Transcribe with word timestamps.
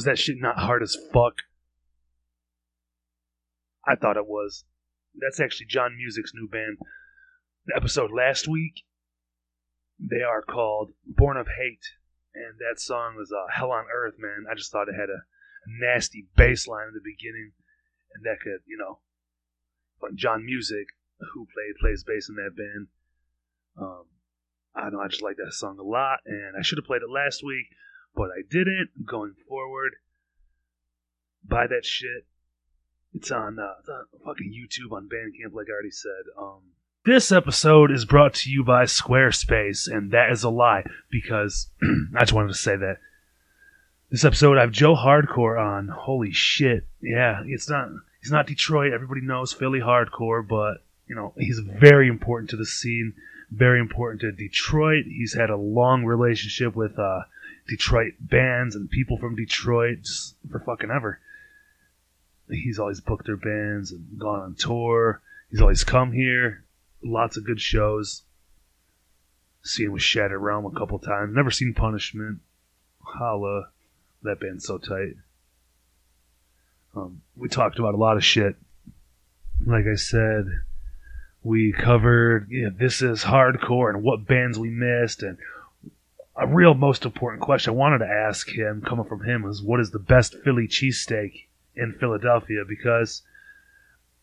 Was 0.00 0.06
that 0.06 0.18
shit 0.18 0.38
not 0.40 0.56
hard 0.56 0.82
as 0.82 0.96
fuck? 1.12 1.34
I 3.86 3.96
thought 3.96 4.16
it 4.16 4.26
was. 4.26 4.64
That's 5.14 5.38
actually 5.38 5.66
John 5.66 5.94
Music's 5.94 6.32
new 6.32 6.48
band. 6.48 6.78
The 7.66 7.76
episode 7.76 8.10
last 8.10 8.48
week, 8.48 8.80
they 9.98 10.22
are 10.22 10.40
called 10.40 10.92
Born 11.04 11.36
of 11.36 11.48
Hate, 11.48 11.84
and 12.34 12.54
that 12.60 12.80
song 12.80 13.16
was 13.18 13.30
uh, 13.30 13.52
Hell 13.54 13.72
on 13.72 13.84
Earth, 13.94 14.14
man. 14.18 14.46
I 14.50 14.54
just 14.54 14.72
thought 14.72 14.88
it 14.88 14.94
had 14.98 15.10
a, 15.10 15.20
nasty 15.66 16.28
bass 16.34 16.66
line 16.66 16.88
in 16.88 16.94
the 16.94 17.04
beginning, 17.04 17.52
and 18.14 18.24
that 18.24 18.40
could, 18.42 18.64
you 18.66 18.78
know, 18.78 19.00
but 20.00 20.14
John 20.14 20.46
Music, 20.46 20.86
who 21.34 21.46
played 21.52 21.76
plays 21.78 22.04
bass 22.04 22.30
in 22.30 22.36
that 22.36 22.56
band, 22.56 22.86
um, 23.78 24.04
I 24.74 24.88
know, 24.88 25.00
I 25.00 25.08
just 25.08 25.20
like 25.20 25.36
that 25.36 25.52
song 25.52 25.78
a 25.78 25.82
lot, 25.82 26.20
and 26.24 26.56
I 26.58 26.62
should 26.62 26.78
have 26.78 26.86
played 26.86 27.02
it 27.02 27.12
last 27.12 27.44
week, 27.44 27.66
but 28.14 28.30
I 28.30 28.42
didn't. 28.48 28.90
Going 29.06 29.34
forward, 29.48 29.92
buy 31.44 31.66
that 31.66 31.84
shit. 31.84 32.26
It's 33.14 33.30
on, 33.30 33.58
uh, 33.58 33.74
it's 33.80 33.88
on 33.88 34.04
fucking 34.24 34.52
YouTube 34.52 34.94
on 34.94 35.08
Bandcamp, 35.08 35.52
like 35.52 35.66
I 35.68 35.72
already 35.72 35.90
said. 35.90 36.30
Um, 36.38 36.60
this 37.04 37.32
episode 37.32 37.90
is 37.90 38.04
brought 38.04 38.34
to 38.34 38.50
you 38.50 38.62
by 38.62 38.84
Squarespace, 38.84 39.90
and 39.90 40.10
that 40.12 40.30
is 40.30 40.44
a 40.44 40.50
lie 40.50 40.84
because 41.10 41.68
I 42.16 42.20
just 42.20 42.32
wanted 42.32 42.48
to 42.48 42.54
say 42.54 42.76
that. 42.76 42.98
This 44.10 44.24
episode, 44.24 44.58
I 44.58 44.62
have 44.62 44.72
Joe 44.72 44.94
Hardcore 44.94 45.58
on. 45.58 45.88
Holy 45.88 46.32
shit! 46.32 46.86
Yeah, 47.00 47.42
it's 47.46 47.70
not. 47.70 47.88
He's 48.20 48.30
not 48.32 48.46
Detroit. 48.46 48.92
Everybody 48.92 49.22
knows 49.22 49.52
Philly 49.52 49.80
hardcore, 49.80 50.46
but 50.46 50.84
you 51.06 51.14
know 51.14 51.32
he's 51.38 51.60
very 51.60 52.08
important 52.08 52.50
to 52.50 52.56
the 52.56 52.66
scene. 52.66 53.14
Very 53.50 53.80
important 53.80 54.20
to 54.20 54.32
Detroit. 54.32 55.04
He's 55.06 55.34
had 55.34 55.48
a 55.48 55.56
long 55.56 56.04
relationship 56.04 56.76
with 56.76 56.98
uh, 56.98 57.20
Detroit 57.70 58.14
bands 58.18 58.74
and 58.74 58.90
people 58.90 59.16
from 59.16 59.36
Detroit 59.36 59.98
just 60.02 60.34
for 60.50 60.58
fucking 60.58 60.90
ever. 60.90 61.20
He's 62.50 62.80
always 62.80 63.00
booked 63.00 63.26
their 63.26 63.36
bands 63.36 63.92
and 63.92 64.18
gone 64.18 64.40
on 64.40 64.54
tour. 64.56 65.22
He's 65.50 65.60
always 65.60 65.84
come 65.84 66.10
here. 66.10 66.64
Lots 67.00 67.36
of 67.36 67.46
good 67.46 67.60
shows. 67.60 68.22
Seen 69.62 69.92
with 69.92 70.02
Shattered 70.02 70.40
Realm 70.40 70.66
a 70.66 70.76
couple 70.76 70.98
times. 70.98 71.32
Never 71.32 71.52
seen 71.52 71.72
Punishment. 71.72 72.40
Holla. 73.02 73.68
That 74.24 74.40
band's 74.40 74.66
so 74.66 74.78
tight. 74.78 75.14
Um, 76.96 77.22
we 77.36 77.48
talked 77.48 77.78
about 77.78 77.94
a 77.94 77.98
lot 77.98 78.16
of 78.16 78.24
shit. 78.24 78.56
Like 79.64 79.86
I 79.86 79.94
said, 79.94 80.46
we 81.44 81.72
covered 81.72 82.48
yeah, 82.50 82.70
this 82.76 83.00
is 83.00 83.22
hardcore 83.22 83.90
and 83.90 84.02
what 84.02 84.26
bands 84.26 84.58
we 84.58 84.70
missed 84.70 85.22
and 85.22 85.38
a 86.40 86.46
real 86.46 86.72
most 86.72 87.04
important 87.04 87.42
question 87.42 87.74
I 87.74 87.76
wanted 87.76 87.98
to 87.98 88.08
ask 88.08 88.48
him, 88.48 88.80
coming 88.80 89.04
from 89.04 89.22
him, 89.22 89.42
was 89.42 89.62
what 89.62 89.78
is 89.78 89.90
the 89.90 89.98
best 89.98 90.36
Philly 90.42 90.66
cheesesteak 90.66 91.48
in 91.76 91.92
Philadelphia? 91.92 92.64
Because 92.66 93.22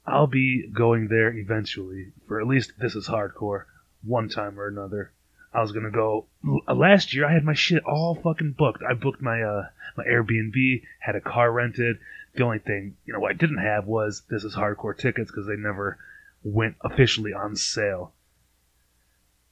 I'll 0.03 0.25
be 0.25 0.67
going 0.67 1.09
there 1.09 1.31
eventually 1.31 2.13
for 2.27 2.41
at 2.41 2.47
least 2.47 2.73
this 2.79 2.95
is 2.95 3.07
hardcore 3.07 3.65
one 4.03 4.29
time 4.29 4.59
or 4.59 4.67
another. 4.67 5.11
I 5.53 5.61
was 5.61 5.71
gonna 5.71 5.91
go 5.91 6.25
last 6.67 7.13
year. 7.13 7.25
I 7.25 7.33
had 7.33 7.43
my 7.43 7.53
shit 7.53 7.83
all 7.83 8.15
fucking 8.15 8.55
booked. 8.57 8.81
I 8.81 8.95
booked 8.95 9.21
my 9.21 9.43
uh 9.43 9.67
my 9.95 10.03
Airbnb, 10.05 10.81
had 10.99 11.15
a 11.15 11.21
car 11.21 11.51
rented. 11.51 11.97
The 12.33 12.43
only 12.43 12.59
thing 12.59 12.97
you 13.05 13.13
know 13.13 13.25
I 13.25 13.33
didn't 13.33 13.59
have 13.59 13.85
was 13.85 14.23
this 14.27 14.43
is 14.43 14.55
hardcore 14.55 14.97
tickets 14.97 15.29
because 15.29 15.45
they 15.45 15.55
never 15.55 15.99
went 16.43 16.77
officially 16.81 17.33
on 17.33 17.55
sale 17.55 18.13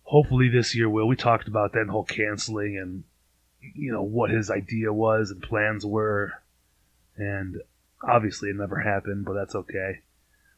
hopefully 0.06 0.50
this 0.50 0.76
year 0.76 0.90
will. 0.90 1.08
We 1.08 1.16
talked 1.16 1.48
about 1.48 1.74
that 1.74 1.88
whole 1.90 2.06
canceling 2.06 2.78
and 2.82 3.04
you 3.76 3.92
know 3.92 4.04
what 4.04 4.30
his 4.30 4.50
idea 4.50 4.94
was 4.94 5.32
and 5.32 5.42
plans 5.42 5.86
were, 5.86 6.34
and 7.18 7.58
obviously 8.08 8.50
it 8.50 8.56
never 8.56 8.80
happened, 8.80 9.26
but 9.26 9.34
that's 9.34 9.56
okay. 9.56 10.02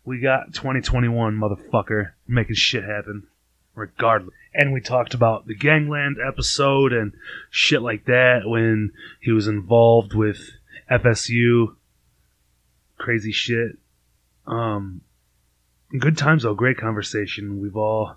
We 0.06 0.20
got 0.20 0.54
2021, 0.54 1.36
motherfucker, 1.36 2.12
making 2.28 2.56
shit 2.56 2.84
happen, 2.84 3.28
regardless. 3.76 4.34
And 4.54 4.74
we 4.74 4.82
talked 4.82 5.14
about 5.14 5.48
the 5.48 5.56
Gangland 5.56 6.18
episode 6.26 6.94
and 6.94 7.14
shit 7.50 7.82
like 7.82 8.06
that 8.06 8.42
when 8.46 8.92
he 9.22 9.32
was 9.32 9.48
involved 9.48 10.14
with 10.14 10.40
FSU. 10.90 11.76
Crazy 12.98 13.32
shit. 13.32 13.78
Um, 14.46 15.02
good 15.98 16.18
times 16.18 16.44
though. 16.44 16.56
Great 16.56 16.78
conversation. 16.78 17.62
We've 17.62 17.76
all 17.76 18.16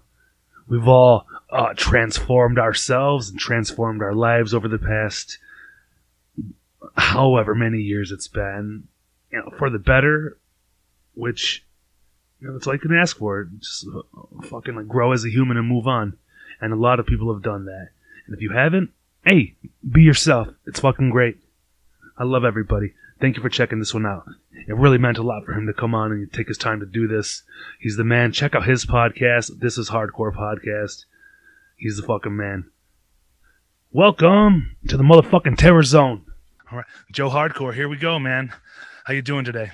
we've 0.71 0.89
all 0.89 1.27
uh, 1.51 1.75
transformed 1.77 2.59
ourselves 2.59 3.29
and 3.29 3.39
transformed 3.39 4.01
our 4.01 4.15
lives 4.15 4.55
over 4.55 4.69
the 4.69 4.79
past 4.79 5.37
however 6.97 7.55
many 7.55 7.79
years 7.79 8.11
it's 8.11 8.29
been 8.29 8.85
you 9.31 9.39
know 9.39 9.51
for 9.59 9.69
the 9.69 9.79
better 9.79 10.39
which 11.15 11.65
You 12.41 12.49
know, 12.49 12.59
all 12.67 12.73
you 12.73 12.79
can 12.79 12.97
ask 12.97 13.19
for. 13.19 13.45
Just 13.59 13.87
uh, 13.95 14.01
fucking 14.49 14.75
like 14.75 14.89
grow 14.89 15.13
as 15.13 15.25
a 15.27 15.29
human 15.31 15.59
and 15.59 15.69
move 15.69 15.87
on. 15.87 16.17
And 16.61 16.73
a 16.73 16.77
lot 16.77 16.99
of 17.01 17.07
people 17.07 17.33
have 17.33 17.43
done 17.43 17.67
that. 17.67 17.89
And 18.27 18.35
if 18.35 18.41
you 18.41 18.51
haven't, 18.51 18.91
hey, 19.27 19.55
be 19.89 20.03
yourself. 20.03 20.49
It's 20.67 20.81
fucking 20.81 21.11
great. 21.11 21.37
I 22.17 22.25
love 22.25 22.45
everybody. 22.45 22.95
Thank 23.21 23.37
you 23.37 23.43
for 23.43 23.51
checking 23.51 23.79
this 23.79 23.93
one 23.93 24.07
out. 24.07 24.25
It 24.67 24.75
really 24.75 24.97
meant 24.97 25.19
a 25.19 25.23
lot 25.23 25.45
for 25.45 25.53
him 25.53 25.67
to 25.67 25.75
come 25.75 25.95
on 25.95 26.11
and 26.11 26.33
take 26.33 26.49
his 26.49 26.57
time 26.57 26.81
to 26.81 26.87
do 26.87 27.07
this. 27.07 27.43
He's 27.79 27.99
the 27.99 28.05
man. 28.05 28.33
Check 28.33 28.55
out 28.55 28.67
his 28.67 28.87
podcast. 28.87 29.61
This 29.61 29.77
is 29.77 29.91
Hardcore 29.91 30.35
Podcast. 30.35 31.05
He's 31.77 31.99
the 31.99 32.03
fucking 32.03 32.35
man. 32.35 32.71
Welcome 33.93 34.75
to 34.89 34.97
the 34.97 35.03
motherfucking 35.03 35.59
terror 35.59 35.83
zone. 35.83 36.25
All 36.73 36.79
right, 36.79 36.87
Joe 37.13 37.29
Hardcore, 37.29 37.75
here 37.75 37.91
we 37.91 37.99
go, 37.99 38.19
man. 38.19 38.55
How 39.05 39.13
you 39.13 39.21
doing 39.21 39.45
today? 39.45 39.71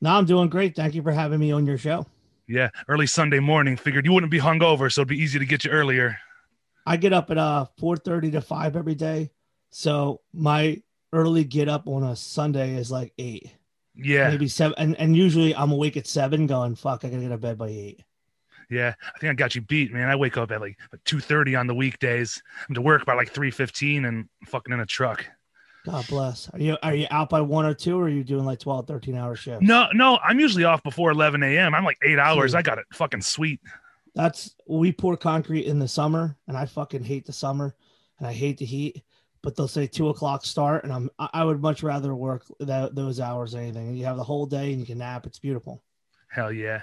No, 0.00 0.14
I'm 0.14 0.24
doing 0.24 0.48
great. 0.48 0.74
Thank 0.74 0.94
you 0.94 1.02
for 1.02 1.12
having 1.12 1.38
me 1.38 1.52
on 1.52 1.66
your 1.66 1.76
show. 1.76 2.06
Yeah, 2.48 2.70
early 2.88 3.06
Sunday 3.06 3.40
morning. 3.40 3.76
Figured 3.76 4.06
you 4.06 4.12
wouldn't 4.14 4.32
be 4.32 4.40
hungover, 4.40 4.90
so 4.90 5.02
it'd 5.02 5.08
be 5.08 5.18
easy 5.18 5.38
to 5.38 5.44
get 5.44 5.64
you 5.64 5.70
earlier. 5.70 6.16
I 6.86 6.96
get 6.96 7.12
up 7.12 7.30
at 7.30 7.36
uh 7.36 7.66
4:30 7.78 8.32
to 8.32 8.40
5 8.40 8.74
every 8.74 8.94
day. 8.94 9.32
So 9.70 10.22
my 10.32 10.80
early 11.12 11.44
get 11.44 11.68
up 11.68 11.86
on 11.86 12.02
a 12.02 12.16
Sunday 12.16 12.74
is 12.74 12.90
like 12.90 13.12
8. 13.18 13.50
Yeah. 13.96 14.28
Maybe 14.30 14.48
7 14.48 14.74
and, 14.78 14.96
and 14.98 15.16
usually 15.16 15.54
I'm 15.54 15.72
awake 15.72 15.96
at 15.96 16.06
7 16.06 16.46
going 16.46 16.74
fuck 16.74 17.04
I 17.04 17.08
got 17.08 17.16
to 17.16 17.22
get 17.22 17.28
to 17.28 17.38
bed 17.38 17.58
by 17.58 17.68
8. 17.68 18.04
Yeah, 18.70 18.94
I 19.02 19.18
think 19.18 19.30
I 19.32 19.34
got 19.34 19.56
you 19.56 19.62
beat, 19.62 19.92
man. 19.92 20.08
I 20.08 20.14
wake 20.14 20.36
up 20.36 20.52
at 20.52 20.60
like 20.60 20.78
two 21.04 21.18
thirty 21.18 21.56
on 21.56 21.66
the 21.66 21.74
weekdays. 21.74 22.40
I'm 22.68 22.74
to 22.76 22.80
work 22.80 23.04
by 23.04 23.14
like 23.14 23.30
three 23.30 23.50
fifteen 23.50 24.04
and 24.04 24.28
fucking 24.46 24.72
in 24.72 24.78
a 24.78 24.86
truck. 24.86 25.26
God 25.84 26.06
bless. 26.08 26.48
Are 26.50 26.58
you 26.58 26.76
are 26.82 26.94
you 26.94 27.06
out 27.10 27.30
by 27.30 27.40
one 27.40 27.66
or 27.66 27.74
two, 27.74 27.98
or 27.98 28.04
are 28.04 28.08
you 28.08 28.22
doing 28.22 28.44
like 28.44 28.60
12, 28.60 28.86
13 28.86 29.16
hour 29.16 29.34
shifts? 29.34 29.66
No, 29.66 29.88
no, 29.92 30.18
I'm 30.18 30.38
usually 30.38 30.64
off 30.64 30.82
before 30.84 31.10
eleven 31.10 31.42
a.m. 31.42 31.74
I'm 31.74 31.84
like 31.84 31.98
eight 32.02 32.18
hours. 32.18 32.54
I 32.54 32.62
got 32.62 32.78
it 32.78 32.84
fucking 32.92 33.22
sweet. 33.22 33.60
That's 34.14 34.54
we 34.68 34.92
pour 34.92 35.16
concrete 35.16 35.66
in 35.66 35.80
the 35.80 35.88
summer, 35.88 36.36
and 36.46 36.56
I 36.56 36.66
fucking 36.66 37.02
hate 37.02 37.26
the 37.26 37.32
summer, 37.32 37.74
and 38.18 38.26
I 38.28 38.32
hate 38.32 38.58
the 38.58 38.66
heat. 38.66 39.02
But 39.42 39.56
they'll 39.56 39.68
say 39.68 39.86
two 39.86 40.10
o'clock 40.10 40.44
start, 40.44 40.84
and 40.84 40.92
I'm 40.92 41.10
I 41.18 41.44
would 41.44 41.62
much 41.62 41.82
rather 41.82 42.14
work 42.14 42.44
that 42.60 42.94
those 42.94 43.20
hours 43.20 43.52
than 43.52 43.62
anything. 43.62 43.94
You 43.94 44.04
have 44.04 44.18
the 44.18 44.24
whole 44.24 44.46
day, 44.46 44.72
and 44.72 44.80
you 44.80 44.86
can 44.86 44.98
nap. 44.98 45.26
It's 45.26 45.38
beautiful. 45.38 45.82
Hell 46.30 46.52
yeah. 46.52 46.82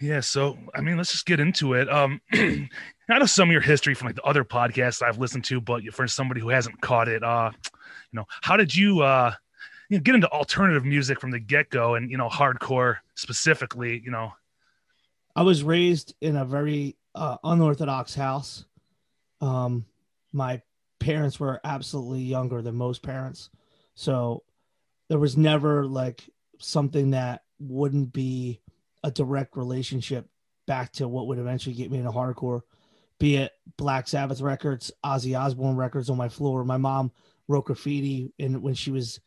Yeah. 0.00 0.20
So, 0.20 0.56
I 0.74 0.80
mean, 0.80 0.96
let's 0.96 1.12
just 1.12 1.26
get 1.26 1.38
into 1.38 1.74
it. 1.74 1.90
Um, 1.92 2.20
I 2.32 2.68
know 3.08 3.26
some 3.26 3.50
of 3.50 3.52
your 3.52 3.60
history 3.60 3.92
from 3.92 4.06
like 4.06 4.16
the 4.16 4.22
other 4.22 4.42
podcasts 4.42 5.02
I've 5.02 5.18
listened 5.18 5.44
to, 5.44 5.60
but 5.60 5.82
for 5.92 6.08
somebody 6.08 6.40
who 6.40 6.48
hasn't 6.48 6.80
caught 6.80 7.06
it, 7.06 7.22
uh, 7.22 7.50
you 7.62 8.16
know, 8.16 8.24
how 8.40 8.56
did 8.56 8.74
you, 8.74 9.00
uh, 9.00 9.34
you 9.90 9.98
know, 9.98 10.02
get 10.02 10.14
into 10.14 10.30
alternative 10.30 10.86
music 10.86 11.20
from 11.20 11.30
the 11.30 11.38
get 11.38 11.68
go 11.68 11.94
and, 11.94 12.10
you 12.10 12.16
know, 12.16 12.28
hardcore 12.28 12.96
specifically, 13.16 14.00
you 14.02 14.10
know? 14.10 14.32
I 15.36 15.42
was 15.42 15.62
raised 15.62 16.14
in 16.22 16.36
a 16.36 16.44
very 16.46 16.96
uh, 17.14 17.36
unorthodox 17.44 18.14
house. 18.14 18.64
Um, 19.42 19.84
my 20.32 20.62
parents 21.00 21.40
were 21.40 21.60
absolutely 21.64 22.20
younger 22.22 22.62
than 22.62 22.76
most 22.76 23.02
parents. 23.02 23.50
So 23.94 24.44
there 25.08 25.18
was 25.18 25.36
never 25.36 25.86
like 25.86 26.30
something 26.58 27.10
that 27.10 27.42
wouldn't 27.58 28.12
be 28.12 28.60
a 29.02 29.10
direct 29.10 29.56
relationship 29.56 30.28
back 30.66 30.92
to 30.92 31.08
what 31.08 31.26
would 31.26 31.38
eventually 31.38 31.74
get 31.74 31.90
me 31.90 31.98
into 31.98 32.12
hardcore, 32.12 32.60
be 33.18 33.36
it 33.36 33.52
Black 33.76 34.06
Sabbath 34.06 34.40
records, 34.40 34.92
Ozzy 35.04 35.38
Osbourne 35.38 35.76
records 35.76 36.10
on 36.10 36.16
my 36.16 36.28
floor. 36.28 36.64
My 36.64 36.76
mom 36.76 37.10
wrote 37.48 37.64
graffiti 37.64 38.32
and 38.38 38.62
when 38.62 38.74
she 38.74 38.92
was 38.92 39.18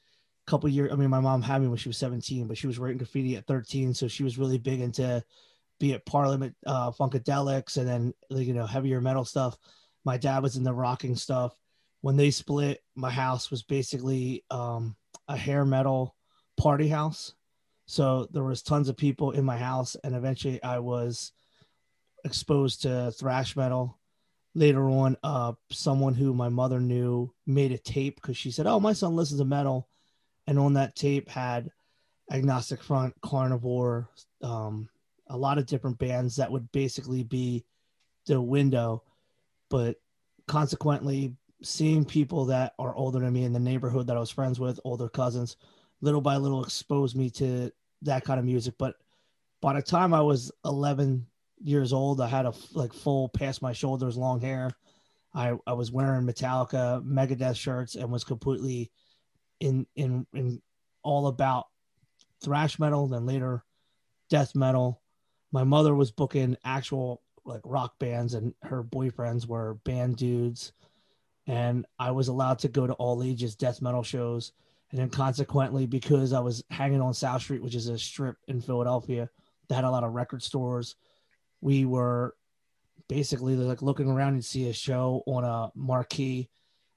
a 0.48 0.50
couple 0.50 0.70
years 0.70 0.92
I 0.92 0.96
mean 0.96 1.10
my 1.10 1.20
mom 1.20 1.42
had 1.42 1.62
me 1.62 1.68
when 1.68 1.78
she 1.78 1.90
was 1.90 1.98
17, 1.98 2.48
but 2.48 2.58
she 2.58 2.68
was 2.68 2.80
writing 2.80 2.98
graffiti 2.98 3.36
at 3.36 3.46
13, 3.46 3.94
so 3.94 4.08
she 4.08 4.24
was 4.24 4.38
really 4.38 4.58
big 4.58 4.80
into 4.80 5.24
be 5.80 5.92
it 5.92 6.06
Parliament 6.06 6.56
uh 6.66 6.92
Funkadelics 6.92 7.78
and 7.78 7.88
then 7.88 8.14
you 8.30 8.54
know 8.54 8.66
heavier 8.66 9.02
metal 9.02 9.26
stuff. 9.26 9.58
My 10.06 10.18
dad 10.18 10.44
was 10.44 10.56
in 10.56 10.64
the 10.64 10.74
rocking 10.74 11.16
stuff. 11.16 11.54
When 12.04 12.18
they 12.18 12.30
split, 12.30 12.84
my 12.96 13.10
house 13.10 13.50
was 13.50 13.64
basically 13.64 14.44
um 14.52 14.96
a 15.28 15.36
hair 15.36 15.66
metal 15.66 16.16
party 16.58 16.88
house 16.88 17.34
so 17.86 18.28
there 18.32 18.44
was 18.44 18.62
tons 18.62 18.90
of 18.90 18.98
people 18.98 19.32
in 19.32 19.44
my 19.44 19.58
house, 19.58 19.96
and 20.04 20.16
eventually 20.16 20.62
I 20.64 20.80
was 20.80 21.32
exposed 22.24 22.84
to 22.84 23.12
thrash 23.12 23.56
metal. 23.56 24.00
Later 24.56 24.88
on, 24.90 25.18
uh, 25.24 25.54
someone 25.72 26.14
who 26.14 26.34
my 26.34 26.50
mother 26.50 26.80
knew 26.80 27.34
made 27.46 27.72
a 27.72 27.78
tape 27.78 28.16
because 28.16 28.38
she 28.38 28.52
said, 28.52 28.68
"Oh, 28.68 28.80
my 28.80 28.94
son 28.94 29.16
listens 29.16 29.40
to 29.40 29.46
metal," 29.46 29.90
and 30.48 30.60
on 30.60 30.74
that 30.74 30.96
tape 30.96 31.28
had 31.28 31.72
Agnostic 32.32 32.82
Front, 32.84 33.20
Carnivore, 33.22 34.10
um, 34.42 34.90
a 35.28 35.38
lot 35.38 35.58
of 35.58 35.66
different 35.66 35.98
bands 35.98 36.36
that 36.36 36.52
would 36.52 36.72
basically 36.72 37.24
be 37.24 37.66
the 38.28 38.40
window. 38.40 39.04
But 39.70 39.98
consequently, 40.48 41.36
seeing 41.64 42.06
people 42.06 42.46
that 42.46 42.74
are 42.78 42.96
older 42.96 43.20
than 43.20 43.34
me 43.34 43.44
in 43.44 43.54
the 43.54 43.60
neighborhood 43.60 44.08
that 44.08 44.18
I 44.18 44.20
was 44.20 44.30
friends 44.30 44.60
with, 44.60 44.80
older 44.84 45.10
cousins, 45.10 45.58
little 46.02 46.22
by 46.22 46.38
little 46.38 46.64
exposed 46.64 47.16
me 47.16 47.30
to 47.32 47.72
that 48.04 48.26
kind 48.26 48.40
of 48.40 48.46
music. 48.46 48.76
But 48.78 48.96
by 49.62 49.74
the 49.74 49.82
time 49.82 50.14
I 50.14 50.22
was 50.22 50.52
11 50.66 51.26
years 51.64 51.94
old, 51.94 52.22
I 52.22 52.28
had 52.28 52.46
a 52.46 52.54
like 52.74 52.94
full 52.94 53.30
past 53.30 53.62
my 53.62 53.74
shoulders, 53.74 54.18
long 54.18 54.42
hair. 54.42 54.72
I, 55.34 55.54
I 55.66 55.74
was 55.74 55.92
wearing 55.92 56.28
Metallica, 56.28 57.04
Megadeth 57.04 57.56
shirts, 57.56 57.96
and 57.96 58.12
was 58.12 58.24
completely 58.24 58.92
in 59.60 59.88
in 59.96 60.28
in 60.34 60.62
all 61.02 61.28
about 61.28 61.68
thrash 62.44 62.78
metal. 62.78 63.08
Then 63.08 63.26
later, 63.26 63.64
death 64.30 64.54
metal. 64.54 65.02
My 65.52 65.64
mother 65.64 65.96
was 65.96 66.12
booking 66.12 66.58
actual 66.64 67.22
like 67.46 67.62
rock 67.64 67.98
bands, 68.00 68.34
and 68.34 68.54
her 68.64 68.84
boyfriends 68.84 69.48
were 69.48 69.76
band 69.86 70.18
dudes. 70.18 70.74
And 71.48 71.86
I 72.00 72.12
was 72.12 72.30
allowed 72.30 72.60
to 72.60 72.70
go 72.70 72.88
to 72.88 72.94
all 72.94 73.24
ages 73.24 73.56
death 73.56 73.82
metal 73.82 74.04
shows 74.04 74.54
and 74.94 75.02
then 75.02 75.10
consequently, 75.10 75.88
because 75.88 76.34
I 76.34 76.40
was 76.40 76.64
hanging 76.70 77.02
on 77.02 77.16
South 77.16 77.42
Street, 77.42 77.64
which 77.64 77.74
is 77.74 77.88
a 77.88 77.98
strip 77.98 78.38
in 78.48 78.62
Philadelphia 78.62 79.28
that 79.68 79.74
had 79.74 79.86
a 79.86 79.90
lot 79.90 80.04
of 80.04 80.14
record 80.14 80.44
stores, 80.44 80.96
we 81.62 81.84
were 81.84 82.36
basically 83.10 83.56
like 83.56 83.82
looking 83.82 84.08
around 84.08 84.34
and 84.34 84.46
see 84.46 84.70
a 84.70 84.74
show 84.74 85.24
on 85.26 85.46
a 85.46 85.72
marquee. 85.74 86.48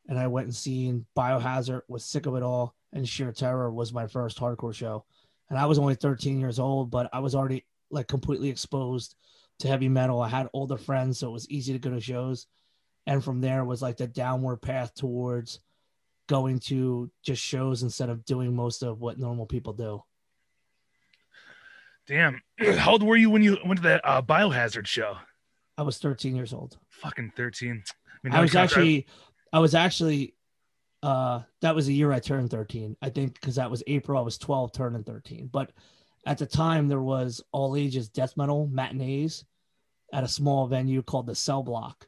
And 0.08 0.18
I 0.18 0.26
went 0.26 0.44
and 0.44 0.54
seen 0.54 1.06
Biohazard, 1.16 1.80
was 1.88 2.04
sick 2.04 2.26
of 2.26 2.34
it 2.36 2.42
all, 2.42 2.74
and 2.92 3.08
Sheer 3.08 3.32
Terror 3.32 3.72
was 3.72 3.94
my 3.94 4.06
first 4.06 4.38
hardcore 4.38 4.74
show. 4.74 5.06
And 5.48 5.58
I 5.58 5.64
was 5.64 5.78
only 5.78 5.94
13 5.94 6.38
years 6.38 6.58
old, 6.58 6.90
but 6.90 7.08
I 7.14 7.20
was 7.20 7.34
already 7.34 7.64
like 7.90 8.08
completely 8.08 8.50
exposed 8.50 9.14
to 9.60 9.68
heavy 9.68 9.88
metal. 9.88 10.20
I 10.20 10.28
had 10.28 10.50
older 10.52 10.76
friends, 10.76 11.20
so 11.20 11.28
it 11.28 11.32
was 11.32 11.48
easy 11.48 11.72
to 11.72 11.78
go 11.78 11.88
to 11.88 12.00
shows. 12.00 12.46
And 13.06 13.22
from 13.22 13.40
there 13.40 13.64
was 13.64 13.82
like 13.82 13.96
the 13.96 14.06
downward 14.06 14.58
path 14.58 14.94
towards 14.94 15.60
going 16.28 16.58
to 16.58 17.10
just 17.22 17.42
shows 17.42 17.82
instead 17.82 18.08
of 18.08 18.24
doing 18.24 18.54
most 18.54 18.82
of 18.82 19.00
what 19.00 19.18
normal 19.18 19.46
people 19.46 19.72
do. 19.72 20.02
Damn. 22.06 22.40
How 22.78 22.92
old 22.92 23.02
were 23.02 23.16
you 23.16 23.30
when 23.30 23.42
you 23.42 23.58
went 23.64 23.78
to 23.78 23.88
that 23.88 24.00
uh, 24.04 24.22
biohazard 24.22 24.86
show? 24.86 25.16
I 25.78 25.82
was 25.82 25.98
13 25.98 26.34
years 26.34 26.52
old. 26.52 26.78
Fucking 26.88 27.32
13. 27.36 27.82
I, 27.90 28.28
mean, 28.28 28.34
I 28.34 28.40
was 28.40 28.54
actually, 28.54 29.06
I 29.52 29.58
was 29.58 29.74
actually, 29.74 30.34
uh, 31.02 31.42
that 31.60 31.74
was 31.74 31.86
the 31.86 31.94
year 31.94 32.12
I 32.12 32.18
turned 32.18 32.50
13. 32.50 32.96
I 33.02 33.10
think 33.10 33.34
because 33.34 33.56
that 33.56 33.70
was 33.70 33.82
April, 33.86 34.18
I 34.18 34.22
was 34.22 34.38
12 34.38 34.72
turning 34.72 35.04
13. 35.04 35.50
But 35.52 35.72
at 36.24 36.38
the 36.38 36.46
time, 36.46 36.88
there 36.88 37.02
was 37.02 37.42
all 37.52 37.76
ages 37.76 38.08
death 38.08 38.36
metal 38.36 38.68
matinees 38.72 39.44
at 40.12 40.24
a 40.24 40.28
small 40.28 40.66
venue 40.66 41.02
called 41.02 41.26
the 41.26 41.34
Cell 41.34 41.62
Block. 41.62 42.06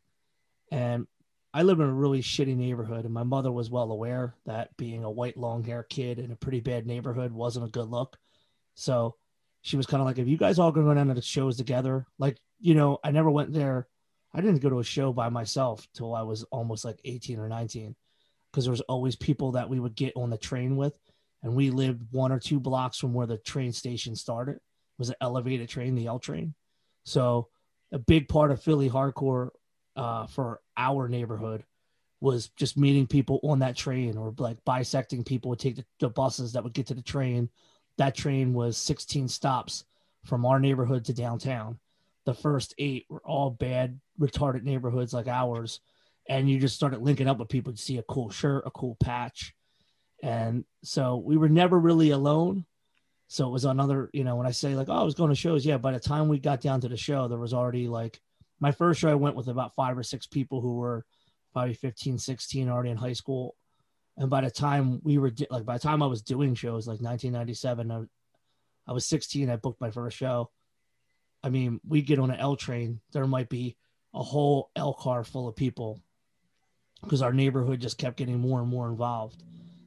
And 0.70 1.06
I 1.54 1.62
live 1.62 1.80
in 1.80 1.86
a 1.86 1.92
really 1.92 2.22
shitty 2.22 2.56
neighborhood, 2.56 3.04
and 3.04 3.14
my 3.14 3.22
mother 3.22 3.50
was 3.50 3.70
well 3.70 3.90
aware 3.90 4.34
that 4.46 4.76
being 4.76 5.04
a 5.04 5.10
white 5.10 5.36
long 5.36 5.64
hair 5.64 5.82
kid 5.82 6.18
in 6.18 6.30
a 6.30 6.36
pretty 6.36 6.60
bad 6.60 6.86
neighborhood 6.86 7.32
wasn't 7.32 7.66
a 7.66 7.70
good 7.70 7.88
look. 7.88 8.16
So 8.74 9.16
she 9.62 9.76
was 9.76 9.86
kind 9.86 10.00
of 10.00 10.06
like, 10.06 10.18
if 10.18 10.28
you 10.28 10.36
guys 10.36 10.58
all 10.58 10.70
going 10.70 10.86
to 10.86 10.90
go 10.90 10.94
down 10.94 11.08
to 11.08 11.14
the 11.14 11.22
shows 11.22 11.56
together, 11.56 12.06
like, 12.18 12.38
you 12.60 12.74
know, 12.74 12.98
I 13.02 13.10
never 13.10 13.30
went 13.30 13.52
there. 13.52 13.88
I 14.34 14.40
didn't 14.40 14.62
go 14.62 14.68
to 14.68 14.78
a 14.78 14.84
show 14.84 15.12
by 15.12 15.30
myself 15.30 15.86
till 15.94 16.14
I 16.14 16.22
was 16.22 16.44
almost 16.44 16.84
like 16.84 17.00
18 17.04 17.38
or 17.38 17.48
19 17.48 17.96
because 18.50 18.64
there 18.64 18.70
was 18.70 18.82
always 18.82 19.16
people 19.16 19.52
that 19.52 19.68
we 19.68 19.80
would 19.80 19.94
get 19.94 20.12
on 20.16 20.30
the 20.30 20.38
train 20.38 20.76
with. 20.76 20.94
And 21.42 21.54
we 21.54 21.70
lived 21.70 22.02
one 22.10 22.32
or 22.32 22.38
two 22.38 22.60
blocks 22.60 22.98
from 22.98 23.14
where 23.14 23.26
the 23.26 23.38
train 23.38 23.72
station 23.72 24.16
started. 24.16 24.56
It 24.56 24.62
was 24.98 25.10
an 25.10 25.16
elevated 25.20 25.68
train, 25.68 25.94
the 25.94 26.06
L 26.06 26.18
train. 26.18 26.54
So 27.04 27.48
a 27.92 27.98
big 27.98 28.28
part 28.28 28.50
of 28.50 28.62
Philly 28.62 28.90
hardcore 28.90 29.50
uh, 29.98 30.26
for 30.26 30.60
our 30.76 31.08
neighborhood 31.08 31.64
was 32.20 32.48
just 32.50 32.76
meeting 32.78 33.06
people 33.06 33.40
on 33.42 33.58
that 33.58 33.76
train 33.76 34.16
or 34.16 34.32
like 34.38 34.56
bisecting 34.64 35.24
people 35.24 35.50
would 35.50 35.58
take 35.58 35.76
the, 35.76 35.84
the, 36.00 36.08
buses 36.08 36.52
that 36.52 36.62
would 36.64 36.72
get 36.72 36.86
to 36.86 36.94
the 36.94 37.02
train. 37.02 37.48
That 37.96 38.14
train 38.14 38.54
was 38.54 38.76
16 38.76 39.28
stops 39.28 39.84
from 40.24 40.46
our 40.46 40.60
neighborhood 40.60 41.04
to 41.06 41.12
downtown. 41.12 41.78
The 42.26 42.34
first 42.34 42.74
eight 42.78 43.06
were 43.08 43.22
all 43.24 43.50
bad, 43.50 44.00
retarded 44.20 44.62
neighborhoods 44.62 45.12
like 45.12 45.28
ours. 45.28 45.80
And 46.28 46.48
you 46.48 46.58
just 46.58 46.76
started 46.76 47.00
linking 47.00 47.28
up 47.28 47.38
with 47.38 47.48
people 47.48 47.72
to 47.72 47.78
see 47.78 47.98
a 47.98 48.02
cool 48.02 48.30
shirt, 48.30 48.64
a 48.66 48.70
cool 48.70 48.96
patch. 49.02 49.54
And 50.22 50.64
so 50.82 51.16
we 51.16 51.36
were 51.36 51.48
never 51.48 51.78
really 51.78 52.10
alone. 52.10 52.66
So 53.28 53.46
it 53.46 53.52
was 53.52 53.64
another, 53.64 54.10
you 54.12 54.24
know, 54.24 54.36
when 54.36 54.46
I 54.46 54.52
say 54.52 54.74
like, 54.74 54.88
oh, 54.88 55.00
I 55.00 55.02
was 55.02 55.14
going 55.14 55.30
to 55.30 55.36
shows, 55.36 55.64
yeah. 55.64 55.78
By 55.78 55.92
the 55.92 56.00
time 56.00 56.28
we 56.28 56.38
got 56.38 56.60
down 56.60 56.80
to 56.82 56.88
the 56.88 56.96
show, 56.96 57.28
there 57.28 57.38
was 57.38 57.54
already 57.54 57.88
like 57.88 58.20
my 58.60 58.72
first 58.72 59.00
show. 59.00 59.08
I 59.08 59.14
went 59.14 59.36
with 59.36 59.48
about 59.48 59.74
five 59.74 59.96
or 59.96 60.02
six 60.02 60.26
people 60.26 60.60
who 60.60 60.76
were 60.76 61.04
probably 61.52 61.74
15, 61.74 62.18
16, 62.18 62.68
already 62.68 62.90
in 62.90 62.96
high 62.96 63.12
school. 63.12 63.56
And 64.16 64.28
by 64.28 64.40
the 64.40 64.50
time 64.50 65.00
we 65.04 65.18
were 65.18 65.32
like, 65.50 65.64
by 65.64 65.74
the 65.74 65.82
time 65.82 66.02
I 66.02 66.06
was 66.06 66.22
doing 66.22 66.54
shows, 66.54 66.86
like 66.86 67.00
1997, 67.00 67.90
I, 67.90 68.02
I 68.86 68.92
was 68.92 69.06
16. 69.06 69.48
I 69.48 69.56
booked 69.56 69.80
my 69.80 69.90
first 69.90 70.16
show. 70.16 70.50
I 71.42 71.50
mean, 71.50 71.80
we 71.86 72.02
get 72.02 72.18
on 72.18 72.30
an 72.30 72.40
L 72.40 72.56
train, 72.56 73.00
there 73.12 73.26
might 73.26 73.48
be 73.48 73.76
a 74.14 74.22
whole 74.22 74.70
L 74.74 74.92
car 74.92 75.22
full 75.22 75.46
of 75.46 75.54
people 75.54 76.00
because 77.02 77.22
our 77.22 77.32
neighborhood 77.32 77.80
just 77.80 77.98
kept 77.98 78.16
getting 78.16 78.40
more 78.40 78.60
and 78.60 78.68
more 78.68 78.88
involved. 78.88 79.42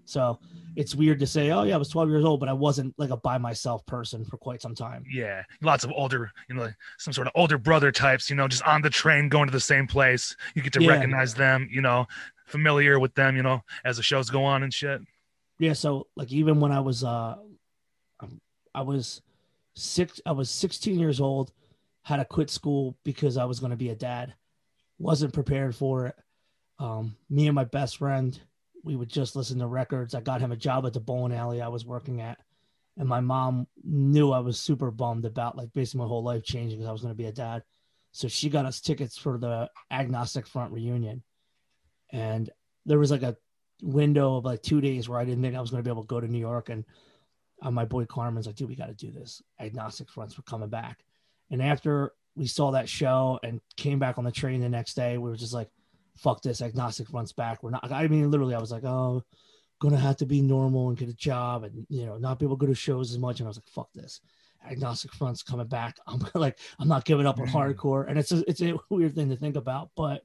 So 0.06 0.40
it's 0.76 0.96
weird 0.96 1.20
to 1.20 1.28
say, 1.28 1.52
oh 1.52 1.64
yeah, 1.64 1.76
I 1.76 1.78
was 1.78 1.90
12 1.90 2.10
years 2.10 2.24
old, 2.24 2.40
but 2.40 2.50
I 2.50 2.54
wasn't 2.54 2.94
like 2.98 3.10
a 3.10 3.18
by 3.18 3.38
myself 3.38 3.86
person 3.86 4.24
for 4.24 4.38
quite 4.38 4.62
some 4.62 4.76
time. 4.76 5.04
Yeah, 5.10 5.44
lots 5.62 5.84
of 5.84 5.92
older, 5.92 6.32
you 6.50 6.56
know, 6.56 6.70
some 6.98 7.14
sort 7.14 7.28
of 7.28 7.34
older 7.36 7.58
brother 7.58 7.92
types, 7.92 8.30
you 8.30 8.36
know, 8.36 8.48
just 8.48 8.64
on 8.64 8.82
the 8.82 8.90
train 8.90 9.30
going 9.30 9.48
to 9.48 9.52
the 9.52 9.60
same 9.60 9.88
place. 9.88 10.36
You 10.56 10.62
get 10.62 10.74
to 10.74 10.84
yeah. 10.84 10.92
recognize 10.92 11.34
them, 11.34 11.68
you 11.72 11.82
know, 11.82 12.08
familiar 12.46 13.00
with 13.00 13.14
them, 13.16 13.36
you 13.36 13.44
know, 13.44 13.64
as 13.84 13.98
the 13.98 14.04
shows 14.04 14.30
go 14.30 14.44
on 14.44 14.64
and 14.64 14.74
shit. 14.74 15.02
Yeah, 15.60 15.74
so 15.74 16.08
like 16.16 16.32
even 16.32 16.60
when 16.60 16.72
I 16.72 16.80
was 16.80 17.04
uh 17.04 17.36
um, 18.20 18.42
I 18.74 18.82
was 18.82 19.22
six 19.76 20.22
I 20.26 20.32
was 20.32 20.50
16 20.50 21.00
years 21.00 21.20
old, 21.20 21.52
had 22.04 22.18
to 22.18 22.26
quit 22.26 22.50
school 22.50 22.98
because 23.04 23.38
I 23.38 23.46
was 23.46 23.60
going 23.60 23.72
to 23.72 23.78
be 23.78 23.90
a 23.90 23.96
dad. 23.96 24.34
Wasn't 24.98 25.34
prepared 25.34 25.76
for 25.76 26.08
it. 26.08 26.16
Um, 26.80 27.16
me 27.30 27.48
and 27.48 27.56
my 27.56 27.64
best 27.64 27.98
friend 27.98 28.40
we 28.84 28.96
would 28.96 29.10
just 29.10 29.36
listen 29.36 29.60
to 29.60 29.68
records. 29.68 30.16
I 30.16 30.22
got 30.22 30.42
him 30.42 30.52
a 30.52 30.58
job 30.58 30.86
at 30.86 30.94
the 30.94 31.00
bowling 31.00 31.34
alley 31.34 31.62
I 31.62 31.68
was 31.68 31.86
working 31.86 32.22
at. 32.22 32.40
And 32.98 33.08
my 33.08 33.22
mom 33.22 33.68
knew 33.84 34.32
I 34.32 34.40
was 34.40 34.60
super 34.60 34.92
bummed 34.92 35.26
about 35.26 35.58
like 35.58 35.72
basically 35.74 36.00
my 36.00 36.08
whole 36.08 36.24
life 36.24 36.44
changing 36.44 36.78
because 36.78 36.90
I 36.90 36.92
was 36.92 37.02
going 37.02 37.14
to 37.14 37.18
be 37.18 37.28
a 37.28 37.32
dad. 37.32 37.64
So 38.12 38.28
she 38.28 38.50
got 38.50 38.66
us 38.66 38.82
tickets 38.82 39.18
for 39.18 39.38
the 39.38 39.70
Agnostic 39.90 40.46
Front 40.46 40.74
reunion. 40.74 41.24
And 42.12 42.50
there 42.86 43.00
was 43.00 43.12
like 43.12 43.24
a 43.24 43.38
window 43.82 44.36
of 44.36 44.46
like 44.46 44.62
two 44.62 44.82
days 44.82 45.08
where 45.08 45.20
I 45.20 45.26
didn't 45.26 45.42
think 45.42 45.56
I 45.56 45.62
was 45.62 45.72
going 45.72 45.82
to 45.82 45.88
be 45.88 45.92
able 45.92 46.04
to 46.04 46.08
go 46.08 46.20
to 46.20 46.28
New 46.28 46.40
York. 46.40 46.70
And 46.70 46.84
uh, 47.62 47.72
my 47.72 47.86
boy 47.86 48.06
Carmen's 48.06 48.48
like, 48.48 48.56
dude, 48.56 48.68
we 48.68 48.76
got 48.76 48.88
to 48.88 48.94
do 48.94 49.12
this. 49.12 49.42
Agnostic 49.60 50.10
Fronts 50.10 50.36
were 50.36 50.44
coming 50.44 50.70
back. 50.70 51.04
And 51.50 51.62
after 51.62 52.12
we 52.36 52.48
saw 52.48 52.72
that 52.72 52.90
show 52.90 53.40
and 53.44 53.62
came 53.78 54.00
back 54.00 54.18
on 54.18 54.26
the 54.26 54.32
train 54.32 54.60
the 54.60 54.70
next 54.70 54.96
day, 54.96 55.18
we 55.18 55.30
were 55.30 55.38
just 55.38 55.54
like, 55.54 55.70
fuck 56.22 56.42
this, 56.42 56.62
agnostic 56.62 57.10
fronts 57.10 57.32
back. 57.32 57.64
We're 57.64 57.72
not. 57.72 57.92
I 57.92 58.08
mean, 58.08 58.30
literally, 58.30 58.56
I 58.56 58.60
was 58.60 58.72
like, 58.72 58.84
oh, 58.84 59.24
gonna 59.80 59.98
have 59.98 60.18
to 60.18 60.26
be 60.26 60.42
normal 60.42 60.90
and 60.90 60.98
get 60.98 61.10
a 61.10 61.14
job, 61.14 61.64
and 61.64 61.86
you 61.90 62.06
know, 62.06 62.18
not 62.18 62.40
be 62.40 62.46
able 62.46 62.58
to 62.58 62.62
go 62.62 62.68
to 62.68 62.76
shows 62.76 63.12
as 63.12 63.18
much. 63.18 63.40
And 63.40 63.48
I 63.48 63.50
was 63.50 63.58
like, 63.58 63.68
fuck 63.68 63.90
this, 63.94 64.22
agnostic 64.70 65.14
fronts 65.14 65.44
coming 65.44 65.68
back. 65.68 65.98
I'm 66.08 66.22
like, 66.36 66.60
I'm 66.80 66.88
not 66.88 67.06
giving 67.06 67.26
up 67.26 67.40
on 67.40 67.48
mm-hmm. 67.48 67.58
hardcore, 67.58 68.08
and 68.08 68.18
it's 68.18 68.32
a, 68.32 68.44
it's 68.48 68.62
a 68.62 68.78
weird 68.90 69.16
thing 69.16 69.30
to 69.30 69.36
think 69.36 69.56
about, 69.56 69.90
but 69.96 70.24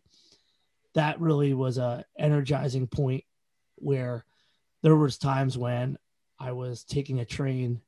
that 0.94 1.20
really 1.20 1.52
was 1.52 1.78
a 1.78 2.04
energizing 2.18 2.86
point 2.86 3.24
where 3.76 4.24
there 4.82 4.96
was 4.96 5.18
times 5.18 5.58
when 5.58 5.98
I 6.38 6.52
was 6.52 6.84
taking 6.84 7.20
a 7.20 7.24
train 7.24 7.82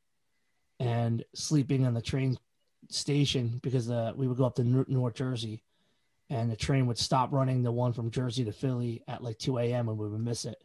and 0.78 1.24
sleeping 1.34 1.86
on 1.86 1.94
the 1.94 2.02
train 2.02 2.38
station 2.90 3.60
because 3.62 3.90
uh, 3.90 4.12
we 4.14 4.26
would 4.26 4.36
go 4.36 4.44
up 4.44 4.56
to 4.56 4.64
North 4.64 5.14
Jersey 5.14 5.62
and 6.30 6.50
the 6.50 6.56
train 6.56 6.86
would 6.86 6.98
stop 6.98 7.32
running 7.32 7.62
the 7.62 7.72
one 7.72 7.92
from 7.92 8.10
Jersey 8.10 8.44
to 8.44 8.52
Philly 8.52 9.02
at 9.08 9.22
like 9.22 9.38
2 9.38 9.58
a.m. 9.58 9.88
and 9.88 9.98
we 9.98 10.08
would 10.08 10.20
miss 10.20 10.44
it. 10.44 10.62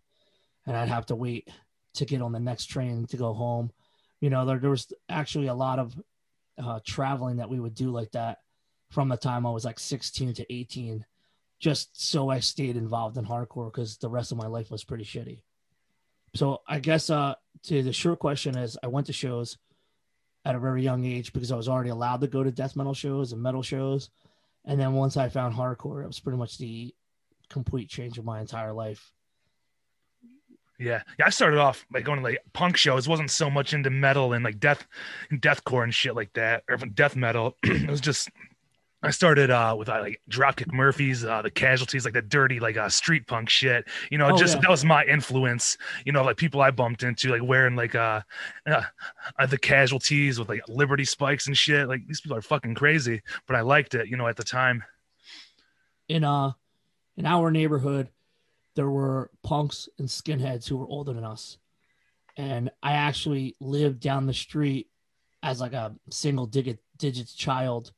And 0.65 0.75
I'd 0.75 0.89
have 0.89 1.05
to 1.07 1.15
wait 1.15 1.49
to 1.95 2.05
get 2.05 2.21
on 2.21 2.31
the 2.31 2.39
next 2.39 2.65
train 2.65 3.05
to 3.07 3.17
go 3.17 3.33
home. 3.33 3.71
You 4.19 4.29
know, 4.29 4.45
there, 4.45 4.59
there 4.59 4.69
was 4.69 4.91
actually 5.09 5.47
a 5.47 5.53
lot 5.53 5.79
of 5.79 5.95
uh, 6.61 6.79
traveling 6.85 7.37
that 7.37 7.49
we 7.49 7.59
would 7.59 7.75
do 7.75 7.91
like 7.91 8.11
that 8.11 8.39
from 8.91 9.09
the 9.09 9.17
time 9.17 9.45
I 9.45 9.51
was 9.51 9.65
like 9.65 9.79
16 9.79 10.33
to 10.35 10.53
18, 10.53 11.05
just 11.59 11.99
so 11.99 12.29
I 12.29 12.39
stayed 12.39 12.77
involved 12.77 13.17
in 13.17 13.25
hardcore 13.25 13.71
because 13.71 13.97
the 13.97 14.09
rest 14.09 14.31
of 14.31 14.37
my 14.37 14.47
life 14.47 14.69
was 14.69 14.83
pretty 14.83 15.03
shitty. 15.03 15.41
So 16.35 16.61
I 16.67 16.79
guess 16.79 17.09
uh, 17.09 17.35
to 17.63 17.83
the 17.83 17.93
short 17.93 18.19
question 18.19 18.57
is 18.57 18.77
I 18.83 18.87
went 18.87 19.07
to 19.07 19.13
shows 19.13 19.57
at 20.45 20.55
a 20.55 20.59
very 20.59 20.83
young 20.83 21.05
age 21.05 21.31
because 21.31 21.51
I 21.51 21.55
was 21.55 21.69
already 21.69 21.89
allowed 21.89 22.21
to 22.21 22.27
go 22.27 22.43
to 22.43 22.51
death 22.51 22.75
metal 22.75 22.93
shows 22.93 23.31
and 23.31 23.41
metal 23.41 23.63
shows 23.63 24.09
and 24.65 24.79
then 24.79 24.93
once 24.93 25.17
I 25.17 25.29
found 25.29 25.55
hardcore, 25.55 26.03
it 26.03 26.07
was 26.07 26.19
pretty 26.19 26.37
much 26.37 26.57
the 26.57 26.93
complete 27.49 27.89
change 27.89 28.17
of 28.17 28.25
my 28.25 28.39
entire 28.39 28.73
life. 28.73 29.11
Yeah, 30.79 31.03
yeah. 31.19 31.27
I 31.27 31.29
started 31.29 31.59
off 31.59 31.85
like 31.93 32.03
going 32.03 32.19
to 32.19 32.23
like 32.23 32.39
punk 32.51 32.77
shows. 32.77 33.07
wasn't 33.07 33.31
so 33.31 33.49
much 33.49 33.73
into 33.73 33.89
metal 33.89 34.33
and 34.33 34.43
like 34.43 34.59
death, 34.59 34.85
and 35.29 35.41
deathcore 35.41 35.83
and 35.83 35.93
shit 35.93 36.15
like 36.15 36.33
that, 36.33 36.63
or 36.69 36.77
death 36.77 37.15
metal. 37.15 37.57
it 37.63 37.89
was 37.89 38.01
just 38.01 38.29
I 39.03 39.11
started 39.11 39.51
uh, 39.51 39.75
with 39.77 39.89
uh, 39.89 39.99
like 39.99 40.21
Dropkick 40.29 40.71
Murphys, 40.71 41.25
uh, 41.25 41.41
the 41.41 41.51
Casualties, 41.51 42.05
like 42.05 42.13
the 42.13 42.21
dirty 42.21 42.61
like 42.61 42.77
uh, 42.77 42.87
street 42.87 43.27
punk 43.27 43.49
shit. 43.49 43.85
You 44.09 44.17
know, 44.17 44.29
oh, 44.31 44.37
just 44.37 44.55
yeah. 44.55 44.61
that 44.61 44.69
was 44.69 44.85
my 44.85 45.03
influence. 45.03 45.77
You 46.05 46.13
know, 46.13 46.23
like 46.23 46.37
people 46.37 46.61
I 46.61 46.71
bumped 46.71 47.03
into, 47.03 47.29
like 47.29 47.43
wearing 47.43 47.75
like 47.75 47.95
uh, 47.95 48.21
uh, 48.65 48.83
uh, 49.37 49.45
the 49.45 49.57
Casualties 49.57 50.39
with 50.39 50.47
like 50.47 50.61
Liberty 50.69 51.03
spikes 51.03 51.47
and 51.47 51.57
shit. 51.57 51.89
Like 51.89 52.07
these 52.07 52.21
people 52.21 52.37
are 52.37 52.41
fucking 52.41 52.75
crazy, 52.75 53.21
but 53.45 53.57
I 53.57 53.61
liked 53.61 53.93
it. 53.93 54.07
You 54.07 54.15
know, 54.15 54.27
at 54.27 54.37
the 54.37 54.43
time. 54.43 54.83
In 56.07 56.23
uh, 56.23 56.53
in 57.17 57.25
our 57.25 57.51
neighborhood, 57.51 58.07
there 58.75 58.89
were 58.89 59.31
punks 59.43 59.89
and 59.99 60.07
skinheads 60.07 60.65
who 60.65 60.77
were 60.77 60.87
older 60.87 61.11
than 61.11 61.25
us, 61.25 61.57
and 62.37 62.71
I 62.81 62.93
actually 62.93 63.57
lived 63.59 63.99
down 63.99 64.27
the 64.27 64.33
street 64.33 64.87
as 65.41 65.59
like 65.59 65.73
a 65.73 65.93
single 66.09 66.45
digit 66.45 66.79
digits 66.97 67.33
child 67.33 67.91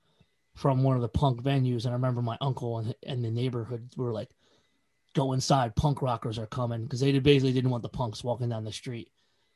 from 0.56 0.84
one 0.84 0.96
of 0.96 1.02
the 1.02 1.10
punk 1.10 1.44
venues, 1.44 1.84
and 1.84 1.92
I 1.92 1.98
remember 1.98 2.22
my 2.22 2.38
uncle 2.42 2.80
and, 2.80 2.96
and 3.06 3.24
the 3.24 3.30
neighborhood 3.30 3.90
were 3.98 4.12
like, 4.12 4.30
"Go 5.14 5.34
inside, 5.34 5.76
punk 5.76 6.02
rockers 6.02 6.40
are 6.40 6.48
coming," 6.48 6.84
because 6.84 7.02
they 7.02 7.18
basically 7.20 7.54
didn't 7.54 7.70
want 7.70 7.84
the 7.84 7.90
punks 7.90 8.24
walking 8.24 8.50
down 8.50 8.64
the 8.64 8.72
street. 8.72 9.12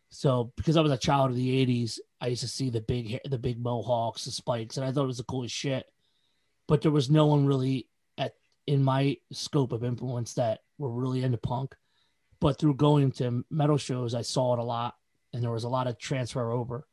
So 0.10 0.52
because 0.58 0.76
I 0.76 0.82
was 0.82 0.92
a 0.92 0.98
child 0.98 1.32
of 1.32 1.38
the 1.38 1.66
'80s, 1.66 2.00
I 2.20 2.28
used 2.28 2.42
to 2.42 2.48
see 2.48 2.70
the 2.70 2.82
big 2.82 3.20
the 3.26 3.38
big 3.38 3.60
mohawks, 3.60 4.26
the 4.26 4.32
spikes, 4.32 4.78
and 4.78 4.86
I 4.86 4.92
thought 4.92 5.06
it 5.06 5.08
was 5.08 5.18
the 5.18 5.24
coolest 5.24 5.56
shit. 5.56 5.86
But 6.68 6.82
there 6.82 6.92
was 6.92 7.10
no 7.10 7.26
one 7.26 7.46
really 7.46 7.88
at 8.18 8.34
in 8.68 8.84
my 8.84 9.18
scope 9.32 9.72
of 9.72 9.84
influence 9.84 10.34
that 10.34 10.60
were 10.78 10.92
really 10.92 11.24
into 11.24 11.38
punk. 11.38 11.76
But 12.42 12.60
through 12.60 12.76
going 12.76 13.12
to 13.14 13.44
metal 13.50 13.78
shows, 13.78 14.16
I 14.16 14.22
saw 14.22 14.54
it 14.54 14.60
a 14.60 14.64
lot, 14.64 14.96
and 15.34 15.42
there 15.42 15.52
was 15.52 15.64
a 15.64 15.70
lot 15.70 15.88
of 15.88 15.98
transfer 15.98 16.52
over. 16.52 16.88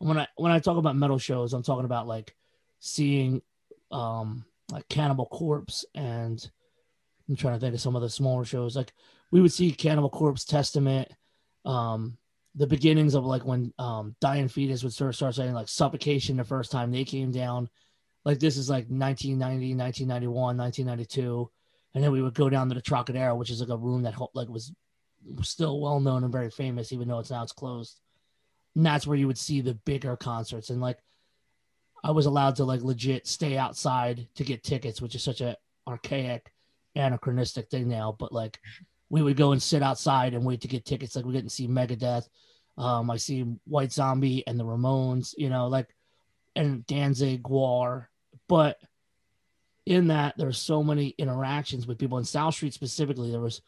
And 0.00 0.08
when 0.08 0.18
I 0.18 0.28
when 0.36 0.52
I 0.52 0.60
talk 0.60 0.78
about 0.78 0.96
metal 0.96 1.18
shows, 1.18 1.52
I'm 1.52 1.62
talking 1.62 1.84
about 1.84 2.06
like 2.06 2.34
seeing 2.78 3.42
um, 3.90 4.44
like 4.70 4.88
Cannibal 4.88 5.26
Corpse, 5.26 5.84
and 5.94 6.50
I'm 7.28 7.36
trying 7.36 7.54
to 7.54 7.60
think 7.60 7.74
of 7.74 7.80
some 7.80 7.96
of 7.96 8.02
the 8.02 8.10
smaller 8.10 8.44
shows. 8.44 8.76
Like 8.76 8.92
we 9.30 9.40
would 9.40 9.52
see 9.52 9.70
Cannibal 9.72 10.10
Corpse, 10.10 10.44
Testament, 10.44 11.08
um, 11.64 12.16
the 12.54 12.66
beginnings 12.66 13.14
of 13.14 13.24
like 13.24 13.44
when 13.44 13.72
um, 13.78 14.16
Dying 14.20 14.48
Fetus 14.48 14.82
would 14.82 14.92
start 14.92 15.14
start 15.14 15.34
saying 15.34 15.52
like 15.52 15.68
Suffocation 15.68 16.36
the 16.36 16.44
first 16.44 16.72
time 16.72 16.90
they 16.90 17.04
came 17.04 17.30
down. 17.30 17.68
Like 18.24 18.38
this 18.38 18.56
is 18.56 18.68
like 18.68 18.86
1990, 18.88 19.74
1991, 19.74 20.56
1992, 20.56 21.50
and 21.94 22.04
then 22.04 22.12
we 22.12 22.20
would 22.20 22.34
go 22.34 22.50
down 22.50 22.68
to 22.68 22.74
the 22.74 22.82
Trocadero, 22.82 23.36
which 23.36 23.50
is 23.50 23.60
like 23.60 23.70
a 23.70 23.76
room 23.76 24.02
that 24.02 24.14
like 24.34 24.48
was 24.48 24.72
still 25.42 25.80
well 25.80 26.00
known 26.00 26.24
and 26.24 26.32
very 26.32 26.50
famous, 26.50 26.92
even 26.92 27.08
though 27.08 27.18
it's 27.18 27.30
now 27.30 27.42
it's 27.42 27.52
closed. 27.52 28.00
And 28.74 28.84
that's 28.84 29.06
where 29.06 29.16
you 29.16 29.26
would 29.26 29.38
see 29.38 29.60
the 29.60 29.74
bigger 29.74 30.16
concerts 30.16 30.70
and 30.70 30.80
like 30.80 30.98
I 32.02 32.10
was 32.12 32.26
allowed 32.26 32.56
to 32.56 32.64
like 32.64 32.82
legit 32.82 33.26
stay 33.26 33.56
outside 33.56 34.26
to 34.34 34.44
get 34.44 34.62
tickets, 34.62 35.02
which 35.02 35.14
is 35.14 35.22
such 35.22 35.40
a 35.40 35.56
archaic, 35.86 36.52
anachronistic 36.94 37.68
thing 37.68 37.88
now. 37.88 38.16
But 38.18 38.32
like, 38.32 38.58
we 39.10 39.22
would 39.22 39.36
go 39.36 39.52
and 39.52 39.62
sit 39.62 39.82
outside 39.82 40.34
and 40.34 40.44
wait 40.44 40.60
to 40.62 40.68
get 40.68 40.84
tickets. 40.84 41.16
Like 41.16 41.24
we 41.24 41.32
didn't 41.32 41.52
see 41.52 41.68
Megadeth. 41.68 42.28
Um, 42.78 43.10
I 43.10 43.16
see 43.16 43.42
White 43.66 43.92
Zombie 43.92 44.46
and 44.46 44.58
the 44.58 44.64
Ramones, 44.64 45.34
you 45.36 45.50
know, 45.50 45.66
like, 45.66 45.88
and 46.56 46.86
Danzig, 46.86 47.42
Gwar. 47.42 48.06
But 48.48 48.78
in 49.84 50.08
that, 50.08 50.36
there's 50.38 50.58
so 50.58 50.82
many 50.82 51.08
interactions 51.18 51.86
with 51.86 51.98
people 51.98 52.18
in 52.18 52.24
South 52.24 52.54
Street 52.54 52.72
specifically. 52.72 53.30
There 53.30 53.40
was 53.40 53.60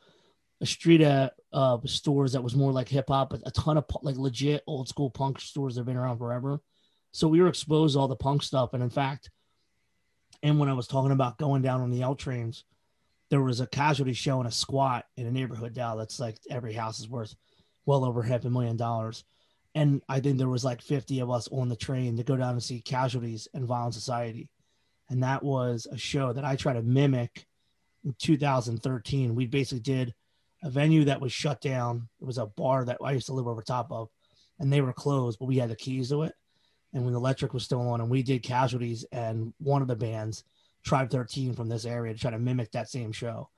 a 0.60 0.66
street 0.66 1.02
of 1.02 1.30
uh, 1.52 1.78
stores 1.86 2.32
that 2.32 2.42
was 2.42 2.54
more 2.54 2.72
like 2.72 2.88
hip 2.88 3.08
hop, 3.08 3.30
but 3.30 3.42
a 3.44 3.50
ton 3.50 3.76
of 3.76 3.84
like 4.02 4.16
legit 4.16 4.62
old 4.66 4.88
school 4.88 5.10
punk 5.10 5.40
stores 5.40 5.74
that 5.74 5.80
have 5.80 5.86
been 5.86 5.96
around 5.96 6.18
forever 6.18 6.60
so 7.12 7.28
we 7.28 7.40
were 7.40 7.48
exposed 7.48 7.94
to 7.94 8.00
all 8.00 8.08
the 8.08 8.16
punk 8.16 8.42
stuff. 8.42 8.72
And 8.72 8.82
in 8.82 8.90
fact, 8.90 9.30
and 10.42 10.58
when 10.58 10.68
I 10.68 10.72
was 10.72 10.86
talking 10.86 11.12
about 11.12 11.38
going 11.38 11.62
down 11.62 11.80
on 11.80 11.90
the 11.90 12.02
L 12.02 12.14
trains, 12.14 12.64
there 13.30 13.42
was 13.42 13.60
a 13.60 13.66
casualty 13.66 14.12
show 14.12 14.40
in 14.40 14.46
a 14.46 14.50
squat 14.50 15.04
in 15.16 15.26
a 15.26 15.30
neighborhood 15.30 15.74
down 15.74 15.96
that's 15.96 16.18
like 16.18 16.38
every 16.50 16.72
house 16.72 16.98
is 16.98 17.08
worth 17.08 17.34
well 17.86 18.04
over 18.04 18.22
half 18.22 18.44
a 18.44 18.50
million 18.50 18.76
dollars. 18.76 19.24
And 19.74 20.02
I 20.08 20.20
think 20.20 20.36
there 20.36 20.48
was 20.48 20.64
like 20.64 20.82
50 20.82 21.20
of 21.20 21.30
us 21.30 21.48
on 21.48 21.68
the 21.68 21.76
train 21.76 22.16
to 22.16 22.24
go 22.24 22.36
down 22.36 22.52
and 22.52 22.62
see 22.62 22.80
casualties 22.80 23.48
and 23.54 23.64
violent 23.64 23.94
society. 23.94 24.50
And 25.08 25.22
that 25.22 25.42
was 25.42 25.86
a 25.90 25.96
show 25.96 26.32
that 26.32 26.44
I 26.44 26.56
tried 26.56 26.74
to 26.74 26.82
mimic 26.82 27.46
in 28.04 28.14
2013. 28.18 29.34
We 29.34 29.46
basically 29.46 29.80
did 29.80 30.14
a 30.62 30.70
venue 30.70 31.04
that 31.04 31.20
was 31.20 31.32
shut 31.32 31.60
down. 31.60 32.08
It 32.20 32.26
was 32.26 32.38
a 32.38 32.46
bar 32.46 32.84
that 32.84 32.98
I 33.02 33.12
used 33.12 33.26
to 33.26 33.32
live 33.32 33.48
over 33.48 33.62
top 33.62 33.90
of 33.90 34.08
and 34.58 34.72
they 34.72 34.80
were 34.80 34.92
closed, 34.92 35.38
but 35.38 35.46
we 35.46 35.56
had 35.56 35.70
the 35.70 35.76
keys 35.76 36.10
to 36.10 36.22
it. 36.22 36.34
And 36.92 37.04
when 37.04 37.12
the 37.12 37.18
electric 37.18 37.54
was 37.54 37.64
still 37.64 37.80
on, 37.88 38.00
and 38.00 38.10
we 38.10 38.22
did 38.22 38.42
casualties, 38.42 39.04
and 39.12 39.54
one 39.58 39.82
of 39.82 39.88
the 39.88 39.96
bands, 39.96 40.44
Tribe 40.84 41.10
13 41.10 41.54
from 41.54 41.68
this 41.68 41.84
area, 41.84 42.12
to 42.12 42.18
try 42.18 42.30
to 42.30 42.38
mimic 42.38 42.72
that 42.72 42.90
same 42.90 43.12
show. 43.12 43.48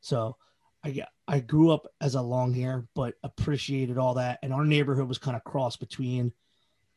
So 0.00 0.36
I 0.84 1.04
I 1.26 1.40
grew 1.40 1.70
up 1.70 1.86
as 2.00 2.14
a 2.14 2.22
long 2.22 2.52
hair, 2.52 2.86
but 2.94 3.14
appreciated 3.22 3.96
all 3.98 4.14
that. 4.14 4.38
And 4.42 4.52
our 4.52 4.64
neighborhood 4.64 5.08
was 5.08 5.18
kind 5.18 5.36
of 5.36 5.42
cross 5.44 5.76
between 5.76 6.32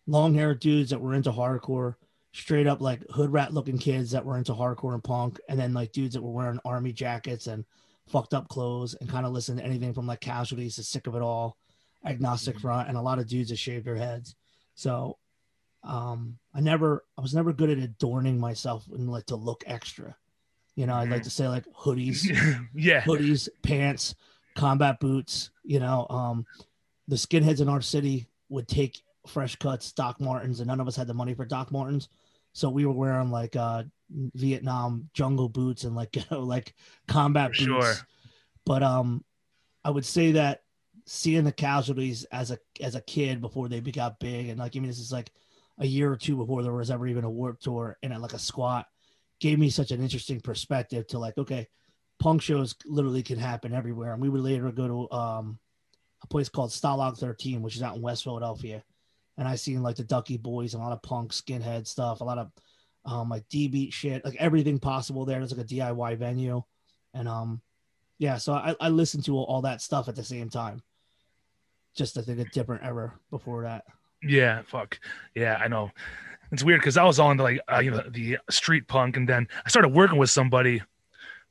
long 0.05 0.33
hair 0.33 0.53
dudes 0.53 0.89
that 0.89 0.99
were 1.01 1.13
into 1.13 1.31
hardcore, 1.31 1.95
straight 2.33 2.67
up 2.67 2.81
like 2.81 3.01
hood 3.09 3.31
rat 3.31 3.53
looking 3.53 3.77
kids 3.77 4.11
that 4.11 4.25
were 4.25 4.37
into 4.37 4.53
hardcore 4.53 4.93
and 4.93 5.03
punk, 5.03 5.39
and 5.49 5.57
then 5.59 5.73
like 5.73 5.93
dudes 5.93 6.13
that 6.13 6.21
were 6.21 6.31
wearing 6.31 6.59
army 6.65 6.91
jackets 6.91 7.47
and 7.47 7.65
fucked 8.07 8.33
up 8.33 8.47
clothes 8.49 8.93
and 8.95 9.09
kind 9.09 9.25
of 9.25 9.31
listened 9.31 9.57
to 9.59 9.65
anything 9.65 9.93
from 9.93 10.05
like 10.05 10.21
casualties 10.21 10.75
to 10.75 10.83
sick 10.83 11.07
of 11.07 11.15
it 11.15 11.21
all, 11.21 11.57
agnostic 12.05 12.57
Mhm. 12.57 12.61
front, 12.61 12.89
and 12.89 12.97
a 12.97 13.01
lot 13.01 13.19
of 13.19 13.27
dudes 13.27 13.49
that 13.49 13.57
shaved 13.57 13.85
their 13.85 13.95
heads. 13.95 14.35
So 14.75 15.17
um 15.87 16.37
I 16.53 16.59
never 16.59 17.03
I 17.17 17.21
was 17.21 17.33
never 17.33 17.53
good 17.53 17.69
at 17.69 17.77
adorning 17.77 18.39
myself 18.39 18.85
and 18.91 19.09
like 19.09 19.25
to 19.27 19.35
look 19.35 19.63
extra. 19.65 20.15
You 20.75 20.85
know, 20.85 20.93
I'd 20.93 21.09
like 21.09 21.23
to 21.23 21.31
say 21.31 21.47
like 21.47 21.65
hoodies, 21.73 22.23
yeah. 22.75 23.01
hoodies, 23.01 23.49
pants, 23.63 24.13
combat 24.55 24.99
boots. 24.99 25.49
You 25.63 25.79
know, 25.79 26.05
um, 26.09 26.45
the 27.07 27.15
skinheads 27.15 27.61
in 27.61 27.69
our 27.69 27.81
city 27.81 28.27
would 28.49 28.67
take 28.67 29.01
fresh 29.25 29.55
cuts, 29.55 29.91
Doc 29.91 30.21
Martens, 30.21 30.59
and 30.59 30.67
none 30.67 30.79
of 30.79 30.87
us 30.87 30.95
had 30.95 31.07
the 31.07 31.15
money 31.15 31.33
for 31.33 31.45
Doc 31.45 31.71
Martens, 31.71 32.09
so 32.53 32.69
we 32.69 32.85
were 32.85 32.93
wearing 32.93 33.31
like 33.31 33.55
uh, 33.55 33.83
Vietnam 34.09 35.09
jungle 35.13 35.49
boots 35.49 35.83
and 35.83 35.95
like 35.95 36.15
you 36.15 36.23
know 36.29 36.41
like 36.41 36.75
combat 37.07 37.55
For 37.55 37.65
boots. 37.65 37.85
sure. 37.85 38.07
But 38.65 38.83
um, 38.83 39.23
I 39.83 39.89
would 39.89 40.05
say 40.05 40.33
that 40.33 40.63
seeing 41.05 41.43
the 41.43 41.51
casualties 41.51 42.25
as 42.25 42.51
a 42.51 42.59
as 42.81 42.95
a 42.95 43.01
kid 43.01 43.41
before 43.41 43.69
they 43.69 43.79
got 43.79 44.19
big, 44.19 44.49
and 44.49 44.59
like 44.59 44.75
I 44.75 44.79
mean, 44.79 44.89
this 44.89 44.99
is 44.99 45.11
like 45.11 45.31
a 45.79 45.85
year 45.85 46.11
or 46.11 46.17
two 46.17 46.35
before 46.35 46.63
there 46.63 46.73
was 46.73 46.91
ever 46.91 47.07
even 47.07 47.23
a 47.23 47.29
warp 47.29 47.59
tour 47.59 47.97
and 48.01 48.19
like 48.21 48.33
a 48.33 48.39
squat 48.39 48.85
gave 49.39 49.59
me 49.59 49.69
such 49.69 49.91
an 49.91 50.01
interesting 50.01 50.41
perspective 50.41 51.05
to 51.07 51.19
like 51.19 51.37
okay 51.37 51.67
punk 52.19 52.41
shows 52.41 52.75
literally 52.85 53.21
can 53.21 53.37
happen 53.37 53.73
everywhere. 53.73 54.13
And 54.13 54.21
we 54.21 54.29
would 54.29 54.41
later 54.41 54.71
go 54.71 54.87
to 54.87 55.15
um 55.15 55.59
a 56.23 56.27
place 56.27 56.49
called 56.49 56.71
Stalag 56.71 57.17
13 57.17 57.61
which 57.61 57.75
is 57.75 57.83
out 57.83 57.95
in 57.95 58.01
west 58.01 58.23
philadelphia. 58.23 58.83
And 59.37 59.47
i 59.47 59.55
seen 59.55 59.83
like 59.83 59.97
the 59.97 60.03
ducky 60.03 60.37
boys 60.37 60.73
and 60.73 60.81
a 60.81 60.85
lot 60.85 60.93
of 60.93 61.03
punk 61.03 61.31
skinhead 61.31 61.85
stuff 61.85 62.21
a 62.21 62.23
lot 62.23 62.39
of 62.39 62.51
um 63.05 63.29
like 63.29 63.47
d 63.49 63.67
beat 63.67 63.93
shit 63.93 64.25
like 64.25 64.35
everything 64.39 64.79
possible 64.79 65.25
there. 65.25 65.39
There's 65.39 65.55
like 65.55 65.65
a 65.65 65.69
diy 65.69 66.17
venue. 66.17 66.63
And 67.13 67.27
um 67.27 67.61
yeah 68.19 68.37
so 68.37 68.53
i, 68.53 68.75
I 68.79 68.89
listened 68.89 69.25
to 69.25 69.35
all, 69.35 69.45
all 69.45 69.61
that 69.61 69.81
stuff 69.81 70.07
at 70.07 70.15
the 70.15 70.23
same 70.23 70.49
time 70.49 70.81
just 71.95 72.17
i 72.17 72.21
think 72.21 72.39
a 72.39 72.45
different 72.45 72.83
era 72.83 73.13
before 73.29 73.63
that 73.63 73.85
Yeah, 74.23 74.61
fuck. 74.63 74.99
Yeah, 75.35 75.59
I 75.63 75.67
know. 75.67 75.91
It's 76.51 76.63
weird 76.63 76.79
because 76.79 76.97
I 76.97 77.03
was 77.03 77.19
all 77.19 77.31
into 77.31 77.43
like 77.43 77.59
uh, 77.71 77.79
you 77.79 77.91
know 77.91 78.03
the 78.09 78.37
street 78.49 78.87
punk, 78.87 79.17
and 79.17 79.27
then 79.27 79.47
I 79.65 79.69
started 79.69 79.89
working 79.89 80.17
with 80.17 80.29
somebody 80.29 80.81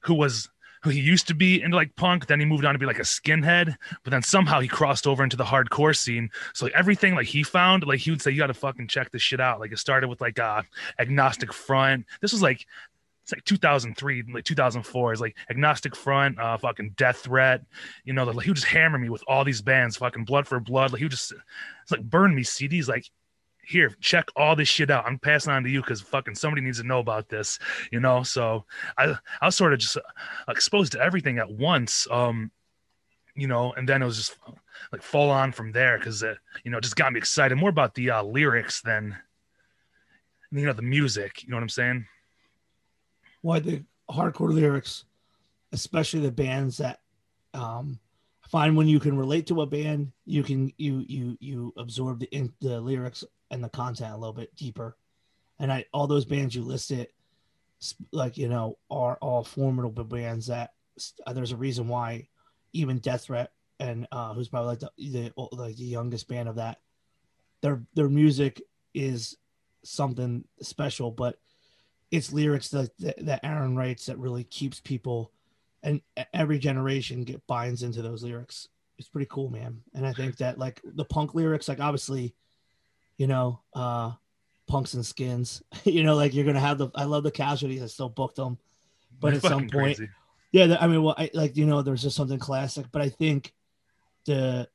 who 0.01 0.15
was 0.15 0.49
who 0.83 0.91
he 0.91 1.01
used 1.01 1.27
to 1.29 1.35
be 1.35 1.61
into 1.61 1.77
like 1.77 1.95
punk. 1.97 2.27
Then 2.27 2.41
he 2.41 2.47
moved 2.47 2.65
on 2.65 2.73
to 2.73 2.79
be 2.79 2.87
like 2.87 2.99
a 2.99 3.03
skinhead, 3.03 3.75
but 4.05 4.11
then 4.11 4.23
somehow 4.23 4.61
he 4.61 4.69
crossed 4.69 5.07
over 5.07 5.23
into 5.23 5.37
the 5.37 5.45
hardcore 5.45 5.97
scene. 5.97 6.31
So 6.55 6.67
like 6.67 6.75
everything 6.75 7.15
like 7.15 7.27
he 7.27 7.43
found, 7.43 7.85
like 7.85 7.99
he 8.01 8.11
would 8.11 8.23
say, 8.23 8.31
you 8.31 8.39
got 8.39 8.47
to 8.47 8.55
fucking 8.55 8.89
check 8.89 9.11
this 9.11 9.23
shit 9.23 9.41
out. 9.41 9.61
Like 9.61 9.73
it 9.73 9.79
started 9.79 10.09
with 10.09 10.21
like 10.21 10.39
uh 10.39 10.63
agnostic 10.99 11.53
front. 11.53 12.07
This 12.21 12.33
was 12.33 12.41
like 12.43 12.67
it's 13.27 13.33
like 13.33 13.45
2003, 13.45 14.23
like 14.33 14.45
2004. 14.45 15.13
It's 15.13 15.21
like 15.21 15.37
agnostic 15.51 15.97
front, 15.97 16.39
uh, 16.39 16.57
fucking 16.59 16.93
death 16.97 17.17
threat. 17.17 17.63
You 18.05 18.13
know, 18.13 18.23
like 18.23 18.45
he 18.45 18.51
would 18.51 18.55
just 18.55 18.69
hammer 18.69 18.99
me 18.99 19.09
with 19.09 19.25
all 19.27 19.43
these 19.43 19.61
bands, 19.61 19.97
fucking 19.97 20.27
blood 20.27 20.47
for 20.47 20.61
blood. 20.61 20.93
Like 20.93 21.01
he 21.01 21.07
would 21.07 21.11
just 21.11 21.33
it's 21.83 21.91
like 21.91 22.05
burn 22.05 22.37
me 22.37 22.45
CDs. 22.45 22.87
Like 22.87 23.11
here, 23.65 23.93
check 24.01 24.27
all 24.37 24.55
this 24.55 24.69
shit 24.69 24.93
out. 24.93 25.07
I'm 25.07 25.19
passing 25.19 25.53
on 25.53 25.65
to 25.65 25.69
you 25.69 25.81
because 25.81 26.01
fucking 26.03 26.37
somebody 26.37 26.63
needs 26.63 26.81
to 26.81 26.87
know 26.87 27.01
about 27.01 27.29
this. 27.29 27.59
You 27.91 27.99
know, 27.99 28.23
so 28.23 28.65
I 28.97 29.17
I 29.41 29.47
was 29.47 29.57
sort 29.57 29.73
of 29.73 29.81
just 29.81 29.97
uh, 29.97 30.03
exposed 30.49 30.93
to 30.93 31.01
everything 31.01 31.39
at 31.39 31.51
once. 31.51 32.07
Um, 32.09 32.53
you 33.35 33.49
know, 33.49 33.73
and 33.73 33.89
then 33.89 34.03
it 34.03 34.07
was 34.07 34.19
just 34.19 34.37
like 34.93 35.03
full 35.03 35.31
on 35.31 35.51
from 35.51 35.73
there 35.73 35.99
because 35.99 36.23
it 36.23 36.39
you 36.63 36.71
know 36.71 36.79
just 36.79 36.95
got 36.95 37.13
me 37.13 37.19
excited 37.19 37.57
more 37.57 37.71
about 37.71 37.97
the 37.97 38.09
uh, 38.09 38.23
lyrics 38.23 38.83
than 38.83 39.17
you 40.53 40.65
know 40.65 40.73
the 40.73 40.81
music. 40.81 41.43
You 41.43 41.51
know 41.51 41.57
what 41.57 41.65
I'm 41.65 41.69
saying? 41.71 42.07
I 43.51 43.61
think 43.61 43.85
hardcore 44.11 44.53
lyrics, 44.53 45.05
especially 45.73 46.21
the 46.21 46.31
bands 46.31 46.79
that 46.79 47.01
um, 47.55 47.99
find 48.49 48.77
when 48.77 48.89
you 48.89 49.01
can 49.01 49.17
relate 49.17 49.47
to 49.49 49.63
a 49.63 49.67
band, 49.67 50.13
you 50.25 50.43
can 50.43 50.73
you 50.79 51.05
you 51.07 51.37
you 51.41 51.75
absorb 51.77 52.21
the 52.21 52.27
in, 52.27 52.53
the 52.61 52.81
lyrics 52.81 53.25
and 53.51 53.63
the 53.63 53.69
content 53.69 54.13
a 54.13 54.17
little 54.17 54.33
bit 54.33 54.55
deeper. 54.57 54.97
And 55.59 55.73
I 55.73 55.85
all 55.93 56.07
those 56.07 56.25
bands 56.25 56.55
you 56.55 56.63
listed, 56.63 57.09
like 58.13 58.37
you 58.37 58.49
know, 58.49 58.79
are 58.91 59.17
all 59.21 59.45
formidable 59.45 60.05
bands 60.05 60.47
that 60.47 60.73
uh, 61.27 61.33
there's 61.33 61.53
a 61.53 61.57
reason 61.57 61.89
why 61.89 62.29
even 62.73 62.99
Death 62.99 63.25
Threat 63.25 63.53
and 63.81 64.07
uh, 64.13 64.35
who's 64.35 64.49
probably 64.49 64.69
like 64.69 64.81
the, 64.81 64.91
the 64.99 65.33
like 65.53 65.77
the 65.77 65.85
youngest 65.85 66.29
band 66.29 66.49
of 66.49 66.57
that, 66.57 66.81
their 67.61 67.83
their 67.95 68.09
music 68.09 68.63
is 68.95 69.37
something 69.83 70.45
special, 70.61 71.11
but 71.11 71.39
it's 72.11 72.33
lyrics 72.33 72.69
that, 72.71 72.91
that 73.19 73.41
Aaron 73.43 73.77
writes 73.77 74.07
that 74.07 74.19
really 74.19 74.45
keeps 74.45 74.81
people 74.81 75.33
and 75.83 76.01
every 76.33 76.59
generation 76.59 77.25
get 77.25 77.47
binds 77.47 77.83
into 77.83 78.03
those 78.03 78.23
lyrics. 78.23 78.69
It's 78.99 79.09
pretty 79.09 79.29
cool, 79.31 79.51
man. 79.51 79.83
And 79.95 80.07
I 80.07 80.13
think 80.13 80.37
that 80.39 80.59
like 80.59 80.81
the 80.85 81.05
punk 81.05 81.35
lyrics, 81.35 81.69
like 81.69 81.81
obviously, 81.81 82.35
you 83.19 83.27
know, 83.27 83.61
uh 83.75 84.13
punks 84.67 84.95
and 84.95 85.07
skins, 85.07 85.63
you 85.85 86.03
know, 86.03 86.15
like 86.15 86.35
you're 86.35 86.45
gonna 86.45 86.61
have 86.61 86.79
the 86.79 86.89
I 86.95 87.05
love 87.05 87.23
the 87.23 87.31
casualties, 87.31 87.83
I 87.83 87.87
still 87.87 88.09
booked 88.09 88.37
them. 88.37 88.59
But 89.21 89.29
They're 89.29 89.37
at 89.37 89.43
some 89.43 89.69
point, 89.69 89.97
crazy. 89.97 90.09
yeah, 90.53 90.77
I 90.81 90.87
mean, 90.87 91.03
well, 91.03 91.15
I 91.17 91.31
like 91.35 91.57
you 91.57 91.67
know, 91.67 91.83
there's 91.83 92.03
just 92.03 92.17
something 92.17 92.39
classic, 92.39 92.87
but 92.91 93.03
I 93.03 93.09
think 93.09 93.53
the 94.27 94.69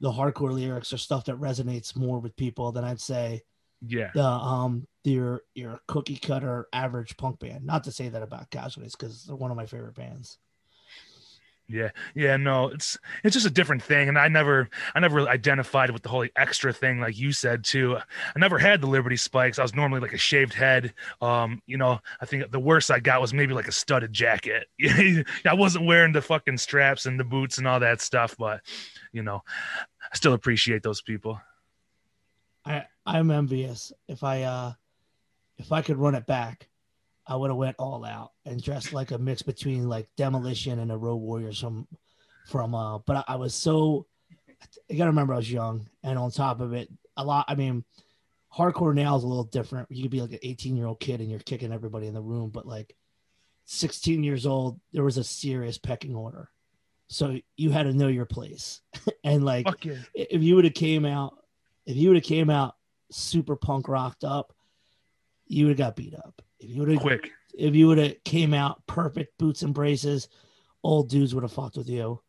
the 0.00 0.12
hardcore 0.12 0.52
lyrics 0.52 0.92
are 0.92 0.98
stuff 0.98 1.24
that 1.26 1.36
resonates 1.40 1.96
more 1.96 2.18
with 2.18 2.36
people 2.36 2.72
than 2.72 2.84
I'd 2.84 3.00
say 3.00 3.42
yeah, 3.86 4.10
the 4.14 4.24
um 4.24 4.86
your 5.04 5.42
your 5.54 5.80
cookie 5.86 6.16
cutter 6.16 6.68
average 6.72 7.16
punk 7.16 7.40
band. 7.40 7.64
Not 7.64 7.84
to 7.84 7.92
say 7.92 8.08
that 8.08 8.22
about 8.22 8.50
Casualties 8.50 8.96
because 8.96 9.24
they're 9.24 9.36
one 9.36 9.50
of 9.50 9.56
my 9.56 9.66
favorite 9.66 9.94
bands. 9.94 10.38
Yeah, 11.66 11.90
yeah, 12.14 12.36
no, 12.36 12.68
it's 12.68 12.98
it's 13.22 13.32
just 13.32 13.46
a 13.46 13.50
different 13.50 13.82
thing, 13.82 14.10
and 14.10 14.18
I 14.18 14.28
never, 14.28 14.68
I 14.94 15.00
never 15.00 15.16
really 15.16 15.30
identified 15.30 15.90
with 15.90 16.02
the 16.02 16.10
whole 16.10 16.26
extra 16.36 16.74
thing, 16.74 17.00
like 17.00 17.18
you 17.18 17.32
said 17.32 17.64
too. 17.64 17.96
I 17.96 18.38
never 18.38 18.58
had 18.58 18.82
the 18.82 18.86
Liberty 18.86 19.16
spikes. 19.16 19.58
I 19.58 19.62
was 19.62 19.74
normally 19.74 20.00
like 20.00 20.12
a 20.12 20.18
shaved 20.18 20.52
head. 20.52 20.92
Um, 21.22 21.62
you 21.66 21.78
know, 21.78 22.00
I 22.20 22.26
think 22.26 22.50
the 22.50 22.60
worst 22.60 22.90
I 22.90 23.00
got 23.00 23.22
was 23.22 23.32
maybe 23.32 23.54
like 23.54 23.66
a 23.66 23.72
studded 23.72 24.12
jacket. 24.12 24.66
I 24.84 25.54
wasn't 25.54 25.86
wearing 25.86 26.12
the 26.12 26.20
fucking 26.20 26.58
straps 26.58 27.06
and 27.06 27.18
the 27.18 27.24
boots 27.24 27.56
and 27.56 27.66
all 27.66 27.80
that 27.80 28.02
stuff, 28.02 28.36
but 28.38 28.60
you 29.12 29.22
know, 29.22 29.42
I 30.12 30.16
still 30.16 30.34
appreciate 30.34 30.82
those 30.82 31.00
people. 31.00 31.40
I 32.64 32.84
I'm 33.06 33.30
envious. 33.30 33.92
If 34.08 34.22
I 34.22 34.42
uh 34.42 34.72
if 35.58 35.72
I 35.72 35.82
could 35.82 35.98
run 35.98 36.14
it 36.14 36.26
back, 36.26 36.68
I 37.26 37.36
would 37.36 37.50
have 37.50 37.56
went 37.56 37.76
all 37.78 38.04
out 38.04 38.32
and 38.44 38.62
dressed 38.62 38.92
like 38.92 39.10
a 39.10 39.18
mix 39.18 39.42
between 39.42 39.88
like 39.88 40.08
Demolition 40.16 40.78
and 40.78 40.90
a 40.90 40.96
Road 40.96 41.16
Warriors 41.16 41.60
from 41.60 41.86
from 42.46 42.74
uh 42.74 42.98
but 42.98 43.16
I, 43.16 43.34
I 43.34 43.36
was 43.36 43.54
so 43.54 44.06
you 44.88 44.98
gotta 44.98 45.10
remember 45.10 45.34
I 45.34 45.38
was 45.38 45.50
young 45.50 45.88
and 46.02 46.18
on 46.18 46.30
top 46.30 46.60
of 46.60 46.72
it, 46.72 46.88
a 47.16 47.24
lot 47.24 47.46
I 47.48 47.54
mean 47.54 47.84
hardcore 48.54 48.94
now 48.94 49.16
is 49.16 49.24
a 49.24 49.26
little 49.28 49.44
different. 49.44 49.90
You 49.90 50.02
could 50.02 50.10
be 50.10 50.20
like 50.20 50.32
an 50.32 50.38
18 50.42 50.76
year 50.76 50.86
old 50.86 51.00
kid 51.00 51.20
and 51.20 51.30
you're 51.30 51.40
kicking 51.40 51.72
everybody 51.72 52.06
in 52.06 52.14
the 52.14 52.22
room, 52.22 52.50
but 52.50 52.66
like 52.66 52.94
16 53.66 54.22
years 54.22 54.46
old, 54.46 54.80
there 54.92 55.04
was 55.04 55.18
a 55.18 55.24
serious 55.24 55.78
pecking 55.78 56.14
order. 56.14 56.50
So 57.08 57.38
you 57.56 57.70
had 57.70 57.84
to 57.84 57.92
know 57.92 58.08
your 58.08 58.26
place. 58.26 58.80
and 59.24 59.44
like 59.44 59.66
yeah. 59.84 59.96
if 60.14 60.42
you 60.42 60.56
would 60.56 60.64
have 60.64 60.74
came 60.74 61.04
out, 61.04 61.43
if 61.86 61.96
you 61.96 62.08
would 62.08 62.16
have 62.16 62.24
came 62.24 62.50
out 62.50 62.76
super 63.10 63.56
punk 63.56 63.88
rocked 63.88 64.24
up, 64.24 64.52
you 65.46 65.66
would 65.66 65.78
have 65.78 65.88
got 65.88 65.96
beat 65.96 66.14
up. 66.14 66.42
If 66.58 66.70
you 66.70 66.80
would 66.80 66.90
have, 66.90 67.00
Quick. 67.00 67.30
if 67.56 67.74
you 67.74 67.88
would 67.88 67.98
have 67.98 68.24
came 68.24 68.54
out 68.54 68.86
perfect 68.86 69.36
boots 69.38 69.62
and 69.62 69.74
braces, 69.74 70.28
old 70.82 71.10
dudes 71.10 71.34
would 71.34 71.44
have 71.44 71.52
fucked 71.52 71.76
with 71.76 71.88
you. 71.88 72.20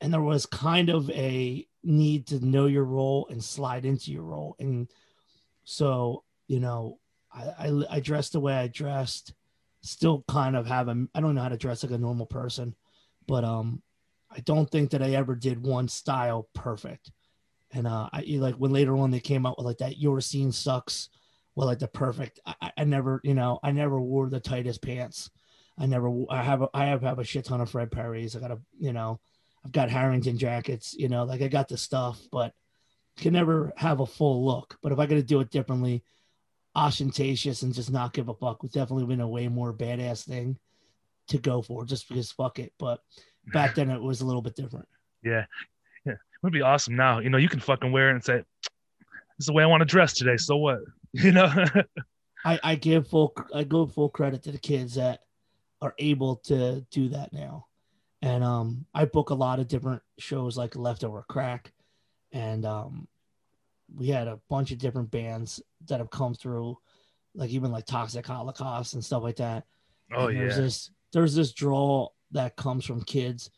And 0.00 0.12
there 0.12 0.22
was 0.22 0.46
kind 0.46 0.88
of 0.88 1.10
a 1.10 1.66
need 1.84 2.26
to 2.28 2.44
know 2.44 2.66
your 2.66 2.84
role 2.84 3.26
and 3.30 3.42
slide 3.42 3.84
into 3.84 4.10
your 4.10 4.22
role. 4.22 4.56
And 4.58 4.90
so, 5.64 6.24
you 6.48 6.60
know, 6.60 6.98
I, 7.32 7.68
I, 7.68 7.82
I 7.90 8.00
dressed 8.00 8.32
the 8.32 8.40
way 8.40 8.54
I 8.54 8.68
dressed, 8.68 9.34
still 9.82 10.24
kind 10.28 10.56
of 10.56 10.66
have 10.66 10.88
a, 10.88 11.06
I 11.14 11.20
don't 11.20 11.34
know 11.34 11.42
how 11.42 11.48
to 11.48 11.56
dress 11.56 11.82
like 11.82 11.92
a 11.92 11.98
normal 11.98 12.26
person, 12.26 12.74
but, 13.26 13.44
um, 13.44 13.82
I 14.34 14.40
don't 14.40 14.70
think 14.70 14.90
that 14.90 15.02
I 15.02 15.10
ever 15.10 15.34
did 15.34 15.62
one 15.62 15.88
style 15.88 16.48
perfect. 16.54 17.10
And 17.72 17.86
uh, 17.86 18.08
I 18.12 18.24
like 18.38 18.56
when 18.56 18.72
later 18.72 18.96
on 18.96 19.10
they 19.10 19.20
came 19.20 19.46
out 19.46 19.56
with 19.56 19.66
like 19.66 19.78
that 19.78 19.98
your 19.98 20.20
scene 20.20 20.52
sucks, 20.52 21.08
well 21.54 21.66
like 21.66 21.78
the 21.78 21.88
perfect. 21.88 22.40
I, 22.44 22.72
I- 22.76 22.84
never 22.84 23.20
you 23.24 23.34
know 23.34 23.58
I 23.62 23.72
never 23.72 24.00
wore 24.00 24.28
the 24.28 24.40
tightest 24.40 24.82
pants. 24.82 25.30
I 25.78 25.86
never 25.86 26.12
I 26.28 26.42
have 26.42 26.62
a, 26.62 26.68
I 26.74 26.84
have 26.86 27.02
have 27.02 27.18
a 27.18 27.24
shit 27.24 27.46
ton 27.46 27.60
of 27.60 27.70
Fred 27.70 27.90
Perry's. 27.90 28.36
I 28.36 28.40
got 28.40 28.50
a 28.50 28.58
you 28.78 28.92
know 28.92 29.20
I've 29.64 29.72
got 29.72 29.90
Harrington 29.90 30.36
jackets. 30.38 30.94
You 30.94 31.08
know 31.08 31.24
like 31.24 31.40
I 31.40 31.48
got 31.48 31.68
the 31.68 31.78
stuff, 31.78 32.20
but 32.30 32.52
can 33.16 33.32
never 33.32 33.72
have 33.76 34.00
a 34.00 34.06
full 34.06 34.44
look. 34.44 34.78
But 34.82 34.92
if 34.92 34.98
I 34.98 35.06
got 35.06 35.16
to 35.16 35.22
do 35.22 35.40
it 35.40 35.50
differently, 35.50 36.02
ostentatious 36.74 37.62
and 37.62 37.74
just 37.74 37.90
not 37.90 38.12
give 38.12 38.28
a 38.28 38.34
fuck 38.34 38.62
would 38.62 38.72
definitely 38.72 39.06
been 39.06 39.20
a 39.20 39.28
way 39.28 39.48
more 39.48 39.72
badass 39.72 40.26
thing 40.26 40.58
to 41.28 41.38
go 41.38 41.62
for 41.62 41.84
just 41.84 42.08
because 42.08 42.32
fuck 42.32 42.58
it. 42.58 42.72
But 42.78 43.00
back 43.52 43.74
then 43.74 43.90
it 43.90 44.00
was 44.02 44.20
a 44.20 44.26
little 44.26 44.42
bit 44.42 44.56
different. 44.56 44.88
Yeah. 45.22 45.44
Would 46.42 46.52
be 46.52 46.62
awesome 46.62 46.96
now. 46.96 47.20
You 47.20 47.30
know, 47.30 47.38
you 47.38 47.48
can 47.48 47.60
fucking 47.60 47.92
wear 47.92 48.10
it 48.10 48.14
and 48.14 48.24
say, 48.24 48.36
This 48.38 48.44
is 49.40 49.46
the 49.46 49.52
way 49.52 49.62
I 49.62 49.66
want 49.66 49.80
to 49.80 49.84
dress 49.86 50.12
today. 50.14 50.36
So 50.36 50.56
what? 50.56 50.78
You 51.14 51.30
know? 51.30 51.52
I, 52.44 52.58
I 52.62 52.74
give 52.74 53.06
full 53.06 53.34
I 53.54 53.64
give 53.64 53.92
full 53.92 54.08
credit 54.08 54.42
to 54.44 54.50
the 54.52 54.58
kids 54.58 54.94
that 54.94 55.20
are 55.82 55.94
able 55.98 56.36
to 56.46 56.80
do 56.90 57.10
that 57.10 57.34
now. 57.34 57.66
And 58.22 58.42
um 58.42 58.86
I 58.94 59.04
book 59.04 59.28
a 59.28 59.34
lot 59.34 59.60
of 59.60 59.68
different 59.68 60.00
shows 60.18 60.56
like 60.56 60.74
Leftover 60.74 61.24
Crack 61.28 61.70
and 62.32 62.64
um 62.64 63.06
we 63.94 64.08
had 64.08 64.26
a 64.26 64.40
bunch 64.48 64.72
of 64.72 64.78
different 64.78 65.10
bands 65.10 65.60
that 65.86 65.98
have 65.98 66.08
come 66.08 66.32
through, 66.32 66.78
like 67.34 67.50
even 67.50 67.70
like 67.70 67.84
Toxic 67.84 68.26
Holocaust 68.26 68.94
and 68.94 69.04
stuff 69.04 69.22
like 69.22 69.36
that. 69.36 69.64
Oh 70.14 70.28
And 70.28 70.38
yeah. 70.38 70.44
there's 70.44 70.56
this 70.56 70.90
there's 71.12 71.34
this 71.34 71.52
draw 71.52 72.08
that 72.30 72.56
comes 72.56 72.86
from 72.86 73.02
kids 73.02 73.50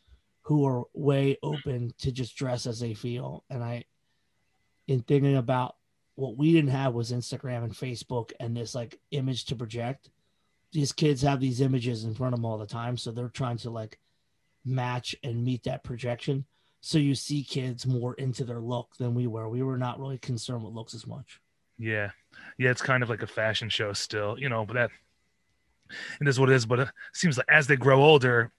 who 0.45 0.65
are 0.67 0.83
way 0.93 1.37
open 1.41 1.91
to 1.97 2.11
just 2.11 2.35
dress 2.35 2.67
as 2.67 2.79
they 2.79 2.93
feel. 2.93 3.43
And 3.49 3.63
I 3.63 3.85
in 4.87 5.01
thinking 5.01 5.37
about 5.37 5.75
what 6.13 6.37
we 6.37 6.53
didn't 6.53 6.69
have 6.69 6.93
was 6.93 7.11
Instagram 7.11 7.63
and 7.63 7.73
Facebook 7.73 8.31
and 8.39 8.55
this 8.55 8.75
like 8.75 8.99
image 9.09 9.45
to 9.45 9.55
project. 9.55 10.11
These 10.71 10.91
kids 10.91 11.23
have 11.23 11.39
these 11.39 11.61
images 11.61 12.03
in 12.03 12.13
front 12.13 12.33
of 12.33 12.39
them 12.39 12.45
all 12.45 12.59
the 12.59 12.67
time. 12.67 12.95
So 12.95 13.11
they're 13.11 13.27
trying 13.27 13.57
to 13.57 13.71
like 13.71 13.97
match 14.63 15.15
and 15.23 15.43
meet 15.43 15.63
that 15.63 15.83
projection. 15.83 16.45
So 16.79 16.99
you 16.99 17.15
see 17.15 17.43
kids 17.43 17.87
more 17.87 18.13
into 18.13 18.43
their 18.43 18.59
look 18.59 18.95
than 18.97 19.15
we 19.15 19.25
were. 19.25 19.49
We 19.49 19.63
were 19.63 19.79
not 19.79 19.99
really 19.99 20.19
concerned 20.19 20.63
with 20.63 20.75
looks 20.75 20.93
as 20.93 21.07
much. 21.07 21.41
Yeah. 21.79 22.11
Yeah, 22.59 22.69
it's 22.69 22.83
kind 22.83 23.01
of 23.01 23.09
like 23.09 23.23
a 23.23 23.27
fashion 23.27 23.69
show 23.69 23.93
still, 23.93 24.37
you 24.39 24.49
know, 24.49 24.63
but 24.63 24.75
that 24.75 24.91
it 26.21 26.27
is 26.27 26.39
what 26.39 26.51
it 26.51 26.55
is. 26.55 26.67
But 26.67 26.81
it 26.81 26.89
seems 27.13 27.37
like 27.37 27.47
as 27.49 27.65
they 27.65 27.75
grow 27.75 28.03
older, 28.03 28.51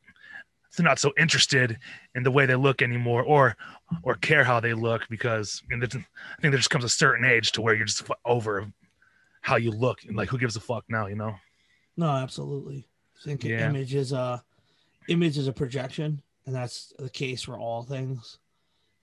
they're 0.76 0.84
not 0.84 0.98
so 0.98 1.12
interested 1.18 1.78
in 2.14 2.22
the 2.22 2.30
way 2.30 2.46
they 2.46 2.54
look 2.54 2.82
anymore 2.82 3.22
or 3.22 3.56
or 4.02 4.14
care 4.16 4.44
how 4.44 4.60
they 4.60 4.74
look 4.74 5.06
because 5.08 5.62
there's- 5.68 5.94
I 5.94 6.40
think 6.40 6.52
there 6.52 6.56
just 6.56 6.70
comes 6.70 6.84
a 6.84 6.88
certain 6.88 7.24
age 7.24 7.52
to 7.52 7.62
where 7.62 7.74
you're 7.74 7.86
just 7.86 8.02
over 8.24 8.70
how 9.40 9.56
you 9.56 9.70
look 9.70 10.04
and 10.04 10.16
like 10.16 10.28
who 10.28 10.38
gives 10.38 10.56
a 10.56 10.60
fuck 10.60 10.84
now, 10.88 11.06
you 11.06 11.14
know? 11.16 11.34
No, 11.96 12.10
absolutely. 12.10 12.86
I 13.18 13.22
think 13.24 13.44
Yeah. 13.44 13.68
image 13.68 13.94
is 13.94 14.12
a 14.12 14.42
image 15.08 15.38
is 15.38 15.46
a 15.46 15.52
projection, 15.52 16.20
and 16.46 16.54
that's 16.54 16.92
the 16.98 17.08
case 17.08 17.42
for 17.42 17.56
all 17.58 17.82
things. 17.84 18.38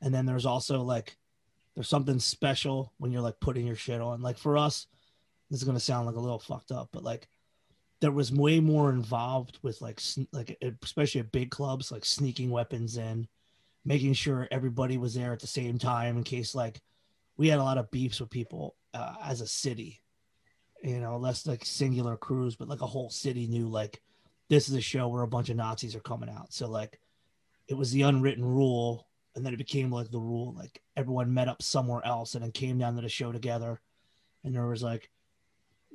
And 0.02 0.14
then 0.14 0.26
there's 0.26 0.46
also 0.46 0.82
like 0.82 1.18
there's 1.76 1.88
something 1.90 2.20
special 2.20 2.94
when 2.98 3.12
you're 3.12 3.22
like 3.22 3.40
putting 3.40 3.66
your 3.66 3.76
shit 3.78 4.00
on. 4.02 4.22
Like 4.22 4.38
for 4.38 4.58
us, 4.58 4.86
this 5.50 5.60
is 5.62 5.64
gonna 5.66 5.80
sound 5.80 6.06
like 6.06 6.16
a 6.16 6.20
little 6.20 6.40
fucked 6.40 6.72
up, 6.72 6.90
but 6.92 7.04
like 7.04 7.28
there 8.04 8.12
was 8.12 8.32
way 8.32 8.60
more 8.60 8.90
involved 8.90 9.58
with 9.64 9.82
like 9.82 10.00
like 10.32 10.58
especially 10.84 11.22
at 11.22 11.32
big 11.32 11.50
clubs, 11.50 11.92
like 11.92 12.06
sneaking 12.06 12.52
weapons 12.52 12.98
in, 12.98 13.28
making 13.86 14.14
sure 14.14 14.48
everybody 14.52 14.98
was 14.98 15.16
there 15.16 15.34
at 15.34 15.40
the 15.40 15.48
same 15.48 15.80
time 15.80 16.18
in 16.18 16.24
case 16.24 16.54
like 16.54 16.82
we 17.38 17.48
had 17.48 17.60
a 17.60 17.64
lot 17.64 17.78
of 17.78 17.90
beefs 17.92 18.20
with 18.20 18.30
people 18.30 18.76
uh, 18.94 19.16
as 19.24 19.42
a 19.42 19.48
city 19.48 20.04
you 20.84 21.00
know, 21.00 21.18
less 21.18 21.48
like 21.48 21.66
singular 21.66 22.18
crews, 22.18 22.56
but 22.56 22.68
like 22.68 22.82
a 22.82 22.86
whole 22.88 23.10
city 23.10 23.48
knew 23.48 23.70
like 23.70 24.02
this 24.50 24.68
is 24.68 24.76
a 24.76 24.82
show 24.82 25.08
where 25.08 25.24
a 25.24 25.28
bunch 25.28 25.50
of 25.50 25.56
Nazis 25.56 25.96
are 25.96 26.02
coming 26.02 26.30
out. 26.30 26.54
So 26.54 26.70
like 26.70 27.00
it 27.70 27.76
was 27.76 27.92
the 27.92 28.02
unwritten 28.02 28.44
rule, 28.44 29.08
and 29.36 29.46
then 29.46 29.54
it 29.54 29.58
became 29.58 29.90
like 29.90 30.12
the 30.12 30.20
rule. 30.20 30.54
Like 30.54 30.82
everyone 30.98 31.34
met 31.34 31.48
up 31.48 31.62
somewhere 31.62 32.06
else 32.06 32.36
and 32.36 32.44
then 32.44 32.52
came 32.52 32.78
down 32.78 32.96
to 32.98 33.02
the 33.02 33.10
show 33.10 33.32
together. 33.32 33.82
And 34.44 34.54
there 34.54 34.68
was 34.68 34.84
like, 34.84 35.10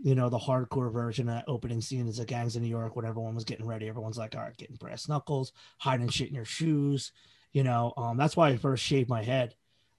you 0.03 0.15
know, 0.15 0.29
the 0.29 0.39
hardcore 0.39 0.93
version 0.93 1.29
of 1.29 1.35
that 1.35 1.45
opening 1.49 1.81
scene 1.81 2.07
is 2.07 2.19
the 2.19 2.25
gangs 2.25 2.57
in 2.57 2.63
New 2.63 2.69
York 2.69 2.95
when 2.97 3.05
everyone 3.05 3.35
was 3.35 3.45
getting 3.45 3.67
ready. 3.67 3.89
Everyone's 3.89 4.19
like, 4.19 4.37
all 4.37 4.43
right, 4.43 4.57
getting 4.57 4.77
brass 4.77 5.09
knuckles, 5.09 5.53
hiding 5.79 6.09
shit 6.09 6.29
in 6.29 6.35
your 6.35 6.45
shoes. 6.45 7.13
You 7.53 7.65
know, 7.65 7.93
um, 7.97 8.17
that's 8.17 8.37
why 8.37 8.51
I 8.51 8.57
first 8.57 8.85
shaved 8.85 9.09
my 9.09 9.23
head 9.23 9.55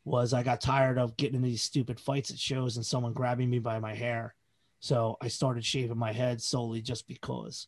was 0.06 0.34
I 0.34 0.44
got 0.44 0.62
tired 0.62 0.98
of 0.98 1.18
getting 1.18 1.36
in 1.36 1.42
these 1.42 1.62
stupid 1.62 2.00
fights 2.00 2.32
at 2.32 2.40
shows 2.40 2.78
and 2.78 2.86
someone 2.86 3.14
grabbing 3.14 3.50
me 3.50 3.60
by 3.60 3.80
my 3.80 3.94
hair. 3.94 4.36
So 4.80 5.18
I 5.22 5.28
started 5.28 5.66
shaving 5.66 5.98
my 5.98 6.14
head 6.14 6.42
solely 6.42 6.82
just 6.82 7.08
because, 7.08 7.68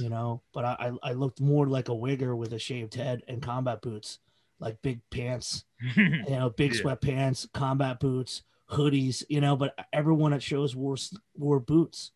you 0.00 0.08
know. 0.08 0.42
But 0.52 0.64
I, 0.64 0.90
I, 1.02 1.12
looked 1.12 1.40
more 1.40 1.68
like 1.68 1.88
a 1.88 1.92
wigger 1.92 2.36
with 2.36 2.52
a 2.52 2.58
shaved 2.58 2.94
head 2.94 3.22
and 3.28 3.40
combat 3.40 3.80
boots, 3.80 4.18
like 4.58 4.82
big 4.82 5.00
pants, 5.10 5.64
you 5.96 6.24
know, 6.28 6.50
big 6.50 6.74
Yeah. 6.74 6.82
sweatpants, 6.82 7.50
combat 7.52 8.00
boots, 8.00 8.42
hoodies, 8.72 9.22
you 9.28 9.40
know. 9.40 9.56
But 9.56 9.74
everyone 9.92 10.32
at 10.32 10.42
shows 10.42 10.74
wore 10.74 10.96
wore 11.36 11.60
boots, 11.60 12.12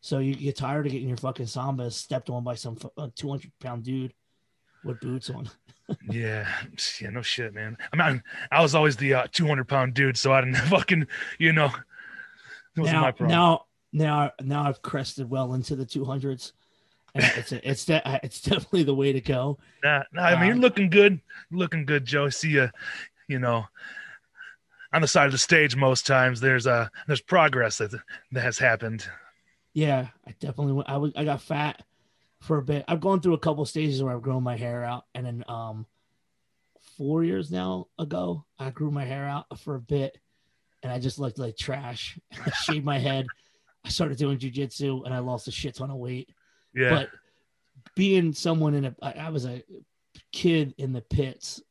so 0.00 0.18
you 0.18 0.34
get 0.34 0.56
tired 0.56 0.86
of 0.86 0.92
getting 0.92 1.08
your 1.08 1.16
fucking 1.16 1.46
samba 1.46 1.90
stepped 1.90 2.30
on 2.30 2.44
by 2.44 2.54
some 2.54 2.76
two 3.14 3.28
hundred 3.30 3.52
pound 3.60 3.84
dude 3.84 4.12
with 4.84 5.00
boots 5.00 5.30
on. 5.30 5.48
yeah. 6.10 6.48
Yeah, 7.00 7.10
no 7.10 7.22
shit, 7.22 7.54
man. 7.54 7.76
I 7.92 8.10
mean, 8.10 8.22
I 8.50 8.62
was 8.62 8.74
always 8.74 8.96
the 8.96 9.14
uh, 9.14 9.26
200 9.30 9.68
pound 9.68 9.94
dude, 9.94 10.16
so 10.16 10.32
I 10.32 10.40
didn't 10.40 10.56
fucking, 10.68 11.06
you 11.38 11.52
know, 11.52 11.66
it 12.76 12.80
wasn't 12.80 12.96
my 12.96 13.02
now, 13.02 13.12
problem. 13.12 13.28
now, 13.28 13.64
now, 13.92 14.32
now 14.40 14.68
I've 14.68 14.82
crested 14.82 15.28
well 15.28 15.54
into 15.54 15.76
the 15.76 15.84
two 15.84 16.04
hundreds. 16.04 16.52
It's 17.14 17.52
a, 17.52 17.68
it's 17.70 17.84
de- 17.84 18.20
it's 18.22 18.40
definitely 18.40 18.84
the 18.84 18.94
way 18.94 19.12
to 19.12 19.20
go. 19.20 19.58
Nah, 19.84 20.02
nah, 20.12 20.22
I 20.22 20.36
mean, 20.36 20.46
you're 20.46 20.54
Um, 20.54 20.62
looking 20.62 20.88
good. 20.88 21.20
Looking 21.50 21.84
good, 21.84 22.04
Joe. 22.06 22.28
See 22.30 22.50
you, 22.50 22.70
you 23.28 23.38
know, 23.38 23.66
on 24.92 25.00
the 25.00 25.08
side 25.08 25.26
of 25.26 25.32
the 25.32 25.38
stage 25.38 25.76
most 25.76 26.06
times. 26.06 26.40
There's 26.40 26.66
uh 26.66 26.88
there's 27.06 27.20
progress 27.20 27.78
that 27.78 27.92
that 28.32 28.40
has 28.42 28.58
happened. 28.58 29.06
Yeah, 29.74 30.08
I 30.26 30.32
definitely 30.38 30.74
went. 30.74 30.88
I 30.88 30.96
was 30.98 31.12
I 31.16 31.24
got 31.24 31.42
fat 31.42 31.82
for 32.40 32.58
a 32.58 32.62
bit. 32.62 32.84
I've 32.88 33.00
gone 33.00 33.20
through 33.20 33.34
a 33.34 33.38
couple 33.38 33.64
stages 33.64 34.02
where 34.02 34.14
I've 34.14 34.22
grown 34.22 34.42
my 34.42 34.56
hair 34.56 34.84
out, 34.84 35.04
and 35.14 35.24
then 35.24 35.44
um, 35.48 35.86
four 36.98 37.24
years 37.24 37.50
now 37.50 37.88
ago, 37.98 38.44
I 38.58 38.70
grew 38.70 38.90
my 38.90 39.04
hair 39.04 39.26
out 39.26 39.58
for 39.60 39.76
a 39.76 39.80
bit, 39.80 40.18
and 40.82 40.92
I 40.92 40.98
just 40.98 41.18
looked 41.18 41.38
like 41.38 41.56
trash. 41.56 42.18
I 42.46 42.50
shaved 42.50 42.84
my 42.84 42.98
head. 42.98 43.26
I 43.84 43.88
started 43.88 44.18
doing 44.18 44.38
jujitsu, 44.38 45.04
and 45.04 45.14
I 45.14 45.20
lost 45.20 45.48
a 45.48 45.52
shit 45.52 45.76
ton 45.76 45.90
of 45.90 45.96
weight. 45.96 46.30
Yeah. 46.74 46.90
But 46.90 47.10
being 47.94 48.32
someone 48.32 48.74
in 48.74 48.84
a 48.84 48.94
I 49.02 49.30
was 49.30 49.46
a 49.46 49.62
kid 50.32 50.74
in 50.78 50.92
the 50.92 51.00
pits 51.00 51.62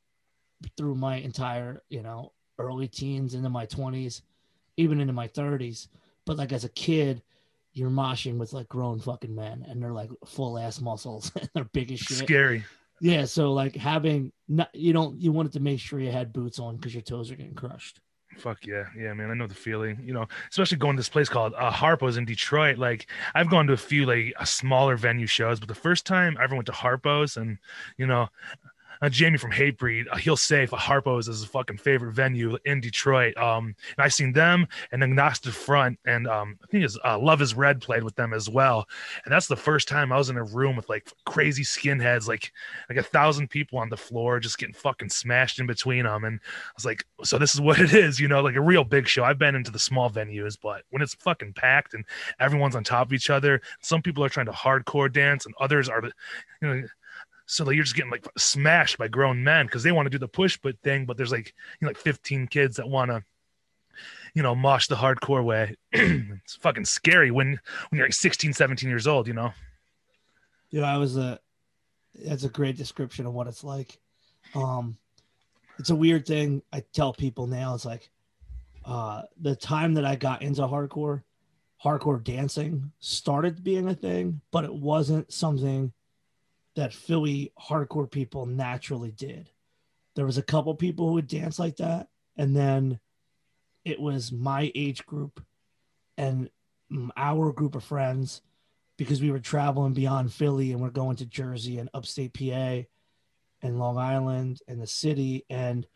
through 0.78 0.96
my 0.96 1.18
entire, 1.18 1.82
you 1.90 2.02
know, 2.02 2.32
early 2.58 2.88
teens 2.88 3.34
into 3.34 3.50
my 3.50 3.66
twenties, 3.66 4.22
even 4.78 5.00
into 5.00 5.14
my 5.14 5.28
thirties. 5.28 5.88
But 6.26 6.38
like 6.38 6.52
as 6.52 6.64
a 6.64 6.70
kid, 6.70 7.22
you're 7.74 7.90
moshing 7.90 8.38
with 8.38 8.54
like 8.54 8.68
grown 8.68 9.00
fucking 9.00 9.34
men, 9.34 9.66
and 9.68 9.82
they're 9.82 9.94
like 9.94 10.10
full 10.26 10.58
ass 10.58 10.82
muscles, 10.82 11.32
and 11.40 11.50
they're 11.54 11.66
big 11.66 11.92
as 11.92 12.00
shit. 12.00 12.18
Scary. 12.18 12.64
Yeah, 13.00 13.26
so 13.26 13.52
like 13.54 13.76
having 13.76 14.32
not, 14.48 14.70
you 14.76 14.94
don't, 14.94 15.20
you 15.20 15.32
wanted 15.32 15.54
to 15.54 15.60
make 15.60 15.80
sure 15.80 16.00
you 16.00 16.12
had 16.12 16.32
boots 16.32 16.60
on 16.60 16.76
because 16.76 16.94
your 16.94 17.02
toes 17.02 17.32
are 17.32 17.36
getting 17.36 17.56
crushed. 17.56 18.00
Fuck 18.38 18.66
yeah, 18.66 18.86
yeah, 18.98 19.14
man. 19.14 19.30
I 19.30 19.34
know 19.34 19.48
the 19.48 19.56
feeling. 19.56 20.00
You 20.04 20.14
know, 20.14 20.28
especially 20.50 20.78
going 20.78 20.96
to 20.96 21.00
this 21.00 21.10
place 21.10 21.28
called 21.28 21.54
uh, 21.58 21.72
Harpo's 21.72 22.18
in 22.18 22.26
Detroit. 22.26 22.78
Like, 22.78 23.08
I've 23.36 23.50
gone 23.50 23.68
to 23.68 23.74
a 23.74 23.78
few 23.78 24.06
like 24.06 24.34
uh, 24.38 24.46
smaller 24.46 24.96
venue 24.96 25.28
shows, 25.28 25.60
but 25.60 25.68
the 25.68 25.76
first 25.76 26.06
time 26.06 26.38
I 26.40 26.44
ever 26.44 26.56
went 26.56 26.68
to 26.68 26.72
Harpo's, 26.72 27.38
and 27.38 27.58
you 27.98 28.08
know, 28.08 28.30
uh, 29.02 29.10
Jamie 29.10 29.38
from 29.38 29.52
Hatebreed, 29.52 30.06
uh, 30.12 30.18
he'll 30.18 30.38
say 30.38 30.64
if 30.64 30.72
Harpo's 30.72 31.28
is 31.28 31.40
his 31.40 31.50
fucking 31.50 31.78
favorite 31.78 32.14
venue 32.14 32.58
in 32.66 32.82
Detroit. 32.82 33.36
Um, 33.38 33.76
and 33.98 34.06
I 34.06 34.08
seen 34.08 34.34
them 34.34 34.68
and 34.92 35.04
Agnostic 35.04 35.54
Front, 35.54 36.00
and 36.06 36.28
um, 36.28 36.58
I 36.64 36.68
think 36.68 36.84
it's 36.84 36.98
uh, 37.04 37.18
Love 37.18 37.42
Is 37.42 37.56
Red 37.56 37.82
played 37.82 38.04
with 38.04 38.16
them 38.16 38.34
as 38.34 38.50
well. 38.50 38.88
And 39.26 39.32
that's 39.32 39.48
the 39.48 39.56
first 39.56 39.88
time 39.88 40.12
I 40.12 40.18
was 40.18 40.30
in 40.30 40.38
a 40.38 40.44
room 40.44 40.76
with 40.76 40.88
like 40.90 41.12
crazy 41.26 41.64
skinheads, 41.64 42.28
like 42.28 42.52
like 42.90 42.98
a 42.98 43.04
thousand 43.04 43.50
people 43.50 43.80
on 43.80 43.90
the 43.90 43.98
floor, 43.98 44.40
just 44.40 44.58
getting 44.58 44.76
fucking 44.76 45.10
smashed 45.10 45.60
in 45.60 45.66
between 45.66 46.06
them. 46.06 46.24
And 46.24 46.40
I 46.40 46.74
was 46.76 46.86
like, 46.86 47.06
so 47.24 47.38
this 47.38 47.54
is 47.54 47.62
what 47.62 47.80
it 47.80 47.94
is, 47.94 48.20
you 48.20 48.28
know, 48.28 48.42
like 48.42 48.56
a 48.56 48.62
real 48.62 48.84
big 48.84 49.08
show. 49.08 49.24
I've 49.24 49.40
been 49.40 49.56
into 49.56 49.72
the 49.72 49.80
small 49.80 50.10
venues, 50.10 50.58
but 50.62 50.84
when 50.92 51.02
it's 51.02 51.16
fucking 51.16 51.54
packed 51.54 51.94
and 51.94 52.06
everyone's 52.40 52.76
on 52.76 52.84
top 52.84 53.08
of 53.08 53.14
each 53.14 53.30
other, 53.30 53.62
some 53.82 54.02
people 54.02 54.24
are 54.24 54.30
trying 54.30 54.46
to 54.46 54.52
hardcore 54.52 55.12
dance 55.12 55.46
and 55.46 55.56
others 55.60 55.90
are, 55.90 56.04
you 56.04 56.68
know, 56.68 56.84
so 57.52 57.66
like 57.66 57.76
you're 57.76 57.84
just 57.84 57.98
getting 57.98 58.12
like 58.12 58.26
smashed 58.38 58.98
by 58.98 59.10
grown 59.10 59.44
men 59.44 59.66
because 59.66 59.84
they 59.84 59.92
want 59.92 60.06
to 60.06 60.10
do 60.10 60.18
the 60.18 60.28
push 60.28 60.58
put 60.62 60.80
thing, 60.84 61.06
but 61.06 61.18
there's 61.18 61.34
like 61.34 61.54
you 61.80 61.86
know, 61.86 61.90
like 61.90 61.98
15 61.98 62.48
kids 62.48 62.78
that 62.78 62.88
want 62.88 63.12
to, 63.12 63.22
you 64.34 64.42
know, 64.42 64.56
mosh 64.56 64.88
the 64.88 64.96
hardcore 64.96 65.44
way. 65.44 65.76
it's 65.92 66.56
fucking 66.56 66.86
scary 66.86 67.30
when 67.30 67.60
when 67.90 67.98
you're 67.98 68.06
like 68.06 68.14
16, 68.14 68.54
17 68.54 68.88
years 68.88 69.06
old, 69.06 69.28
you 69.28 69.34
know. 69.34 69.52
Dude, 70.72 70.84
I 70.84 70.98
was 70.98 71.18
a 71.18 71.40
that's 72.26 72.46
a 72.46 72.50
great 72.50 72.78
description 72.78 73.26
of 73.26 73.34
what 73.34 73.48
it's 73.48 73.66
like. 73.66 74.00
Um 74.56 74.98
it's 75.78 75.90
a 75.90 75.96
weird 75.96 76.26
thing 76.26 76.62
I 76.72 76.86
tell 76.94 77.12
people 77.12 77.48
now. 77.48 77.76
It's 77.76 77.84
like 77.84 78.10
uh 78.86 79.24
the 79.42 79.58
time 79.58 79.96
that 79.96 80.06
I 80.06 80.16
got 80.16 80.42
into 80.42 80.62
hardcore, 80.62 81.24
hardcore 81.84 82.24
dancing 82.24 82.94
started 83.02 83.62
being 83.62 83.90
a 83.90 83.94
thing, 83.94 84.40
but 84.52 84.64
it 84.64 84.74
wasn't 84.74 85.34
something 85.34 85.92
that 86.76 86.94
Philly 86.94 87.52
hardcore 87.60 88.10
people 88.10 88.46
naturally 88.46 89.12
did. 89.12 89.50
There 90.16 90.26
was 90.26 90.38
a 90.38 90.44
couple 90.44 90.74
people 90.76 91.08
who 91.08 91.14
would 91.14 91.28
dance 91.28 91.60
like 91.60 91.78
that, 91.78 92.08
and 92.38 92.56
then 92.56 93.00
it 93.86 94.00
was 94.00 94.32
my 94.32 94.72
age 94.76 95.06
group 95.06 95.44
and 96.18 96.50
our 97.16 97.52
group 97.52 97.76
of 97.76 97.84
friends 97.84 98.42
because 98.98 99.22
we 99.22 99.32
were 99.32 99.40
traveling 99.40 99.94
beyond 99.94 100.32
Philly 100.32 100.72
and 100.72 100.82
we're 100.82 100.90
going 100.90 101.16
to 101.18 101.26
Jersey 101.26 101.80
and 101.80 101.90
upstate 101.94 102.34
PA 102.34 102.88
and 103.62 103.80
Long 103.80 103.98
Island 103.98 104.60
and 104.68 104.82
the 104.82 104.88
city. 104.88 105.46
And 105.50 105.88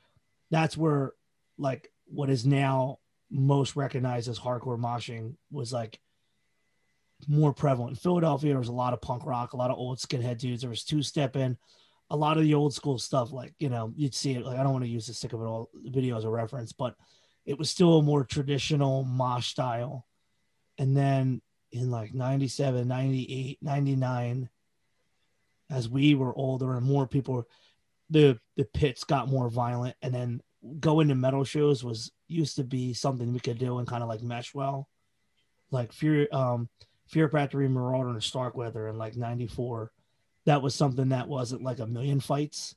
that's 0.50 0.78
where, 0.78 1.14
like, 1.58 1.92
what 2.06 2.30
is 2.30 2.46
now 2.46 3.00
most 3.30 3.76
recognized 3.76 4.30
as 4.30 4.40
hardcore 4.40 4.80
moshing 4.80 5.36
was 5.52 5.74
like 5.74 6.00
more 7.28 7.54
prevalent. 7.54 7.92
In 7.92 7.96
Philadelphia, 8.02 8.52
there 8.52 8.60
was 8.60 8.68
a 8.68 8.74
lot 8.74 8.94
of 8.94 9.02
punk 9.02 9.26
rock, 9.26 9.54
a 9.54 9.58
lot 9.58 9.72
of 9.72 9.78
old 9.78 9.98
skinhead 9.98 10.38
dudes. 10.38 10.62
There 10.62 10.70
was 10.70 10.84
two 10.84 11.02
step 11.02 11.36
in, 11.36 11.58
a 12.10 12.16
lot 12.16 12.38
of 12.38 12.44
the 12.44 12.54
old 12.54 12.74
school 12.74 13.00
stuff. 13.00 13.32
Like, 13.32 13.54
you 13.60 13.70
know, 13.70 13.94
you'd 13.96 14.16
see 14.16 14.34
it. 14.34 14.46
Like, 14.46 14.60
I 14.60 14.64
don't 14.64 14.74
want 14.74 14.84
to 14.84 14.90
use 14.90 15.08
the 15.08 15.14
Sick 15.14 15.34
of 15.34 15.42
It 15.42 15.46
All 15.46 15.70
video 15.74 16.18
as 16.18 16.24
a 16.24 16.30
reference, 16.30 16.72
but 16.72 16.96
it 17.46 17.58
was 17.58 17.70
still 17.70 18.00
a 18.00 18.04
more 18.04 18.24
traditional 18.24 19.04
mosh 19.04 19.50
style. 19.50 20.06
And 20.78 20.96
then 20.96 21.42
in 21.72 21.92
like 21.92 22.14
97, 22.14 22.88
98, 22.88 23.60
99, 23.62 24.50
as 25.70 25.90
we 25.90 26.16
were 26.16 26.36
older 26.36 26.76
and 26.78 26.86
more 26.86 27.08
people, 27.08 27.48
the 28.10 28.40
the 28.56 28.66
pits 28.66 29.04
got 29.04 29.30
more 29.30 29.50
violent. 29.50 29.96
And 30.02 30.14
then 30.14 30.42
going 30.80 31.08
to 31.08 31.16
metal 31.16 31.44
shows 31.44 31.84
was 31.84 32.12
used 32.28 32.56
to 32.58 32.64
be 32.64 32.94
something 32.94 33.34
we 33.34 33.40
could 33.40 33.58
do 33.58 33.78
and 33.78 33.88
kind 33.88 34.04
of 34.04 34.10
like 34.10 34.22
mesh 34.22 34.54
well. 34.54 34.90
Like 35.72 35.92
Fear, 35.92 36.28
um, 36.32 36.70
Fear 37.08 37.30
Factory, 37.30 37.68
Marauder, 37.68 38.10
and 38.10 38.24
Starkweather 38.24 38.88
in 38.88 38.98
like 38.98 39.16
94. 39.16 39.92
That 40.46 40.62
was 40.62 40.76
something 40.76 41.10
that 41.10 41.28
wasn't 41.28 41.64
like 41.64 41.80
a 41.80 41.88
million 41.88 42.20
fights. 42.20 42.76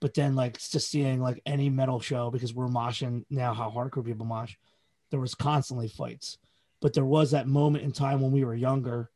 But 0.00 0.14
then, 0.14 0.34
like, 0.34 0.58
just 0.58 0.90
seeing 0.90 1.20
like 1.22 1.40
any 1.46 1.70
metal 1.70 2.00
show 2.00 2.30
because 2.30 2.52
we're 2.52 2.68
moshing 2.68 3.24
now 3.30 3.54
how 3.54 3.70
hardcore 3.70 4.04
people 4.04 4.26
mosh, 4.26 4.54
there 5.10 5.20
was 5.20 5.34
constantly 5.34 5.88
fights 5.88 6.36
but 6.80 6.92
there 6.94 7.04
was 7.04 7.30
that 7.30 7.48
moment 7.48 7.84
in 7.84 7.92
time 7.92 8.20
when 8.20 8.32
we 8.32 8.44
were 8.44 8.54
younger 8.54 9.10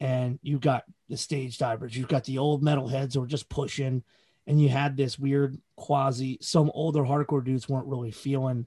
and 0.00 0.38
you 0.42 0.58
got 0.58 0.84
the 1.08 1.16
stage 1.16 1.58
divers, 1.58 1.96
you've 1.96 2.08
got 2.08 2.24
the 2.24 2.38
old 2.38 2.62
metalheads 2.62 3.14
who 3.14 3.20
were 3.20 3.26
just 3.26 3.48
pushing, 3.48 4.02
and 4.46 4.60
you 4.60 4.68
had 4.68 4.96
this 4.96 5.18
weird 5.18 5.56
quasi. 5.76 6.38
Some 6.40 6.70
older 6.74 7.02
hardcore 7.02 7.44
dudes 7.44 7.68
weren't 7.68 7.86
really 7.86 8.10
feeling 8.10 8.66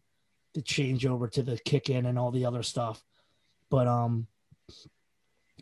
the 0.53 0.61
change 0.61 1.05
over 1.05 1.27
to 1.27 1.43
the 1.43 1.57
kick 1.57 1.89
in 1.89 2.05
and 2.05 2.17
all 2.17 2.31
the 2.31 2.45
other 2.45 2.63
stuff, 2.63 3.03
but 3.69 3.87
um, 3.87 4.25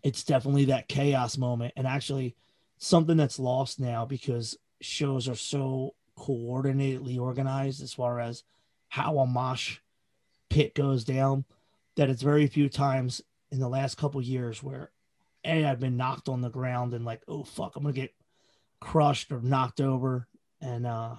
it's 0.03 0.23
definitely 0.23 0.65
that 0.65 0.87
chaos 0.87 1.37
moment, 1.37 1.73
and 1.75 1.87
actually 1.87 2.35
something 2.77 3.17
that's 3.17 3.39
lost 3.39 3.79
now 3.79 4.05
because 4.05 4.57
shows 4.81 5.27
are 5.27 5.35
so 5.35 5.95
coordinatedly 6.17 7.19
organized 7.19 7.81
as 7.81 7.93
far 7.93 8.19
as 8.19 8.43
how 8.89 9.17
a 9.19 9.27
mosh 9.27 9.79
pit 10.49 10.73
goes 10.73 11.03
down 11.03 11.45
that 11.95 12.09
it's 12.09 12.21
very 12.21 12.47
few 12.47 12.69
times 12.69 13.21
in 13.51 13.59
the 13.59 13.67
last 13.67 13.97
couple 13.97 14.21
years 14.21 14.63
where 14.63 14.91
a 15.45 15.65
I've 15.65 15.79
been 15.79 15.97
knocked 15.97 16.29
on 16.29 16.41
the 16.41 16.49
ground 16.49 16.93
and 16.93 17.05
like 17.05 17.21
oh 17.27 17.43
fuck 17.43 17.75
I'm 17.75 17.83
gonna 17.83 17.93
get 17.93 18.13
crushed 18.79 19.31
or 19.31 19.41
knocked 19.41 19.81
over. 19.81 20.27
And 20.61 20.85
uh 20.85 21.15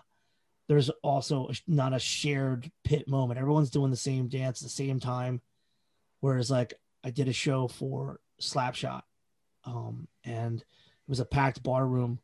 there's 0.68 0.90
also 1.02 1.50
not 1.66 1.94
a 1.94 1.98
shared 1.98 2.70
pit 2.84 3.08
moment. 3.08 3.40
Everyone's 3.40 3.70
doing 3.70 3.90
the 3.90 3.96
same 3.96 4.28
dance 4.28 4.60
at 4.60 4.64
the 4.64 4.70
same 4.70 5.00
time. 5.00 5.40
Whereas 6.20 6.50
like 6.50 6.74
I 7.04 7.10
did 7.10 7.28
a 7.28 7.32
show 7.32 7.68
for 7.68 8.20
Slapshot 8.40 9.02
um 9.64 10.06
and 10.24 10.60
it 10.60 11.08
was 11.08 11.20
a 11.20 11.24
packed 11.24 11.62
bar 11.62 11.86
room 11.86 12.20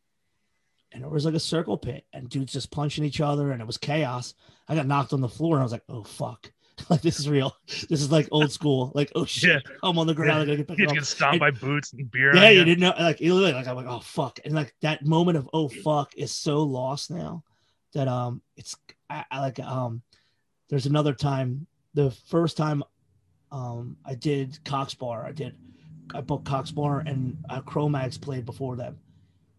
and 0.93 1.03
it 1.03 1.11
was 1.11 1.25
like 1.25 1.35
a 1.35 1.41
circle 1.41 1.77
pit 1.77 2.05
and 2.13 2.29
dudes 2.29 2.53
just 2.53 2.71
punching 2.71 3.05
each 3.05 3.21
other 3.21 3.51
and 3.51 3.61
it 3.61 3.67
was 3.67 3.77
chaos 3.77 4.35
I 4.69 4.75
got 4.75 4.87
knocked 4.87 5.13
on 5.13 5.21
the 5.21 5.29
floor 5.29 5.57
and 5.57 5.61
I 5.61 5.65
was 5.65 5.73
like 5.73 5.85
oh 5.89 6.05
fuck 6.05 6.51
like 6.91 7.03
this 7.03 7.21
is 7.21 7.29
real. 7.29 7.57
This 7.67 8.01
is 8.01 8.11
like 8.11 8.29
old 8.31 8.51
school. 8.51 8.91
Like 8.95 9.13
oh 9.15 9.25
shit, 9.25 9.63
yeah. 9.65 9.77
I'm 9.83 9.99
on 9.99 10.07
the 10.07 10.15
ground. 10.15 10.49
Yeah. 10.49 10.55
I 10.55 10.75
get, 10.75 10.89
get 10.93 11.05
stomped 11.05 11.41
by 11.41 11.51
boots 11.51 11.93
and 11.93 12.11
beer. 12.11 12.35
Yeah, 12.35 12.51
you. 12.51 12.59
you 12.59 12.65
didn't 12.65 12.81
know. 12.81 12.95
Like 12.99 13.21
literally, 13.21 13.53
like 13.53 13.67
I'm 13.67 13.77
like 13.77 13.87
oh 13.87 14.01
fuck, 14.01 14.41
and 14.45 14.55
like 14.55 14.75
that 14.83 15.05
moment 15.05 15.39
of 15.39 15.49
oh 15.53 15.69
fuck 15.69 16.15
is 16.17 16.33
so 16.33 16.63
lost 16.63 17.11
now 17.11 17.45
that 17.93 18.09
um 18.09 18.43
it's 18.57 18.77
I, 19.09 19.25
I 19.31 19.41
like 19.41 19.61
um 19.61 20.03
there's 20.69 20.87
another 20.87 21.15
time 21.15 21.67
the 21.95 22.11
first 22.29 22.57
time 22.57 22.83
um 23.53 23.97
I 24.05 24.15
did 24.15 24.59
Cock 24.65 24.91
Sparrer 24.91 25.25
I 25.25 25.33
did 25.33 25.55
I 26.15 26.21
booked 26.21 26.47
Cock 26.47 26.67
Sparrer 26.67 27.03
and 27.05 27.37
uh, 27.51 27.61
Cro-Mags 27.61 28.17
played 28.17 28.47
before 28.47 28.77
them. 28.77 28.99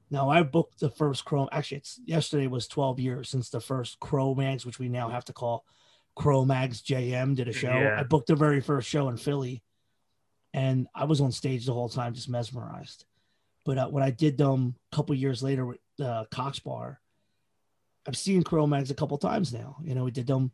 Now 0.10 0.30
I 0.30 0.44
booked 0.44 0.80
the 0.80 0.90
first 0.90 1.26
Chrome. 1.26 1.50
Actually, 1.52 1.78
it's 1.78 2.00
yesterday 2.06 2.48
was 2.48 2.68
12 2.68 3.00
years 3.00 3.30
since 3.30 3.50
the 3.50 3.60
first 3.60 4.00
Cro-Mags, 4.00 4.66
which 4.66 4.80
we 4.80 4.88
now 4.88 5.10
have 5.10 5.26
to 5.26 5.34
call 5.34 5.66
Cro-Mags 6.16 6.82
JM 6.82 7.36
did 7.36 7.50
a 7.50 7.54
show. 7.54 7.74
Yeah. 7.74 8.00
I 8.00 8.04
booked 8.04 8.28
the 8.28 8.36
very 8.36 8.62
first 8.62 8.88
show 8.88 9.10
in 9.10 9.18
Philly, 9.18 9.64
and 10.54 10.88
I 10.96 11.04
was 11.04 11.20
on 11.20 11.32
stage 11.32 11.66
the 11.66 11.74
whole 11.74 11.90
time, 11.90 12.14
just 12.14 12.30
mesmerized. 12.30 13.06
But 13.66 13.78
uh, 13.78 13.88
when 13.90 14.04
I 14.04 14.12
did 14.12 14.38
them 14.38 14.76
a 14.92 14.96
couple 14.96 15.16
years 15.16 15.44
later 15.44 15.66
with 15.66 15.80
uh, 16.02 16.26
Cock 16.32 16.56
Sparrer, 16.56 17.02
I've 18.08 18.16
seen 18.16 18.44
Cro-Mags 18.44 18.92
a 18.92 18.96
couple 18.96 19.18
times 19.18 19.52
now. 19.52 19.78
You 19.84 19.96
know, 19.96 20.06
we 20.06 20.12
did 20.12 20.28
them. 20.28 20.52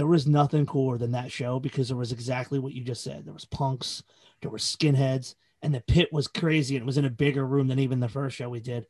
There 0.00 0.06
was 0.06 0.26
nothing 0.26 0.64
cooler 0.64 0.96
than 0.96 1.12
that 1.12 1.30
show 1.30 1.60
because 1.60 1.88
there 1.88 1.96
was 1.98 2.10
exactly 2.10 2.58
what 2.58 2.72
you 2.72 2.82
just 2.82 3.04
said. 3.04 3.26
There 3.26 3.34
was 3.34 3.44
punks, 3.44 4.02
there 4.40 4.50
were 4.50 4.56
skinheads, 4.56 5.34
and 5.60 5.74
the 5.74 5.82
pit 5.82 6.10
was 6.10 6.26
crazy. 6.26 6.74
And 6.74 6.82
it 6.82 6.86
was 6.86 6.96
in 6.96 7.04
a 7.04 7.10
bigger 7.10 7.46
room 7.46 7.68
than 7.68 7.78
even 7.78 8.00
the 8.00 8.08
first 8.08 8.34
show 8.34 8.48
we 8.48 8.60
did. 8.60 8.86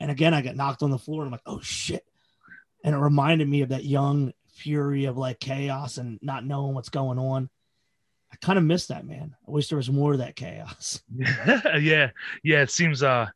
And 0.00 0.10
again, 0.10 0.34
I 0.34 0.42
got 0.42 0.56
knocked 0.56 0.82
on 0.82 0.90
the 0.90 0.98
floor, 0.98 1.22
and 1.22 1.28
I'm 1.28 1.30
like, 1.30 1.42
oh 1.46 1.60
shit. 1.60 2.04
And 2.82 2.92
it 2.92 2.98
reminded 2.98 3.48
me 3.48 3.60
of 3.60 3.68
that 3.68 3.84
young 3.84 4.32
fury 4.48 5.04
of 5.04 5.16
like 5.16 5.38
chaos 5.38 5.96
and 5.96 6.18
not 6.22 6.44
knowing 6.44 6.74
what's 6.74 6.88
going 6.88 7.20
on. 7.20 7.48
I 8.32 8.36
kind 8.44 8.58
of 8.58 8.64
miss 8.64 8.88
that, 8.88 9.06
man. 9.06 9.36
I 9.46 9.50
wish 9.52 9.68
there 9.68 9.78
was 9.78 9.92
more 9.92 10.10
of 10.10 10.18
that 10.18 10.34
chaos. 10.34 11.00
yeah, 11.16 12.10
yeah. 12.42 12.62
It 12.62 12.72
seems 12.72 13.04
uh, 13.04 13.28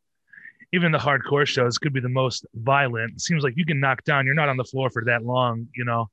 even 0.72 0.90
the 0.90 0.98
hardcore 0.98 1.46
shows 1.46 1.78
could 1.78 1.92
be 1.92 2.00
the 2.00 2.08
most 2.08 2.46
violent. 2.52 3.12
It 3.12 3.20
seems 3.20 3.44
like 3.44 3.54
you 3.56 3.64
can 3.64 3.78
knock 3.78 4.02
down. 4.02 4.26
You're 4.26 4.34
not 4.34 4.48
on 4.48 4.56
the 4.56 4.64
floor 4.64 4.90
for 4.90 5.04
that 5.04 5.24
long, 5.24 5.68
you 5.76 5.84
know. 5.84 6.10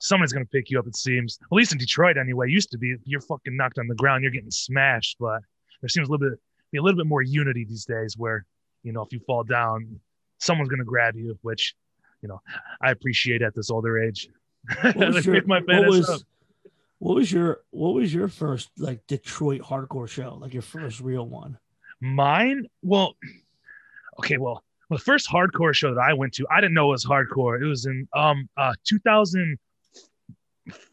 Someone's 0.00 0.32
gonna 0.32 0.46
pick 0.46 0.70
you 0.70 0.78
up. 0.78 0.86
It 0.86 0.96
seems, 0.96 1.38
at 1.42 1.54
least 1.54 1.72
in 1.72 1.78
Detroit, 1.78 2.16
anyway. 2.16 2.48
Used 2.48 2.70
to 2.72 2.78
be, 2.78 2.96
you're 3.04 3.20
fucking 3.20 3.56
knocked 3.56 3.78
on 3.78 3.86
the 3.86 3.94
ground. 3.94 4.22
You're 4.22 4.32
getting 4.32 4.50
smashed, 4.50 5.16
but 5.20 5.42
there 5.80 5.88
seems 5.88 6.08
a 6.08 6.10
little 6.10 6.30
bit, 6.30 6.38
be 6.72 6.78
a 6.78 6.82
little 6.82 6.96
bit 6.96 7.06
more 7.06 7.22
unity 7.22 7.64
these 7.64 7.84
days, 7.84 8.16
where 8.16 8.44
you 8.82 8.92
know 8.92 9.02
if 9.02 9.12
you 9.12 9.20
fall 9.20 9.44
down, 9.44 10.00
someone's 10.38 10.68
gonna 10.68 10.84
grab 10.84 11.16
you, 11.16 11.38
which 11.42 11.74
you 12.22 12.28
know, 12.28 12.40
I 12.80 12.90
appreciate 12.90 13.42
at 13.42 13.54
this 13.54 13.70
older 13.70 13.98
age. 13.98 14.28
What 14.82 14.96
was, 14.96 15.26
your, 15.26 15.40
what, 15.42 15.66
was 15.66 16.24
what 16.98 17.14
was 17.16 17.32
your 17.32 17.60
what 17.70 17.94
was 17.94 18.12
your 18.12 18.28
first 18.28 18.70
like 18.76 19.06
Detroit 19.06 19.62
hardcore 19.62 20.08
show? 20.08 20.36
Like 20.40 20.52
your 20.52 20.62
first 20.62 21.00
real 21.00 21.26
one? 21.26 21.58
Mine? 22.00 22.66
Well, 22.82 23.16
okay, 24.18 24.36
well, 24.36 24.62
well, 24.88 24.98
the 24.98 25.04
first 25.04 25.28
hardcore 25.28 25.74
show 25.74 25.94
that 25.94 26.00
I 26.00 26.12
went 26.12 26.34
to, 26.34 26.46
I 26.50 26.60
didn't 26.60 26.74
know 26.74 26.88
it 26.88 26.92
was 26.92 27.06
hardcore. 27.06 27.60
It 27.60 27.66
was 27.66 27.86
in 27.86 28.06
um 28.14 28.48
uh 28.56 28.74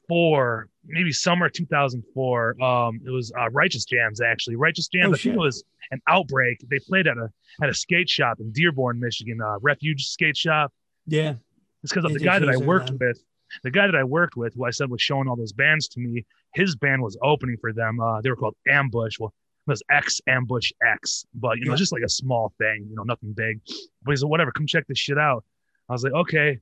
2004, 0.07 0.69
maybe 0.85 1.11
summer 1.11 1.49
2004. 1.49 2.61
Um, 2.61 2.99
it 3.05 3.09
was 3.09 3.31
uh, 3.39 3.49
Righteous 3.49 3.85
Jams 3.85 4.21
actually. 4.21 4.55
Righteous 4.55 4.87
Jams. 4.87 5.09
Oh, 5.09 5.13
I 5.13 5.17
think 5.17 5.35
it 5.35 5.39
was 5.39 5.63
an 5.91 6.01
outbreak. 6.07 6.59
They 6.69 6.79
played 6.79 7.07
at 7.07 7.17
a 7.17 7.29
at 7.61 7.69
a 7.69 7.73
skate 7.73 8.09
shop 8.09 8.39
in 8.39 8.51
Dearborn, 8.51 8.99
Michigan, 8.99 9.39
uh, 9.41 9.57
Refuge 9.61 10.07
Skate 10.07 10.37
Shop. 10.37 10.71
Yeah. 11.05 11.35
It's 11.83 11.93
because 11.93 12.05
of 12.05 12.13
the 12.13 12.23
guy 12.23 12.39
that 12.39 12.49
I 12.49 12.57
worked 12.57 12.91
with. 12.91 13.23
The 13.63 13.71
guy 13.71 13.85
that 13.85 13.95
I 13.95 14.03
worked 14.03 14.35
with, 14.35 14.53
who 14.55 14.65
I 14.65 14.71
said 14.71 14.89
was 14.89 15.01
showing 15.01 15.29
all 15.29 15.37
those 15.37 15.53
bands 15.53 15.87
to 15.89 16.01
me, 16.01 16.25
his 16.53 16.75
band 16.75 17.01
was 17.01 17.17
opening 17.23 17.55
for 17.61 17.71
them. 17.71 17.99
Uh, 17.99 18.19
they 18.19 18.29
were 18.29 18.35
called 18.35 18.55
Ambush. 18.67 19.19
Well, 19.19 19.33
it 19.67 19.71
was 19.71 19.83
X 19.89 20.19
Ambush 20.27 20.71
X, 20.85 21.25
but 21.33 21.57
you 21.57 21.65
know, 21.65 21.71
yeah. 21.71 21.77
just 21.77 21.93
like 21.93 22.01
a 22.03 22.09
small 22.09 22.53
thing, 22.57 22.87
you 22.89 22.95
know, 22.95 23.03
nothing 23.03 23.33
big. 23.33 23.61
But 24.03 24.11
he 24.11 24.17
said, 24.17 24.27
whatever, 24.27 24.51
come 24.51 24.67
check 24.67 24.85
this 24.87 24.97
shit 24.97 25.17
out. 25.17 25.45
I 25.87 25.93
was 25.93 26.03
like, 26.03 26.13
okay. 26.13 26.59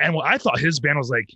And 0.00 0.14
what 0.14 0.26
I 0.26 0.38
thought 0.38 0.58
his 0.58 0.80
band 0.80 0.98
was 0.98 1.10
like, 1.10 1.28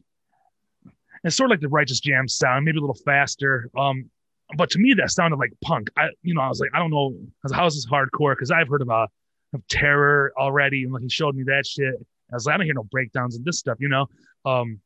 it's 1.24 1.37
sort 1.37 1.50
of 1.50 1.52
like 1.52 1.61
the 1.61 1.68
Righteous 1.68 2.00
Jam 2.00 2.28
sound, 2.28 2.64
maybe 2.64 2.78
a 2.78 2.80
little 2.80 2.98
faster. 3.04 3.68
Um, 3.76 4.11
but 4.56 4.70
to 4.70 4.78
me, 4.78 4.94
that 4.94 5.11
sounded 5.11 5.38
like 5.38 5.52
punk. 5.62 5.88
I, 5.96 6.08
you 6.22 6.35
know, 6.35 6.40
I 6.40 6.48
was 6.48 6.61
like, 6.61 6.70
I 6.74 6.78
don't 6.78 6.90
know, 6.90 7.14
how 7.52 7.66
is 7.66 7.74
this 7.74 7.87
hardcore? 7.87 8.32
Because 8.32 8.50
I've 8.50 8.68
heard 8.68 8.82
of, 8.82 8.90
uh, 8.90 9.06
of 9.54 9.66
Terror 9.68 10.32
already, 10.37 10.85
and 10.85 10.92
like 10.92 11.02
he 11.02 11.08
showed 11.08 11.35
me 11.35 11.44
that 11.44 11.66
shit. 11.66 11.94
I 12.30 12.37
was 12.37 12.46
like, 12.46 12.54
I 12.54 12.56
don't 12.58 12.66
hear 12.66 12.74
no 12.74 12.85
breakdowns 12.85 13.37
and 13.37 13.44
this 13.44 13.58
stuff, 13.58 13.78
you 13.80 13.88
know. 13.88 14.06
Um, 14.44 14.80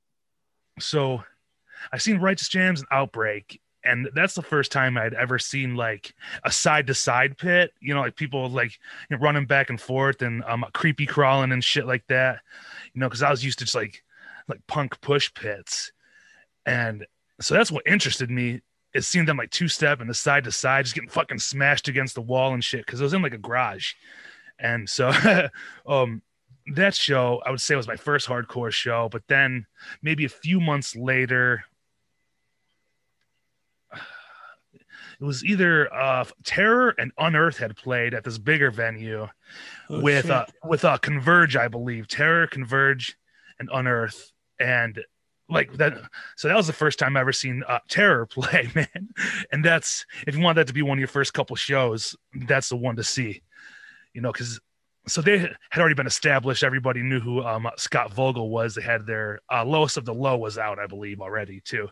so 0.78 1.22
I 1.92 1.98
seen 1.98 2.18
Righteous 2.18 2.48
Jams 2.48 2.80
and 2.80 2.88
Outbreak, 2.90 3.60
and 3.84 4.08
that's 4.14 4.34
the 4.34 4.42
first 4.42 4.72
time 4.72 4.98
I'd 4.98 5.14
ever 5.14 5.38
seen 5.38 5.76
like 5.76 6.12
a 6.44 6.50
side 6.50 6.88
to 6.88 6.94
side 6.94 7.38
pit, 7.38 7.70
you 7.80 7.94
know, 7.94 8.00
like 8.00 8.16
people 8.16 8.48
like 8.50 8.78
you 9.08 9.16
know, 9.16 9.22
running 9.22 9.46
back 9.46 9.70
and 9.70 9.80
forth 9.80 10.22
and 10.22 10.42
um 10.44 10.64
creepy 10.72 11.06
crawling 11.06 11.52
and 11.52 11.62
shit 11.62 11.86
like 11.86 12.06
that, 12.08 12.40
you 12.92 13.00
know, 13.00 13.08
because 13.08 13.22
I 13.22 13.30
was 13.30 13.44
used 13.44 13.60
to 13.60 13.64
just 13.64 13.76
like 13.76 14.02
like 14.48 14.60
punk 14.66 15.00
push 15.00 15.32
pits, 15.32 15.92
and 16.66 17.06
so 17.40 17.54
that's 17.54 17.70
what 17.70 17.86
interested 17.86 18.30
me 18.30 18.60
is 18.92 19.06
seeing 19.06 19.24
them 19.24 19.36
like 19.36 19.50
two 19.50 19.68
step 19.68 20.00
and 20.00 20.10
the 20.10 20.14
side 20.14 20.44
to 20.44 20.52
side, 20.52 20.84
just 20.84 20.94
getting 20.94 21.10
fucking 21.10 21.38
smashed 21.38 21.88
against 21.88 22.14
the 22.14 22.20
wall 22.20 22.52
and 22.52 22.64
shit. 22.64 22.86
Cause 22.86 23.00
it 23.00 23.04
was 23.04 23.14
in 23.14 23.22
like 23.22 23.34
a 23.34 23.38
garage. 23.38 23.92
And 24.58 24.88
so, 24.88 25.12
um, 25.86 26.22
that 26.74 26.94
show 26.94 27.40
I 27.46 27.50
would 27.50 27.60
say 27.60 27.76
was 27.76 27.86
my 27.86 27.96
first 27.96 28.26
hardcore 28.26 28.72
show, 28.72 29.08
but 29.10 29.22
then 29.28 29.66
maybe 30.02 30.24
a 30.24 30.28
few 30.28 30.60
months 30.60 30.96
later, 30.96 31.64
it 33.94 35.24
was 35.24 35.44
either 35.44 35.92
uh, 35.94 36.24
Terror 36.42 36.94
and 36.98 37.12
Unearth 37.18 37.58
had 37.58 37.76
played 37.76 38.14
at 38.14 38.24
this 38.24 38.38
bigger 38.38 38.70
venue 38.70 39.28
oh, 39.90 40.00
with 40.00 40.28
uh, 40.28 40.46
with 40.64 40.84
uh, 40.84 40.98
Converge, 40.98 41.56
I 41.56 41.68
believe. 41.68 42.08
Terror, 42.08 42.46
Converge, 42.46 43.16
and 43.60 43.68
Unearth, 43.72 44.32
and 44.58 45.04
like 45.48 45.72
that 45.74 45.98
so 46.36 46.48
that 46.48 46.56
was 46.56 46.66
the 46.66 46.72
first 46.72 46.98
time 46.98 47.16
I 47.16 47.20
ever 47.20 47.32
seen 47.32 47.62
uh, 47.68 47.78
Terror 47.88 48.26
play, 48.30 48.68
man. 48.74 49.08
And 49.52 49.64
that's 49.64 50.04
if 50.26 50.36
you 50.36 50.42
want 50.42 50.56
that 50.56 50.66
to 50.68 50.74
be 50.74 50.82
one 50.82 50.98
of 50.98 51.00
your 51.00 51.08
first 51.08 51.34
couple 51.34 51.56
shows, 51.56 52.16
that's 52.34 52.68
the 52.68 52.76
one 52.76 52.96
to 52.96 53.04
see. 53.04 53.42
You 54.12 54.22
know, 54.22 54.32
because 54.32 54.60
so 55.08 55.20
they 55.20 55.38
had 55.38 55.56
already 55.78 55.94
been 55.94 56.06
established. 56.06 56.64
Everybody 56.64 57.02
knew 57.02 57.20
who 57.20 57.44
um, 57.44 57.68
Scott 57.76 58.12
Vogel 58.12 58.50
was. 58.50 58.74
They 58.74 58.82
had 58.82 59.06
their 59.06 59.40
uh, 59.52 59.64
lowest 59.64 59.96
of 59.96 60.04
the 60.04 60.14
low 60.14 60.36
was 60.36 60.58
out, 60.58 60.78
I 60.78 60.86
believe, 60.86 61.20
already 61.20 61.60
too. 61.60 61.88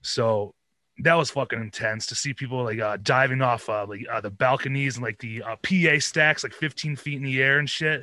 So 0.00 0.54
that 1.00 1.14
was 1.14 1.30
fucking 1.30 1.60
intense 1.60 2.06
to 2.06 2.14
see 2.14 2.32
people 2.32 2.64
like 2.64 2.80
uh, 2.80 2.96
diving 3.02 3.42
off 3.42 3.68
uh, 3.68 3.86
like 3.86 4.06
uh, 4.10 4.20
the 4.20 4.30
balconies 4.30 4.96
and 4.96 5.04
like 5.04 5.18
the 5.18 5.42
uh, 5.42 5.56
PA 5.56 5.98
stacks, 5.98 6.42
like 6.42 6.54
15 6.54 6.96
feet 6.96 7.16
in 7.16 7.24
the 7.24 7.42
air 7.42 7.58
and 7.58 7.68
shit. 7.68 8.02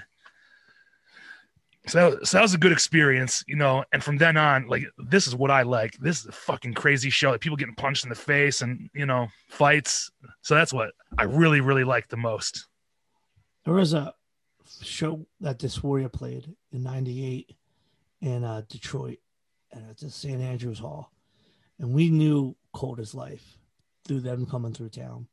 So, 1.87 2.17
so 2.23 2.37
that 2.37 2.41
was 2.41 2.53
a 2.53 2.57
good 2.57 2.71
experience, 2.71 3.43
you 3.47 3.55
know. 3.55 3.83
And 3.93 4.03
from 4.03 4.17
then 4.17 4.37
on, 4.37 4.67
like 4.67 4.85
this 4.97 5.27
is 5.27 5.35
what 5.35 5.51
I 5.51 5.61
like. 5.61 5.97
This 5.99 6.19
is 6.19 6.25
a 6.25 6.31
fucking 6.31 6.73
crazy 6.73 7.09
show. 7.09 7.31
Like 7.31 7.41
people 7.41 7.57
getting 7.57 7.75
punched 7.75 8.03
in 8.03 8.09
the 8.09 8.15
face 8.15 8.61
and 8.61 8.89
you 8.93 9.05
know 9.05 9.27
fights. 9.49 10.09
So 10.41 10.55
that's 10.55 10.73
what 10.73 10.91
I 11.17 11.23
really, 11.23 11.61
really 11.61 11.83
like 11.83 12.07
the 12.07 12.17
most. 12.17 12.67
There 13.65 13.73
was 13.73 13.93
a 13.93 14.13
show 14.81 15.25
that 15.41 15.59
Dysphoria 15.59 16.11
played 16.11 16.55
in 16.71 16.83
'98 16.83 17.55
in 18.21 18.43
uh, 18.43 18.63
Detroit, 18.67 19.19
and 19.71 19.89
at 19.89 19.99
St. 19.99 20.41
Andrews 20.41 20.79
Hall, 20.79 21.11
and 21.79 21.93
we 21.93 22.09
knew 22.09 22.55
Cold 22.73 22.99
as 22.99 23.13
Life 23.13 23.57
through 24.07 24.21
them 24.21 24.45
coming 24.45 24.73
through 24.73 24.89
town. 24.89 25.27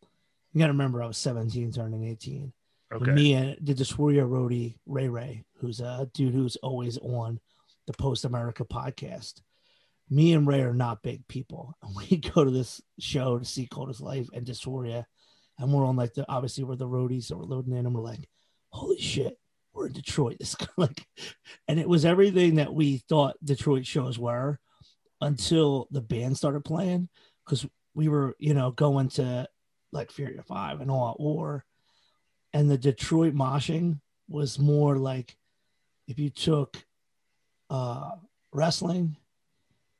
You 0.52 0.58
got 0.58 0.66
to 0.66 0.72
remember, 0.72 1.02
I 1.02 1.06
was 1.06 1.18
17, 1.18 1.72
turning 1.72 2.04
18. 2.04 2.52
Okay. 2.92 3.04
And 3.04 3.14
me 3.14 3.34
and 3.34 3.56
the 3.60 3.74
Dysphoria 3.74 4.28
roadie 4.28 4.76
Ray 4.86 5.08
Ray, 5.08 5.44
who's 5.56 5.80
a 5.80 6.08
dude 6.12 6.34
who's 6.34 6.56
always 6.56 6.98
on 6.98 7.40
the 7.86 7.92
Post 7.94 8.24
America 8.24 8.64
podcast. 8.64 9.40
Me 10.10 10.34
and 10.34 10.46
Ray 10.46 10.60
are 10.60 10.74
not 10.74 11.02
big 11.02 11.26
people, 11.26 11.74
and 11.82 11.96
we 12.10 12.18
go 12.18 12.44
to 12.44 12.50
this 12.50 12.80
show 12.98 13.38
to 13.38 13.44
see 13.44 13.66
Cold 13.66 13.90
as 13.90 14.00
Life 14.00 14.28
and 14.34 14.46
Dysphoria, 14.46 15.04
and 15.58 15.72
we're 15.72 15.86
on 15.86 15.96
like 15.96 16.14
the 16.14 16.26
obviously 16.28 16.64
we're 16.64 16.76
the 16.76 16.86
roadies, 16.86 17.24
so 17.24 17.36
we're 17.36 17.44
loading 17.44 17.72
in, 17.72 17.86
and 17.86 17.94
we're 17.94 18.02
like, 18.02 18.28
holy 18.70 19.00
shit, 19.00 19.38
we're 19.72 19.86
in 19.86 19.92
Detroit. 19.92 20.36
This 20.40 20.56
like, 20.76 21.06
and 21.68 21.80
it 21.80 21.88
was 21.88 22.04
everything 22.04 22.56
that 22.56 22.74
we 22.74 22.98
thought 23.08 23.36
Detroit 23.42 23.86
shows 23.86 24.18
were 24.18 24.58
until 25.20 25.88
the 25.90 26.02
band 26.02 26.36
started 26.36 26.64
playing, 26.64 27.08
because 27.46 27.66
we 27.94 28.08
were 28.08 28.34
you 28.38 28.52
know 28.52 28.70
going 28.70 29.08
to 29.10 29.48
like 29.92 30.10
Fury 30.10 30.38
Five 30.46 30.82
and 30.82 30.90
All 30.90 31.16
War 31.18 31.64
and 32.52 32.70
the 32.70 32.78
Detroit 32.78 33.34
moshing 33.34 34.00
was 34.28 34.58
more 34.58 34.96
like 34.96 35.36
if 36.08 36.18
you 36.18 36.30
took 36.30 36.84
uh, 37.70 38.10
wrestling, 38.52 39.16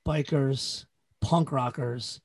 bikers, 0.07 0.85
punk 1.21 1.53
rockers, 1.53 2.21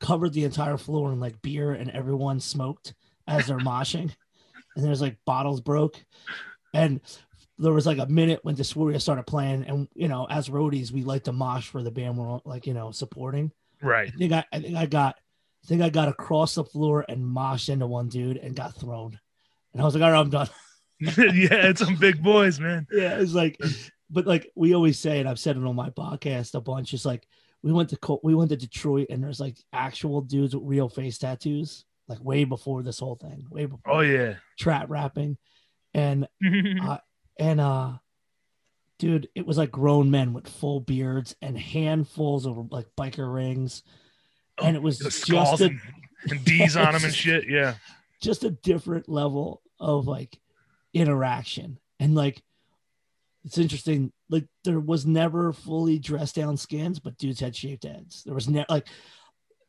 covered 0.00 0.32
the 0.32 0.44
entire 0.44 0.76
floor 0.76 1.12
in 1.12 1.20
like 1.20 1.40
beer, 1.42 1.72
and 1.72 1.90
everyone 1.90 2.40
smoked 2.40 2.94
as 3.28 3.46
they're 3.46 3.58
moshing, 3.58 4.14
and 4.76 4.84
there's 4.84 5.00
like 5.00 5.16
bottles 5.24 5.60
broke, 5.60 6.02
and 6.74 7.00
there 7.58 7.72
was 7.72 7.86
like 7.86 7.98
a 7.98 8.06
minute 8.06 8.40
when 8.42 8.56
Dysphoria 8.56 9.00
started 9.00 9.26
playing, 9.26 9.64
and 9.66 9.88
you 9.94 10.08
know, 10.08 10.26
as 10.30 10.48
roadies, 10.48 10.90
we 10.90 11.02
like 11.02 11.24
to 11.24 11.32
mosh 11.32 11.68
for 11.68 11.82
the 11.82 11.90
band 11.90 12.16
we're 12.16 12.40
like 12.44 12.66
you 12.66 12.74
know 12.74 12.90
supporting. 12.90 13.52
Right. 13.82 14.10
I 14.12 14.16
think 14.16 14.32
I, 14.32 14.44
I 14.52 14.60
think 14.60 14.76
I 14.76 14.86
got, 14.86 15.16
I 15.64 15.66
think 15.66 15.82
I 15.82 15.90
got 15.90 16.08
across 16.08 16.54
the 16.54 16.64
floor 16.64 17.04
and 17.08 17.24
moshed 17.24 17.68
into 17.68 17.86
one 17.86 18.08
dude 18.08 18.36
and 18.36 18.56
got 18.56 18.74
thrown. 18.74 19.18
And 19.72 19.80
I 19.82 19.84
was 19.84 19.94
like, 19.94 20.02
all 20.02 20.10
right, 20.10 20.20
I'm 20.20 20.30
done. 20.30 20.48
yeah, 21.00 21.68
it's 21.68 21.80
some 21.80 21.96
big 21.96 22.22
boys, 22.22 22.60
man. 22.60 22.86
yeah, 22.92 23.18
it's 23.20 23.32
like, 23.32 23.58
but 24.10 24.26
like 24.26 24.50
we 24.54 24.74
always 24.74 24.98
say, 24.98 25.18
and 25.20 25.28
I've 25.28 25.38
said 25.38 25.56
it 25.56 25.64
on 25.64 25.74
my 25.74 25.88
podcast 25.90 26.54
a 26.54 26.60
bunch. 26.60 26.92
It's 26.92 27.06
like 27.06 27.26
we 27.62 27.72
went 27.72 27.88
to 27.90 27.96
Col- 27.96 28.20
we 28.22 28.34
went 28.34 28.50
to 28.50 28.56
Detroit, 28.56 29.06
and 29.08 29.22
there's 29.22 29.40
like 29.40 29.56
actual 29.72 30.20
dudes 30.20 30.54
with 30.54 30.64
real 30.66 30.90
face 30.90 31.16
tattoos, 31.16 31.84
like 32.06 32.22
way 32.22 32.44
before 32.44 32.82
this 32.82 32.98
whole 32.98 33.14
thing, 33.16 33.46
way 33.50 33.64
before 33.64 33.80
Oh 33.94 34.00
yeah. 34.00 34.34
trap 34.58 34.86
rapping, 34.90 35.38
and 35.94 36.28
and 37.38 37.60
uh, 37.60 37.92
dude, 38.98 39.28
it 39.34 39.46
was 39.46 39.56
like 39.56 39.70
grown 39.70 40.10
men 40.10 40.34
with 40.34 40.48
full 40.48 40.80
beards 40.80 41.34
and 41.40 41.58
handfuls 41.58 42.44
of 42.46 42.70
like 42.70 42.88
biker 42.98 43.32
rings, 43.32 43.82
and 44.62 44.76
it 44.76 44.82
was 44.82 44.98
the 44.98 45.08
just 45.08 45.60
a, 45.62 45.70
and 46.28 46.44
D's 46.44 46.76
on 46.76 46.92
them 46.92 47.04
and 47.04 47.14
shit. 47.14 47.48
Yeah. 47.48 47.74
Just 48.20 48.44
a 48.44 48.50
different 48.50 49.08
level 49.08 49.62
of 49.78 50.06
like 50.06 50.38
interaction. 50.92 51.78
And 51.98 52.14
like 52.14 52.42
it's 53.44 53.58
interesting 53.58 54.12
like 54.28 54.46
there 54.64 54.80
was 54.80 55.06
never 55.06 55.52
fully 55.52 55.98
dressed 55.98 56.36
down 56.36 56.56
skins 56.56 56.98
but 56.98 57.16
dudes 57.16 57.40
had 57.40 57.56
shaved 57.56 57.84
heads. 57.84 58.22
There 58.24 58.34
was 58.34 58.48
never 58.48 58.66
like 58.68 58.86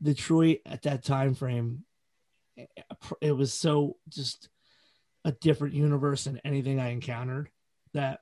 detroit 0.01 0.59
at 0.65 0.81
that 0.83 1.03
time 1.03 1.35
frame 1.35 1.83
eh, 2.57 2.65
eh, 2.77 2.81
it 3.21 3.31
was 3.31 3.53
so 3.53 3.97
just 4.09 4.49
a 5.25 5.31
different 5.31 5.75
universe 5.75 6.23
than 6.23 6.41
anything 6.43 6.79
i 6.79 6.89
encountered 6.89 7.49
that 7.93 8.19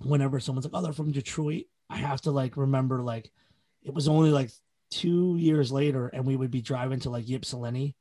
whenever 0.00 0.38
someone's 0.38 0.66
like 0.66 0.74
oh 0.74 0.82
they're 0.82 0.92
from 0.92 1.12
detroit 1.12 1.64
i 1.88 1.96
have 1.96 2.20
to 2.20 2.30
like 2.30 2.56
remember 2.56 3.00
like 3.00 3.30
it 3.82 3.94
was 3.94 4.08
only 4.08 4.30
like 4.30 4.50
two 4.90 5.36
years 5.38 5.72
later 5.72 6.08
and 6.08 6.26
we 6.26 6.36
would 6.36 6.50
be 6.50 6.60
driving 6.60 7.00
to 7.00 7.08
like 7.08 7.24
ypsilanti 7.28 7.94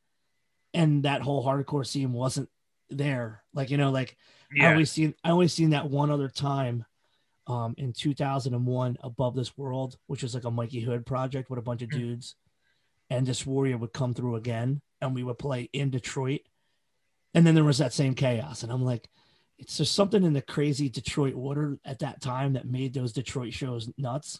and 0.73 1.03
that 1.03 1.21
whole 1.21 1.45
hardcore 1.45 1.85
scene 1.85 2.13
wasn't 2.13 2.49
there. 2.89 3.43
Like 3.53 3.69
you 3.69 3.77
know, 3.77 3.91
like 3.91 4.17
I 4.59 4.63
Yeah. 4.63 4.71
always 4.71 4.91
seen 4.91 5.13
I 5.23 5.31
always 5.31 5.53
seen 5.53 5.71
that 5.71 5.89
one 5.89 6.11
other 6.11 6.29
time 6.29 6.85
um 7.47 7.73
in 7.77 7.91
2001 7.91 8.97
above 9.01 9.35
this 9.35 9.57
world 9.57 9.97
which 10.05 10.21
was 10.21 10.35
like 10.35 10.43
a 10.43 10.51
mikey 10.51 10.79
hood 10.79 11.07
project 11.07 11.49
with 11.49 11.57
a 11.57 11.61
bunch 11.63 11.81
of 11.81 11.89
Mm. 11.89 11.93
dudes 11.93 12.35
and 13.09 13.25
Dysphoria 13.25 13.79
would 13.79 13.93
come 13.93 14.13
through 14.13 14.35
again 14.35 14.79
and 15.01 15.15
we 15.15 15.23
would 15.23 15.39
play 15.39 15.67
in 15.73 15.89
detroit 15.89 16.41
and 17.33 17.45
then 17.45 17.55
there 17.55 17.63
was 17.63 17.79
that 17.79 17.93
same 17.93 18.13
chaos 18.13 18.61
and 18.61 18.71
i'm 18.71 18.85
like 18.85 19.09
it's 19.57 19.77
just 19.77 19.95
something 19.95 20.23
in 20.23 20.33
the 20.33 20.41
crazy 20.43 20.87
detroit 20.87 21.33
order 21.35 21.79
at 21.83 21.97
that 21.99 22.21
time 22.21 22.53
that 22.53 22.65
made 22.67 22.93
those 22.93 23.11
detroit 23.11 23.53
shows 23.53 23.89
nuts 23.97 24.39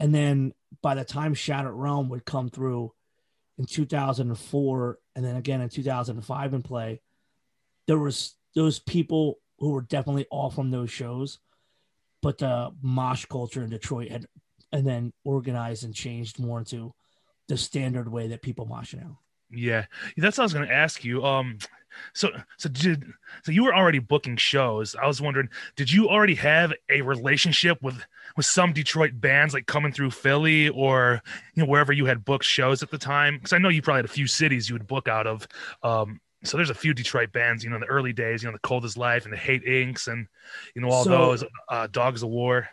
and 0.00 0.12
then 0.12 0.52
by 0.82 0.96
the 0.96 1.04
time 1.04 1.34
shattered 1.34 1.72
realm 1.72 2.08
would 2.08 2.24
come 2.24 2.50
through 2.50 2.92
in 3.58 3.64
2004 3.64 4.98
and 5.14 5.24
then 5.24 5.36
again 5.36 5.60
in 5.60 5.68
2005 5.68 6.54
in 6.54 6.62
play 6.62 7.00
there 7.86 7.98
was 7.98 8.34
those 8.54 8.78
people 8.78 9.38
who 9.58 9.70
were 9.70 9.82
definitely 9.82 10.26
all 10.30 10.50
from 10.50 10.70
those 10.70 10.90
shows 10.90 11.38
but 12.22 12.38
the 12.38 12.70
mosh 12.82 13.24
culture 13.26 13.62
in 13.62 13.70
detroit 13.70 14.10
had 14.10 14.26
and 14.72 14.86
then 14.86 15.12
organized 15.24 15.84
and 15.84 15.94
changed 15.94 16.38
more 16.38 16.58
into 16.58 16.92
the 17.48 17.56
standard 17.56 18.10
way 18.10 18.28
that 18.28 18.42
people 18.42 18.66
mosh 18.66 18.94
now 18.94 19.20
Yeah, 19.56 19.86
that's 20.16 20.38
what 20.38 20.42
I 20.42 20.46
was 20.46 20.54
going 20.54 20.68
to 20.68 20.74
ask 20.74 21.04
you. 21.04 21.24
Um, 21.24 21.58
so 22.12 22.28
so 22.56 22.68
did 22.68 23.04
so 23.44 23.52
you 23.52 23.62
were 23.64 23.74
already 23.74 24.00
booking 24.00 24.36
shows. 24.36 24.96
I 25.00 25.06
was 25.06 25.20
wondering, 25.20 25.48
did 25.76 25.90
you 25.92 26.08
already 26.08 26.34
have 26.34 26.72
a 26.90 27.02
relationship 27.02 27.80
with 27.82 28.02
with 28.36 28.46
some 28.46 28.72
Detroit 28.72 29.12
bands 29.14 29.54
like 29.54 29.66
coming 29.66 29.92
through 29.92 30.10
Philly 30.10 30.68
or 30.70 31.22
you 31.54 31.62
know 31.62 31.68
wherever 31.68 31.92
you 31.92 32.06
had 32.06 32.24
booked 32.24 32.44
shows 32.44 32.82
at 32.82 32.90
the 32.90 32.98
time? 32.98 33.36
Because 33.36 33.52
I 33.52 33.58
know 33.58 33.68
you 33.68 33.80
probably 33.80 33.98
had 33.98 34.04
a 34.06 34.08
few 34.08 34.26
cities 34.26 34.68
you 34.68 34.74
would 34.74 34.86
book 34.88 35.06
out 35.08 35.26
of. 35.28 35.46
Um, 35.84 36.20
so 36.42 36.56
there's 36.58 36.68
a 36.68 36.74
few 36.74 36.92
Detroit 36.92 37.32
bands, 37.32 37.64
you 37.64 37.70
know, 37.70 37.76
in 37.76 37.80
the 37.80 37.86
early 37.86 38.12
days, 38.12 38.42
you 38.42 38.48
know, 38.48 38.52
the 38.52 38.58
Cold 38.58 38.84
as 38.84 38.96
Life 38.98 39.24
and 39.24 39.32
the 39.32 39.36
Hate 39.38 39.64
Inks 39.64 40.08
and 40.08 40.26
you 40.74 40.82
know 40.82 40.88
all 40.90 41.04
So- 41.04 41.10
those 41.10 41.44
uh, 41.70 41.86
Dogs 41.86 42.22
of 42.24 42.28
War. 42.28 42.68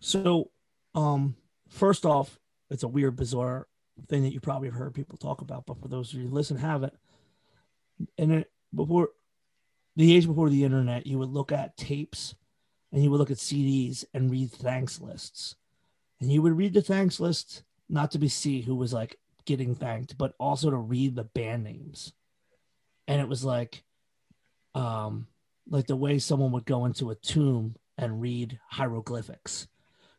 so 0.00 0.50
um 0.94 1.34
first 1.68 2.04
off 2.06 2.38
it's 2.70 2.82
a 2.82 2.88
weird 2.88 3.16
bizarre 3.16 3.66
thing 4.08 4.22
that 4.22 4.32
you 4.32 4.40
probably 4.40 4.68
have 4.68 4.76
heard 4.76 4.94
people 4.94 5.16
talk 5.18 5.40
about 5.40 5.66
but 5.66 5.80
for 5.80 5.88
those 5.88 6.12
of 6.12 6.18
you 6.18 6.26
who 6.28 6.34
listen 6.34 6.56
have 6.56 6.82
it 6.82 6.94
and 8.18 8.32
it 8.32 8.50
before 8.74 9.10
the 9.96 10.14
age 10.16 10.26
before 10.26 10.48
the 10.48 10.64
internet 10.64 11.06
you 11.06 11.18
would 11.18 11.28
look 11.28 11.52
at 11.52 11.76
tapes 11.76 12.34
and 12.92 13.02
you 13.02 13.10
would 13.10 13.18
look 13.18 13.30
at 13.30 13.36
cds 13.36 14.04
and 14.14 14.30
read 14.30 14.50
thanks 14.50 15.00
lists. 15.00 15.56
And 16.20 16.30
you 16.30 16.40
would 16.42 16.56
read 16.56 16.74
the 16.74 16.82
thanks 16.82 17.18
list 17.18 17.64
not 17.88 18.12
to 18.12 18.18
be 18.18 18.28
see 18.28 18.60
who 18.60 18.74
was 18.76 18.92
like 18.92 19.18
getting 19.44 19.74
thanked 19.74 20.16
but 20.16 20.34
also 20.38 20.70
to 20.70 20.76
read 20.76 21.16
the 21.16 21.24
band 21.24 21.64
names. 21.64 22.12
And 23.08 23.20
it 23.20 23.28
was 23.28 23.44
like 23.44 23.82
um 24.74 25.26
like 25.68 25.86
the 25.86 25.96
way 25.96 26.18
someone 26.18 26.52
would 26.52 26.64
go 26.64 26.84
into 26.84 27.10
a 27.10 27.14
tomb 27.14 27.76
and 27.98 28.20
read 28.20 28.58
hieroglyphics. 28.68 29.68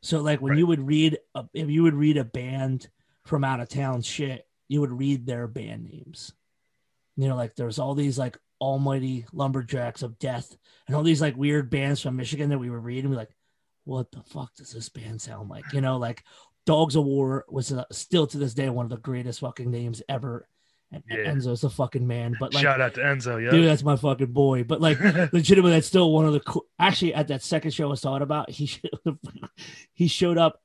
So 0.01 0.21
like 0.21 0.41
when 0.41 0.51
Right. 0.51 0.59
you 0.59 0.67
would 0.67 0.85
read 0.85 1.17
a, 1.35 1.45
if 1.53 1.69
you 1.69 1.83
would 1.83 1.95
read 1.95 2.17
a 2.17 2.23
band 2.25 2.89
from 3.25 3.43
out 3.43 3.59
of 3.59 3.69
town 3.69 4.01
shit, 4.01 4.47
you 4.67 4.81
would 4.81 4.91
read 4.91 5.25
their 5.25 5.47
band 5.47 5.85
names. 5.85 6.33
You 7.15 7.27
know, 7.27 7.35
like 7.35 7.55
there's 7.55 7.79
all 7.79 7.93
these 7.95 8.17
like 8.17 8.37
almighty 8.59 9.25
lumberjacks 9.33 10.01
of 10.03 10.17
death 10.19 10.55
and 10.87 10.95
all 10.95 11.03
these 11.03 11.21
like 11.21 11.35
weird 11.35 11.69
bands 11.69 12.01
from 12.01 12.15
Michigan 12.15 12.49
that 12.49 12.59
we 12.59 12.69
were 12.69 12.79
reading. 12.79 13.09
We're 13.09 13.17
like, 13.17 13.35
what 13.85 14.11
the 14.11 14.21
fuck 14.23 14.55
does 14.55 14.71
this 14.71 14.89
band 14.89 15.21
sound 15.21 15.49
like? 15.49 15.65
You 15.73 15.81
know, 15.81 15.97
like 15.97 16.23
Dogs 16.65 16.95
of 16.95 17.03
War 17.03 17.45
was 17.49 17.71
uh, 17.71 17.83
still 17.91 18.25
to 18.27 18.37
this 18.37 18.53
day 18.53 18.69
one 18.69 18.85
of 18.85 18.89
the 18.89 18.97
greatest 18.97 19.41
fucking 19.41 19.69
names 19.69 20.01
ever 20.07 20.47
And 20.91 21.03
Yeah. 21.09 21.17
Enzo's 21.17 21.63
a 21.63 21.69
fucking 21.69 22.07
man. 22.07 22.35
But 22.39 22.53
like, 22.53 22.63
Shout 22.63 22.79
out 22.81 22.93
to 22.95 23.01
Enzo. 23.01 23.43
Yeah. 23.43 23.51
dude, 23.51 23.67
that's 23.67 23.83
my 23.83 23.95
fucking 23.97 24.31
boy. 24.31 24.63
But 24.63 24.79
like, 24.81 24.99
legitimately, 25.33 25.71
that's 25.71 25.87
still 25.87 26.11
one 26.11 26.25
of 26.25 26.33
the 26.33 26.39
cool. 26.39 26.65
Actually, 26.79 27.13
at 27.13 27.27
that 27.27 27.43
second 27.43 27.71
show 27.71 27.85
I 27.85 27.89
was 27.89 28.01
talking 28.01 28.23
about, 28.23 28.49
he 28.49 28.65
showed, 28.67 28.89
he 29.93 30.07
showed 30.07 30.37
up 30.37 30.61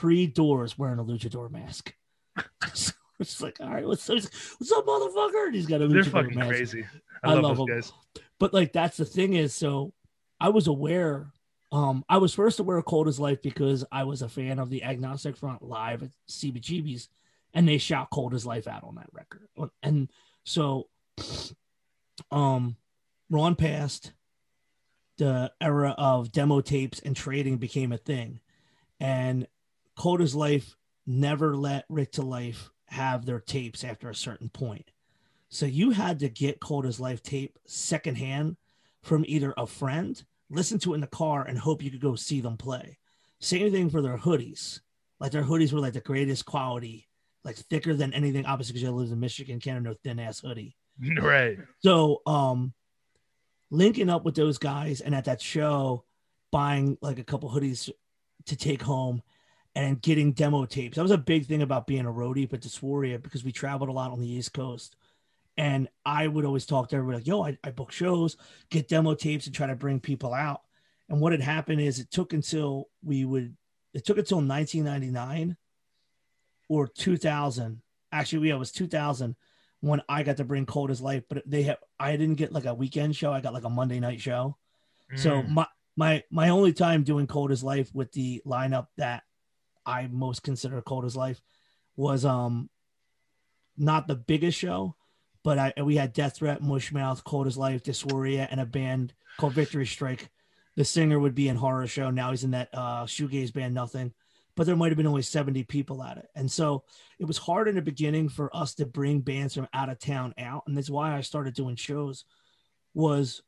pre 0.00 0.26
doors 0.26 0.78
wearing 0.78 0.98
a 0.98 1.04
luchador 1.04 1.50
mask. 1.50 1.94
so 2.72 2.92
it's 3.18 3.42
like, 3.42 3.58
all 3.60 3.68
right, 3.68 3.86
what's 3.86 4.08
what's 4.08 4.72
up, 4.72 4.86
motherfucker? 4.86 5.46
And 5.46 5.54
he's 5.54 5.66
got 5.66 5.82
a 5.82 5.88
They're 5.88 6.04
fucking 6.04 6.38
mask. 6.38 6.48
crazy. 6.48 6.86
I, 7.22 7.32
I 7.32 7.34
love, 7.34 7.58
love 7.58 7.68
them. 7.68 7.76
guys. 7.76 7.92
But 8.38 8.54
like, 8.54 8.72
that's 8.72 8.96
the 8.96 9.04
thing 9.04 9.34
is, 9.34 9.52
so 9.52 9.92
I 10.40 10.48
was 10.48 10.68
aware. 10.68 11.26
Um, 11.70 12.02
I 12.08 12.16
was 12.16 12.32
first 12.32 12.60
aware 12.60 12.78
of 12.78 12.86
Cold 12.86 13.08
as 13.08 13.20
Life 13.20 13.42
because 13.42 13.84
I 13.92 14.04
was 14.04 14.22
a 14.22 14.28
fan 14.28 14.58
of 14.58 14.70
the 14.70 14.82
Agnostic 14.82 15.36
Front 15.36 15.62
live 15.62 16.02
at 16.02 16.10
CBGB's, 16.30 17.10
and 17.52 17.68
they 17.68 17.76
shout 17.76 18.08
Cold 18.10 18.32
as 18.32 18.46
Life 18.46 18.66
out 18.66 18.84
on 18.84 18.94
that 18.94 19.10
record. 19.12 19.48
And 19.82 20.08
so, 20.44 20.88
um, 22.32 22.76
Ron 23.28 23.54
passed. 23.54 24.12
The 25.18 25.52
era 25.60 25.94
of 25.98 26.32
demo 26.32 26.62
tapes 26.62 27.00
and 27.00 27.14
trading 27.14 27.58
became 27.58 27.92
a 27.92 27.98
thing, 27.98 28.40
and 28.98 29.46
Cold 29.96 30.20
as 30.20 30.34
Life 30.34 30.76
never 31.06 31.56
let 31.56 31.84
Rick 31.88 32.12
to 32.12 32.22
Life 32.22 32.70
have 32.86 33.24
their 33.24 33.40
tapes 33.40 33.84
after 33.84 34.10
a 34.10 34.14
certain 34.14 34.48
point. 34.48 34.90
So 35.48 35.66
you 35.66 35.90
had 35.90 36.20
to 36.20 36.28
get 36.28 36.60
Cold 36.60 36.86
as 36.86 37.00
Life 37.00 37.22
tape 37.22 37.58
secondhand 37.66 38.56
from 39.02 39.24
either 39.26 39.54
a 39.56 39.66
friend, 39.66 40.22
listen 40.50 40.78
to 40.80 40.92
it 40.92 40.96
in 40.96 41.00
the 41.00 41.06
car, 41.06 41.44
and 41.46 41.58
hope 41.58 41.82
you 41.82 41.90
could 41.90 42.00
go 42.00 42.14
see 42.14 42.40
them 42.40 42.56
play. 42.56 42.98
Same 43.40 43.72
thing 43.72 43.90
for 43.90 44.02
their 44.02 44.18
hoodies. 44.18 44.80
Like 45.18 45.32
their 45.32 45.42
hoodies 45.42 45.72
were 45.72 45.80
like 45.80 45.94
the 45.94 46.00
greatest 46.00 46.44
quality, 46.46 47.08
like 47.44 47.56
thicker 47.56 47.94
than 47.94 48.12
anything. 48.12 48.46
Obviously, 48.46 48.74
because 48.74 48.88
I 48.88 48.92
live 48.92 49.10
in 49.10 49.20
Michigan, 49.20 49.60
can't 49.60 49.74
have 49.74 49.82
no 49.82 49.94
thin 50.02 50.18
ass 50.18 50.40
hoodie. 50.40 50.76
Right. 51.20 51.56
So, 51.78 52.20
um, 52.26 52.74
linking 53.70 54.10
up 54.10 54.24
with 54.24 54.34
those 54.34 54.58
guys 54.58 55.00
and 55.00 55.14
at 55.14 55.24
that 55.24 55.40
show, 55.40 56.04
buying 56.52 56.98
like 57.00 57.18
a 57.18 57.24
couple 57.24 57.50
hoodies 57.50 57.88
to 58.46 58.56
take 58.56 58.82
home 58.82 59.22
and 59.74 60.02
getting 60.02 60.32
demo 60.32 60.64
tapes. 60.64 60.96
That 60.96 61.02
was 61.02 61.10
a 61.10 61.18
big 61.18 61.46
thing 61.46 61.62
about 61.62 61.86
being 61.86 62.06
a 62.06 62.12
roadie, 62.12 62.48
but 62.48 62.60
Dysphoria 62.60 63.22
because 63.22 63.44
we 63.44 63.52
traveled 63.52 63.88
a 63.88 63.92
lot 63.92 64.10
on 64.10 64.20
the 64.20 64.30
East 64.30 64.52
Coast. 64.52 64.96
And 65.56 65.88
I 66.06 66.26
would 66.26 66.44
always 66.44 66.66
talk 66.66 66.88
to 66.88 66.96
everybody 66.96 67.18
like, 67.18 67.26
yo, 67.26 67.44
I, 67.44 67.58
I 67.62 67.70
book 67.70 67.92
shows, 67.92 68.36
get 68.70 68.88
demo 68.88 69.14
tapes, 69.14 69.46
and 69.46 69.54
try 69.54 69.66
to 69.66 69.74
bring 69.74 70.00
people 70.00 70.32
out. 70.32 70.62
And 71.08 71.20
what 71.20 71.32
had 71.32 71.40
happened 71.40 71.80
is 71.80 71.98
it 71.98 72.10
took 72.10 72.32
until 72.32 72.88
we 73.02 73.24
would, 73.24 73.56
it 73.92 74.04
took 74.06 74.16
until 74.18 74.38
1999 74.38 75.56
or 76.68 76.86
2000. 76.86 77.82
Actually, 78.12 78.48
yeah, 78.48 78.54
it 78.54 78.58
was 78.58 78.72
2000 78.72 79.36
when 79.80 80.02
I 80.08 80.22
got 80.22 80.36
to 80.38 80.44
bring 80.44 80.66
Cold 80.66 80.90
as 80.90 81.00
Life, 81.00 81.24
but 81.28 81.42
they 81.46 81.62
have, 81.64 81.78
I 81.98 82.12
didn't 82.16 82.36
get 82.36 82.52
like 82.52 82.66
a 82.66 82.74
weekend 82.74 83.16
show. 83.16 83.32
I 83.32 83.40
got 83.40 83.54
like 83.54 83.64
a 83.64 83.70
Monday 83.70 84.00
night 84.00 84.20
show. 84.20 84.56
So 85.14 85.42
Mm. 85.42 85.48
my, 85.48 85.66
my, 85.96 86.22
my 86.30 86.48
only 86.50 86.72
time 86.72 87.02
doing 87.02 87.26
Cold 87.26 87.50
as 87.50 87.64
Life 87.64 87.90
with 87.94 88.12
the 88.12 88.40
lineup 88.46 88.86
that 88.96 89.24
I 89.84 90.08
most 90.08 90.42
consider 90.42 90.80
Cold 90.82 91.04
as 91.04 91.16
Life 91.16 91.40
was, 91.96 92.24
um, 92.24 92.70
not 93.76 94.06
the 94.06 94.16
biggest 94.16 94.58
show, 94.58 94.96
but 95.42 95.58
I 95.58 95.72
we 95.82 95.96
had 95.96 96.12
Death 96.12 96.36
Threat, 96.36 96.62
Mushmouth, 96.62 97.24
Cold 97.24 97.46
as 97.46 97.56
Life, 97.56 97.82
Dysphoria, 97.82 98.46
and 98.50 98.60
a 98.60 98.66
band 98.66 99.14
called 99.38 99.54
Victory 99.54 99.86
Strike. 99.86 100.30
The 100.76 100.84
singer 100.84 101.18
would 101.18 101.34
be 101.34 101.48
in 101.48 101.56
horror 101.56 101.86
show. 101.86 102.10
Now 102.10 102.30
he's 102.30 102.44
in 102.44 102.52
that 102.52 102.68
uh 102.72 103.04
shoegaze 103.04 103.52
band, 103.52 103.74
nothing. 103.74 104.12
But 104.56 104.66
there 104.66 104.76
might 104.76 104.88
have 104.88 104.98
been 104.98 105.06
only 105.06 105.22
70 105.22 105.62
people 105.64 106.02
at 106.02 106.18
it. 106.18 106.28
And 106.34 106.50
so 106.50 106.84
it 107.18 107.24
was 107.24 107.38
hard 107.38 107.68
in 107.68 107.76
the 107.76 107.82
beginning 107.82 108.28
for 108.28 108.54
us 108.54 108.74
to 108.74 108.84
bring 108.84 109.20
bands 109.20 109.54
from 109.54 109.68
out 109.72 109.88
of 109.88 109.98
town 109.98 110.34
out. 110.36 110.64
And 110.66 110.76
that's 110.76 110.90
why 110.90 111.16
I 111.16 111.20
started 111.22 111.54
doing 111.54 111.76
shows, 111.76 112.24
was 112.92 113.42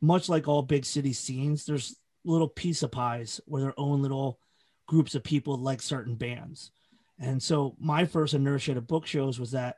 much 0.00 0.28
like 0.28 0.48
all 0.48 0.62
big 0.62 0.84
city 0.84 1.12
scenes, 1.12 1.66
there's 1.66 1.96
little 2.24 2.48
piece 2.48 2.82
of 2.82 2.92
pies 2.92 3.40
where 3.46 3.62
their 3.62 3.74
own 3.76 4.02
little 4.02 4.38
groups 4.86 5.14
of 5.14 5.24
people 5.24 5.56
like 5.56 5.82
certain 5.82 6.14
bands. 6.14 6.70
And 7.18 7.42
so 7.42 7.76
my 7.78 8.04
first 8.04 8.34
inertia 8.34 8.74
to 8.74 8.80
book 8.80 9.06
shows 9.06 9.40
was 9.40 9.52
that 9.52 9.76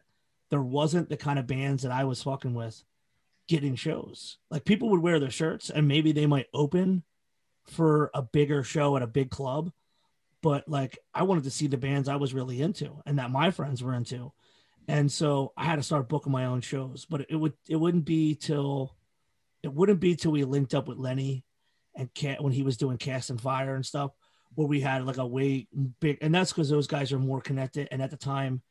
there 0.50 0.62
wasn't 0.62 1.08
the 1.08 1.16
kind 1.16 1.38
of 1.38 1.46
bands 1.46 1.82
that 1.82 1.92
I 1.92 2.04
was 2.04 2.22
fucking 2.22 2.54
with 2.54 2.82
getting 3.48 3.74
shows. 3.74 4.38
Like 4.50 4.64
people 4.64 4.90
would 4.90 5.02
wear 5.02 5.20
their 5.20 5.30
shirts 5.30 5.70
and 5.70 5.88
maybe 5.88 6.12
they 6.12 6.26
might 6.26 6.48
open 6.52 7.02
for 7.66 8.10
a 8.14 8.22
bigger 8.22 8.62
show 8.62 8.96
at 8.96 9.02
a 9.02 9.06
big 9.06 9.30
club. 9.30 9.72
But 10.42 10.68
like 10.68 10.98
I 11.14 11.24
wanted 11.24 11.44
to 11.44 11.50
see 11.50 11.66
the 11.66 11.76
bands 11.76 12.08
I 12.08 12.16
was 12.16 12.34
really 12.34 12.60
into 12.60 13.02
and 13.06 13.18
that 13.18 13.30
my 13.30 13.50
friends 13.50 13.82
were 13.82 13.94
into. 13.94 14.32
And 14.86 15.12
so 15.12 15.52
I 15.56 15.64
had 15.64 15.76
to 15.76 15.82
start 15.82 16.08
booking 16.08 16.32
my 16.32 16.46
own 16.46 16.60
shows. 16.60 17.06
But 17.08 17.26
it 17.28 17.36
would 17.36 17.52
it 17.68 17.76
wouldn't 17.76 18.04
be 18.04 18.34
till 18.34 18.94
it 19.62 19.72
wouldn't 19.72 20.00
be 20.00 20.16
till 20.16 20.32
we 20.32 20.44
linked 20.44 20.74
up 20.74 20.88
with 20.88 20.98
Lenny 20.98 21.44
and 21.94 22.12
Cat 22.14 22.42
when 22.42 22.52
he 22.52 22.62
was 22.62 22.76
doing 22.76 22.96
Cast 22.96 23.30
and 23.30 23.40
Fire 23.40 23.74
and 23.74 23.84
stuff, 23.84 24.12
where 24.54 24.66
we 24.66 24.80
had 24.80 25.06
like 25.06 25.18
a 25.18 25.26
way 25.26 25.68
big 26.00 26.18
and 26.20 26.34
that's 26.34 26.52
because 26.52 26.68
those 26.68 26.86
guys 26.86 27.12
are 27.12 27.18
more 27.18 27.40
connected. 27.40 27.88
And 27.90 28.02
at 28.02 28.10
the 28.10 28.16
time, 28.16 28.62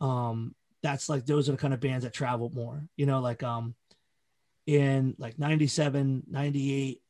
um, 0.00 0.54
that's 0.82 1.08
like 1.08 1.26
those 1.26 1.48
are 1.48 1.52
the 1.52 1.58
kind 1.58 1.74
of 1.74 1.80
bands 1.80 2.04
that 2.04 2.12
traveled 2.12 2.54
more, 2.54 2.82
you 2.96 3.06
know, 3.06 3.20
like 3.20 3.42
um 3.42 3.74
in 4.66 5.14
like 5.18 5.38
97, 5.38 6.24
98, 6.28 7.00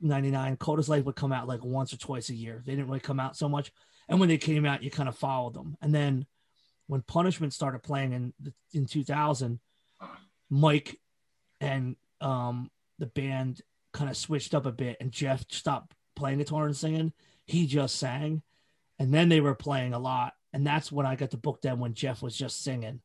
99, 0.00 0.56
Cold 0.56 0.78
as 0.80 0.88
Life 0.88 1.04
would 1.04 1.16
come 1.16 1.32
out 1.32 1.48
like 1.48 1.64
once 1.64 1.92
or 1.92 1.98
twice 1.98 2.30
a 2.30 2.34
year. 2.34 2.62
They 2.64 2.72
didn't 2.72 2.88
really 2.88 3.00
come 3.00 3.20
out 3.20 3.36
so 3.36 3.48
much. 3.48 3.72
And 4.08 4.18
when 4.18 4.28
they 4.28 4.38
came 4.38 4.66
out, 4.66 4.82
you 4.82 4.90
kind 4.90 5.08
of 5.08 5.16
followed 5.16 5.54
them. 5.54 5.76
And 5.80 5.94
then 5.94 6.26
when 6.88 7.02
Punishment 7.02 7.52
started 7.52 7.82
playing 7.82 8.12
in 8.12 8.32
in 8.72 8.86
2000, 8.86 9.60
Mike 10.50 10.98
and 11.60 11.96
um 12.20 12.70
the 12.98 13.06
band 13.06 13.62
kind 13.92 14.10
of 14.10 14.16
switched 14.16 14.54
up 14.54 14.66
a 14.66 14.72
bit 14.72 14.96
and 15.00 15.10
Jeff 15.10 15.44
stopped 15.50 15.94
playing 16.16 16.38
guitar 16.38 16.66
and 16.66 16.76
singing. 16.76 17.12
He 17.46 17.66
just 17.66 17.96
sang. 17.96 18.42
And 18.98 19.12
then 19.12 19.28
they 19.28 19.40
were 19.40 19.54
playing 19.54 19.94
a 19.94 19.98
lot. 19.98 20.34
And 20.52 20.66
that's 20.66 20.90
when 20.92 21.06
I 21.06 21.16
got 21.16 21.30
to 21.30 21.36
book 21.36 21.62
them 21.62 21.80
when 21.80 21.94
Jeff 21.94 22.22
was 22.22 22.36
just 22.36 22.62
singing. 22.62 23.00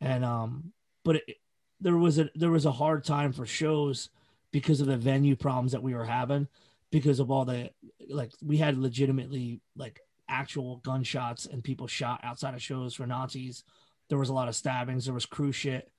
And 0.00 0.24
um, 0.24 0.72
but 1.04 1.16
it, 1.16 1.36
there 1.80 1.96
was 1.96 2.18
a 2.18 2.30
there 2.34 2.50
was 2.50 2.66
a 2.66 2.72
hard 2.72 3.04
time 3.04 3.32
for 3.32 3.46
shows 3.46 4.08
because 4.52 4.80
of 4.80 4.86
the 4.86 4.96
venue 4.96 5.36
problems 5.36 5.72
that 5.72 5.82
we 5.82 5.94
were 5.94 6.04
having, 6.04 6.48
because 6.90 7.20
of 7.20 7.30
all 7.30 7.44
the 7.44 7.70
like 8.08 8.32
we 8.42 8.56
had 8.56 8.78
legitimately 8.78 9.60
like 9.76 10.00
actual 10.28 10.78
gunshots 10.78 11.46
and 11.46 11.62
people 11.62 11.86
shot 11.86 12.20
outside 12.22 12.54
of 12.54 12.62
shows 12.62 12.94
for 12.94 13.06
Nazis. 13.06 13.64
There 14.08 14.18
was 14.18 14.28
a 14.28 14.34
lot 14.34 14.48
of 14.48 14.56
stabbings, 14.56 15.04
there 15.04 15.14
was 15.14 15.26
crew 15.26 15.52
shit. 15.52 15.90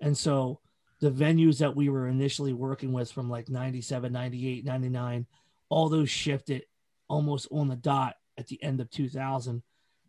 And 0.00 0.16
so 0.16 0.60
the 1.00 1.10
venues 1.10 1.58
that 1.58 1.74
we 1.74 1.88
were 1.88 2.08
initially 2.08 2.52
working 2.52 2.92
with 2.92 3.10
from 3.10 3.28
like 3.28 3.48
97, 3.48 4.12
98, 4.12 4.64
99, 4.64 5.26
all 5.70 5.88
those 5.88 6.10
shifted 6.10 6.64
almost 7.08 7.48
on 7.50 7.68
the 7.68 7.76
dot 7.76 8.16
at 8.36 8.48
the 8.48 8.62
end 8.62 8.80
of 8.80 8.90
2000. 8.90 9.62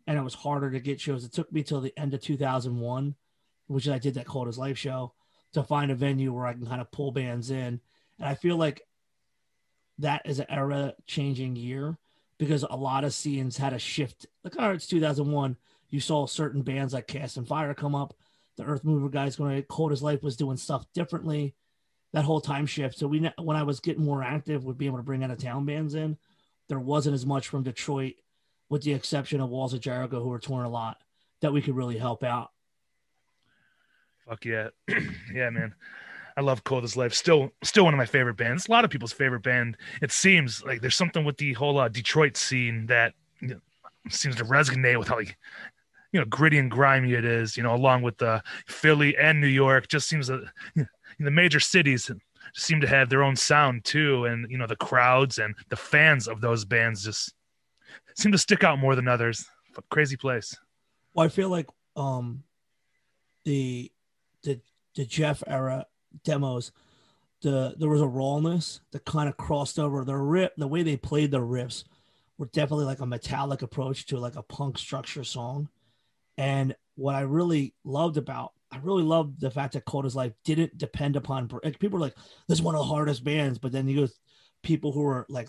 And 0.06 0.18
it 0.18 0.22
was 0.22 0.34
harder 0.34 0.70
to 0.70 0.80
get 0.80 1.00
shows. 1.00 1.24
It 1.24 1.32
took 1.32 1.50
me 1.52 1.62
till 1.62 1.80
the 1.80 1.96
end 1.96 2.12
of 2.12 2.20
2001, 2.20 3.14
which 3.68 3.88
I 3.88 3.98
did 3.98 4.14
that 4.14 4.26
Cold 4.26 4.48
as 4.48 4.58
Life 4.58 4.76
show, 4.76 5.14
to 5.54 5.62
find 5.62 5.90
a 5.90 5.94
venue 5.94 6.32
where 6.32 6.46
I 6.46 6.52
can 6.52 6.66
kind 6.66 6.80
of 6.80 6.90
pull 6.90 7.12
bands 7.12 7.50
in. 7.50 7.80
And 8.18 8.28
I 8.28 8.34
feel 8.34 8.56
like 8.56 8.82
that 9.98 10.22
is 10.24 10.40
an 10.40 10.46
era 10.48 10.94
changing 11.06 11.56
year 11.56 11.96
because 12.38 12.64
a 12.68 12.76
lot 12.76 13.04
of 13.04 13.14
scenes 13.14 13.56
had 13.56 13.72
a 13.72 13.78
shift. 13.78 14.26
Like, 14.42 14.58
all 14.58 14.66
right, 14.66 14.74
it's 14.74 14.88
2001. 14.88 15.56
You 15.90 16.00
saw 16.00 16.26
certain 16.26 16.62
bands 16.62 16.94
like 16.94 17.06
Cast 17.06 17.36
and 17.36 17.46
Fire 17.46 17.74
come 17.74 17.94
up. 17.94 18.14
The 18.56 18.64
Earth 18.64 18.82
Mover 18.82 19.08
guys 19.08 19.36
going 19.36 19.56
to 19.56 19.62
Cold 19.62 19.92
as 19.92 20.02
Life 20.02 20.22
was 20.22 20.36
doing 20.36 20.56
stuff 20.56 20.84
differently. 20.92 21.54
That 22.12 22.24
whole 22.24 22.40
time 22.40 22.66
shift. 22.66 22.98
So 22.98 23.06
we, 23.06 23.30
when 23.38 23.56
I 23.56 23.62
was 23.62 23.80
getting 23.80 24.04
more 24.04 24.22
active, 24.22 24.64
would 24.64 24.78
be 24.78 24.86
able 24.86 24.98
to 24.98 25.02
bring 25.02 25.24
out 25.24 25.30
of 25.30 25.38
town 25.38 25.64
bands 25.64 25.94
in. 25.94 26.18
There 26.68 26.78
wasn't 26.78 27.14
as 27.14 27.24
much 27.24 27.48
from 27.48 27.62
Detroit, 27.62 28.14
with 28.68 28.82
the 28.82 28.92
exception 28.92 29.40
of 29.40 29.48
Walls 29.48 29.74
of 29.74 29.80
Jericho, 29.80 30.22
who 30.22 30.28
were 30.28 30.38
touring 30.38 30.66
a 30.66 30.70
lot, 30.70 30.98
that 31.40 31.52
we 31.52 31.62
could 31.62 31.76
really 31.76 31.98
help 31.98 32.22
out. 32.22 32.50
Fuck 34.28 34.44
yeah, 34.44 34.68
yeah, 35.34 35.50
man. 35.50 35.74
I 36.36 36.40
love 36.40 36.64
Cold 36.64 36.84
as 36.84 36.96
Life. 36.96 37.12
Still, 37.14 37.50
still 37.62 37.84
one 37.84 37.94
of 37.94 37.98
my 37.98 38.06
favorite 38.06 38.36
bands. 38.36 38.68
A 38.68 38.70
lot 38.70 38.84
of 38.84 38.90
people's 38.90 39.12
favorite 39.12 39.42
band. 39.42 39.76
It 40.00 40.12
seems 40.12 40.64
like 40.64 40.80
there's 40.80 40.96
something 40.96 41.24
with 41.24 41.36
the 41.36 41.52
whole 41.52 41.78
uh, 41.78 41.88
Detroit 41.88 42.36
scene 42.36 42.86
that 42.86 43.14
you 43.40 43.48
know, 43.48 43.60
seems 44.08 44.36
to 44.36 44.44
resonate 44.44 44.98
with 44.98 45.08
how 45.08 45.16
like 45.16 45.36
you 46.12 46.20
know 46.20 46.26
gritty 46.26 46.58
and 46.58 46.70
grimy 46.70 47.14
it 47.14 47.24
is. 47.24 47.56
You 47.56 47.62
know, 47.62 47.74
along 47.74 48.02
with 48.02 48.18
the 48.18 48.42
Philly 48.66 49.16
and 49.16 49.40
New 49.40 49.46
York, 49.46 49.88
just 49.88 50.08
seems 50.08 50.30
know, 50.30 50.86
the 51.24 51.30
major 51.30 51.60
cities 51.60 52.10
seem 52.54 52.80
to 52.80 52.86
have 52.86 53.08
their 53.08 53.22
own 53.22 53.36
sound 53.36 53.84
too, 53.84 54.24
and 54.24 54.50
you 54.50 54.58
know 54.58 54.66
the 54.66 54.76
crowds 54.76 55.38
and 55.38 55.54
the 55.68 55.76
fans 55.76 56.28
of 56.28 56.40
those 56.40 56.64
bands 56.64 57.04
just 57.04 57.34
seem 58.16 58.32
to 58.32 58.38
stick 58.38 58.64
out 58.64 58.78
more 58.78 58.94
than 58.94 59.08
others. 59.08 59.46
Crazy 59.90 60.16
place. 60.16 60.56
Well, 61.14 61.26
I 61.26 61.28
feel 61.28 61.48
like 61.48 61.68
um 61.96 62.42
the 63.44 63.90
the 64.42 64.60
the 64.94 65.04
Jeff 65.04 65.42
era 65.46 65.86
demos, 66.24 66.72
the 67.40 67.74
there 67.78 67.88
was 67.88 68.00
a 68.00 68.06
rawness 68.06 68.80
that 68.92 69.04
kind 69.04 69.28
of 69.28 69.36
crossed 69.36 69.78
over 69.78 70.04
the 70.04 70.16
rip. 70.16 70.54
The 70.56 70.68
way 70.68 70.82
they 70.82 70.96
played 70.96 71.30
the 71.30 71.40
riffs 71.40 71.84
were 72.38 72.46
definitely 72.46 72.86
like 72.86 73.00
a 73.00 73.06
metallic 73.06 73.62
approach 73.62 74.06
to 74.06 74.18
like 74.18 74.36
a 74.36 74.42
punk 74.42 74.78
structure 74.78 75.24
song, 75.24 75.68
and 76.36 76.74
what 76.96 77.14
I 77.14 77.20
really 77.20 77.74
loved 77.84 78.16
about 78.16 78.52
I 78.72 78.78
really 78.78 79.02
love 79.02 79.38
the 79.38 79.50
fact 79.50 79.74
that 79.74 79.84
Cold 79.84 80.06
as 80.06 80.16
Life 80.16 80.32
didn't 80.44 80.78
depend 80.78 81.16
upon 81.16 81.48
people 81.78 81.98
are 81.98 82.00
like 82.00 82.16
this 82.48 82.58
is 82.58 82.62
one 82.62 82.74
of 82.74 82.80
the 82.80 82.84
hardest 82.84 83.22
bands, 83.22 83.58
but 83.58 83.70
then 83.70 83.86
you 83.86 84.06
go 84.06 84.12
people 84.62 84.92
who 84.92 85.04
are 85.04 85.26
like 85.28 85.48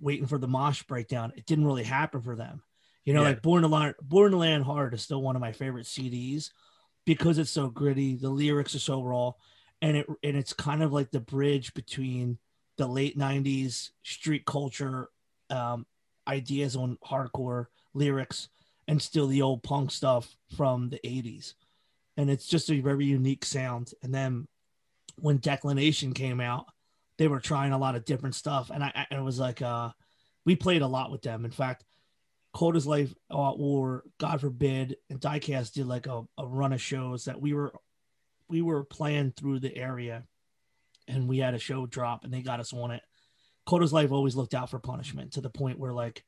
waiting 0.00 0.26
for 0.26 0.38
the 0.38 0.48
mosh 0.48 0.82
breakdown. 0.84 1.32
It 1.36 1.46
didn't 1.46 1.66
really 1.66 1.84
happen 1.84 2.22
for 2.22 2.36
them. 2.36 2.62
You 3.04 3.12
know, 3.12 3.20
yeah. 3.20 3.28
like 3.28 3.42
Born 3.42 3.62
to 3.62 3.68
Land, 3.68 3.96
Born 4.00 4.32
to 4.32 4.38
Land 4.38 4.64
Hard 4.64 4.94
is 4.94 5.02
still 5.02 5.20
one 5.20 5.36
of 5.36 5.42
my 5.42 5.52
favorite 5.52 5.86
CDs 5.86 6.50
because 7.04 7.36
it's 7.36 7.50
so 7.50 7.68
gritty. 7.68 8.16
The 8.16 8.30
lyrics 8.30 8.74
are 8.74 8.80
so 8.80 9.02
raw, 9.02 9.32
and 9.82 9.98
it 9.98 10.06
and 10.22 10.36
it's 10.36 10.54
kind 10.54 10.82
of 10.82 10.92
like 10.92 11.10
the 11.10 11.20
bridge 11.20 11.74
between 11.74 12.38
the 12.78 12.86
late 12.86 13.18
'90s 13.18 13.90
street 14.02 14.46
culture 14.46 15.10
um, 15.50 15.84
ideas 16.26 16.76
on 16.76 16.96
hardcore 17.04 17.66
lyrics 17.92 18.48
and 18.88 19.00
still 19.00 19.26
the 19.26 19.42
old 19.42 19.62
punk 19.62 19.90
stuff 19.90 20.36
from 20.56 20.90
the 20.90 21.00
80s. 21.04 21.54
And 22.16 22.30
it's 22.30 22.46
just 22.46 22.70
a 22.70 22.80
very 22.80 23.06
unique 23.06 23.44
sound. 23.44 23.92
And 24.02 24.14
then 24.14 24.46
when 25.18 25.38
Declination 25.38 26.12
came 26.12 26.40
out, 26.40 26.66
they 27.18 27.28
were 27.28 27.40
trying 27.40 27.72
a 27.72 27.78
lot 27.78 27.96
of 27.96 28.04
different 28.04 28.34
stuff. 28.34 28.70
And 28.70 28.82
I, 28.82 29.06
and 29.10 29.20
it 29.20 29.22
was 29.22 29.38
like, 29.38 29.62
uh, 29.62 29.90
we 30.44 30.56
played 30.56 30.82
a 30.82 30.86
lot 30.86 31.10
with 31.10 31.22
them. 31.22 31.44
In 31.44 31.50
fact, 31.50 31.84
Cold 32.52 32.76
as 32.76 32.86
Life 32.86 33.12
uh, 33.30 33.50
or 33.52 34.04
God 34.18 34.40
forbid 34.40 34.96
and 35.10 35.20
Diecast 35.20 35.72
did 35.72 35.86
like 35.86 36.06
a, 36.06 36.22
a 36.38 36.46
run 36.46 36.72
of 36.72 36.80
shows 36.80 37.24
that 37.24 37.40
we 37.40 37.52
were 37.52 37.72
we 38.48 38.62
were 38.62 38.84
playing 38.84 39.32
through 39.36 39.60
the 39.60 39.76
area 39.76 40.22
and 41.08 41.28
we 41.28 41.38
had 41.38 41.54
a 41.54 41.58
show 41.58 41.86
drop 41.86 42.24
and 42.24 42.32
they 42.32 42.42
got 42.42 42.60
us 42.60 42.72
on 42.72 42.92
it. 42.92 43.02
Cold 43.66 43.82
as 43.82 43.92
Life 43.92 44.12
always 44.12 44.36
looked 44.36 44.54
out 44.54 44.70
for 44.70 44.78
punishment 44.78 45.32
to 45.32 45.40
the 45.40 45.50
point 45.50 45.78
where 45.78 45.92
like 45.92 46.24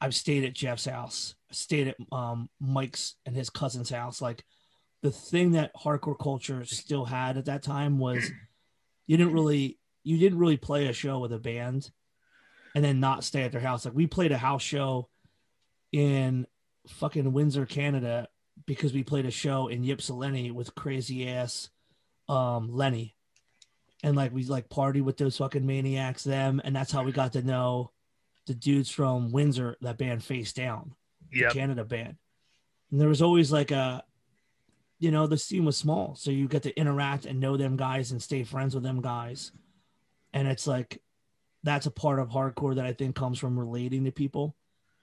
I've 0.00 0.14
stayed 0.14 0.44
at 0.44 0.54
Jeff's 0.54 0.86
house, 0.86 1.34
stayed 1.52 1.88
at 1.88 1.96
um, 2.10 2.48
Mike's 2.60 3.14
and 3.24 3.36
his 3.36 3.48
cousin's 3.48 3.90
house. 3.90 4.20
Like 4.20 4.44
the 5.04 5.10
thing 5.10 5.50
that 5.50 5.70
hardcore 5.76 6.18
culture 6.18 6.64
still 6.64 7.04
had 7.04 7.36
at 7.36 7.44
that 7.44 7.62
time 7.62 7.98
was 7.98 8.24
you 9.06 9.18
didn't 9.18 9.34
really 9.34 9.78
you 10.02 10.16
didn't 10.16 10.38
really 10.38 10.56
play 10.56 10.86
a 10.86 10.94
show 10.94 11.18
with 11.18 11.30
a 11.30 11.38
band 11.38 11.90
and 12.74 12.82
then 12.82 13.00
not 13.00 13.22
stay 13.22 13.42
at 13.42 13.52
their 13.52 13.60
house. 13.60 13.84
Like 13.84 13.94
we 13.94 14.06
played 14.06 14.32
a 14.32 14.38
house 14.38 14.62
show 14.62 15.10
in 15.92 16.46
fucking 16.88 17.34
Windsor, 17.34 17.66
Canada, 17.66 18.28
because 18.64 18.94
we 18.94 19.02
played 19.02 19.26
a 19.26 19.30
show 19.30 19.68
in 19.68 19.84
Ypsilanti 19.84 20.50
with 20.50 20.74
crazy 20.74 21.28
ass 21.28 21.68
um, 22.26 22.72
Lenny. 22.72 23.14
And 24.02 24.16
like 24.16 24.32
we 24.32 24.44
like 24.44 24.70
party 24.70 25.02
with 25.02 25.18
those 25.18 25.36
fucking 25.36 25.66
maniacs, 25.66 26.24
them, 26.24 26.62
and 26.64 26.74
that's 26.74 26.92
how 26.92 27.02
we 27.02 27.12
got 27.12 27.34
to 27.34 27.42
know 27.42 27.90
the 28.46 28.54
dudes 28.54 28.88
from 28.88 29.32
Windsor, 29.32 29.76
that 29.82 29.98
band 29.98 30.24
Face 30.24 30.54
Down, 30.54 30.94
yep. 31.30 31.52
the 31.52 31.58
Canada 31.58 31.84
band. 31.84 32.16
And 32.90 32.98
there 32.98 33.08
was 33.08 33.20
always 33.20 33.52
like 33.52 33.70
a 33.70 34.02
you 35.04 35.10
know, 35.10 35.26
the 35.26 35.36
scene 35.36 35.66
was 35.66 35.76
small. 35.76 36.14
So 36.14 36.30
you 36.30 36.48
get 36.48 36.62
to 36.62 36.74
interact 36.80 37.26
and 37.26 37.38
know 37.38 37.58
them 37.58 37.76
guys 37.76 38.10
and 38.10 38.22
stay 38.22 38.42
friends 38.42 38.74
with 38.74 38.82
them 38.82 39.02
guys. 39.02 39.52
And 40.32 40.48
it's 40.48 40.66
like 40.66 41.02
that's 41.62 41.84
a 41.84 41.90
part 41.90 42.18
of 42.18 42.30
hardcore 42.30 42.74
that 42.76 42.86
I 42.86 42.94
think 42.94 43.14
comes 43.14 43.38
from 43.38 43.58
relating 43.58 44.06
to 44.06 44.10
people. 44.10 44.56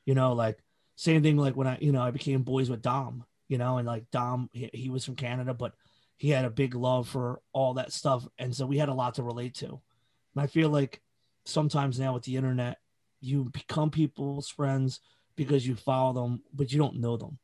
You 0.06 0.16
know, 0.16 0.34
like 0.34 0.58
same 0.96 1.22
thing 1.22 1.38
like 1.38 1.56
when 1.56 1.68
I, 1.68 1.78
you 1.80 1.92
know, 1.92 2.02
I 2.02 2.10
became 2.10 2.42
boys 2.42 2.68
with 2.68 2.82
Dom, 2.82 3.26
you 3.48 3.60
know, 3.60 3.78
and 3.78 3.86
like 3.86 4.10
Dom, 4.10 4.50
he, 4.54 4.72
he 4.74 4.90
was 4.90 5.06
from 5.06 5.16
Canada, 5.16 5.54
but 5.54 5.74
he 6.18 6.30
had 6.30 6.46
a 6.46 6.50
big 6.50 6.74
love 6.74 7.08
for 7.08 7.40
all 7.54 7.76
that 7.76 7.94
stuff. 7.94 8.28
And 8.40 8.56
so 8.56 8.66
we 8.66 8.80
had 8.80 8.90
a 8.90 8.96
lot 8.96 9.14
to 9.16 9.24
relate 9.24 9.54
to. 9.58 9.68
And 9.68 10.44
I 10.44 10.48
feel 10.48 10.70
like 10.70 11.00
sometimes 11.46 12.00
now 12.00 12.16
with 12.16 12.24
the 12.24 12.38
internet, 12.38 12.80
you 13.20 13.52
become 13.54 13.92
people's 13.92 14.50
friends 14.50 15.00
because 15.36 15.68
you 15.68 15.76
follow 15.76 16.14
them, 16.14 16.42
but 16.56 16.72
you 16.72 16.80
don't 16.80 17.00
know 17.00 17.18
them. 17.18 17.38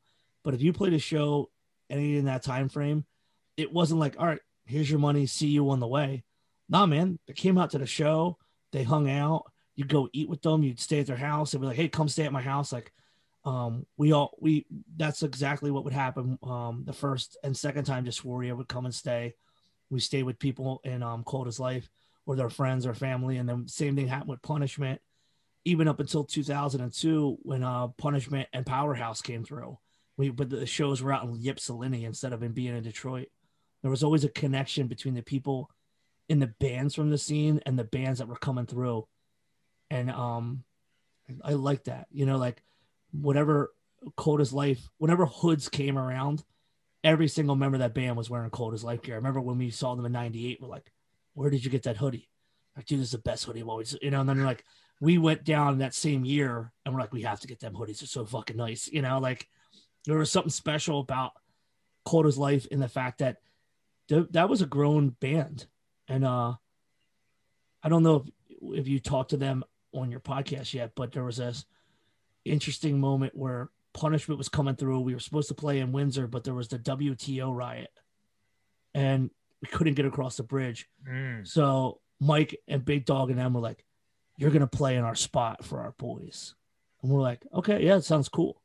But 0.43 0.55
if 0.55 0.61
you 0.63 0.73
played 0.73 0.93
a 0.93 0.99
show 0.99 1.51
any 1.89 2.17
in 2.17 2.25
that 2.25 2.43
time 2.43 2.69
frame, 2.69 3.05
it 3.55 3.71
wasn't 3.71 3.99
like, 3.99 4.15
all 4.19 4.27
right, 4.27 4.41
here's 4.65 4.89
your 4.89 4.99
money, 4.99 5.25
see 5.25 5.47
you 5.47 5.69
on 5.69 5.79
the 5.79 5.87
way. 5.87 6.23
Nah, 6.69 6.85
man, 6.85 7.19
they 7.27 7.33
came 7.33 7.57
out 7.57 7.71
to 7.71 7.77
the 7.77 7.85
show, 7.85 8.37
they 8.71 8.83
hung 8.83 9.09
out. 9.09 9.51
You 9.75 9.85
go 9.85 10.09
eat 10.11 10.27
with 10.27 10.41
them. 10.41 10.63
You'd 10.63 10.79
stay 10.79 10.99
at 10.99 11.07
their 11.07 11.15
house. 11.15 11.51
They'd 11.51 11.61
be 11.61 11.67
like, 11.67 11.75
"Hey, 11.75 11.87
come 11.87 12.09
stay 12.09 12.25
at 12.25 12.33
my 12.33 12.41
house." 12.41 12.73
Like, 12.73 12.91
um, 13.45 13.85
we 13.95 14.11
all 14.11 14.35
we 14.39 14.65
that's 14.97 15.23
exactly 15.23 15.71
what 15.71 15.83
would 15.83 15.93
happen. 15.93 16.37
Um, 16.43 16.83
the 16.85 16.93
first 16.93 17.37
and 17.43 17.55
second 17.55 17.85
time, 17.85 18.03
Dysphoria 18.03 18.57
would 18.57 18.67
come 18.67 18.85
and 18.85 18.93
stay. 18.93 19.35
We 19.89 19.99
stayed 19.99 20.23
with 20.23 20.39
people 20.39 20.81
in 20.83 21.03
um 21.03 21.23
as 21.47 21.59
Life 21.59 21.89
or 22.25 22.35
their 22.35 22.49
friends 22.49 22.85
or 22.85 22.93
family, 22.93 23.37
and 23.37 23.47
then 23.47 23.67
same 23.67 23.95
thing 23.95 24.07
happened 24.07 24.31
with 24.31 24.41
Punishment. 24.41 24.99
Even 25.63 25.87
up 25.87 25.99
until 25.99 26.23
2002, 26.23 27.37
when 27.43 27.63
uh 27.63 27.87
Punishment 27.89 28.49
and 28.53 28.65
Powerhouse 28.65 29.21
came 29.21 29.43
through, 29.43 29.77
we 30.17 30.29
but 30.29 30.49
the 30.49 30.65
shows 30.65 31.01
were 31.01 31.13
out 31.13 31.23
in 31.23 31.39
Ypsilanti 31.45 32.05
instead 32.05 32.33
of 32.33 32.43
in 32.43 32.51
being 32.51 32.75
in 32.75 32.83
Detroit. 32.83 33.29
There 33.81 33.91
was 33.91 34.03
always 34.03 34.23
a 34.23 34.29
connection 34.29 34.87
between 34.87 35.13
the 35.13 35.21
people 35.21 35.69
in 36.27 36.39
the 36.39 36.47
bands 36.47 36.95
from 36.95 37.09
the 37.09 37.17
scene 37.17 37.61
and 37.65 37.77
the 37.77 37.83
bands 37.83 38.19
that 38.19 38.27
were 38.27 38.35
coming 38.35 38.65
through. 38.65 39.07
And 39.89 40.11
um 40.11 40.63
I 41.43 41.53
like 41.53 41.85
that. 41.85 42.07
You 42.11 42.25
know, 42.25 42.37
like 42.37 42.63
whatever 43.11 43.73
Cold 44.15 44.41
as 44.41 44.53
Life, 44.53 44.89
whenever 44.97 45.25
hoods 45.25 45.69
came 45.69 45.97
around, 45.97 46.43
every 47.03 47.27
single 47.27 47.55
member 47.55 47.75
of 47.75 47.79
that 47.79 47.93
band 47.93 48.17
was 48.17 48.29
wearing 48.29 48.49
Cold 48.49 48.73
as 48.73 48.83
Life 48.83 49.01
gear. 49.01 49.15
I 49.15 49.17
remember 49.17 49.41
when 49.41 49.57
we 49.57 49.69
saw 49.69 49.95
them 49.95 50.05
in 50.05 50.11
98, 50.11 50.61
we're 50.61 50.67
like, 50.67 50.91
where 51.33 51.49
did 51.49 51.63
you 51.63 51.71
get 51.71 51.83
that 51.83 51.97
hoodie? 51.97 52.29
Like, 52.75 52.85
dude, 52.85 52.99
this 52.99 53.07
is 53.07 53.11
the 53.11 53.17
best 53.19 53.45
hoodie 53.45 53.61
I've 53.61 53.69
always, 53.69 53.97
you 54.01 54.11
know, 54.11 54.21
and 54.21 54.29
then 54.29 54.37
you're 54.37 54.45
like 54.45 54.63
we 54.99 55.17
went 55.17 55.43
down 55.43 55.77
that 55.77 55.93
same 55.93 56.25
year 56.25 56.71
and 56.83 56.93
we're 56.93 57.01
like, 57.01 57.13
we 57.13 57.21
have 57.23 57.39
to 57.41 57.47
get 57.47 57.59
them 57.59 57.73
hoodies. 57.73 57.99
They're 57.99 58.07
so 58.07 58.25
fucking 58.25 58.57
nice. 58.57 58.87
You 58.87 59.01
know, 59.01 59.19
like 59.19 59.47
there 60.07 60.17
was 60.17 60.31
something 60.31 60.49
special 60.49 60.99
about 60.99 61.33
Cold 62.05 62.25
as 62.25 62.37
Life 62.37 62.65
in 62.67 62.79
the 62.79 62.87
fact 62.87 63.19
that 63.19 63.37
th- 64.09 64.27
that 64.31 64.49
was 64.49 64.61
a 64.61 64.65
grown 64.65 65.09
band 65.09 65.67
and 66.07 66.25
uh, 66.25 66.53
I 67.83 67.89
don't 67.89 68.03
know 68.03 68.25
if, 68.49 68.79
if 68.79 68.87
you 68.87 68.99
talked 68.99 69.31
to 69.31 69.37
them 69.37 69.63
on 69.93 70.09
your 70.09 70.19
podcast 70.19 70.73
yet, 70.73 70.93
but 70.95 71.11
there 71.11 71.23
was 71.23 71.37
this 71.37 71.65
interesting 72.45 72.99
moment 72.99 73.35
where 73.35 73.69
punishment 73.93 74.37
was 74.37 74.49
coming 74.49 74.75
through. 74.75 75.01
We 75.01 75.13
were 75.13 75.19
supposed 75.19 75.49
to 75.49 75.53
play 75.53 75.79
in 75.79 75.91
Windsor, 75.91 76.27
but 76.27 76.43
there 76.43 76.53
was 76.53 76.69
the 76.69 76.79
WTO 76.79 77.53
riot, 77.53 77.91
and 78.93 79.29
we 79.61 79.67
couldn't 79.67 79.95
get 79.95 80.05
across 80.05 80.37
the 80.37 80.43
bridge. 80.43 80.89
Mm. 81.07 81.47
So 81.47 81.99
Mike 82.19 82.55
and 82.67 82.85
Big 82.85 83.05
Dog 83.05 83.29
and 83.29 83.39
them 83.39 83.53
were 83.53 83.61
like, 83.61 83.83
"You're 84.37 84.51
gonna 84.51 84.67
play 84.67 84.95
in 84.95 85.03
our 85.03 85.15
spot 85.15 85.65
for 85.65 85.81
our 85.81 85.91
boys," 85.97 86.55
and 87.01 87.11
we're 87.11 87.21
like, 87.21 87.45
"Okay, 87.53 87.85
yeah, 87.85 87.97
it 87.97 88.03
sounds 88.03 88.29
cool." 88.29 88.61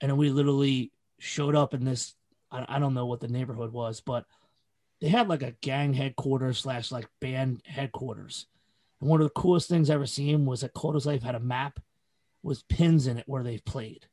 And 0.00 0.16
we 0.16 0.30
literally 0.30 0.92
showed 1.18 1.54
up 1.54 1.74
in 1.74 1.84
this. 1.84 2.14
I, 2.50 2.64
I 2.68 2.78
don't 2.78 2.94
know 2.94 3.06
what 3.06 3.20
the 3.20 3.28
neighborhood 3.28 3.72
was, 3.72 4.00
but 4.00 4.24
they 5.00 5.08
had 5.08 5.28
like 5.28 5.42
a 5.42 5.54
gang 5.60 5.94
headquarters 5.94 6.58
slash 6.58 6.90
like 6.90 7.08
band 7.20 7.62
headquarters. 7.64 8.46
And 9.00 9.10
one 9.10 9.20
of 9.20 9.26
the 9.26 9.40
coolest 9.40 9.68
things 9.68 9.90
I 9.90 9.94
ever 9.94 10.06
seen 10.06 10.46
was 10.46 10.62
that 10.62 10.74
Cold 10.74 10.96
as 10.96 11.06
Life 11.06 11.22
had 11.22 11.34
a 11.34 11.40
map 11.40 11.80
with 12.42 12.66
pins 12.68 13.06
in 13.06 13.18
it 13.18 13.28
where 13.28 13.42
they've 13.42 13.64
played. 13.64 14.06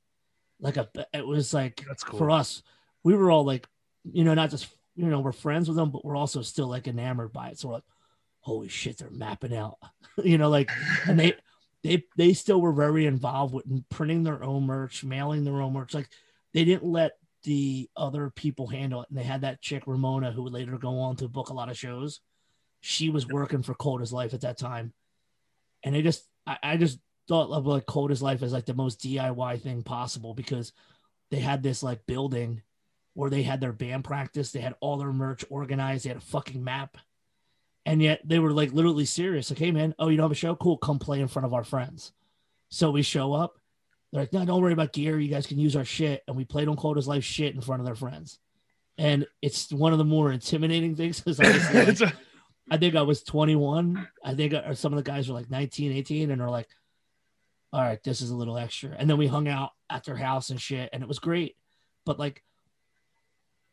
Like 0.59 0.77
a, 0.77 0.89
it 1.13 1.25
was 1.25 1.53
like 1.53 1.83
That's 1.87 2.03
cool. 2.03 2.17
for 2.17 2.31
us, 2.31 2.61
we 3.03 3.15
were 3.15 3.31
all 3.31 3.43
like, 3.43 3.67
you 4.03 4.23
know, 4.23 4.33
not 4.33 4.49
just 4.51 4.67
you 4.95 5.05
know 5.07 5.19
we're 5.19 5.31
friends 5.31 5.67
with 5.67 5.77
them, 5.77 5.91
but 5.91 6.05
we're 6.05 6.15
also 6.15 6.41
still 6.41 6.67
like 6.67 6.87
enamored 6.87 7.33
by 7.33 7.49
it. 7.49 7.59
So 7.59 7.67
we're 7.67 7.73
like, 7.75 7.83
holy 8.39 8.67
shit, 8.67 8.97
they're 8.97 9.09
mapping 9.09 9.55
out, 9.55 9.77
you 10.23 10.37
know, 10.37 10.49
like, 10.49 10.71
and 11.07 11.19
they 11.19 11.33
they 11.85 12.03
they 12.17 12.33
still 12.33 12.59
were 12.59 12.73
very 12.73 13.05
involved 13.05 13.53
with 13.53 13.89
printing 13.89 14.23
their 14.23 14.43
own 14.43 14.63
merch, 14.63 15.03
mailing 15.03 15.43
their 15.43 15.61
own 15.61 15.73
merch. 15.73 15.93
Like 15.93 16.09
they 16.51 16.65
didn't 16.65 16.91
let 16.91 17.11
the 17.43 17.87
other 17.95 18.31
people 18.31 18.65
handle 18.65 19.03
it. 19.03 19.09
And 19.09 19.17
they 19.19 19.23
had 19.23 19.41
that 19.41 19.61
chick 19.61 19.83
Ramona 19.85 20.31
who 20.31 20.41
would 20.41 20.53
later 20.53 20.79
go 20.79 20.97
on 20.99 21.15
to 21.17 21.27
book 21.27 21.49
a 21.49 21.53
lot 21.53 21.69
of 21.69 21.77
shows. 21.77 22.21
She 22.81 23.11
was 23.11 23.27
working 23.27 23.61
for 23.61 23.75
Cold 23.75 24.01
as 24.01 24.11
Life 24.11 24.33
at 24.33 24.41
that 24.41 24.57
time. 24.57 24.93
And 25.83 25.93
they 25.93 26.01
just 26.01 26.27
I, 26.47 26.57
I 26.63 26.77
just 26.77 26.97
thought 27.27 27.51
of 27.51 27.67
like 27.67 27.85
Cold 27.85 28.09
as 28.09 28.21
Life 28.21 28.41
as 28.41 28.51
like 28.51 28.65
the 28.65 28.73
most 28.73 28.99
DIY 29.01 29.61
thing 29.61 29.83
possible 29.83 30.33
because 30.33 30.73
they 31.29 31.39
had 31.39 31.61
this 31.61 31.83
like 31.83 32.07
building 32.07 32.63
where 33.13 33.29
they 33.29 33.43
had 33.43 33.61
their 33.61 33.73
band 33.73 34.05
practice, 34.05 34.51
they 34.51 34.59
had 34.59 34.73
all 34.79 34.97
their 34.97 35.13
merch 35.13 35.45
organized, 35.51 36.05
they 36.05 36.09
had 36.09 36.17
a 36.17 36.21
fucking 36.21 36.63
map. 36.63 36.97
And 37.85 38.01
yet 38.01 38.21
they 38.23 38.39
were 38.39 38.51
like 38.51 38.73
literally 38.73 39.05
serious. 39.05 39.49
Like, 39.49 39.59
hey 39.59 39.71
man, 39.71 39.93
oh, 39.99 40.09
you 40.09 40.17
don't 40.17 40.25
have 40.25 40.31
a 40.31 40.35
show? 40.35 40.55
Cool, 40.55 40.77
come 40.77 40.99
play 40.99 41.19
in 41.21 41.27
front 41.27 41.45
of 41.45 41.53
our 41.53 41.63
friends. 41.63 42.11
So 42.69 42.89
we 42.91 43.03
show 43.03 43.33
up 43.33 43.59
they're 44.15 44.23
like, 44.23 44.33
no, 44.33 44.45
don't 44.45 44.61
worry 44.61 44.71
about 44.71 44.93
gear. 44.93 45.19
You 45.19 45.27
guys 45.29 45.45
can 45.45 45.59
use 45.59 45.75
our 45.75 45.83
shit. 45.83 46.23
And 46.25 46.37
we 46.37 46.45
played 46.45 46.69
on 46.69 46.77
Cold 46.77 46.97
as 46.97 47.05
Life 47.05 47.25
shit 47.25 47.53
in 47.53 47.59
front 47.59 47.81
of 47.81 47.85
their 47.85 47.95
friends. 47.95 48.39
And 48.97 49.27
it's 49.41 49.73
one 49.73 49.91
of 49.91 49.97
the 49.97 50.05
more 50.05 50.31
intimidating 50.31 50.95
things 50.95 51.19
because 51.19 51.37
like, 51.37 52.13
I 52.71 52.77
think 52.77 52.95
I 52.95 53.01
was 53.01 53.23
21. 53.23 54.07
I 54.23 54.33
think 54.35 54.53
uh, 54.53 54.73
some 54.73 54.93
of 54.93 54.97
the 54.97 55.03
guys 55.03 55.27
were 55.27 55.35
like 55.35 55.49
19, 55.49 55.91
18, 55.91 56.31
and 56.31 56.41
are 56.41 56.49
like, 56.49 56.69
all 57.73 57.81
right, 57.81 58.01
this 58.03 58.21
is 58.21 58.29
a 58.29 58.35
little 58.35 58.57
extra. 58.57 58.95
And 58.97 59.09
then 59.09 59.17
we 59.17 59.27
hung 59.27 59.49
out 59.49 59.71
at 59.89 60.05
their 60.05 60.15
house 60.15 60.49
and 60.49 60.61
shit, 60.61 60.89
and 60.93 61.03
it 61.03 61.09
was 61.09 61.19
great. 61.19 61.57
But 62.05 62.17
like, 62.17 62.41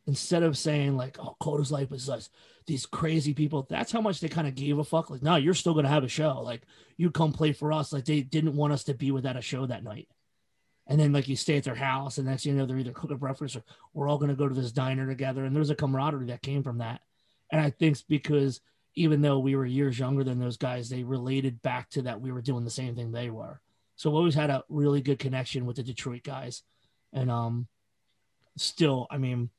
instead 0.07 0.42
of 0.42 0.59
saying 0.59 0.96
like, 0.96 1.18
"Oh, 1.18 1.36
Cold 1.40 1.61
as 1.61 1.72
Life 1.72 1.92
is 1.92 2.09
us," 2.09 2.30
these 2.66 2.86
crazy 2.86 3.34
people, 3.34 3.66
that's 3.68 3.92
how 3.92 4.00
much 4.00 4.20
they 4.20 4.28
kind 4.28 4.48
of 4.48 4.55
gave 4.55 4.78
a 4.78 4.84
fuck. 4.84 5.11
Like, 5.11 5.22
no, 5.22 5.36
you're 5.36 5.55
still 5.55 5.74
gonna 5.74 5.88
have 5.88 6.05
a 6.05 6.09
show. 6.09 6.40
Like, 6.42 6.62
you 6.96 7.11
come 7.11 7.32
play 7.32 7.53
for 7.53 7.72
us. 7.72 7.92
Like, 7.92 8.05
they 8.05 8.22
didn't 8.22 8.57
want 8.57 8.72
us 8.72 8.84
to 8.84 8.94
be 8.94 9.11
without 9.11 9.36
a 9.36 9.42
show 9.42 9.66
that 9.66 9.84
night 9.84 10.09
and 10.86 10.98
then 10.98 11.12
like 11.12 11.28
you 11.28 11.36
stay 11.36 11.57
at 11.57 11.64
their 11.64 11.74
house, 11.74 12.18
and 12.18 12.26
next 12.26 12.42
thing 12.42 12.53
you 12.53 12.59
know 12.59 12.66
they're 12.66 12.78
either 12.78 12.92
cooking 12.92 13.16
breakfast 13.16 13.57
or 13.57 13.62
we're 13.94 14.09
all 14.09 14.18
gonna 14.18 14.34
go 14.34 14.48
to 14.48 14.55
this 14.55 14.72
diner 14.72 15.07
together, 15.07 15.44
and 15.44 15.55
there's 15.55 15.70
a 15.70 15.74
camaraderie 15.74 16.26
that 16.26 16.42
came 16.42 16.62
from 16.62 16.78
that, 16.78 17.00
and 17.50 17.61
I 17.61 17.70
think 17.70 17.92
it's 17.92 18.03
because 18.03 18.61
even 18.94 19.22
though 19.22 19.38
we 19.38 19.57
were 19.57 19.64
years 19.64 19.98
younger 19.98 20.24
than 20.24 20.38
those 20.38 20.57
guys, 20.57 20.88
they 20.88 21.03
related 21.03 21.62
back 21.62 21.88
to 21.90 22.03
that 22.03 22.20
we 22.20 22.30
were 22.30 22.42
doing 22.42 22.64
the 22.64 22.70
same 22.70 22.94
thing 22.94 23.11
they 23.11 23.30
were. 23.30 23.59
So 23.96 24.11
we 24.11 24.16
always 24.16 24.34
had 24.34 24.50
a 24.50 24.64
really 24.68 25.00
good 25.00 25.18
connection 25.18 25.64
with 25.64 25.76
the 25.76 25.82
Detroit 25.82 26.24
guys, 26.24 26.62
and 27.12 27.30
um, 27.30 27.68
still, 28.57 29.07
I 29.11 29.18
mean, 29.18 29.50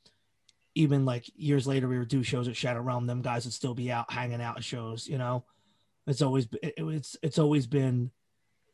even 0.74 1.04
like 1.04 1.30
years 1.36 1.66
later, 1.66 1.88
we 1.88 1.98
would 1.98 2.08
do 2.08 2.22
shows 2.22 2.48
at 2.48 2.56
Shattered 2.56 2.84
Realm. 2.84 3.06
Them 3.06 3.22
guys 3.22 3.44
would 3.44 3.54
still 3.54 3.74
be 3.74 3.90
out 3.92 4.12
hanging 4.12 4.40
out 4.40 4.56
at 4.56 4.64
shows. 4.64 5.08
You 5.08 5.18
know, 5.18 5.44
it's 6.06 6.22
always 6.22 6.48
it, 6.62 6.74
it's 6.76 7.16
it's 7.22 7.38
always 7.38 7.66
been 7.66 8.10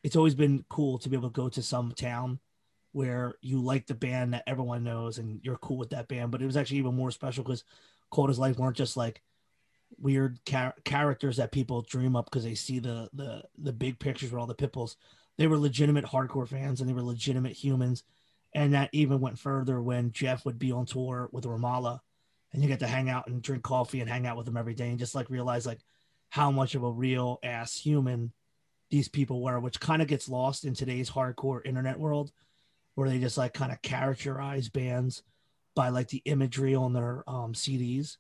it's 0.03 0.17
always 0.17 0.35
been 0.35 0.65
cool 0.69 0.99
to 0.99 1.09
be 1.09 1.17
able 1.17 1.29
to 1.29 1.35
go 1.35 1.49
to 1.49 1.63
some 1.63 1.93
town 1.93 2.39
where 2.93 3.35
you 3.41 3.61
like 3.61 3.87
the 3.87 3.95
band 3.95 4.35
that 4.35 4.45
everyone 4.47 4.83
knows 4.83 5.19
and 5.19 5.41
you're 5.45 5.57
cool 5.59 5.77
with 5.77 5.91
that 5.91 6.09
band. 6.09 6.31
But 6.31 6.43
it 6.43 6.47
was 6.47 6.57
actually 6.57 6.79
even 6.79 6.97
more 6.97 7.11
special 7.11 7.45
because 7.45 7.65
Cold 8.11 8.31
as 8.31 8.39
Life 8.39 8.59
weren't 8.59 8.77
just 8.77 8.97
like 8.97 9.23
weird 9.99 10.39
char- 10.45 10.75
characters 10.85 11.37
that 11.37 11.53
people 11.53 11.83
dream 11.83 12.17
up 12.17 12.27
because 12.27 12.45
they 12.45 12.55
see 12.55 12.79
the 12.79 13.09
the 13.13 13.43
the 13.59 13.73
big 13.73 13.99
pictures 13.99 14.31
with 14.31 14.41
all 14.41 14.47
the 14.47 14.55
pipples. 14.55 14.97
They 15.37 15.47
were 15.47 15.59
legitimate 15.59 16.05
hardcore 16.05 16.49
fans 16.49 16.81
and 16.81 16.89
they 16.89 16.95
were 16.95 17.03
legitimate 17.03 17.53
humans. 17.53 18.03
And 18.55 18.75
that 18.75 18.91
even 18.93 19.21
went 19.21 19.39
further 19.39 19.81
when 19.81 20.13
Jeff 20.13 20.45
would 20.45 20.59
be 20.59 20.73
on 20.73 20.87
tour 20.87 21.29
with 21.33 21.45
Ramallah 21.45 22.01
and 22.53 22.63
you 22.63 22.69
get 22.69 22.81
to 22.81 22.87
hang 22.87 23.09
out 23.09 23.29
and 23.29 23.43
drink 23.43 23.63
coffee 23.63 24.01
and 24.01 24.11
hang 24.11 24.27
out 24.27 24.37
with 24.37 24.47
them 24.47 24.57
every 24.57 24.75
day 24.75 24.89
and 24.89 24.99
just 24.99 25.15
like 25.15 25.31
realize 25.31 25.67
like 25.67 25.81
how 26.31 26.51
much 26.51 26.75
of 26.75 26.83
a 26.83 26.91
real 26.91 27.39
ass 27.43 27.77
human 27.77 28.33
these 28.91 29.09
people 29.09 29.41
were, 29.41 29.61
which 29.61 29.79
kind 29.79 30.03
of 30.03 30.09
gets 30.09 30.29
lost 30.29 30.65
in 30.65 30.75
today's 30.75 31.11
hardcore 31.11 31.65
internet 31.65 31.99
world 31.99 32.33
where 32.95 33.09
they 33.09 33.19
just 33.19 33.39
like 33.39 33.55
kind 33.55 33.73
of 33.73 33.81
characterize 33.83 34.69
bands 34.69 35.23
by 35.75 35.89
like 35.89 36.09
the 36.09 36.23
imagery 36.25 36.75
on 36.75 36.93
their 36.93 37.23
um, 37.29 37.55
CDs. 37.55 38.17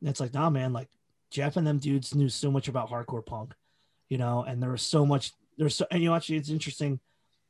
And 0.00 0.08
it's 0.08 0.20
like, 0.20 0.34
nah, 0.34 0.50
man, 0.50 0.72
like 0.72 0.88
Jeff 1.30 1.56
and 1.56 1.66
them 1.66 1.78
dudes 1.78 2.14
knew 2.14 2.28
so 2.28 2.50
much 2.50 2.68
about 2.68 2.90
hardcore 2.90 3.24
punk, 3.24 3.54
you 4.08 4.18
know, 4.18 4.44
and 4.46 4.62
there 4.62 4.70
was 4.70 4.82
so 4.82 5.04
much. 5.04 5.32
There's 5.58 5.76
so, 5.76 5.86
and 5.90 6.02
you 6.02 6.08
know, 6.08 6.14
actually, 6.14 6.36
it's 6.36 6.50
interesting. 6.50 7.00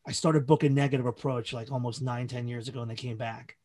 I 0.07 0.13
started 0.13 0.47
booking 0.47 0.75
Negative 0.75 1.07
Approach 1.07 1.53
like 1.53 1.73
almost 1.73 2.03
nine, 2.03 2.29
ten 2.29 2.47
years 2.47 2.69
ago, 2.69 2.83
and 2.83 2.91
they 2.91 2.95
came 2.95 3.17
back. 3.17 3.57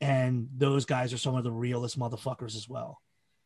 And 0.00 0.48
those 0.56 0.84
guys 0.84 1.12
are 1.12 1.18
some 1.18 1.36
of 1.36 1.44
the 1.44 1.52
realest 1.52 1.98
motherfuckers 1.98 2.56
as 2.56 2.68
well. 2.68 3.00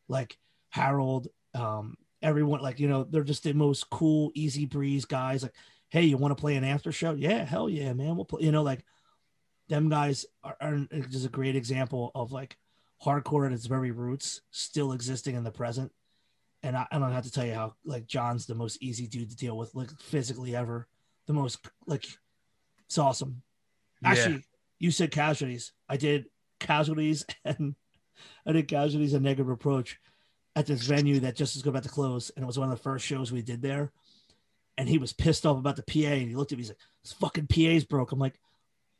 Like 0.09 0.39
Harold, 0.71 1.29
um, 1.55 1.97
everyone, 2.23 2.61
like, 2.61 2.81
you 2.81 2.89
know, 2.89 3.05
they're 3.05 3.25
just 3.25 3.43
the 3.43 3.53
most 3.53 3.91
cool, 3.91 4.31
easy 4.35 4.65
breeze 4.65 5.05
guys. 5.05 5.43
Like, 5.43 5.55
hey, 5.91 6.03
you 6.03 6.17
want 6.17 6.37
to 6.37 6.41
play 6.41 6.57
an 6.57 6.65
after 6.65 6.93
show? 6.93 7.13
Yeah, 7.13 7.45
hell 7.45 7.69
yeah, 7.69 7.93
man. 7.93 8.17
We'll 8.17 8.25
play, 8.25 8.43
you 8.43 8.53
know, 8.53 8.63
like 8.63 8.85
them 9.69 9.89
guys 9.89 10.25
are, 10.45 10.57
are 10.61 10.87
just 11.11 11.27
a 11.27 11.31
great 11.31 11.57
example 11.57 12.11
of 12.15 12.33
like 12.33 12.57
hardcore 13.05 13.47
at 13.47 13.53
its 13.53 13.67
very 13.67 13.91
roots 13.91 14.41
still 14.51 14.93
existing 14.93 15.35
in 15.35 15.45
the 15.45 15.51
present. 15.51 15.93
And 16.63 16.77
I, 16.77 16.87
I 16.91 16.99
don't 16.99 17.13
have 17.13 17.25
to 17.25 17.31
tell 17.31 17.45
you 17.45 17.55
how 17.55 17.75
like 17.85 18.07
John's 18.07 18.47
the 18.47 18.55
most 18.55 18.83
easy 18.83 19.07
dude 19.07 19.31
to 19.31 19.37
deal 19.37 19.59
with, 19.59 19.75
like 19.75 19.91
physically 20.01 20.57
ever. 20.57 20.89
The 21.27 21.33
most 21.33 21.59
like 21.87 22.07
it's 22.87 22.99
awesome. 22.99 23.43
Yeah. 24.03 24.11
Actually, 24.11 24.45
you 24.79 24.91
said 24.91 25.11
casualties. 25.11 25.73
I 25.89 25.97
did 25.97 26.27
casualties 26.61 27.25
and 27.45 27.75
I 28.47 28.53
did 28.53 28.69
casualties 28.69 29.13
and 29.15 29.25
negative 29.25 29.49
approach 29.49 29.99
at 30.55 30.67
this 30.67 30.83
venue 30.87 31.21
that 31.21 31.37
just 31.37 31.55
was 31.55 31.67
about 31.67 31.83
to 31.83 31.89
close, 31.89 32.31
and 32.35 32.43
it 32.43 32.47
was 32.47 32.59
one 32.59 32.71
of 32.71 32.77
the 32.77 32.83
first 32.83 33.05
shows 33.05 33.31
we 33.31 33.43
did 33.43 33.61
there. 33.61 33.93
And 34.79 34.89
he 34.89 34.99
was 34.99 35.13
pissed 35.13 35.47
off 35.47 35.59
about 35.59 35.77
the 35.77 35.83
PA, 35.83 36.13
and 36.13 36.29
he 36.29 36.35
looked 36.35 36.53
at 36.53 36.59
me. 36.59 36.63
He's 36.63 36.71
like, 36.71 36.79
"This 37.03 37.13
fucking 37.13 37.47
PA's 37.47 37.85
broke." 37.85 38.13
I'm 38.13 38.19
like, 38.19 38.39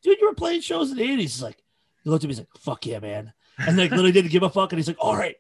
"Dude, 0.03 0.19
you 0.21 0.29
were 0.29 0.35
playing 0.35 0.63
shows 0.63 0.91
in 0.91 0.97
the 0.97 1.03
'80s." 1.03 1.21
He's 1.21 1.43
like, 1.43 1.63
he 2.03 2.11
looked 2.11 2.25
at 2.25 2.29
me. 2.29 2.33
He's 2.33 2.41
like, 2.41 2.57
"Fuck 2.59 2.87
yeah, 2.87 2.99
man!" 2.99 3.33
And 3.59 3.77
like 3.77 3.91
literally 3.91 4.13
didn't 4.13 4.31
give 4.31 4.43
a 4.43 4.51
fuck. 4.51 4.73
And 4.73 4.79
he's 4.79 4.89
like, 4.89 4.97
"All 5.01 5.17
right," 5.17 5.37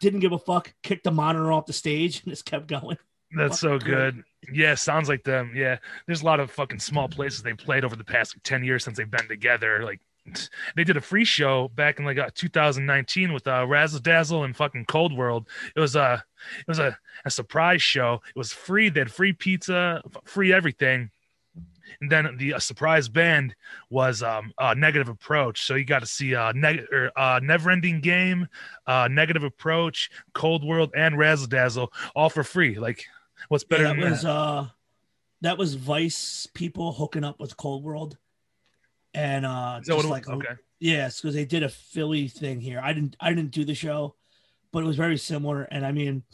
didn't 0.00 0.20
give 0.20 0.32
a 0.32 0.38
fuck. 0.38 0.74
Kicked 0.82 1.04
the 1.04 1.10
monitor 1.10 1.52
off 1.52 1.66
the 1.66 1.72
stage 1.72 2.22
and 2.24 2.32
just 2.32 2.44
kept 2.44 2.66
going. 2.66 2.98
That's 3.36 3.60
so 3.60 3.78
good. 3.78 4.22
Yeah, 4.50 4.74
sounds 4.74 5.08
like 5.08 5.24
them. 5.24 5.52
Yeah, 5.54 5.78
there's 6.06 6.22
a 6.22 6.24
lot 6.24 6.40
of 6.40 6.50
fucking 6.50 6.78
small 6.78 7.08
places 7.08 7.42
they 7.42 7.52
played 7.52 7.84
over 7.84 7.96
the 7.96 8.04
past 8.04 8.34
like, 8.34 8.42
ten 8.42 8.64
years 8.64 8.84
since 8.84 8.96
they've 8.96 9.10
been 9.10 9.28
together. 9.28 9.84
Like, 9.84 10.00
they 10.76 10.84
did 10.84 10.96
a 10.96 11.02
free 11.02 11.24
show 11.24 11.68
back 11.68 11.98
in 11.98 12.04
like 12.04 12.18
uh, 12.18 12.30
2019 12.34 13.32
with 13.32 13.46
uh, 13.46 13.66
Razzle 13.66 14.00
Dazzle 14.00 14.44
and 14.44 14.56
fucking 14.56 14.86
Cold 14.86 15.16
World. 15.16 15.46
It 15.76 15.80
was 15.80 15.96
a, 15.96 16.24
it 16.60 16.68
was 16.68 16.78
a, 16.78 16.96
a 17.24 17.30
surprise 17.30 17.82
show. 17.82 18.20
It 18.28 18.38
was 18.38 18.52
free. 18.52 18.88
They 18.88 19.00
had 19.00 19.12
free 19.12 19.32
pizza, 19.32 20.02
f- 20.06 20.22
free 20.24 20.52
everything. 20.52 21.10
And 22.00 22.12
then 22.12 22.36
the 22.38 22.54
uh, 22.54 22.58
surprise 22.58 23.08
band 23.08 23.54
was 23.90 24.22
um, 24.22 24.52
uh, 24.58 24.74
Negative 24.74 25.08
Approach. 25.08 25.64
So 25.66 25.74
you 25.74 25.84
got 25.84 26.00
to 26.00 26.06
see 26.06 26.34
uh, 26.34 26.52
neg- 26.52 26.86
or, 26.92 27.10
uh, 27.16 27.40
Never 27.42 27.70
Ending 27.70 28.00
Game, 28.00 28.46
uh, 28.86 29.08
Negative 29.10 29.42
Approach, 29.42 30.10
Cold 30.34 30.64
World, 30.64 30.92
and 30.94 31.18
Razzle 31.18 31.48
Dazzle, 31.48 31.92
all 32.14 32.30
for 32.30 32.44
free. 32.44 32.78
Like, 32.78 33.06
what's 33.48 33.64
better 33.64 33.84
Yeah, 33.84 33.94
that 33.94 34.00
than 34.00 34.10
was 34.10 34.22
that? 34.22 34.30
uh 34.30 34.66
that 35.40 35.58
was 35.58 35.74
Vice 35.74 36.48
people 36.52 36.92
hooking 36.92 37.24
up 37.24 37.38
with 37.38 37.56
Cold 37.56 37.84
World. 37.84 38.18
And 39.14 39.46
uh 39.46 39.80
just 39.84 40.08
like 40.08 40.28
okay. 40.28 40.54
yes, 40.80 41.20
because 41.20 41.34
they 41.34 41.44
did 41.44 41.62
a 41.62 41.68
Philly 41.68 42.28
thing 42.28 42.60
here. 42.60 42.80
I 42.82 42.92
didn't 42.92 43.16
I 43.20 43.30
didn't 43.32 43.50
do 43.52 43.64
the 43.64 43.74
show, 43.74 44.16
but 44.72 44.82
it 44.82 44.86
was 44.86 44.96
very 44.96 45.16
similar. 45.16 45.62
And 45.62 45.84
I 45.86 45.92
mean 45.92 46.24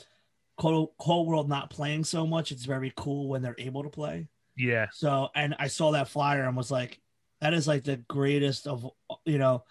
Cold, 0.56 0.90
Cold 0.98 1.26
World 1.26 1.48
not 1.48 1.70
playing 1.70 2.04
so 2.04 2.26
much, 2.26 2.52
it's 2.52 2.64
very 2.64 2.92
cool 2.96 3.28
when 3.28 3.42
they're 3.42 3.56
able 3.58 3.82
to 3.82 3.90
play. 3.90 4.28
Yeah. 4.56 4.86
So 4.92 5.28
and 5.34 5.54
I 5.58 5.68
saw 5.68 5.92
that 5.92 6.08
flyer 6.08 6.44
and 6.44 6.56
was 6.56 6.70
like, 6.70 7.00
that 7.40 7.54
is 7.54 7.66
like 7.68 7.84
the 7.84 7.96
greatest 8.08 8.66
of 8.66 8.88
you 9.24 9.38
know, 9.38 9.64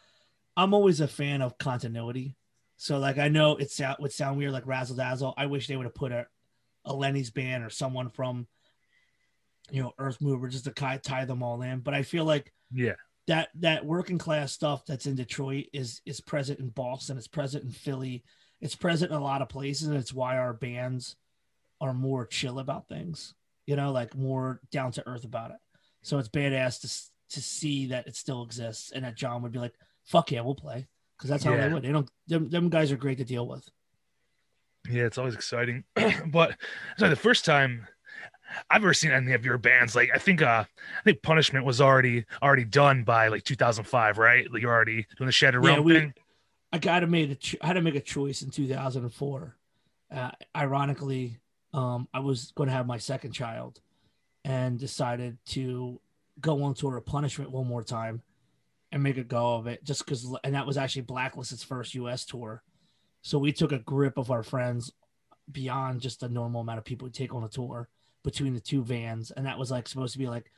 I'm 0.55 0.73
always 0.73 0.99
a 1.01 1.07
fan 1.07 1.41
of 1.41 1.57
continuity. 1.57 2.35
So 2.77 2.99
like 2.99 3.17
I 3.17 3.29
know 3.29 3.55
it 3.55 3.71
sound 3.71 3.97
would 3.99 4.11
sound 4.11 4.37
weird 4.37 4.51
like 4.51 4.67
Razzle 4.67 4.97
Dazzle. 4.97 5.33
I 5.37 5.45
wish 5.47 5.67
they 5.67 5.75
would 5.77 5.85
have 5.85 5.95
put 5.95 6.11
a, 6.11 6.27
a 6.85 6.93
Lenny's 6.93 7.31
band 7.31 7.63
or 7.63 7.69
someone 7.69 8.09
from 8.09 8.47
you 9.71 9.81
know 9.81 9.93
Earth 9.97 10.19
Mover 10.21 10.47
just 10.47 10.65
to 10.65 10.71
tie, 10.71 10.97
tie 10.97 11.25
them 11.25 11.41
all 11.43 11.61
in. 11.61 11.79
But 11.79 11.93
I 11.93 12.03
feel 12.03 12.25
like 12.25 12.53
Yeah. 12.71 12.95
that 13.27 13.49
that 13.55 13.85
working 13.85 14.17
class 14.17 14.51
stuff 14.51 14.85
that's 14.85 15.05
in 15.05 15.15
Detroit 15.15 15.67
is 15.73 16.01
is 16.05 16.19
present 16.21 16.59
in 16.59 16.69
Boston, 16.69 17.17
it's 17.17 17.27
present 17.27 17.63
in 17.63 17.71
Philly, 17.71 18.23
it's 18.61 18.75
present 18.75 19.11
in 19.11 19.17
a 19.17 19.23
lot 19.23 19.41
of 19.41 19.49
places, 19.49 19.87
and 19.87 19.97
it's 19.97 20.13
why 20.13 20.37
our 20.37 20.53
bands 20.53 21.15
are 21.81 21.93
more 21.93 22.25
chill 22.25 22.59
about 22.59 22.87
things, 22.87 23.33
you 23.65 23.75
know, 23.75 23.91
like 23.91 24.15
more 24.15 24.61
down 24.71 24.91
to 24.93 25.07
earth 25.07 25.23
about 25.25 25.51
it. 25.51 25.57
So 26.01 26.17
it's 26.17 26.29
badass 26.29 26.81
to 26.81 27.13
to 27.35 27.41
see 27.41 27.87
that 27.87 28.05
it 28.07 28.15
still 28.15 28.43
exists, 28.43 28.91
and 28.91 29.05
that 29.05 29.15
John 29.15 29.41
would 29.41 29.51
be 29.53 29.59
like, 29.59 29.73
"Fuck 30.03 30.31
yeah, 30.31 30.41
we'll 30.41 30.53
play," 30.55 30.87
because 31.17 31.29
that's 31.29 31.43
how 31.45 31.53
Yeah. 31.53 31.67
they 31.67 31.73
would. 31.73 31.83
They 31.83 31.91
don't. 31.91 32.09
Them, 32.27 32.49
them 32.49 32.69
guys 32.69 32.91
are 32.91 32.97
great 32.97 33.17
to 33.19 33.25
deal 33.25 33.47
with. 33.47 33.67
Yeah, 34.89 35.03
it's 35.03 35.17
always 35.17 35.33
exciting. 35.33 35.83
but 36.27 36.55
sorry, 36.97 37.09
the 37.09 37.15
first 37.15 37.45
time 37.45 37.87
I've 38.69 38.81
ever 38.83 38.93
seen 38.93 39.11
any 39.11 39.33
of 39.33 39.45
your 39.45 39.57
bands, 39.57 39.95
like 39.95 40.09
I 40.13 40.17
think 40.17 40.41
uh 40.41 40.65
I 40.65 41.03
think 41.03 41.21
Punishment 41.21 41.65
was 41.65 41.79
already 41.81 42.25
already 42.41 42.65
done 42.65 43.03
by 43.03 43.27
like 43.29 43.43
2005, 43.43 44.17
right? 44.17 44.51
Like 44.51 44.61
you're 44.61 44.73
already 44.73 45.05
doing 45.17 45.25
the 45.27 45.31
Shattered 45.31 45.63
Yeah, 45.63 45.71
Realm 45.75 45.83
we- 45.85 45.93
thing. 45.93 46.13
I 46.71 46.79
got 46.79 47.01
to 47.01 47.07
made 47.07 47.29
a 47.29 47.35
ch- 47.35 47.55
I 47.61 47.67
had 47.67 47.73
to 47.73 47.81
make 47.81 47.93
a 47.95 47.99
choice 48.01 48.41
in 48.41 48.49
2004. 48.49 49.55
Uh, 50.11 50.31
ironically, 50.55 51.37
um, 51.71 52.07
I 52.13 52.19
was 52.19 52.51
going 52.55 52.67
to 52.67 52.73
have 52.73 52.87
my 52.87 52.97
second 52.97 53.31
child, 53.31 53.79
and 54.43 54.79
decided 54.79 55.37
to 55.49 55.99
go 56.41 56.63
on 56.63 56.73
tour 56.73 56.97
of 56.97 57.05
Punishment 57.05 57.51
one 57.51 57.67
more 57.67 57.83
time, 57.83 58.23
and 58.91 59.03
make 59.03 59.17
a 59.17 59.23
go 59.23 59.53
of 59.55 59.67
it. 59.67 59.83
Just 59.83 60.03
because, 60.03 60.35
and 60.43 60.55
that 60.55 60.65
was 60.65 60.75
actually 60.77 61.03
Blacklist's 61.03 61.63
first 61.63 61.93
U.S. 61.93 62.25
tour, 62.25 62.63
so 63.23 63.39
we 63.39 63.51
took 63.51 63.71
a 63.71 63.79
grip 63.79 64.17
of 64.17 64.29
our 64.29 64.43
friends 64.43 64.91
beyond 65.51 66.01
just 66.01 66.19
the 66.19 66.29
normal 66.29 66.61
amount 66.61 66.77
of 66.77 66.85
people 66.85 67.05
we 67.05 67.11
take 67.11 67.33
on 67.33 67.43
a 67.43 67.49
tour 67.49 67.89
between 68.23 68.53
the 68.53 68.59
two 68.59 68.83
vans, 68.83 69.31
and 69.31 69.47
that 69.47 69.57
was 69.57 69.71
like 69.71 69.87
supposed 69.87 70.13
to 70.13 70.19
be 70.19 70.27
like. 70.27 70.51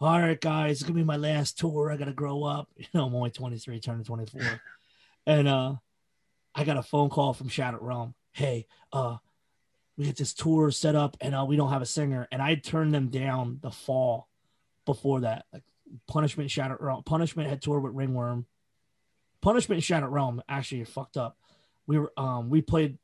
All 0.00 0.18
right, 0.18 0.40
guys, 0.40 0.72
it's 0.72 0.82
gonna 0.82 0.96
be 0.96 1.04
my 1.04 1.16
last 1.16 1.58
tour. 1.58 1.92
I 1.92 1.96
gotta 1.96 2.12
grow 2.12 2.42
up. 2.42 2.68
You 2.76 2.86
know, 2.92 3.06
I'm 3.06 3.14
only 3.14 3.30
23, 3.30 3.78
turning 3.78 4.02
24 4.02 4.40
and 5.26 5.48
uh 5.48 5.74
I 6.54 6.64
got 6.64 6.76
a 6.76 6.82
phone 6.82 7.08
call 7.08 7.32
from 7.32 7.48
Shattered 7.48 7.82
Realm. 7.82 8.14
Hey, 8.32 8.66
uh 8.92 9.16
we 9.96 10.06
get 10.06 10.16
this 10.16 10.34
tour 10.34 10.70
set 10.70 10.94
up 10.94 11.16
and 11.20 11.34
uh 11.34 11.44
we 11.46 11.56
don't 11.56 11.70
have 11.70 11.82
a 11.82 11.86
singer. 11.86 12.28
And 12.32 12.42
I 12.42 12.56
turned 12.56 12.94
them 12.94 13.08
down 13.08 13.58
the 13.62 13.70
fall 13.70 14.28
before 14.84 15.20
that. 15.20 15.44
Like 15.52 15.62
Punishment 16.08 16.50
Shattered 16.50 16.80
Realm. 16.80 17.02
Punishment 17.04 17.48
had 17.48 17.62
toured 17.62 17.82
with 17.82 17.94
Ringworm. 17.94 18.46
Punishment 19.40 19.82
Shattered 19.82 20.10
Realm 20.10 20.42
actually 20.48 20.84
fucked 20.84 21.16
up. 21.16 21.36
We 21.86 21.98
were 21.98 22.12
um 22.16 22.50
we 22.50 22.62
played 22.62 22.98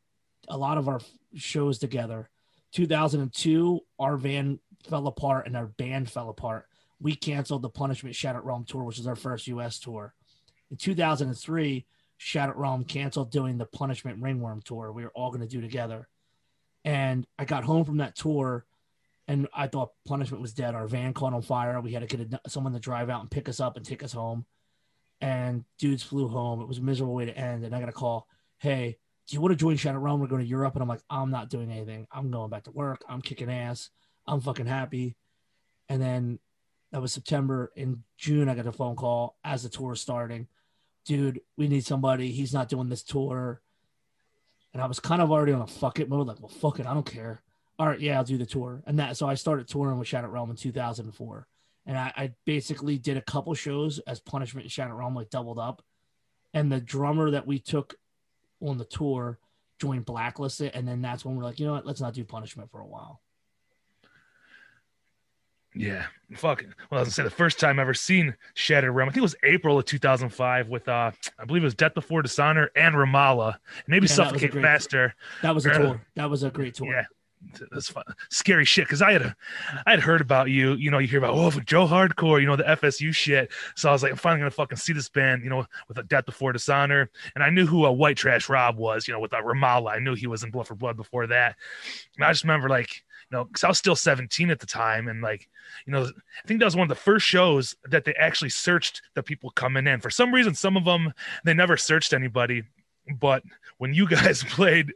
a 0.49 0.57
lot 0.57 0.79
of 0.79 0.89
our 0.89 1.01
shows 1.35 1.79
together. 1.79 2.29
2002, 2.73 3.81
our 3.99 4.17
van 4.17 4.59
fell 4.89 5.07
apart 5.07 5.47
and 5.47 5.57
our 5.57 5.67
band 5.67 6.11
fell 6.11 6.29
apart. 6.29 6.67
We 7.01 7.15
canceled 7.15 7.63
the 7.63 7.71
Punishment 7.71 8.15
Shattered 8.15 8.45
Realm 8.45 8.65
tour, 8.65 8.85
which 8.85 8.99
was 8.99 9.07
our 9.07 9.17
first 9.17 9.47
US 9.49 9.79
tour. 9.79 10.15
In 10.71 10.77
2003, 10.77 11.87
Shattered 12.19 12.57
Realm 12.57 12.85
canceled 12.85 13.31
doing 13.31 13.59
the 13.59 13.67
Punishment 13.67 14.23
Ringworm 14.23 14.63
tour. 14.63 14.93
We 14.93 15.05
were 15.05 15.13
all 15.15 15.31
going 15.31 15.41
to 15.41 15.47
do 15.47 15.61
together. 15.61 16.09
And 16.85 17.27
I 17.39 17.45
got 17.45 17.65
home 17.65 17.85
from 17.85 17.99
that 17.99 18.17
tour 18.17 18.67
and 19.29 19.47
I 19.53 19.67
thought 19.67 19.91
punishment 20.07 20.41
was 20.41 20.55
dead. 20.55 20.75
Our 20.75 20.87
van 20.87 21.13
caught 21.13 21.35
on 21.35 21.43
fire. 21.43 21.79
We 21.83 21.93
had 21.93 22.09
to 22.09 22.17
get 22.17 22.41
someone 22.49 22.73
to 22.73 22.81
drive 22.81 23.11
out 23.11 23.21
and 23.21 23.31
pick 23.31 23.49
us 23.49 23.61
up 23.61 23.77
and 23.77 23.85
take 23.85 24.03
us 24.03 24.13
home. 24.13 24.47
And 25.21 25.65
dudes 25.79 26.03
flew 26.03 26.29
home. 26.29 26.63
It 26.63 26.69
was 26.69 26.79
a 26.79 26.83
miserable 26.83 27.15
way 27.15 27.27
to 27.27 27.37
end. 27.37 27.63
And 27.63 27.75
I 27.75 27.81
got 27.81 27.91
a 27.91 27.93
call, 27.93 28.27
hey, 28.59 28.99
do 29.27 29.35
you 29.35 29.41
want 29.41 29.53
to 29.53 29.57
join 29.57 29.77
Shattered 29.77 30.03
Realm? 30.03 30.21
We're 30.21 30.27
going 30.27 30.43
to 30.43 30.49
Europe. 30.49 30.75
And 30.75 30.83
I'm 30.83 30.89
like, 30.89 31.03
I'm 31.11 31.31
not 31.31 31.51
doing 31.51 31.71
anything. 31.71 32.07
I'm 32.11 32.31
going 32.31 32.51
back 32.51 32.65
to 32.65 32.71
work. 32.71 33.03
I'm 33.09 33.21
kicking 33.21 33.51
ass. 33.51 33.91
I'm 34.27 34.41
fucking 34.41 34.67
happy. 34.67 35.17
And 35.89 36.01
then 36.01 36.39
that 36.93 37.03
was 37.03 37.13
September. 37.13 37.73
In 37.77 38.03
June, 38.17 38.49
I 38.49 38.55
got 38.55 38.67
a 38.67 38.73
phone 38.73 38.97
call 38.97 39.37
as 39.45 39.63
the 39.63 39.69
tour 39.69 39.95
starting. 39.95 40.49
Dude, 41.05 41.41
we 41.57 41.69
need 41.69 41.85
somebody. 41.85 42.31
He's 42.31 42.53
not 42.53 42.69
doing 42.69 42.89
this 42.89 43.03
tour. 43.03 43.61
And 44.73 44.83
I 44.83 44.87
was 44.87 45.01
kind 45.01 45.23
of 45.23 45.31
already 45.31 45.53
on 45.53 45.63
a 45.63 45.67
fuck 45.67 45.99
it 45.99 46.09
mode, 46.09 46.27
like, 46.27 46.41
well, 46.41 46.49
fuck 46.49 46.79
it, 46.79 46.87
I 46.87 46.93
don't 46.93 47.07
care. 47.07 47.43
All 47.79 47.87
right, 47.87 48.01
yeah, 48.01 48.19
I'll 48.19 48.25
do 48.25 48.37
the 48.37 48.45
tour. 48.45 48.83
And 48.87 48.99
that, 48.99 49.17
so 49.17 49.27
I 49.27 49.35
started 49.35 49.69
touring 49.69 49.99
with 49.99 50.09
Shattered 50.09 50.31
Realm 50.31 50.51
in 50.51 50.57
2004. 50.57 51.47
And 51.87 51.97
I, 51.97 52.13
I 52.17 52.33
basically 52.45 52.99
did 52.99 53.17
a 53.17 53.23
couple 53.23 53.55
shows 53.55 53.99
as 54.01 54.21
punishment 54.21 54.65
in 54.65 54.69
Shattered 54.69 54.97
Realm, 54.97 55.15
like 55.15 55.31
doubled 55.31 55.59
up. 55.59 55.83
And 56.53 56.71
the 56.71 56.81
drummer 56.81 57.31
that 57.31 57.47
we 57.47 57.59
took 57.59 57.95
on 58.61 58.79
the 58.79 58.85
tour 58.85 59.39
joined 59.79 60.05
Blacklisted. 60.05 60.73
And 60.75 60.87
then 60.87 61.01
that's 61.03 61.25
when 61.25 61.37
we're 61.37 61.45
like, 61.45 61.59
you 61.61 61.67
know 61.67 61.73
what, 61.75 61.87
let's 61.87 62.01
not 62.01 62.15
do 62.15 62.25
punishment 62.25 62.71
for 62.71 62.81
a 62.81 62.87
while. 62.87 63.21
Yeah, 65.75 66.07
fucking. 66.35 66.75
Well, 66.91 66.99
I 66.99 67.03
was 67.03 67.09
gonna 67.09 67.15
say 67.15 67.23
the 67.23 67.31
first 67.31 67.61
time 67.61 67.79
I 67.79 67.83
ever 67.83 67.95
seen 67.95 68.35
Shattered 68.55 68.93
Realm. 68.95 69.09
I 69.09 69.13
think 69.13 69.19
it 69.19 69.23
was 69.23 69.37
April 69.45 69.79
of 69.79 69.85
2005 69.85 70.69
with 70.69 70.89
uh, 70.89 71.13
I 71.39 71.45
believe 71.45 71.63
it 71.63 71.67
was 71.67 71.75
Death 71.75 71.95
Before 71.95 72.23
Dishonor 72.23 72.71
and 72.75 72.95
Ramallah, 72.95 73.57
maybe 73.87 74.07
Yeah, 74.07 74.09
that 74.09 74.15
Suffocate 74.15 74.51
great- 74.53 74.63
Faster. 74.65 75.15
That 75.43 75.55
was 75.55 75.67
a 75.67 75.75
tour. 75.75 76.01
That 76.17 76.31
was 76.31 76.43
a 76.43 76.51
great 76.51 76.75
tour. 76.75 76.89
Yeah, 76.89 77.05
that's 77.71 77.89
fun. 77.89 78.05
scary 78.31 78.65
shit. 78.65 78.87
Because 78.87 79.03
I 79.03 79.13
had 79.13 79.23
a, 79.23 79.37
I 79.87 79.91
had 79.91 80.01
heard 80.01 80.21
about 80.21 80.51
you. 80.51 80.75
You 80.75 80.91
know, 80.91 80.99
you 80.99 81.09
hear 81.09 81.19
about 81.19 81.35
oh 81.35 81.51
Joe 81.61 81.87
Hardcore. 81.87 82.41
You 82.41 82.47
know 82.47 82.57
the 82.57 82.65
FSU 82.65 83.15
shit. 83.15 83.51
So 83.77 83.89
I 83.89 83.93
was 83.93 84.03
like, 84.03 84.13
I'm 84.13 84.19
finally 84.19 84.41
gonna 84.41 84.51
fucking 84.51 84.79
see 84.79 84.93
this 84.93 85.09
band. 85.09 85.43
You 85.43 85.51
know, 85.51 85.67
with 85.89 85.99
a 85.99 86.03
Death 86.03 86.27
Before 86.27 86.53
Dishonor, 86.53 87.11
and 87.35 87.45
I 87.45 87.51
knew 87.51 87.67
who 87.67 87.85
a 87.85 87.93
White 87.93 88.17
Trash 88.17 88.49
Rob 88.49 88.77
was. 88.77 89.07
You 89.07 89.15
know, 89.15 89.21
with 89.21 89.33
a 89.33 89.37
Ramallah, 89.37 89.93
I 89.93 89.99
knew 89.99 90.15
he 90.15 90.27
was 90.27 90.43
in 90.43 90.51
Blood 90.51 90.67
for 90.67 90.75
Blood 90.75 90.97
before 90.97 91.27
that. 91.29 91.57
And 92.17 92.25
I 92.25 92.33
just 92.33 92.45
remember 92.45 92.69
like. 92.69 93.03
You 93.31 93.37
know, 93.37 93.45
because 93.45 93.63
I 93.63 93.69
was 93.69 93.77
still 93.77 93.95
17 93.95 94.49
at 94.49 94.59
the 94.59 94.65
time, 94.65 95.07
and 95.07 95.21
like, 95.21 95.51
you 95.85 95.93
know, 95.93 96.05
I 96.05 96.47
think 96.47 96.61
that 96.61 96.65
was 96.65 96.77
one 96.77 96.85
of 96.85 96.89
the 96.89 96.95
first 96.95 97.27
shows 97.27 97.77
that 97.85 98.07
they 98.07 98.15
actually 98.15 98.49
searched 98.49 99.03
the 99.13 99.23
people 99.23 99.51
coming 99.51 99.87
in. 99.87 100.01
For 100.01 100.09
some 100.09 100.33
reason, 100.33 100.55
some 100.55 100.79
of 100.79 100.87
them 100.87 101.13
they 101.45 101.53
never 101.53 101.77
searched 101.77 102.15
anybody, 102.15 102.63
but 103.21 103.43
when 103.79 103.95
you 103.95 104.09
guys 104.09 104.45
played, 104.49 104.93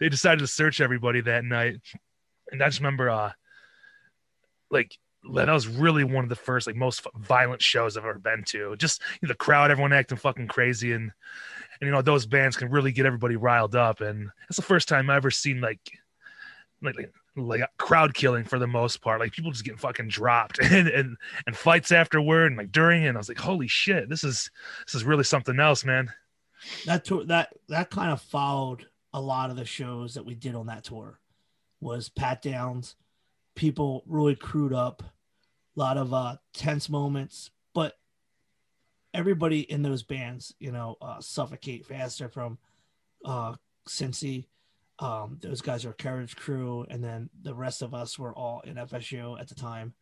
they 0.00 0.08
decided 0.08 0.40
to 0.40 0.46
search 0.46 0.80
everybody 0.80 1.20
that 1.22 1.44
night. 1.44 1.76
And 2.50 2.62
I 2.62 2.66
just 2.66 2.80
remember, 2.80 3.10
uh, 3.10 3.32
like 4.70 4.96
that 5.34 5.48
was 5.48 5.66
really 5.66 6.04
one 6.04 6.24
of 6.24 6.30
the 6.30 6.36
first, 6.36 6.66
like 6.66 6.76
most 6.76 7.06
violent 7.16 7.62
shows 7.62 7.96
I've 7.96 8.04
ever 8.04 8.18
been 8.18 8.44
to. 8.48 8.76
Just 8.76 9.02
you 9.20 9.26
know, 9.26 9.28
the 9.28 9.36
crowd, 9.36 9.70
everyone 9.70 9.92
acting 9.92 10.18
fucking 10.18 10.48
crazy, 10.48 10.92
and 10.92 11.10
and 11.80 11.88
you 11.88 11.90
know 11.90 12.02
those 12.02 12.26
bands 12.26 12.56
can 12.56 12.70
really 12.70 12.92
get 12.92 13.06
everybody 13.06 13.36
riled 13.36 13.74
up. 13.74 14.00
And 14.00 14.30
it's 14.48 14.56
the 14.56 14.62
first 14.62 14.88
time 14.88 15.10
I 15.10 15.16
ever 15.16 15.30
seen 15.30 15.60
like 15.60 15.80
like 16.82 16.96
like, 16.96 17.12
like 17.36 17.62
crowd 17.76 18.14
killing 18.14 18.44
for 18.44 18.58
the 18.58 18.66
most 18.66 19.00
part, 19.00 19.20
like 19.20 19.32
people 19.32 19.50
just 19.50 19.64
getting 19.64 19.78
fucking 19.78 20.08
dropped 20.08 20.58
and 20.62 20.88
and 20.88 21.16
and 21.46 21.56
fights 21.56 21.92
afterward 21.92 22.46
and 22.46 22.56
like 22.56 22.72
during. 22.72 23.06
And 23.06 23.16
I 23.16 23.20
was 23.20 23.28
like, 23.28 23.38
holy 23.38 23.68
shit, 23.68 24.08
this 24.08 24.24
is 24.24 24.50
this 24.86 24.94
is 24.94 25.04
really 25.04 25.24
something 25.24 25.58
else, 25.58 25.84
man. 25.84 26.10
That 26.86 27.04
tour 27.04 27.24
that 27.24 27.52
that 27.68 27.90
kind 27.90 28.12
of 28.12 28.20
followed 28.20 28.86
a 29.12 29.20
lot 29.20 29.50
of 29.50 29.56
the 29.56 29.64
shows 29.64 30.14
that 30.14 30.24
we 30.24 30.34
did 30.34 30.54
on 30.54 30.66
that 30.66 30.84
tour 30.84 31.20
was 31.80 32.08
pat 32.08 32.42
downs. 32.42 32.96
People 33.54 34.04
really 34.06 34.36
crewed 34.36 34.72
up. 34.72 35.02
A 35.02 35.80
lot 35.80 35.96
of 35.96 36.12
uh 36.12 36.36
tense 36.52 36.88
moments 36.88 37.50
but 37.74 37.94
everybody 39.14 39.60
in 39.60 39.82
those 39.82 40.02
bands 40.02 40.52
you 40.58 40.72
know 40.72 40.96
uh 41.00 41.20
suffocate 41.20 41.86
faster 41.86 42.28
from 42.28 42.58
uh 43.24 43.54
cincy. 43.88 44.46
Um 44.98 45.38
those 45.40 45.60
guys 45.60 45.84
are 45.84 45.92
carriage 45.92 46.34
crew 46.36 46.84
and 46.90 47.02
then 47.02 47.30
the 47.42 47.54
rest 47.54 47.82
of 47.82 47.94
us 47.94 48.18
were 48.18 48.34
all 48.34 48.60
in 48.62 48.74
fsu 48.74 49.40
at 49.40 49.48
the 49.48 49.54
time. 49.54 49.94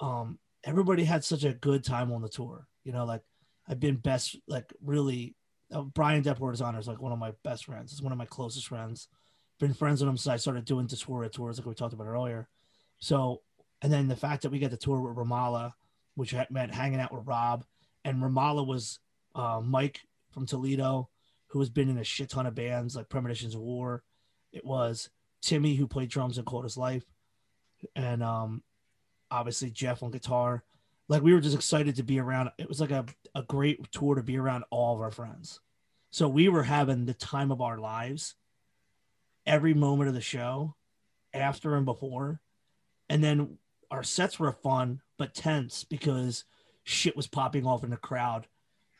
Um 0.00 0.38
everybody 0.64 1.04
had 1.04 1.24
such 1.24 1.44
a 1.44 1.52
good 1.52 1.84
time 1.84 2.10
on 2.12 2.22
the 2.22 2.28
tour 2.28 2.66
you 2.84 2.92
know 2.92 3.04
like 3.04 3.22
i've 3.68 3.80
been 3.80 3.96
best 3.96 4.36
like 4.48 4.72
really 4.82 5.34
uh, 5.72 5.82
Brian 5.82 6.22
Depport 6.22 6.60
Honor 6.62 6.78
is 6.78 6.88
like 6.88 7.00
one 7.00 7.12
of 7.12 7.18
my 7.18 7.32
best 7.42 7.64
friends. 7.66 7.90
He's 7.90 8.02
one 8.02 8.12
of 8.12 8.18
my 8.18 8.26
closest 8.26 8.66
friends. 8.66 9.08
Been 9.60 9.74
friends 9.74 10.00
with 10.00 10.08
him 10.08 10.16
since 10.16 10.32
I 10.32 10.36
started 10.36 10.64
doing 10.64 10.86
Dysphoria 10.86 11.30
tours, 11.30 11.58
like 11.58 11.66
we 11.66 11.74
talked 11.74 11.94
about 11.94 12.06
earlier. 12.06 12.48
So, 12.98 13.42
and 13.82 13.92
then 13.92 14.08
the 14.08 14.16
fact 14.16 14.42
that 14.42 14.50
we 14.50 14.58
got 14.58 14.70
the 14.70 14.76
tour 14.76 15.00
with 15.00 15.16
Ramallah, 15.16 15.72
which 16.16 16.34
meant 16.50 16.74
hanging 16.74 17.00
out 17.00 17.12
with 17.12 17.26
Rob, 17.26 17.64
and 18.04 18.22
Ramallah 18.22 18.66
was 18.66 18.98
uh, 19.34 19.60
Mike 19.62 20.00
from 20.30 20.46
Toledo, 20.46 21.08
who 21.48 21.60
has 21.60 21.70
been 21.70 21.88
in 21.88 21.98
a 21.98 22.04
shit 22.04 22.30
ton 22.30 22.46
of 22.46 22.54
bands 22.54 22.96
like 22.96 23.08
Premonitions 23.08 23.54
of 23.54 23.60
War. 23.60 24.02
It 24.52 24.64
was 24.64 25.08
Timmy 25.40 25.76
who 25.76 25.86
played 25.86 26.10
drums 26.10 26.38
in 26.38 26.44
Cold 26.44 26.64
as 26.64 26.76
Life, 26.76 27.04
and 27.94 28.22
um, 28.22 28.62
obviously 29.30 29.70
Jeff 29.70 30.02
on 30.02 30.10
guitar. 30.10 30.64
Like 31.08 31.22
we 31.22 31.34
were 31.34 31.40
just 31.40 31.54
excited 31.54 31.96
to 31.96 32.02
be 32.02 32.18
around. 32.18 32.50
It 32.58 32.68
was 32.68 32.80
like 32.80 32.90
a, 32.90 33.04
a 33.34 33.42
great 33.42 33.90
tour 33.92 34.14
to 34.14 34.22
be 34.22 34.38
around 34.38 34.64
all 34.70 34.94
of 34.94 35.00
our 35.00 35.10
friends. 35.10 35.60
So 36.10 36.28
we 36.28 36.48
were 36.48 36.62
having 36.62 37.04
the 37.04 37.14
time 37.14 37.50
of 37.50 37.60
our 37.60 37.78
lives 37.78 38.36
every 39.46 39.74
moment 39.74 40.08
of 40.08 40.14
the 40.14 40.20
show, 40.20 40.74
after 41.34 41.74
and 41.76 41.84
before. 41.84 42.40
And 43.08 43.22
then 43.22 43.58
our 43.90 44.02
sets 44.02 44.38
were 44.38 44.52
fun 44.52 45.00
but 45.18 45.34
tense 45.34 45.84
because 45.84 46.44
shit 46.84 47.16
was 47.16 47.26
popping 47.26 47.66
off 47.66 47.84
in 47.84 47.90
the 47.90 47.96
crowd. 47.96 48.46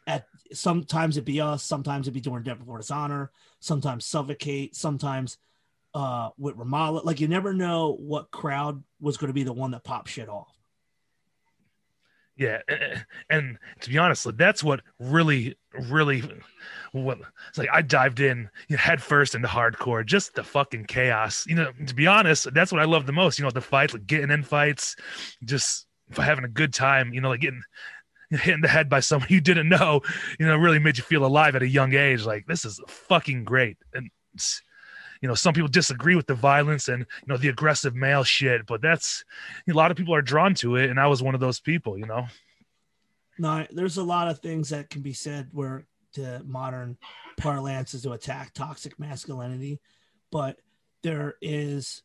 At 0.06 0.26
sometimes 0.52 1.16
it'd 1.16 1.24
be 1.24 1.40
us, 1.40 1.62
sometimes 1.62 2.06
it'd 2.06 2.14
be 2.14 2.20
during 2.20 2.42
Death 2.42 2.58
Before 2.58 2.78
Dishonor, 2.78 3.30
sometimes 3.60 4.04
Suffocate, 4.04 4.76
sometimes 4.76 5.38
uh 5.94 6.30
with 6.36 6.56
Ramallah. 6.56 7.04
Like 7.04 7.20
you 7.20 7.28
never 7.28 7.54
know 7.54 7.96
what 7.98 8.30
crowd 8.30 8.82
was 9.00 9.16
going 9.16 9.28
to 9.28 9.34
be 9.34 9.44
the 9.44 9.52
one 9.52 9.70
that 9.70 9.84
popped 9.84 10.10
shit 10.10 10.28
off. 10.28 10.54
Yeah, 12.36 12.62
and, 13.30 13.58
to 13.80 13.90
be 13.90 13.98
honest, 13.98 14.26
that's 14.36 14.64
what 14.64 14.80
really, 14.98 15.56
really, 15.88 16.22
what 16.90 17.18
it's 17.48 17.58
like. 17.58 17.68
I 17.72 17.80
dived 17.80 18.18
in 18.18 18.50
you 18.68 18.76
know, 18.76 18.80
head 18.80 19.00
first 19.00 19.36
into 19.36 19.46
hardcore, 19.46 20.04
just 20.04 20.34
the 20.34 20.42
fucking 20.42 20.86
chaos. 20.86 21.44
You 21.46 21.54
know, 21.54 21.70
to 21.86 21.94
be 21.94 22.08
honest, 22.08 22.52
that's 22.52 22.72
what 22.72 22.80
I 22.80 22.86
love 22.86 23.06
the 23.06 23.12
most. 23.12 23.38
You 23.38 23.44
know, 23.44 23.52
the 23.52 23.60
fights, 23.60 23.92
like 23.92 24.06
getting 24.06 24.30
in 24.30 24.42
fights, 24.42 24.96
just 25.44 25.86
having 26.16 26.44
a 26.44 26.48
good 26.48 26.74
time. 26.74 27.12
You 27.14 27.20
know, 27.20 27.28
like 27.28 27.40
getting 27.40 27.62
hit 28.30 28.54
in 28.54 28.60
the 28.62 28.68
head 28.68 28.88
by 28.88 28.98
someone 28.98 29.28
you 29.30 29.40
didn't 29.40 29.68
know. 29.68 30.00
You 30.40 30.46
know, 30.46 30.56
really 30.56 30.80
made 30.80 30.98
you 30.98 31.04
feel 31.04 31.24
alive 31.24 31.54
at 31.54 31.62
a 31.62 31.68
young 31.68 31.94
age. 31.94 32.24
Like 32.24 32.46
this 32.46 32.64
is 32.64 32.80
fucking 32.88 33.44
great, 33.44 33.78
and 33.92 34.10
you 35.24 35.28
know, 35.28 35.34
some 35.34 35.54
people 35.54 35.68
disagree 35.68 36.16
with 36.16 36.26
the 36.26 36.34
violence 36.34 36.88
and 36.88 36.98
you 36.98 37.26
know 37.26 37.38
the 37.38 37.48
aggressive 37.48 37.94
male 37.94 38.24
shit, 38.24 38.66
but 38.66 38.82
that's 38.82 39.24
a 39.66 39.72
lot 39.72 39.90
of 39.90 39.96
people 39.96 40.14
are 40.14 40.20
drawn 40.20 40.52
to 40.56 40.76
it, 40.76 40.90
and 40.90 41.00
I 41.00 41.06
was 41.06 41.22
one 41.22 41.34
of 41.34 41.40
those 41.40 41.60
people. 41.60 41.96
You 41.96 42.04
know. 42.04 42.26
No, 43.38 43.66
there's 43.70 43.96
a 43.96 44.04
lot 44.04 44.28
of 44.28 44.40
things 44.40 44.68
that 44.68 44.90
can 44.90 45.00
be 45.00 45.14
said 45.14 45.48
where 45.52 45.86
the 46.12 46.42
modern 46.44 46.98
parlance 47.38 47.94
is 47.94 48.02
to 48.02 48.12
attack 48.12 48.52
toxic 48.52 49.00
masculinity, 49.00 49.80
but 50.30 50.58
there 51.02 51.36
is 51.40 52.02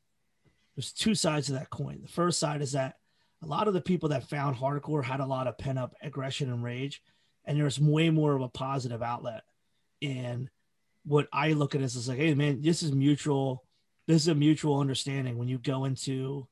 there's 0.78 0.94
two 0.94 1.14
sides 1.14 1.48
to 1.48 1.54
that 1.54 1.70
coin. 1.70 2.00
The 2.02 2.08
first 2.08 2.40
side 2.40 2.62
is 2.62 2.72
that 2.72 2.96
a 3.44 3.48
lot 3.48 3.68
of 3.68 3.74
the 3.74 3.82
people 3.82 4.08
that 4.10 4.30
found 4.30 4.56
hardcore 4.56 5.04
had 5.04 5.20
a 5.20 5.26
lot 5.26 5.48
of 5.48 5.58
pent 5.58 5.78
up 5.78 5.94
aggression 6.02 6.50
and 6.50 6.64
rage, 6.64 7.02
and 7.44 7.60
there's 7.60 7.82
way 7.82 8.12
more 8.12 8.34
of 8.34 8.42
a 8.42 8.48
positive 8.48 9.04
outlet. 9.04 9.44
And 10.02 10.50
what 11.06 11.28
I 11.34 11.54
look 11.54 11.76
at 11.76 11.82
is, 11.82 11.96
is 11.96 12.08
like, 12.08 12.18
hey 12.18 12.34
man, 12.34 12.62
this 12.62 12.84
is 12.84 12.92
mutual. 12.92 13.64
This 14.08 14.24
is 14.24 14.28
a 14.28 14.36
mutual 14.36 14.80
understanding 14.80 15.38
when 15.38 15.48
you 15.48 15.58
go 15.58 15.86
into 15.86 16.48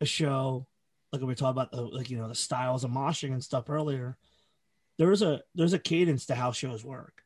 a 0.00 0.06
show 0.06 0.66
like 1.14 1.20
we 1.20 1.26
were 1.26 1.34
talking 1.34 1.50
about 1.50 1.70
the 1.70 1.80
like 1.80 2.10
you 2.10 2.18
know 2.18 2.28
the 2.28 2.34
styles 2.34 2.82
of 2.82 2.90
moshing 2.90 3.32
and 3.32 3.42
stuff 3.42 3.70
earlier 3.70 4.16
there's 4.98 5.22
a 5.22 5.40
there's 5.54 5.72
a 5.72 5.78
cadence 5.78 6.26
to 6.26 6.34
how 6.34 6.50
shows 6.50 6.84
work 6.84 7.22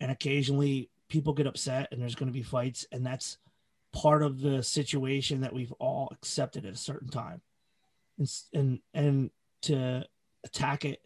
and 0.00 0.10
occasionally 0.10 0.88
people 1.08 1.32
get 1.32 1.46
upset 1.46 1.88
and 1.90 2.00
there's 2.00 2.14
going 2.14 2.28
to 2.28 2.32
be 2.32 2.42
fights 2.42 2.86
and 2.92 3.04
that's 3.04 3.38
part 3.92 4.22
of 4.22 4.40
the 4.40 4.62
situation 4.62 5.40
that 5.40 5.52
we've 5.52 5.72
all 5.72 6.08
accepted 6.12 6.64
at 6.64 6.74
a 6.74 6.76
certain 6.76 7.08
time 7.08 7.40
and 8.18 8.30
and 8.52 8.78
and 8.94 9.30
to 9.62 10.04
attack 10.44 10.84
it 10.84 11.02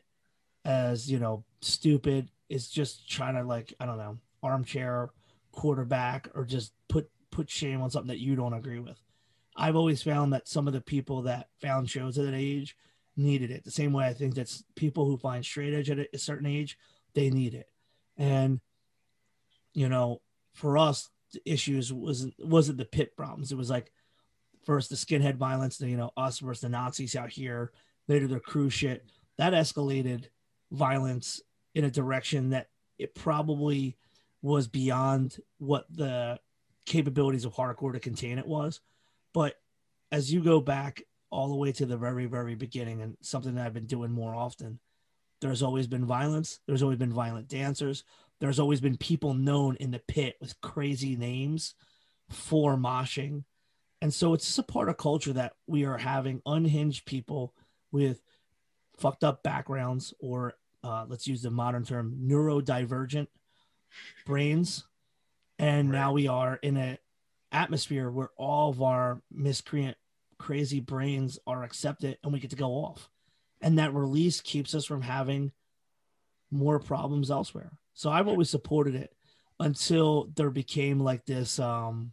as 0.67 1.11
you 1.11 1.19
know 1.19 1.45
stupid 1.63 2.29
is 2.51 2.69
just 2.69 3.09
trying 3.09 3.35
to 3.35 3.43
like 3.43 3.73
i 3.81 3.87
don't 3.87 3.99
know 3.99 4.19
armchair 4.43 5.11
quarterback 5.53 6.29
or 6.35 6.45
just 6.45 6.73
put 6.89 7.11
put 7.31 7.51
shame 7.51 7.83
on 7.83 7.91
something 7.91 8.09
that 8.09 8.21
you 8.21 8.37
don't 8.37 8.55
agree 8.55 8.79
with 8.79 9.01
I've 9.59 9.77
always 9.77 10.03
found 10.03 10.33
that 10.33 10.47
some 10.47 10.69
of 10.69 10.73
the 10.73 10.81
people 10.81 11.23
that 11.23 11.49
found 11.61 11.91
shows 11.91 12.17
at 12.17 12.25
that 12.25 12.35
age 12.35 12.77
needed 13.17 13.51
it. 13.51 13.65
The 13.65 13.73
same 13.73 13.93
way 13.93 14.07
I 14.07 14.15
think 14.15 14.35
that's 14.35 14.63
people 14.77 15.05
who 15.05 15.17
find 15.17 15.45
straight 15.45 15.75
edge 15.75 15.91
at 15.91 15.99
a 16.13 16.19
certain 16.19 16.47
age, 16.47 16.79
they 17.15 17.29
need 17.29 17.55
it. 17.55 17.69
And 18.17 18.61
you 19.75 19.89
know, 19.89 20.23
for 20.55 20.79
us, 20.79 21.11
the 21.33 21.41
issues 21.45 21.93
wasn't 21.93 22.35
wasn't 22.39 22.79
the 22.79 22.85
pit 22.85 23.17
problems. 23.17 23.51
It 23.51 23.59
was 23.59 23.69
like 23.69 23.93
first 24.65 24.91
the 24.91 24.97
skinhead 24.97 25.37
violence, 25.37 25.77
the, 25.77 25.89
you 25.89 25.97
know, 25.97 26.13
us 26.17 26.39
versus 26.39 26.63
the 26.63 26.69
Nazis 26.69 27.17
out 27.17 27.31
here, 27.31 27.73
later 28.07 28.29
the 28.29 28.41
crew 28.41 28.71
shit. 28.71 29.05
That 29.39 29.53
escalated 29.53 30.27
violence 30.71 31.41
in 31.75 31.85
a 31.85 31.91
direction 31.91 32.51
that 32.51 32.69
it 32.99 33.15
probably 33.15 33.97
was 34.43 34.69
beyond 34.69 35.37
what 35.59 35.87
the 35.91 36.39
capabilities 36.87 37.45
of 37.45 37.55
hardcore 37.55 37.93
to 37.93 38.01
contain 38.01 38.39
it 38.39 38.47
was. 38.47 38.81
But 39.35 39.55
as 40.11 40.33
you 40.33 40.43
go 40.43 40.61
back 40.61 41.03
all 41.31 41.49
the 41.49 41.57
way 41.57 41.73
to 41.73 41.87
the 41.87 41.97
very, 41.97 42.27
very 42.27 42.55
beginning, 42.55 43.03
and 43.03 43.17
something 43.21 43.55
that 43.55 43.67
I've 43.67 43.75
been 43.75 43.87
doing 43.87 44.11
more 44.11 44.35
often, 44.35 44.79
there's 45.41 45.63
always 45.63 45.87
been 45.87 46.05
violence. 46.05 46.61
There's 46.67 46.83
always 46.83 46.99
been 46.99 47.13
violent 47.13 47.49
dancers. 47.49 48.05
There's 48.41 48.59
always 48.59 48.81
been 48.81 48.97
people 48.97 49.35
known 49.35 49.77
in 49.77 49.91
the 49.91 49.99
pit 49.99 50.37
with 50.41 50.61
crazy 50.61 51.17
names 51.17 51.75
for 52.31 52.77
moshing. 52.77 53.45
And 54.01 54.15
so 54.15 54.33
it's 54.33 54.47
just 54.47 54.59
a 54.59 54.63
part 54.63 54.89
of 54.89 54.97
culture 54.97 55.33
that 55.33 55.53
we 55.67 55.85
are 55.85 55.99
having 55.99 56.41
unhinged 56.47 57.05
people 57.05 57.55
with 57.91 58.21
fucked 58.97 59.25
up 59.25 59.43
backgrounds, 59.43 60.15
or 60.21 60.55
uh, 60.85 61.05
let's 61.09 61.27
use 61.27 61.43
the 61.43 61.51
modern 61.51 61.85
term, 61.85 62.17
neurodivergent 62.25 63.27
brains. 64.27 64.87
And 65.59 65.91
Right. 65.91 65.99
now 65.99 66.13
we 66.13 66.29
are 66.29 66.57
in 66.57 66.77
an 66.77 66.99
atmosphere 67.51 68.11
where 68.11 68.31
all 68.37 68.71
of 68.71 68.83
our 68.83 69.23
miscreant, 69.31 69.97
crazy 70.39 70.81
brains 70.81 71.39
are 71.47 71.65
accepted 71.65 72.19
and 72.23 72.33
we 72.33 72.41
get 72.41 72.51
to 72.51 72.57
go 72.57 72.73
off. 72.73 73.11
And 73.61 73.79
that 73.79 73.95
release 73.95 74.41
keeps 74.41 74.75
us 74.75 74.85
from 74.85 75.03
having 75.03 75.53
more 76.51 76.79
problems 76.79 77.31
elsewhere. 77.31 77.73
So 77.95 78.11
I've 78.11 78.29
always 78.29 78.49
supported 78.51 78.95
it 78.95 79.13
until 79.59 80.31
there 80.37 80.51
became 80.51 81.01
like 81.01 81.27
this 81.27 81.59
um 81.59 82.13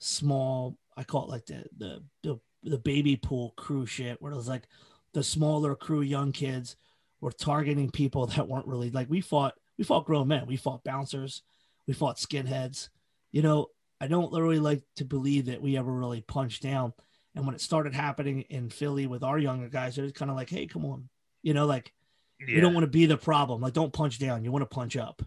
small 0.00 0.76
I 0.96 1.04
call 1.04 1.24
it 1.24 1.30
like 1.30 1.46
the 1.46 1.64
the 1.76 2.02
the, 2.22 2.40
the 2.62 2.78
baby 2.78 3.16
pool 3.16 3.52
crew 3.56 3.86
shit 3.86 4.20
where 4.20 4.32
it 4.32 4.36
was 4.36 4.48
like 4.48 4.66
the 5.12 5.22
smaller 5.22 5.74
crew 5.74 6.00
young 6.00 6.32
kids 6.32 6.76
were 7.20 7.32
targeting 7.32 7.90
people 7.90 8.26
that 8.28 8.48
weren't 8.48 8.66
really 8.66 8.90
like 8.90 9.08
we 9.08 9.20
fought 9.20 9.54
we 9.78 9.84
fought 9.84 10.06
grown 10.06 10.28
men. 10.28 10.46
We 10.46 10.56
fought 10.56 10.84
bouncers. 10.84 11.42
We 11.86 11.94
fought 11.94 12.16
skinheads. 12.16 12.88
You 13.32 13.42
know 13.42 13.68
I 14.00 14.06
don't 14.08 14.32
really 14.32 14.58
like 14.58 14.82
to 14.96 15.04
believe 15.04 15.46
that 15.46 15.62
we 15.62 15.76
ever 15.76 15.92
really 15.92 16.20
punched 16.20 16.62
down. 16.62 16.92
And 17.34 17.46
when 17.46 17.54
it 17.54 17.60
started 17.60 17.94
happening 17.94 18.42
in 18.42 18.68
Philly 18.70 19.06
with 19.06 19.22
our 19.24 19.38
younger 19.38 19.68
guys 19.68 19.98
it 19.98 20.02
was 20.02 20.12
kind 20.12 20.30
of 20.30 20.36
like 20.36 20.50
hey 20.50 20.66
come 20.66 20.84
on. 20.84 21.08
You 21.42 21.54
know 21.54 21.66
like 21.66 21.92
Yeah. 22.40 22.54
you 22.56 22.60
don't 22.60 22.74
want 22.74 22.84
to 22.84 22.90
be 22.90 23.06
the 23.06 23.16
problem. 23.16 23.60
Like 23.60 23.72
don't 23.72 23.92
punch 23.92 24.18
down. 24.18 24.44
You 24.44 24.52
want 24.52 24.62
to 24.68 24.74
punch 24.74 24.96
up. 24.96 25.22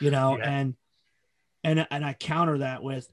You 0.00 0.10
know 0.10 0.36
Yeah. 0.38 0.50
and 0.50 0.74
and 1.62 1.86
and 1.90 2.04
i 2.06 2.14
counter 2.14 2.56
that 2.58 2.82
with 2.82 3.06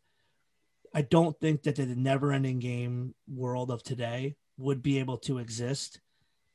i 0.95 1.01
don't 1.01 1.37
think 1.37 1.63
that 1.63 1.75
the 1.75 1.85
never 1.85 2.31
ending 2.31 2.59
game 2.59 3.13
world 3.27 3.69
of 3.71 3.83
today 3.83 4.37
would 4.57 4.81
be 4.81 4.99
able 4.99 5.17
to 5.17 5.37
exist 5.39 5.99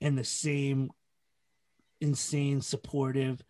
in 0.00 0.14
the 0.16 0.24
same 0.24 0.90
insane 2.00 2.60
supportive 2.62 3.42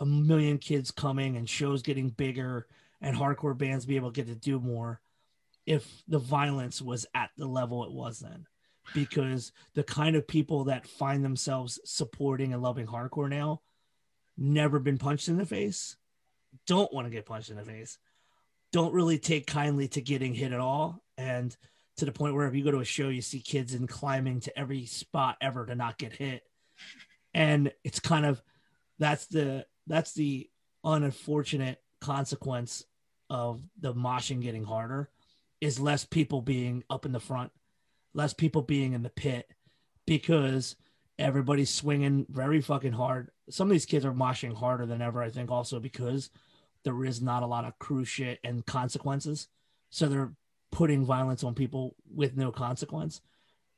a 0.00 0.06
million 0.06 0.58
kids 0.58 0.90
coming 0.90 1.36
and 1.36 1.48
shows 1.48 1.82
getting 1.82 2.10
bigger 2.10 2.66
and 3.00 3.16
hardcore 3.16 3.56
bands 3.56 3.86
be 3.86 3.96
able 3.96 4.10
to 4.10 4.16
get 4.16 4.28
to 4.28 4.34
do 4.34 4.58
more 4.58 5.00
if 5.66 6.02
the 6.08 6.18
violence 6.18 6.82
was 6.82 7.06
at 7.14 7.30
the 7.36 7.46
level 7.46 7.84
it 7.84 7.92
was 7.92 8.18
then 8.18 8.46
because 8.94 9.52
the 9.74 9.84
kind 9.84 10.16
of 10.16 10.26
people 10.26 10.64
that 10.64 10.86
find 10.86 11.24
themselves 11.24 11.78
supporting 11.84 12.52
and 12.52 12.62
loving 12.62 12.86
hardcore 12.86 13.28
now 13.28 13.60
never 14.36 14.78
been 14.78 14.98
punched 14.98 15.28
in 15.28 15.36
the 15.36 15.46
face 15.46 15.96
don't 16.66 16.92
want 16.92 17.06
to 17.06 17.10
get 17.10 17.26
punched 17.26 17.50
in 17.50 17.56
the 17.56 17.62
face 17.62 17.98
don't 18.72 18.94
really 18.94 19.18
take 19.18 19.46
kindly 19.46 19.88
to 19.88 20.00
getting 20.00 20.34
hit 20.34 20.52
at 20.52 20.60
all. 20.60 21.02
And 21.18 21.56
to 21.96 22.04
the 22.04 22.12
point 22.12 22.34
where 22.34 22.46
if 22.46 22.54
you 22.54 22.64
go 22.64 22.70
to 22.70 22.80
a 22.80 22.84
show 22.84 23.08
you 23.08 23.20
see 23.20 23.40
kids 23.40 23.74
in 23.74 23.86
climbing 23.86 24.40
to 24.40 24.58
every 24.58 24.86
spot 24.86 25.36
ever 25.40 25.66
to 25.66 25.74
not 25.74 25.98
get 25.98 26.12
hit. 26.12 26.42
And 27.34 27.72
it's 27.84 28.00
kind 28.00 28.26
of 28.26 28.42
that's 28.98 29.26
the 29.26 29.66
that's 29.86 30.12
the 30.12 30.48
unfortunate 30.84 31.82
consequence 32.00 32.84
of 33.28 33.60
the 33.78 33.94
moshing 33.94 34.40
getting 34.40 34.64
harder 34.64 35.10
is 35.60 35.78
less 35.78 36.04
people 36.04 36.40
being 36.40 36.82
up 36.88 37.04
in 37.04 37.12
the 37.12 37.20
front 37.20 37.52
less 38.14 38.32
people 38.32 38.62
being 38.62 38.92
in 38.92 39.02
the 39.02 39.10
pit 39.10 39.48
because 40.06 40.76
everybody's 41.18 41.70
swinging 41.70 42.26
very 42.28 42.60
fucking 42.60 42.92
hard. 42.92 43.30
Some 43.48 43.68
of 43.68 43.72
these 43.72 43.86
kids 43.86 44.04
are 44.04 44.12
moshing 44.12 44.54
harder 44.54 44.86
than 44.86 45.02
ever, 45.02 45.22
I 45.22 45.30
think, 45.30 45.50
also 45.50 45.78
because 45.78 46.30
there 46.84 47.04
is 47.04 47.20
not 47.20 47.42
a 47.42 47.46
lot 47.46 47.64
of 47.64 47.78
crew 47.78 48.04
shit 48.04 48.40
and 48.42 48.64
consequences. 48.64 49.48
So 49.90 50.08
they're 50.08 50.32
putting 50.72 51.04
violence 51.04 51.44
on 51.44 51.54
people 51.54 51.94
with 52.12 52.36
no 52.36 52.50
consequence. 52.50 53.20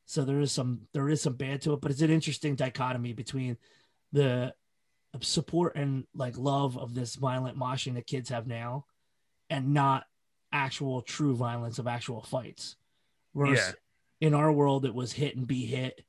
So 0.04 0.24
there 0.24 0.40
is 0.40 0.52
some 0.52 0.82
there 0.92 1.08
is 1.08 1.22
some 1.22 1.34
bad 1.34 1.62
to 1.62 1.72
it, 1.72 1.80
but 1.80 1.90
it's 1.90 2.02
an 2.02 2.10
interesting 2.10 2.54
dichotomy 2.54 3.12
between 3.12 3.56
the 4.12 4.54
support 5.20 5.76
and 5.76 6.04
like 6.14 6.38
love 6.38 6.78
of 6.78 6.94
this 6.94 7.16
violent 7.16 7.58
moshing 7.58 7.94
that 7.94 8.06
kids 8.06 8.30
have 8.30 8.46
now 8.46 8.86
and 9.50 9.74
not 9.74 10.04
actual 10.52 11.02
true 11.02 11.34
violence 11.34 11.78
of 11.78 11.86
actual 11.86 12.22
fights. 12.22 12.76
Whereas 13.32 13.58
Yeah. 13.58 14.28
in 14.28 14.34
our 14.34 14.52
world 14.52 14.84
it 14.86 14.94
was 14.94 15.12
hit 15.12 15.36
and 15.36 15.46
be 15.46 15.66
hit. 15.66 16.04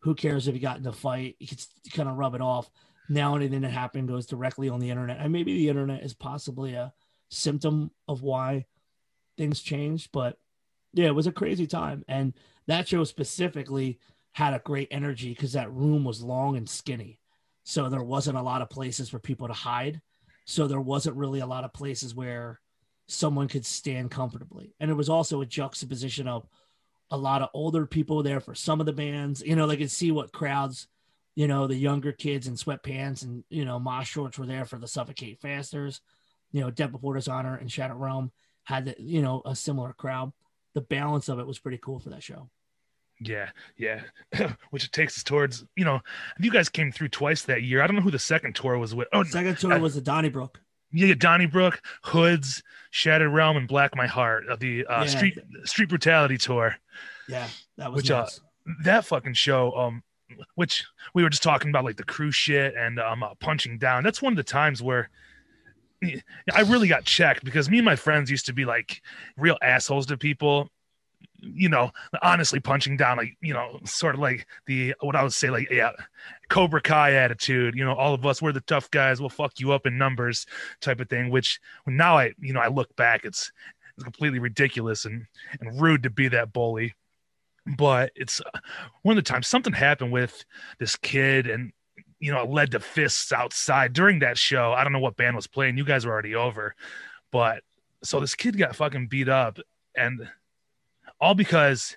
Who 0.00 0.14
cares 0.14 0.46
if 0.48 0.54
you 0.54 0.60
got 0.60 0.78
in 0.78 0.86
a 0.86 0.92
fight? 0.92 1.36
You 1.38 1.46
could 1.46 1.60
kind 1.92 2.08
of 2.08 2.16
rub 2.16 2.34
it 2.34 2.40
off. 2.40 2.70
Now 3.08 3.34
anything 3.36 3.62
that 3.62 3.70
happened 3.70 4.08
goes 4.08 4.26
directly 4.26 4.68
on 4.68 4.80
the 4.80 4.90
internet. 4.90 5.18
And 5.18 5.32
maybe 5.32 5.54
the 5.54 5.68
internet 5.68 6.02
is 6.02 6.14
possibly 6.14 6.74
a 6.74 6.92
symptom 7.30 7.90
of 8.06 8.22
why 8.22 8.66
things 9.36 9.60
changed. 9.60 10.10
But 10.12 10.38
yeah, 10.92 11.06
it 11.06 11.14
was 11.14 11.26
a 11.26 11.32
crazy 11.32 11.66
time. 11.66 12.04
And 12.08 12.34
that 12.66 12.88
show 12.88 13.04
specifically 13.04 13.98
had 14.32 14.54
a 14.54 14.60
great 14.60 14.88
energy 14.90 15.30
because 15.30 15.52
that 15.54 15.72
room 15.72 16.04
was 16.04 16.22
long 16.22 16.56
and 16.56 16.68
skinny. 16.68 17.18
So 17.68 17.90
there 17.90 18.02
wasn't 18.02 18.38
a 18.38 18.42
lot 18.42 18.62
of 18.62 18.70
places 18.70 19.10
for 19.10 19.18
people 19.18 19.46
to 19.46 19.52
hide. 19.52 20.00
So 20.46 20.66
there 20.66 20.80
wasn't 20.80 21.18
really 21.18 21.40
a 21.40 21.46
lot 21.46 21.64
of 21.64 21.74
places 21.74 22.14
where 22.14 22.60
someone 23.08 23.46
could 23.46 23.66
stand 23.66 24.10
comfortably. 24.10 24.74
And 24.80 24.90
it 24.90 24.94
was 24.94 25.10
also 25.10 25.42
a 25.42 25.46
juxtaposition 25.46 26.26
of 26.26 26.48
a 27.10 27.18
lot 27.18 27.42
of 27.42 27.50
older 27.52 27.84
people 27.84 28.22
there 28.22 28.40
for 28.40 28.54
some 28.54 28.80
of 28.80 28.86
the 28.86 28.94
bands. 28.94 29.42
You 29.44 29.54
know, 29.54 29.66
they 29.66 29.76
could 29.76 29.90
see 29.90 30.10
what 30.10 30.32
crowds, 30.32 30.88
you 31.34 31.46
know, 31.46 31.66
the 31.66 31.76
younger 31.76 32.10
kids 32.10 32.46
in 32.46 32.54
sweatpants 32.54 33.22
and, 33.22 33.44
you 33.50 33.66
know, 33.66 33.78
mosh 33.78 34.08
shorts 34.08 34.38
were 34.38 34.46
there 34.46 34.64
for 34.64 34.78
the 34.78 34.88
Suffocate 34.88 35.38
Fasters. 35.38 36.00
You 36.52 36.62
know, 36.62 36.70
Death 36.70 36.92
Before 36.92 37.16
Dishonor 37.16 37.56
and 37.56 37.70
Shattered 37.70 37.98
Realm 37.98 38.32
had, 38.64 38.86
the, 38.86 38.94
you 38.98 39.20
know, 39.20 39.42
a 39.44 39.54
similar 39.54 39.92
crowd. 39.92 40.32
The 40.72 40.80
balance 40.80 41.28
of 41.28 41.38
it 41.38 41.46
was 41.46 41.58
pretty 41.58 41.76
cool 41.76 41.98
for 41.98 42.08
that 42.08 42.22
show. 42.22 42.48
Yeah, 43.20 43.50
yeah. 43.76 44.02
Which 44.70 44.90
takes 44.92 45.16
us 45.18 45.22
towards, 45.24 45.64
you 45.76 45.84
know, 45.84 46.00
you 46.38 46.50
guys 46.50 46.68
came 46.68 46.92
through 46.92 47.08
twice 47.08 47.42
that 47.42 47.62
year. 47.62 47.82
I 47.82 47.86
don't 47.86 47.96
know 47.96 48.02
who 48.02 48.10
the 48.10 48.18
second 48.18 48.54
tour 48.54 48.78
was 48.78 48.94
with. 48.94 49.08
Oh, 49.12 49.24
Second 49.24 49.58
tour 49.58 49.78
was 49.78 49.94
the 49.94 50.00
Donnybrook. 50.00 50.60
yeah, 50.92 51.14
Donnybrook, 51.14 51.80
Hoods, 52.04 52.62
Shattered 52.90 53.32
Realm, 53.32 53.56
and 53.56 53.66
Black 53.68 53.96
My 53.96 54.06
Heart 54.06 54.48
of 54.48 54.60
the 54.60 54.86
uh, 54.86 55.00
Yeah. 55.02 55.06
Street 55.06 55.38
Street 55.64 55.88
Brutality 55.88 56.38
tour. 56.38 56.76
Yeah, 57.28 57.48
that 57.76 57.92
was 57.92 58.02
Which, 58.02 58.10
uh. 58.10 58.26
That 58.84 59.04
fucking 59.04 59.34
show, 59.34 59.72
um, 59.76 60.02
which 60.54 60.84
we 61.14 61.22
were 61.22 61.30
just 61.30 61.42
talking 61.42 61.70
about, 61.70 61.84
like 61.84 61.96
the 61.96 62.04
crew 62.04 62.30
shit 62.30 62.74
and 62.76 63.00
um, 63.00 63.22
uh, 63.22 63.34
punching 63.40 63.78
down. 63.78 64.04
That's 64.04 64.20
one 64.22 64.32
of 64.32 64.36
the 64.36 64.42
times 64.44 64.82
where 64.82 65.08
I 66.54 66.60
really 66.66 66.86
got 66.86 67.04
checked 67.04 67.44
because 67.44 67.68
me 67.68 67.78
and 67.78 67.84
my 67.84 67.96
friends 67.96 68.30
used 68.30 68.46
to 68.46 68.52
be 68.52 68.64
like 68.64 69.02
real 69.36 69.56
assholes 69.62 70.06
to 70.06 70.16
people. 70.16 70.70
You 71.40 71.68
know, 71.68 71.92
honestly, 72.22 72.58
punching 72.58 72.96
down, 72.96 73.16
like 73.16 73.36
you 73.40 73.54
know, 73.54 73.78
sort 73.84 74.14
of 74.14 74.20
like 74.20 74.46
the 74.66 74.94
what 75.00 75.14
I 75.14 75.22
would 75.22 75.32
say, 75.32 75.50
like 75.50 75.70
yeah, 75.70 75.92
Cobra 76.48 76.80
Kai 76.80 77.12
attitude. 77.14 77.76
You 77.76 77.84
know, 77.84 77.94
all 77.94 78.14
of 78.14 78.26
us 78.26 78.42
we're 78.42 78.52
the 78.52 78.60
tough 78.62 78.90
guys. 78.90 79.20
We'll 79.20 79.28
fuck 79.28 79.60
you 79.60 79.72
up 79.72 79.86
in 79.86 79.96
numbers, 79.96 80.46
type 80.80 81.00
of 81.00 81.08
thing. 81.08 81.30
Which 81.30 81.60
now 81.86 82.18
I, 82.18 82.32
you 82.40 82.52
know, 82.52 82.60
I 82.60 82.68
look 82.68 82.94
back, 82.96 83.24
it's 83.24 83.52
it's 83.96 84.04
completely 84.04 84.38
ridiculous 84.38 85.04
and 85.04 85.26
and 85.60 85.80
rude 85.80 86.02
to 86.04 86.10
be 86.10 86.28
that 86.28 86.52
bully. 86.52 86.94
But 87.66 88.12
it's 88.16 88.40
uh, 88.40 88.58
one 89.02 89.16
of 89.18 89.24
the 89.24 89.30
times 89.30 89.46
something 89.46 89.72
happened 89.72 90.12
with 90.12 90.44
this 90.78 90.96
kid 90.96 91.46
and 91.46 91.72
you 92.20 92.32
know, 92.32 92.42
it 92.42 92.50
led 92.50 92.72
to 92.72 92.80
fists 92.80 93.32
outside 93.32 93.92
during 93.92 94.18
that 94.20 94.38
show. 94.38 94.72
I 94.72 94.82
don't 94.82 94.92
know 94.92 94.98
what 94.98 95.16
band 95.16 95.36
was 95.36 95.46
playing. 95.46 95.78
You 95.78 95.84
guys 95.84 96.04
were 96.04 96.12
already 96.12 96.34
over. 96.34 96.74
But 97.30 97.62
so 98.02 98.20
this 98.20 98.34
kid 98.34 98.58
got 98.58 98.76
fucking 98.76 99.08
beat 99.08 99.28
up 99.28 99.58
and 99.96 100.28
all 101.20 101.34
because 101.34 101.96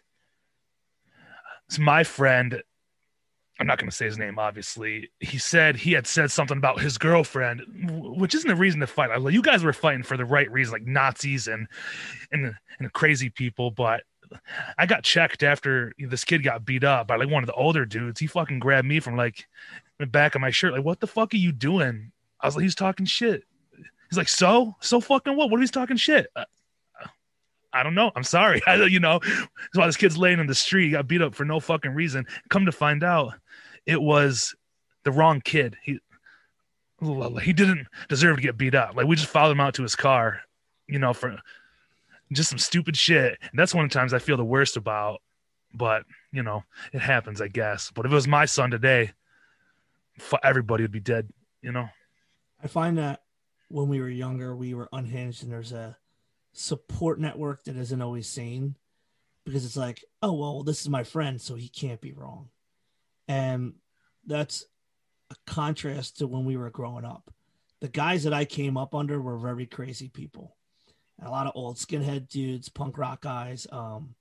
it's 1.67 1.79
my 1.79 2.03
friend. 2.03 2.61
I'm 3.59 3.67
not 3.67 3.77
going 3.77 3.89
to 3.89 3.95
say 3.95 4.05
his 4.05 4.17
name, 4.17 4.39
obviously. 4.39 5.11
He 5.19 5.37
said 5.37 5.75
he 5.75 5.91
had 5.91 6.07
said 6.07 6.31
something 6.31 6.57
about 6.57 6.81
his 6.81 6.97
girlfriend, 6.97 7.61
which 8.17 8.33
isn't 8.33 8.49
a 8.49 8.55
reason 8.55 8.79
to 8.79 8.87
fight. 8.87 9.11
You 9.31 9.41
guys 9.41 9.63
were 9.63 9.73
fighting 9.73 10.03
for 10.03 10.17
the 10.17 10.25
right 10.25 10.51
reason, 10.51 10.73
like 10.73 10.87
Nazis 10.87 11.47
and 11.47 11.67
and 12.31 12.55
and 12.79 12.93
crazy 12.93 13.29
people. 13.29 13.69
But 13.69 14.01
I 14.77 14.87
got 14.87 15.03
checked 15.03 15.43
after 15.43 15.93
this 15.99 16.25
kid 16.25 16.43
got 16.43 16.65
beat 16.65 16.83
up 16.83 17.07
by 17.07 17.17
like 17.17 17.29
one 17.29 17.43
of 17.43 17.47
the 17.47 17.53
older 17.53 17.85
dudes. 17.85 18.19
He 18.19 18.25
fucking 18.25 18.59
grabbed 18.59 18.87
me 18.87 18.99
from 18.99 19.15
like 19.15 19.45
the 20.01 20.07
back 20.07 20.35
of 20.35 20.41
my 20.41 20.49
shirt, 20.49 20.73
like, 20.73 20.83
what 20.83 20.99
the 20.99 21.07
fuck 21.07 21.33
are 21.33 21.37
you 21.37 21.51
doing? 21.51 22.11
I 22.41 22.47
was 22.47 22.55
like, 22.55 22.63
he's 22.63 22.75
talking 22.75 23.05
shit. 23.05 23.43
He's 24.09 24.17
like, 24.17 24.27
so, 24.27 24.75
so 24.81 24.99
fucking 24.99 25.37
what? 25.37 25.49
What 25.49 25.57
are 25.57 25.61
he's 25.61 25.71
talking 25.71 25.95
shit? 25.95 26.27
Uh, 26.35 26.45
I 27.73 27.83
don't 27.83 27.95
know. 27.95 28.11
I'm 28.15 28.23
sorry. 28.23 28.61
I, 28.67 28.75
you 28.85 28.99
know, 28.99 29.19
that's 29.19 29.47
why 29.73 29.85
this 29.85 29.97
kid's 29.97 30.17
laying 30.17 30.39
in 30.39 30.47
the 30.47 30.55
street. 30.55 30.85
He 30.85 30.91
got 30.91 31.07
beat 31.07 31.21
up 31.21 31.35
for 31.35 31.45
no 31.45 31.59
fucking 31.59 31.91
reason. 31.91 32.25
Come 32.49 32.65
to 32.65 32.71
find 32.71 33.03
out, 33.03 33.33
it 33.85 34.01
was 34.01 34.55
the 35.03 35.11
wrong 35.11 35.41
kid. 35.41 35.77
He 35.83 35.99
he 37.41 37.53
didn't 37.53 37.87
deserve 38.09 38.35
to 38.35 38.41
get 38.43 38.57
beat 38.57 38.75
up. 38.75 38.95
Like 38.95 39.07
we 39.07 39.15
just 39.15 39.29
followed 39.29 39.53
him 39.53 39.59
out 39.59 39.73
to 39.75 39.81
his 39.81 39.95
car, 39.95 40.41
you 40.87 40.99
know, 40.99 41.13
for 41.13 41.35
just 42.31 42.49
some 42.49 42.59
stupid 42.59 42.95
shit. 42.95 43.39
And 43.41 43.57
that's 43.57 43.73
one 43.73 43.83
of 43.83 43.89
the 43.89 43.97
times 43.97 44.13
I 44.13 44.19
feel 44.19 44.37
the 44.37 44.45
worst 44.45 44.77
about. 44.77 45.21
But 45.73 46.03
you 46.31 46.43
know, 46.43 46.63
it 46.93 47.01
happens, 47.01 47.41
I 47.41 47.47
guess. 47.47 47.91
But 47.93 48.05
if 48.05 48.11
it 48.11 48.15
was 48.15 48.27
my 48.27 48.45
son 48.45 48.71
today, 48.71 49.11
everybody 50.43 50.83
would 50.83 50.91
be 50.91 50.99
dead. 50.99 51.29
You 51.61 51.71
know. 51.71 51.89
I 52.63 52.67
find 52.67 52.97
that 52.99 53.21
when 53.69 53.87
we 53.87 53.99
were 53.99 54.09
younger, 54.09 54.55
we 54.55 54.73
were 54.73 54.89
unhinged, 54.91 55.43
and 55.43 55.51
there's 55.51 55.71
a 55.71 55.97
support 56.53 57.19
network 57.19 57.63
that 57.63 57.77
isn't 57.77 58.01
always 58.01 58.27
seen 58.27 58.75
because 59.45 59.65
it's 59.65 59.77
like, 59.77 60.03
oh 60.21 60.33
well, 60.33 60.63
this 60.63 60.81
is 60.81 60.89
my 60.89 61.03
friend, 61.03 61.41
so 61.41 61.55
he 61.55 61.67
can't 61.67 62.01
be 62.01 62.13
wrong, 62.13 62.49
and 63.27 63.73
that's 64.25 64.65
a 65.31 65.35
contrast 65.47 66.17
to 66.19 66.27
when 66.27 66.45
we 66.45 66.57
were 66.57 66.69
growing 66.69 67.05
up. 67.05 67.33
The 67.79 67.87
guys 67.87 68.23
that 68.23 68.33
I 68.33 68.45
came 68.45 68.77
up 68.77 68.93
under 68.93 69.19
were 69.19 69.37
very 69.37 69.65
crazy 69.65 70.09
people, 70.09 70.55
and 71.17 71.27
a 71.27 71.31
lot 71.31 71.47
of 71.47 71.53
old 71.55 71.77
skinhead 71.77 72.29
dudes, 72.29 72.69
punk 72.69 72.97
rock 72.97 73.21
guys, 73.21 73.65
um, 73.71 74.15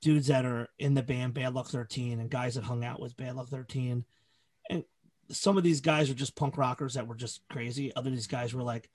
dudes 0.00 0.28
that 0.28 0.46
are 0.46 0.68
in 0.78 0.94
the 0.94 1.02
band 1.02 1.34
Bad 1.34 1.54
Luck 1.54 1.68
Thirteen, 1.68 2.20
and 2.20 2.30
guys 2.30 2.54
that 2.54 2.64
hung 2.64 2.84
out 2.84 3.00
with 3.00 3.16
Bad 3.16 3.36
Luck 3.36 3.48
Thirteen, 3.48 4.04
and 4.70 4.84
some 5.30 5.58
of 5.58 5.64
these 5.64 5.82
guys 5.82 6.08
are 6.08 6.14
just 6.14 6.36
punk 6.36 6.56
rockers 6.56 6.94
that 6.94 7.06
were 7.06 7.14
just 7.14 7.42
crazy. 7.50 7.94
Other 7.94 8.08
these 8.10 8.26
guys 8.26 8.54
were 8.54 8.62
like 8.62 8.88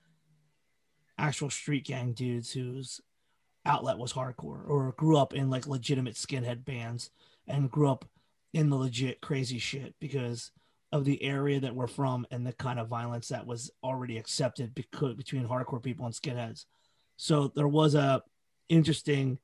actual 1.18 1.50
street 1.50 1.86
gang 1.86 2.14
dudes 2.14 2.52
whose 2.52 3.02
outlet 3.66 3.98
was 3.98 4.14
hardcore 4.14 4.68
or 4.68 4.94
grew 4.98 5.18
up 5.18 5.34
in 5.34 5.50
like 5.50 5.68
legitimate 5.68 6.16
skinhead 6.16 6.66
bands 6.66 7.10
and 7.48 7.72
grew 7.72 7.90
up 7.90 8.06
in 8.54 8.70
the 8.70 8.76
legit 8.76 9.22
crazy 9.22 9.58
shit 9.58 9.96
because 10.00 10.52
of 10.92 11.06
the 11.06 11.24
area 11.24 11.60
that 11.60 11.74
we're 11.76 11.88
from 11.88 12.26
and 12.30 12.46
the 12.46 12.54
kind 12.54 12.80
of 12.80 12.88
violence 12.88 13.30
that 13.30 13.48
was 13.48 13.72
already 13.84 14.18
accepted 14.18 14.76
because, 14.76 15.16
between 15.16 15.48
hardcore 15.48 15.82
people 15.82 16.06
and 16.06 16.14
skinheads. 16.14 16.66
So 17.18 17.52
there 17.56 17.68
was 17.68 17.96
a 17.96 18.22
interesting 18.70 19.40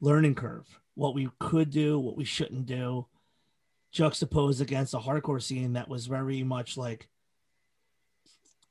learning 0.00 0.36
curve, 0.36 0.68
what 0.94 1.14
we 1.14 1.28
could 1.40 1.70
do, 1.70 1.98
what 1.98 2.16
we 2.16 2.24
shouldn't 2.24 2.66
do, 2.66 3.06
juxtaposed 3.92 4.60
against 4.60 4.94
a 4.94 4.98
hardcore 4.98 5.42
scene 5.42 5.72
that 5.72 5.88
was 5.88 6.06
very 6.06 6.42
much 6.42 6.76
like 6.76 7.08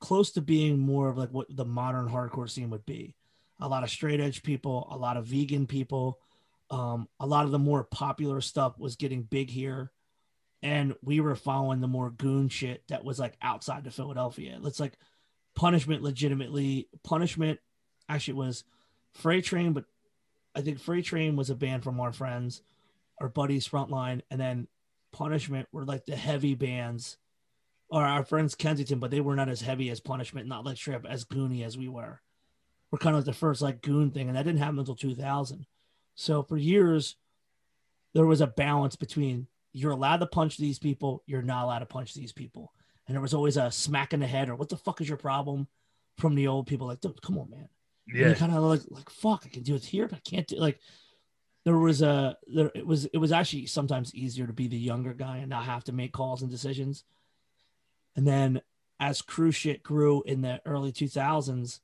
close 0.01 0.31
to 0.31 0.41
being 0.41 0.79
more 0.79 1.07
of 1.07 1.17
like 1.17 1.29
what 1.29 1.47
the 1.55 1.63
modern 1.63 2.09
hardcore 2.09 2.49
scene 2.49 2.71
would 2.71 2.85
be. 2.85 3.15
A 3.61 3.67
lot 3.67 3.83
of 3.83 3.89
straight 3.89 4.19
edge 4.19 4.43
people, 4.43 4.87
a 4.91 4.97
lot 4.97 5.15
of 5.15 5.27
vegan 5.27 5.67
people, 5.67 6.19
um, 6.71 7.07
a 7.19 7.27
lot 7.27 7.45
of 7.45 7.51
the 7.51 7.59
more 7.59 7.83
popular 7.83 8.41
stuff 8.41 8.77
was 8.77 8.95
getting 8.95 9.21
big 9.21 9.49
here. 9.49 9.91
And 10.63 10.95
we 11.03 11.19
were 11.21 11.35
following 11.35 11.79
the 11.79 11.87
more 11.87 12.09
goon 12.09 12.49
shit 12.49 12.83
that 12.89 13.03
was 13.03 13.19
like 13.19 13.37
outside 13.41 13.85
of 13.85 13.93
Philadelphia. 13.93 14.59
It's 14.63 14.79
like 14.79 14.97
punishment 15.55 16.01
legitimately 16.01 16.87
punishment 17.03 17.59
actually 18.09 18.33
was 18.33 18.63
Freight 19.13 19.45
Train, 19.45 19.73
but 19.73 19.85
I 20.55 20.61
think 20.61 20.79
Freight 20.79 21.05
Train 21.05 21.35
was 21.35 21.49
a 21.49 21.55
band 21.55 21.83
from 21.83 21.99
our 21.99 22.11
friends, 22.11 22.61
our 23.19 23.29
buddies 23.29 23.67
frontline, 23.67 24.21
and 24.31 24.39
then 24.39 24.67
punishment 25.11 25.67
were 25.71 25.85
like 25.85 26.05
the 26.05 26.15
heavy 26.15 26.55
bands 26.55 27.17
or 27.91 28.03
our 28.03 28.23
friends 28.23 28.55
Kensington, 28.55 28.99
but 28.99 29.11
they 29.11 29.19
were 29.19 29.35
not 29.35 29.49
as 29.49 29.61
heavy 29.61 29.89
as 29.89 29.99
Punishment, 29.99 30.47
not 30.47 30.65
like 30.65 30.77
straight 30.77 31.01
as 31.07 31.25
goony 31.25 31.65
as 31.65 31.77
we 31.77 31.89
were. 31.89 32.21
We're 32.89 32.99
kind 32.99 33.15
of 33.15 33.19
like 33.19 33.25
the 33.25 33.39
first 33.39 33.61
like 33.61 33.81
goon 33.81 34.11
thing, 34.11 34.29
and 34.29 34.37
that 34.37 34.43
didn't 34.43 34.59
happen 34.59 34.79
until 34.79 34.95
2000. 34.95 35.65
So 36.15 36.41
for 36.41 36.57
years, 36.57 37.17
there 38.13 38.25
was 38.25 38.41
a 38.41 38.47
balance 38.47 38.95
between 38.95 39.47
you're 39.73 39.91
allowed 39.91 40.17
to 40.17 40.25
punch 40.25 40.57
these 40.57 40.79
people, 40.79 41.23
you're 41.25 41.41
not 41.41 41.65
allowed 41.65 41.79
to 41.79 41.85
punch 41.85 42.13
these 42.13 42.31
people, 42.31 42.73
and 43.07 43.15
there 43.15 43.21
was 43.21 43.33
always 43.33 43.57
a 43.57 43.69
smack 43.69 44.13
in 44.13 44.21
the 44.21 44.27
head 44.27 44.49
or 44.49 44.55
what 44.55 44.69
the 44.69 44.77
fuck 44.77 45.01
is 45.01 45.07
your 45.07 45.17
problem 45.17 45.67
from 46.17 46.35
the 46.35 46.47
old 46.47 46.67
people 46.67 46.87
like, 46.87 46.99
come 47.21 47.37
on, 47.37 47.49
man. 47.49 47.67
Yeah, 48.07 48.33
kind 48.33 48.53
of 48.53 48.63
like 48.63 48.81
like 48.89 49.09
fuck, 49.09 49.43
I 49.45 49.49
can 49.49 49.63
do 49.63 49.75
it 49.75 49.83
here, 49.83 50.07
but 50.07 50.17
I 50.17 50.29
can't 50.29 50.47
do 50.47 50.57
like. 50.57 50.79
There 51.63 51.77
was 51.77 52.01
a 52.01 52.37
there 52.47 52.71
it 52.73 52.87
was 52.87 53.05
it 53.05 53.17
was 53.17 53.31
actually 53.31 53.67
sometimes 53.67 54.15
easier 54.15 54.47
to 54.47 54.53
be 54.53 54.67
the 54.67 54.77
younger 54.77 55.13
guy 55.13 55.37
and 55.37 55.49
not 55.49 55.65
have 55.65 55.83
to 55.83 55.91
make 55.91 56.11
calls 56.11 56.41
and 56.41 56.49
decisions 56.49 57.03
and 58.15 58.27
then 58.27 58.61
as 58.99 59.21
cruise 59.21 59.55
shit 59.55 59.83
grew 59.83 60.21
in 60.23 60.41
the 60.41 60.61
early 60.65 60.91
2000s, 60.91 61.79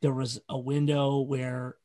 there 0.00 0.12
was 0.12 0.40
a 0.48 0.58
window 0.58 1.20
where 1.20 1.76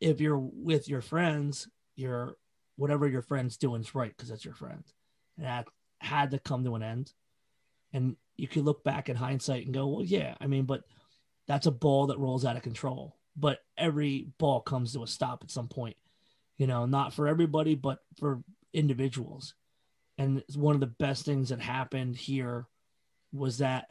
if 0.00 0.20
you're 0.20 0.38
with 0.38 0.88
your 0.88 1.00
friends, 1.00 1.68
you're 1.94 2.36
whatever 2.76 3.06
your 3.06 3.22
friend's 3.22 3.56
doing 3.56 3.80
is 3.80 3.94
right 3.94 4.12
because 4.16 4.28
that's 4.28 4.44
your 4.44 4.54
friend. 4.54 4.82
And 5.36 5.46
that 5.46 5.66
had 6.00 6.32
to 6.32 6.38
come 6.38 6.64
to 6.64 6.74
an 6.74 6.82
end. 6.82 7.12
And 7.92 8.16
you 8.36 8.48
could 8.48 8.64
look 8.64 8.82
back 8.82 9.08
in 9.08 9.16
hindsight 9.16 9.64
and 9.64 9.74
go, 9.74 9.86
well, 9.86 10.04
yeah, 10.04 10.34
I 10.40 10.48
mean, 10.48 10.64
but 10.64 10.82
that's 11.46 11.66
a 11.66 11.70
ball 11.70 12.08
that 12.08 12.18
rolls 12.18 12.44
out 12.44 12.56
of 12.56 12.62
control. 12.62 13.16
But 13.36 13.60
every 13.78 14.28
ball 14.38 14.60
comes 14.60 14.94
to 14.94 15.02
a 15.04 15.06
stop 15.06 15.44
at 15.44 15.50
some 15.50 15.68
point, 15.68 15.96
you 16.58 16.66
know, 16.66 16.86
not 16.86 17.14
for 17.14 17.28
everybody, 17.28 17.74
but 17.76 18.00
for 18.18 18.42
individuals. 18.72 19.54
And 20.18 20.38
it's 20.38 20.56
one 20.56 20.74
of 20.74 20.80
the 20.80 20.86
best 20.86 21.24
things 21.24 21.50
that 21.50 21.60
happened 21.60 22.16
here 22.16 22.66
was 23.32 23.58
that 23.58 23.88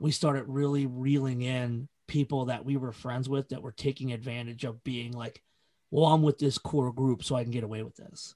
we 0.00 0.10
started 0.10 0.44
really 0.46 0.86
reeling 0.86 1.42
in 1.42 1.88
people 2.06 2.46
that 2.46 2.64
we 2.64 2.76
were 2.76 2.92
friends 2.92 3.28
with 3.28 3.48
that 3.48 3.62
were 3.62 3.72
taking 3.72 4.12
advantage 4.12 4.64
of 4.64 4.84
being 4.84 5.12
like, 5.12 5.42
well, 5.90 6.06
I'm 6.06 6.22
with 6.22 6.38
this 6.38 6.58
core 6.58 6.92
group, 6.92 7.24
so 7.24 7.34
I 7.34 7.42
can 7.42 7.52
get 7.52 7.64
away 7.64 7.82
with 7.82 7.96
this. 7.96 8.34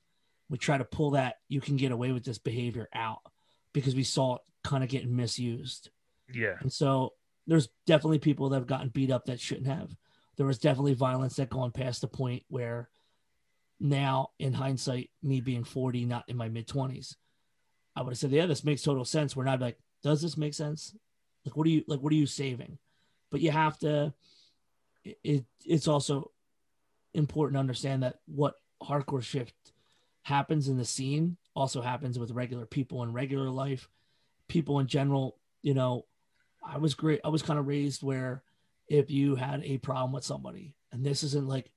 We 0.49 0.59
try 0.59 0.79
to 0.79 0.85
pull 0.85 1.13
that 1.13 1.37
you 1.49 1.61
can 1.61 1.77
get 1.77 1.93
away 1.93 2.13
with 2.13 2.25
this 2.25 2.39
behavior 2.39 2.89
out 2.95 3.21
because 3.73 3.95
we 3.95 4.05
saw 4.05 4.37
it 4.37 4.43
kind 4.65 4.83
of 4.83 4.91
getting 4.91 5.15
misused. 5.15 5.91
Yeah. 6.33 6.57
And 6.61 6.73
so 6.73 7.13
there's 7.47 7.69
definitely 7.87 8.19
people 8.19 8.49
that 8.49 8.57
have 8.57 8.67
gotten 8.67 8.89
beat 8.89 9.11
up 9.11 9.27
that 9.27 9.41
shouldn't 9.41 9.67
have. 9.67 9.95
There 10.37 10.47
was 10.47 10.59
definitely 10.59 10.95
violence 10.95 11.37
that 11.37 11.51
gone 11.51 11.71
past 11.71 12.01
the 12.01 12.09
point 12.09 12.45
where 12.49 12.89
now, 13.79 14.31
in 14.39 14.53
hindsight, 14.53 15.11
me 15.23 15.41
being 15.41 15.65
40, 15.65 16.05
not 16.05 16.25
in 16.29 16.37
my 16.37 16.49
mid 16.49 16.69
20s, 16.69 17.17
I 17.97 18.03
would 18.03 18.13
have 18.13 18.19
said, 18.19 18.31
yeah, 18.31 18.47
this 18.47 18.65
makes 18.65 18.83
total 18.83 19.05
sense. 19.05 19.35
We're 19.35 19.45
not 19.45 19.61
like, 19.61 19.79
does 20.03 20.23
this 20.23 20.37
make 20.37 20.55
sense? 20.55 20.95
Like, 21.45 21.57
what 21.57 21.67
are 21.67 21.71
you 21.71 21.85
like? 21.87 22.01
What 22.01 22.13
are 22.13 22.17
you 22.17 22.27
saving? 22.27 22.79
But 23.31 23.41
you 23.41 23.51
have 23.51 23.79
to. 23.81 24.13
It 25.05 25.45
it's 25.65 25.89
also 25.89 26.31
important 27.15 27.55
to 27.57 27.61
understand 27.61 28.03
that 28.03 28.21
what 28.27 28.55
hardcore 28.83 29.23
shift 29.23 29.55
happens 30.23 30.69
in 30.69 30.77
the 30.77 30.85
scene 30.85 31.37
also 31.57 31.81
happens 31.81 32.19
with 32.19 32.31
regular 32.31 32.67
people 32.67 33.03
in 33.03 33.13
regular 33.13 33.51
life, 33.51 33.89
people 34.49 34.79
in 34.79 34.87
general. 34.87 35.39
You 35.63 35.75
know, 35.75 36.07
I 36.63 36.79
was 36.79 36.95
great. 36.95 37.21
I 37.25 37.29
was 37.29 37.43
kind 37.43 37.59
of 37.59 37.67
raised 37.67 38.03
where 38.03 38.43
if 38.89 39.11
you 39.11 39.37
had 39.37 39.63
a 39.65 39.79
problem 39.79 40.13
with 40.13 40.25
somebody, 40.25 40.75
and 40.93 41.05
this 41.05 41.23
isn't 41.23 41.49
like 41.49 41.71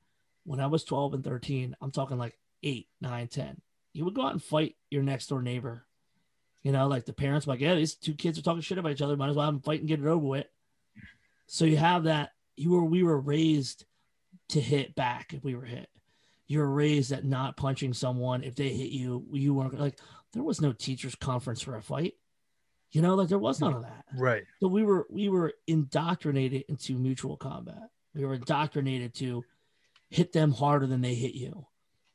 when 0.46 0.60
I 0.60 0.68
was 0.68 0.84
12 0.84 1.14
and 1.14 1.24
13, 1.24 1.76
I'm 1.82 1.92
talking 1.92 2.18
like 2.18 2.38
eight, 2.64 2.88
nine, 3.00 3.28
10, 3.28 3.62
you 3.94 4.04
would 4.04 4.16
go 4.16 4.26
out 4.26 4.34
and 4.34 4.44
fight 4.44 4.76
your 4.90 5.04
next 5.04 5.28
door 5.28 5.42
neighbor 5.42 5.86
you 6.64 6.72
know, 6.72 6.88
like 6.88 7.06
the 7.06 7.14
parents 7.14 7.46
like, 7.46 7.60
yeah, 7.60 7.76
these 7.76 7.96
two 7.96 8.14
kids 8.14 8.40
are 8.40 8.42
talking 8.42 8.62
shit 8.62 8.78
about 8.78 8.94
each 8.94 9.02
other. 9.02 9.18
Might 9.18 9.30
as 9.30 9.36
well 9.36 9.46
have 9.46 9.54
them 9.54 9.62
fight 9.62 9.82
and 9.82 9.88
get 9.88 10.00
it 10.00 10.06
over 10.06 10.26
with. 10.26 10.48
So 11.46 11.66
you 11.66 11.78
have 11.78 12.06
that. 12.06 12.32
You 12.56 12.72
were 12.72 12.86
we 12.86 13.04
were 13.04 13.20
raised 13.20 13.86
to 14.50 14.62
hit 14.62 14.96
back 14.96 15.34
if 15.34 15.44
we 15.44 15.56
were 15.56 15.66
hit. 15.66 15.90
You 16.48 16.60
were 16.60 16.70
raised 16.70 17.12
at 17.12 17.26
not 17.26 17.58
punching 17.58 17.94
someone 17.94 18.44
if 18.44 18.56
they 18.56 18.70
hit 18.70 18.92
you. 18.92 19.26
You 19.32 19.54
weren't 19.54 19.78
like 19.80 20.00
there 20.32 20.44
was 20.44 20.62
no 20.62 20.72
teachers 20.72 21.16
conference 21.16 21.62
for 21.62 21.76
a 21.76 21.82
fight. 21.82 22.14
You 22.92 23.02
know, 23.02 23.16
like 23.16 23.28
there 23.28 23.40
was 23.40 23.60
none 23.60 23.74
of 23.74 23.82
that. 23.82 24.06
Right. 24.16 24.44
So 24.60 24.68
we 24.68 24.84
were 24.84 25.06
we 25.10 25.28
were 25.28 25.54
indoctrinated 25.68 26.66
into 26.70 26.98
mutual 26.98 27.36
combat. 27.36 27.90
We 28.16 28.24
were 28.24 28.36
indoctrinated 28.36 29.16
to 29.16 29.44
hit 30.10 30.32
them 30.32 30.52
harder 30.52 30.86
than 30.86 31.02
they 31.02 31.16
hit 31.16 31.34
you. 31.34 31.66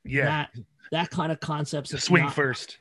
Yeah. 0.05 0.25
That 0.25 0.51
that 0.93 1.11
kind 1.11 1.33
of 1.33 1.41
concepts. 1.41 1.91
swing 2.03 2.25
not, 2.25 2.35
first. 2.35 2.79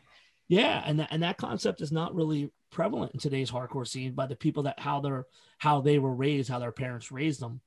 Yeah, 0.47 0.81
and 0.85 0.99
that, 0.99 1.09
and 1.11 1.23
that 1.23 1.37
concept 1.37 1.81
is 1.81 1.91
not 1.91 2.15
really 2.15 2.51
prevalent 2.71 3.13
in 3.13 3.19
today's 3.19 3.51
hardcore 3.51 3.87
scene 3.87 4.13
by 4.13 4.27
the 4.27 4.35
people 4.35 4.63
that 4.63 4.79
how 4.79 5.01
they're 5.01 5.25
how 5.57 5.81
they 5.81 5.99
were 5.99 6.13
raised, 6.13 6.49
how 6.49 6.59
their 6.59 6.71
parents 6.71 7.11
raised 7.11 7.41
them, 7.41 7.61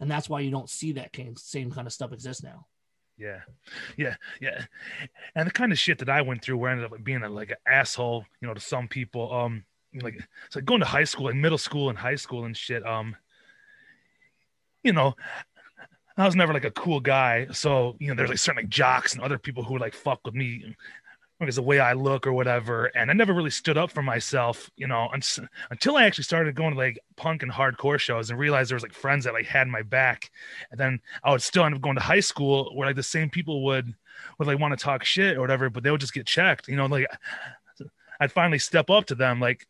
and 0.00 0.10
that's 0.10 0.28
why 0.28 0.40
you 0.40 0.50
don't 0.50 0.70
see 0.70 0.92
that 0.92 1.14
same 1.36 1.70
kind 1.70 1.86
of 1.86 1.92
stuff 1.92 2.12
exist 2.12 2.42
now. 2.42 2.66
Yeah, 3.16 3.40
yeah, 3.96 4.16
yeah, 4.40 4.64
and 5.36 5.46
the 5.46 5.52
kind 5.52 5.70
of 5.70 5.78
shit 5.78 5.98
that 5.98 6.08
I 6.08 6.22
went 6.22 6.42
through, 6.42 6.56
where 6.56 6.70
I 6.70 6.74
ended 6.74 6.92
up 6.92 7.04
being 7.04 7.22
a, 7.22 7.28
like 7.28 7.50
an 7.50 7.56
asshole, 7.66 8.24
you 8.40 8.48
know, 8.48 8.54
to 8.54 8.60
some 8.60 8.88
people. 8.88 9.32
Um, 9.32 9.64
like 10.02 10.18
it's 10.46 10.56
like 10.56 10.64
going 10.64 10.80
to 10.80 10.86
high 10.86 11.04
school, 11.04 11.26
like 11.26 11.36
middle 11.36 11.58
school 11.58 11.88
and 11.88 11.96
high 11.96 12.16
school 12.16 12.46
and 12.46 12.56
shit. 12.56 12.84
Um, 12.84 13.14
you 14.82 14.92
know, 14.92 15.14
I 16.16 16.26
was 16.26 16.34
never 16.34 16.52
like 16.52 16.64
a 16.64 16.72
cool 16.72 16.98
guy, 16.98 17.46
so 17.52 17.94
you 18.00 18.08
know, 18.08 18.14
there's 18.14 18.30
like 18.30 18.38
certain 18.38 18.64
like 18.64 18.70
jocks 18.70 19.14
and 19.14 19.22
other 19.22 19.38
people 19.38 19.62
who 19.62 19.74
would 19.74 19.82
like 19.82 19.94
fuck 19.94 20.20
with 20.24 20.34
me 20.34 20.74
because 21.40 21.56
the 21.56 21.62
way 21.62 21.80
I 21.80 21.92
look 21.94 22.26
or 22.26 22.32
whatever. 22.32 22.86
And 22.86 23.10
I 23.10 23.14
never 23.14 23.34
really 23.34 23.50
stood 23.50 23.76
up 23.76 23.90
for 23.90 24.02
myself, 24.02 24.70
you 24.76 24.86
know, 24.86 25.08
un- 25.12 25.48
until 25.70 25.96
I 25.96 26.04
actually 26.04 26.24
started 26.24 26.54
going 26.54 26.72
to 26.72 26.78
like 26.78 26.98
punk 27.16 27.42
and 27.42 27.50
hardcore 27.50 27.98
shows 27.98 28.30
and 28.30 28.38
realized 28.38 28.70
there 28.70 28.76
was 28.76 28.82
like 28.82 28.92
friends 28.92 29.24
that 29.24 29.34
like 29.34 29.46
had 29.46 29.68
my 29.68 29.82
back. 29.82 30.30
And 30.70 30.78
then 30.78 31.00
I 31.22 31.32
would 31.32 31.42
still 31.42 31.64
end 31.64 31.74
up 31.74 31.80
going 31.80 31.96
to 31.96 32.02
high 32.02 32.20
school 32.20 32.70
where 32.74 32.88
like 32.88 32.96
the 32.96 33.02
same 33.02 33.30
people 33.30 33.64
would 33.64 33.94
would 34.38 34.48
like 34.48 34.60
want 34.60 34.78
to 34.78 34.82
talk 34.82 35.04
shit 35.04 35.36
or 35.36 35.40
whatever, 35.40 35.68
but 35.68 35.82
they 35.82 35.90
would 35.90 36.00
just 36.00 36.14
get 36.14 36.26
checked, 36.26 36.68
you 36.68 36.76
know, 36.76 36.86
like 36.86 37.06
I'd 38.20 38.32
finally 38.32 38.58
step 38.58 38.90
up 38.90 39.06
to 39.06 39.14
them 39.14 39.40
like 39.40 39.66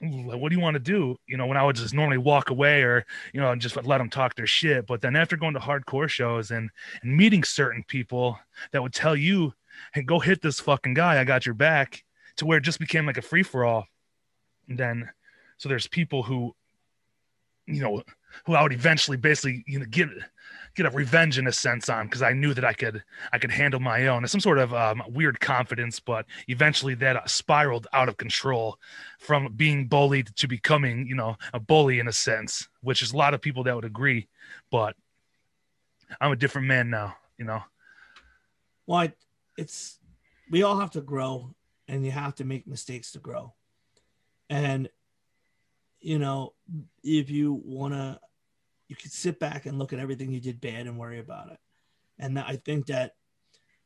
what 0.00 0.50
do 0.50 0.54
you 0.54 0.60
want 0.60 0.74
to 0.74 0.80
do? 0.80 1.16
You 1.26 1.38
know, 1.38 1.46
when 1.46 1.56
I 1.56 1.64
would 1.64 1.76
just 1.76 1.94
normally 1.94 2.18
walk 2.18 2.50
away 2.50 2.82
or, 2.82 3.06
you 3.32 3.40
know, 3.40 3.50
and 3.50 3.60
just 3.62 3.82
let 3.82 3.98
them 3.98 4.10
talk 4.10 4.34
their 4.34 4.46
shit. 4.46 4.86
But 4.86 5.00
then 5.00 5.16
after 5.16 5.38
going 5.38 5.54
to 5.54 5.60
hardcore 5.60 6.08
shows 6.08 6.50
and, 6.50 6.68
and 7.02 7.16
meeting 7.16 7.42
certain 7.42 7.82
people 7.82 8.38
that 8.72 8.82
would 8.82 8.92
tell 8.92 9.16
you, 9.16 9.54
hey, 9.92 10.02
go 10.02 10.18
hit 10.18 10.42
this 10.42 10.60
fucking 10.60 10.94
guy. 10.94 11.20
I 11.20 11.24
got 11.24 11.46
your 11.46 11.54
back 11.54 12.04
to 12.36 12.46
where 12.46 12.58
it 12.58 12.64
just 12.64 12.78
became 12.78 13.06
like 13.06 13.18
a 13.18 13.22
free 13.22 13.42
for 13.42 13.64
all. 13.64 13.86
Then, 14.68 15.10
so 15.58 15.68
there's 15.68 15.86
people 15.86 16.22
who, 16.22 16.54
you 17.66 17.80
know, 17.80 18.02
who 18.44 18.54
I 18.54 18.62
would 18.62 18.72
eventually 18.72 19.16
basically, 19.16 19.64
you 19.66 19.78
know, 19.78 19.86
get, 19.86 20.08
get 20.74 20.86
a 20.86 20.90
revenge 20.90 21.38
in 21.38 21.46
a 21.46 21.52
sense 21.52 21.88
on 21.88 22.06
because 22.06 22.22
I 22.22 22.32
knew 22.32 22.52
that 22.54 22.64
I 22.64 22.74
could 22.74 23.02
I 23.32 23.38
could 23.38 23.50
handle 23.50 23.80
my 23.80 24.06
own. 24.08 24.22
It's 24.22 24.32
some 24.32 24.40
sort 24.40 24.58
of 24.58 24.74
um, 24.74 25.02
weird 25.08 25.40
confidence, 25.40 25.98
but 25.98 26.26
eventually 26.48 26.94
that 26.96 27.28
spiraled 27.28 27.86
out 27.92 28.08
of 28.08 28.18
control 28.18 28.78
from 29.18 29.52
being 29.54 29.86
bullied 29.86 30.34
to 30.36 30.46
becoming, 30.46 31.06
you 31.06 31.14
know, 31.14 31.36
a 31.54 31.58
bully 31.58 31.98
in 31.98 32.08
a 32.08 32.12
sense, 32.12 32.68
which 32.82 33.02
is 33.02 33.12
a 33.12 33.16
lot 33.16 33.34
of 33.34 33.40
people 33.40 33.64
that 33.64 33.74
would 33.74 33.84
agree. 33.84 34.28
But 34.70 34.94
I'm 36.20 36.32
a 36.32 36.36
different 36.36 36.68
man 36.68 36.90
now, 36.90 37.16
you 37.38 37.44
know. 37.44 37.62
Well, 38.86 39.00
I, 39.00 39.12
it's 39.56 39.98
we 40.50 40.62
all 40.62 40.78
have 40.78 40.92
to 40.92 41.00
grow, 41.00 41.54
and 41.88 42.04
you 42.04 42.10
have 42.10 42.34
to 42.36 42.44
make 42.44 42.66
mistakes 42.66 43.12
to 43.12 43.18
grow, 43.18 43.54
and 44.48 44.88
you 46.00 46.18
know 46.18 46.52
if 47.02 47.30
you 47.30 47.60
want 47.64 47.94
to 47.94 48.20
you 48.88 48.96
can 48.96 49.10
sit 49.10 49.40
back 49.40 49.66
and 49.66 49.78
look 49.78 49.92
at 49.92 49.98
everything 49.98 50.30
you 50.30 50.40
did 50.40 50.60
bad 50.60 50.86
and 50.86 50.98
worry 50.98 51.18
about 51.18 51.50
it. 51.50 51.58
And 52.18 52.38
I 52.38 52.56
think 52.56 52.86
that 52.86 53.14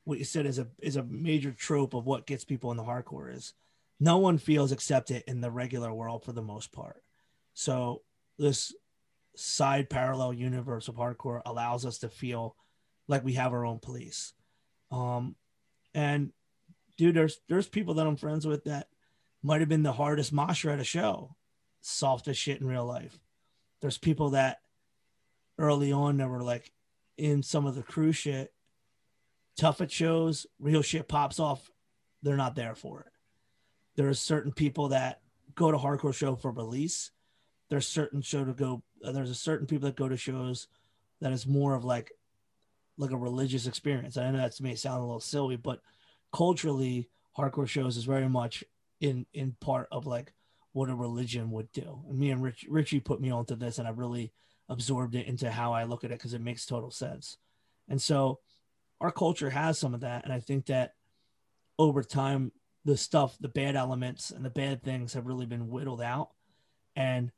what 0.05 0.19
you 0.19 0.25
said 0.25 0.47
is 0.47 0.59
a 0.59 0.67
is 0.81 0.97
a 0.97 1.03
major 1.05 1.53
trope 1.53 1.95
of 1.95 2.07
what 2.07 2.27
gets 2.27 2.45
people 2.45 2.71
in 2.71 2.77
the 2.77 2.85
hardcore 2.85 3.35
is 3.35 3.55
no 3.99 4.19
one 4.19 4.39
feels 4.39 4.73
accepted 4.73 5.23
in 5.27 5.41
the 5.41 5.51
regular 5.51 5.93
world 5.93 6.25
for 6.25 6.33
the 6.33 6.43
most 6.43 6.73
part. 6.73 7.03
So 7.55 8.03
this 8.39 8.75
side 9.37 9.91
parallel 9.91 10.33
universe 10.33 10.89
of 10.89 10.97
hardcore 10.97 11.43
allows 11.45 11.85
us 11.85 11.99
to 11.99 12.09
feel 12.09 12.57
like 13.09 13.25
we 13.25 13.35
have 13.35 13.53
our 13.53 13.67
own 13.67 13.79
police. 13.79 14.33
Um, 14.91 15.37
and 15.95 16.33
dude, 16.97 17.15
there's 17.15 17.41
there's 17.49 17.69
people 17.69 17.95
that 17.95 18.07
I'm 18.07 18.17
friends 18.17 18.47
with 18.47 18.65
that 18.65 18.89
might 19.43 19.61
have 19.61 19.69
been 19.69 19.83
the 19.83 19.93
hardest 19.93 20.33
mosher 20.33 20.71
at 20.71 20.81
a 20.81 20.85
show, 20.85 21.35
soft 21.81 22.29
as 22.29 22.37
shit 22.37 22.61
in 22.61 22.67
real 22.67 22.85
life. 22.85 23.19
There's 23.81 23.99
people 23.99 24.31
that 24.31 24.61
early 25.59 25.93
on 25.93 26.19
that 26.19 26.29
were 26.29 26.43
like 26.43 26.73
in 27.17 27.43
some 27.43 27.67
of 27.67 27.75
the 27.75 27.83
crew 27.83 28.13
shit, 28.13 28.53
tough 29.57 29.81
at 29.81 29.91
shows, 29.91 30.47
real 30.59 30.83
shit 30.83 31.09
pops 31.09 31.39
off, 31.39 31.71
they're 32.23 32.37
not 32.37 32.55
there 32.55 32.75
for 32.75 33.01
it. 33.01 33.13
There 33.97 34.09
are 34.09 34.15
certain 34.15 34.53
people 34.53 34.89
that 34.89 35.21
go 35.55 35.71
to 35.71 35.79
hardcore 35.79 36.15
show 36.15 36.37
for 36.37 36.51
release. 36.51 37.11
There's 37.69 37.87
certain 37.87 38.23
show 38.23 38.45
to 38.45 38.53
go. 38.53 38.83
Uh, 39.05 39.13
there's 39.13 39.31
a 39.31 39.35
certain 39.35 39.67
people 39.67 39.89
that 39.89 39.97
go 39.97 40.09
to 40.09 40.17
shows 40.17 40.69
that 41.21 41.33
is 41.33 41.47
more 41.47 41.75
of 41.75 41.85
like 41.85 42.13
like 42.97 43.11
a 43.11 43.17
religious 43.17 43.67
experience. 43.67 44.17
I 44.17 44.31
know 44.31 44.39
that 44.39 44.61
may 44.61 44.75
sound 44.75 44.99
a 44.99 45.05
little 45.05 45.21
silly, 45.21 45.57
but 45.57 45.81
culturally, 46.33 47.09
hardcore 47.37 47.69
shows 47.69 47.97
is 47.97 48.05
very 48.05 48.29
much 48.29 48.65
in 49.01 49.27
in 49.33 49.57
part 49.61 49.89
of 49.91 50.07
like 50.07 50.33
what 50.73 50.91
a 50.91 50.95
religion 50.95 51.51
would 51.51 51.71
do. 51.73 52.03
And 52.09 52.19
me 52.19 52.31
and 52.31 52.43
Rich, 52.43 52.67
Richie 52.69 53.01
put 53.01 53.21
me 53.21 53.31
onto 53.31 53.57
this, 53.57 53.79
and 53.79 53.89
I 53.89 53.91
really 53.91 54.33
absorbed 54.69 55.15
it 55.17 55.27
into 55.27 55.51
how 55.51 55.73
I 55.73 55.85
look 55.85 56.05
at 56.05 56.13
it 56.13 56.19
because 56.19 56.35
it 56.35 56.41
makes 56.41 56.65
total 56.65 56.91
sense. 56.91 57.39
And 57.89 58.01
so 58.01 58.39
our 59.01 59.11
culture 59.11 59.51
has 59.51 59.79
some 59.79 59.95
of 59.95 60.01
that. 60.01 60.25
And 60.25 60.33
I 60.33 60.39
think 60.41 60.67
that 60.67 60.95
over 61.79 62.03
time, 62.03 62.53
the 62.85 62.97
stuff, 62.97 63.37
the 63.41 63.49
bad 63.49 63.75
elements 63.75 64.31
and 64.31 64.45
the 64.45 64.51
bad 64.51 64.83
things 64.83 65.15
have 65.15 65.27
really 65.27 65.47
been 65.47 65.69
whittled 65.69 66.01
out. 66.01 66.31
And 66.95 67.33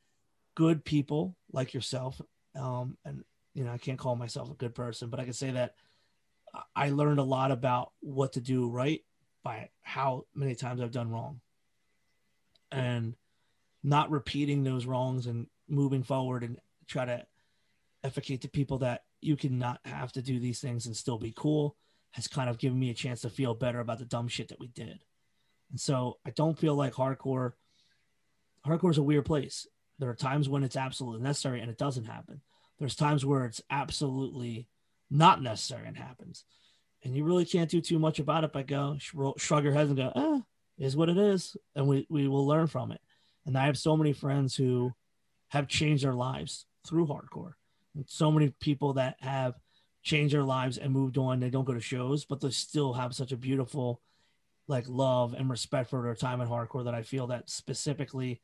good 0.54 0.84
people 0.84 1.36
like 1.52 1.72
yourself, 1.72 2.20
um, 2.54 2.96
and 3.04 3.24
you 3.54 3.64
know, 3.64 3.72
I 3.72 3.78
can't 3.78 3.98
call 3.98 4.16
myself 4.16 4.50
a 4.50 4.54
good 4.54 4.74
person, 4.74 5.10
but 5.10 5.20
I 5.20 5.24
can 5.24 5.32
say 5.32 5.50
that 5.52 5.74
I 6.74 6.90
learned 6.90 7.18
a 7.18 7.24
lot 7.24 7.50
about 7.50 7.92
what 8.00 8.34
to 8.34 8.40
do 8.40 8.68
right 8.68 9.02
by 9.42 9.70
how 9.82 10.26
many 10.34 10.54
times 10.54 10.80
I've 10.80 10.92
done 10.92 11.10
wrong. 11.10 11.40
And 12.70 13.14
not 13.82 14.10
repeating 14.10 14.62
those 14.62 14.86
wrongs 14.86 15.26
and 15.26 15.46
moving 15.68 16.02
forward 16.02 16.42
and 16.42 16.58
try 16.86 17.04
to 17.04 17.26
advocate 18.04 18.42
to 18.42 18.48
people 18.48 18.78
that 18.78 19.02
you 19.20 19.36
can 19.36 19.58
not 19.58 19.80
have 19.84 20.12
to 20.12 20.22
do 20.22 20.38
these 20.38 20.60
things 20.60 20.86
and 20.86 20.96
still 20.96 21.18
be 21.18 21.34
cool 21.36 21.76
has 22.12 22.28
kind 22.28 22.50
of 22.50 22.58
given 22.58 22.78
me 22.78 22.90
a 22.90 22.94
chance 22.94 23.22
to 23.22 23.30
feel 23.30 23.54
better 23.54 23.80
about 23.80 23.98
the 23.98 24.04
dumb 24.04 24.28
shit 24.28 24.48
that 24.48 24.60
we 24.60 24.68
did. 24.68 25.04
And 25.70 25.80
so 25.80 26.18
I 26.26 26.30
don't 26.30 26.58
feel 26.58 26.74
like 26.74 26.92
hardcore 26.92 27.52
hardcore 28.66 28.90
is 28.90 28.98
a 28.98 29.02
weird 29.02 29.24
place. 29.24 29.66
There 29.98 30.10
are 30.10 30.14
times 30.14 30.48
when 30.48 30.62
it's 30.62 30.76
absolutely 30.76 31.22
necessary 31.22 31.60
and 31.60 31.70
it 31.70 31.78
doesn't 31.78 32.04
happen. 32.04 32.40
There's 32.82 32.96
times 32.96 33.24
where 33.24 33.44
it's 33.44 33.62
absolutely 33.70 34.66
not 35.08 35.40
necessary 35.40 35.86
and 35.86 35.96
happens. 35.96 36.44
And 37.04 37.16
you 37.16 37.22
really 37.22 37.44
can't 37.44 37.70
do 37.70 37.80
too 37.80 38.00
much 38.00 38.18
about 38.18 38.42
it 38.42 38.52
by 38.52 38.64
go 38.64 38.96
shrug 38.98 39.62
your 39.62 39.72
head 39.72 39.86
and 39.86 39.96
go, 39.96 40.10
ah, 40.16 40.40
is 40.78 40.96
what 40.96 41.08
it 41.08 41.16
is. 41.16 41.56
And 41.76 41.86
we, 41.86 42.08
we 42.10 42.26
will 42.26 42.44
learn 42.44 42.66
from 42.66 42.90
it. 42.90 43.00
And 43.46 43.56
I 43.56 43.66
have 43.66 43.78
so 43.78 43.96
many 43.96 44.12
friends 44.12 44.56
who 44.56 44.92
have 45.50 45.68
changed 45.68 46.02
their 46.02 46.12
lives 46.12 46.66
through 46.84 47.06
hardcore. 47.06 47.52
And 47.94 48.04
so 48.08 48.32
many 48.32 48.52
people 48.58 48.94
that 48.94 49.14
have 49.20 49.54
changed 50.02 50.34
their 50.34 50.42
lives 50.42 50.76
and 50.76 50.92
moved 50.92 51.18
on. 51.18 51.38
They 51.38 51.50
don't 51.50 51.64
go 51.64 51.74
to 51.74 51.80
shows, 51.80 52.24
but 52.24 52.40
they 52.40 52.50
still 52.50 52.94
have 52.94 53.14
such 53.14 53.30
a 53.30 53.36
beautiful 53.36 54.00
like 54.66 54.86
love 54.88 55.34
and 55.34 55.48
respect 55.48 55.88
for 55.88 56.02
their 56.02 56.16
time 56.16 56.40
in 56.40 56.48
hardcore 56.48 56.86
that 56.86 56.96
I 56.96 57.02
feel 57.02 57.28
that 57.28 57.48
specifically 57.48 58.40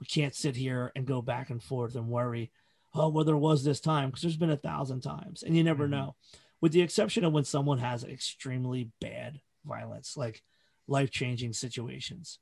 we 0.00 0.06
can't 0.06 0.34
sit 0.34 0.56
here 0.56 0.90
and 0.96 1.06
go 1.06 1.22
back 1.22 1.50
and 1.50 1.62
forth 1.62 1.94
and 1.94 2.08
worry, 2.08 2.50
oh, 2.96 3.08
well, 3.08 3.24
there 3.24 3.36
was 3.36 3.64
this 3.64 3.80
time 3.80 4.10
because 4.10 4.22
there's 4.22 4.36
been 4.36 4.50
a 4.50 4.56
thousand 4.56 5.00
times 5.00 5.42
and 5.42 5.56
you 5.56 5.64
never 5.64 5.84
mm-hmm. 5.84 5.92
know. 5.92 6.16
With 6.60 6.72
the 6.72 6.80
exception 6.80 7.24
of 7.24 7.32
when 7.32 7.44
someone 7.44 7.78
has 7.78 8.02
extremely 8.02 8.90
bad 9.00 9.40
violence, 9.64 10.16
like 10.16 10.42
life 10.88 11.10
changing 11.10 11.52
situations. 11.52 12.38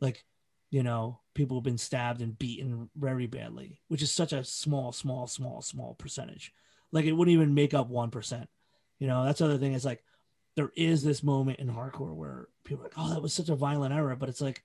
Like 0.00 0.24
you 0.70 0.82
know, 0.82 1.20
people 1.34 1.58
have 1.58 1.64
been 1.64 1.78
stabbed 1.78 2.20
and 2.20 2.38
beaten 2.38 2.90
very 2.96 3.26
badly, 3.26 3.80
which 3.88 4.02
is 4.02 4.10
such 4.10 4.32
a 4.32 4.44
small, 4.44 4.92
small, 4.92 5.26
small, 5.26 5.62
small 5.62 5.94
percentage. 5.94 6.52
Like 6.92 7.04
it 7.04 7.12
wouldn't 7.12 7.34
even 7.34 7.54
make 7.54 7.72
up 7.72 7.90
1%. 7.90 8.46
You 8.98 9.06
know, 9.06 9.24
that's 9.24 9.38
the 9.38 9.44
other 9.44 9.58
thing 9.58 9.74
is 9.74 9.84
like 9.84 10.02
there 10.56 10.72
is 10.76 11.04
this 11.04 11.22
moment 11.22 11.60
in 11.60 11.68
hardcore 11.68 12.14
where 12.14 12.48
people 12.64 12.82
are 12.82 12.88
like, 12.88 12.94
oh, 12.96 13.10
that 13.10 13.22
was 13.22 13.32
such 13.32 13.48
a 13.48 13.54
violent 13.54 13.94
era, 13.94 14.16
But 14.16 14.28
it's 14.28 14.40
like, 14.40 14.64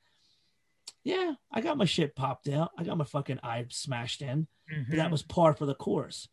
yeah, 1.04 1.34
I 1.52 1.62
got 1.62 1.78
my 1.78 1.86
shit 1.86 2.16
popped 2.16 2.48
out. 2.48 2.72
I 2.78 2.84
got 2.84 2.98
my 2.98 3.06
fucking 3.06 3.40
eye 3.44 3.66
smashed 3.70 4.22
in. 4.22 4.48
Mm-hmm. 4.72 4.90
But 4.90 4.98
that 4.98 5.12
was 5.12 5.24
par 5.24 5.54
for 5.54 5.66
the 5.66 5.76
course. 5.76 6.28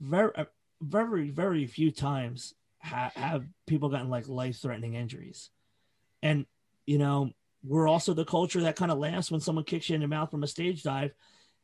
Very, 0.00 0.30
uh, 0.36 0.44
very, 0.80 1.30
very 1.30 1.66
few 1.66 1.90
times 1.90 2.54
ha- 2.82 3.12
have 3.14 3.44
people 3.66 3.88
gotten 3.88 4.08
like 4.08 4.28
life 4.28 4.60
threatening 4.60 4.94
injuries. 4.94 5.50
And, 6.22 6.46
you 6.86 6.98
know, 6.98 7.30
we're 7.62 7.88
also 7.88 8.14
the 8.14 8.24
culture 8.24 8.62
that 8.62 8.76
kind 8.76 8.90
of 8.90 8.98
laughs 8.98 9.30
when 9.30 9.40
someone 9.40 9.64
kicks 9.64 9.88
you 9.88 9.94
in 9.94 10.00
the 10.00 10.08
mouth 10.08 10.30
from 10.30 10.42
a 10.42 10.48
stage 10.48 10.82
dive. 10.82 11.12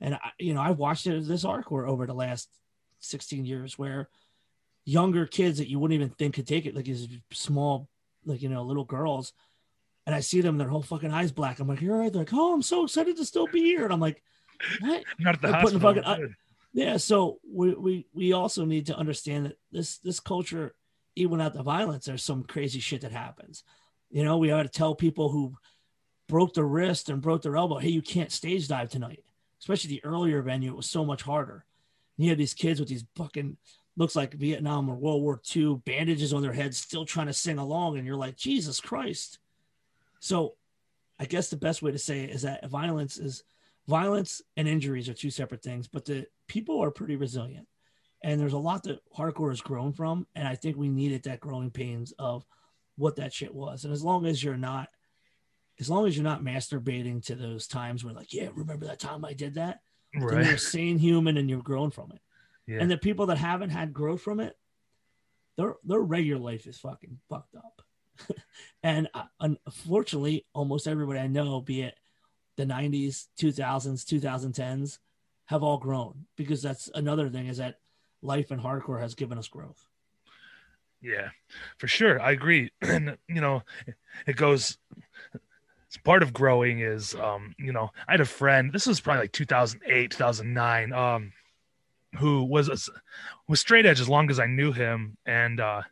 And 0.01 0.15
I, 0.15 0.31
you 0.39 0.55
know, 0.55 0.61
I've 0.61 0.79
watched 0.79 1.07
it 1.07 1.17
as 1.17 1.29
this 1.29 1.45
hardcore 1.45 1.89
over 1.89 2.07
the 2.07 2.15
last 2.15 2.49
16 3.01 3.45
years 3.45 3.79
where 3.79 4.09
younger 4.85 5.27
kids 5.27 5.59
that 5.59 5.69
you 5.69 5.79
wouldn't 5.79 6.01
even 6.01 6.11
think 6.11 6.35
could 6.35 6.47
take 6.47 6.67
it, 6.67 6.75
like 6.75 6.87
these 6.87 7.09
small, 7.33 7.89
like, 8.25 8.43
you 8.43 8.49
know, 8.49 8.63
little 8.63 8.85
girls. 8.85 9.33
And 10.07 10.15
I 10.15 10.21
see 10.21 10.41
them, 10.41 10.59
their 10.59 10.69
whole 10.69 10.83
fucking 10.83 11.13
eyes 11.13 11.33
black. 11.33 11.61
I'm 11.61 11.69
like, 11.69 11.81
you're 11.81 11.99
right. 11.99 12.13
They're 12.13 12.23
like, 12.23 12.33
oh, 12.33 12.55
I'm 12.55 12.63
so 12.63 12.85
excited 12.85 13.17
to 13.17 13.25
still 13.25 13.47
be 13.47 13.61
here. 13.61 13.85
And 13.85 13.93
I'm 13.93 14.01
like, 14.01 14.23
what? 14.81 15.05
Not 15.19 15.35
at 15.35 15.43
the 15.43 15.49
They're 15.49 15.61
hospital. 15.61 15.81
Fucking, 15.81 16.35
yeah. 16.73 16.97
So 16.97 17.39
we, 17.47 17.75
we, 17.75 18.07
we 18.13 18.33
also 18.33 18.65
need 18.65 18.87
to 18.87 18.97
understand 18.97 19.47
that 19.47 19.59
this, 19.71 19.99
this 19.99 20.21
culture, 20.21 20.75
even 21.17 21.33
without 21.33 21.55
the 21.55 21.63
violence, 21.63 22.07
there's 22.07 22.25
some 22.25 22.45
crazy 22.45 22.81
shit 22.81 23.03
that 23.03 23.13
happens. 23.13 23.63
You 24.11 24.25
know, 24.25 24.39
we 24.39 24.51
ought 24.51 24.63
to 24.63 24.69
tell 24.69 24.95
people 24.95 25.29
who 25.29 25.57
broke 26.29 26.55
their 26.55 26.65
wrist 26.65 27.09
and 27.09 27.21
broke 27.21 27.43
their 27.43 27.57
elbow. 27.57 27.79
Hey, 27.79 27.91
you 27.91 28.03
can't 28.03 28.33
stage 28.33 28.69
dive 28.69 28.89
tonight. 28.89 29.25
Especially 29.61 29.91
the 29.91 30.05
earlier 30.05 30.41
venue, 30.41 30.71
it 30.71 30.77
was 30.77 30.89
so 30.89 31.05
much 31.05 31.23
harder. 31.23 31.67
And 32.17 32.25
you 32.25 32.31
had 32.31 32.39
these 32.39 32.55
kids 32.55 32.81
with 32.81 32.89
these 32.89 33.05
fucking 33.17 33.59
looks 33.97 34.17
like 34.17 34.33
Vietnam 34.33 34.89
or 34.89 34.95
World 34.95 35.23
War 35.23 35.41
II 35.55 35.83
bandages 35.85 36.33
on 36.33 36.41
their 36.41 36.55
heads, 36.55 36.79
still 36.79 37.05
trying 37.05 37.27
to 37.27 37.33
sing 37.35 37.59
along, 37.59 37.99
and 37.99 38.07
you're 38.07 38.17
like, 38.17 38.37
Jesus 38.37 38.81
Christ. 38.81 39.39
So, 40.21 40.55
I 41.19 41.27
guess 41.27 41.51
the 41.51 41.57
best 41.57 41.83
way 41.83 41.93
to 41.93 41.99
say 41.99 42.21
it 42.21 42.31
is 42.31 42.43
that 42.43 42.67
violence 42.71 43.19
is 43.19 43.45
violence 43.87 44.41
and 44.57 44.67
injuries 44.67 45.09
are 45.09 45.15
two 45.15 45.31
separate 45.31 45.63
things, 45.63 45.87
but 45.87 46.05
the 46.05 46.27
people 46.49 46.83
are 46.83 46.91
pretty 46.91 47.17
resilient, 47.17 47.67
and 48.23 48.41
there's 48.41 48.55
a 48.55 48.59
lot 48.59 48.85
that 48.85 49.01
hardcore 49.17 49.51
has 49.51 49.61
grown 49.61 49.93
from, 49.93 50.27
and 50.35 50.47
I 50.47 50.55
think 50.55 50.77
we 50.77 50.89
needed 50.89 51.25
that 51.25 51.41
growing 51.41 51.71
pains 51.71 52.13
of 52.19 52.45
what 52.97 53.17
that 53.17 53.33
shit 53.33 53.55
was. 53.55 53.85
And 53.85 53.93
as 53.93 54.05
long 54.05 54.27
as 54.27 54.43
you're 54.43 54.57
not, 54.57 54.89
as 55.79 55.89
long 55.89 56.07
as 56.07 56.17
you're 56.17 56.25
not 56.25 56.43
masturbating 56.43 57.25
to 57.27 57.35
those 57.35 57.67
times 57.67 58.05
where 58.05 58.15
like, 58.15 58.33
yeah, 58.33 58.49
remember 58.55 58.87
that 58.87 59.01
time 59.01 59.25
I 59.25 59.33
did 59.33 59.55
that? 59.55 59.81
Then 60.13 60.23
you're 60.45 60.55
a 60.55 60.59
sane 60.59 60.99
human 60.99 61.37
and 61.37 61.49
you're 61.49 61.63
grown 61.63 61.91
from 61.91 62.13
it. 62.13 62.21
Yeah. 62.67 62.79
And 62.81 62.91
the 62.91 62.99
people 62.99 63.27
that 63.27 63.39
haven't 63.39 63.71
had 63.71 63.93
growth 63.93 64.21
from 64.21 64.41
it, 64.41 64.57
their 65.57 65.77
their 65.85 66.01
regular 66.01 66.41
life 66.41 66.67
is 66.67 66.79
fucking 66.79 67.19
fucked 67.29 67.55
up. 67.57 67.83
and 68.83 69.09
uh, 69.15 69.25
unfortunately, 69.41 70.47
almost 70.53 70.89
everybody 70.89 71.19
I 71.19 71.27
know, 71.27 71.61
be 71.61 71.83
it 71.83 71.95
the 72.57 72.65
90s, 72.65 73.27
2000s, 73.39 74.05
2010s, 74.05 74.99
have 75.47 75.63
all 75.63 75.79
grown 75.79 76.27
because 76.37 76.63
that's 76.63 76.91
another 76.95 77.29
thing 77.29 77.47
is 77.47 77.57
that 77.57 77.81
life 78.23 78.51
and 78.51 78.61
hardcore 78.61 79.01
has 79.01 79.15
given 79.15 79.39
us 79.39 79.49
growth. 79.49 79.89
Yeah, 81.01 81.31
for 81.79 81.89
sure. 81.89 82.21
I 82.21 82.33
agree. 82.33 82.71
And, 82.83 83.17
you 83.29 83.41
know, 83.41 83.63
it 84.27 84.37
goes, 84.37 84.77
it's 85.87 85.97
part 85.97 86.23
of 86.23 86.33
growing 86.33 86.81
is, 86.81 87.15
um, 87.15 87.55
you 87.59 87.73
know, 87.73 87.91
I 88.07 88.13
had 88.13 88.21
a 88.21 88.27
friend, 88.27 88.73
this 88.73 88.87
was 88.87 89.01
probably 89.01 89.23
like 89.23 89.33
2008, 89.33 90.11
2009, 90.11 90.93
um, 90.93 91.33
who 92.19 92.45
was, 92.45 92.91
was 93.49 93.61
straight 93.61 93.87
edge 93.87 94.01
as 94.01 94.09
long 94.09 94.31
as 94.31 94.39
I 94.39 94.47
knew 94.47 94.73
him. 94.73 95.17
And, 95.25 95.61
uh, 95.61 95.83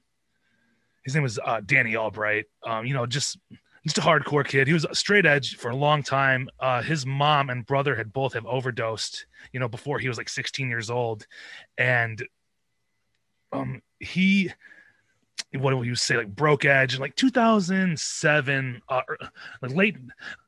his 1.09 1.15
name 1.15 1.23
was, 1.23 1.39
uh, 1.45 1.61
Danny 1.65 1.97
Albright. 1.97 2.47
Um, 2.67 2.87
you 2.87 2.95
know, 2.95 3.07
just, 3.07 3.39
just 3.85 3.99
a 3.99 4.03
hardcore 4.03 4.47
kid. 4.47 4.67
He 4.67 4.75
was 4.75 4.87
straight 4.93 5.27
edge 5.27 5.57
for 5.57 5.71
a 5.71 5.77
long 5.77 6.03
time. 6.03 6.49
Uh, 6.61 6.83
his 6.83 7.07
mom 7.07 7.51
and 7.51 7.65
brother 7.65 7.97
had 7.97 8.13
both 8.13 8.35
have 8.35 8.47
overdosed, 8.47 9.27
you 9.53 9.61
know, 9.61 9.69
before 9.69 9.99
he 9.99 10.09
was 10.09 10.19
like 10.19 10.29
16 10.29 10.69
years 10.69 10.91
old. 10.91 11.27
And, 11.79 12.23
um, 13.53 13.81
he, 13.99 14.53
what 15.57 15.71
do 15.71 15.83
you 15.83 15.95
say 15.95 16.17
like 16.17 16.35
broke 16.35 16.65
edge 16.65 16.95
in 16.95 17.01
like 17.01 17.15
2007 17.17 18.83
uh 18.89 19.01
like 19.63 19.75
late 19.75 19.97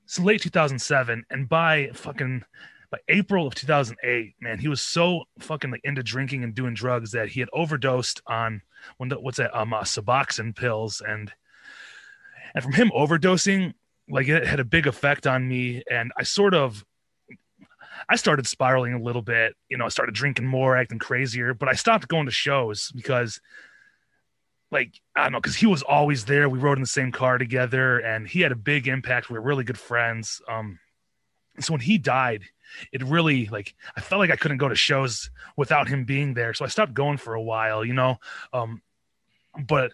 so 0.04 0.22
late 0.22 0.42
2007 0.42 1.24
and 1.30 1.48
by 1.48 1.88
fucking 1.94 2.42
by 2.90 2.98
april 3.08 3.46
of 3.46 3.54
2008 3.54 4.34
man 4.40 4.58
he 4.58 4.68
was 4.68 4.82
so 4.82 5.24
fucking 5.38 5.70
like 5.70 5.80
into 5.84 6.02
drinking 6.02 6.44
and 6.44 6.54
doing 6.54 6.74
drugs 6.74 7.12
that 7.12 7.28
he 7.28 7.40
had 7.40 7.48
overdosed 7.52 8.20
on 8.26 8.60
when 8.96 9.08
the, 9.08 9.20
what's 9.20 9.38
that 9.38 9.56
um 9.58 9.72
uh, 9.72 9.82
suboxone 9.82 10.54
pills 10.54 11.02
and 11.06 11.32
and 12.54 12.64
from 12.64 12.72
him 12.72 12.90
overdosing 12.94 13.74
like 14.08 14.28
it 14.28 14.46
had 14.46 14.60
a 14.60 14.64
big 14.64 14.86
effect 14.86 15.26
on 15.26 15.46
me 15.46 15.82
and 15.90 16.12
i 16.18 16.22
sort 16.22 16.54
of 16.54 16.84
I 18.08 18.16
started 18.16 18.46
spiraling 18.46 18.94
a 18.94 18.98
little 18.98 19.22
bit, 19.22 19.54
you 19.68 19.76
know, 19.76 19.84
I 19.84 19.88
started 19.88 20.14
drinking 20.14 20.46
more, 20.46 20.76
acting 20.76 20.98
crazier, 20.98 21.54
but 21.54 21.68
I 21.68 21.74
stopped 21.74 22.08
going 22.08 22.26
to 22.26 22.32
shows 22.32 22.90
because 22.94 23.40
like 24.70 25.00
I 25.16 25.24
don't 25.24 25.32
know, 25.32 25.40
because 25.40 25.56
he 25.56 25.66
was 25.66 25.82
always 25.82 26.24
there. 26.24 26.48
We 26.48 26.58
rode 26.58 26.78
in 26.78 26.82
the 26.82 26.88
same 26.88 27.12
car 27.12 27.38
together, 27.38 27.98
and 27.98 28.26
he 28.26 28.40
had 28.40 28.52
a 28.52 28.56
big 28.56 28.88
impact. 28.88 29.28
We 29.28 29.34
were 29.34 29.44
really 29.44 29.64
good 29.64 29.78
friends. 29.78 30.40
Um, 30.48 30.78
so 31.58 31.72
when 31.72 31.80
he 31.80 31.98
died, 31.98 32.44
it 32.92 33.02
really 33.04 33.46
like 33.46 33.74
I 33.96 34.00
felt 34.00 34.18
like 34.18 34.30
I 34.30 34.36
couldn't 34.36 34.58
go 34.58 34.68
to 34.68 34.74
shows 34.74 35.30
without 35.56 35.88
him 35.88 36.04
being 36.04 36.34
there. 36.34 36.54
So 36.54 36.64
I 36.64 36.68
stopped 36.68 36.94
going 36.94 37.18
for 37.18 37.34
a 37.34 37.42
while, 37.42 37.84
you 37.84 37.94
know. 37.94 38.18
Um, 38.52 38.82
but 39.66 39.92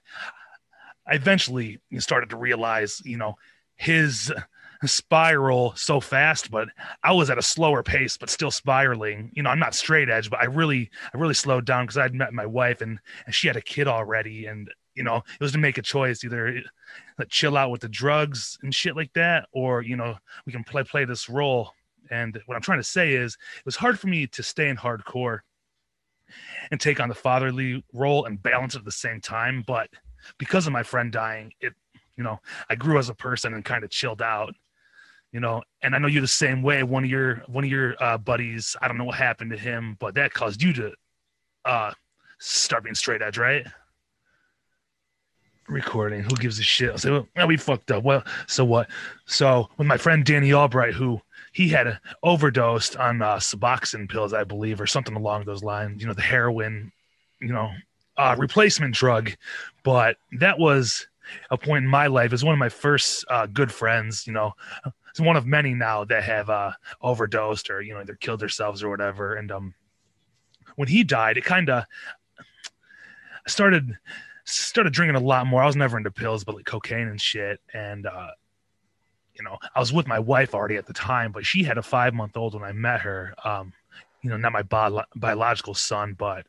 I 1.07 1.15
eventually 1.15 1.79
started 1.99 2.31
to 2.31 2.37
realize, 2.37 3.01
you 3.05 3.17
know, 3.17 3.37
his 3.77 4.33
spiral 4.85 5.75
so 5.75 6.01
fast, 6.01 6.51
but 6.51 6.69
I 7.03 7.13
was 7.13 7.31
at 7.31 7.39
a 7.39 7.43
slower 7.43 7.83
pace, 7.83 8.17
but 8.19 8.29
still 8.29 8.51
spiraling. 8.51 9.31
You 9.35 9.43
know, 9.43 9.51
I'm 9.51 9.59
not 9.59 9.75
straight 9.75 10.11
edge, 10.11 10.29
but 10.29 10.41
I 10.41 10.45
really, 10.45 10.91
I 11.15 11.19
really 11.19 11.35
slowed 11.35 11.65
down 11.65 11.85
because 11.85 11.97
I'd 11.97 12.15
met 12.15 12.35
my 12.35 12.47
wife 12.47 12.83
and, 12.83 12.99
and 13.25 13.35
she 13.35 13.47
had 13.47 13.57
a 13.57 13.63
kid 13.63 13.89
already. 13.89 14.47
And, 14.47 14.71
you 14.95 15.03
know, 15.03 15.17
it 15.17 15.41
was 15.41 15.53
to 15.53 15.59
make 15.59 15.79
a 15.79 15.83
choice 15.83 16.25
either 16.25 16.63
chill 17.29 17.57
out 17.57 17.71
with 17.71 17.81
the 17.81 17.89
drugs 17.89 18.59
and 18.63 18.75
shit 18.75 18.97
like 18.97 19.13
that, 19.15 19.49
or, 19.53 19.81
you 19.81 19.97
know, 19.97 20.17
we 20.45 20.53
can 20.53 20.65
play, 20.65 20.85
play 20.85 21.05
this 21.05 21.29
role. 21.29 21.73
And 22.11 22.41
what 22.47 22.55
I'm 22.55 22.63
trying 22.63 22.81
to 22.81 22.85
say 22.85 23.15
is 23.15 23.37
it 23.59 23.65
was 23.65 23.77
hard 23.77 23.99
for 23.99 24.07
me 24.07 24.27
to 24.29 24.43
stay 24.43 24.69
in 24.69 24.77
hardcore 24.77 25.41
and 26.71 26.81
take 26.81 27.01
on 27.01 27.09
the 27.09 27.15
fatherly 27.15 27.85
role 27.93 28.25
and 28.25 28.43
balance 28.43 28.75
at 28.75 28.85
the 28.85 28.93
same 28.93 29.21
time. 29.21 29.65
But 29.67 29.89
because 30.39 30.67
of 30.67 30.73
my 30.73 30.83
friend 30.83 31.13
dying, 31.13 31.53
it, 31.61 31.75
you 32.17 32.25
know, 32.25 32.41
I 32.69 32.75
grew 32.75 32.99
as 32.99 33.09
a 33.09 33.15
person 33.15 33.55
and 33.55 33.65
kind 33.65 33.85
of 33.85 33.91
chilled 33.91 34.23
out 34.23 34.55
you 35.33 35.41
know? 35.41 35.63
And 35.83 35.95
i 35.95 35.99
know 35.99 36.09
you're 36.09 36.23
the 36.23 36.29
same 36.29 36.63
way. 36.63 36.83
One 36.83 37.05
of 37.05 37.11
your 37.11 37.43
one 37.47 37.63
of 37.63 37.71
your 37.71 37.95
uh, 38.03 38.17
buddies 38.19 38.75
i 38.81 38.89
don't 38.89 38.97
know 38.97 39.05
what 39.05 39.19
happened 39.19 39.51
to 39.51 39.59
him 39.59 39.97
but 40.01 40.15
that 40.15 40.33
caused 40.33 40.63
you 40.63 40.73
to 40.73 40.93
uh 41.65 41.93
start 42.39 42.85
being 42.85 42.95
straight 42.95 43.23
edge 43.23 43.39
right? 43.39 43.67
Recording. 45.69 46.23
Who 46.23 46.37
gives 46.37 46.61
a 46.61 46.63
shit? 46.63 46.91
I'll 46.91 46.99
say 46.99 47.11
well 47.11 47.47
we 47.47 47.57
fucked 47.57 47.91
up. 47.91 48.03
Well 48.03 48.23
so 48.47 48.65
what? 48.65 48.89
So 49.27 49.69
with 49.77 49.87
my 49.87 49.99
friend 49.99 50.25
danny 50.25 50.53
albright 50.53 50.95
who 50.95 51.21
he 51.57 51.69
had 51.69 51.99
overdosed 52.23 52.97
on 52.97 53.23
uh 53.23 53.37
suboxone 53.37 54.09
pills 54.09 54.33
i 54.33 54.45
believe 54.45 54.81
or 54.81 54.87
something 54.87 55.17
along 55.17 55.45
those 55.45 55.63
lines 55.63 56.01
you 56.01 56.07
know 56.07 56.15
the 56.15 56.23
heroin 56.23 56.93
you 57.41 57.49
know 57.49 57.71
uh 58.17 58.35
replacement 58.39 58.95
drug 58.95 59.33
but 59.83 60.17
that 60.39 60.59
was 60.59 61.07
a 61.51 61.59
point 61.59 61.85
in 61.85 61.91
my 61.91 62.07
life 62.07 62.33
as 62.33 62.45
one 62.45 62.53
of 62.53 62.59
my 62.59 62.69
first 62.69 63.25
uh, 63.31 63.47
good 63.47 63.73
friends 63.73 64.27
you 64.27 64.33
know 64.33 64.53
it's 65.17 65.21
one 65.23 65.37
of 65.37 65.47
many 65.47 65.73
now 65.73 66.05
that 66.05 66.25
have 66.25 66.51
uh, 66.51 66.73
overdosed 67.01 67.71
or 67.71 67.81
you 67.81 67.95
know 67.95 68.01
either 68.01 68.17
killed 68.17 68.41
themselves 68.41 68.83
or 68.83 68.91
whatever. 68.91 69.37
And 69.37 69.51
um, 69.51 69.75
when 70.75 70.89
he 70.89 71.05
died, 71.05 71.39
it 71.39 71.45
kind 71.47 71.71
of 71.71 71.85
started 73.47 73.97
started 74.45 74.93
drinking 74.93 75.17
a 75.17 75.27
lot 75.27 75.47
more. 75.47 75.63
I 75.63 75.67
was 75.67 75.75
never 75.75 75.97
into 75.97 76.11
pills, 76.11 76.45
but 76.45 76.55
like 76.55 76.67
cocaine 76.67 77.09
and 77.09 77.19
shit. 77.19 77.61
And 77.73 78.05
uh, 78.05 78.33
you 79.37 79.45
know, 79.45 79.59
I 79.75 79.81
was 79.81 79.93
with 79.93 80.07
my 80.07 80.19
wife 80.19 80.55
already 80.55 80.77
at 80.77 80.87
the 80.87 80.93
time, 80.93 81.33
but 81.33 81.45
she 81.45 81.63
had 81.63 81.79
a 81.79 81.83
five 81.83 82.15
month 82.15 82.37
old 82.37 82.55
when 82.55 82.65
I 82.65 82.73
met 82.73 83.01
her. 83.01 83.35
Um, 83.45 83.73
you 84.23 84.31
know, 84.31 84.37
not 84.37 84.53
my 84.53 84.63
bio- 84.63 85.05
biological 85.15 85.75
son, 85.75 86.15
but 86.19 86.47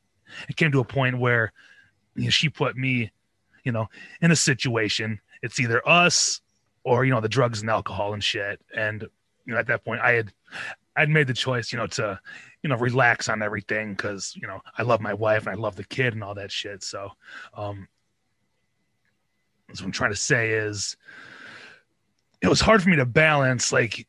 it 0.49 0.55
came 0.55 0.71
to 0.71 0.79
a 0.79 0.85
point 0.85 1.19
where 1.19 1.53
you 2.15 2.25
know, 2.25 2.29
she 2.29 2.49
put 2.49 2.75
me, 2.75 3.11
you 3.63 3.71
know, 3.71 3.87
in 4.21 4.31
a 4.31 4.35
situation. 4.35 5.19
It's 5.43 5.59
either 5.59 5.87
us 5.87 6.41
or 6.87 7.03
you 7.03 7.11
know 7.11 7.19
the 7.19 7.27
drugs 7.27 7.59
and 7.59 7.69
alcohol 7.69 8.13
and 8.13 8.23
shit 8.23 8.61
and 8.73 9.05
you 9.45 9.53
know 9.53 9.59
at 9.59 9.67
that 9.67 9.83
point 9.83 9.99
i 10.01 10.13
had 10.13 10.31
i'd 10.95 11.09
made 11.09 11.27
the 11.27 11.33
choice 11.33 11.73
you 11.73 11.77
know 11.77 11.85
to 11.85 12.17
you 12.63 12.69
know 12.69 12.77
relax 12.77 13.27
on 13.27 13.43
everything 13.43 13.91
because 13.91 14.33
you 14.37 14.47
know 14.47 14.61
i 14.77 14.83
love 14.83 15.01
my 15.01 15.13
wife 15.13 15.45
and 15.45 15.49
i 15.49 15.59
love 15.59 15.75
the 15.75 15.83
kid 15.83 16.13
and 16.13 16.23
all 16.23 16.33
that 16.33 16.49
shit 16.49 16.81
so 16.81 17.11
um 17.55 17.89
so 19.73 19.83
what 19.83 19.87
i'm 19.87 19.91
trying 19.91 20.11
to 20.11 20.15
say 20.15 20.51
is 20.51 20.95
it 22.41 22.47
was 22.47 22.61
hard 22.61 22.83
for 22.83 22.89
me 22.89 22.95
to 22.95 23.05
balance 23.05 23.71
like 23.71 24.07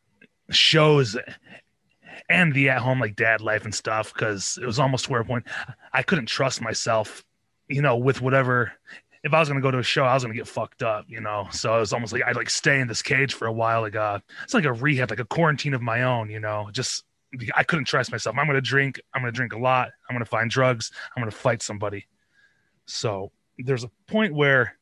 shows 0.50 1.16
and 2.28 2.52
the 2.54 2.68
at 2.68 2.80
home 2.80 3.00
like 3.00 3.16
dad 3.16 3.40
life 3.40 3.64
and 3.64 3.74
stuff 3.74 4.12
because 4.12 4.58
it 4.60 4.66
was 4.66 4.78
almost 4.78 5.06
to 5.06 5.12
where 5.12 5.24
point 5.24 5.46
i 5.92 6.02
couldn't 6.02 6.26
trust 6.26 6.60
myself 6.60 7.24
you 7.68 7.82
know 7.82 7.96
with 7.96 8.20
whatever 8.20 8.72
if 9.24 9.34
I 9.34 9.40
was 9.40 9.48
gonna 9.48 9.60
go 9.60 9.70
to 9.70 9.78
a 9.78 9.82
show, 9.82 10.04
I 10.04 10.14
was 10.14 10.22
gonna 10.22 10.34
get 10.34 10.46
fucked 10.46 10.82
up, 10.82 11.04
you 11.08 11.20
know. 11.20 11.48
So 11.50 11.76
it 11.76 11.80
was 11.80 11.92
almost 11.92 12.12
like 12.12 12.22
I'd 12.24 12.36
like 12.36 12.50
stay 12.50 12.80
in 12.80 12.88
this 12.88 13.02
cage 13.02 13.34
for 13.34 13.46
a 13.46 13.52
while. 13.52 13.82
Like 13.82 13.96
uh, 13.96 14.20
it's 14.44 14.54
like 14.54 14.64
a 14.64 14.72
rehab, 14.72 15.10
like 15.10 15.20
a 15.20 15.24
quarantine 15.24 15.74
of 15.74 15.82
my 15.82 16.02
own, 16.02 16.30
you 16.30 16.40
know. 16.40 16.68
Just 16.72 17.04
I 17.54 17.62
couldn't 17.62 17.86
trust 17.86 18.10
myself. 18.10 18.36
I'm 18.38 18.46
gonna 18.46 18.60
drink. 18.60 19.00
I'm 19.14 19.22
gonna 19.22 19.32
drink 19.32 19.52
a 19.52 19.58
lot. 19.58 19.90
I'm 20.08 20.14
gonna 20.14 20.24
find 20.24 20.50
drugs. 20.50 20.92
I'm 21.16 21.20
gonna 21.20 21.30
fight 21.30 21.62
somebody. 21.62 22.06
So 22.86 23.32
there's 23.58 23.84
a 23.84 23.90
point 24.06 24.34
where 24.34 24.77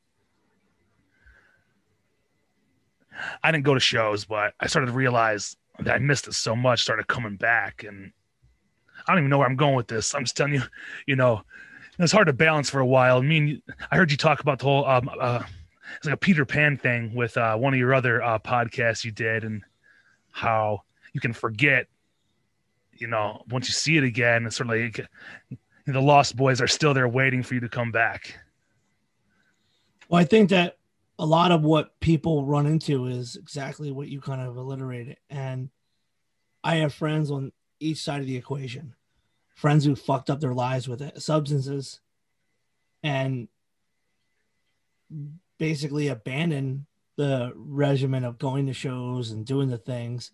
I 3.43 3.53
didn't 3.53 3.65
go 3.65 3.75
to 3.75 3.81
shows, 3.81 4.25
but 4.25 4.55
I 4.61 4.67
started 4.67 4.87
to 4.87 4.93
realize 4.93 5.57
that 5.81 5.95
I 5.95 5.99
missed 5.99 6.29
it 6.29 6.35
so 6.35 6.57
much. 6.57 6.83
Started 6.83 7.07
coming 7.07 7.37
back, 7.37 7.85
and 7.85 8.13
I 9.07 9.13
don't 9.13 9.21
even 9.21 9.31
know 9.31 9.39
where 9.39 9.49
I'm 9.49 9.57
going 9.57 9.75
with 9.75 9.89
this. 9.89 10.15
I'm 10.15 10.25
just 10.25 10.37
telling 10.37 10.55
you, 10.55 10.63
you 11.07 11.17
know, 11.17 11.43
it's 11.99 12.13
hard 12.13 12.27
to 12.27 12.33
balance 12.33 12.71
for 12.71 12.81
a 12.81 12.87
while. 12.87 13.19
I 13.19 13.23
mean, 13.23 13.63
I 13.91 13.97
heard 13.97 14.11
you 14.11 14.17
talk 14.17 14.41
about 14.41 14.59
the 14.59 14.65
whole 14.65 14.87
um, 14.87 15.11
uh, 15.21 15.43
it's 15.97 16.07
like 16.07 16.15
a 16.15 16.19
Peter 16.19 16.45
Pan 16.45 16.77
thing 16.77 17.15
with 17.15 17.37
uh, 17.37 17.57
one 17.57 17.73
of 17.73 17.79
your 17.79 17.95
other 17.95 18.23
uh, 18.23 18.39
podcasts 18.39 19.05
you 19.05 19.13
did, 19.13 19.45
and 19.45 19.63
how 20.33 20.83
you 21.13 21.21
can 21.21 21.33
forget, 21.33 21.87
you 22.93 23.07
know, 23.07 23.43
once 23.49 23.69
you 23.69 23.73
see 23.73 23.97
it 23.97 24.05
again, 24.05 24.47
it's 24.47 24.57
sort 24.57 24.69
of 24.69 24.77
like 24.77 25.07
the 25.87 26.01
Lost 26.01 26.37
Boys 26.37 26.61
are 26.61 26.67
still 26.67 26.93
there 26.93 27.09
waiting 27.09 27.43
for 27.43 27.55
you 27.55 27.61
to 27.61 27.69
come 27.69 27.93
back. 27.93 28.39
Well, 30.09 30.21
I 30.21 30.25
think 30.25 30.51
that 30.51 30.76
a 31.19 31.27
lot 31.27 31.53
of 31.53 31.63
what 31.63 31.99
people 32.01 32.45
run 32.45 32.67
into 32.67 33.07
is 33.07 33.37
exactly 33.37 33.91
what 33.91 34.09
you 34.09 34.21
kind 34.21 34.43
of 34.43 34.57
alliterated. 34.57 35.17
And 35.31 35.71
I 36.63 36.77
have 36.77 36.93
friends 36.95 37.31
on 37.31 37.53
each 37.81 38.03
side 38.03 38.21
of 38.21 38.27
the 38.27 38.37
equation 38.37 38.95
friends 39.57 39.87
who 39.87 39.97
fucked 39.97 40.29
up 40.29 40.39
their 40.39 40.55
lives 40.55 40.87
with 40.87 41.01
it, 41.01 41.21
substances 41.21 42.01
and 43.03 43.49
basically 45.59 46.09
abandoned 46.09 46.85
the 47.17 47.53
regimen 47.57 48.23
of 48.23 48.39
going 48.39 48.67
to 48.67 48.75
shows 48.75 49.31
and 49.31 49.47
doing 49.47 49.71
the 49.71 49.79
things 49.79 50.31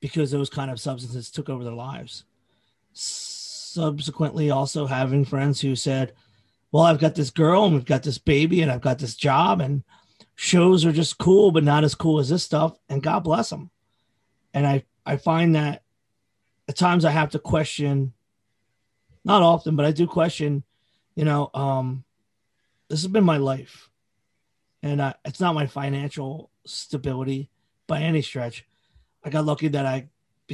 because 0.00 0.30
those 0.30 0.48
kind 0.48 0.70
of 0.70 0.80
substances 0.80 1.30
took 1.30 1.48
over 1.48 1.64
their 1.64 1.72
lives. 1.72 2.24
Subsequently, 2.92 4.50
also 4.50 4.86
having 4.86 5.24
friends 5.24 5.60
who 5.60 5.74
said, 5.74 6.12
Well, 6.70 6.84
I've 6.84 7.00
got 7.00 7.16
this 7.16 7.30
girl 7.30 7.64
and 7.64 7.74
we've 7.74 7.84
got 7.84 8.04
this 8.04 8.18
baby 8.18 8.62
and 8.62 8.70
I've 8.70 8.80
got 8.80 8.98
this 8.98 9.16
job 9.16 9.60
and 9.60 9.82
shows 10.34 10.84
are 10.84 10.92
just 10.92 11.18
cool, 11.18 11.50
but 11.50 11.64
not 11.64 11.84
as 11.84 11.94
cool 11.94 12.18
as 12.18 12.28
this 12.28 12.42
stuff. 12.42 12.78
And 12.88 13.02
God 13.02 13.20
bless 13.20 13.50
them. 13.50 13.70
And 14.54 14.66
I, 14.66 14.84
I 15.04 15.16
find 15.16 15.54
that 15.54 15.82
at 16.68 16.76
times 16.76 17.04
I 17.04 17.10
have 17.10 17.30
to 17.30 17.38
question, 17.38 18.12
not 19.24 19.42
often, 19.42 19.76
but 19.76 19.86
I 19.86 19.92
do 19.92 20.06
question, 20.06 20.62
you 21.14 21.24
know, 21.24 21.50
um, 21.54 22.04
this 22.88 23.02
has 23.02 23.10
been 23.10 23.24
my 23.24 23.38
life. 23.38 23.88
And 24.82 25.00
I, 25.00 25.14
it's 25.24 25.40
not 25.40 25.54
my 25.54 25.66
financial 25.66 26.50
stability 26.66 27.50
by 27.86 28.00
any 28.00 28.22
stretch. 28.22 28.64
I 29.24 29.30
got 29.30 29.44
lucky 29.44 29.68
that 29.68 29.86
I, 29.86 30.08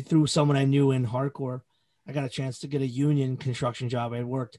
through 0.04 0.26
someone 0.26 0.56
I 0.56 0.64
knew 0.64 0.90
in 0.90 1.06
hardcore, 1.06 1.62
I 2.06 2.12
got 2.12 2.24
a 2.24 2.28
chance 2.28 2.58
to 2.60 2.66
get 2.66 2.82
a 2.82 2.86
union 2.86 3.36
construction 3.36 3.88
job. 3.88 4.12
I 4.12 4.22
worked 4.22 4.58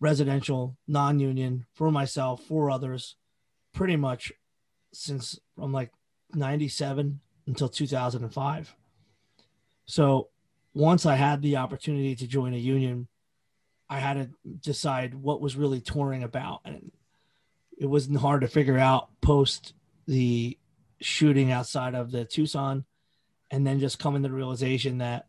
residential, 0.00 0.76
non 0.86 1.20
union 1.20 1.66
for 1.74 1.90
myself, 1.90 2.42
for 2.44 2.70
others, 2.70 3.16
pretty 3.72 3.96
much 3.96 4.32
since 4.92 5.38
from 5.56 5.72
like 5.72 5.92
97 6.34 7.20
until 7.46 7.68
2005. 7.68 8.74
So 9.86 10.28
once 10.74 11.06
I 11.06 11.16
had 11.16 11.42
the 11.42 11.56
opportunity 11.56 12.14
to 12.16 12.26
join 12.26 12.54
a 12.54 12.58
union, 12.58 13.08
I 13.88 13.98
had 13.98 14.14
to 14.14 14.30
decide 14.60 15.14
what 15.14 15.40
was 15.40 15.56
really 15.56 15.80
touring 15.80 16.22
about. 16.22 16.60
And 16.64 16.92
it 17.78 17.86
wasn't 17.86 18.18
hard 18.18 18.42
to 18.42 18.48
figure 18.48 18.78
out 18.78 19.08
post 19.20 19.72
the 20.06 20.58
shooting 21.00 21.52
outside 21.52 21.94
of 21.94 22.10
the 22.10 22.24
Tucson 22.24 22.84
and 23.50 23.66
then 23.66 23.80
just 23.80 23.98
coming 23.98 24.22
to 24.22 24.28
the 24.28 24.34
realization 24.34 24.98
that 24.98 25.26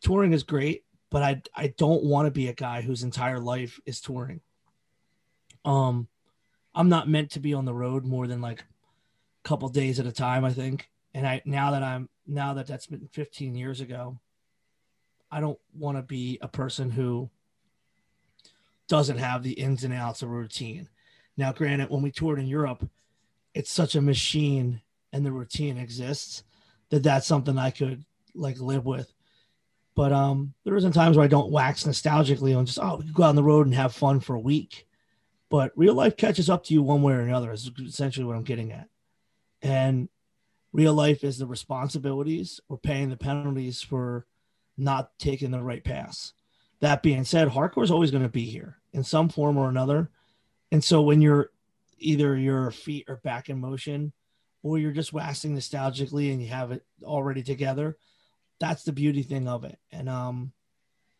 touring 0.00 0.32
is 0.32 0.42
great, 0.42 0.84
but 1.10 1.22
I 1.22 1.42
I 1.54 1.68
don't 1.68 2.04
want 2.04 2.26
to 2.26 2.30
be 2.30 2.48
a 2.48 2.54
guy 2.54 2.82
whose 2.82 3.02
entire 3.02 3.38
life 3.38 3.80
is 3.86 4.00
touring. 4.00 4.40
Um 5.64 6.08
I'm 6.74 6.88
not 6.88 7.08
meant 7.08 7.32
to 7.32 7.40
be 7.40 7.54
on 7.54 7.64
the 7.64 7.74
road 7.74 8.04
more 8.04 8.26
than 8.26 8.40
like 8.40 8.64
couple 9.42 9.68
days 9.68 9.98
at 10.00 10.06
a 10.06 10.12
time, 10.12 10.44
I 10.44 10.52
think. 10.52 10.88
And 11.14 11.26
I 11.26 11.42
now 11.44 11.72
that 11.72 11.82
I'm 11.82 12.08
now 12.26 12.54
that 12.54 12.66
that's 12.66 12.86
been 12.86 13.08
15 13.12 13.54
years 13.54 13.80
ago, 13.80 14.18
I 15.30 15.40
don't 15.40 15.58
want 15.74 15.98
to 15.98 16.02
be 16.02 16.38
a 16.40 16.48
person 16.48 16.90
who 16.90 17.30
doesn't 18.88 19.18
have 19.18 19.42
the 19.42 19.52
ins 19.52 19.84
and 19.84 19.94
outs 19.94 20.22
of 20.22 20.30
routine. 20.30 20.88
Now, 21.36 21.52
granted, 21.52 21.90
when 21.90 22.02
we 22.02 22.10
toured 22.10 22.38
in 22.38 22.46
Europe, 22.46 22.88
it's 23.54 23.72
such 23.72 23.94
a 23.94 24.02
machine 24.02 24.80
and 25.12 25.24
the 25.24 25.32
routine 25.32 25.78
exists 25.78 26.44
that 26.90 27.02
that's 27.02 27.26
something 27.26 27.58
I 27.58 27.70
could 27.70 28.04
like 28.34 28.60
live 28.60 28.84
with. 28.84 29.12
But 29.94 30.12
um, 30.12 30.54
there 30.64 30.76
isn't 30.76 30.92
times 30.92 31.16
where 31.16 31.24
I 31.24 31.28
don't 31.28 31.50
wax 31.50 31.84
nostalgically 31.84 32.56
on 32.56 32.66
just 32.66 32.78
oh 32.80 32.96
we 32.96 33.04
could 33.04 33.14
go 33.14 33.24
out 33.24 33.30
on 33.30 33.36
the 33.36 33.42
road 33.42 33.66
and 33.66 33.74
have 33.74 33.94
fun 33.94 34.20
for 34.20 34.34
a 34.34 34.40
week. 34.40 34.86
But 35.50 35.72
real 35.76 35.94
life 35.94 36.16
catches 36.16 36.48
up 36.48 36.64
to 36.64 36.74
you 36.74 36.82
one 36.82 37.02
way 37.02 37.12
or 37.12 37.20
another. 37.20 37.52
Is 37.52 37.70
essentially 37.78 38.24
what 38.24 38.36
I'm 38.36 38.44
getting 38.44 38.72
at. 38.72 38.88
And 39.62 40.08
real 40.72 40.94
life 40.94 41.24
is 41.24 41.38
the 41.38 41.46
responsibilities 41.46 42.60
or 42.68 42.78
paying 42.78 43.10
the 43.10 43.16
penalties 43.16 43.80
for 43.80 44.26
not 44.76 45.10
taking 45.18 45.50
the 45.50 45.62
right 45.62 45.84
pass. 45.84 46.32
That 46.80 47.02
being 47.02 47.24
said, 47.24 47.48
hardcore 47.48 47.84
is 47.84 47.90
always 47.90 48.10
going 48.10 48.24
to 48.24 48.28
be 48.28 48.44
here 48.44 48.78
in 48.92 49.04
some 49.04 49.28
form 49.28 49.56
or 49.56 49.68
another. 49.68 50.10
And 50.72 50.82
so 50.82 51.02
when 51.02 51.20
you're 51.20 51.50
either 51.98 52.36
your 52.36 52.70
feet 52.70 53.08
are 53.08 53.16
back 53.16 53.48
in 53.48 53.60
motion 53.60 54.12
or 54.62 54.78
you're 54.78 54.92
just 54.92 55.12
waxing 55.12 55.56
nostalgically 55.56 56.32
and 56.32 56.42
you 56.42 56.48
have 56.48 56.72
it 56.72 56.84
already 57.04 57.42
together, 57.42 57.96
that's 58.58 58.82
the 58.82 58.92
beauty 58.92 59.22
thing 59.22 59.46
of 59.48 59.64
it. 59.64 59.78
And 59.92 60.08
um 60.08 60.52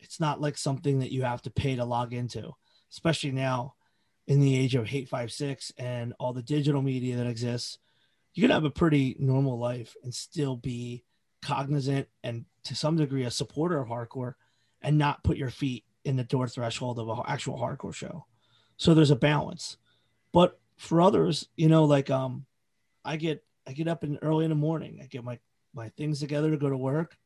it's 0.01 0.19
not 0.19 0.41
like 0.41 0.59
something 0.59 0.99
that 0.99 1.13
you 1.13 1.23
have 1.23 1.43
to 1.43 1.51
pay 1.51 1.77
to 1.77 1.85
log 1.85 2.13
into, 2.13 2.53
especially 2.91 3.31
now 3.31 3.75
in 4.27 4.41
the 4.41 4.57
age 4.57 4.75
of 4.75 4.87
Hate5Six 4.87 5.73
and 5.79 6.13
all 6.19 6.33
the 6.33 6.43
digital 6.43 6.83
media 6.83 7.17
that 7.17 7.27
exists. 7.27 7.79
You 8.35 8.43
can 8.43 8.51
have 8.51 8.65
a 8.65 8.71
pretty 8.71 9.17
normal 9.19 9.59
life 9.59 9.95
and 10.03 10.15
still 10.15 10.57
be 10.57 11.05
cognizant 11.43 12.09
and 12.23 12.45
to 12.65 12.75
some 12.75 12.97
degree 12.97 13.25
a 13.25 13.31
supporter 13.31 13.79
of 13.79 13.89
hardcore 13.89 14.35
and 14.81 14.97
not 14.97 15.25
put 15.25 15.37
your 15.37 15.51
feet 15.51 15.85
in 16.05 16.17
the 16.17 16.25
door 16.25 16.49
threshold 16.49 16.99
of 16.99 17.09
an 17.09 17.21
actual 17.27 17.59
hardcore 17.59 17.95
show. 17.95 18.27
So 18.77 18.95
there's 18.95 19.11
a 19.11 19.17
balance. 19.17 19.77
But 20.33 20.59
for 20.77 21.01
others, 21.01 21.49
you 21.57 21.69
know, 21.69 21.85
like 21.85 22.11
um 22.11 22.47
I 23.05 23.17
get 23.17 23.45
I 23.67 23.73
get 23.73 23.89
up 23.89 24.05
in 24.05 24.19
early 24.23 24.45
in 24.45 24.51
the 24.51 24.57
morning. 24.57 25.01
I 25.03 25.07
get 25.07 25.25
my 25.25 25.39
my 25.75 25.89
things 25.91 26.21
together 26.21 26.51
to 26.51 26.57
go 26.57 26.71
to 26.71 26.77
work. 26.77 27.17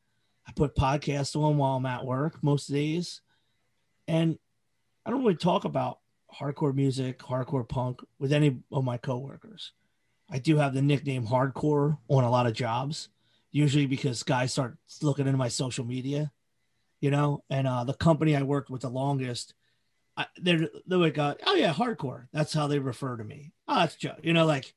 I 0.47 0.51
put 0.51 0.75
podcasts 0.75 1.35
on 1.35 1.57
while 1.57 1.75
I'm 1.75 1.85
at 1.85 2.05
work 2.05 2.41
most 2.41 2.71
days. 2.71 3.21
And 4.07 4.37
I 5.05 5.09
don't 5.09 5.21
really 5.21 5.35
talk 5.35 5.65
about 5.65 5.99
hardcore 6.33 6.73
music, 6.73 7.19
hardcore 7.19 7.67
punk 7.67 8.01
with 8.19 8.31
any 8.31 8.59
of 8.71 8.83
my 8.83 8.97
coworkers. 8.97 9.73
I 10.29 10.39
do 10.39 10.57
have 10.57 10.73
the 10.73 10.81
nickname 10.81 11.25
hardcore 11.25 11.97
on 12.07 12.23
a 12.23 12.29
lot 12.29 12.47
of 12.47 12.53
jobs, 12.53 13.09
usually 13.51 13.85
because 13.85 14.23
guys 14.23 14.51
start 14.51 14.77
looking 15.01 15.25
into 15.25 15.37
my 15.37 15.47
social 15.47 15.85
media, 15.85 16.31
you 16.99 17.11
know, 17.11 17.43
and 17.49 17.67
uh, 17.67 17.83
the 17.83 17.93
company 17.93 18.35
I 18.35 18.41
worked 18.43 18.69
with 18.69 18.81
the 18.81 18.89
longest, 18.89 19.53
I, 20.17 20.25
they're, 20.37 20.67
they're 20.85 20.97
like, 20.97 21.17
uh, 21.17 21.35
oh 21.45 21.55
yeah, 21.55 21.73
hardcore. 21.73 22.27
That's 22.33 22.53
how 22.53 22.67
they 22.67 22.79
refer 22.79 23.17
to 23.17 23.23
me. 23.23 23.53
Oh, 23.67 23.79
that's 23.79 23.95
Joe. 23.95 24.15
You 24.21 24.33
know, 24.33 24.45
like 24.45 24.73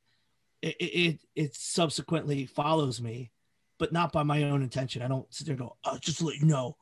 it, 0.63 0.77
it, 0.79 1.21
it 1.35 1.55
subsequently 1.57 2.47
follows 2.47 3.01
me, 3.01 3.33
but 3.79 3.93
not 3.93 4.13
by 4.13 4.23
my 4.23 4.45
own 4.45 4.63
intention. 4.63 5.03
I 5.03 5.09
don't 5.09 5.33
sit 5.35 5.47
there 5.47 5.55
and 5.55 5.61
go, 5.61 5.77
oh, 5.85 5.99
just 5.99 6.19
to 6.19 6.27
let 6.27 6.37
you 6.37 6.47
know, 6.47 6.77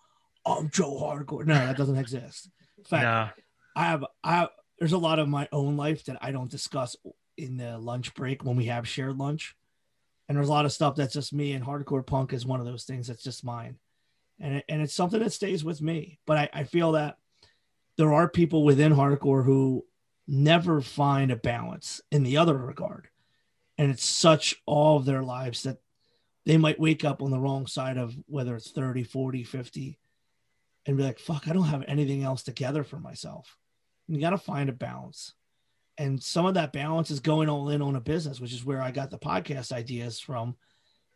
I'm 0.44 0.70
Joe 0.70 0.98
Hardcore. 1.00 1.46
No, 1.46 1.54
that 1.54 1.76
doesn't 1.76 1.96
exist. 1.98 2.50
In 2.76 2.84
fact, 2.84 3.04
Nah. 3.04 3.28
I 3.76 3.84
have 3.86 4.04
I 4.24 4.36
have, 4.36 4.48
there's 4.78 4.92
a 4.92 4.98
lot 4.98 5.18
of 5.18 5.28
my 5.28 5.48
own 5.52 5.76
life 5.76 6.04
that 6.06 6.18
I 6.20 6.32
don't 6.32 6.50
discuss 6.50 6.96
in 7.38 7.56
the 7.56 7.78
lunch 7.78 8.14
break 8.14 8.44
when 8.44 8.56
we 8.56 8.66
have 8.66 8.88
shared 8.88 9.16
lunch. 9.16 9.56
And 10.28 10.36
there's 10.36 10.48
a 10.48 10.52
lot 10.52 10.66
of 10.66 10.72
stuff 10.72 10.96
that's 10.96 11.14
just 11.14 11.32
me 11.32 11.52
and 11.52 11.64
hardcore 11.64 12.04
punk 12.04 12.32
is 12.32 12.44
one 12.44 12.60
of 12.60 12.66
those 12.66 12.84
things 12.84 13.06
that's 13.06 13.22
just 13.22 13.44
mine. 13.44 13.78
And 14.40 14.56
it, 14.56 14.64
and 14.68 14.82
it's 14.82 14.92
something 14.92 15.20
that 15.20 15.32
stays 15.32 15.64
with 15.64 15.80
me. 15.80 16.18
But 16.26 16.36
I, 16.36 16.50
I 16.52 16.64
feel 16.64 16.92
that 16.92 17.16
there 17.96 18.12
are 18.12 18.28
people 18.28 18.62
within 18.64 18.92
hardcore 18.92 19.44
who 19.44 19.84
never 20.26 20.80
find 20.80 21.30
a 21.30 21.36
balance 21.36 22.00
in 22.10 22.22
the 22.22 22.36
other 22.36 22.56
regard. 22.56 23.08
And 23.78 23.90
it's 23.90 24.04
such 24.04 24.56
all 24.66 24.98
of 24.98 25.06
their 25.06 25.22
lives 25.22 25.62
that 25.62 25.78
they 26.44 26.56
might 26.56 26.80
wake 26.80 27.04
up 27.04 27.22
on 27.22 27.30
the 27.30 27.38
wrong 27.38 27.66
side 27.66 27.96
of 27.96 28.14
whether 28.26 28.54
it's 28.54 28.70
30, 28.70 29.04
40, 29.04 29.44
50 29.44 29.98
and 30.86 30.96
be 30.96 31.02
like, 31.02 31.18
fuck, 31.18 31.46
I 31.46 31.52
don't 31.52 31.64
have 31.64 31.84
anything 31.86 32.22
else 32.24 32.42
together 32.42 32.84
for 32.84 32.98
myself. 32.98 33.56
And 34.06 34.16
you 34.16 34.22
got 34.22 34.30
to 34.30 34.38
find 34.38 34.68
a 34.68 34.72
balance. 34.72 35.34
And 35.98 36.22
some 36.22 36.46
of 36.46 36.54
that 36.54 36.72
balance 36.72 37.10
is 37.10 37.20
going 37.20 37.48
all 37.48 37.70
in 37.70 37.82
on 37.82 37.96
a 37.96 38.00
business, 38.00 38.40
which 38.40 38.52
is 38.52 38.64
where 38.64 38.80
I 38.80 38.92
got 38.92 39.10
the 39.10 39.18
podcast 39.18 39.72
ideas 39.72 40.20
from 40.20 40.56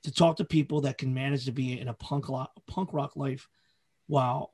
to 0.02 0.12
talk 0.12 0.36
to 0.36 0.44
people 0.44 0.80
that 0.82 0.98
can 0.98 1.14
manage 1.14 1.44
to 1.44 1.52
be 1.52 1.80
in 1.80 1.88
a 1.88 1.94
punk, 1.94 2.28
lo- 2.28 2.48
punk 2.66 2.92
rock 2.92 3.14
life 3.14 3.48
while, 4.08 4.52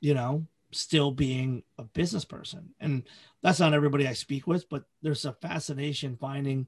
you 0.00 0.14
know, 0.14 0.46
still 0.72 1.10
being 1.10 1.62
a 1.78 1.84
business 1.84 2.24
person. 2.24 2.74
And 2.80 3.02
that's 3.42 3.60
not 3.60 3.74
everybody 3.74 4.08
I 4.08 4.14
speak 4.14 4.46
with, 4.46 4.68
but 4.70 4.84
there's 5.02 5.26
a 5.26 5.34
fascination 5.34 6.16
finding 6.16 6.66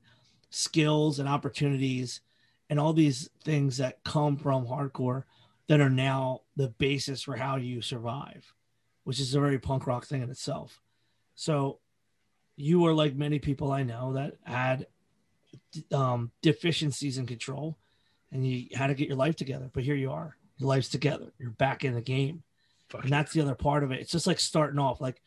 skills 0.50 1.18
and 1.18 1.28
opportunities 1.28 2.20
and 2.68 2.78
all 2.78 2.92
these 2.92 3.30
things 3.44 3.78
that 3.78 4.04
come 4.04 4.36
from 4.36 4.66
hardcore 4.66 5.24
that 5.68 5.80
are 5.80 5.90
now 5.90 6.42
the 6.56 6.68
basis 6.68 7.22
for 7.22 7.36
how 7.36 7.56
you 7.56 7.80
survive, 7.80 8.52
which 9.04 9.20
is 9.20 9.34
a 9.34 9.40
very 9.40 9.58
punk 9.58 9.86
rock 9.86 10.04
thing 10.04 10.22
in 10.22 10.30
itself. 10.30 10.82
So 11.34 11.80
you 12.56 12.86
are 12.86 12.94
like 12.94 13.14
many 13.14 13.38
people 13.38 13.72
I 13.72 13.82
know 13.82 14.12
that 14.14 14.36
had 14.44 14.86
um, 15.92 16.30
deficiencies 16.42 17.18
in 17.18 17.26
control 17.26 17.76
and 18.32 18.46
you 18.46 18.68
had 18.74 18.88
to 18.88 18.94
get 18.94 19.08
your 19.08 19.16
life 19.16 19.36
together. 19.36 19.70
But 19.72 19.84
here 19.84 19.94
you 19.94 20.10
are, 20.10 20.36
your 20.58 20.68
life's 20.68 20.88
together. 20.88 21.32
You're 21.38 21.50
back 21.50 21.84
in 21.84 21.94
the 21.94 22.00
game. 22.00 22.42
Fuck 22.88 23.04
And 23.04 23.12
that's 23.12 23.32
the 23.32 23.40
other 23.40 23.54
part 23.54 23.82
of 23.82 23.92
it. 23.92 24.00
It's 24.00 24.12
just 24.12 24.26
like 24.26 24.40
starting 24.40 24.78
off. 24.78 25.00
Like 25.00 25.20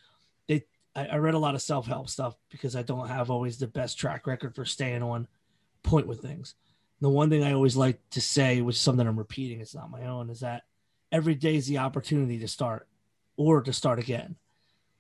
they, 0.48 0.66
I, 0.96 1.08
I 1.08 1.16
read 1.18 1.34
a 1.34 1.40
lot 1.40 1.56
of 1.56 1.62
self 1.62 1.88
help 1.88 2.10
stuff 2.10 2.36
because 2.50 2.76
I 2.76 2.84
don't 2.84 3.08
have 3.08 3.30
always 3.30 3.58
the 3.58 3.68
best 3.68 3.98
track 3.98 4.28
record 4.28 4.56
for 4.56 4.66
staying 4.66 5.04
on 5.04 5.28
point 5.84 6.08
with 6.08 6.22
things. 6.22 6.56
The 7.00 7.10
one 7.10 7.30
thing 7.30 7.44
I 7.44 7.54
always 7.54 7.78
like 7.78 8.00
to 8.12 8.22
say, 8.22 8.62
which 8.62 8.76
is 8.76 8.82
something 8.82 9.08
I'm 9.08 9.18
repeating, 9.18 9.62
it's 9.62 9.76
not 9.76 9.92
my 9.92 10.06
own, 10.06 10.30
is 10.30 10.40
that 10.40 10.64
every 11.12 11.36
day 11.36 11.56
is 11.56 11.68
the 11.68 11.78
opportunity 11.78 12.40
to 12.40 12.48
start 12.48 12.88
or 13.36 13.62
to 13.62 13.72
start 13.72 14.00
again. 14.00 14.36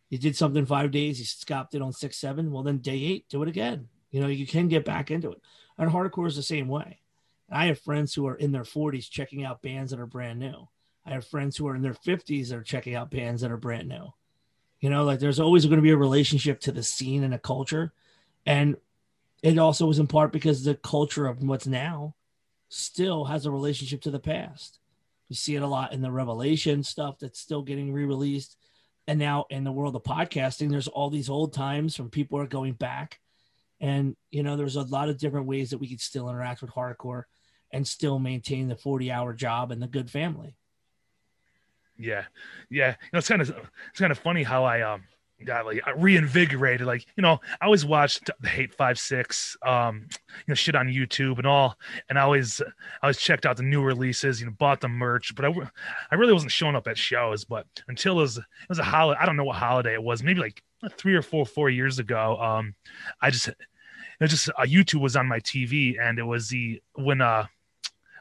You 0.09 0.17
did 0.17 0.35
something 0.35 0.65
five 0.65 0.91
days, 0.91 1.19
you 1.19 1.25
stopped 1.25 1.75
it 1.75 1.81
on 1.81 1.91
six, 1.91 2.17
seven. 2.17 2.51
Well, 2.51 2.63
then 2.63 2.77
day 2.77 3.01
eight, 3.03 3.25
do 3.29 3.43
it 3.43 3.49
again. 3.49 3.89
You 4.11 4.21
know, 4.21 4.27
you 4.27 4.47
can 4.47 4.67
get 4.67 4.85
back 4.85 5.11
into 5.11 5.31
it. 5.31 5.41
And 5.77 5.91
hardcore 5.91 6.27
is 6.27 6.35
the 6.35 6.43
same 6.43 6.67
way. 6.67 6.99
I 7.51 7.65
have 7.67 7.79
friends 7.79 8.13
who 8.13 8.27
are 8.27 8.35
in 8.35 8.51
their 8.51 8.63
40s 8.63 9.09
checking 9.09 9.43
out 9.43 9.61
bands 9.61 9.91
that 9.91 9.99
are 9.99 10.05
brand 10.05 10.39
new. 10.39 10.67
I 11.05 11.11
have 11.11 11.25
friends 11.25 11.55
who 11.55 11.67
are 11.67 11.75
in 11.75 11.81
their 11.81 11.93
50s 11.93 12.49
that 12.49 12.57
are 12.57 12.63
checking 12.63 12.95
out 12.95 13.11
bands 13.11 13.41
that 13.41 13.51
are 13.51 13.57
brand 13.57 13.87
new. 13.87 14.13
You 14.79 14.89
know, 14.89 15.03
like 15.03 15.19
there's 15.19 15.39
always 15.39 15.65
going 15.65 15.77
to 15.77 15.83
be 15.83 15.91
a 15.91 15.97
relationship 15.97 16.59
to 16.61 16.71
the 16.71 16.83
scene 16.83 17.23
and 17.23 17.33
a 17.33 17.39
culture. 17.39 17.93
And 18.45 18.77
it 19.41 19.57
also 19.57 19.85
was 19.85 19.99
in 19.99 20.07
part 20.07 20.31
because 20.31 20.63
the 20.63 20.75
culture 20.75 21.27
of 21.27 21.41
what's 21.41 21.67
now 21.67 22.15
still 22.69 23.25
has 23.25 23.45
a 23.45 23.51
relationship 23.51 24.01
to 24.01 24.11
the 24.11 24.19
past. 24.19 24.79
You 25.29 25.35
see 25.35 25.55
it 25.55 25.63
a 25.63 25.67
lot 25.67 25.93
in 25.93 26.01
the 26.01 26.11
Revelation 26.11 26.83
stuff 26.83 27.19
that's 27.19 27.39
still 27.39 27.61
getting 27.61 27.91
re 27.91 28.05
released. 28.05 28.57
And 29.07 29.19
now 29.19 29.45
in 29.49 29.63
the 29.63 29.71
world 29.71 29.95
of 29.95 30.03
podcasting, 30.03 30.69
there's 30.69 30.87
all 30.89 31.09
these 31.09 31.29
old 31.29 31.53
times 31.53 31.95
from 31.95 32.09
people 32.09 32.39
are 32.39 32.47
going 32.47 32.73
back 32.73 33.19
And 33.79 34.15
you 34.31 34.43
know, 34.43 34.57
there's 34.57 34.75
a 34.77 34.83
lot 34.83 35.09
of 35.09 35.17
different 35.19 35.47
ways 35.47 35.71
that 35.71 35.79
we 35.79 35.89
could 35.89 36.01
still 36.01 36.29
interact 36.29 36.61
with 36.61 36.71
hardcore 36.71 37.23
and 37.71 37.87
still 37.87 38.19
maintain 38.19 38.67
the 38.69 38.75
40 38.75 39.11
hour 39.11 39.33
job 39.33 39.71
and 39.71 39.81
the 39.81 39.87
good 39.87 40.09
family. 40.11 40.55
Yeah. 41.97 42.25
Yeah. 42.69 42.91
You 43.01 43.09
know, 43.13 43.19
it's 43.19 43.27
kind 43.27 43.41
of 43.41 43.49
it's 43.49 43.99
kind 43.99 44.11
of 44.11 44.19
funny 44.19 44.43
how 44.43 44.63
I 44.63 44.81
um 44.81 45.03
got 45.45 45.65
like 45.65 45.81
reinvigorated. 45.95 46.87
Like, 46.87 47.05
you 47.15 47.21
know, 47.21 47.39
I 47.61 47.65
always 47.65 47.85
watched 47.85 48.29
the 48.39 48.47
Hate5Six, 48.47 49.55
um, 49.67 50.07
you 50.09 50.43
know, 50.47 50.55
shit 50.55 50.75
on 50.75 50.87
YouTube 50.87 51.37
and 51.37 51.47
all, 51.47 51.77
and 52.09 52.17
I 52.17 52.23
always, 52.23 52.61
I 52.61 52.65
always 53.03 53.17
checked 53.17 53.45
out 53.45 53.57
the 53.57 53.63
new 53.63 53.83
releases. 53.83 54.39
You 54.39 54.47
know, 54.47 54.53
bought 54.57 54.81
the 54.81 54.87
merch, 54.87 55.35
but 55.35 55.45
I, 55.45 55.53
I 56.11 56.15
really 56.15 56.33
wasn't 56.33 56.51
showing 56.51 56.75
up 56.75 56.87
at 56.87 56.97
shows. 56.97 57.45
But 57.45 57.65
until 57.87 58.19
it 58.19 58.21
was, 58.23 58.37
it 58.37 58.45
was 58.69 58.79
a 58.79 58.83
holiday. 58.83 59.19
I 59.21 59.25
don't 59.25 59.37
know 59.37 59.43
what 59.43 59.57
holiday 59.57 59.93
it 59.93 60.03
was. 60.03 60.23
Maybe 60.23 60.41
like 60.41 60.61
three 60.97 61.15
or 61.15 61.21
four, 61.21 61.45
four 61.45 61.69
years 61.69 61.99
ago. 61.99 62.37
Um, 62.37 62.75
I 63.21 63.29
just, 63.29 63.47
it 63.47 63.55
was 64.19 64.31
just 64.31 64.49
uh, 64.49 64.63
YouTube 64.63 65.01
was 65.01 65.15
on 65.15 65.27
my 65.27 65.39
TV, 65.39 65.95
and 66.01 66.19
it 66.19 66.23
was 66.23 66.49
the 66.49 66.81
when 66.95 67.21
uh 67.21 67.45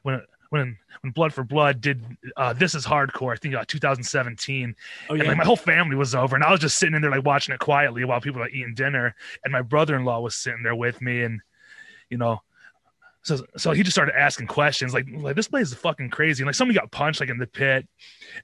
when 0.03 0.21
when 0.59 0.79
when 1.03 1.13
Blood 1.13 1.33
for 1.33 1.45
Blood 1.45 1.81
did 1.81 2.03
uh, 2.37 2.53
This 2.53 2.75
Is 2.75 2.87
Hardcore, 2.87 3.33
I 3.33 3.37
think 3.37 3.55
uh, 3.55 3.65
2017. 3.67 4.75
Oh, 5.09 5.15
yeah. 5.15 5.21
And 5.21 5.29
like 5.29 5.39
my 5.39 5.45
whole 5.45 5.57
family 5.57 5.97
was 5.97 6.15
over, 6.15 6.35
and 6.35 6.45
I 6.45 6.51
was 6.51 6.61
just 6.61 6.79
sitting 6.79 6.95
in 6.95 7.03
there 7.03 7.11
like 7.11 7.25
watching 7.25 7.55
it 7.55 7.61
quietly 7.61 8.05
while 8.05 8.21
people 8.21 8.41
were 8.41 8.49
eating 8.49 8.75
dinner, 8.75 9.15
and 9.45 9.53
my 9.53 9.63
brother-in-law 9.63 10.21
was 10.21 10.37
sitting 10.37 10.63
there 10.63 10.77
with 10.77 11.01
me, 11.01 11.23
and 11.23 11.41
you 12.11 12.19
know. 12.19 12.43
So, 13.23 13.45
so 13.57 13.73
he 13.73 13.83
just 13.83 13.97
started 13.97 14.17
asking 14.17 14.47
questions 14.47 14.95
like, 14.95 15.09
like 15.11 15.35
this 15.35 15.49
place 15.49 15.67
is 15.67 15.75
fucking 15.75 16.11
crazy. 16.11 16.45
And 16.45 16.47
like 16.47 16.55
somebody 16.55 16.79
got 16.79 16.93
punched 16.93 17.19
like 17.19 17.29
in 17.29 17.39
the 17.39 17.47
pit, 17.49 17.89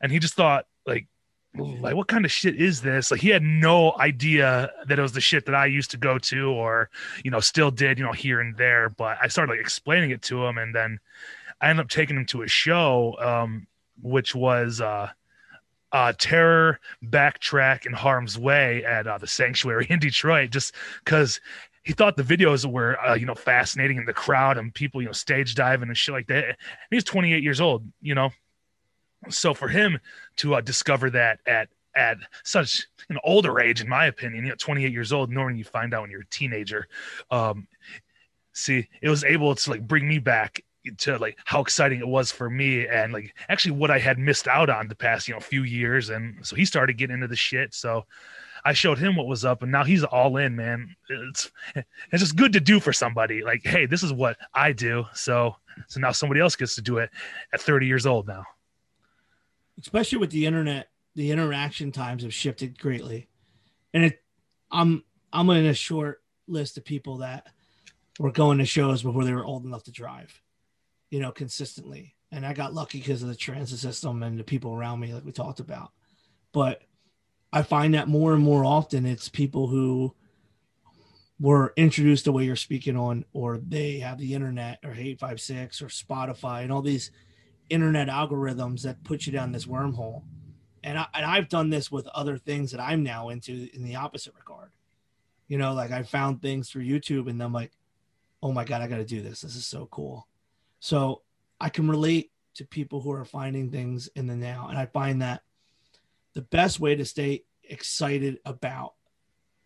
and 0.01 0.11
he 0.11 0.19
just 0.19 0.35
thought 0.35 0.67
like, 0.87 1.07
like 1.55 1.95
what 1.95 2.09
kind 2.09 2.25
of 2.25 2.33
shit 2.33 2.57
is 2.61 2.81
this? 2.81 3.13
Like 3.13 3.21
he 3.21 3.29
had 3.29 3.45
no 3.45 3.93
idea 3.99 4.73
that 4.89 4.99
it 4.99 5.03
was 5.03 5.13
the 5.13 5.21
shit 5.21 5.47
that 5.47 5.55
I 5.55 5.67
used 5.67 5.93
to 5.93 5.99
go 5.99 6.19
to 6.19 6.51
or 6.51 6.91
you 7.25 7.31
know 7.31 7.41
still 7.41 7.71
did 7.71 7.99
you 7.99 8.05
know 8.05 8.13
here 8.13 8.41
and 8.41 8.57
there. 8.57 8.89
But 8.89 9.19
I 9.23 9.29
started 9.29 9.53
like 9.53 9.61
explaining 9.61 10.11
it 10.11 10.23
to 10.23 10.45
him, 10.45 10.59
and 10.59 10.75
then 10.75 10.99
I 11.63 11.71
ended 11.71 11.85
up 11.85 11.91
taking 11.91 12.17
him 12.17 12.27
to 12.27 12.43
a 12.43 12.49
show, 12.49 13.17
um, 13.21 13.69
which 14.03 14.35
was 14.35 14.81
uh, 14.81 15.09
uh, 15.93 16.13
Terror, 16.19 16.81
Backtrack, 17.05 17.87
and 17.87 17.95
Harm's 17.95 18.37
Way 18.37 18.85
at 18.85 19.07
uh, 19.07 19.19
the 19.19 19.29
Sanctuary 19.29 19.87
in 19.91 20.01
Detroit, 20.01 20.51
just 20.51 20.75
because 21.05 21.41
he 21.85 21.93
thought 21.93 22.17
the 22.17 22.23
videos 22.23 22.69
were, 22.71 23.01
uh, 23.01 23.15
you 23.15 23.27
know, 23.27 23.35
fascinating 23.35 23.97
in 23.97 24.05
the 24.05 24.13
crowd 24.13 24.59
and 24.59 24.75
people, 24.75 25.01
you 25.01 25.07
know, 25.07 25.13
stage 25.13 25.55
diving 25.55 25.89
and 25.89 25.97
shit 25.97 26.13
like 26.13 26.27
that. 26.27 26.45
And 26.45 26.57
he's 26.91 27.05
28 27.05 27.43
years 27.43 27.61
old, 27.61 27.85
you 28.01 28.15
know. 28.15 28.31
So 29.31 29.55
for 29.55 29.69
him 29.69 30.01
to 30.37 30.57
uh, 30.57 30.61
discover 30.61 31.11
that 31.11 31.41
at 31.47 31.69
at 31.95 32.17
such 32.43 32.87
an 33.11 33.19
older 33.23 33.61
age, 33.61 33.83
in 33.83 33.89
my 33.89 34.07
opinion, 34.07 34.45
you 34.45 34.51
know, 34.51 34.57
28 34.57 34.91
years 34.91 35.13
old, 35.13 35.31
knowing 35.31 35.57
you 35.57 35.65
find 35.65 35.93
out 35.93 36.03
when 36.03 36.11
you're 36.11 36.23
a 36.23 36.27
teenager, 36.27 36.89
um, 37.31 37.69
see, 38.55 38.89
it 39.03 39.11
was 39.11 39.25
able 39.25 39.55
to 39.55 39.71
like 39.71 39.87
bring 39.87 40.09
me 40.09 40.19
back 40.19 40.63
to 40.99 41.19
like 41.19 41.39
how 41.45 41.61
exciting 41.61 42.01
it 42.01 42.09
was 42.09 42.33
for 42.33 42.51
me 42.51 42.87
and 42.87 43.13
like 43.13 43.35
actually 43.49 43.73
what 43.73 43.91
I 43.91 43.99
had 43.99 44.19
missed 44.19 44.49
out 44.49 44.71
on 44.71 44.89
the 44.89 44.95
past 44.95 45.29
you 45.29 45.35
know 45.35 45.41
few 45.41 45.63
years. 45.63 46.11
And 46.11 46.45
so 46.45 46.57
he 46.57 46.65
started 46.65 46.99
getting 46.99 47.15
into 47.15 47.29
the 47.29 47.37
shit. 47.37 47.75
So 47.75 48.07
I 48.65 48.73
showed 48.73 48.99
him 48.99 49.17
what 49.17 49.27
was 49.27 49.45
up 49.45 49.63
and 49.63 49.73
now 49.73 49.85
he's 49.85 50.05
all 50.05 50.37
in 50.37 50.57
man. 50.57 50.95
It's 51.09 51.51
it's 51.75 52.23
just 52.23 52.37
good 52.37 52.53
to 52.55 52.61
do 52.61 52.81
for 52.81 52.93
somebody. 52.93 53.43
Like 53.43 53.63
hey 53.65 53.87
this 53.87 54.03
is 54.03 54.13
what 54.13 54.37
I 54.55 54.73
do. 54.73 55.05
So 55.15 55.57
so 55.89 56.01
now 56.01 56.13
somebody 56.13 56.41
else 56.41 56.57
gets 56.57 56.75
to 56.77 56.83
do 56.83 56.99
it 56.99 57.11
at 57.53 57.61
30 57.61 57.87
years 57.87 58.07
old 58.07 58.27
now. 58.27 58.45
Especially 59.79 60.19
with 60.19 60.31
the 60.31 60.47
internet 60.47 60.89
the 61.15 61.31
interaction 61.31 61.93
times 61.93 62.23
have 62.23 62.35
shifted 62.35 62.79
greatly. 62.79 63.29
And 63.95 64.05
it 64.05 64.23
I'm 64.71 65.05
I'm 65.33 65.49
in 65.51 65.67
a 65.67 65.75
short 65.75 66.23
list 66.49 66.77
of 66.77 66.85
people 66.85 67.19
that 67.19 67.47
were 68.19 68.33
going 68.33 68.59
to 68.59 68.65
shows 68.65 69.03
before 69.03 69.25
they 69.25 69.33
were 69.33 69.45
old 69.45 69.65
enough 69.65 69.85
to 69.85 69.93
drive 69.93 70.42
you 71.13 71.21
know, 71.21 71.31
consistently. 71.31 72.17
And 72.33 72.47
I 72.47 72.55
got 72.55 72.73
lucky 72.73 72.99
because 72.99 73.23
of 73.23 73.29
the 73.29 73.37
transit 73.37 73.79
system 73.79 74.23
and 74.23 74.39
the 74.39 74.43
people 74.43 74.73
around 74.73 74.99
me, 74.99 75.13
like 75.13 75.27
we 75.27 75.31
talked 75.31 75.61
about. 75.61 75.93
But 76.53 76.81
I 77.53 77.61
find 77.61 77.93
that 77.93 78.09
more 78.09 78.33
and 78.33 78.43
more 78.43 78.65
often 78.65 79.05
it's 79.05 79.29
people 79.29 79.69
who 79.69 80.15
were 81.39 81.75
introduced 81.77 82.25
the 82.25 82.33
way 82.33 82.45
you're 82.45 82.57
speaking 82.57 82.97
on, 82.97 83.27
or 83.35 83.59
they 83.59 83.99
have 83.99 84.17
the 84.17 84.33
internet 84.33 84.79
or 84.83 84.93
Hate5Six 84.93 85.83
or 85.83 85.89
Spotify 85.89 86.63
and 86.63 86.73
all 86.73 86.81
these 86.81 87.11
internet 87.69 88.09
algorithms 88.09 88.81
that 88.83 89.05
put 89.05 89.27
you 89.27 89.33
down 89.33 89.53
this 89.53 89.67
wormhole. 89.67 90.23
And, 90.83 90.99
I, 90.99 91.07
and 91.13 91.27
I've 91.27 91.51
done 91.51 91.69
this 91.69 91.93
with 91.93 92.07
other 92.09 92.39
things 92.39 92.71
that 92.71 92.81
I'm 92.81 93.03
now 93.03 93.29
into 93.29 93.69
in 93.75 93.85
the 93.85 93.97
opposite 93.97 94.33
regard. 94.35 94.71
You 95.47 95.59
know, 95.59 95.75
like 95.75 95.91
I 95.91 96.05
found 96.05 96.41
things 96.41 96.71
through 96.71 96.87
YouTube 96.87 97.29
and 97.29 97.43
I'm 97.43 97.53
like, 97.53 97.73
oh 98.43 98.53
my 98.53 98.65
God, 98.65 98.81
I 98.81 98.87
got 98.87 98.97
to 98.97 99.05
do 99.05 99.21
this. 99.21 99.43
This 99.43 99.57
is 99.57 99.67
so 99.67 99.87
cool. 99.91 100.27
So 100.83 101.23
I 101.61 101.69
can 101.69 101.89
relate 101.89 102.33
to 102.55 102.65
people 102.65 103.01
who 103.01 103.13
are 103.13 103.25
finding 103.25 103.71
things 103.71 104.09
in 104.17 104.27
the 104.27 104.35
now. 104.35 104.67
And 104.69 104.77
I 104.77 104.87
find 104.87 105.23
that 105.23 105.43
the 106.35 106.43
best 106.43 106.81
way 106.81 106.97
to 106.97 107.05
stay 107.05 107.45
excited 107.63 108.41
about 108.45 108.95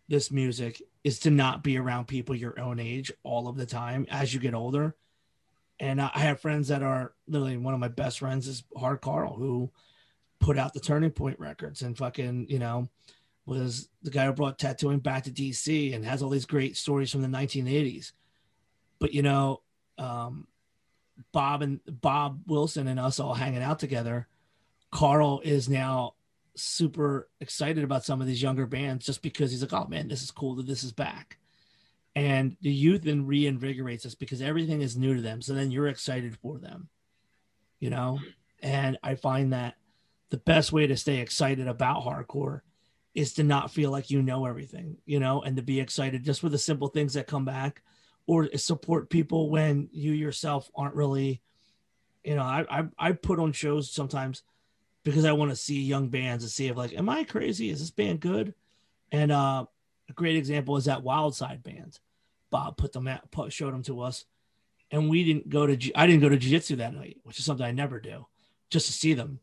this 0.07 0.29
music 0.29 0.79
is 1.03 1.17
to 1.21 1.31
not 1.31 1.63
be 1.63 1.75
around 1.75 2.07
people 2.07 2.35
your 2.35 2.59
own 2.59 2.79
age 2.79 3.11
all 3.23 3.47
of 3.47 3.57
the 3.57 3.65
time 3.65 4.05
as 4.11 4.31
you 4.31 4.39
get 4.39 4.53
older. 4.53 4.95
And 5.79 5.99
I 5.99 6.11
have 6.13 6.39
friends 6.39 6.67
that 6.67 6.83
are 6.83 7.13
literally 7.27 7.57
one 7.57 7.73
of 7.73 7.79
my 7.79 7.87
best 7.87 8.19
friends 8.19 8.47
is 8.47 8.61
Hard 8.77 9.01
Carl, 9.01 9.33
who 9.33 9.71
put 10.39 10.59
out 10.59 10.75
the 10.75 10.79
Turning 10.79 11.09
Point 11.09 11.39
records 11.39 11.81
and 11.81 11.97
fucking, 11.97 12.45
you 12.47 12.59
know, 12.59 12.89
was 13.47 13.89
the 14.03 14.11
guy 14.11 14.27
who 14.27 14.33
brought 14.33 14.59
tattooing 14.59 14.99
back 14.99 15.23
to 15.23 15.31
DC 15.31 15.95
and 15.95 16.05
has 16.05 16.21
all 16.21 16.29
these 16.29 16.45
great 16.45 16.77
stories 16.77 17.11
from 17.11 17.23
the 17.23 17.27
1980s. 17.27 18.11
But, 18.99 19.15
you 19.15 19.23
know, 19.23 19.61
um, 19.97 20.45
Bob 21.31 21.61
and 21.61 21.79
Bob 21.87 22.41
Wilson 22.47 22.87
and 22.87 22.99
us 22.99 23.19
all 23.19 23.33
hanging 23.33 23.63
out 23.63 23.79
together, 23.79 24.27
Carl 24.91 25.41
is 25.43 25.69
now 25.69 26.13
super 26.55 27.29
excited 27.39 27.83
about 27.83 28.03
some 28.03 28.21
of 28.21 28.27
these 28.27 28.41
younger 28.41 28.65
bands 28.65 29.05
just 29.05 29.21
because 29.21 29.51
he's 29.51 29.61
like, 29.61 29.73
oh 29.73 29.87
man, 29.87 30.07
this 30.07 30.23
is 30.23 30.31
cool 30.31 30.55
that 30.55 30.67
this 30.67 30.83
is 30.83 30.91
back. 30.91 31.37
And 32.15 32.57
the 32.61 32.71
youth 32.71 33.03
then 33.03 33.27
reinvigorates 33.27 34.05
us 34.05 34.15
because 34.15 34.41
everything 34.41 34.81
is 34.81 34.97
new 34.97 35.15
to 35.15 35.21
them. 35.21 35.41
So 35.41 35.53
then 35.53 35.69
you're 35.69 35.87
excited 35.87 36.35
for 36.37 36.57
them, 36.57 36.89
you 37.79 37.91
know? 37.91 38.19
And 38.63 38.97
I 39.03 39.13
find 39.15 39.53
that 39.53 39.75
the 40.29 40.37
best 40.37 40.71
way 40.71 40.87
to 40.87 40.97
stay 40.97 41.19
excited 41.19 41.67
about 41.67 42.03
hardcore 42.03 42.61
is 43.13 43.33
to 43.33 43.43
not 43.43 43.71
feel 43.71 43.91
like 43.91 44.09
you 44.09 44.21
know 44.21 44.45
everything, 44.45 44.97
you 45.05 45.19
know, 45.19 45.41
and 45.41 45.57
to 45.57 45.61
be 45.61 45.79
excited 45.79 46.23
just 46.23 46.41
for 46.41 46.49
the 46.49 46.57
simple 46.57 46.87
things 46.87 47.13
that 47.13 47.27
come 47.27 47.45
back 47.45 47.83
or 48.27 48.49
support 48.57 49.09
people 49.09 49.49
when 49.49 49.89
you 49.91 50.11
yourself 50.11 50.69
aren't 50.75 50.95
really 50.95 51.41
you 52.23 52.35
know 52.35 52.43
i 52.43 52.65
i, 52.69 52.83
I 52.99 53.11
put 53.13 53.39
on 53.39 53.53
shows 53.53 53.89
sometimes 53.89 54.43
because 55.03 55.25
i 55.25 55.31
want 55.31 55.51
to 55.51 55.55
see 55.55 55.81
young 55.81 56.09
bands 56.09 56.43
and 56.43 56.51
see 56.51 56.67
if 56.67 56.77
like 56.77 56.93
am 56.93 57.09
i 57.09 57.23
crazy? 57.23 57.69
Is 57.69 57.79
this 57.79 57.91
band 57.91 58.19
good? 58.19 58.53
And 59.11 59.31
uh 59.31 59.65
a 60.09 60.13
great 60.13 60.35
example 60.35 60.77
is 60.77 60.85
that 60.85 61.03
wildside 61.03 61.63
band. 61.63 61.99
Bob 62.49 62.77
put 62.77 62.93
them 62.93 63.07
at 63.07 63.29
put, 63.31 63.51
showed 63.51 63.73
them 63.73 63.83
to 63.83 64.01
us 64.01 64.25
and 64.91 65.09
we 65.09 65.23
didn't 65.23 65.49
go 65.49 65.65
to 65.65 65.91
i 65.95 66.05
didn't 66.05 66.21
go 66.21 66.29
to 66.29 66.37
jiu-jitsu 66.37 66.77
that 66.77 66.93
night 66.93 67.17
which 67.23 67.39
is 67.39 67.45
something 67.45 67.65
i 67.65 67.71
never 67.71 67.99
do 67.99 68.25
just 68.69 68.87
to 68.87 68.93
see 68.93 69.13
them. 69.13 69.39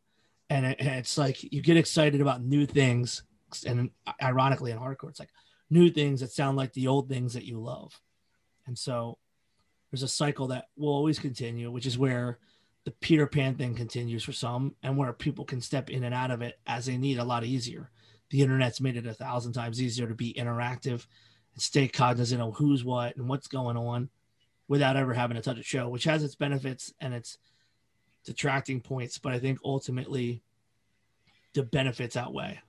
And, 0.51 0.66
and 0.66 0.89
it's 0.98 1.16
like 1.16 1.43
you 1.51 1.62
get 1.62 1.78
excited 1.78 2.20
about 2.20 2.44
new 2.44 2.66
things 2.66 3.23
and 3.66 3.90
ironically 4.23 4.70
in 4.70 4.78
hardcore 4.78 5.09
it's 5.09 5.19
like 5.19 5.31
new 5.70 5.90
things 5.90 6.20
that 6.20 6.31
sound 6.31 6.56
like 6.56 6.73
the 6.74 6.86
old 6.86 7.09
things 7.09 7.32
that 7.32 7.44
you 7.44 7.59
love 7.59 7.98
and 8.66 8.78
so 8.78 9.19
there's 9.91 10.03
a 10.03 10.09
cycle 10.09 10.49
that 10.49 10.69
will 10.77 10.93
always 10.93 11.19
continue, 11.19 11.70
which 11.70 11.86
is 11.86 11.99
where 11.99 12.39
the 12.85 12.91
Peter 12.91 13.27
Pan 13.27 13.55
thing 13.55 13.74
continues 13.74 14.24
for 14.24 14.32
some 14.32 14.74
and 14.82 14.97
where 14.97 15.12
people 15.12 15.45
can 15.45 15.61
step 15.61 15.89
in 15.89 16.05
and 16.05 16.15
out 16.15 16.31
of 16.31 16.43
it 16.43 16.59
as 16.66 16.86
they 16.86 16.97
need 16.97 17.19
a 17.19 17.24
lot 17.24 17.45
easier. 17.45 17.91
The 18.31 18.43
internet's 18.43 18.81
made 18.81 18.97
it 18.97 19.07
a 19.07 19.15
thousand 19.15 19.53
times 19.53 19.81
easier 19.81 20.07
to 20.09 20.15
be 20.15 20.35
interactive 20.35 21.07
and 21.55 21.62
stay 21.62 21.89
cognizant 21.89 22.43
of 22.43 22.57
who's 22.57 22.85
what 22.85 23.16
and 23.16 23.28
what's 23.28 23.47
going 23.47 23.77
on 23.77 24.11
without 24.66 24.97
ever 24.97 25.15
having 25.15 25.36
to 25.36 25.43
touch 25.43 25.59
a 25.59 25.62
show, 25.62 25.89
which 25.89 26.05
has 26.05 26.23
its 26.23 26.35
benefits 26.35 26.93
and 27.01 27.15
its 27.15 27.39
detracting 28.24 28.81
points. 28.81 29.19
But 29.19 29.32
I 29.32 29.39
think 29.39 29.61
ultimately 29.65 30.43
the 31.53 31.62
benefits 31.62 32.16
outweigh, 32.16 32.61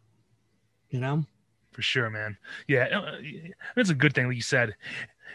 you 0.90 1.00
know? 1.00 1.26
For 1.72 1.82
sure, 1.82 2.10
man. 2.10 2.38
Yeah, 2.68 2.84
uh, 2.84 3.18
it's 3.76 3.90
a 3.90 3.96
good 3.96 4.14
thing, 4.14 4.28
like 4.28 4.36
you 4.36 4.42
said 4.42 4.76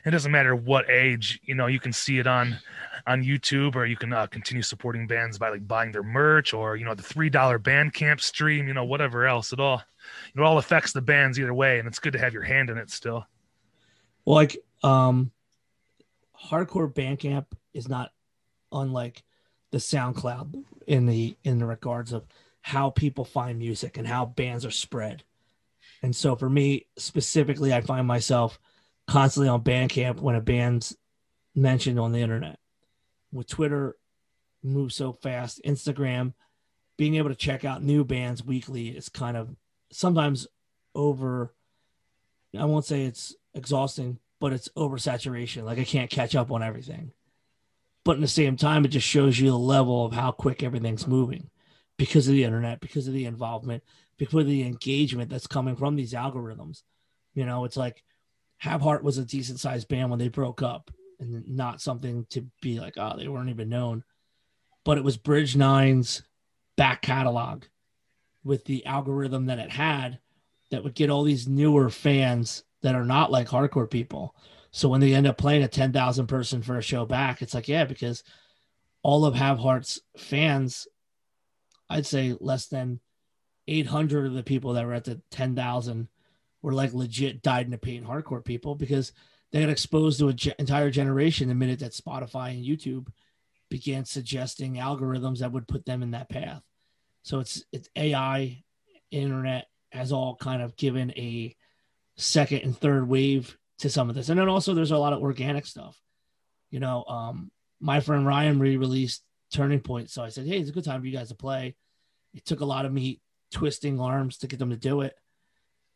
it 0.05 0.11
doesn't 0.11 0.33
matter 0.33 0.55
what 0.55 0.89
age 0.89 1.41
you 1.45 1.55
know 1.55 1.67
you 1.67 1.81
can 1.81 1.93
see 1.93 2.19
it 2.19 2.27
on 2.27 2.57
on 3.07 3.23
youtube 3.23 3.75
or 3.75 3.87
you 3.87 3.97
can 3.97 4.13
uh, 4.13 4.27
continue 4.27 4.63
supporting 4.63 5.07
bands 5.07 5.39
by 5.39 5.49
like 5.49 5.67
buying 5.67 5.93
their 5.93 6.03
merch 6.03 6.53
or 6.53 6.77
you 6.77 6.85
know 6.85 6.95
the 6.95 7.03
three 7.03 7.31
dollar 7.31 7.59
bandcamp 7.59 8.21
stream 8.21 8.69
you 8.69 8.75
know 8.75 8.85
whatever 8.85 9.27
else. 9.27 9.53
It 9.53 9.61
all 9.61 9.83
it 10.35 10.41
all 10.41 10.59
affects 10.59 10.93
the 10.93 11.01
bands 11.01 11.39
either 11.39 11.55
way 11.55 11.79
and 11.79 11.89
it's 11.89 11.99
good 11.99 12.13
to 12.13 12.19
have 12.19 12.33
your 12.33 12.43
hand 12.43 12.71
in 12.71 12.79
it 12.79 12.91
still. 12.91 13.27
Well 14.25 14.37
like 14.37 14.59
um 14.83 15.31
hardcore 16.49 16.93
bandcamp 16.93 17.47
is 17.75 17.89
not 17.89 18.13
unlike 18.73 19.23
the 19.71 19.79
soundcloud 19.79 20.65
in 20.87 21.07
the 21.07 21.37
in 21.45 21.59
the 21.59 21.67
regards 21.67 22.13
of 22.13 22.25
how 22.63 22.91
people 22.91 23.25
find 23.25 23.59
music 23.59 23.97
and 23.97 24.07
how 24.07 24.27
bands 24.27 24.65
are 24.65 24.71
spread. 24.71 25.23
And 26.03 26.15
so 26.15 26.37
for 26.37 26.49
me 26.49 26.87
specifically 26.97 27.73
i 27.73 27.81
find 27.81 28.07
myself 28.07 28.59
constantly 29.07 29.49
on 29.49 29.63
Bandcamp 29.63 30.21
when 30.21 30.35
a 30.35 30.41
band's 30.41 30.97
mentioned 31.55 31.99
on 31.99 32.13
the 32.13 32.21
internet. 32.21 32.59
With 33.33 33.49
Twitter 33.49 33.97
moves 34.63 34.95
so 34.95 35.13
fast, 35.13 35.61
Instagram, 35.65 36.35
being 36.97 37.17
able 37.17 37.31
to 37.31 37.35
check 37.35 37.65
out 37.65 37.83
new 37.83 38.05
bands 38.05 38.45
weekly 38.45 38.89
is 38.89 39.09
kind 39.09 39.37
of 39.37 39.55
sometimes 39.91 40.47
over. 40.95 41.55
I 42.59 42.65
won't 42.65 42.85
say 42.85 43.05
it's 43.05 43.35
exhausting, 43.55 44.19
but 44.41 44.53
it's 44.53 44.69
oversaturation. 44.77 45.65
Like 45.65 45.79
I 45.79 45.85
can't 45.85 46.11
catch 46.11 46.35
up 46.35 46.51
on 46.51 46.63
everything. 46.63 47.13
But 48.05 48.17
in 48.17 48.23
the 48.23 48.29
same 48.29 48.57
time, 48.57 48.85
it 48.85 48.89
just 48.89 49.07
shows 49.07 49.39
you 49.39 49.51
the 49.51 49.59
level 49.59 50.05
of 50.05 50.13
how 50.13 50.33
quick 50.33 50.63
everything's 50.63 51.07
moving 51.07 51.51
because 51.97 52.27
of 52.27 52.33
the 52.33 52.45
internet, 52.45 52.81
because 52.81 53.07
of 53.07 53.13
the 53.13 53.27
involvement, 53.27 53.83
because 54.17 54.41
of 54.41 54.47
the 54.47 54.63
engagement 54.63 55.31
that's 55.31 55.47
coming 55.47 55.77
from 55.77 55.97
these 55.97 56.15
algorithms. 56.15 56.83
You 57.35 57.45
know, 57.45 57.65
it's 57.65 57.77
like 57.77 58.03
Have 58.61 58.83
Heart 58.83 59.03
was 59.03 59.19
a 59.19 59.25
decent 59.25 59.59
sized 59.59 59.89
band 59.89 60.11
when 60.11 60.19
they 60.19 60.29
broke 60.29 60.63
up 60.63 60.91
and 61.19 61.49
not 61.49 61.81
something 61.81 62.27
to 62.31 62.47
be 62.61 62.79
like, 62.79 62.95
oh, 62.99 63.17
they 63.17 63.27
weren't 63.27 63.49
even 63.51 63.71
known. 63.71 64.05
But 64.85 64.99
it 64.99 65.05
was 65.05 65.17
Bridge 65.17 65.57
Nine's 65.57 66.23
back 66.77 67.03
catalog 67.03 67.65
with 68.45 68.65
the 68.67 68.85
algorithm 68.85 69.47
that 69.47 69.59
it 69.59 69.71
had 69.71 70.19
that 70.71 70.85
would 70.85 70.95
get 70.95 71.11
all 71.11 71.23
these 71.23 71.49
newer 71.49 71.89
fans 71.89 72.65
that 72.83 72.95
are 72.95 73.05
not 73.05 73.31
like 73.31 73.49
hardcore 73.49 73.91
people. 73.91 74.35
So 74.73 74.89
when 74.89 75.01
they 75.01 75.15
end 75.15 75.27
up 75.27 75.39
playing 75.39 75.63
a 75.63 75.69
10,000 75.69 76.27
person 76.27 76.63
for 76.63 76.77
a 76.77 76.83
show 76.83 77.07
back, 77.07 77.43
it's 77.43 77.55
like, 77.55 77.67
yeah, 77.67 77.85
because 77.85 78.23
all 79.03 79.25
of 79.25 79.35
Have 79.35 79.59
Heart's 79.59 80.01
fans, 80.19 80.87
I'd 81.89 82.07
say 82.07 82.37
less 82.41 82.67
than 82.67 83.01
800 83.69 84.27
of 84.27 84.35
the 84.35 84.43
people 84.43 84.75
that 84.75 84.85
were 84.85 84.95
at 84.95 85.05
the 85.05 85.21
10,000 85.31 86.09
were 86.63 86.73
like 86.73 86.93
legit 86.93 87.43
died 87.43 87.65
in 87.65 87.71
the 87.71 87.79
pain 87.79 88.05
hardcore 88.05 88.45
people 88.45 88.75
because 88.75 89.13
they 89.53 89.61
got 89.61 89.71
exposed 89.71 90.19
to 90.19 90.29
an 90.29 90.37
ge- 90.37 90.55
entire 90.59 90.91
generation 90.91 91.49
the 91.49 91.55
minute 91.55 91.81
that 91.81 91.93
Spotify 91.93 92.51
and 92.51 92.65
YouTube 92.65 93.09
began 93.69 94.05
suggesting 94.05 94.75
algorithms 94.75 95.39
that 95.39 95.53
would 95.53 95.69
put 95.69 95.87
them 95.87 96.03
in 96.03 96.13
that 96.13 96.29
path. 96.29 96.63
So 97.23 97.41
it's 97.41 97.65
it's 97.73 97.89
AI, 97.97 98.63
internet 99.11 99.67
has 99.91 100.13
all 100.13 100.37
kind 100.37 100.63
of 100.63 100.77
given 100.77 101.11
a 101.13 101.55
second 102.17 102.61
and 102.61 102.77
third 102.77 103.09
wave 103.09 103.57
to 103.79 103.91
some 103.91 104.09
of 104.09 104.15
this. 104.15 104.29
And 104.29 104.39
then 104.39 104.49
also 104.49 104.75
there's 104.75 104.91
a 104.91 104.99
lot 104.99 105.13
of 105.13 105.21
organic 105.21 105.67
stuff. 105.67 106.01
You 106.71 106.81
know, 106.81 107.05
um, 107.05 107.51
my 107.81 108.01
friend 108.01 108.27
Ryan 108.27 108.59
re-released 108.59 109.23
Turning 109.53 109.81
Point. 109.81 110.11
So 110.11 110.23
I 110.23 110.29
said, 110.29 110.47
Hey, 110.47 110.59
it's 110.59 110.71
a 110.71 110.73
good 110.73 110.85
time 110.85 111.01
for 111.01 111.07
you 111.07 111.17
guys 111.17 111.29
to 111.29 111.35
play. 111.35 111.75
It 112.35 112.45
took 112.45 112.61
a 112.61 112.67
lot 112.67 112.85
of 112.85 112.93
me 112.93 113.21
twisting 113.51 113.99
arms 113.99 114.39
to 114.39 114.47
get 114.47 114.59
them 114.59 114.71
to 114.71 114.77
do 114.77 115.01
it. 115.01 115.15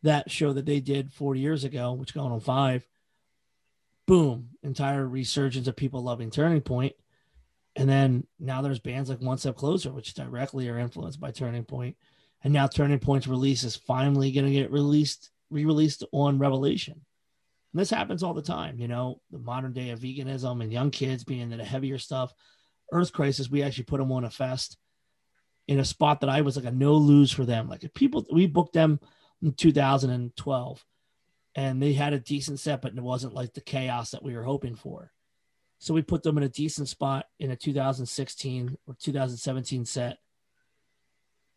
That 0.05 0.31
show 0.31 0.53
that 0.53 0.67
they 0.67 0.81
did 0.81 1.13
four 1.13 1.35
years 1.35 1.65
ago, 1.65 1.93
which 1.93 2.15
going 2.15 2.33
on 2.33 2.41
five, 2.41 2.87
boom, 4.07 4.51
entire 4.63 5.07
resurgence 5.07 5.67
of 5.67 5.77
people 5.77 6.03
loving 6.03 6.31
Turning 6.31 6.61
Point. 6.61 6.95
And 7.77 7.89
then 7.89 8.27
now 8.39 8.63
there's 8.63 8.79
bands 8.79 9.11
like 9.11 9.21
One 9.21 9.39
Step 9.39 9.57
Closer, 9.57 9.93
which 9.93 10.15
directly 10.15 10.69
are 10.69 10.79
influenced 10.79 11.21
by 11.21 11.33
Turning 11.33 11.65
Point. 11.65 11.97
And 12.43 12.53
now 12.53 12.67
Turning 12.67 12.99
Point's 12.99 13.27
release 13.27 13.65
is 13.65 13.77
finally 13.77 14.31
going 14.31 14.47
to 14.47 14.53
get 14.53 14.71
released, 14.71 15.31
re-released 15.51 16.05
on 16.13 16.39
Revelation. 16.39 17.01
And 17.73 17.81
this 17.81 17.91
happens 17.91 18.23
all 18.23 18.35
the 18.35 18.43
time, 18.43 18.79
you 18.79 18.87
know, 18.87 19.21
the 19.33 19.39
modern 19.39 19.73
day 19.73 19.91
of 19.91 20.01
veganism 20.01 20.63
and 20.63 20.73
young 20.73 20.91
kids 20.91 21.25
being 21.25 21.41
into 21.41 21.57
the 21.57 21.65
heavier 21.65 21.99
stuff. 21.99 22.33
Earth 22.93 23.13
Crisis, 23.13 23.51
we 23.51 23.63
actually 23.63 23.85
put 23.85 23.99
them 23.99 24.13
on 24.13 24.25
a 24.25 24.31
fest 24.31 24.77
in 25.67 25.81
a 25.81 25.85
spot 25.85 26.21
that 26.21 26.31
I 26.31 26.43
was 26.43 26.57
like 26.57 26.67
a 26.67 26.71
no 26.71 26.95
lose 26.95 27.33
for 27.33 27.45
them. 27.45 27.69
Like 27.69 27.83
if 27.83 27.95
people, 27.95 28.25
we 28.31 28.47
booked 28.47 28.75
them 28.75 29.01
in 29.45 29.53
2012 29.53 30.85
and 31.55 31.81
they 31.81 31.93
had 31.93 32.13
a 32.13 32.19
decent 32.19 32.59
set, 32.59 32.83
but 32.83 32.97
it 32.97 33.03
wasn't 33.03 33.35
like 33.35 33.55
the 33.55 33.61
chaos 33.61 34.11
that 34.11 34.23
we 34.23 34.35
were 34.35 34.43
hoping 34.43 34.75
for. 34.75 35.13
So 35.79 35.95
we 35.95 36.03
put 36.03 36.23
them 36.23 36.39
in 36.39 36.45
a 36.45 36.49
decent 36.49 36.89
spot 36.89 37.27
in 37.39 37.51
a 37.51 37.57
2016 37.57 38.77
or 38.87 38.97
2017 39.01 39.85
set. 39.85 40.19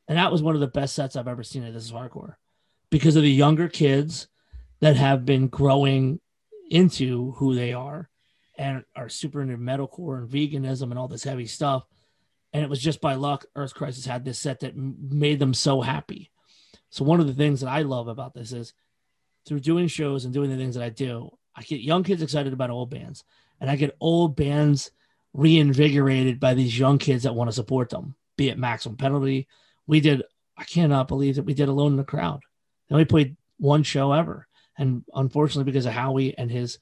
And 0.08 0.18
that 0.18 0.32
was 0.32 0.44
one 0.44 0.56
of 0.56 0.62
the 0.62 0.68
best 0.68 0.96
sets 0.96 1.16
I've 1.16 1.28
ever 1.28 1.44
seen 1.44 1.64
at 1.64 1.74
This 1.74 1.86
is 1.86 1.92
Hardcore 1.92 2.36
because 2.90 3.16
of 3.16 3.24
the 3.24 3.32
younger 3.32 3.68
kids 3.68 4.28
that 4.80 4.96
have 4.96 5.26
been 5.26 5.48
growing 5.48 6.20
into 6.70 7.32
who 7.34 7.56
they 7.56 7.74
are 7.74 8.10
and 8.58 8.84
are 8.96 9.10
super 9.10 9.42
into 9.42 9.58
metalcore 9.58 10.18
and 10.18 10.30
veganism 10.30 10.84
and 10.84 11.00
all 11.00 11.08
this 11.08 11.24
heavy 11.24 11.46
stuff. 11.46 11.86
And 12.54 12.64
it 12.64 12.70
was 12.70 12.82
just 12.82 13.02
by 13.02 13.16
luck, 13.16 13.46
Earth 13.56 13.74
Crisis 13.74 14.06
had 14.06 14.26
this 14.26 14.40
set 14.40 14.62
that 14.62 14.76
made 14.76 15.40
them 15.40 15.54
so 15.54 15.82
happy. 15.82 16.32
So 16.90 17.04
one 17.04 17.20
of 17.20 17.28
the 17.28 17.34
things 17.34 17.62
that 17.62 17.70
I 17.70 17.82
love 17.82 18.08
about 18.08 18.34
this 18.34 18.52
is 18.52 18.74
through 19.46 19.60
doing 19.62 19.88
shows 19.88 20.26
and 20.26 20.34
doing 20.34 20.50
the 20.50 20.58
things 20.58 20.76
that 20.76 20.84
I 20.84 20.90
do, 20.90 21.30
I 21.56 21.62
get 21.64 21.82
young 21.82 22.04
kids 22.04 22.22
excited 22.22 22.54
about 22.54 22.70
old 22.70 22.90
bands, 22.90 23.24
and 23.60 23.70
I 23.70 23.76
get 23.76 23.98
old 24.00 24.36
bands 24.36 24.92
reinvigorated 25.34 26.40
by 26.40 26.54
these 26.54 26.78
young 26.78 26.98
kids 26.98 27.24
that 27.24 27.36
want 27.36 27.50
to 27.50 27.56
support 27.56 27.90
them. 27.90 28.16
Be 28.38 28.50
it 28.50 28.58
Maximum 28.58 28.98
Penalty, 28.98 29.48
we 29.86 30.00
did. 30.00 30.24
I 30.58 30.64
cannot 30.64 31.08
believe 31.08 31.36
that 31.36 31.46
we 31.46 31.54
did 31.54 31.70
Alone 31.70 31.92
in 31.92 31.98
the 31.98 32.04
Crowd. 32.04 32.42
And 32.90 32.98
we 32.98 33.06
played 33.06 33.38
one 33.58 33.84
show 33.84 34.12
ever, 34.12 34.48
and 34.78 35.04
unfortunately, 35.14 35.72
because 35.72 35.86
of 35.86 35.94
Howie 35.94 36.38
and 36.38 36.50
his 36.50 36.80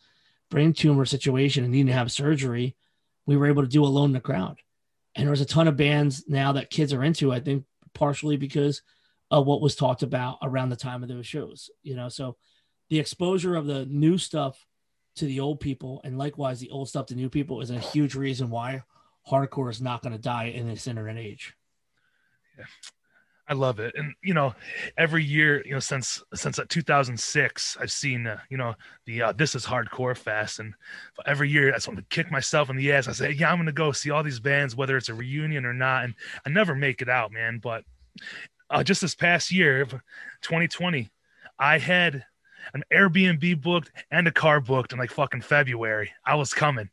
brain 0.49 0.73
tumor 0.73 1.06
situation 1.06 1.64
and 1.64 1.72
needing 1.72 1.88
to 1.88 1.94
have 1.94 2.11
surgery, 2.11 2.76
we 3.26 3.38
were 3.38 3.48
able 3.48 3.64
to 3.64 3.69
do 3.69 3.84
Alone 3.84 4.10
in 4.10 4.14
the 4.14 4.19
Crowd. 4.19 4.57
And 5.15 5.27
there's 5.27 5.41
a 5.41 5.45
ton 5.45 5.68
of 5.68 5.77
bands 5.77 6.26
now 6.27 6.52
that 6.53 6.69
kids 6.69 6.94
are 6.94 7.03
into. 7.03 7.32
I 7.32 7.40
think 7.40 7.64
partially 7.94 8.38
because 8.38 8.82
of 9.31 9.45
what 9.45 9.61
was 9.61 9.76
talked 9.76 10.03
about 10.03 10.38
around 10.41 10.69
the 10.69 10.76
time 10.76 11.03
of 11.03 11.10
those 11.10 11.27
shows. 11.27 11.69
You 11.84 11.95
know, 11.95 12.10
so 12.10 12.38
the 12.89 12.99
exposure 12.99 13.56
of 13.56 13.65
the 13.65 13.85
new 13.85 14.18
stuff 14.18 14.65
to 15.15 15.26
the 15.26 15.39
old 15.39 15.60
people 15.60 16.02
and 16.03 16.18
likewise 16.18 16.60
the 16.60 16.69
old 16.69 16.89
stuff 16.89 17.07
to 17.07 17.15
new 17.15 17.30
people 17.30 17.61
is 17.61 17.72
a 17.72 17.80
huge 17.80 18.15
reason 18.15 18.49
why 18.49 18.84
hardcore 19.30 19.72
is 19.72 19.81
not 19.81 20.02
going 20.02 20.14
to 20.14 20.22
die 20.22 20.45
in 20.45 20.68
this 20.68 20.88
internet 20.88 21.18
age 21.18 21.56
yeah. 22.57 22.65
I 23.47 23.53
love 23.53 23.80
it, 23.80 23.93
and 23.95 24.15
you 24.23 24.34
know, 24.34 24.56
every 24.97 25.23
year, 25.23 25.61
you 25.68 25.73
know, 25.73 25.80
since 25.80 26.23
since 26.34 26.60
2006, 26.68 27.77
I've 27.80 27.91
seen, 27.91 28.26
uh, 28.26 28.39
you 28.49 28.57
know, 28.57 28.73
the 29.06 29.22
uh, 29.22 29.31
this 29.34 29.53
is 29.53 29.64
hardcore 29.64 30.18
fest, 30.18 30.57
and 30.57 30.73
every 31.27 31.47
year 31.47 31.69
I 31.69 31.73
just 31.73 31.88
want 31.88 31.99
to 31.99 32.06
kick 32.10 32.31
myself 32.31 32.72
in 32.72 32.76
the 32.76 32.91
ass. 32.91 33.07
I 33.07 33.11
say, 33.11 33.31
yeah, 33.34 33.52
I'm 33.52 33.60
gonna 33.60 33.72
go 33.72 33.91
see 33.91 34.10
all 34.10 34.23
these 34.23 34.39
bands, 34.39 34.76
whether 34.76 34.97
it's 34.97 35.10
a 35.10 35.14
reunion 35.14 35.64
or 35.64 35.73
not, 35.73 36.06
and 36.06 36.15
I 36.43 36.49
never 36.49 36.73
make 36.73 37.03
it 37.03 37.10
out, 37.10 37.31
man. 37.31 37.60
But 37.61 37.84
uh, 38.69 38.83
just 38.83 39.01
this 39.01 39.15
past 39.15 39.51
year, 39.51 39.85
2020, 39.85 41.09
I 41.59 41.77
had 41.77 42.25
an 42.73 42.83
Airbnb 42.93 43.61
booked 43.61 43.91
and 44.11 44.27
a 44.27 44.31
car 44.31 44.59
booked 44.59 44.93
in 44.93 44.99
like 44.99 45.11
fucking 45.11 45.41
February. 45.41 46.11
I 46.25 46.35
was 46.35 46.53
coming. 46.53 46.89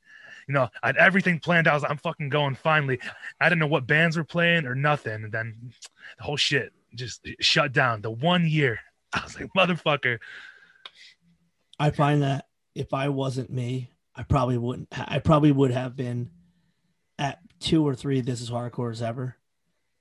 You 0.49 0.55
know, 0.55 0.69
I 0.83 0.89
had 0.89 0.97
everything 0.97 1.39
planned. 1.39 1.69
I 1.69 1.75
was, 1.75 1.85
I'm 1.85 1.97
fucking 1.99 2.29
going 2.29 2.55
finally. 2.55 2.99
I 3.41 3.49
didn't 3.49 3.61
know 3.61 3.67
what 3.69 3.87
bands 3.87 4.17
were 4.17 4.25
playing 4.25 4.67
or 4.67 4.75
nothing. 4.75 5.25
And 5.25 5.33
then 5.33 5.73
the 6.19 6.25
whole 6.25 6.37
shit 6.37 6.73
just 6.95 7.27
shut 7.41 7.73
down. 7.73 8.03
The 8.03 8.11
one 8.11 8.47
year, 8.47 8.81
I 9.13 9.23
was 9.25 9.39
like, 9.39 9.51
motherfucker. 9.57 10.19
I 11.79 11.91
find 11.91 12.23
that 12.23 12.47
if 12.75 12.93
I 12.93 13.09
wasn't 13.09 13.51
me, 13.51 13.91
I 14.15 14.25
probably 14.25 14.59
wouldn't. 14.59 14.89
I 14.93 15.21
probably 15.21 15.53
would 15.53 15.71
have 15.71 15.97
been 15.97 16.31
at 17.19 17.39
two 17.61 17.87
or 17.87 17.95
three. 17.95 18.21
This 18.21 18.41
is 18.41 18.51
hardcore 18.51 18.91
as 18.91 19.01
ever 19.01 19.37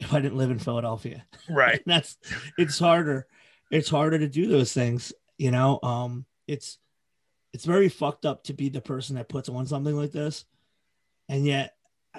if 0.02 0.14
I 0.14 0.20
didn't 0.20 0.38
live 0.38 0.52
in 0.52 0.60
Philadelphia. 0.60 1.26
Right. 1.50 1.82
That's 1.86 2.18
it's 2.58 2.78
harder. 2.78 3.28
It's 3.72 3.90
harder 3.90 4.20
to 4.20 4.28
do 4.28 4.48
those 4.48 4.74
things 4.74 5.14
you 5.42 5.50
know 5.50 5.80
um 5.82 6.24
it's 6.48 6.78
it's 7.52 7.66
very 7.66 7.90
fucked 7.90 8.28
up 8.28 8.44
to 8.44 8.54
be 8.54 8.70
the 8.70 8.80
person 8.80 9.16
that 9.16 9.28
puts 9.28 9.50
on 9.50 9.66
something 9.66 9.96
like 9.96 10.12
this 10.12 10.46
and 11.30 11.48
yet 11.48 11.74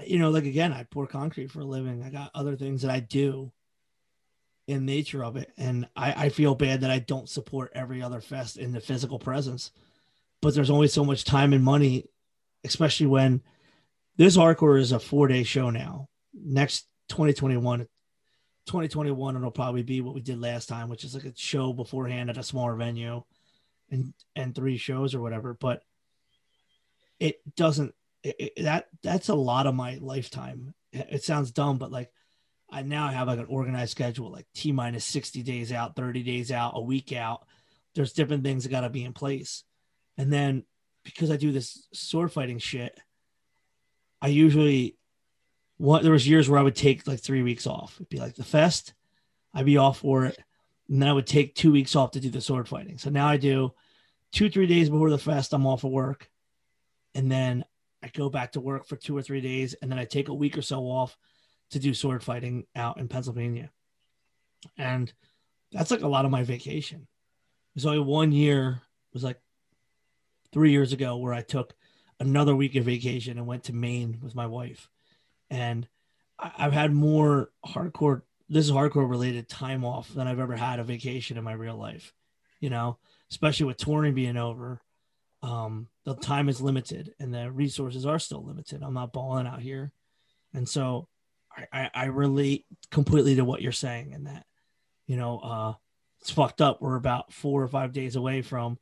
you 0.05 0.19
know 0.19 0.31
like 0.31 0.45
again 0.45 0.73
i 0.73 0.83
pour 0.83 1.07
concrete 1.07 1.49
for 1.49 1.61
a 1.61 1.65
living 1.65 2.03
i 2.03 2.11
got 2.11 2.33
other 2.35 2.57
things 2.57 2.83
that 2.83 2.91
i 2.91 2.99
do 2.99 3.53
in 4.67 4.85
nature 4.85 5.25
of 5.25 5.37
it 5.37 5.53
and 5.57 5.89
i 5.95 6.25
i 6.25 6.29
feel 6.29 6.57
bad 6.57 6.81
that 6.81 6.91
i 6.91 6.99
don't 6.99 7.29
support 7.29 7.71
every 7.77 8.03
other 8.03 8.21
fest 8.21 8.57
in 8.57 8.73
the 8.73 8.81
physical 8.81 9.21
presence 9.21 9.71
but 10.41 10.53
there's 10.53 10.71
only 10.71 10.89
so 10.89 11.05
much 11.05 11.23
time 11.23 11.53
and 11.53 11.63
money 11.63 12.05
especially 12.65 13.07
when 13.07 13.41
this 14.17 14.37
hardcore 14.37 14.81
is 14.81 14.91
a 14.91 14.99
four 14.99 15.29
day 15.29 15.45
show 15.45 15.71
now 15.71 16.09
next 16.35 16.89
2021 17.13 17.81
2021 18.67 19.37
it'll 19.37 19.51
probably 19.51 19.83
be 19.83 20.01
what 20.01 20.15
we 20.15 20.21
did 20.21 20.41
last 20.41 20.69
time 20.69 20.89
which 20.89 21.05
is 21.05 21.15
like 21.15 21.25
a 21.25 21.33
show 21.37 21.73
beforehand 21.73 22.31
at 22.31 22.39
a 22.39 22.43
smaller 22.43 22.75
venue 22.75 23.23
and 23.91 24.15
and 24.35 24.55
three 24.55 24.77
shows 24.77 25.15
or 25.15 25.21
whatever 25.21 25.55
but 25.55 25.83
it 27.21 27.41
doesn't 27.55 27.95
it, 28.25 28.37
it, 28.39 28.65
that 28.65 28.89
that's 29.03 29.29
a 29.29 29.35
lot 29.35 29.67
of 29.67 29.75
my 29.75 29.99
lifetime. 30.01 30.75
It 30.93 31.23
sounds 31.25 31.51
dumb 31.51 31.79
but 31.79 31.91
like 31.91 32.11
i 32.71 32.83
now 32.83 33.09
have 33.09 33.29
like 33.29 33.39
an 33.39 33.47
organized 33.47 33.91
schedule 33.91 34.31
like 34.31 34.47
t 34.55 34.73
minus 34.73 35.05
60 35.05 35.43
days 35.43 35.73
out 35.73 35.97
30 35.97 36.23
days 36.23 36.51
out 36.51 36.73
a 36.75 36.81
week 36.81 37.13
out. 37.13 37.47
There's 37.95 38.13
different 38.13 38.45
things 38.45 38.65
that 38.65 38.71
got 38.71 38.81
to 38.81 38.91
be 38.91 39.05
in 39.05 39.13
place. 39.13 39.65
And 40.17 40.33
then 40.33 40.65
because 41.05 41.31
i 41.31 41.37
do 41.37 41.53
this 41.53 41.87
sword 41.93 42.33
fighting 42.33 42.59
shit 42.59 42.99
i 44.21 44.29
usually 44.29 44.97
there 46.03 46.13
was 46.13 46.29
years 46.29 46.49
where 46.49 46.61
I 46.61 46.63
would 46.63 46.77
take 46.77 47.07
like 47.07 47.21
three 47.21 47.43
weeks 47.43 47.67
off. 47.67 47.97
It'd 47.97 48.09
be 48.09 48.21
like 48.21 48.35
the 48.35 48.45
fest, 48.45 48.95
I'd 49.53 49.67
be 49.67 49.77
off 49.77 49.99
for 49.99 50.25
it, 50.25 50.39
and 50.89 51.03
then 51.03 51.09
I 51.09 51.13
would 51.13 51.27
take 51.27 51.55
two 51.55 51.73
weeks 51.73 51.97
off 51.97 52.13
to 52.13 52.21
do 52.21 52.31
the 52.31 52.41
sword 52.41 52.69
fighting. 52.69 52.99
So 52.99 53.11
now 53.11 53.27
I 53.27 53.37
do 53.37 53.73
two 54.31 54.49
three 54.49 54.67
days 54.67 54.89
before 54.89 55.11
the 55.11 55.19
fest, 55.19 55.53
I'm 55.53 55.67
off 55.67 55.85
of 55.85 55.91
work, 55.91 56.31
and 57.15 57.31
then 57.31 57.65
I 58.03 58.09
go 58.09 58.31
back 58.31 58.53
to 58.53 58.61
work 58.61 58.87
for 58.87 58.97
two 58.97 59.17
or 59.17 59.23
three 59.23 59.41
days, 59.41 59.75
and 59.75 59.91
then 59.91 59.99
I 59.99 60.05
take 60.05 60.29
a 60.29 60.35
week 60.35 60.57
or 60.57 60.63
so 60.63 60.83
off 60.83 61.17
to 61.71 61.79
do 61.79 61.95
sword 61.95 62.23
fighting 62.23 62.67
out 62.77 62.99
in 62.99 63.09
Pennsylvania, 63.09 63.71
and 64.79 65.13
that's 65.73 65.91
like 65.91 66.03
a 66.03 66.09
lot 66.09 66.25
of 66.25 66.31
my 66.31 66.43
vacation. 66.43 67.07
There's 67.75 67.87
only 67.87 68.01
one 68.01 68.33
year. 68.33 68.83
Was 69.13 69.25
like 69.25 69.41
three 70.53 70.71
years 70.71 70.95
ago 70.95 71.19
where 71.19 71.35
I 71.35 71.43
took 71.43 71.75
another 72.19 72.57
week 72.57 72.77
of 72.77 72.85
vacation 72.85 73.37
and 73.37 73.47
went 73.47 73.65
to 73.65 73.75
Maine 73.75 74.21
with 74.23 74.35
my 74.35 74.47
wife, 74.47 74.89
and 75.53 75.87
I've 76.39 76.73
had 76.73 76.93
more 76.93 77.51
hardcore. 77.65 78.23
This 78.49 78.65
is 78.65 78.73
hardcore 78.73 79.09
related 79.09 79.49
time 79.49 79.85
off 79.85 80.09
than 80.09 80.27
I've 80.27 80.41
ever 80.41 80.57
had 80.57 80.81
a 80.81 80.85
vacation 80.85 81.37
in 81.37 81.45
my 81.45 81.53
real 81.53 81.77
life. 81.77 82.13
You 82.59 82.71
know, 82.71 82.99
especially 83.31 83.67
with 83.67 83.77
touring 83.77 84.15
being 84.15 84.37
over, 84.37 84.81
um, 85.43 85.89
the 86.05 86.15
time 86.15 86.49
is 86.49 86.61
limited 86.61 87.13
and 87.21 87.35
the 87.35 87.51
resources 87.51 88.07
are 88.07 88.19
still 88.19 88.45
limited. 88.45 88.83
I'm 88.83 88.95
not 88.95 89.13
balling 89.13 89.47
out 89.47 89.61
here, 89.61 89.93
and 90.55 90.69
so 90.69 91.09
I, 91.55 91.67
I, 91.73 91.91
I 91.95 92.05
relate 92.07 92.65
completely 92.91 93.37
to 93.37 93.45
what 93.45 93.61
you're 93.61 93.73
saying 93.73 94.13
in 94.13 94.25
that. 94.25 94.47
You 95.07 95.17
know, 95.17 95.39
uh, 95.39 95.75
it's 96.21 96.31
fucked 96.31 96.63
up. 96.63 96.81
We're 96.81 96.97
about 96.97 97.33
four 97.33 97.63
or 97.63 97.69
five 97.69 97.93
days 97.93 98.17
away 98.17 98.41
from 98.41 98.79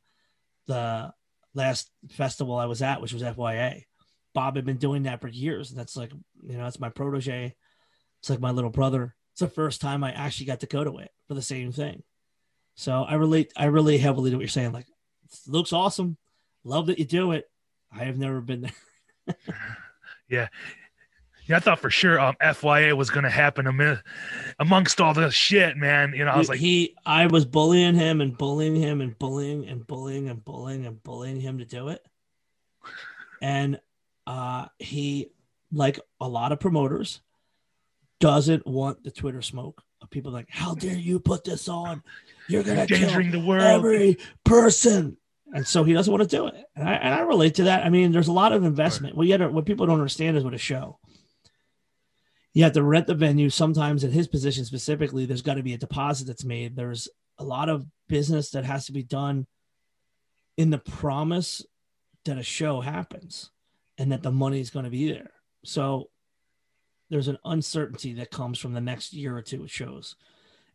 the 0.67 1.11
last 1.53 1.89
festival 2.09 2.55
I 2.55 2.65
was 2.65 2.81
at, 2.81 3.01
which 3.01 3.13
was 3.13 3.23
FYA. 3.23 3.83
Bob 4.33 4.55
had 4.55 4.65
been 4.65 4.77
doing 4.77 5.03
that 5.03 5.21
for 5.21 5.27
years. 5.27 5.71
And 5.71 5.79
that's 5.79 5.97
like, 5.97 6.11
you 6.43 6.57
know, 6.57 6.63
that's 6.63 6.79
my 6.79 6.89
protege. 6.89 7.55
It's 8.19 8.29
like 8.29 8.39
my 8.39 8.51
little 8.51 8.69
brother. 8.69 9.15
It's 9.33 9.41
the 9.41 9.47
first 9.47 9.81
time 9.81 10.03
I 10.03 10.11
actually 10.11 10.47
got 10.47 10.59
to 10.61 10.67
go 10.67 10.83
to 10.83 10.97
it 10.99 11.11
for 11.27 11.33
the 11.33 11.41
same 11.41 11.71
thing. 11.71 12.03
So 12.75 13.03
I 13.03 13.15
relate, 13.15 13.51
I 13.55 13.65
relate 13.65 13.99
heavily 13.99 14.31
to 14.31 14.37
what 14.37 14.41
you're 14.41 14.49
saying. 14.49 14.71
Like, 14.71 14.87
looks 15.47 15.73
awesome. 15.73 16.17
Love 16.63 16.87
that 16.87 16.99
you 16.99 17.05
do 17.05 17.31
it. 17.31 17.49
I 17.91 18.05
have 18.05 18.17
never 18.17 18.41
been 18.41 18.61
there. 18.61 19.35
yeah. 20.29 20.47
Yeah, 21.47 21.57
I 21.57 21.59
thought 21.59 21.79
for 21.79 21.89
sure 21.89 22.19
um, 22.19 22.35
FYA 22.41 22.95
was 22.95 23.09
going 23.09 23.23
to 23.23 23.29
happen 23.29 23.67
amongst 24.59 25.01
all 25.01 25.13
the 25.13 25.29
shit, 25.31 25.75
man. 25.75 26.13
You 26.15 26.23
know, 26.23 26.31
I 26.31 26.37
was 26.37 26.47
like, 26.47 26.59
he, 26.59 26.95
I 27.05 27.27
was 27.27 27.45
bullying 27.45 27.95
him 27.95 28.21
and 28.21 28.37
bullying 28.37 28.75
him 28.75 29.01
and 29.01 29.17
bullying 29.17 29.67
and 29.67 29.85
bullying 29.85 30.29
and 30.29 30.43
bullying 30.45 30.85
and 30.85 31.01
bullying 31.03 31.41
him 31.41 31.57
to 31.57 31.65
do 31.65 31.89
it. 31.89 32.05
And 33.41 33.79
uh, 34.31 34.65
he, 34.79 35.27
like 35.73 35.99
a 36.21 36.27
lot 36.27 36.53
of 36.53 36.59
promoters, 36.61 37.19
doesn't 38.21 38.65
want 38.65 39.03
the 39.03 39.11
Twitter 39.11 39.41
smoke 39.41 39.83
of 40.01 40.09
people 40.09 40.31
like, 40.31 40.47
"How 40.49 40.73
dare 40.73 40.95
you 40.95 41.19
put 41.19 41.43
this 41.43 41.67
on? 41.67 42.01
You're 42.47 42.63
gonna 42.63 42.81
endangering 42.81 43.31
the 43.31 43.41
world, 43.41 43.63
every 43.63 44.17
person." 44.45 45.17
And 45.53 45.67
so 45.67 45.83
he 45.83 45.91
doesn't 45.91 46.09
want 46.09 46.23
to 46.23 46.33
do 46.33 46.47
it, 46.47 46.63
and 46.77 46.87
I, 46.87 46.93
and 46.93 47.13
I 47.13 47.19
relate 47.21 47.55
to 47.55 47.63
that. 47.63 47.85
I 47.85 47.89
mean, 47.89 48.13
there's 48.13 48.29
a 48.29 48.31
lot 48.31 48.53
of 48.53 48.63
investment. 48.63 49.15
Right. 49.15 49.17
Well, 49.17 49.27
yet 49.27 49.51
what 49.51 49.65
people 49.65 49.85
don't 49.85 49.99
understand 49.99 50.37
is 50.37 50.45
what 50.45 50.53
a 50.53 50.57
show. 50.57 50.97
You 52.53 52.63
have 52.63 52.71
to 52.73 52.83
rent 52.83 53.07
the 53.07 53.15
venue. 53.15 53.49
Sometimes, 53.49 54.05
in 54.05 54.11
his 54.11 54.29
position 54.29 54.63
specifically, 54.63 55.25
there's 55.25 55.41
got 55.41 55.55
to 55.55 55.63
be 55.63 55.73
a 55.73 55.77
deposit 55.77 56.25
that's 56.27 56.45
made. 56.45 56.77
There's 56.77 57.09
a 57.37 57.43
lot 57.43 57.67
of 57.67 57.85
business 58.07 58.51
that 58.51 58.63
has 58.63 58.85
to 58.85 58.93
be 58.93 59.03
done 59.03 59.45
in 60.55 60.69
the 60.69 60.77
promise 60.77 61.65
that 62.23 62.37
a 62.37 62.43
show 62.43 62.79
happens 62.79 63.51
and 63.97 64.11
that 64.11 64.23
the 64.23 64.31
money 64.31 64.59
is 64.59 64.69
going 64.69 64.85
to 64.85 64.91
be 64.91 65.11
there. 65.11 65.31
So 65.63 66.09
there's 67.09 67.27
an 67.27 67.37
uncertainty 67.45 68.13
that 68.13 68.31
comes 68.31 68.57
from 68.57 68.73
the 68.73 68.81
next 68.81 69.13
year 69.13 69.35
or 69.35 69.41
two 69.41 69.63
of 69.63 69.71
shows. 69.71 70.15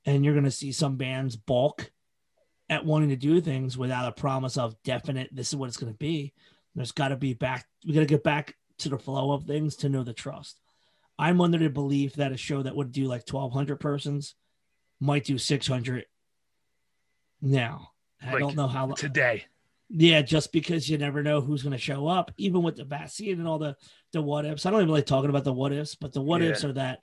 And 0.05 0.24
you're 0.24 0.34
going 0.34 0.44
to 0.44 0.51
see 0.51 0.70
some 0.70 0.97
bands 0.97 1.34
balk 1.34 1.90
at 2.68 2.84
wanting 2.84 3.09
to 3.09 3.16
do 3.16 3.40
things 3.40 3.78
without 3.78 4.09
a 4.09 4.12
promise 4.12 4.56
of 4.56 4.80
definite, 4.82 5.30
this 5.32 5.48
is 5.48 5.56
what 5.56 5.68
it's 5.68 5.76
going 5.76 5.93
to 5.93 5.98
be. 5.98 6.32
There's 6.74 6.93
got 6.93 7.09
to 7.09 7.16
be 7.16 7.32
back, 7.34 7.66
we 7.86 7.94
got 7.94 8.01
to 8.01 8.06
get 8.06 8.22
back 8.22 8.55
to 8.78 8.88
the 8.88 8.98
flow 8.98 9.32
of 9.32 9.44
things 9.44 9.76
to 9.76 9.88
know 9.88 10.02
the 10.02 10.12
trust. 10.12 10.60
I'm 11.18 11.40
under 11.40 11.59
the 11.59 11.70
belief 11.70 12.14
that 12.14 12.32
a 12.32 12.36
show 12.36 12.62
that 12.62 12.76
would 12.76 12.93
do 12.93 13.05
like 13.05 13.26
1,200 13.30 13.80
persons 13.80 14.34
might 15.01 15.24
do 15.24 15.38
600 15.38 16.05
now. 17.40 17.93
I 18.22 18.32
like 18.32 18.40
don't 18.40 18.56
know 18.56 18.66
how 18.66 18.88
today. 18.88 19.47
Yeah, 19.89 20.23
just 20.23 20.53
because 20.53 20.89
you 20.89 20.99
never 20.99 21.23
know 21.23 21.41
who's 21.41 21.63
going 21.63 21.73
to 21.73 21.79
show 21.79 22.09
up, 22.09 22.33
even 22.37 22.63
with 22.63 22.77
the 22.77 22.85
vaccine 22.85 23.39
and 23.39 23.47
all 23.47 23.59
the 23.59 23.77
the 24.13 24.21
what 24.21 24.45
ifs. 24.45 24.67
I 24.67 24.71
don't 24.71 24.83
even 24.83 24.93
like 24.93 25.07
talking 25.07 25.31
about 25.31 25.45
the 25.45 25.53
what 25.53 25.73
ifs, 25.73 25.95
but 25.95 26.13
the 26.13 26.21
what 26.21 26.43
yeah. 26.43 26.51
ifs 26.51 26.65
are 26.65 26.73
that 26.73 27.01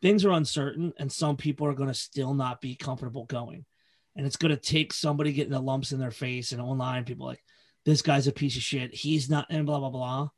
things 0.00 0.24
are 0.24 0.32
uncertain, 0.32 0.94
and 0.98 1.12
some 1.12 1.36
people 1.36 1.66
are 1.66 1.74
going 1.74 1.88
to 1.88 1.94
still 1.94 2.32
not 2.32 2.60
be 2.60 2.74
comfortable 2.74 3.26
going, 3.26 3.66
and 4.16 4.26
it's 4.26 4.36
going 4.36 4.54
to 4.54 4.60
take 4.60 4.94
somebody 4.94 5.32
getting 5.32 5.52
the 5.52 5.60
lumps 5.60 5.92
in 5.92 6.00
their 6.00 6.10
face 6.10 6.52
and 6.52 6.62
online 6.62 7.04
people 7.04 7.26
like 7.26 7.42
this 7.84 8.00
guy's 8.00 8.26
a 8.26 8.32
piece 8.32 8.56
of 8.56 8.62
shit. 8.62 8.94
He's 8.94 9.28
not, 9.28 9.46
and 9.50 9.66
blah 9.66 9.78
blah 9.78 9.90
blah. 9.90 10.28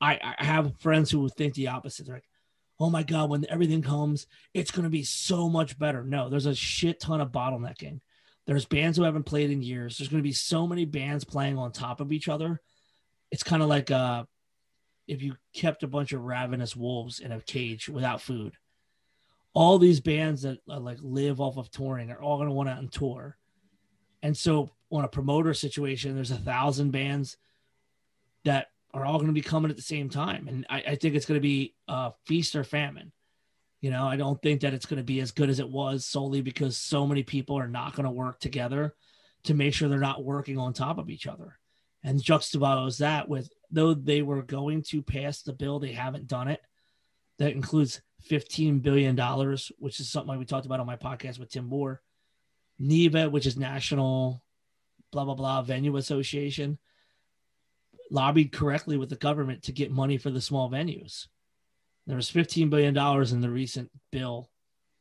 I, 0.00 0.34
I 0.38 0.44
have 0.44 0.78
friends 0.80 1.10
who 1.10 1.28
think 1.28 1.54
the 1.54 1.68
opposite. 1.68 2.06
They're 2.06 2.16
like, 2.16 2.28
oh 2.78 2.90
my 2.90 3.02
god, 3.02 3.30
when 3.30 3.46
everything 3.48 3.82
comes, 3.82 4.28
it's 4.52 4.70
going 4.70 4.84
to 4.84 4.90
be 4.90 5.02
so 5.02 5.48
much 5.48 5.78
better. 5.78 6.04
No, 6.04 6.28
there's 6.28 6.46
a 6.46 6.54
shit 6.54 7.00
ton 7.00 7.20
of 7.20 7.32
bottlenecking 7.32 8.00
there's 8.46 8.66
bands 8.66 8.98
who 8.98 9.04
haven't 9.04 9.24
played 9.24 9.50
in 9.50 9.62
years. 9.62 9.96
There's 9.96 10.08
going 10.08 10.22
to 10.22 10.28
be 10.28 10.32
so 10.32 10.66
many 10.66 10.84
bands 10.84 11.24
playing 11.24 11.58
on 11.58 11.72
top 11.72 12.00
of 12.00 12.12
each 12.12 12.28
other. 12.28 12.60
It's 13.30 13.42
kind 13.42 13.62
of 13.62 13.68
like 13.68 13.90
uh, 13.90 14.24
if 15.08 15.22
you 15.22 15.36
kept 15.54 15.82
a 15.82 15.88
bunch 15.88 16.12
of 16.12 16.22
ravenous 16.22 16.76
wolves 16.76 17.20
in 17.20 17.32
a 17.32 17.40
cage 17.40 17.88
without 17.88 18.20
food. 18.20 18.54
All 19.54 19.78
these 19.78 20.00
bands 20.00 20.42
that 20.42 20.58
uh, 20.68 20.80
like 20.80 20.98
live 21.00 21.40
off 21.40 21.56
of 21.56 21.70
touring 21.70 22.10
are 22.10 22.20
all 22.20 22.36
going 22.36 22.48
to 22.48 22.54
want 22.54 22.68
to 22.68 22.98
tour. 22.98 23.36
And 24.22 24.36
so 24.36 24.70
on 24.90 25.04
a 25.04 25.08
promoter 25.08 25.54
situation, 25.54 26.14
there's 26.14 26.30
a 26.30 26.36
thousand 26.36 26.90
bands 26.90 27.36
that 28.44 28.68
are 28.92 29.04
all 29.04 29.18
going 29.18 29.28
to 29.28 29.32
be 29.32 29.42
coming 29.42 29.70
at 29.70 29.76
the 29.76 29.82
same 29.82 30.08
time. 30.08 30.48
And 30.48 30.66
I, 30.68 30.82
I 30.88 30.94
think 30.96 31.14
it's 31.14 31.26
going 31.26 31.38
to 31.38 31.42
be 31.42 31.74
uh, 31.88 32.10
feast 32.26 32.56
or 32.56 32.64
famine. 32.64 33.12
You 33.84 33.90
know, 33.90 34.06
I 34.06 34.16
don't 34.16 34.40
think 34.40 34.62
that 34.62 34.72
it's 34.72 34.86
going 34.86 34.96
to 34.96 35.04
be 35.04 35.20
as 35.20 35.30
good 35.30 35.50
as 35.50 35.60
it 35.60 35.68
was 35.68 36.06
solely 36.06 36.40
because 36.40 36.74
so 36.74 37.06
many 37.06 37.22
people 37.22 37.58
are 37.58 37.68
not 37.68 37.94
going 37.94 38.06
to 38.06 38.10
work 38.10 38.40
together 38.40 38.94
to 39.42 39.52
make 39.52 39.74
sure 39.74 39.90
they're 39.90 39.98
not 39.98 40.24
working 40.24 40.56
on 40.56 40.72
top 40.72 40.96
of 40.96 41.10
each 41.10 41.26
other. 41.26 41.58
And 42.02 42.18
juxtapose 42.18 42.96
that 43.00 43.28
with 43.28 43.50
though 43.70 43.92
they 43.92 44.22
were 44.22 44.40
going 44.40 44.84
to 44.84 45.02
pass 45.02 45.42
the 45.42 45.52
bill, 45.52 45.80
they 45.80 45.92
haven't 45.92 46.28
done 46.28 46.48
it. 46.48 46.62
That 47.36 47.52
includes 47.52 48.00
$15 48.30 48.80
billion, 48.80 49.18
which 49.78 50.00
is 50.00 50.08
something 50.08 50.38
we 50.38 50.46
talked 50.46 50.64
about 50.64 50.80
on 50.80 50.86
my 50.86 50.96
podcast 50.96 51.38
with 51.38 51.50
Tim 51.50 51.66
Moore. 51.66 52.00
NIVA, 52.78 53.28
which 53.28 53.44
is 53.44 53.58
National 53.58 54.42
blah 55.12 55.26
blah 55.26 55.34
blah 55.34 55.60
venue 55.60 55.98
association, 55.98 56.78
lobbied 58.10 58.50
correctly 58.50 58.96
with 58.96 59.10
the 59.10 59.16
government 59.16 59.64
to 59.64 59.72
get 59.72 59.92
money 59.92 60.16
for 60.16 60.30
the 60.30 60.40
small 60.40 60.70
venues. 60.70 61.26
There 62.06 62.16
was 62.16 62.30
$15 62.30 62.70
billion 62.70 62.96
in 62.96 63.40
the 63.40 63.50
recent 63.50 63.90
bill 64.10 64.50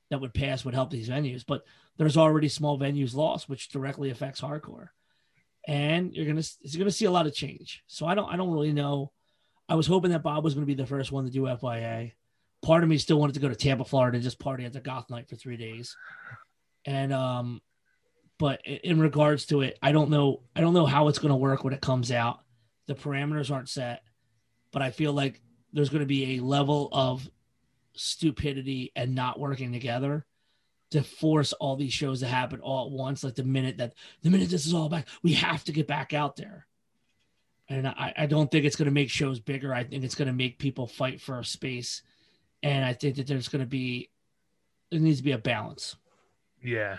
that 0.09 0.21
would 0.21 0.33
pass 0.33 0.63
would 0.63 0.73
help 0.73 0.91
these 0.91 1.09
venues, 1.09 1.43
but 1.45 1.63
there's 1.97 2.17
already 2.17 2.47
small 2.47 2.79
venues 2.79 3.15
lost, 3.15 3.49
which 3.49 3.69
directly 3.69 4.09
affects 4.09 4.41
hardcore. 4.41 4.89
And 5.67 6.13
you're 6.13 6.25
gonna 6.25 6.43
you're 6.61 6.79
gonna 6.79 6.91
see 6.91 7.05
a 7.05 7.11
lot 7.11 7.25
of 7.25 7.33
change. 7.33 7.83
So 7.87 8.05
I 8.05 8.15
don't 8.15 8.31
I 8.31 8.35
don't 8.35 8.51
really 8.51 8.73
know. 8.73 9.11
I 9.69 9.75
was 9.75 9.87
hoping 9.87 10.11
that 10.11 10.23
Bob 10.23 10.43
was 10.43 10.53
gonna 10.53 10.65
be 10.65 10.73
the 10.73 10.85
first 10.85 11.11
one 11.11 11.25
to 11.25 11.31
do 11.31 11.43
FYA. 11.43 12.11
Part 12.61 12.83
of 12.83 12.89
me 12.89 12.97
still 12.97 13.19
wanted 13.19 13.33
to 13.33 13.39
go 13.39 13.49
to 13.49 13.55
Tampa, 13.55 13.85
Florida, 13.85 14.15
and 14.15 14.23
just 14.23 14.39
party 14.39 14.65
at 14.65 14.73
the 14.73 14.81
Goth 14.81 15.09
Night 15.09 15.29
for 15.29 15.35
three 15.35 15.57
days. 15.57 15.95
And 16.85 17.13
um, 17.13 17.61
but 18.39 18.61
in 18.65 18.99
regards 18.99 19.45
to 19.47 19.61
it, 19.61 19.77
I 19.81 19.93
don't 19.93 20.09
know. 20.09 20.41
I 20.55 20.61
don't 20.61 20.73
know 20.73 20.85
how 20.85 21.07
it's 21.07 21.19
gonna 21.19 21.37
work 21.37 21.63
when 21.63 21.73
it 21.73 21.81
comes 21.81 22.11
out. 22.11 22.41
The 22.87 22.95
parameters 22.95 23.49
aren't 23.49 23.69
set, 23.69 24.03
but 24.71 24.81
I 24.81 24.91
feel 24.91 25.13
like 25.13 25.41
there's 25.73 25.89
going 25.89 26.01
to 26.01 26.05
be 26.05 26.37
a 26.37 26.43
level 26.43 26.89
of 26.91 27.27
stupidity 27.93 28.91
and 28.95 29.15
not 29.15 29.39
working 29.39 29.71
together 29.71 30.25
to 30.91 31.03
force 31.03 31.53
all 31.53 31.75
these 31.75 31.93
shows 31.93 32.19
to 32.19 32.27
happen 32.27 32.59
all 32.61 32.85
at 32.85 32.91
once. 32.91 33.23
Like 33.23 33.35
the 33.35 33.43
minute 33.43 33.77
that 33.77 33.93
the 34.21 34.29
minute 34.29 34.49
this 34.49 34.65
is 34.65 34.73
all 34.73 34.89
back, 34.89 35.07
we 35.23 35.33
have 35.33 35.63
to 35.65 35.71
get 35.71 35.87
back 35.87 36.13
out 36.13 36.35
there. 36.35 36.67
And 37.67 37.87
I, 37.87 38.13
I 38.17 38.25
don't 38.27 38.51
think 38.51 38.65
it's 38.65 38.75
going 38.75 38.87
to 38.87 38.93
make 38.93 39.09
shows 39.09 39.39
bigger. 39.39 39.73
I 39.73 39.83
think 39.83 40.03
it's 40.03 40.15
going 40.15 40.27
to 40.27 40.33
make 40.33 40.59
people 40.59 40.85
fight 40.85 41.21
for 41.21 41.39
a 41.39 41.45
space. 41.45 42.03
And 42.61 42.85
I 42.85 42.93
think 42.93 43.15
that 43.15 43.25
there's 43.25 43.47
going 43.47 43.61
to 43.61 43.67
be, 43.67 44.09
there 44.91 44.99
needs 44.99 45.17
to 45.19 45.23
be 45.23 45.31
a 45.31 45.37
balance. 45.37 45.95
Yeah. 46.61 46.97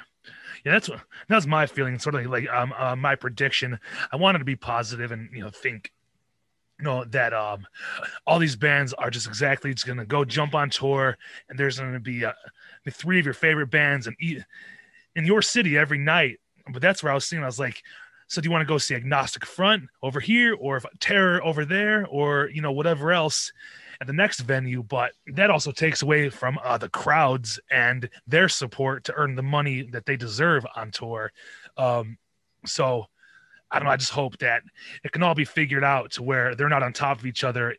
Yeah, 0.65 0.73
that's 0.73 0.89
what 0.89 1.01
that's 1.29 1.47
my 1.47 1.67
feeling. 1.67 1.99
Sort 1.99 2.15
of 2.15 2.27
like 2.27 2.49
um 2.49 2.73
uh, 2.77 2.97
my 2.97 3.15
prediction. 3.15 3.79
I 4.11 4.17
wanted 4.17 4.39
to 4.39 4.45
be 4.45 4.57
positive 4.57 5.13
and 5.13 5.29
you 5.33 5.43
know 5.43 5.51
think 5.51 5.93
you 6.79 6.85
know 6.85 7.05
that 7.05 7.33
um 7.33 7.67
all 8.27 8.39
these 8.39 8.57
bands 8.57 8.93
are 8.95 9.11
just 9.11 9.27
exactly 9.27 9.73
just 9.73 9.87
gonna 9.87 10.05
go 10.05 10.25
jump 10.25 10.55
on 10.55 10.71
tour 10.71 11.17
and 11.49 11.59
there's 11.59 11.79
gonna 11.79 12.01
be 12.01 12.25
uh, 12.25 12.33
three 12.91 13.19
of 13.19 13.25
your 13.25 13.35
favorite 13.35 13.71
bands 13.71 14.07
and 14.07 14.17
eat 14.21 14.43
in 15.17 15.25
your 15.25 15.43
city 15.43 15.79
every 15.79 15.99
night. 15.99 16.39
But 16.73 16.83
that's 16.83 17.03
where 17.03 17.13
i 17.13 17.15
was 17.15 17.27
seeing 17.27 17.43
i 17.43 17.47
was 17.47 17.59
like 17.59 17.83
so 18.27 18.41
do 18.41 18.47
you 18.47 18.51
want 18.51 18.63
to 18.63 18.73
go 18.73 18.79
see 18.79 18.95
agnostic 18.95 19.45
front 19.45 19.85
over 20.03 20.21
here 20.21 20.55
or 20.55 20.81
terror 21.01 21.45
over 21.45 21.65
there 21.65 22.07
or 22.07 22.49
you 22.53 22.63
know 22.63 22.73
whatever 22.73 23.13
else 23.13 23.53
at 24.01 24.07
the 24.07 24.13
next 24.13 24.41
venue? 24.41 24.83
But 24.83 25.13
that 25.35 25.51
also 25.51 25.73
takes 25.73 26.03
away 26.03 26.31
from 26.31 26.59
uh, 26.65 26.79
the 26.79 26.89
crowds 26.89 27.61
and 27.71 28.09
their 28.27 28.49
support 28.49 29.05
to 29.05 29.15
earn 29.15 29.35
the 29.35 29.43
money 29.43 29.83
that 29.93 30.07
they 30.07 30.17
deserve 30.17 30.67
on 30.75 30.91
tour. 30.91 31.33
Um 31.77 32.19
so 32.67 33.07
I 33.75 33.79
don't 33.79 33.87
know. 33.87 33.93
I 33.93 33.97
just 33.97 34.13
hope 34.13 34.39
that 34.39 34.63
it 35.03 35.11
can 35.11 35.25
all 35.25 35.35
be 35.35 35.45
figured 35.45 35.83
out 35.83 36.13
to 36.13 36.23
where 36.23 36.55
they're 36.55 36.69
not 36.69 36.85
on 36.85 36.93
top 36.93 37.19
of 37.19 37.27
each 37.27 37.43
other 37.43 37.75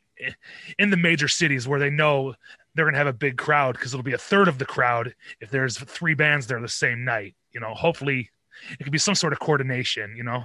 in 0.77 0.89
the 0.89 0.97
major 0.97 1.29
cities 1.29 1.69
where 1.69 1.79
they 1.79 1.89
know 1.89 2.35
they're 2.73 2.83
going 2.83 2.93
to 2.93 2.97
have 2.97 3.07
a 3.07 3.13
big 3.13 3.37
crowd 3.37 3.73
because 3.73 3.93
it'll 3.93 4.03
be 4.03 4.13
a 4.13 4.17
third 4.17 4.49
of 4.49 4.57
the 4.57 4.65
crowd 4.65 5.15
if 5.39 5.49
there's 5.49 5.77
three 5.77 6.13
bands 6.13 6.47
there 6.47 6.59
the 6.59 6.67
same 6.67 7.05
night. 7.05 7.33
You 7.53 7.61
know, 7.61 7.73
hopefully 7.73 8.29
it 8.77 8.83
could 8.83 8.91
be 8.91 8.97
some 8.97 9.15
sort 9.15 9.31
of 9.31 9.39
coordination. 9.39 10.15
You 10.17 10.23
know. 10.23 10.43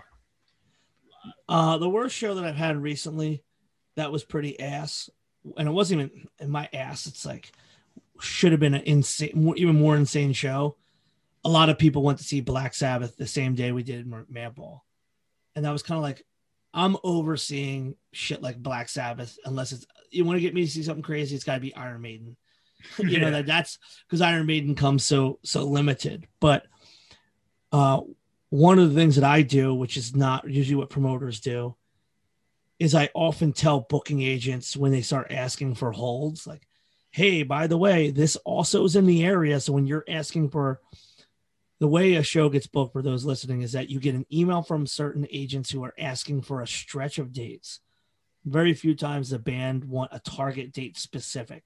Uh, 1.49 1.79
the 1.79 1.89
worst 1.89 2.15
show 2.15 2.37
that 2.37 2.45
I've 2.45 2.55
had 2.55 2.81
recently 2.81 3.43
that 3.97 4.13
was 4.13 4.23
pretty 4.23 4.59
ass, 4.61 5.11
and 5.57 5.69
it 5.69 5.73
wasn't 5.73 6.01
even 6.01 6.29
in 6.39 6.51
my 6.51 6.69
ass. 6.73 7.07
It's 7.07 7.27
like 7.27 7.51
should 8.21 8.53
have 8.53 8.61
been 8.61 8.75
an 8.75 8.83
insane, 8.83 9.53
even 9.57 9.81
more 9.81 9.97
insane 9.97 10.33
show. 10.33 10.77
A 11.45 11.49
lot 11.49 11.71
of 11.71 11.79
people 11.79 12.03
went 12.03 12.19
to 12.19 12.25
see 12.25 12.41
Black 12.41 12.73
Sabbath 12.73 13.17
the 13.17 13.27
same 13.27 13.57
day 13.57 13.73
we 13.73 13.83
did 13.83 14.09
Madball, 14.09 14.83
and 15.55 15.65
that 15.65 15.73
was 15.73 15.83
kind 15.83 15.97
of 15.97 16.03
like 16.03 16.25
I'm 16.73 16.97
overseeing 17.03 17.97
shit 18.13 18.43
like 18.43 18.63
Black 18.63 18.89
Sabbath 18.89 19.39
unless 19.45 19.73
it's 19.73 19.87
you 20.11 20.25
want 20.25 20.37
to 20.37 20.41
get 20.41 20.55
me 20.55 20.65
to 20.65 20.71
see 20.71 20.83
something 20.83 21.03
crazy, 21.03 21.35
it's 21.35 21.45
got 21.45 21.55
to 21.55 21.61
be 21.61 21.75
Iron 21.75 22.01
Maiden. 22.01 22.37
you 22.99 23.09
yeah. 23.09 23.19
know 23.21 23.31
that 23.31 23.47
that's 23.47 23.79
because 24.07 24.21
Iron 24.21 24.47
Maiden 24.47 24.75
comes 24.75 25.05
so 25.05 25.39
so 25.43 25.65
limited. 25.65 26.27
But 26.41 26.67
uh, 27.73 28.01
one 28.51 28.79
of 28.79 28.89
the 28.89 28.95
things 28.95 29.17
that 29.17 29.25
I 29.25 29.43
do, 29.43 29.75
which 29.75 29.97
is 29.97 30.15
not 30.17 30.49
usually 30.49 30.77
what 30.77 30.91
promoters 30.91 31.41
do, 31.41 31.77
is 32.79 32.95
I 32.95 33.11
often 33.15 33.53
tell 33.53 33.81
booking 33.81 34.23
agents 34.23 34.77
when 34.77 34.93
they 34.93 35.03
start 35.03 35.31
asking 35.31 35.75
for 35.75 35.93
holds, 35.93 36.47
like, 36.47 36.67
"Hey, 37.11 37.43
by 37.43 37.67
the 37.67 37.79
way, 37.79 38.11
this 38.11 38.37
also 38.37 38.85
is 38.85 38.97
in 38.97 39.07
the 39.07 39.25
area, 39.25 39.61
so 39.61 39.73
when 39.73 39.87
you're 39.87 40.05
asking 40.09 40.51
for." 40.51 40.81
The 41.81 41.89
way 41.89 42.15
a 42.15 42.23
show 42.23 42.51
gets 42.51 42.67
booked 42.67 42.93
for 42.93 43.01
those 43.01 43.25
listening 43.25 43.63
is 43.63 43.73
that 43.73 43.89
you 43.89 44.01
get 44.01 44.15
an 44.15 44.27
email 44.31 44.63
from 44.63 44.87
certain 44.87 45.27
agents 45.31 45.71
who 45.71 45.83
are 45.83 45.95
asking 45.99 46.43
for 46.43 46.61
a 46.61 46.67
stretch 46.67 47.19
of 47.19 47.33
dates. 47.33 47.81
Very 48.45 48.75
few 48.75 48.95
times 48.95 49.31
the 49.31 49.39
band 49.39 49.87
want 49.87 50.13
a 50.13 50.21
target 50.21 50.73
date 50.73 50.99
specific. 50.99 51.65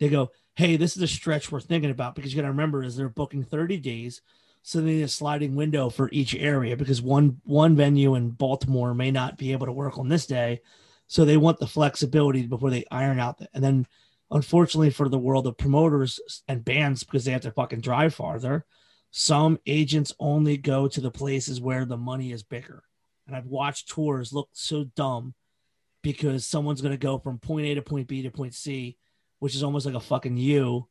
They 0.00 0.08
go, 0.08 0.30
"Hey, 0.54 0.76
this 0.76 0.96
is 0.96 1.02
a 1.02 1.06
stretch 1.06 1.52
we're 1.52 1.60
thinking 1.60 1.90
about 1.90 2.14
because 2.14 2.32
you 2.32 2.36
got 2.36 2.46
to 2.46 2.52
remember 2.52 2.82
is 2.82 2.96
they're 2.96 3.10
booking 3.10 3.44
30 3.44 3.76
days, 3.76 4.22
so 4.62 4.80
they 4.80 4.92
need 4.92 5.02
a 5.02 5.08
sliding 5.08 5.54
window 5.54 5.90
for 5.90 6.08
each 6.10 6.34
area 6.34 6.74
because 6.74 7.02
one 7.02 7.42
one 7.44 7.76
venue 7.76 8.14
in 8.14 8.30
Baltimore 8.30 8.94
may 8.94 9.10
not 9.10 9.36
be 9.36 9.52
able 9.52 9.66
to 9.66 9.72
work 9.72 9.98
on 9.98 10.08
this 10.08 10.26
day, 10.26 10.62
so 11.06 11.24
they 11.26 11.36
want 11.36 11.58
the 11.58 11.66
flexibility 11.66 12.46
before 12.46 12.70
they 12.70 12.86
iron 12.90 13.18
out 13.18 13.38
the, 13.38 13.48
and 13.52 13.62
then 13.62 13.86
unfortunately 14.30 14.90
for 14.90 15.08
the 15.10 15.18
world 15.18 15.46
of 15.46 15.58
promoters 15.58 16.18
and 16.48 16.64
bands 16.64 17.04
because 17.04 17.26
they 17.26 17.32
have 17.32 17.42
to 17.42 17.50
fucking 17.50 17.80
drive 17.80 18.14
farther 18.14 18.64
some 19.10 19.58
agents 19.66 20.14
only 20.18 20.56
go 20.56 20.86
to 20.86 21.00
the 21.00 21.10
places 21.10 21.60
where 21.60 21.84
the 21.84 21.96
money 21.96 22.32
is 22.32 22.42
bigger 22.42 22.82
and 23.26 23.34
i've 23.34 23.46
watched 23.46 23.88
tours 23.88 24.32
look 24.32 24.48
so 24.52 24.84
dumb 24.96 25.34
because 26.02 26.46
someone's 26.46 26.80
going 26.80 26.92
to 26.92 26.98
go 26.98 27.18
from 27.18 27.38
point 27.38 27.66
A 27.66 27.74
to 27.74 27.82
point 27.82 28.08
B 28.08 28.22
to 28.22 28.30
point 28.30 28.54
C, 28.54 28.96
which 29.38 29.54
is 29.54 29.62
almost 29.62 29.86
like 29.86 29.94
a 29.94 30.00
fucking 30.00 30.36
U 30.36 30.88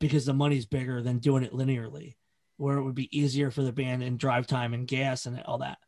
because 0.00 0.26
the 0.26 0.34
money's 0.34 0.66
bigger 0.66 1.02
than 1.02 1.18
doing 1.18 1.42
it 1.42 1.52
linearly, 1.52 2.16
where 2.56 2.76
it 2.76 2.84
would 2.84 2.94
be 2.94 3.18
easier 3.18 3.50
for 3.50 3.62
the 3.62 3.72
band 3.72 4.02
and 4.02 4.18
drive 4.18 4.46
time 4.46 4.74
and 4.74 4.86
gas 4.86 5.26
and 5.26 5.40
all 5.44 5.58
that. 5.58 5.78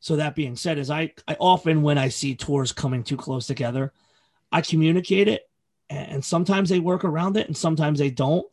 So 0.00 0.16
that 0.16 0.36
being 0.36 0.56
said, 0.56 0.78
is 0.78 0.90
I, 0.90 1.12
I 1.26 1.36
often 1.40 1.82
when 1.82 1.98
I 1.98 2.08
see 2.08 2.34
tours 2.34 2.72
coming 2.72 3.02
too 3.02 3.16
close 3.16 3.46
together, 3.46 3.92
I 4.52 4.60
communicate 4.60 5.28
it 5.28 5.42
and 5.90 6.24
sometimes 6.24 6.68
they 6.68 6.78
work 6.78 7.04
around 7.04 7.36
it 7.36 7.46
and 7.46 7.56
sometimes 7.56 7.98
they 7.98 8.10
don't. 8.10 8.46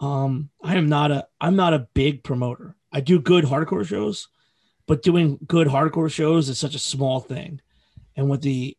Um, 0.00 0.50
I 0.62 0.76
am 0.76 0.88
not 0.88 1.10
a 1.10 1.26
I'm 1.40 1.56
not 1.56 1.74
a 1.74 1.88
big 1.94 2.22
promoter. 2.22 2.76
I 2.92 3.00
do 3.00 3.20
good 3.20 3.44
hardcore 3.44 3.86
shows, 3.86 4.28
but 4.86 5.02
doing 5.02 5.38
good 5.46 5.66
hardcore 5.66 6.10
shows 6.10 6.48
is 6.48 6.58
such 6.58 6.74
a 6.74 6.80
small 6.80 7.20
thing. 7.20 7.60
And 8.16 8.30
with 8.30 8.42
the 8.42 8.76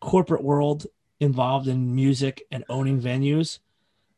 corporate 0.00 0.42
world 0.42 0.86
involved 1.20 1.68
in 1.68 1.94
music 1.94 2.42
and 2.50 2.64
owning 2.68 3.00
venues, 3.00 3.58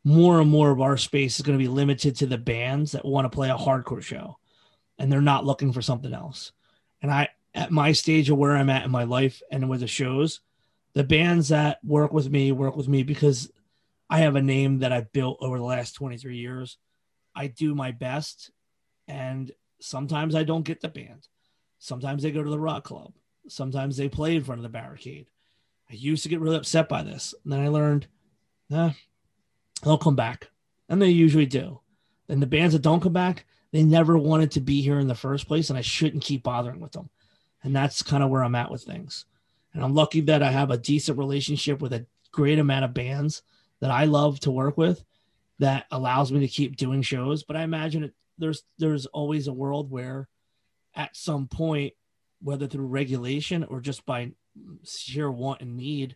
more 0.04 0.40
and 0.40 0.50
more 0.50 0.70
of 0.70 0.80
our 0.80 0.96
space 0.96 1.36
is 1.36 1.42
going 1.42 1.58
to 1.58 1.62
be 1.62 1.68
limited 1.68 2.16
to 2.16 2.26
the 2.26 2.38
bands 2.38 2.92
that 2.92 3.04
want 3.04 3.24
to 3.24 3.34
play 3.34 3.50
a 3.50 3.56
hardcore 3.56 4.02
show 4.02 4.36
and 4.98 5.10
they're 5.10 5.20
not 5.20 5.44
looking 5.44 5.72
for 5.72 5.82
something 5.82 6.12
else. 6.12 6.52
And 7.02 7.10
I, 7.10 7.28
at 7.54 7.70
my 7.70 7.92
stage 7.92 8.30
of 8.30 8.38
where 8.38 8.56
I'm 8.56 8.70
at 8.70 8.84
in 8.84 8.90
my 8.90 9.04
life 9.04 9.42
and 9.50 9.68
with 9.68 9.80
the 9.80 9.86
shows, 9.86 10.40
the 10.94 11.04
bands 11.04 11.48
that 11.48 11.78
work 11.84 12.12
with 12.12 12.30
me 12.30 12.52
work 12.52 12.76
with 12.76 12.88
me 12.88 13.02
because 13.02 13.50
I 14.12 14.18
have 14.18 14.36
a 14.36 14.42
name 14.42 14.80
that 14.80 14.92
I've 14.92 15.10
built 15.10 15.38
over 15.40 15.56
the 15.56 15.64
last 15.64 15.92
23 15.92 16.36
years. 16.36 16.76
I 17.34 17.46
do 17.46 17.74
my 17.74 17.92
best, 17.92 18.50
and 19.08 19.50
sometimes 19.80 20.34
I 20.34 20.42
don't 20.42 20.66
get 20.66 20.82
the 20.82 20.88
band. 20.88 21.28
Sometimes 21.78 22.22
they 22.22 22.30
go 22.30 22.42
to 22.42 22.50
the 22.50 22.60
rock 22.60 22.84
club. 22.84 23.14
Sometimes 23.48 23.96
they 23.96 24.10
play 24.10 24.36
in 24.36 24.44
front 24.44 24.58
of 24.58 24.64
the 24.64 24.68
barricade. 24.68 25.28
I 25.90 25.94
used 25.94 26.24
to 26.24 26.28
get 26.28 26.40
really 26.40 26.58
upset 26.58 26.90
by 26.90 27.02
this. 27.02 27.34
And 27.42 27.54
then 27.54 27.60
I 27.60 27.68
learned, 27.68 28.06
they'll 28.68 29.96
come 29.98 30.14
back. 30.14 30.50
And 30.90 31.00
they 31.00 31.08
usually 31.08 31.46
do. 31.46 31.80
And 32.28 32.42
the 32.42 32.46
bands 32.46 32.74
that 32.74 32.82
don't 32.82 33.02
come 33.02 33.14
back, 33.14 33.46
they 33.72 33.82
never 33.82 34.18
wanted 34.18 34.50
to 34.50 34.60
be 34.60 34.82
here 34.82 34.98
in 34.98 35.08
the 35.08 35.14
first 35.14 35.48
place. 35.48 35.70
And 35.70 35.78
I 35.78 35.82
shouldn't 35.82 36.22
keep 36.22 36.42
bothering 36.42 36.80
with 36.80 36.92
them. 36.92 37.08
And 37.62 37.74
that's 37.74 38.02
kind 38.02 38.22
of 38.22 38.28
where 38.28 38.44
I'm 38.44 38.56
at 38.56 38.70
with 38.70 38.82
things. 38.82 39.24
And 39.72 39.82
I'm 39.82 39.94
lucky 39.94 40.20
that 40.20 40.42
I 40.42 40.50
have 40.50 40.70
a 40.70 40.76
decent 40.76 41.16
relationship 41.16 41.80
with 41.80 41.94
a 41.94 42.04
great 42.30 42.58
amount 42.58 42.84
of 42.84 42.92
bands 42.92 43.42
that 43.82 43.90
I 43.90 44.04
love 44.04 44.38
to 44.40 44.52
work 44.52 44.78
with 44.78 45.04
that 45.58 45.86
allows 45.90 46.30
me 46.30 46.38
to 46.40 46.48
keep 46.48 46.76
doing 46.76 47.02
shows. 47.02 47.42
But 47.42 47.56
I 47.56 47.64
imagine 47.64 48.04
it, 48.04 48.14
there's 48.38 48.62
there's 48.78 49.06
always 49.06 49.48
a 49.48 49.52
world 49.52 49.90
where 49.90 50.28
at 50.94 51.16
some 51.16 51.48
point, 51.48 51.92
whether 52.40 52.68
through 52.68 52.86
regulation 52.86 53.64
or 53.64 53.80
just 53.80 54.06
by 54.06 54.30
sheer 54.84 55.30
want 55.30 55.62
and 55.62 55.76
need, 55.76 56.14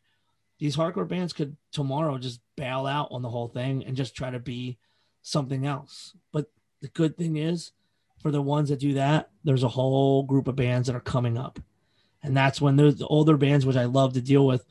these 0.61 0.77
hardcore 0.77 1.09
bands 1.09 1.33
could 1.33 1.57
tomorrow 1.73 2.19
just 2.19 2.41
bail 2.57 2.87
out 2.87 3.09
on 3.11 3.23
the 3.23 3.31
whole 3.31 3.49
thing 3.49 3.85
and 3.85 3.97
just 3.97 4.15
try 4.15 4.31
to 4.31 4.39
be 4.39 4.79
something 5.23 5.67
else. 5.67 6.15
But 6.33 6.47
the 6.83 6.89
good 6.89 7.17
thing 7.17 7.37
is, 7.37 7.73
for 8.23 8.31
the 8.31 8.43
ones 8.43 8.69
that 8.69 8.79
do 8.79 8.95
that, 8.95 9.31
there's 9.43 9.65
a 9.65 9.69
whole 9.69 10.23
group 10.23 10.47
of 10.47 10.55
bands 10.55 10.87
that 10.87 10.97
are 10.97 11.01
coming 11.01 11.37
up. 11.37 11.59
And 12.23 12.37
that's 12.37 12.61
when 12.61 12.77
those 12.77 12.97
the 12.97 13.09
older 13.09 13.37
bands, 13.37 13.67
which 13.67 13.77
I 13.77 13.87
love 13.87 14.13
to 14.13 14.21
deal 14.21 14.47
with, 14.47 14.65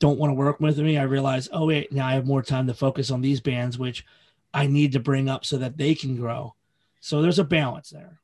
don't 0.00 0.18
want 0.18 0.30
to 0.30 0.34
work 0.34 0.58
with 0.60 0.78
me. 0.78 0.98
I 0.98 1.02
realize, 1.04 1.48
oh, 1.52 1.66
wait, 1.66 1.92
now 1.92 2.06
I 2.06 2.14
have 2.14 2.26
more 2.26 2.42
time 2.42 2.66
to 2.66 2.74
focus 2.74 3.10
on 3.10 3.20
these 3.20 3.40
bands, 3.40 3.78
which 3.78 4.04
I 4.52 4.66
need 4.66 4.92
to 4.92 5.00
bring 5.00 5.28
up 5.28 5.44
so 5.44 5.58
that 5.58 5.76
they 5.76 5.94
can 5.94 6.16
grow. 6.16 6.54
So 7.00 7.22
there's 7.22 7.38
a 7.38 7.44
balance 7.44 7.90
there. 7.90 8.18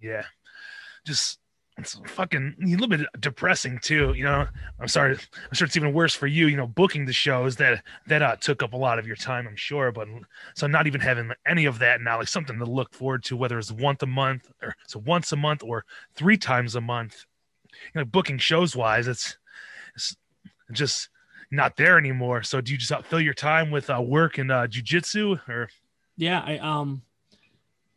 Yeah. 0.00 0.24
Just 1.04 1.38
it's 1.78 2.00
fucking 2.06 2.54
a 2.62 2.66
little 2.66 2.88
bit 2.88 3.06
depressing 3.20 3.78
too. 3.82 4.14
You 4.14 4.24
know, 4.24 4.46
I'm 4.80 4.88
sorry. 4.88 5.12
I'm 5.12 5.54
sure 5.54 5.66
it's 5.66 5.76
even 5.76 5.92
worse 5.92 6.14
for 6.14 6.26
you. 6.26 6.46
You 6.46 6.56
know, 6.56 6.66
booking 6.66 7.04
the 7.04 7.12
shows 7.12 7.56
that 7.56 7.82
that 8.06 8.22
uh, 8.22 8.36
took 8.36 8.62
up 8.62 8.72
a 8.72 8.78
lot 8.78 8.98
of 8.98 9.06
your 9.06 9.16
time. 9.16 9.46
I'm 9.46 9.56
sure, 9.56 9.92
but 9.92 10.08
so 10.54 10.66
not 10.66 10.86
even 10.86 11.02
having 11.02 11.30
any 11.46 11.66
of 11.66 11.78
that 11.80 12.00
now, 12.00 12.18
like 12.18 12.28
something 12.28 12.58
to 12.58 12.64
look 12.64 12.94
forward 12.94 13.24
to, 13.24 13.36
whether 13.36 13.58
it's 13.58 13.70
once 13.70 14.02
a 14.02 14.06
month 14.06 14.50
or 14.62 14.74
so 14.86 15.02
once 15.04 15.32
a 15.32 15.36
month 15.36 15.62
or 15.62 15.84
three 16.14 16.38
times 16.38 16.76
a 16.76 16.80
month. 16.80 17.26
You 17.94 18.00
know, 18.00 18.04
booking 18.06 18.38
shows 18.38 18.74
wise, 18.74 19.06
it's 19.06 19.26
it's 19.26 19.36
just 20.72 21.08
not 21.50 21.76
there 21.76 21.98
anymore. 21.98 22.42
So 22.42 22.60
do 22.60 22.72
you 22.72 22.78
just 22.78 22.92
fill 23.06 23.20
your 23.20 23.34
time 23.34 23.70
with 23.70 23.90
uh, 23.90 24.00
work 24.00 24.38
and 24.38 24.50
uh, 24.50 24.66
jujitsu 24.66 25.40
or? 25.48 25.68
Yeah, 26.16 26.42
I 26.44 26.58
um 26.58 27.02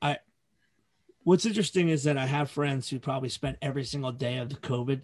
I. 0.01 0.17
what's 1.23 1.45
interesting 1.45 1.89
is 1.89 2.03
that 2.03 2.17
I 2.17 2.25
have 2.25 2.51
friends 2.51 2.89
who 2.89 2.99
probably 2.99 3.29
spent 3.29 3.57
every 3.61 3.83
single 3.83 4.11
day 4.11 4.37
of 4.37 4.49
the 4.49 4.55
COVID 4.55 5.01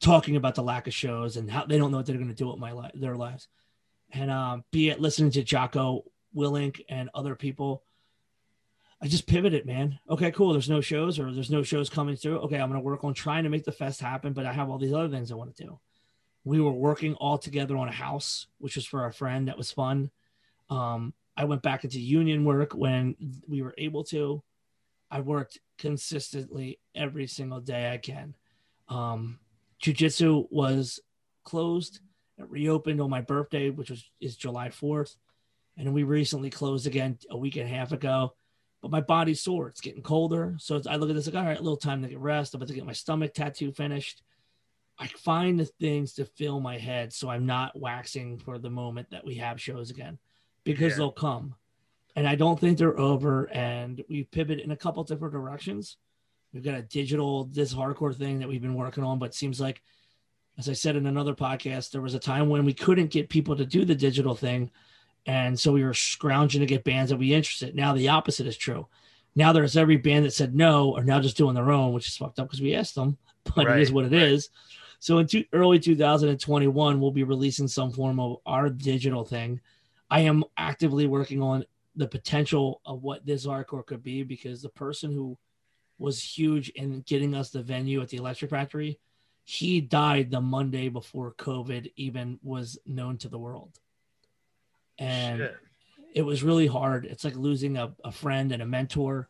talking 0.00 0.36
about 0.36 0.54
the 0.54 0.62
lack 0.62 0.86
of 0.86 0.94
shows 0.94 1.36
and 1.36 1.50
how 1.50 1.64
they 1.64 1.78
don't 1.78 1.90
know 1.90 1.98
what 1.98 2.06
they're 2.06 2.16
going 2.16 2.28
to 2.28 2.34
do 2.34 2.48
with 2.48 2.58
my 2.58 2.72
life, 2.72 2.90
their 2.94 3.16
lives. 3.16 3.48
And 4.12 4.30
um, 4.30 4.64
be 4.70 4.90
it 4.90 5.00
listening 5.00 5.30
to 5.32 5.42
Jocko 5.42 6.04
Willink 6.36 6.84
and 6.88 7.08
other 7.14 7.34
people, 7.34 7.84
I 9.00 9.08
just 9.08 9.26
pivoted, 9.26 9.64
man. 9.64 9.98
Okay, 10.10 10.30
cool. 10.30 10.52
There's 10.52 10.68
no 10.68 10.80
shows 10.80 11.18
or 11.18 11.32
there's 11.32 11.50
no 11.50 11.62
shows 11.62 11.88
coming 11.88 12.16
through. 12.16 12.38
Okay, 12.40 12.56
I'm 12.56 12.68
going 12.68 12.80
to 12.80 12.84
work 12.84 13.04
on 13.04 13.14
trying 13.14 13.44
to 13.44 13.50
make 13.50 13.64
the 13.64 13.72
fest 13.72 14.00
happen, 14.00 14.32
but 14.32 14.44
I 14.44 14.52
have 14.52 14.68
all 14.68 14.78
these 14.78 14.92
other 14.92 15.08
things 15.08 15.32
I 15.32 15.36
want 15.36 15.56
to 15.56 15.64
do. 15.64 15.78
We 16.44 16.60
were 16.60 16.72
working 16.72 17.14
all 17.14 17.38
together 17.38 17.76
on 17.76 17.88
a 17.88 17.92
house, 17.92 18.46
which 18.58 18.76
was 18.76 18.86
for 18.86 19.02
our 19.02 19.12
friend. 19.12 19.48
That 19.48 19.58
was 19.58 19.70
fun. 19.70 20.10
Um, 20.70 21.14
I 21.36 21.44
went 21.44 21.62
back 21.62 21.84
into 21.84 22.00
union 22.00 22.44
work 22.44 22.74
when 22.74 23.16
we 23.48 23.62
were 23.62 23.74
able 23.78 24.04
to. 24.04 24.42
I 25.10 25.20
worked 25.20 25.58
consistently 25.78 26.78
every 26.94 27.26
single 27.26 27.60
day 27.60 27.92
I 27.92 27.98
can. 27.98 28.34
Um, 28.88 29.38
jiu-jitsu 29.78 30.46
was 30.50 31.00
closed. 31.44 32.00
It 32.38 32.50
reopened 32.50 33.00
on 33.00 33.10
my 33.10 33.20
birthday, 33.20 33.70
which 33.70 33.90
was 33.90 34.10
is 34.20 34.36
July 34.36 34.68
4th. 34.68 35.16
And 35.76 35.94
we 35.94 36.02
recently 36.02 36.50
closed 36.50 36.86
again 36.86 37.18
a 37.30 37.36
week 37.36 37.56
and 37.56 37.66
a 37.66 37.74
half 37.74 37.92
ago. 37.92 38.34
But 38.80 38.90
my 38.90 39.00
body's 39.00 39.42
sore. 39.42 39.68
It's 39.68 39.80
getting 39.80 40.02
colder. 40.02 40.56
So 40.58 40.80
I 40.88 40.96
look 40.96 41.08
at 41.08 41.14
this 41.14 41.26
like, 41.26 41.36
all 41.36 41.44
right, 41.44 41.58
a 41.58 41.62
little 41.62 41.76
time 41.76 42.02
to 42.02 42.08
get 42.08 42.18
rest. 42.18 42.54
I'm 42.54 42.58
about 42.58 42.68
to 42.68 42.74
get 42.74 42.84
my 42.84 42.92
stomach 42.92 43.32
tattoo 43.32 43.72
finished. 43.72 44.22
I 44.98 45.08
find 45.08 45.58
the 45.58 45.64
things 45.64 46.14
to 46.14 46.24
fill 46.24 46.60
my 46.60 46.78
head 46.78 47.12
so 47.12 47.28
I'm 47.28 47.46
not 47.46 47.78
waxing 47.78 48.38
for 48.38 48.58
the 48.58 48.70
moment 48.70 49.10
that 49.10 49.24
we 49.24 49.36
have 49.36 49.60
shows 49.60 49.90
again 49.90 50.18
because 50.64 50.92
yeah. 50.92 50.98
they'll 50.98 51.12
come 51.12 51.54
and 52.14 52.28
I 52.28 52.34
don't 52.34 52.58
think 52.58 52.78
they're 52.78 52.98
over. 52.98 53.50
And 53.52 54.02
we 54.08 54.24
pivot 54.24 54.60
in 54.60 54.70
a 54.70 54.76
couple 54.76 55.02
different 55.04 55.34
directions. 55.34 55.96
We've 56.52 56.62
got 56.62 56.74
a 56.74 56.82
digital 56.82 57.44
this 57.44 57.72
hardcore 57.72 58.16
thing 58.16 58.40
that 58.40 58.48
we've 58.48 58.62
been 58.62 58.74
working 58.74 59.04
on, 59.04 59.18
but 59.18 59.30
it 59.30 59.34
seems 59.34 59.60
like, 59.60 59.82
as 60.58 60.68
I 60.68 60.74
said 60.74 60.96
in 60.96 61.06
another 61.06 61.34
podcast, 61.34 61.90
there 61.90 62.02
was 62.02 62.14
a 62.14 62.18
time 62.18 62.50
when 62.50 62.66
we 62.66 62.74
couldn't 62.74 63.10
get 63.10 63.30
people 63.30 63.56
to 63.56 63.64
do 63.64 63.86
the 63.86 63.94
digital 63.94 64.34
thing, 64.34 64.70
and 65.24 65.58
so 65.58 65.72
we 65.72 65.82
were 65.82 65.94
scrounging 65.94 66.60
to 66.60 66.66
get 66.66 66.84
bands 66.84 67.10
that 67.10 67.16
we 67.16 67.32
interested. 67.32 67.74
Now 67.74 67.94
the 67.94 68.10
opposite 68.10 68.46
is 68.46 68.58
true. 68.58 68.86
Now 69.34 69.54
there's 69.54 69.78
every 69.78 69.96
band 69.96 70.26
that 70.26 70.34
said 70.34 70.54
no 70.54 70.94
are 70.94 71.04
now 71.04 71.20
just 71.20 71.38
doing 71.38 71.54
their 71.54 71.72
own, 71.72 71.94
which 71.94 72.06
is 72.06 72.18
fucked 72.18 72.38
up 72.38 72.48
because 72.48 72.60
we 72.60 72.74
asked 72.74 72.96
them, 72.96 73.16
but 73.56 73.66
Right, 73.66 73.78
it 73.78 73.82
is 73.82 73.92
what 73.92 74.04
it 74.04 74.12
is. 74.12 74.50
So 75.02 75.18
in 75.18 75.26
two, 75.26 75.44
early 75.52 75.80
2021, 75.80 77.00
we'll 77.00 77.10
be 77.10 77.24
releasing 77.24 77.66
some 77.66 77.90
form 77.90 78.20
of 78.20 78.36
our 78.46 78.70
digital 78.70 79.24
thing. 79.24 79.60
I 80.08 80.20
am 80.20 80.44
actively 80.56 81.08
working 81.08 81.42
on 81.42 81.64
the 81.96 82.06
potential 82.06 82.80
of 82.86 83.02
what 83.02 83.26
this 83.26 83.44
hardcore 83.44 83.84
could 83.84 84.04
be 84.04 84.22
because 84.22 84.62
the 84.62 84.68
person 84.68 85.10
who 85.10 85.36
was 85.98 86.22
huge 86.22 86.68
in 86.68 87.00
getting 87.00 87.34
us 87.34 87.50
the 87.50 87.64
venue 87.64 88.00
at 88.00 88.10
the 88.10 88.18
Electric 88.18 88.52
Factory, 88.52 89.00
he 89.42 89.80
died 89.80 90.30
the 90.30 90.40
Monday 90.40 90.88
before 90.88 91.34
COVID 91.34 91.90
even 91.96 92.38
was 92.40 92.78
known 92.86 93.18
to 93.18 93.28
the 93.28 93.40
world. 93.40 93.80
And 94.98 95.40
Shit. 95.40 95.56
it 96.14 96.22
was 96.22 96.44
really 96.44 96.68
hard. 96.68 97.06
It's 97.06 97.24
like 97.24 97.34
losing 97.34 97.76
a, 97.76 97.92
a 98.04 98.12
friend 98.12 98.52
and 98.52 98.62
a 98.62 98.66
mentor 98.66 99.28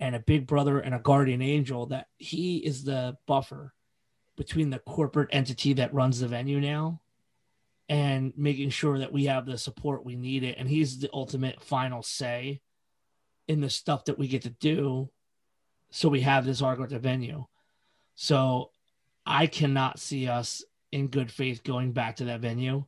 and 0.00 0.14
a 0.14 0.20
big 0.20 0.46
brother 0.46 0.80
and 0.80 0.94
a 0.94 1.00
guardian 1.00 1.42
angel 1.42 1.84
that 1.88 2.06
he 2.16 2.56
is 2.64 2.82
the 2.82 3.18
buffer 3.26 3.74
between 4.36 4.70
the 4.70 4.78
corporate 4.80 5.28
entity 5.32 5.72
that 5.74 5.94
runs 5.94 6.20
the 6.20 6.28
venue 6.28 6.60
now 6.60 7.00
and 7.88 8.32
making 8.36 8.70
sure 8.70 8.98
that 8.98 9.12
we 9.12 9.26
have 9.26 9.44
the 9.44 9.58
support 9.58 10.04
we 10.04 10.16
need 10.16 10.42
it. 10.44 10.56
And 10.58 10.68
he's 10.68 10.98
the 10.98 11.10
ultimate 11.12 11.60
final 11.62 12.02
say 12.02 12.60
in 13.48 13.60
the 13.60 13.70
stuff 13.70 14.06
that 14.06 14.18
we 14.18 14.28
get 14.28 14.42
to 14.42 14.50
do. 14.50 15.10
So 15.90 16.08
we 16.08 16.22
have 16.22 16.46
this 16.46 16.62
arc 16.62 16.80
at 16.80 16.88
the 16.88 16.98
venue. 16.98 17.44
So 18.14 18.70
i 19.24 19.46
cannot 19.46 20.00
see 20.00 20.26
us 20.26 20.64
in 20.90 21.06
good 21.06 21.30
faith 21.30 21.62
going 21.62 21.92
back 21.92 22.16
to 22.16 22.24
that 22.24 22.40
venue 22.40 22.84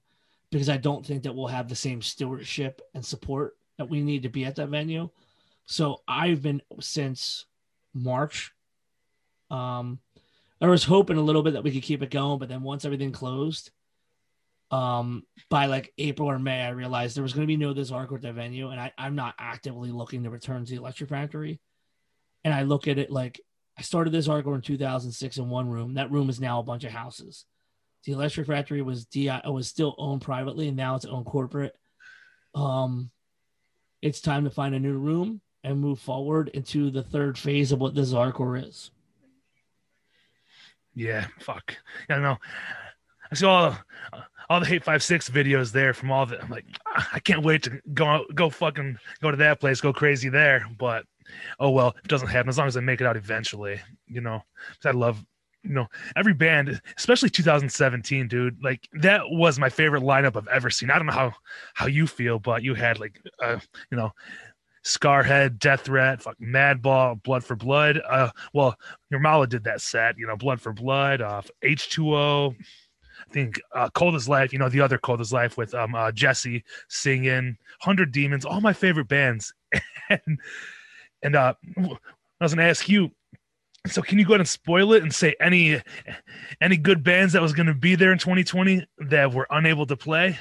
because 0.50 0.68
i 0.68 0.76
don't 0.76 1.06
think 1.06 1.22
that 1.22 1.32
we'll 1.32 1.46
have 1.46 1.68
the 1.68 1.76
same 1.76 2.02
stewardship 2.02 2.82
and 2.92 3.06
support 3.06 3.56
that 3.78 3.88
we 3.88 4.02
need 4.02 4.24
to 4.24 4.28
be 4.28 4.44
at 4.44 4.56
that 4.56 4.68
venue. 4.68 5.08
So 5.66 6.02
i've 6.08 6.42
been 6.42 6.62
since 6.80 7.46
march 7.92 8.52
um 9.50 10.00
i 10.68 10.70
was 10.70 10.84
hoping 10.84 11.16
a 11.16 11.22
little 11.22 11.42
bit 11.42 11.52
that 11.52 11.64
we 11.64 11.70
could 11.70 11.82
keep 11.82 12.02
it 12.02 12.10
going 12.10 12.38
but 12.38 12.48
then 12.48 12.62
once 12.62 12.84
everything 12.84 13.12
closed 13.12 13.70
um 14.70 15.22
by 15.50 15.66
like 15.66 15.92
april 15.98 16.30
or 16.30 16.38
may 16.38 16.62
i 16.62 16.70
realized 16.70 17.16
there 17.16 17.22
was 17.22 17.32
going 17.32 17.42
to 17.42 17.46
be 17.46 17.56
no 17.56 17.72
this 17.72 17.90
arc 17.90 18.12
at 18.12 18.22
the 18.22 18.32
venue 18.32 18.70
and 18.70 18.80
I, 18.80 18.92
i'm 18.96 19.14
not 19.14 19.34
actively 19.38 19.90
looking 19.90 20.24
to 20.24 20.30
return 20.30 20.64
to 20.64 20.70
the 20.70 20.78
electric 20.78 21.10
factory. 21.10 21.60
And 22.44 22.52
i 22.52 22.62
look 22.62 22.88
at 22.88 22.98
it 22.98 23.10
like 23.10 23.40
i 23.78 23.82
started 23.82 24.12
this 24.12 24.28
arc 24.28 24.46
in 24.46 24.60
2006 24.60 25.36
in 25.36 25.48
one 25.48 25.68
room. 25.68 25.94
That 25.94 26.10
room 26.10 26.28
is 26.28 26.40
now 26.40 26.60
a 26.60 26.64
bunch 26.64 26.84
of 26.84 26.92
houses. 26.92 27.44
The 28.04 28.12
electric 28.12 28.46
factory 28.46 28.82
was 28.82 29.06
di 29.06 29.30
was 29.46 29.68
still 29.68 29.94
owned 29.98 30.22
privately 30.22 30.68
and 30.68 30.76
now 30.76 30.96
it's 30.96 31.04
owned 31.04 31.26
corporate. 31.26 31.74
Um 32.54 33.10
it's 34.02 34.20
time 34.20 34.44
to 34.44 34.50
find 34.50 34.74
a 34.74 34.80
new 34.80 34.98
room 34.98 35.40
and 35.62 35.80
move 35.80 35.98
forward 36.00 36.48
into 36.48 36.90
the 36.90 37.02
third 37.02 37.38
phase 37.38 37.72
of 37.72 37.80
what 37.80 37.94
this 37.94 38.12
hardcore 38.12 38.66
is 38.66 38.90
Yeah, 40.94 41.26
fuck. 41.40 41.76
I 42.08 42.18
know. 42.18 42.36
I 43.30 43.34
see 43.34 43.46
all 43.46 44.60
the 44.60 44.66
Hate5Six 44.66 45.30
videos 45.30 45.72
there 45.72 45.94
from 45.94 46.10
all 46.10 46.26
the. 46.26 46.40
I'm 46.40 46.50
like, 46.50 46.66
"Ah, 46.86 47.08
I 47.12 47.18
can't 47.20 47.42
wait 47.42 47.62
to 47.64 47.80
go 47.92 48.24
go 48.34 48.50
fucking 48.50 48.98
go 49.22 49.30
to 49.30 49.36
that 49.38 49.60
place, 49.60 49.80
go 49.80 49.92
crazy 49.92 50.28
there. 50.28 50.66
But 50.78 51.04
oh 51.58 51.70
well, 51.70 51.94
it 52.04 52.08
doesn't 52.08 52.28
happen 52.28 52.48
as 52.48 52.58
long 52.58 52.66
as 52.68 52.76
I 52.76 52.80
make 52.80 53.00
it 53.00 53.06
out 53.06 53.16
eventually. 53.16 53.80
You 54.06 54.20
know, 54.20 54.42
I 54.84 54.90
love. 54.90 55.24
You 55.66 55.72
know, 55.72 55.86
every 56.14 56.34
band, 56.34 56.78
especially 56.98 57.30
2017, 57.30 58.28
dude. 58.28 58.62
Like 58.62 58.86
that 59.00 59.22
was 59.30 59.58
my 59.58 59.70
favorite 59.70 60.02
lineup 60.02 60.36
I've 60.36 60.46
ever 60.48 60.68
seen. 60.68 60.90
I 60.90 60.98
don't 60.98 61.06
know 61.06 61.14
how 61.14 61.32
how 61.72 61.86
you 61.86 62.06
feel, 62.06 62.38
but 62.38 62.62
you 62.62 62.74
had 62.74 63.00
like, 63.00 63.18
uh, 63.42 63.58
you 63.90 63.96
know, 63.96 64.12
Scarhead, 64.84 65.58
Death 65.58 65.82
Threat, 65.82 66.22
fuck 66.22 66.36
Madball, 66.38 67.22
Blood 67.22 67.42
for 67.42 67.56
Blood. 67.56 68.00
Uh, 68.06 68.30
well, 68.52 68.76
Ramallah 69.12 69.48
did 69.48 69.64
that 69.64 69.80
set, 69.80 70.18
you 70.18 70.26
know, 70.26 70.36
Blood 70.36 70.60
for 70.60 70.72
Blood, 70.72 71.20
uh, 71.22 71.42
H2O. 71.62 72.54
I 72.54 73.32
think 73.32 73.60
uh, 73.74 73.88
Cold 73.90 74.14
as 74.14 74.28
Life, 74.28 74.52
you 74.52 74.58
know, 74.58 74.68
the 74.68 74.80
other 74.80 74.98
Cold 74.98 75.20
as 75.20 75.32
Life 75.32 75.56
with 75.56 75.74
um 75.74 75.94
uh, 75.94 76.12
Jesse 76.12 76.64
singing, 76.88 77.56
Hundred 77.80 78.12
Demons, 78.12 78.44
all 78.44 78.60
my 78.60 78.72
favorite 78.72 79.08
bands. 79.08 79.54
and 80.10 80.38
and 81.22 81.36
uh, 81.36 81.54
I 81.78 81.98
was 82.40 82.54
gonna 82.54 82.68
ask 82.68 82.88
you. 82.88 83.10
So 83.86 84.00
can 84.00 84.18
you 84.18 84.24
go 84.24 84.32
ahead 84.32 84.40
and 84.40 84.48
spoil 84.48 84.94
it 84.94 85.02
and 85.02 85.14
say 85.14 85.34
any 85.40 85.80
any 86.60 86.76
good 86.76 87.02
bands 87.02 87.34
that 87.34 87.42
was 87.42 87.52
to 87.52 87.74
be 87.74 87.94
there 87.94 88.12
in 88.12 88.18
2020 88.18 88.86
that 89.08 89.32
were 89.32 89.46
unable 89.50 89.86
to 89.86 89.96
play? 89.96 90.38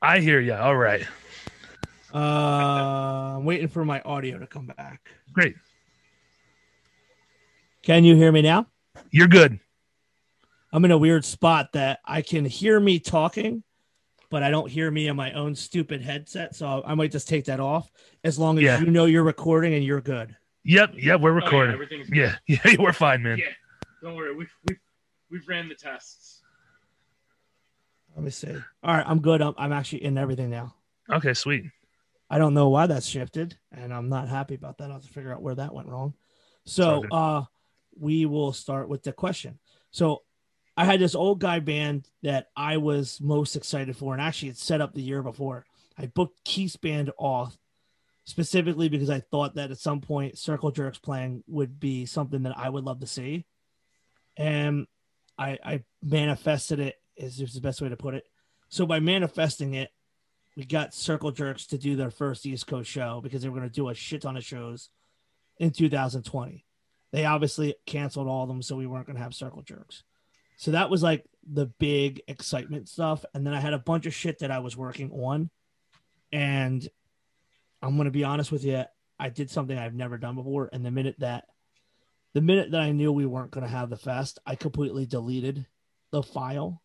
I 0.00 0.20
hear 0.20 0.40
you. 0.40 0.54
All 0.54 0.76
right, 0.76 1.06
uh 2.14 3.36
i'm 3.36 3.44
waiting 3.44 3.68
for 3.68 3.84
my 3.84 4.00
audio 4.02 4.38
to 4.38 4.46
come 4.46 4.66
back 4.66 5.08
great. 5.32 5.54
can 7.82 8.04
you 8.04 8.14
hear 8.16 8.30
me 8.32 8.42
now 8.42 8.66
You're 9.10 9.28
good. 9.28 9.58
I'm 10.74 10.84
in 10.86 10.90
a 10.90 10.96
weird 10.98 11.24
spot 11.24 11.72
that 11.74 12.00
I 12.04 12.22
can 12.22 12.46
hear 12.46 12.80
me 12.80 12.98
talking, 12.98 13.62
but 14.30 14.42
I 14.42 14.50
don't 14.50 14.70
hear 14.70 14.90
me 14.90 15.06
in 15.08 15.16
my 15.16 15.32
own 15.32 15.54
stupid 15.54 16.00
headset. 16.00 16.54
So 16.56 16.82
I 16.86 16.94
might 16.94 17.12
just 17.12 17.28
take 17.28 17.44
that 17.44 17.60
off 17.60 17.90
as 18.24 18.38
long 18.38 18.56
as 18.56 18.64
Yeah. 18.64 18.80
you 18.80 18.86
know 18.86 19.04
you're 19.04 19.22
recording 19.22 19.74
and 19.74 19.84
you're 19.84 20.00
good. 20.00 20.34
Yep, 20.64 20.94
yep, 20.96 21.20
we're 21.20 21.30
Oh, 21.32 21.38
yeah, 21.38 21.44
recording. 21.44 21.72
everything's 21.74 22.08
yeah, 22.10 22.36
yeah, 22.46 22.76
we're 22.78 22.94
fine, 22.94 23.22
man. 23.22 23.36
Yeah. 23.36 23.52
Don't 24.02 24.14
worry. 24.16 24.34
We've, 24.34 24.48
we've, 24.66 24.78
we've 25.30 25.46
ran 25.46 25.68
the 25.68 25.74
tests. 25.74 26.40
Let 28.14 28.24
me 28.24 28.30
see. 28.30 28.54
All 28.82 28.96
right, 28.96 29.04
I'm 29.06 29.20
good. 29.20 29.42
I'm, 29.42 29.52
I'm 29.58 29.72
actually 29.72 30.04
in 30.04 30.16
everything 30.16 30.48
now. 30.48 30.74
Okay, 31.10 31.34
sweet. 31.34 31.64
I 32.32 32.38
don't 32.38 32.54
know 32.54 32.70
why 32.70 32.86
that's 32.86 33.06
shifted, 33.06 33.58
and 33.70 33.92
I'm 33.92 34.08
not 34.08 34.26
happy 34.26 34.54
about 34.54 34.78
that. 34.78 34.84
I'll 34.84 34.94
have 34.94 35.02
to 35.02 35.08
figure 35.08 35.34
out 35.34 35.42
where 35.42 35.54
that 35.54 35.74
went 35.74 35.88
wrong. 35.88 36.14
So 36.64 37.04
uh 37.12 37.42
we 38.00 38.24
will 38.24 38.54
start 38.54 38.88
with 38.88 39.02
the 39.02 39.12
question. 39.12 39.58
So 39.90 40.22
I 40.74 40.86
had 40.86 40.98
this 40.98 41.14
old 41.14 41.40
guy 41.40 41.60
band 41.60 42.08
that 42.22 42.46
I 42.56 42.78
was 42.78 43.20
most 43.20 43.54
excited 43.54 43.94
for, 43.98 44.14
and 44.14 44.22
actually 44.22 44.48
it's 44.48 44.64
set 44.64 44.80
up 44.80 44.94
the 44.94 45.02
year 45.02 45.22
before. 45.22 45.66
I 45.98 46.06
booked 46.06 46.42
Keith's 46.44 46.76
band 46.76 47.12
off 47.18 47.58
specifically 48.24 48.88
because 48.88 49.10
I 49.10 49.20
thought 49.20 49.56
that 49.56 49.70
at 49.70 49.76
some 49.76 50.00
point 50.00 50.38
Circle 50.38 50.70
Jerks 50.70 50.98
playing 50.98 51.44
would 51.48 51.78
be 51.78 52.06
something 52.06 52.44
that 52.44 52.56
I 52.56 52.70
would 52.70 52.84
love 52.84 53.00
to 53.00 53.06
see. 53.06 53.44
And 54.38 54.86
I 55.36 55.58
I 55.62 55.84
manifested 56.02 56.80
it 56.80 56.96
is 57.14 57.38
is 57.42 57.52
the 57.52 57.60
best 57.60 57.82
way 57.82 57.90
to 57.90 57.96
put 57.96 58.14
it. 58.14 58.24
So 58.70 58.86
by 58.86 59.00
manifesting 59.00 59.74
it, 59.74 59.90
we 60.56 60.64
got 60.64 60.94
Circle 60.94 61.32
Jerks 61.32 61.66
to 61.68 61.78
do 61.78 61.96
their 61.96 62.10
first 62.10 62.44
East 62.44 62.66
Coast 62.66 62.90
show 62.90 63.20
because 63.22 63.42
they 63.42 63.48
were 63.48 63.58
going 63.58 63.68
to 63.68 63.74
do 63.74 63.88
a 63.88 63.94
shit 63.94 64.22
ton 64.22 64.36
of 64.36 64.44
shows 64.44 64.90
in 65.58 65.70
2020. 65.70 66.64
They 67.12 67.24
obviously 67.24 67.74
canceled 67.86 68.28
all 68.28 68.42
of 68.42 68.48
them, 68.48 68.62
so 68.62 68.76
we 68.76 68.86
weren't 68.86 69.06
going 69.06 69.16
to 69.16 69.22
have 69.22 69.34
Circle 69.34 69.62
Jerks. 69.62 70.02
So 70.56 70.72
that 70.72 70.90
was 70.90 71.02
like 71.02 71.24
the 71.50 71.66
big 71.66 72.22
excitement 72.28 72.88
stuff. 72.88 73.24
And 73.34 73.46
then 73.46 73.54
I 73.54 73.60
had 73.60 73.72
a 73.72 73.78
bunch 73.78 74.06
of 74.06 74.14
shit 74.14 74.40
that 74.40 74.50
I 74.50 74.60
was 74.60 74.76
working 74.76 75.10
on. 75.10 75.50
And 76.30 76.86
I'm 77.82 77.96
going 77.96 78.04
to 78.06 78.12
be 78.12 78.24
honest 78.24 78.52
with 78.52 78.64
you, 78.64 78.84
I 79.18 79.28
did 79.28 79.50
something 79.50 79.76
I've 79.76 79.94
never 79.94 80.18
done 80.18 80.36
before. 80.36 80.70
And 80.72 80.84
the 80.84 80.90
minute 80.90 81.16
that, 81.18 81.46
the 82.32 82.40
minute 82.40 82.70
that 82.70 82.80
I 82.80 82.92
knew 82.92 83.12
we 83.12 83.26
weren't 83.26 83.50
going 83.50 83.66
to 83.66 83.70
have 83.70 83.90
the 83.90 83.96
fest, 83.96 84.38
I 84.46 84.54
completely 84.54 85.04
deleted 85.04 85.66
the 86.12 86.22
file 86.22 86.82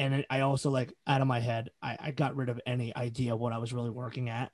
and 0.00 0.24
I 0.30 0.40
also 0.40 0.70
like 0.70 0.94
out 1.06 1.20
of 1.20 1.26
my 1.26 1.40
head, 1.40 1.68
I, 1.82 1.96
I 2.00 2.10
got 2.10 2.34
rid 2.34 2.48
of 2.48 2.58
any 2.66 2.96
idea 2.96 3.36
what 3.36 3.52
I 3.52 3.58
was 3.58 3.74
really 3.74 3.90
working 3.90 4.30
at, 4.30 4.50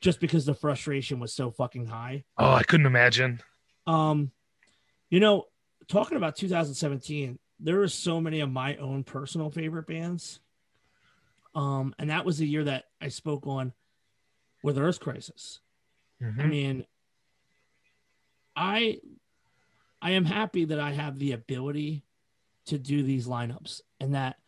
just 0.00 0.18
because 0.18 0.44
the 0.44 0.52
frustration 0.54 1.20
was 1.20 1.32
so 1.32 1.52
fucking 1.52 1.86
high. 1.86 2.24
Oh, 2.36 2.50
I 2.52 2.64
couldn't 2.64 2.86
imagine. 2.86 3.40
Um, 3.86 4.32
you 5.08 5.20
know, 5.20 5.44
talking 5.86 6.16
about 6.16 6.34
2017, 6.34 7.38
there 7.60 7.78
were 7.78 7.86
so 7.86 8.20
many 8.20 8.40
of 8.40 8.50
my 8.50 8.76
own 8.78 9.04
personal 9.04 9.48
favorite 9.48 9.86
bands. 9.86 10.40
Um, 11.54 11.94
and 11.98 12.10
that 12.10 12.24
was 12.24 12.38
the 12.38 12.46
year 12.48 12.64
that 12.64 12.86
I 13.00 13.08
spoke 13.08 13.46
on 13.46 13.72
with 14.64 14.76
Earth 14.76 14.98
Crisis. 14.98 15.60
I 16.20 16.24
Mhm. 16.24 16.48
mean, 16.48 16.86
I 18.56 19.00
I 20.02 20.12
am 20.12 20.24
happy 20.24 20.64
that 20.64 20.80
I 20.80 20.92
have 20.92 21.18
the 21.18 21.32
ability 21.32 22.04
to 22.66 22.78
do 22.78 23.02
these 23.02 23.26
lineups 23.26 23.82
and 24.00 24.14
that 24.14 24.38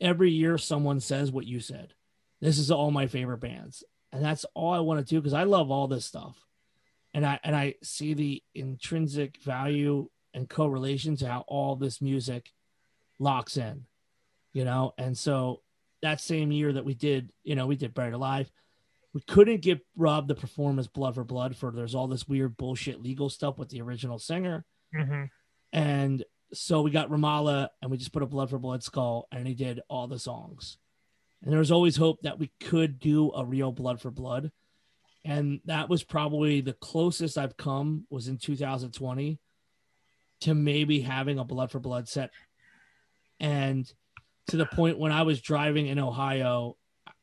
every 0.00 0.30
year 0.30 0.58
someone 0.58 1.00
says 1.00 1.30
what 1.30 1.46
you 1.46 1.60
said. 1.60 1.94
This 2.40 2.58
is 2.58 2.70
all 2.70 2.90
my 2.90 3.06
favorite 3.06 3.38
bands. 3.38 3.84
And 4.12 4.24
that's 4.24 4.44
all 4.54 4.72
I 4.72 4.80
want 4.80 5.06
to 5.06 5.14
do 5.14 5.20
because 5.20 5.34
I 5.34 5.44
love 5.44 5.70
all 5.70 5.86
this 5.86 6.04
stuff. 6.04 6.36
And 7.14 7.26
I 7.26 7.38
and 7.42 7.54
I 7.54 7.74
see 7.82 8.14
the 8.14 8.42
intrinsic 8.54 9.38
value 9.42 10.08
and 10.32 10.48
correlation 10.48 11.16
to 11.16 11.28
how 11.28 11.44
all 11.46 11.76
this 11.76 12.00
music 12.00 12.50
locks 13.18 13.56
in. 13.56 13.84
You 14.52 14.64
know, 14.64 14.94
and 14.98 15.16
so 15.16 15.62
that 16.02 16.20
same 16.20 16.50
year 16.50 16.72
that 16.72 16.84
we 16.84 16.94
did, 16.94 17.32
you 17.44 17.54
know, 17.54 17.66
we 17.66 17.76
did 17.76 17.94
Buried 17.94 18.14
Alive, 18.14 18.50
we 19.12 19.20
couldn't 19.22 19.62
get 19.62 19.84
Rob 19.96 20.28
to 20.28 20.34
perform 20.34 20.78
as 20.78 20.88
Blood 20.88 21.14
for 21.14 21.24
Blood 21.24 21.56
for 21.56 21.70
there's 21.70 21.94
all 21.94 22.08
this 22.08 22.26
weird 22.26 22.56
bullshit 22.56 23.02
legal 23.02 23.28
stuff 23.28 23.58
with 23.58 23.68
the 23.68 23.80
original 23.82 24.18
singer. 24.18 24.64
hmm 24.94 25.24
And 25.72 26.24
so 26.52 26.82
we 26.82 26.90
got 26.90 27.10
Ramallah 27.10 27.68
and 27.80 27.90
we 27.90 27.96
just 27.96 28.12
put 28.12 28.22
a 28.22 28.26
Blood 28.26 28.50
for 28.50 28.58
Blood 28.58 28.82
skull 28.82 29.28
and 29.32 29.46
he 29.46 29.54
did 29.54 29.80
all 29.88 30.06
the 30.06 30.18
songs. 30.18 30.78
And 31.42 31.50
there 31.50 31.58
was 31.58 31.72
always 31.72 31.96
hope 31.96 32.22
that 32.22 32.38
we 32.38 32.50
could 32.60 32.98
do 32.98 33.32
a 33.32 33.44
real 33.44 33.72
Blood 33.72 34.00
for 34.00 34.10
Blood. 34.10 34.50
And 35.24 35.60
that 35.66 35.88
was 35.88 36.02
probably 36.02 36.60
the 36.60 36.72
closest 36.72 37.38
I've 37.38 37.56
come 37.56 38.06
was 38.10 38.28
in 38.28 38.38
2020 38.38 39.38
to 40.42 40.54
maybe 40.54 41.00
having 41.00 41.38
a 41.38 41.44
Blood 41.44 41.70
for 41.70 41.80
Blood 41.80 42.08
set. 42.08 42.30
And 43.38 43.90
to 44.48 44.56
the 44.56 44.66
point 44.66 44.98
when 44.98 45.12
I 45.12 45.22
was 45.22 45.40
driving 45.40 45.86
in 45.86 45.98
Ohio, 45.98 46.76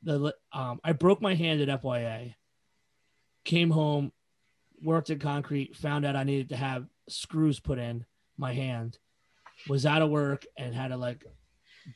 the 0.03 0.33
um, 0.53 0.79
I 0.83 0.93
broke 0.93 1.21
my 1.21 1.35
hand 1.35 1.61
at 1.61 1.81
FYA, 1.81 2.35
came 3.43 3.71
home, 3.71 4.11
worked 4.81 5.09
in 5.09 5.19
concrete, 5.19 5.75
found 5.75 6.05
out 6.05 6.15
I 6.15 6.23
needed 6.23 6.49
to 6.49 6.55
have 6.55 6.85
screws 7.09 7.59
put 7.59 7.79
in 7.79 8.05
my 8.37 8.53
hand, 8.53 8.97
was 9.67 9.85
out 9.85 10.01
of 10.01 10.09
work 10.09 10.45
and 10.57 10.73
had 10.73 10.89
to 10.89 10.97
like 10.97 11.25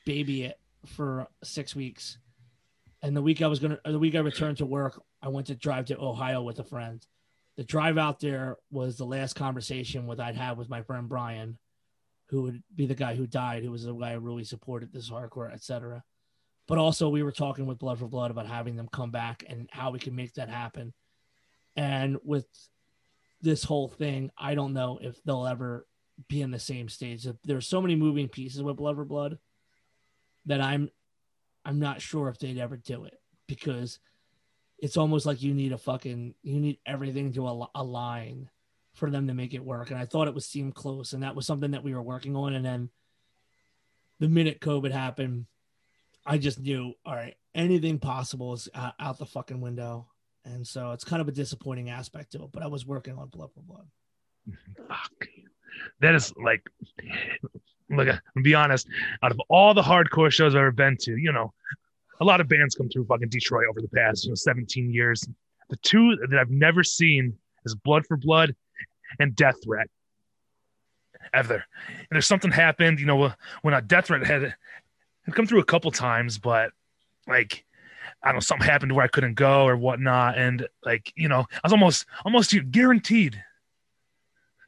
baby 0.05 0.43
it 0.43 0.59
for 0.85 1.27
six 1.43 1.75
weeks. 1.75 2.17
And 3.01 3.15
the 3.15 3.21
week 3.21 3.41
I 3.41 3.47
was 3.47 3.59
gonna, 3.59 3.79
the 3.83 3.99
week 3.99 4.15
I 4.15 4.19
returned 4.19 4.57
to 4.57 4.65
work, 4.65 5.01
I 5.21 5.29
went 5.29 5.47
to 5.47 5.55
drive 5.55 5.85
to 5.85 5.99
Ohio 5.99 6.41
with 6.41 6.59
a 6.59 6.63
friend. 6.63 7.05
The 7.57 7.63
drive 7.63 7.97
out 7.97 8.19
there 8.19 8.57
was 8.71 8.97
the 8.97 9.05
last 9.05 9.33
conversation 9.33 10.07
with 10.07 10.19
I'd 10.19 10.35
had 10.35 10.57
with 10.57 10.69
my 10.69 10.81
friend 10.81 11.09
Brian, 11.09 11.57
who 12.27 12.43
would 12.43 12.63
be 12.73 12.85
the 12.85 12.95
guy 12.95 13.15
who 13.15 13.27
died, 13.27 13.63
who 13.63 13.71
was 13.71 13.83
the 13.83 13.93
guy 13.93 14.13
who 14.13 14.19
really 14.19 14.43
supported 14.43 14.93
this 14.93 15.09
hardcore, 15.09 15.51
etc. 15.51 16.03
But 16.67 16.77
also, 16.77 17.09
we 17.09 17.23
were 17.23 17.31
talking 17.31 17.65
with 17.65 17.79
Blood 17.79 17.99
for 17.99 18.07
Blood 18.07 18.31
about 18.31 18.47
having 18.47 18.77
them 18.77 18.87
come 18.91 19.11
back 19.11 19.43
and 19.49 19.67
how 19.71 19.91
we 19.91 19.99
can 19.99 20.15
make 20.15 20.33
that 20.35 20.49
happen. 20.49 20.93
And 21.75 22.17
with 22.23 22.45
this 23.41 23.63
whole 23.63 23.89
thing, 23.89 24.31
I 24.37 24.55
don't 24.55 24.73
know 24.73 24.99
if 25.01 25.21
they'll 25.23 25.47
ever 25.47 25.85
be 26.27 26.41
in 26.41 26.51
the 26.51 26.59
same 26.59 26.89
stage. 26.89 27.27
There's 27.43 27.67
so 27.67 27.81
many 27.81 27.95
moving 27.95 28.27
pieces 28.27 28.61
with 28.61 28.77
Blood 28.77 28.95
for 28.95 29.05
Blood 29.05 29.37
that 30.45 30.61
I'm 30.61 30.89
I'm 31.63 31.79
not 31.79 32.01
sure 32.01 32.29
if 32.29 32.39
they'd 32.39 32.57
ever 32.57 32.77
do 32.77 33.05
it 33.05 33.19
because 33.47 33.99
it's 34.79 34.97
almost 34.97 35.25
like 35.25 35.41
you 35.41 35.53
need 35.53 35.71
a 35.71 35.77
fucking 35.77 36.35
you 36.41 36.59
need 36.59 36.79
everything 36.85 37.33
to 37.33 37.47
al- 37.47 37.71
align 37.75 38.49
for 38.93 39.09
them 39.09 39.27
to 39.27 39.33
make 39.33 39.53
it 39.53 39.63
work. 39.63 39.91
And 39.91 39.99
I 39.99 40.05
thought 40.05 40.27
it 40.27 40.33
would 40.33 40.43
seem 40.43 40.71
close, 40.71 41.13
and 41.13 41.23
that 41.23 41.35
was 41.35 41.45
something 41.45 41.71
that 41.71 41.83
we 41.83 41.93
were 41.93 42.01
working 42.01 42.35
on. 42.35 42.53
And 42.53 42.65
then 42.65 42.89
the 44.19 44.27
minute 44.27 44.59
COVID 44.59 44.91
happened, 44.91 45.45
I 46.25 46.37
just 46.37 46.59
knew, 46.59 46.93
all 47.05 47.15
right, 47.15 47.35
anything 47.55 47.99
possible 47.99 48.53
is 48.53 48.69
uh, 48.73 48.91
out 48.99 49.17
the 49.17 49.25
fucking 49.25 49.61
window. 49.61 50.07
And 50.43 50.65
so 50.65 50.91
it's 50.91 51.03
kind 51.03 51.21
of 51.21 51.27
a 51.27 51.31
disappointing 51.31 51.89
aspect 51.89 52.31
to 52.31 52.43
it. 52.43 52.51
But 52.51 52.63
I 52.63 52.67
was 52.67 52.85
working 52.85 53.17
on 53.17 53.29
Blood 53.29 53.51
for 53.53 53.61
Blood. 53.61 53.87
Fuck. 54.87 55.27
That 55.99 56.15
is 56.15 56.33
like, 56.43 56.67
look, 57.89 58.07
to 58.07 58.41
be 58.41 58.55
honest, 58.55 58.87
out 59.23 59.31
of 59.31 59.41
all 59.49 59.73
the 59.73 59.81
hardcore 59.81 60.31
shows 60.31 60.55
I've 60.55 60.61
ever 60.61 60.71
been 60.71 60.97
to, 61.01 61.17
you 61.17 61.31
know, 61.31 61.53
a 62.19 62.25
lot 62.25 62.39
of 62.39 62.47
bands 62.47 62.75
come 62.75 62.89
through 62.89 63.05
fucking 63.05 63.29
Detroit 63.29 63.65
over 63.69 63.81
the 63.81 63.87
past, 63.89 64.25
you 64.25 64.31
know, 64.31 64.35
17 64.35 64.93
years. 64.93 65.27
The 65.69 65.77
two 65.77 66.15
that 66.17 66.37
I've 66.37 66.51
never 66.51 66.83
seen 66.83 67.33
is 67.65 67.75
Blood 67.75 68.05
for 68.05 68.17
Blood 68.17 68.55
and 69.19 69.35
Death 69.35 69.55
Threat. 69.63 69.87
Ever. 71.33 71.63
And 71.87 72.07
there's 72.11 72.27
something 72.27 72.51
happened, 72.51 72.99
you 72.99 73.05
know, 73.05 73.31
when 73.61 73.73
a 73.73 73.81
Death 73.81 74.07
Threat 74.07 74.25
had, 74.25 74.55
had 75.23 75.35
come 75.35 75.47
through 75.47 75.61
a 75.61 75.65
couple 75.65 75.89
times, 75.91 76.37
but 76.37 76.71
like, 77.27 77.63
I 78.21 78.27
don't 78.27 78.35
know, 78.35 78.39
something 78.41 78.67
happened 78.67 78.93
where 78.93 79.05
I 79.05 79.07
couldn't 79.07 79.35
go 79.35 79.63
or 79.63 79.77
whatnot. 79.77 80.37
And 80.37 80.67
like, 80.83 81.13
you 81.15 81.29
know, 81.29 81.45
I 81.53 81.59
was 81.63 81.71
almost, 81.71 82.05
almost 82.25 82.53
guaranteed 82.71 83.41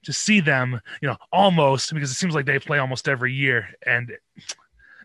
to 0.04 0.14
see 0.14 0.40
them, 0.40 0.80
you 1.02 1.08
know, 1.08 1.18
almost 1.32 1.94
because 1.94 2.12
it 2.12 2.16
seems 2.16 2.36
like 2.36 2.46
they 2.46 2.60
play 2.60 2.78
almost 2.78 3.08
every 3.08 3.34
year. 3.34 3.68
And 3.86 4.12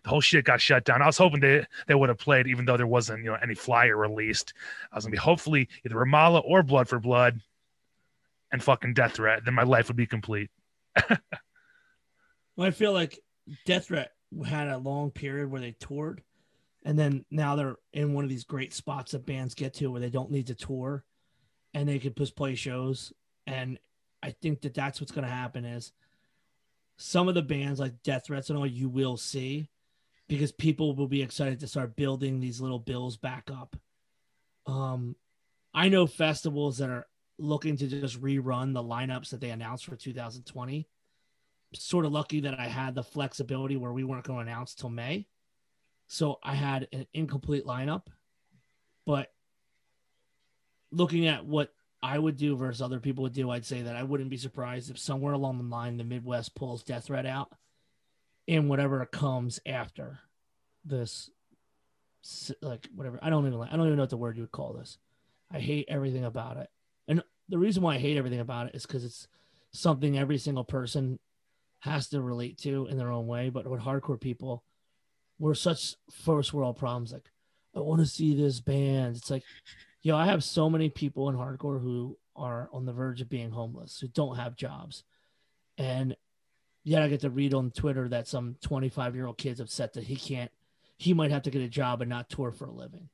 the 0.03 0.09
whole 0.09 0.21
shit 0.21 0.45
got 0.45 0.61
shut 0.61 0.85
down. 0.85 1.01
I 1.01 1.07
was 1.07 1.17
hoping 1.17 1.39
they, 1.39 1.65
they 1.87 1.95
would 1.95 2.09
have 2.09 2.17
played, 2.17 2.47
even 2.47 2.65
though 2.65 2.77
there 2.77 2.87
wasn't, 2.87 3.23
you 3.23 3.31
know, 3.31 3.37
any 3.41 3.55
flyer 3.55 3.97
released. 3.97 4.53
I 4.91 4.95
was 4.95 5.05
gonna 5.05 5.11
be 5.11 5.17
hopefully 5.17 5.67
either 5.85 5.95
Ramallah 5.95 6.43
or 6.45 6.63
Blood 6.63 6.87
for 6.87 6.99
Blood 6.99 7.41
and 8.51 8.63
fucking 8.63 8.93
Death 8.93 9.13
Threat. 9.13 9.43
Then 9.45 9.53
my 9.53 9.63
life 9.63 9.87
would 9.87 9.97
be 9.97 10.05
complete. 10.05 10.49
Well, 12.55 12.67
I 12.67 12.71
feel 12.71 12.93
like 12.93 13.19
Death 13.65 13.87
Threat 13.87 14.11
had 14.45 14.67
a 14.67 14.77
long 14.77 15.11
period 15.11 15.49
where 15.49 15.61
they 15.61 15.75
toured, 15.79 16.21
and 16.83 16.99
then 16.99 17.25
now 17.31 17.55
they're 17.55 17.77
in 17.93 18.13
one 18.13 18.23
of 18.23 18.29
these 18.29 18.43
great 18.43 18.73
spots 18.73 19.11
that 19.11 19.25
bands 19.25 19.53
get 19.53 19.73
to 19.75 19.87
where 19.87 20.01
they 20.01 20.09
don't 20.09 20.31
need 20.31 20.47
to 20.47 20.55
tour, 20.55 21.03
and 21.73 21.87
they 21.87 21.99
can 21.99 22.13
just 22.15 22.35
play 22.35 22.55
shows. 22.55 23.13
And 23.47 23.79
I 24.21 24.31
think 24.31 24.61
that 24.61 24.73
that's 24.73 24.99
what's 24.99 25.11
going 25.11 25.25
to 25.25 25.33
happen 25.33 25.65
is 25.65 25.91
some 26.97 27.27
of 27.27 27.35
the 27.35 27.41
bands 27.41 27.79
like 27.79 28.03
Death 28.03 28.25
Threats 28.27 28.49
and 28.49 28.57
all 28.57 28.67
you 28.67 28.89
will 28.89 29.17
see 29.17 29.69
because 30.27 30.51
people 30.51 30.95
will 30.95 31.07
be 31.07 31.21
excited 31.21 31.59
to 31.61 31.67
start 31.67 31.95
building 31.95 32.39
these 32.39 32.61
little 32.61 32.79
bills 32.79 33.17
back 33.17 33.49
up. 33.51 33.75
Um, 34.67 35.15
I 35.73 35.89
know 35.89 36.05
festivals 36.05 36.77
that 36.79 36.89
are 36.89 37.07
looking 37.37 37.77
to 37.77 37.87
just 37.87 38.21
rerun 38.21 38.73
the 38.73 38.83
lineups 38.83 39.29
that 39.29 39.39
they 39.39 39.49
announced 39.49 39.85
for 39.85 39.95
2020 39.95 40.87
sort 41.73 42.05
of 42.05 42.11
lucky 42.11 42.41
that 42.41 42.59
I 42.59 42.67
had 42.67 42.95
the 42.95 43.03
flexibility 43.03 43.77
where 43.77 43.93
we 43.93 44.03
weren't 44.03 44.25
going 44.25 44.45
to 44.45 44.51
announce 44.51 44.73
till 44.73 44.89
May. 44.89 45.27
So 46.07 46.39
I 46.43 46.55
had 46.55 46.87
an 46.91 47.05
incomplete 47.13 47.65
lineup. 47.65 48.07
But 49.05 49.31
looking 50.91 51.27
at 51.27 51.45
what 51.45 51.73
I 52.01 52.17
would 52.17 52.37
do 52.37 52.55
versus 52.55 52.81
other 52.81 52.99
people 52.99 53.23
would 53.23 53.33
do, 53.33 53.49
I'd 53.49 53.65
say 53.65 53.81
that 53.81 53.95
I 53.95 54.03
wouldn't 54.03 54.29
be 54.29 54.37
surprised 54.37 54.89
if 54.89 54.97
somewhere 54.97 55.33
along 55.33 55.57
the 55.57 55.75
line 55.75 55.97
the 55.97 56.03
Midwest 56.03 56.55
pulls 56.55 56.83
Death 56.83 57.05
Threat 57.05 57.25
out 57.25 57.51
in 58.47 58.67
whatever 58.67 59.05
comes 59.05 59.59
after 59.65 60.19
this 60.85 61.29
like 62.61 62.87
whatever. 62.95 63.19
I 63.21 63.29
don't 63.29 63.47
even 63.47 63.61
I 63.61 63.75
don't 63.75 63.85
even 63.85 63.97
know 63.97 64.03
what 64.03 64.09
the 64.09 64.17
word 64.17 64.37
you 64.37 64.43
would 64.43 64.51
call 64.51 64.73
this. 64.73 64.97
I 65.51 65.59
hate 65.59 65.85
everything 65.89 66.25
about 66.25 66.57
it. 66.57 66.69
And 67.07 67.23
the 67.47 67.57
reason 67.57 67.83
why 67.83 67.95
I 67.95 67.99
hate 67.99 68.17
everything 68.17 68.39
about 68.39 68.67
it 68.67 68.75
is 68.75 68.85
because 68.85 69.03
it's 69.03 69.27
something 69.71 70.17
every 70.17 70.37
single 70.37 70.63
person 70.63 71.19
has 71.79 72.09
to 72.09 72.21
relate 72.21 72.57
to 72.59 72.87
in 72.87 72.97
their 72.97 73.11
own 73.11 73.27
way. 73.27 73.49
But 73.49 73.67
with 73.67 73.81
hardcore 73.81 74.19
people, 74.19 74.63
we're 75.39 75.55
such 75.55 75.95
first 76.11 76.53
world 76.53 76.77
problems. 76.77 77.13
Like, 77.13 77.29
I 77.75 77.79
want 77.79 78.01
to 78.01 78.05
see 78.05 78.35
this 78.35 78.59
band. 78.59 79.15
It's 79.15 79.31
like, 79.31 79.43
yo, 80.01 80.15
I 80.15 80.27
have 80.27 80.43
so 80.43 80.69
many 80.69 80.89
people 80.89 81.29
in 81.29 81.35
hardcore 81.35 81.81
who 81.81 82.17
are 82.35 82.69
on 82.71 82.85
the 82.85 82.93
verge 82.93 83.21
of 83.21 83.29
being 83.29 83.51
homeless, 83.51 83.99
who 83.99 84.07
don't 84.07 84.37
have 84.37 84.55
jobs. 84.55 85.03
And 85.77 86.15
yet 86.83 87.01
I 87.01 87.09
get 87.09 87.21
to 87.21 87.29
read 87.29 87.53
on 87.53 87.71
Twitter 87.71 88.07
that 88.09 88.27
some 88.27 88.55
25 88.61 89.15
year 89.15 89.27
old 89.27 89.37
kid's 89.37 89.59
upset 89.59 89.93
that 89.93 90.05
he 90.05 90.15
can't, 90.15 90.51
he 90.97 91.13
might 91.13 91.31
have 91.31 91.43
to 91.43 91.51
get 91.51 91.61
a 91.61 91.69
job 91.69 92.01
and 92.01 92.09
not 92.09 92.29
tour 92.29 92.51
for 92.51 92.65
a 92.65 92.71
living. 92.71 93.09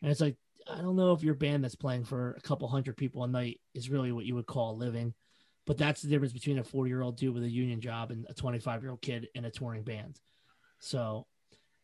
And 0.00 0.10
it's 0.10 0.20
like, 0.20 0.36
I 0.70 0.80
don't 0.80 0.96
know 0.96 1.12
if 1.12 1.22
your 1.22 1.34
band 1.34 1.64
that's 1.64 1.74
playing 1.74 2.04
for 2.04 2.32
a 2.32 2.40
couple 2.40 2.68
hundred 2.68 2.96
people 2.96 3.24
a 3.24 3.28
night 3.28 3.60
is 3.74 3.90
really 3.90 4.12
what 4.12 4.24
you 4.24 4.34
would 4.34 4.46
call 4.46 4.76
living. 4.76 5.14
But 5.66 5.78
that's 5.78 6.02
the 6.02 6.08
difference 6.08 6.32
between 6.32 6.58
a 6.58 6.64
40 6.64 6.90
year 6.90 7.02
old 7.02 7.16
dude 7.16 7.34
with 7.34 7.44
a 7.44 7.50
union 7.50 7.80
job 7.80 8.10
and 8.10 8.26
a 8.28 8.34
25 8.34 8.82
year 8.82 8.90
old 8.90 9.02
kid 9.02 9.28
in 9.34 9.44
a 9.44 9.50
touring 9.50 9.82
band. 9.82 10.20
So 10.78 11.26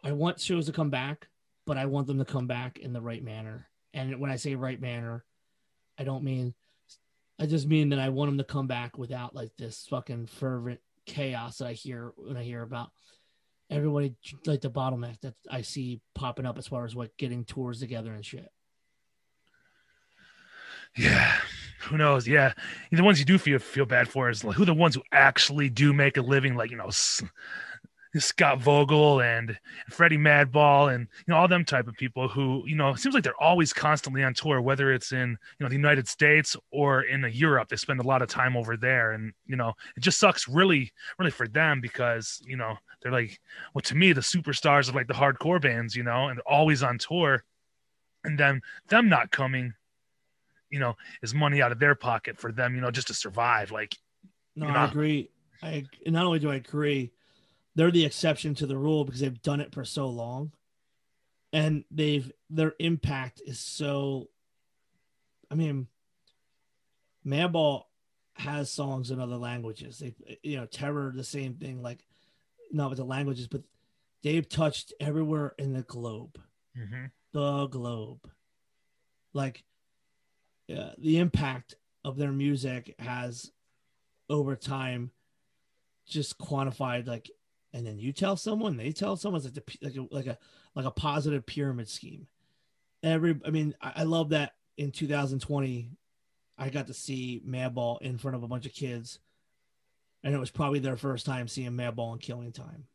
I 0.03 0.13
want 0.13 0.41
shows 0.41 0.67
to 0.67 0.73
come 0.73 0.91
back, 0.91 1.29
but 1.67 1.77
I 1.77 1.87
want 1.87 2.07
them 2.07 2.19
to 2.19 2.25
come 2.25 2.47
back 2.47 2.79
in 2.79 2.93
the 2.93 3.01
right 3.01 3.23
manner. 3.23 3.69
And 3.99 4.21
when 4.21 4.31
I 4.31 4.37
say 4.37 4.55
right 4.55 4.81
manner, 4.81 5.25
I 5.99 6.05
don't 6.05 6.23
mean, 6.23 6.55
I 7.39 7.47
just 7.47 7.67
mean 7.67 7.89
that 7.89 7.99
I 7.99 8.11
want 8.11 8.31
them 8.31 8.39
to 8.39 8.45
come 8.45 8.69
back 8.69 8.97
without 8.97 9.35
like 9.35 9.51
this 9.59 9.87
fucking 9.91 10.27
fervent 10.27 10.81
chaos 11.05 11.59
that 11.59 11.67
I 11.67 11.73
hear 11.73 12.13
when 12.17 12.37
I 12.37 12.45
hear 12.45 12.63
about 12.63 12.91
everybody 13.71 14.15
like 14.47 14.61
the 14.61 14.71
bottleneck 14.71 15.21
that 15.23 15.35
I 15.51 15.63
see 15.63 16.01
popping 16.15 16.47
up 16.47 16.59
as 16.59 16.69
far 16.69 16.85
as 16.85 16.95
what 16.95 17.17
getting 17.17 17.45
tours 17.45 17.81
together 17.81 18.13
and 18.13 18.25
shit. 18.25 18.49
Yeah. 20.97 21.35
Who 21.89 21.97
knows? 21.97 22.29
Yeah. 22.29 22.53
The 22.93 23.03
ones 23.03 23.19
you 23.19 23.25
do 23.25 23.37
feel 23.37 23.59
feel 23.59 23.87
bad 23.87 24.09
for 24.09 24.31
is 24.31 24.45
like 24.45 24.57
who 24.57 24.65
the 24.65 24.75
ones 24.75 24.95
who 24.95 25.03
actually 25.11 25.71
do 25.71 25.93
make 25.93 26.17
a 26.17 26.23
living, 26.23 26.55
like, 26.55 26.71
you 26.71 26.77
know, 26.77 26.91
Scott 28.17 28.61
Vogel 28.61 29.21
and 29.21 29.59
Freddie 29.91 30.17
Madball 30.17 30.95
and 30.95 31.07
you 31.27 31.33
know 31.33 31.37
all 31.37 31.49
them 31.49 31.65
type 31.65 31.87
of 31.89 31.95
people 31.95 32.29
who 32.29 32.63
you 32.67 32.75
know 32.75 32.91
it 32.91 32.99
seems 32.99 33.15
like 33.15 33.23
they're 33.23 33.41
always 33.43 33.73
constantly 33.73 34.25
on 34.25 34.35
tour 34.35 34.61
whether 34.61 34.93
it's 34.93 35.13
in 35.13 35.31
you 35.31 35.65
know 35.65 35.69
the 35.69 35.75
United 35.75 36.09
States 36.09 36.57
or 36.71 37.03
in 37.03 37.25
uh, 37.25 37.29
Europe. 37.29 37.69
They 37.69 37.77
spend 37.77 38.01
a 38.01 38.07
lot 38.07 38.23
of 38.23 38.29
time 38.29 38.57
over 38.57 38.77
there 38.77 39.13
and 39.13 39.33
you 39.47 39.57
know 39.57 39.75
it 39.97 40.01
just 40.01 40.19
sucks 40.19 40.49
really 40.49 40.91
really 41.19 41.31
for 41.31 41.47
them 41.47 41.81
because 41.81 42.41
you 42.47 42.57
know 42.57 42.77
they're 43.03 43.13
like 43.13 43.39
well 43.75 43.83
to 43.83 43.95
me 43.95 44.13
the 44.13 44.21
superstars 44.21 44.89
of 44.89 44.95
like 44.95 45.07
the 45.07 45.15
hardcore 45.15 45.61
bands 45.61 45.95
you 45.95 46.03
know 46.03 46.29
and 46.29 46.39
they're 46.39 46.53
always 46.53 46.83
on 46.83 46.99
tour. 46.99 47.45
And 48.25 48.39
then 48.39 48.61
them 48.89 49.09
not 49.09 49.31
coming 49.31 49.75
you 50.71 50.79
know 50.79 50.97
is 51.23 51.35
money 51.35 51.63
out 51.63 51.73
of 51.73 51.79
their 51.79 51.95
pocket 51.95 52.39
for 52.39 52.53
them 52.53 52.75
you 52.75 52.81
know 52.81 52.91
just 52.91 53.07
to 53.07 53.15
survive 53.15 53.71
like 53.71 53.97
no 54.57 54.67
you 54.67 54.73
know, 54.73 54.79
I 54.79 54.85
agree. 54.87 55.31
I 55.63 55.85
not 56.07 56.27
only 56.27 56.39
do 56.39 56.51
I 56.51 56.57
agree 56.57 57.13
they're 57.79 57.93
the 57.93 58.05
exception 58.05 58.57
to 58.57 58.67
the 58.67 58.77
rule 58.77 59.05
because 59.05 59.21
they've 59.21 59.41
done 59.41 59.61
it 59.61 59.73
for 59.73 59.85
so 59.85 60.09
long. 60.09 60.51
and 61.53 61.85
they've 61.91 62.31
their 62.51 62.75
impact 62.81 63.41
is 63.47 63.61
so. 63.61 64.29
I 65.51 65.55
mean, 65.55 65.87
Madball 67.25 67.85
has 68.35 68.71
songs 68.71 69.11
in 69.11 69.21
other 69.21 69.37
languages. 69.37 69.99
They, 70.01 70.15
you 70.43 70.57
know, 70.57 70.67
Terror, 70.67 71.13
the 71.15 71.25
same 71.25 71.55
thing. 71.55 71.81
Like, 71.83 72.05
not 72.73 72.91
with 72.91 72.99
the 72.99 73.05
languages, 73.05 73.47
but 73.47 73.63
they've 74.23 74.47
touched 74.49 74.93
everywhere 75.01 75.55
in 75.59 75.73
the 75.73 75.83
globe, 75.83 76.39
hmm 76.77 77.07
the 77.33 77.67
globe. 77.69 78.29
Like, 79.33 79.63
uh, 80.75 80.91
the 80.99 81.19
impact 81.19 81.77
of 82.05 82.17
their 82.17 82.33
music 82.33 82.95
has, 82.99 83.53
over 84.29 84.57
time, 84.57 85.13
just 86.07 86.39
quantified. 86.39 87.07
Like, 87.07 87.31
and 87.73 87.87
then 87.87 87.99
you 87.99 88.13
tell 88.13 88.37
someone, 88.37 88.77
they 88.77 88.93
tell 88.93 89.17
someone, 89.17 89.43
it's 89.45 89.57
like 89.57 89.67
the, 89.67 89.79
like 89.83 89.97
a 89.97 90.15
like 90.15 90.27
a 90.27 90.39
like 90.75 90.87
a 90.87 90.91
positive 90.91 91.47
pyramid 91.47 91.89
scheme. 91.89 92.27
Every, 93.03 93.39
I 93.45 93.51
mean, 93.51 93.75
I, 93.81 93.93
I 93.97 94.03
love 94.05 94.31
that 94.31 94.53
in 94.77 94.91
2020 94.91 95.91
I 96.59 96.71
got 96.71 96.89
to 96.89 96.95
see 96.95 97.41
Madball 97.47 98.03
in 98.03 98.19
front 98.19 98.37
of 98.37 98.43
a 98.43 98.49
bunch 98.49 98.67
of 98.67 98.73
kids, 98.73 99.21
and 100.25 100.35
it 100.35 100.39
was 100.39 100.51
probably 100.51 100.81
their 100.81 100.97
first 100.97 101.25
time 101.25 101.47
seeing 101.47 101.71
Madball 101.73 102.15
in 102.15 102.19
Killing 102.19 102.53
Time. 102.53 102.87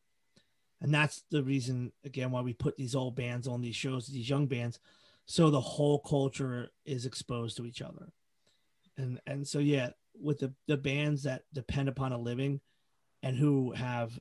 And 0.81 0.93
that's 0.93 1.23
the 1.31 1.43
reason, 1.43 1.93
again, 2.03 2.31
why 2.31 2.41
we 2.41 2.51
put 2.51 2.75
these 2.75 2.93
old 2.93 3.15
bands 3.15 3.47
on 3.47 3.61
these 3.61 3.75
shows, 3.75 4.07
these 4.07 4.29
young 4.29 4.47
bands, 4.47 4.79
so 5.25 5.49
the 5.49 5.61
whole 5.61 5.99
culture 5.99 6.71
is 6.85 7.05
exposed 7.05 7.55
to 7.55 7.65
each 7.65 7.81
other. 7.81 8.11
And 8.97 9.21
and 9.25 9.47
so 9.47 9.59
yeah, 9.59 9.91
with 10.19 10.39
the 10.39 10.53
the 10.67 10.77
bands 10.77 11.23
that 11.23 11.43
depend 11.53 11.87
upon 11.87 12.11
a 12.11 12.17
living, 12.17 12.59
and 13.23 13.37
who 13.37 13.71
have 13.71 14.19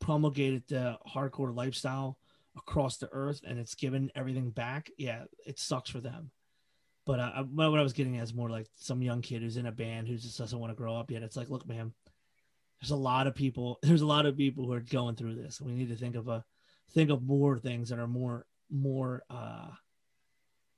promulgated 0.00 0.64
the 0.68 0.98
hardcore 1.06 1.54
lifestyle 1.54 2.18
across 2.56 2.96
the 2.96 3.08
earth, 3.12 3.40
and 3.46 3.58
it's 3.58 3.74
given 3.74 4.10
everything 4.14 4.50
back. 4.50 4.90
Yeah, 4.98 5.24
it 5.46 5.58
sucks 5.58 5.90
for 5.90 6.00
them. 6.00 6.30
But 7.06 7.20
uh, 7.20 7.44
what 7.44 7.78
I 7.78 7.82
was 7.82 7.92
getting 7.92 8.18
at 8.18 8.24
is 8.24 8.34
more 8.34 8.50
like 8.50 8.66
some 8.76 9.02
young 9.02 9.22
kid 9.22 9.42
who's 9.42 9.56
in 9.56 9.66
a 9.66 9.72
band 9.72 10.08
who 10.08 10.16
just 10.16 10.38
doesn't 10.38 10.58
want 10.58 10.70
to 10.70 10.76
grow 10.76 10.96
up 10.96 11.10
yet. 11.10 11.22
It's 11.22 11.36
like, 11.36 11.48
look, 11.48 11.66
man, 11.66 11.92
there's 12.80 12.90
a 12.90 12.96
lot 12.96 13.26
of 13.26 13.34
people. 13.34 13.78
There's 13.82 14.02
a 14.02 14.06
lot 14.06 14.26
of 14.26 14.36
people 14.36 14.66
who 14.66 14.72
are 14.72 14.80
going 14.80 15.16
through 15.16 15.34
this. 15.34 15.60
We 15.60 15.72
need 15.72 15.88
to 15.88 15.96
think 15.96 16.16
of 16.16 16.28
a 16.28 16.44
think 16.92 17.10
of 17.10 17.22
more 17.22 17.58
things 17.58 17.90
that 17.90 17.98
are 17.98 18.06
more 18.06 18.46
more 18.70 19.22
uh, 19.28 19.68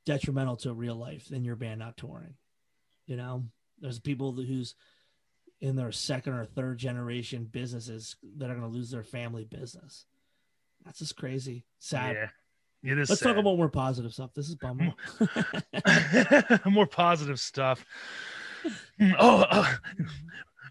detrimental 0.05 0.57
to 0.57 0.73
real 0.73 0.97
life 0.97 1.29
than 1.29 1.45
your 1.45 1.57
band 1.57 1.81
not 1.81 1.97
touring. 1.97 2.35
You 3.07 3.17
know, 3.17 3.45
there's 3.81 4.01
people 4.01 4.33
who's 4.33 4.75
in 5.63 5.77
their 5.77 5.93
second 5.93 6.35
or 6.35 6.45
third 6.45 6.77
generation 6.77 7.49
businesses 7.51 8.17
that 8.37 8.51
are 8.51 8.55
going 8.55 8.69
to 8.69 8.77
lose 8.77 8.91
their 8.91 9.05
family 9.05 9.45
business. 9.45 10.05
That's 10.85 10.99
just 10.99 11.17
crazy, 11.17 11.65
sad. 11.79 12.17
Yeah. 12.17 12.93
It 12.93 12.99
is 12.99 13.09
Let's 13.09 13.21
sad. 13.23 13.29
talk 13.29 13.39
about 13.39 13.57
more 13.57 13.69
positive 13.69 14.13
stuff. 14.13 14.35
This 14.35 14.49
is 14.49 14.57
bummer. 14.57 14.93
more 16.67 16.87
positive 16.87 17.39
stuff. 17.39 17.87
Oh, 19.21 19.47
uh, 19.49 19.73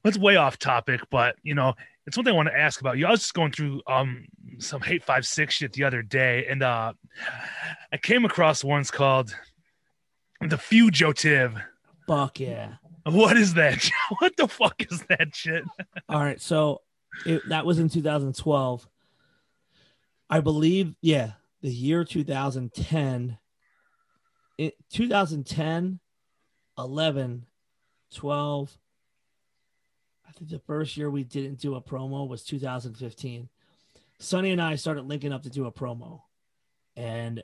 that's 0.04 0.18
way 0.18 0.36
off 0.36 0.60
topic, 0.60 1.00
but 1.10 1.38
you 1.42 1.56
know, 1.56 1.74
it's 2.06 2.18
one 2.18 2.26
thing 2.26 2.34
I 2.34 2.36
want 2.36 2.50
to 2.50 2.58
ask 2.58 2.82
about 2.82 2.98
you. 2.98 3.06
I 3.06 3.12
was 3.12 3.22
just 3.22 3.34
going 3.34 3.54
through 3.54 3.82
um 3.88 4.26
some 4.60 4.82
Hate5Six 4.82 5.52
shit 5.52 5.72
the 5.72 5.86
other 5.86 6.02
day, 6.02 6.48
and 6.50 6.62
uh 6.64 6.92
I 7.94 7.98
came 7.98 8.26
across 8.26 8.62
one's 8.62 8.92
called 8.92 9.34
the 10.42 10.58
Fugitive. 10.58 11.56
Fuck 12.08 12.42
yeah. 12.42 12.74
What 13.12 13.38
is 13.38 13.56
that? 13.56 13.90
What 14.20 14.38
the 14.38 14.48
fuck 14.48 14.82
is 14.92 15.04
that 15.10 15.36
shit? 15.36 15.64
All 16.08 16.20
right, 16.20 16.40
so 16.40 16.82
it, 17.26 17.42
that 17.50 17.66
was 17.66 17.80
in 17.80 17.90
2012. 17.90 18.88
I 20.30 20.40
believe, 20.40 20.96
yeah, 21.02 21.32
the 21.62 21.70
year 21.70 22.04
2010. 22.04 23.38
It, 24.58 24.76
2010, 24.92 26.00
11, 26.78 27.46
12. 28.14 28.78
I 30.28 30.32
think 30.34 30.52
the 30.52 30.60
first 30.60 30.96
year 30.96 31.10
we 31.10 31.24
didn't 31.24 31.60
do 31.60 31.76
a 31.76 31.82
promo 31.82 32.28
was 32.28 32.44
2015. 32.44 33.50
Sonny 34.20 34.52
and 34.52 34.62
I 34.62 34.76
started 34.76 35.08
linking 35.08 35.34
up 35.34 35.44
to 35.44 35.50
do 35.50 35.66
a 35.66 35.72
promo, 35.72 36.22
and 36.96 37.44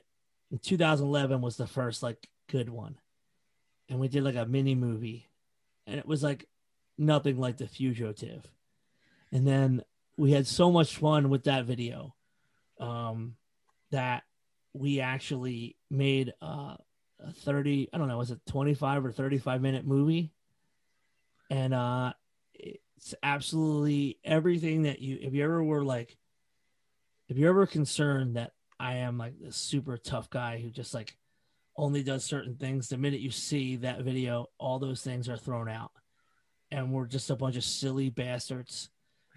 in 0.52 0.60
2011 0.60 1.42
was 1.42 1.58
the 1.58 1.68
first 1.68 2.04
like 2.04 2.30
good 2.50 2.70
one, 2.70 3.00
and 3.90 4.00
we 4.00 4.08
did 4.08 4.24
like 4.24 4.36
a 4.36 4.46
mini 4.46 4.76
movie, 4.76 5.27
and 5.88 5.98
it 5.98 6.06
was 6.06 6.22
like 6.22 6.48
nothing 6.98 7.40
like 7.40 7.58
the 7.58 7.68
fugitive. 7.68 8.46
And 9.32 9.48
then 9.48 9.84
we 10.18 10.32
had 10.32 10.46
so 10.46 10.72
much 10.72 10.98
fun 10.98 11.30
with 11.30 11.46
that 11.46 11.66
video 11.66 12.14
um 12.80 13.36
that 13.90 14.24
we 14.74 15.00
actually 15.00 15.76
made 15.90 16.34
uh, 16.44 16.76
a 17.20 17.32
30 17.32 17.90
i 17.92 17.98
don't 17.98 18.08
know 18.08 18.18
was 18.20 18.30
it 18.30 18.40
25 18.48 19.06
or 19.06 19.12
35 19.12 19.62
minute 19.62 19.86
movie? 19.86 20.32
And 21.50 21.74
uh 21.74 22.14
it's 22.54 23.16
absolutely 23.24 24.20
everything 24.24 24.84
that 24.84 25.00
you 25.00 25.18
if 25.22 25.34
you 25.34 25.44
ever 25.44 25.64
were 25.64 25.84
like 25.84 26.18
if 27.30 27.38
you're 27.38 27.50
ever 27.50 27.66
concerned 27.66 28.36
that 28.36 28.54
i 28.80 28.96
am 28.96 29.18
like 29.18 29.40
this 29.40 29.56
super 29.56 29.98
tough 29.98 30.30
guy 30.30 30.60
who 30.60 30.70
just 30.70 30.94
like 30.94 31.16
only 31.78 32.04
does 32.04 32.24
certain 32.24 32.56
things 32.56 32.88
the 32.88 32.98
minute 32.98 33.20
you 33.20 33.32
see 33.32 33.76
that 33.76 34.02
video 34.02 34.48
all 34.58 34.80
those 34.80 35.02
things 35.02 35.30
are 35.30 35.38
thrown 35.38 35.70
out 35.70 35.92
and 36.72 36.92
we're 36.92 37.06
just 37.06 37.30
a 37.30 37.36
bunch 37.36 37.56
of 37.56 37.64
silly 37.64 38.10
bastards 38.10 38.90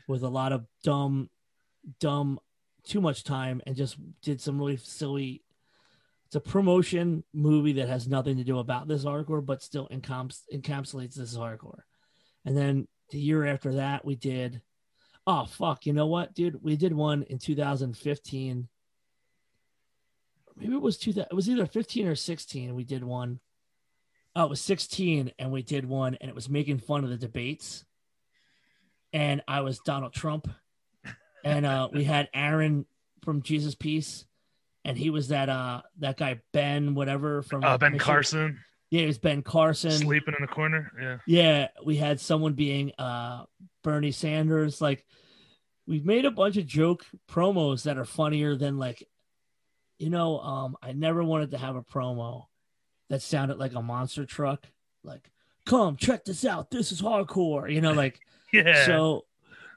with 0.08 0.22
a 0.22 0.28
lot 0.28 0.52
of 0.52 0.66
dumb, 0.82 1.30
dumb, 2.00 2.38
too 2.84 3.00
much 3.00 3.24
time, 3.24 3.60
and 3.66 3.76
just 3.76 3.96
did 4.22 4.40
some 4.40 4.58
really 4.58 4.76
silly. 4.76 5.42
It's 6.26 6.36
a 6.36 6.40
promotion 6.40 7.24
movie 7.32 7.74
that 7.74 7.88
has 7.88 8.08
nothing 8.08 8.36
to 8.36 8.44
do 8.44 8.58
about 8.58 8.88
this 8.88 9.04
hardcore, 9.04 9.44
but 9.44 9.62
still 9.62 9.88
encaps- 9.88 10.42
encapsulates 10.52 11.14
this 11.14 11.36
hardcore. 11.36 11.82
And 12.44 12.56
then 12.56 12.88
the 13.10 13.18
year 13.18 13.46
after 13.46 13.74
that, 13.74 14.04
we 14.04 14.16
did. 14.16 14.60
Oh 15.26 15.44
fuck! 15.44 15.86
You 15.86 15.92
know 15.92 16.06
what, 16.06 16.34
dude? 16.34 16.62
We 16.62 16.76
did 16.76 16.92
one 16.92 17.24
in 17.24 17.38
2015. 17.38 18.68
Maybe 20.60 20.74
it 20.74 20.82
was 20.82 20.98
two. 20.98 21.10
It 21.10 21.32
was 21.34 21.48
either 21.48 21.66
15 21.66 22.06
or 22.06 22.14
16. 22.14 22.74
We 22.74 22.84
did 22.84 23.02
one. 23.02 23.40
Oh, 24.36 24.44
it 24.44 24.50
was 24.50 24.60
16, 24.60 25.32
and 25.38 25.50
we 25.50 25.62
did 25.62 25.84
one, 25.88 26.14
and 26.20 26.28
it 26.28 26.34
was 26.34 26.48
making 26.48 26.78
fun 26.78 27.02
of 27.04 27.10
the 27.10 27.16
debates 27.16 27.84
and 29.12 29.42
I 29.48 29.62
was 29.62 29.80
Donald 29.80 30.12
Trump, 30.12 30.48
and 31.44 31.66
uh, 31.66 31.88
we 31.92 32.04
had 32.04 32.28
Aaron 32.32 32.86
from 33.24 33.42
Jesus 33.42 33.74
Piece, 33.74 34.24
and 34.84 34.96
he 34.96 35.10
was 35.10 35.28
that 35.28 35.48
uh 35.48 35.82
that 35.98 36.16
guy 36.16 36.40
Ben 36.52 36.94
whatever 36.94 37.42
from 37.42 37.64
Uh, 37.64 37.76
ben 37.76 37.92
Michigan. 37.92 38.06
Carson 38.06 38.60
Yeah, 38.90 39.02
it 39.02 39.06
was 39.08 39.18
Ben 39.18 39.42
Carson. 39.42 39.90
sleeping 39.90 40.34
in 40.38 40.42
the 40.46 40.52
corner. 40.52 40.92
Yeah. 41.00 41.18
Yeah, 41.26 41.68
we 41.84 41.96
had 41.96 42.20
someone 42.20 42.52
being 42.52 42.92
uh 42.98 43.46
Bernie 43.82 44.12
Sanders. 44.12 44.80
Like, 44.80 45.04
we've 45.88 46.06
made 46.06 46.24
a 46.24 46.30
bunch 46.30 46.56
of 46.56 46.66
joke 46.66 47.04
promos 47.28 47.82
that 47.82 47.98
are 47.98 48.04
funnier 48.04 48.54
than 48.54 48.78
like, 48.78 49.06
you 50.00 50.08
know, 50.08 50.40
um, 50.40 50.76
I 50.82 50.92
never 50.92 51.22
wanted 51.22 51.50
to 51.50 51.58
have 51.58 51.76
a 51.76 51.82
promo 51.82 52.46
that 53.10 53.20
sounded 53.20 53.58
like 53.58 53.74
a 53.74 53.82
monster 53.82 54.24
truck. 54.24 54.66
Like, 55.04 55.30
come 55.66 55.96
check 55.96 56.24
this 56.24 56.46
out. 56.46 56.70
This 56.70 56.90
is 56.90 57.02
hardcore. 57.02 57.72
You 57.72 57.80
know, 57.80 57.92
like. 57.92 58.18
Yeah. 58.52 58.84
So, 58.84 59.26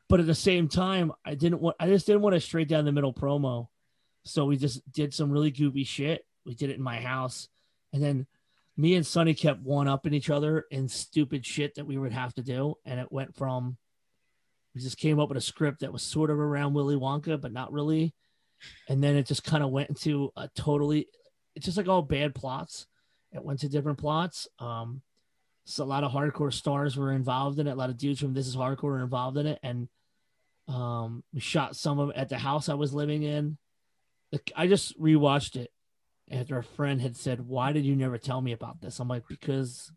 but 0.09 0.19
at 0.19 0.25
the 0.25 0.33
same 0.33 0.67
time, 0.67 1.11
I 1.23 1.35
didn't 1.35 1.61
want. 1.61 1.75
I 1.79 1.85
just 1.85 2.07
didn't 2.07 2.23
want 2.23 2.33
a 2.33 2.39
straight 2.39 2.67
down 2.67 2.85
the 2.85 2.91
middle 2.91 3.13
promo. 3.13 3.67
So 4.23 4.45
we 4.45 4.57
just 4.57 4.81
did 4.91 5.13
some 5.13 5.29
really 5.29 5.51
goofy 5.51 5.83
shit. 5.83 6.25
We 6.43 6.55
did 6.55 6.71
it 6.71 6.77
in 6.77 6.81
my 6.81 6.99
house, 6.99 7.49
and 7.93 8.01
then 8.01 8.25
me 8.75 8.95
and 8.95 9.05
Sonny 9.05 9.35
kept 9.35 9.61
one 9.61 9.87
upping 9.87 10.15
each 10.15 10.31
other 10.31 10.65
in 10.71 10.87
stupid 10.87 11.45
shit 11.45 11.75
that 11.75 11.85
we 11.85 11.99
would 11.99 12.13
have 12.13 12.33
to 12.33 12.41
do, 12.41 12.73
and 12.83 12.99
it 12.99 13.11
went 13.11 13.35
from. 13.35 13.77
We 14.73 14.81
just 14.81 14.97
came 14.97 15.19
up 15.19 15.29
with 15.29 15.37
a 15.37 15.41
script 15.41 15.81
that 15.81 15.93
was 15.93 16.01
sort 16.01 16.31
of 16.31 16.39
around 16.39 16.73
Willy 16.73 16.95
Wonka, 16.95 17.39
but 17.39 17.53
not 17.53 17.71
really, 17.71 18.15
and 18.89 19.03
then 19.03 19.15
it 19.15 19.27
just 19.27 19.43
kind 19.43 19.63
of 19.63 19.69
went 19.69 19.89
into 19.89 20.31
a 20.35 20.49
totally. 20.55 21.07
It's 21.55 21.65
just 21.65 21.77
like 21.77 21.87
all 21.87 22.01
bad 22.01 22.33
plots. 22.35 22.87
It 23.31 23.43
went 23.43 23.59
to 23.59 23.69
different 23.69 23.99
plots. 23.99 24.47
Um, 24.59 25.01
so 25.65 25.83
a 25.83 25.85
lot 25.85 26.03
of 26.03 26.11
hardcore 26.11 26.53
stars 26.53 26.97
were 26.97 27.11
involved 27.11 27.59
in 27.59 27.67
it. 27.67 27.71
A 27.71 27.75
lot 27.75 27.89
of 27.89 27.97
dudes 27.97 28.19
from 28.19 28.33
This 28.33 28.47
Is 28.47 28.55
Hardcore 28.55 28.83
were 28.83 29.03
involved 29.03 29.37
in 29.37 29.47
it, 29.47 29.59
and 29.63 29.87
um, 30.67 31.23
we 31.33 31.39
shot 31.39 31.75
some 31.75 31.99
of 31.99 32.09
it 32.09 32.15
at 32.15 32.29
the 32.29 32.37
house 32.37 32.69
I 32.69 32.73
was 32.73 32.93
living 32.93 33.23
in. 33.23 33.57
Like, 34.31 34.51
I 34.55 34.67
just 34.67 34.99
rewatched 34.99 35.55
it 35.55 35.71
after 36.31 36.57
a 36.57 36.63
friend 36.63 37.01
had 37.01 37.15
said, 37.15 37.47
"Why 37.47 37.71
did 37.71 37.85
you 37.85 37.95
never 37.95 38.17
tell 38.17 38.41
me 38.41 38.51
about 38.51 38.81
this?" 38.81 38.99
I'm 38.99 39.07
like, 39.07 39.27
"Because 39.27 39.91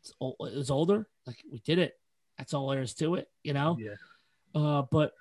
it's 0.00 0.12
ol- 0.20 0.36
it 0.40 0.56
was 0.56 0.70
older. 0.70 1.08
Like 1.26 1.38
we 1.50 1.60
did 1.60 1.78
it. 1.78 1.94
That's 2.36 2.52
all 2.52 2.68
there 2.68 2.82
is 2.82 2.94
to 2.94 3.14
it, 3.14 3.28
you 3.42 3.52
know." 3.52 3.78
Yeah. 3.78 3.94
Uh, 4.54 4.82
but 4.90 5.12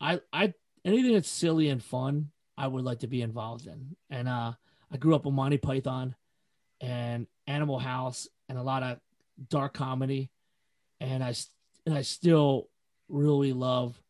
I, 0.00 0.20
I 0.32 0.52
anything 0.88 1.12
that's 1.12 1.28
silly 1.28 1.68
and 1.68 1.82
fun, 1.82 2.30
I 2.56 2.66
would 2.66 2.84
like 2.84 3.00
to 3.00 3.06
be 3.06 3.22
involved 3.22 3.66
in. 3.66 3.96
And 4.10 4.28
uh, 4.28 4.52
I 4.92 4.96
grew 4.96 5.14
up 5.14 5.24
with 5.24 5.34
Monty 5.34 5.58
Python 5.58 6.14
and 6.80 7.26
Animal 7.46 7.78
House 7.78 8.28
and 8.48 8.58
a 8.58 8.62
lot 8.62 8.82
of 8.82 8.98
dark 9.48 9.74
comedy, 9.74 10.30
and 11.00 11.22
I 11.22 11.34
and 11.86 11.94
I 11.96 12.02
still 12.02 12.68
really 13.08 13.52
love 13.52 14.00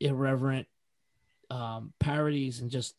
irreverent 0.00 0.66
um, 1.50 1.92
parodies 1.98 2.60
and 2.60 2.70
just 2.70 2.94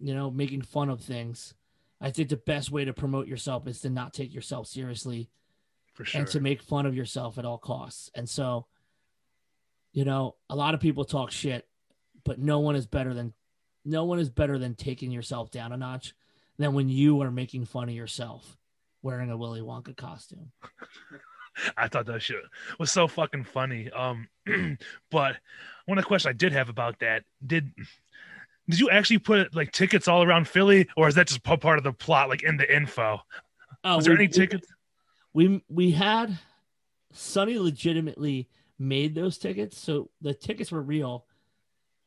you 0.00 0.14
know, 0.14 0.30
making 0.30 0.62
fun 0.62 0.88
of 0.88 1.00
things. 1.00 1.54
I 2.00 2.10
think 2.10 2.30
the 2.30 2.36
best 2.36 2.70
way 2.70 2.86
to 2.86 2.94
promote 2.94 3.28
yourself 3.28 3.66
is 3.66 3.80
to 3.82 3.90
not 3.90 4.14
take 4.14 4.34
yourself 4.34 4.66
seriously 4.66 5.28
For 5.92 6.06
sure. 6.06 6.20
and 6.20 6.30
to 6.30 6.40
make 6.40 6.62
fun 6.62 6.86
of 6.86 6.96
yourself 6.96 7.36
at 7.36 7.44
all 7.44 7.58
costs. 7.58 8.10
And 8.14 8.28
so, 8.28 8.66
you 9.92 10.06
know, 10.06 10.36
a 10.48 10.56
lot 10.56 10.72
of 10.72 10.80
people 10.80 11.04
talk 11.04 11.30
shit, 11.30 11.68
but 12.24 12.38
no 12.38 12.58
one 12.60 12.76
is 12.76 12.86
better 12.86 13.14
than 13.14 13.32
no 13.84 14.04
one 14.04 14.18
is 14.18 14.30
better 14.30 14.58
than 14.58 14.74
taking 14.74 15.10
yourself 15.10 15.50
down 15.50 15.72
a 15.72 15.76
notch 15.76 16.14
than 16.58 16.74
when 16.74 16.88
you 16.88 17.20
are 17.22 17.30
making 17.30 17.64
fun 17.64 17.88
of 17.88 17.94
yourself 17.94 18.56
wearing 19.02 19.30
a 19.30 19.36
Willy 19.36 19.60
Wonka 19.62 19.96
costume. 19.96 20.52
I 21.76 21.88
thought 21.88 22.06
that 22.06 22.22
shit 22.22 22.36
was 22.78 22.92
so 22.92 23.08
fucking 23.08 23.44
funny. 23.44 23.90
Um, 23.90 24.28
but 25.10 25.36
one 25.86 25.98
of 25.98 26.04
the 26.04 26.06
questions 26.06 26.30
I 26.30 26.32
did 26.34 26.52
have 26.52 26.68
about 26.68 26.98
that 27.00 27.24
did 27.46 27.72
did 28.68 28.78
you 28.78 28.88
actually 28.90 29.18
put 29.18 29.54
like 29.54 29.72
tickets 29.72 30.06
all 30.06 30.22
around 30.22 30.46
Philly, 30.46 30.86
or 30.96 31.08
is 31.08 31.16
that 31.16 31.26
just 31.26 31.42
part 31.42 31.78
of 31.78 31.84
the 31.84 31.92
plot, 31.92 32.28
like 32.28 32.42
in 32.42 32.56
the 32.56 32.74
info? 32.74 33.20
Oh, 33.82 33.96
Was 33.96 34.04
there 34.04 34.14
we- 34.14 34.24
any 34.24 34.28
tickets? 34.28 34.66
We 35.32 35.62
we 35.68 35.90
had 35.92 36.38
Sonny 37.12 37.58
legitimately 37.58 38.48
made 38.78 39.14
those 39.14 39.38
tickets, 39.38 39.78
so 39.78 40.10
the 40.20 40.34
tickets 40.34 40.70
were 40.72 40.82
real, 40.82 41.24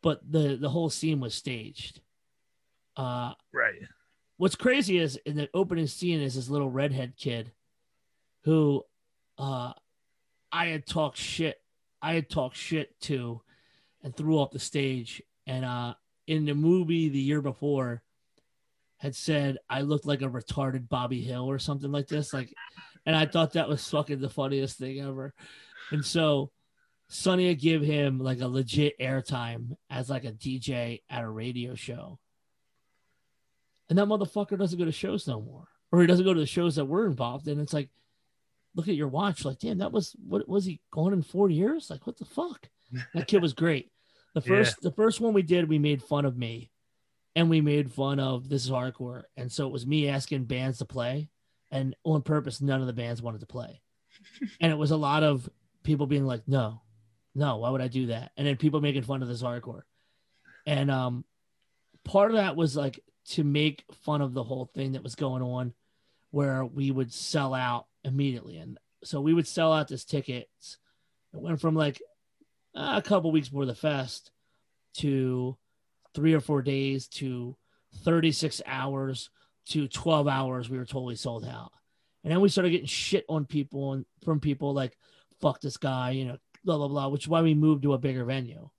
but 0.03 0.19
the 0.31 0.55
the 0.57 0.69
whole 0.69 0.91
scene 0.91 1.19
was 1.19 1.33
staged. 1.33 2.01
Uh 2.95 3.33
Right. 3.51 3.79
what's 4.37 4.55
crazy 4.55 4.99
is 4.99 5.15
in 5.25 5.35
the 5.35 5.49
opening 5.55 5.87
scene 5.87 6.21
is 6.21 6.35
this 6.35 6.49
little 6.49 6.69
redhead 6.69 7.13
kid 7.17 7.51
who 8.43 8.83
uh 9.39 9.73
I 10.51 10.67
had 10.67 10.85
talked 10.85 11.17
shit 11.17 11.59
I 12.03 12.13
had 12.13 12.29
talked 12.29 12.55
shit 12.55 12.99
to 13.01 13.41
and 14.03 14.15
threw 14.15 14.37
off 14.37 14.51
the 14.51 14.59
stage 14.59 15.23
and 15.47 15.65
uh 15.65 15.95
in 16.27 16.45
the 16.45 16.53
movie 16.53 17.09
the 17.09 17.19
year 17.19 17.41
before 17.41 18.03
had 18.97 19.15
said 19.15 19.57
I 19.69 19.81
looked 19.81 20.05
like 20.05 20.21
a 20.21 20.29
retarded 20.29 20.87
Bobby 20.87 21.21
Hill 21.21 21.49
or 21.49 21.57
something 21.57 21.91
like 21.91 22.07
this 22.07 22.31
like 22.33 22.53
and 23.05 23.15
I 23.15 23.25
thought 23.25 23.53
that 23.53 23.67
was 23.69 23.89
fucking 23.89 24.19
the 24.21 24.29
funniest 24.29 24.77
thing 24.77 24.99
ever 25.01 25.33
and 25.91 26.05
so 26.05 26.51
Sonny 27.09 27.47
would 27.47 27.59
give 27.59 27.81
him 27.81 28.19
like 28.19 28.41
a 28.41 28.47
legit 28.47 28.97
airtime 28.99 29.75
as 29.89 30.09
like 30.09 30.23
a 30.25 30.31
DJ 30.31 31.01
at 31.09 31.23
a 31.23 31.29
radio 31.29 31.75
show 31.75 32.19
and 33.89 33.97
that 33.99 34.07
motherfucker 34.07 34.57
doesn't 34.57 34.79
go 34.79 34.85
to 34.85 34.91
shows 34.91 35.27
no 35.27 35.41
more, 35.41 35.67
or 35.91 36.01
he 36.01 36.07
doesn't 36.07 36.25
go 36.25 36.33
to 36.33 36.39
the 36.39 36.45
shows 36.45 36.75
that 36.77 36.85
we're 36.85 37.05
involved 37.05 37.47
in. 37.47 37.59
It's 37.59 37.73
like, 37.73 37.89
look 38.75 38.87
at 38.87 38.95
your 38.95 39.09
watch, 39.09 39.45
like, 39.45 39.59
damn, 39.59 39.79
that 39.79 39.91
was 39.91 40.15
what 40.27 40.47
was 40.47 40.65
he 40.65 40.81
gone 40.91 41.13
in 41.13 41.21
four 41.21 41.49
years? 41.49 41.89
Like, 41.89 42.07
what 42.07 42.17
the 42.17 42.25
fuck? 42.25 42.69
That 43.13 43.27
kid 43.27 43.41
was 43.41 43.53
great. 43.53 43.91
The 44.33 44.41
Yeah. 44.45 44.47
first, 44.47 44.81
the 44.81 44.91
first 44.91 45.19
one 45.21 45.33
we 45.33 45.41
did, 45.43 45.67
we 45.69 45.79
made 45.79 46.01
fun 46.01 46.25
of 46.25 46.37
me, 46.37 46.71
and 47.35 47.49
we 47.49 47.61
made 47.61 47.91
fun 47.91 48.19
of 48.19 48.47
this 48.49 48.63
is 48.65 48.71
hardcore, 48.71 49.23
and 49.37 49.51
so 49.51 49.67
it 49.67 49.73
was 49.73 49.85
me 49.85 50.07
asking 50.07 50.45
bands 50.45 50.77
to 50.79 50.85
play, 50.85 51.29
and 51.69 51.93
on 52.05 52.21
purpose, 52.21 52.61
none 52.61 52.81
of 52.81 52.87
the 52.87 52.93
bands 52.93 53.21
wanted 53.21 53.41
to 53.41 53.47
play, 53.47 53.81
and 54.61 54.71
it 54.71 54.77
was 54.77 54.91
a 54.91 54.97
lot 54.97 55.23
of 55.23 55.47
people 55.83 56.07
being 56.07 56.25
like, 56.25 56.47
no, 56.47 56.81
no, 57.35 57.57
why 57.57 57.69
would 57.69 57.81
I 57.81 57.87
do 57.87 58.07
that? 58.07 58.31
And 58.37 58.45
then 58.45 58.57
people 58.57 58.81
making 58.81 59.03
fun 59.03 59.21
of 59.21 59.27
this 59.27 59.43
hardcore, 59.43 59.83
and 60.65 60.89
um, 60.91 61.25
part 62.03 62.31
of 62.31 62.37
that 62.37 62.55
was 62.55 62.75
like 62.75 62.99
to 63.29 63.43
make 63.43 63.85
fun 64.03 64.21
of 64.21 64.33
the 64.33 64.43
whole 64.43 64.69
thing 64.73 64.93
that 64.93 65.03
was 65.03 65.15
going 65.15 65.41
on 65.41 65.73
where 66.31 66.65
we 66.65 66.91
would 66.91 67.13
sell 67.13 67.53
out 67.53 67.85
immediately. 68.03 68.57
And 68.57 68.77
so 69.03 69.21
we 69.21 69.33
would 69.33 69.47
sell 69.47 69.71
out 69.71 69.87
this 69.87 70.03
tickets. 70.03 70.77
It 71.33 71.39
went 71.39 71.61
from 71.61 71.75
like 71.75 72.01
a 72.75 73.01
couple 73.01 73.31
weeks 73.31 73.49
before 73.49 73.65
the 73.65 73.75
fest 73.75 74.31
to 74.95 75.57
three 76.13 76.33
or 76.33 76.39
four 76.39 76.61
days 76.61 77.07
to 77.07 77.55
36 78.03 78.61
hours 78.65 79.29
to 79.65 79.87
12 79.87 80.27
hours 80.27 80.69
we 80.69 80.77
were 80.77 80.85
totally 80.85 81.15
sold 81.15 81.45
out. 81.45 81.71
And 82.23 82.31
then 82.31 82.41
we 82.41 82.49
started 82.49 82.71
getting 82.71 82.87
shit 82.87 83.25
on 83.29 83.45
people 83.45 83.93
and 83.93 84.05
from 84.23 84.39
people 84.39 84.73
like 84.73 84.97
fuck 85.41 85.59
this 85.59 85.77
guy 85.77 86.11
you 86.11 86.25
know 86.25 86.37
blah 86.63 86.77
blah 86.77 86.87
blah 86.87 87.07
which 87.07 87.23
is 87.23 87.27
why 87.27 87.41
we 87.41 87.53
moved 87.53 87.83
to 87.83 87.93
a 87.93 87.97
bigger 87.97 88.25
venue 88.25 88.69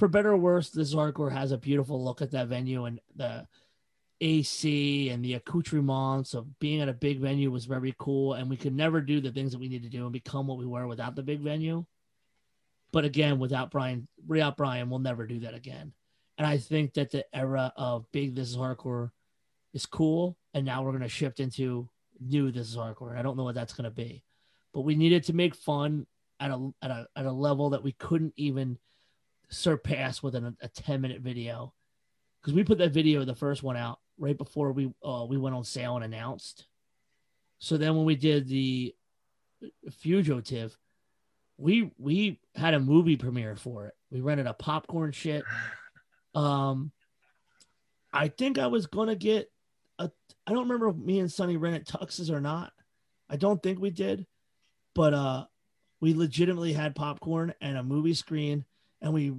for 0.00 0.08
better 0.08 0.32
or 0.32 0.36
worse, 0.38 0.70
this 0.70 0.94
hardcore 0.94 1.30
has 1.30 1.52
a 1.52 1.58
beautiful 1.58 2.02
look 2.02 2.22
at 2.22 2.30
that 2.30 2.48
venue 2.48 2.86
and 2.86 3.00
the 3.16 3.46
AC 4.22 5.10
and 5.10 5.24
the 5.24 5.34
accoutrements 5.34 6.32
of 6.32 6.58
being 6.58 6.80
at 6.80 6.88
a 6.88 6.94
big 6.94 7.20
venue 7.20 7.50
was 7.50 7.66
very 7.66 7.94
cool. 7.98 8.32
And 8.32 8.48
we 8.48 8.56
could 8.56 8.74
never 8.74 9.02
do 9.02 9.20
the 9.20 9.30
things 9.30 9.52
that 9.52 9.58
we 9.58 9.68
need 9.68 9.82
to 9.82 9.90
do 9.90 10.04
and 10.04 10.12
become 10.12 10.46
what 10.46 10.58
we 10.58 10.66
were 10.66 10.86
without 10.86 11.16
the 11.16 11.22
big 11.22 11.40
venue. 11.40 11.84
But 12.92 13.04
again, 13.04 13.38
without 13.38 13.70
Brian, 13.70 14.08
without 14.26 14.56
Brian, 14.56 14.88
we'll 14.88 15.00
never 15.00 15.26
do 15.26 15.40
that 15.40 15.54
again. 15.54 15.92
And 16.38 16.46
I 16.46 16.56
think 16.56 16.94
that 16.94 17.10
the 17.10 17.24
era 17.34 17.72
of 17.76 18.10
big 18.10 18.34
This 18.34 18.48
Is 18.48 18.56
Hardcore 18.56 19.10
is 19.74 19.84
cool. 19.84 20.38
And 20.54 20.64
now 20.64 20.82
we're 20.82 20.92
going 20.92 21.02
to 21.02 21.08
shift 21.08 21.40
into 21.40 21.90
new 22.20 22.50
This 22.50 22.70
Is 22.70 22.76
Hardcore. 22.76 23.18
I 23.18 23.22
don't 23.22 23.36
know 23.36 23.44
what 23.44 23.54
that's 23.54 23.74
going 23.74 23.84
to 23.84 23.90
be, 23.90 24.22
but 24.72 24.80
we 24.80 24.96
needed 24.96 25.24
to 25.24 25.34
make 25.34 25.54
fun 25.54 26.06
at 26.40 26.50
a, 26.50 26.70
at 26.82 26.90
a, 26.90 27.06
at 27.14 27.26
a 27.26 27.32
level 27.32 27.70
that 27.70 27.84
we 27.84 27.92
couldn't 27.92 28.32
even 28.36 28.78
surpass 29.50 30.22
within 30.22 30.46
a, 30.46 30.54
a 30.62 30.68
10 30.68 31.00
minute 31.00 31.20
video. 31.20 31.72
Because 32.40 32.54
we 32.54 32.64
put 32.64 32.78
that 32.78 32.92
video 32.92 33.24
the 33.24 33.34
first 33.34 33.62
one 33.62 33.76
out 33.76 33.98
right 34.18 34.36
before 34.36 34.72
we 34.72 34.92
uh, 35.04 35.26
we 35.28 35.36
went 35.36 35.54
on 35.54 35.64
sale 35.64 35.96
and 35.96 36.04
announced. 36.04 36.66
So 37.58 37.76
then 37.76 37.94
when 37.96 38.06
we 38.06 38.16
did 38.16 38.48
the 38.48 38.94
fugitive 39.90 40.76
we 41.60 41.92
we 41.98 42.40
had 42.54 42.74
a 42.74 42.80
movie 42.80 43.16
premiere 43.16 43.54
for 43.54 43.86
it. 43.86 43.94
We 44.10 44.20
rented 44.20 44.46
a 44.46 44.54
popcorn 44.54 45.12
shit. 45.12 45.44
Um 46.32 46.92
i 48.12 48.28
think 48.28 48.56
i 48.56 48.68
was 48.68 48.86
gonna 48.86 49.16
get 49.16 49.50
a 49.98 50.08
i 50.46 50.52
don't 50.52 50.62
remember 50.62 50.88
if 50.88 50.94
me 50.94 51.18
and 51.18 51.30
sonny 51.30 51.56
rented 51.56 51.88
tuxes 51.88 52.30
or 52.30 52.40
not. 52.40 52.72
I 53.28 53.34
don't 53.34 53.60
think 53.60 53.80
we 53.80 53.90
did 53.90 54.28
but 54.94 55.12
uh 55.12 55.46
we 56.00 56.14
legitimately 56.14 56.72
had 56.72 56.94
popcorn 56.94 57.54
and 57.60 57.76
a 57.76 57.82
movie 57.82 58.14
screen 58.14 58.64
and 59.02 59.12
we 59.12 59.32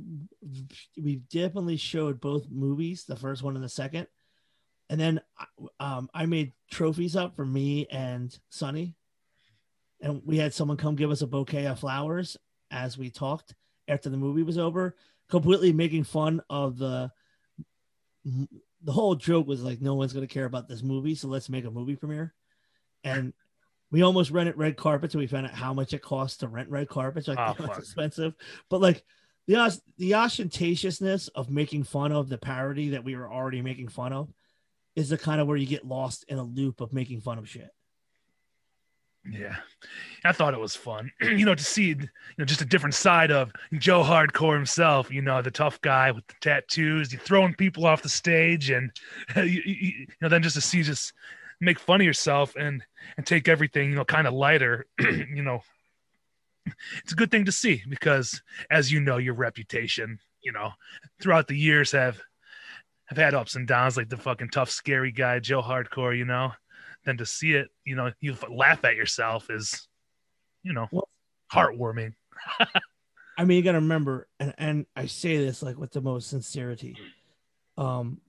we 0.98 1.18
definitely 1.32 1.78
showed 1.78 2.20
both 2.20 2.50
movies, 2.50 3.06
the 3.06 3.16
first 3.16 3.44
one 3.44 3.56
and 3.56 3.64
the 3.64 3.70
second. 3.70 4.08
And 4.90 5.00
then 5.00 5.22
um, 5.80 6.10
I 6.14 6.26
made 6.26 6.54
trophies 6.70 7.16
up 7.16 7.36
for 7.36 7.46
me 7.46 7.88
and 7.88 8.38
Sonny, 8.50 8.96
and 10.02 10.22
we 10.26 10.38
had 10.38 10.54
someone 10.54 10.78
come 10.78 10.96
give 10.96 11.12
us 11.12 11.22
a 11.22 11.28
bouquet 11.28 11.68
of 11.68 11.80
flowers 11.80 12.38
as 12.72 12.98
we 12.98 13.10
talked 13.10 13.54
after 13.88 14.10
the 14.10 14.18
movie 14.18 14.44
was 14.44 14.58
over, 14.58 14.96
completely 15.30 15.74
making 15.74 16.04
fun 16.04 16.42
of 16.50 16.78
the. 16.78 17.12
The 18.84 18.92
whole 18.92 19.14
joke 19.14 19.46
was 19.46 19.62
like, 19.62 19.80
no 19.80 19.94
one's 19.94 20.12
gonna 20.12 20.26
care 20.26 20.46
about 20.46 20.68
this 20.68 20.82
movie, 20.82 21.14
so 21.14 21.28
let's 21.28 21.50
make 21.50 21.66
a 21.66 21.72
movie 21.72 21.96
premiere. 21.96 22.34
And 23.04 23.32
we 23.92 24.02
almost 24.02 24.32
rented 24.32 24.58
red 24.58 24.78
carpets, 24.78 25.14
and 25.14 25.20
we 25.20 25.28
found 25.28 25.48
out 25.48 25.54
how 25.54 25.74
much 25.74 25.94
it 25.94 26.02
costs 26.02 26.38
to 26.38 26.48
rent 26.48 26.70
red 26.70 26.88
carpets. 26.88 27.28
Like, 27.28 27.38
Oh, 27.40 27.56
it's 27.66 27.78
expensive, 27.78 28.34
but 28.70 28.82
like 28.82 29.04
the 29.48 29.80
the 29.98 30.12
ostentatiousness 30.12 31.30
of 31.36 31.50
making 31.50 31.84
fun 31.84 32.12
of 32.12 32.30
the 32.30 32.38
parody 32.38 32.90
that 32.90 33.04
we 33.04 33.16
were 33.16 33.32
already 33.32 33.62
making 33.62 33.90
fun 33.90 34.14
of 34.14 34.30
is 34.96 35.10
the 35.10 35.18
kind 35.18 35.42
of 35.42 35.48
where 35.48 35.58
you 35.58 35.66
get 35.66 35.86
lost 35.86 36.26
in 36.28 36.38
a 36.38 36.44
loop 36.44 36.82
of 36.82 36.94
making 36.94 37.22
fun 37.22 37.38
of 37.38 37.48
shit. 37.48 37.70
Yeah, 39.30 39.58
I 40.24 40.32
thought 40.32 40.56
it 40.56 40.60
was 40.60 40.76
fun. 40.76 41.12
you 41.22 41.46
know, 41.46 41.54
to 41.54 41.64
see 41.64 41.90
you 41.90 42.08
know 42.38 42.46
just 42.46 42.62
a 42.62 42.66
different 42.66 42.96
side 42.96 43.30
of 43.30 43.52
Joe 43.74 44.04
Hardcore 44.04 44.56
himself. 44.56 45.12
You 45.12 45.22
know, 45.22 45.42
the 45.42 45.52
tough 45.52 45.80
guy 45.82 46.12
with 46.12 46.26
the 46.28 46.34
tattoos, 46.42 47.14
you 47.14 47.20
throwing 47.20 47.54
people 47.54 47.86
off 47.86 48.02
the 48.02 48.10
stage, 48.10 48.70
and 48.72 48.92
you, 49.36 49.44
you, 49.44 49.76
you 49.76 50.08
know, 50.22 50.30
then 50.30 50.42
just 50.42 50.56
to 50.56 50.62
see 50.62 50.82
just 50.82 51.14
make 51.62 51.80
fun 51.80 52.02
of 52.02 52.06
yourself 52.06 52.56
and 52.58 52.84
and 53.16 53.26
take 53.26 53.48
everything 53.48 53.90
you 53.92 53.96
know 53.96 54.06
kind 54.06 54.28
of 54.28 54.34
lighter. 54.34 54.88
you 55.00 55.44
know, 55.44 55.62
it's 57.04 57.14
a 57.14 57.16
good 57.16 57.32
thing 57.32 57.46
to 57.46 57.52
see 57.52 57.84
because, 57.88 58.42
as 58.70 58.92
you 58.92 59.00
know, 59.00 59.18
your 59.18 59.36
reputation, 59.36 60.20
you 60.44 60.52
know, 60.52 60.72
throughout 61.22 61.48
the 61.48 61.58
years 61.58 61.94
have 61.94 62.20
have 63.06 63.18
had 63.18 63.34
ups 63.34 63.56
and 63.56 63.68
downs, 63.68 63.96
like 63.96 64.10
the 64.10 64.18
fucking 64.18 64.50
tough, 64.50 64.70
scary 64.70 65.12
guy 65.12 65.40
Joe 65.40 65.62
Hardcore. 65.62 66.18
You 66.18 66.26
know 66.26 66.52
then 67.06 67.18
to 67.18 67.26
see 67.26 67.54
it, 67.54 67.70
you 67.84 67.96
know, 67.96 68.12
you 68.20 68.36
laugh 68.50 68.84
at 68.86 68.96
yourself 68.96 69.50
is, 69.50 69.88
you 70.64 70.74
know, 70.74 70.88
Well- 70.92 71.10
heartwarming. 71.52 72.14
I 73.38 73.46
mean, 73.46 73.58
you 73.58 73.64
got 73.64 73.72
to 73.72 73.80
remember, 73.80 74.28
and 74.40 74.54
and 74.58 74.86
I 74.96 75.08
say 75.08 75.38
this 75.38 75.64
like 75.64 75.78
with 75.78 75.92
the 75.92 76.02
most 76.02 76.30
sincerity. 76.30 76.98
Um, 77.78 78.22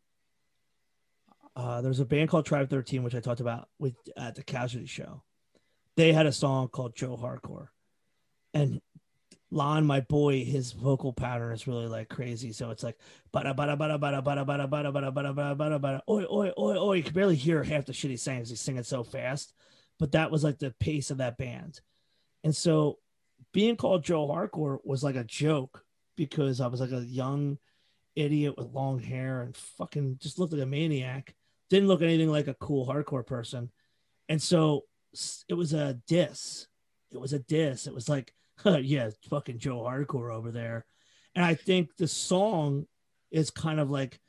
uh, 1.57 1.81
there's 1.83 2.01
a 2.01 2.05
band 2.05 2.31
called 2.31 2.47
Tribe 2.47 2.71
Thirteen, 2.71 3.03
which 3.03 3.15
I 3.15 3.21
talked 3.21 3.41
about 3.41 3.69
with 3.79 3.95
at 4.17 4.35
the 4.35 4.43
Casualty 4.43 4.87
Show. 4.87 5.23
They 5.97 6.13
had 6.13 6.27
a 6.27 6.33
song 6.33 6.69
called 6.69 6.97
Joe 6.97 7.17
Hardcore, 7.17 7.69
and 8.55 8.81
Lon, 9.51 9.85
my 9.85 10.01
boy, 10.01 10.45
his 10.45 10.73
vocal 10.73 11.13
pattern 11.13 11.53
is 11.53 11.67
really 11.67 11.87
like 11.87 12.09
crazy. 12.09 12.53
So 12.53 12.71
it's 12.71 12.83
like 12.83 12.97
bada 13.35 13.55
bada 13.55 13.77
bada 13.77 14.01
bada 14.01 14.25
bada 14.25 14.47
bada 14.47 14.67
bada 14.67 14.91
bada 14.93 15.13
bada 15.13 15.35
bada 15.35 15.57
bada 15.57 15.81
bada 15.81 16.01
oi 16.09 16.25
oi 16.25 16.53
oi 16.59 16.77
oi. 16.79 16.95
You 16.95 17.03
can 17.03 17.13
barely 17.13 17.37
hear 17.37 17.63
half 17.63 17.85
the 17.85 17.93
shit 17.93 18.11
he's 18.11 18.23
saying 18.23 18.41
'cause 18.41 18.51
he's 18.51 18.61
singing 18.61 18.83
so 18.83 19.05
fast. 19.05 19.53
But 19.99 20.13
that 20.13 20.31
was 20.31 20.43
like 20.43 20.59
the 20.59 20.71
pace 20.81 21.11
of 21.11 21.19
that 21.19 21.37
band, 21.37 21.81
and 22.43 22.57
so 22.57 22.99
being 23.53 23.77
called 23.77 24.05
Joe 24.05 24.27
Hardcore 24.27 24.79
was 24.85 25.05
like 25.05 25.17
a 25.17 25.25
joke 25.25 25.85
because 26.17 26.61
I 26.63 26.69
was 26.69 26.81
like 26.81 26.93
a 26.93 27.05
young 27.05 27.59
idiot 28.17 28.57
with 28.57 28.73
long 28.73 29.01
hair 29.01 29.43
and 29.43 29.55
fucking 29.55 30.17
just 30.19 30.39
looked 30.39 30.55
like 30.55 30.63
a 30.63 30.67
maniac. 30.67 31.35
Didn't 31.73 31.89
look 31.89 32.03
anything 32.03 32.29
like 32.29 32.49
a 32.49 32.55
cool 32.61 32.87
hardcore 32.87 33.27
person. 33.27 33.71
And 34.29 34.43
so 34.43 34.83
it 35.49 35.55
was 35.55 35.73
a 35.73 35.95
diss. 36.07 36.67
It 37.11 37.19
was 37.19 37.33
a 37.33 37.39
diss. 37.39 37.87
It 37.87 37.95
was 37.95 38.11
like, 38.11 38.35
yeah, 38.67 39.09
fucking 39.31 39.59
Joe 39.59 39.79
Hardcore 39.79 40.35
over 40.35 40.51
there. 40.51 40.85
And 41.35 41.43
I 41.43 41.55
think 41.55 41.97
the 41.97 42.07
song 42.07 42.85
is 43.31 43.51
kind 43.51 43.81
of 43.81 43.91
like 43.91 44.21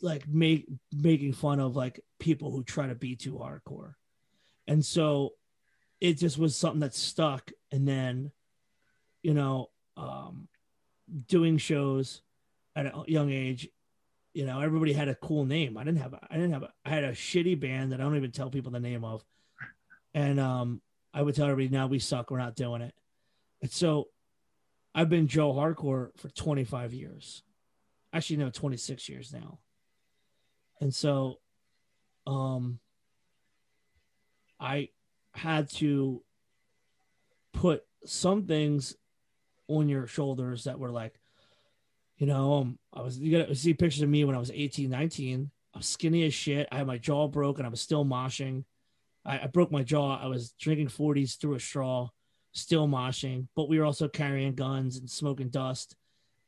like 0.00 0.28
make 0.28 0.68
making 0.92 1.32
fun 1.32 1.58
of 1.58 1.74
like 1.74 1.98
people 2.20 2.52
who 2.52 2.62
try 2.62 2.86
to 2.86 2.94
be 2.94 3.16
too 3.16 3.32
hardcore. 3.32 3.94
And 4.68 4.84
so 4.84 5.32
it 6.00 6.16
just 6.16 6.38
was 6.38 6.54
something 6.54 6.82
that 6.82 6.94
stuck 6.94 7.50
and 7.72 7.88
then 7.88 8.30
you 9.20 9.34
know 9.34 9.70
um 9.96 10.46
doing 11.26 11.58
shows 11.58 12.22
at 12.76 12.86
a 12.86 13.02
young 13.08 13.32
age 13.32 13.68
you 14.34 14.46
know 14.46 14.60
everybody 14.60 14.92
had 14.92 15.08
a 15.08 15.14
cool 15.14 15.44
name. 15.44 15.76
I 15.76 15.84
didn't 15.84 16.00
have 16.00 16.14
i 16.30 16.34
didn't 16.34 16.52
have 16.52 16.64
i 16.84 16.88
had 16.88 17.04
a 17.04 17.12
shitty 17.12 17.58
band 17.58 17.92
that 17.92 18.00
i 18.00 18.04
don't 18.04 18.16
even 18.16 18.32
tell 18.32 18.50
people 18.50 18.72
the 18.72 18.80
name 18.80 19.04
of. 19.04 19.24
And 20.14 20.40
um 20.40 20.80
i 21.12 21.22
would 21.22 21.34
tell 21.34 21.48
everybody 21.48 21.74
now 21.74 21.86
we 21.86 21.98
suck. 21.98 22.30
We're 22.30 22.38
not 22.38 22.56
doing 22.56 22.82
it. 22.82 22.94
And 23.60 23.70
so 23.70 24.08
i've 24.94 25.08
been 25.08 25.26
joe 25.26 25.52
hardcore 25.52 26.10
for 26.16 26.28
25 26.28 26.94
years. 26.94 27.42
Actually 28.12 28.36
no 28.36 28.50
26 28.50 29.08
years 29.08 29.32
now. 29.32 29.58
And 30.80 30.94
so 30.94 31.38
um 32.26 32.78
i 34.58 34.88
had 35.34 35.68
to 35.70 36.22
put 37.52 37.84
some 38.04 38.46
things 38.46 38.96
on 39.68 39.88
your 39.88 40.06
shoulders 40.06 40.64
that 40.64 40.78
were 40.78 40.90
like, 40.90 41.14
you 42.22 42.28
know, 42.28 42.54
um, 42.54 42.78
I 42.94 43.02
was 43.02 43.18
you 43.18 43.36
gotta 43.36 43.52
see 43.56 43.74
pictures 43.74 44.00
of 44.02 44.08
me 44.08 44.24
when 44.24 44.36
I 44.36 44.38
was 44.38 44.52
18, 44.54 44.88
19. 44.88 45.50
I 45.74 45.78
was 45.78 45.86
skinny 45.88 46.24
as 46.24 46.32
shit. 46.32 46.68
I 46.70 46.76
had 46.76 46.86
my 46.86 46.96
jaw 46.96 47.26
broken. 47.26 47.66
I 47.66 47.68
was 47.68 47.80
still 47.80 48.04
moshing. 48.04 48.62
I, 49.24 49.40
I 49.40 49.46
broke 49.48 49.72
my 49.72 49.82
jaw. 49.82 50.22
I 50.22 50.28
was 50.28 50.52
drinking 50.52 50.86
40s 50.86 51.36
through 51.36 51.54
a 51.54 51.60
straw, 51.60 52.10
still 52.52 52.86
moshing, 52.86 53.48
but 53.56 53.68
we 53.68 53.80
were 53.80 53.84
also 53.84 54.06
carrying 54.06 54.54
guns 54.54 54.98
and 54.98 55.10
smoking 55.10 55.48
dust 55.48 55.96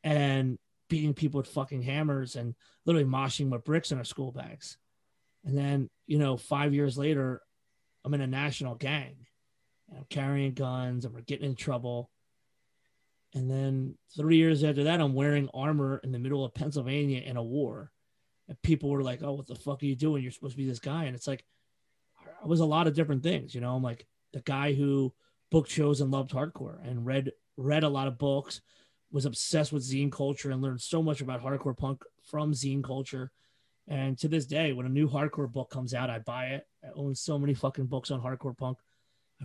and 0.04 0.58
beating 0.88 1.12
people 1.12 1.38
with 1.38 1.48
fucking 1.48 1.82
hammers 1.82 2.36
and 2.36 2.54
literally 2.86 3.08
moshing 3.08 3.50
with 3.50 3.64
bricks 3.64 3.90
in 3.90 3.98
our 3.98 4.04
school 4.04 4.30
bags. 4.30 4.78
And 5.44 5.58
then, 5.58 5.88
you 6.06 6.20
know, 6.20 6.36
five 6.36 6.72
years 6.72 6.96
later, 6.96 7.40
I'm 8.04 8.14
in 8.14 8.20
a 8.20 8.28
national 8.28 8.76
gang 8.76 9.16
and 9.88 9.98
I'm 9.98 10.06
carrying 10.08 10.54
guns 10.54 11.04
and 11.04 11.12
we're 11.12 11.22
getting 11.22 11.46
in 11.46 11.56
trouble. 11.56 12.12
And 13.34 13.50
then 13.50 13.96
three 14.16 14.36
years 14.36 14.62
after 14.62 14.84
that, 14.84 15.00
I'm 15.00 15.14
wearing 15.14 15.48
armor 15.52 16.00
in 16.04 16.12
the 16.12 16.18
middle 16.18 16.44
of 16.44 16.54
Pennsylvania 16.54 17.20
in 17.20 17.36
a 17.36 17.42
war. 17.42 17.90
And 18.48 18.60
people 18.62 18.90
were 18.90 19.02
like, 19.02 19.22
Oh, 19.22 19.32
what 19.32 19.46
the 19.46 19.54
fuck 19.54 19.82
are 19.82 19.86
you 19.86 19.96
doing? 19.96 20.22
You're 20.22 20.32
supposed 20.32 20.54
to 20.54 20.62
be 20.62 20.68
this 20.68 20.78
guy. 20.78 21.04
And 21.04 21.16
it's 21.16 21.26
like, 21.26 21.44
I 22.42 22.46
was 22.46 22.60
a 22.60 22.64
lot 22.64 22.86
of 22.86 22.94
different 22.94 23.22
things, 23.22 23.54
you 23.54 23.60
know. 23.60 23.74
I'm 23.74 23.82
like 23.82 24.06
the 24.32 24.40
guy 24.40 24.72
who 24.72 25.12
booked 25.50 25.70
shows 25.70 26.00
and 26.00 26.10
loved 26.10 26.30
hardcore 26.30 26.78
and 26.86 27.06
read 27.06 27.32
read 27.56 27.84
a 27.84 27.88
lot 27.88 28.08
of 28.08 28.18
books, 28.18 28.60
was 29.10 29.26
obsessed 29.26 29.72
with 29.72 29.88
zine 29.88 30.10
culture 30.10 30.50
and 30.50 30.60
learned 30.60 30.80
so 30.80 31.02
much 31.02 31.20
about 31.20 31.42
hardcore 31.42 31.76
punk 31.76 32.02
from 32.24 32.52
zine 32.52 32.82
culture. 32.82 33.30
And 33.86 34.18
to 34.18 34.28
this 34.28 34.46
day, 34.46 34.72
when 34.72 34.86
a 34.86 34.90
new 34.90 35.08
hardcore 35.08 35.50
book 35.50 35.70
comes 35.70 35.94
out, 35.94 36.10
I 36.10 36.18
buy 36.18 36.46
it. 36.46 36.66
I 36.82 36.88
own 36.96 37.14
so 37.14 37.38
many 37.38 37.54
fucking 37.54 37.86
books 37.86 38.10
on 38.10 38.20
hardcore 38.20 38.56
punk. 38.56 38.78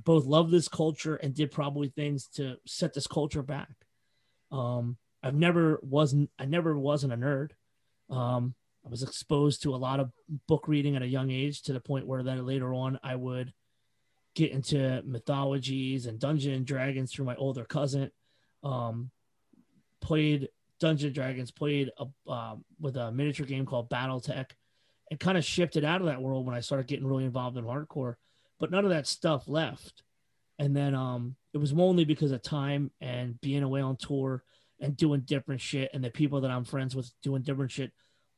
Both 0.03 0.25
love 0.25 0.51
this 0.51 0.67
culture 0.67 1.15
and 1.15 1.33
did 1.33 1.51
probably 1.51 1.89
things 1.89 2.27
to 2.35 2.57
set 2.65 2.93
this 2.93 3.07
culture 3.07 3.43
back. 3.43 3.69
Um, 4.51 4.97
I've 5.21 5.35
never 5.35 5.79
wasn't 5.81 6.29
I 6.39 6.45
never 6.45 6.77
wasn't 6.77 7.13
a 7.13 7.17
nerd. 7.17 7.51
Um, 8.09 8.55
I 8.85 8.89
was 8.89 9.03
exposed 9.03 9.63
to 9.63 9.75
a 9.75 9.77
lot 9.77 9.99
of 9.99 10.11
book 10.47 10.67
reading 10.67 10.95
at 10.95 11.01
a 11.01 11.07
young 11.07 11.29
age 11.29 11.61
to 11.63 11.73
the 11.73 11.79
point 11.79 12.07
where 12.07 12.23
then 12.23 12.45
later 12.45 12.73
on 12.73 12.99
I 13.03 13.15
would 13.15 13.53
get 14.35 14.51
into 14.51 15.01
mythologies 15.05 16.05
and 16.05 16.19
Dungeon 16.19 16.53
and 16.53 16.65
Dragons 16.65 17.11
through 17.11 17.25
my 17.25 17.35
older 17.35 17.65
cousin. 17.65 18.11
Um, 18.63 19.11
played 20.01 20.49
Dungeon 20.79 21.13
Dragons, 21.13 21.51
played 21.51 21.91
a, 21.97 22.31
um, 22.31 22.63
with 22.79 22.95
a 22.95 23.11
miniature 23.11 23.45
game 23.45 23.65
called 23.65 23.89
BattleTech, 23.89 24.51
and 25.11 25.19
kind 25.19 25.37
of 25.37 25.43
shifted 25.43 25.83
out 25.83 26.01
of 26.01 26.07
that 26.07 26.21
world 26.21 26.45
when 26.45 26.55
I 26.55 26.61
started 26.61 26.87
getting 26.87 27.05
really 27.05 27.25
involved 27.25 27.57
in 27.57 27.65
hardcore. 27.65 28.15
But 28.59 28.71
none 28.71 28.83
of 28.83 28.91
that 28.91 29.07
stuff 29.07 29.47
left. 29.47 30.03
And 30.57 30.75
then 30.75 30.93
um, 30.93 31.35
it 31.53 31.57
was 31.57 31.73
only 31.73 32.05
because 32.05 32.31
of 32.31 32.41
time 32.41 32.91
and 32.99 33.39
being 33.41 33.63
away 33.63 33.81
on 33.81 33.95
tour 33.95 34.43
and 34.81 34.97
doing 34.97 35.21
different 35.21 35.61
shit 35.61 35.89
and 35.93 36.03
the 36.03 36.09
people 36.09 36.41
that 36.41 36.51
I'm 36.51 36.65
friends 36.65 36.95
with 36.95 37.11
doing 37.23 37.41
different 37.41 37.71
shit 37.71 37.91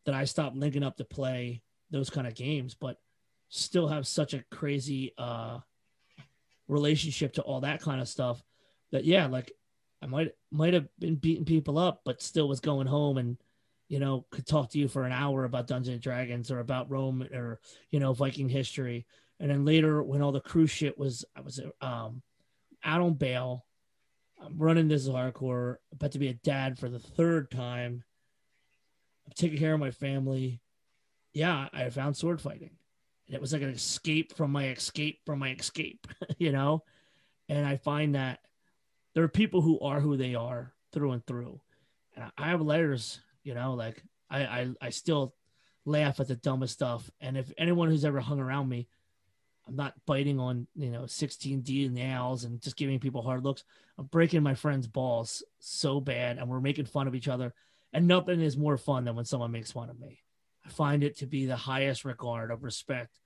that 0.06 0.15
I 0.15 0.26
stopped 0.26 0.56
linking 0.56 0.84
up 0.84 0.98
to 0.98 1.03
play 1.03 1.61
those 1.89 2.10
kind 2.10 2.27
of 2.27 2.35
games, 2.35 2.76
but 2.76 2.98
still 3.49 3.88
have 3.88 4.07
such 4.07 4.34
a 4.34 4.43
crazy 4.52 5.14
uh, 5.18 5.60
relationship 6.68 7.34
to 7.34 7.41
all 7.41 7.61
that 7.61 7.81
kind 7.81 8.02
of 8.02 8.07
stuff 8.07 8.41
that 8.91 9.06
yeah, 9.06 9.27
like 9.27 9.52
I 10.02 10.07
might 10.07 10.31
might 10.52 10.73
have 10.73 10.88
been 10.99 11.15
beating 11.15 11.45
people 11.45 11.77
up, 11.77 12.02
but 12.06 12.22
still 12.22 12.48
was 12.48 12.60
going 12.60 12.88
home 12.88 13.18
and 13.18 13.38
you 13.88 13.99
know 13.99 14.26
could 14.31 14.48
talk 14.48 14.69
to 14.72 14.80
you 14.80 14.88
for 14.88 15.03
an 15.03 15.11
hour 15.11 15.43
about 15.43 15.68
Dungeons 15.68 15.93
and 15.93 16.02
Dragons 16.02 16.52
or 16.52 16.60
about 16.60 16.89
Rome 16.89 17.23
or 17.34 17.60
you 17.91 17.99
know 17.99 18.14
Viking 18.14 18.49
history. 18.49 19.06
And 19.41 19.49
then 19.49 19.65
later, 19.65 20.03
when 20.03 20.22
all 20.22 20.31
the 20.31 20.39
cruise 20.39 20.69
shit 20.69 20.99
was, 20.99 21.26
I 21.35 21.41
was 21.41 21.59
um, 21.81 22.22
out 22.84 23.01
on 23.01 23.15
bail. 23.15 23.65
I'm 24.39 24.55
running 24.59 24.88
this 24.88 25.09
hardcore, 25.09 25.77
about 25.91 26.11
to 26.11 26.19
be 26.19 26.27
a 26.27 26.35
dad 26.35 26.77
for 26.77 26.89
the 26.89 26.99
third 26.99 27.49
time. 27.49 28.03
I'm 29.26 29.34
taking 29.35 29.57
care 29.57 29.73
of 29.73 29.80
my 29.80 29.89
family. 29.89 30.61
Yeah, 31.34 31.69
I 31.73 31.89
found 31.89 32.15
sword 32.15 32.39
fighting. 32.39 32.69
And 33.26 33.35
it 33.35 33.41
was 33.41 33.51
like 33.51 33.63
an 33.63 33.69
escape 33.69 34.38
from 34.38 34.51
my 34.51 34.68
escape 34.68 35.22
from 35.26 35.39
my 35.39 35.49
escape, 35.49 36.05
you 36.38 36.51
know? 36.51 36.84
And 37.49 37.65
I 37.65 37.77
find 37.77 38.13
that 38.13 38.41
there 39.15 39.23
are 39.23 39.30
people 39.30 39.61
who 39.61 39.80
are 39.80 39.99
who 39.99 40.18
they 40.18 40.35
are 40.35 40.72
through 40.93 41.13
and 41.13 41.26
through. 41.26 41.59
And 42.15 42.31
I 42.38 42.49
have 42.49 42.61
letters, 42.61 43.19
you 43.43 43.55
know, 43.55 43.73
like 43.73 44.03
I, 44.30 44.43
I, 44.43 44.69
I 44.81 44.89
still 44.91 45.34
laugh 45.84 46.19
at 46.19 46.27
the 46.27 46.35
dumbest 46.35 46.73
stuff. 46.73 47.09
And 47.19 47.38
if 47.38 47.51
anyone 47.57 47.89
who's 47.89 48.05
ever 48.05 48.19
hung 48.19 48.39
around 48.39 48.69
me, 48.69 48.88
I'm 49.72 49.77
not 49.77 49.93
biting 50.06 50.38
on, 50.38 50.68
you 50.76 50.89
know, 50.89 51.03
16D 51.03 51.89
nails 51.91 52.43
and 52.43 52.61
just 52.61 52.76
giving 52.76 52.99
people 52.99 53.22
hard 53.22 53.43
looks. 53.43 53.64
I'm 53.98 54.06
breaking 54.06 54.43
my 54.43 54.53
friend's 54.53 54.88
balls 54.88 55.43
so 55.60 56.02
bad 56.02 56.38
and 56.38 56.49
we're 56.49 56.60
making 56.60 56.85
fun 56.85 57.07
of 57.07 57.15
each 57.15 57.30
other. 57.30 57.53
And 57.93 58.06
nothing 58.06 58.41
is 58.41 58.57
more 58.57 58.77
fun 58.77 59.06
than 59.06 59.15
when 59.15 59.26
someone 59.26 59.52
makes 59.52 59.72
fun 59.72 59.89
of 59.89 59.98
me. 59.98 60.19
I 60.65 60.69
find 60.69 61.03
it 61.03 61.19
to 61.19 61.26
be 61.26 61.45
the 61.45 61.56
highest 61.56 62.03
regard 62.03 62.52
of 62.52 62.64
respect 62.64 63.18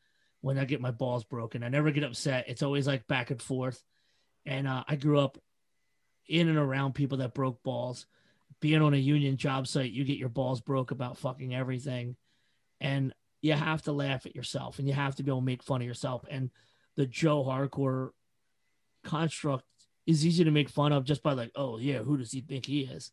when 0.41 0.59
I 0.59 0.65
get 0.65 0.81
my 0.81 0.91
balls 0.91 1.23
broken. 1.23 1.63
I 1.63 1.69
never 1.69 1.89
get 1.89 2.03
upset. 2.03 2.45
It's 2.47 2.63
always 2.63 2.85
like 2.85 3.07
back 3.07 3.31
and 3.31 3.41
forth. 3.41 3.81
And 4.45 4.67
uh, 4.67 4.83
I 4.87 4.95
grew 4.95 5.19
up 5.19 5.39
in 6.27 6.47
and 6.47 6.59
around 6.59 6.93
people 6.93 7.17
that 7.19 7.33
broke 7.33 7.63
balls. 7.63 8.05
Being 8.59 8.83
on 8.83 8.93
a 8.93 8.97
union 8.97 9.37
job 9.37 9.67
site, 9.67 9.91
you 9.91 10.03
get 10.03 10.17
your 10.17 10.29
balls 10.29 10.61
broke 10.61 10.91
about 10.91 11.17
fucking 11.17 11.55
everything. 11.55 12.15
And 12.79 13.13
you 13.45 13.53
have 13.53 13.83
to 13.83 13.91
laugh 13.91 14.25
at 14.25 14.35
yourself 14.35 14.79
and 14.79 14.87
you 14.87 14.93
have 14.95 15.15
to 15.15 15.23
be 15.23 15.29
able 15.29 15.39
to 15.39 15.45
make 15.45 15.61
fun 15.61 15.79
of 15.79 15.87
yourself. 15.87 16.25
And 16.29 16.49
the 16.95 17.05
Joe 17.05 17.43
hardcore 17.43 18.09
construct 19.03 19.65
is 20.07 20.25
easy 20.25 20.43
to 20.43 20.51
make 20.51 20.67
fun 20.67 20.91
of 20.91 21.03
just 21.03 21.21
by 21.21 21.33
like, 21.33 21.51
oh 21.55 21.77
yeah, 21.77 21.99
who 21.99 22.17
does 22.17 22.31
he 22.31 22.41
think 22.41 22.65
he 22.65 22.81
is? 22.81 23.11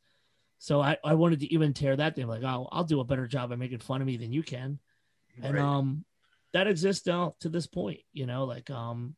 So 0.59 0.81
I, 0.81 0.97
I 1.05 1.15
wanted 1.15 1.41
to 1.41 1.53
even 1.53 1.75
tear 1.75 1.97
that 1.97 2.15
thing 2.15 2.29
like, 2.29 2.43
oh, 2.45 2.67
I'll 2.73 2.85
do 2.85 3.01
a 3.01 3.05
better 3.05 3.27
job 3.27 3.53
of 3.53 3.59
making 3.59 3.81
fun 3.81 4.01
of 4.01 4.07
me 4.07 4.17
than 4.17 4.33
you 4.33 4.43
can. 4.43 4.79
And 5.43 5.59
um 5.59 6.05
that 6.55 6.67
exists 6.67 7.07
now 7.07 7.35
to 7.41 7.51
this 7.51 7.67
point, 7.67 8.01
you 8.15 8.25
know, 8.25 8.45
like 8.45 8.71
um 8.71 9.15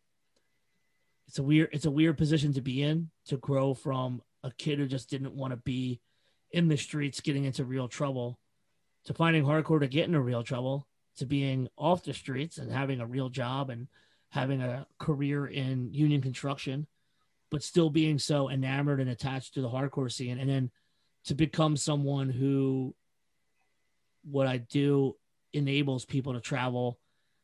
it's 1.29 1.39
a 1.39 1.45
weird 1.45 1.69
it's 1.73 1.87
a 1.87 1.91
weird 1.93 2.19
position 2.19 2.53
to 2.55 2.61
be 2.61 2.83
in 2.83 3.11
to 3.27 3.37
grow 3.37 3.73
from 3.73 4.21
a 4.43 4.51
kid 4.51 4.81
who 4.81 4.87
just 4.87 5.11
didn't 5.11 5.35
want 5.35 5.53
to 5.53 5.59
be 5.59 6.01
in 6.51 6.67
the 6.67 6.77
streets 6.77 7.21
getting 7.21 7.45
into 7.45 7.65
real 7.65 7.87
trouble 7.87 8.39
to 9.05 9.15
finding 9.15 9.45
hardcore 9.45 9.81
to 9.81 9.87
get 9.87 10.07
into 10.07 10.21
real 10.21 10.43
trouble 10.43 10.89
to 11.17 11.27
being 11.27 11.69
off 11.77 12.05
the 12.05 12.13
streets 12.13 12.59
and 12.59 12.71
having 12.71 13.01
a 13.01 13.07
real 13.07 13.29
job 13.29 13.71
and 13.71 13.89
having 14.31 14.61
a 14.61 14.87
career 14.99 15.47
in 15.47 15.93
union 15.93 16.21
construction 16.21 16.87
but 17.51 17.63
still 17.63 17.89
being 17.89 18.19
so 18.19 18.51
enamored 18.51 19.01
and 19.01 19.11
attached 19.11 19.55
to 19.55 19.61
the 19.61 19.69
hardcore 19.69 20.11
scene 20.11 20.39
and 20.39 20.51
then 20.51 20.71
to 21.25 21.35
become 21.35 21.77
someone 21.77 22.29
who 22.29 22.95
what 24.25 24.47
I 24.47 24.59
do 24.59 25.17
enables 25.53 26.05
people 26.05 26.33
to 26.33 26.41
travel 26.41 26.99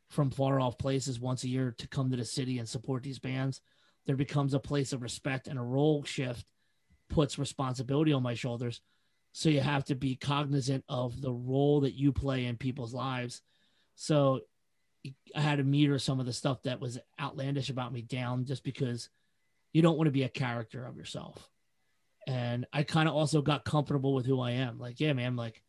from 0.09 0.29
far 0.29 0.59
off 0.59 0.77
places 0.77 1.19
once 1.19 1.43
a 1.43 1.47
year 1.47 1.73
to 1.77 1.87
come 1.87 2.11
to 2.11 2.17
the 2.17 2.25
city 2.25 2.59
and 2.59 2.67
support 2.67 3.03
these 3.03 3.19
bands. 3.19 3.61
There 4.05 4.17
becomes 4.17 4.53
a 4.53 4.59
place 4.59 4.91
of 4.91 5.01
respect 5.01 5.47
and 5.47 5.57
a 5.57 5.63
role 5.63 6.03
shift 6.03 6.45
puts 7.09 7.39
responsibility 7.39 8.11
on 8.11 8.23
my 8.23 8.33
shoulders. 8.33 8.81
So 9.31 9.49
you 9.49 9.61
have 9.61 9.85
to 9.85 9.95
be 9.95 10.15
cognizant 10.15 10.83
of 10.89 11.21
the 11.21 11.31
role 11.31 11.81
that 11.81 11.93
you 11.93 12.11
play 12.11 12.45
in 12.45 12.57
people's 12.57 12.93
lives. 12.93 13.41
So 14.01 14.41
I 15.35 15.41
had 15.41 15.59
to 15.59 15.63
meter 15.63 15.99
some 15.99 16.19
of 16.19 16.25
the 16.25 16.33
stuff 16.33 16.63
that 16.63 16.79
was 16.81 16.97
outlandish 17.19 17.69
about 17.69 17.93
me 17.93 18.01
down 18.01 18.45
just 18.45 18.63
because 18.63 19.09
you 19.73 19.83
don't 19.83 19.95
want 19.95 20.07
to 20.07 20.11
be 20.11 20.23
a 20.23 20.29
character 20.29 20.83
of 20.87 20.97
yourself. 20.97 21.51
And 22.25 22.65
I 22.73 22.81
kind 22.81 23.07
of 23.07 23.13
also 23.13 23.43
got 23.43 23.63
comfortable 23.63 24.15
with 24.15 24.25
who 24.25 24.41
I 24.41 24.53
am. 24.53 24.79
Like, 24.79 24.99
yeah, 24.99 25.13
man, 25.13 25.35
like 25.35 25.61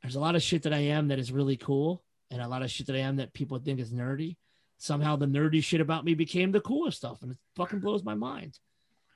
there's 0.00 0.14
a 0.14 0.20
lot 0.20 0.36
of 0.36 0.42
shit 0.42 0.62
that 0.62 0.72
I 0.72 0.78
am 0.78 1.08
that 1.08 1.18
is 1.18 1.32
really 1.32 1.58
cool, 1.58 2.02
and 2.30 2.40
a 2.40 2.48
lot 2.48 2.62
of 2.62 2.70
shit 2.70 2.86
that 2.86 2.96
I 2.96 3.00
am 3.00 3.16
that 3.16 3.34
people 3.34 3.58
think 3.58 3.78
is 3.78 3.92
nerdy. 3.92 4.38
Somehow 4.78 5.16
the 5.16 5.26
nerdy 5.26 5.62
shit 5.62 5.82
about 5.82 6.06
me 6.06 6.14
became 6.14 6.52
the 6.52 6.62
coolest 6.62 6.96
stuff, 6.96 7.20
and 7.20 7.32
it 7.32 7.38
fucking 7.56 7.80
blows 7.80 8.02
my 8.02 8.14
mind. 8.14 8.58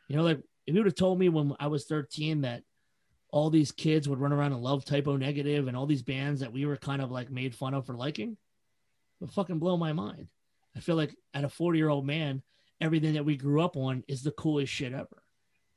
You 0.08 0.18
know, 0.18 0.22
like 0.22 0.42
if 0.66 0.74
you 0.74 0.80
would 0.80 0.86
have 0.86 0.96
told 0.96 1.18
me 1.18 1.30
when 1.30 1.54
I 1.58 1.68
was 1.68 1.86
13 1.86 2.42
that 2.42 2.62
all 3.35 3.51
these 3.51 3.73
kids 3.73 4.09
would 4.09 4.20
run 4.20 4.32
around 4.32 4.52
and 4.52 4.62
love 4.62 4.85
Type 4.85 5.09
O 5.09 5.16
Negative 5.16 5.66
and 5.66 5.77
all 5.77 5.86
these 5.86 6.05
bands 6.05 6.40
that 6.40 6.52
we 6.52 6.66
were 6.66 6.77
kind 6.77 7.02
of 7.02 7.11
like 7.11 7.32
made 7.32 7.52
fun 7.52 7.74
of 7.74 7.85
for 7.85 7.97
liking, 7.97 8.36
would 9.19 9.32
fucking 9.32 9.59
blow 9.59 9.77
my 9.77 9.93
mind. 9.93 10.28
I 10.77 10.78
feel 10.78 10.94
like 10.94 11.16
at 11.35 11.43
a 11.43 11.48
40 11.48 11.77
year 11.77 11.89
old 11.89 12.06
man, 12.06 12.43
everything 12.81 13.15
that 13.15 13.24
we 13.24 13.36
grew 13.36 13.61
up 13.61 13.77
on 13.77 14.05
is 14.06 14.23
the 14.23 14.31
coolest 14.31 14.73
shit 14.73 14.93
ever. 14.93 15.24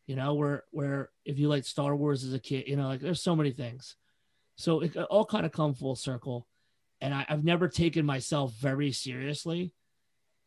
You 0.06 0.16
know, 0.16 0.36
where 0.36 0.66
where 0.70 1.10
if 1.26 1.40
you 1.40 1.48
like 1.48 1.66
Star 1.66 1.96
Wars 1.96 2.24
as 2.24 2.32
a 2.32 2.40
kid, 2.40 2.68
you 2.68 2.76
know, 2.76 2.90
like 2.90 3.00
there's 3.00 3.24
so 3.24 3.36
many 3.36 3.50
things. 3.50 3.96
So 4.58 4.82
it 4.82 4.96
all 4.96 5.26
kind 5.26 5.44
of 5.44 5.52
come 5.52 5.74
full 5.74 5.96
circle. 5.96 6.48
And 7.02 7.12
I, 7.12 7.26
I've 7.28 7.44
never 7.44 7.68
taken 7.68 8.06
myself 8.06 8.54
very 8.54 8.92
seriously. 8.92 9.74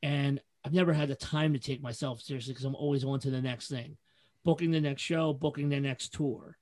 And 0.01 0.41
I've 0.65 0.75
never 0.75 0.93
had 0.93 1.09
the 1.09 1.17
time 1.17 1.55
to 1.55 1.59
take 1.59 1.83
myself 1.83 2.21
seriously 2.21 2.53
because 2.53 2.67
I'm 2.67 2.77
always 2.77 3.03
on 3.03 3.19
to 3.21 3.31
the 3.31 3.43
next 3.43 3.69
thing. 3.69 3.97
Booking 4.45 4.71
the 4.71 4.81
next 4.81 5.03
show, 5.03 5.33
booking 5.33 5.71
the 5.71 5.81
next 5.81 6.15
tour. 6.15 6.57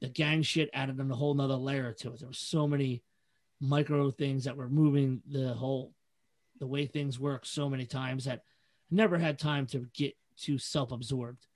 The 0.00 0.08
gang 0.08 0.42
shit 0.42 0.70
added 0.72 1.00
a 1.00 1.14
whole 1.14 1.34
nother 1.34 1.54
layer 1.54 1.92
to 1.92 2.12
it. 2.12 2.20
There 2.20 2.28
were 2.28 2.34
so 2.34 2.68
many 2.68 3.02
micro 3.60 4.10
things 4.10 4.44
that 4.44 4.56
were 4.56 4.68
moving 4.68 5.22
the 5.28 5.54
whole 5.54 5.92
the 6.60 6.66
way 6.66 6.86
things 6.86 7.20
work 7.20 7.46
so 7.46 7.68
many 7.68 7.86
times 7.86 8.24
that 8.24 8.42
I 8.90 8.94
never 8.94 9.18
had 9.18 9.38
time 9.38 9.66
to 9.68 9.86
get 9.94 10.16
too 10.36 10.58
self-absorbed. 10.58 11.46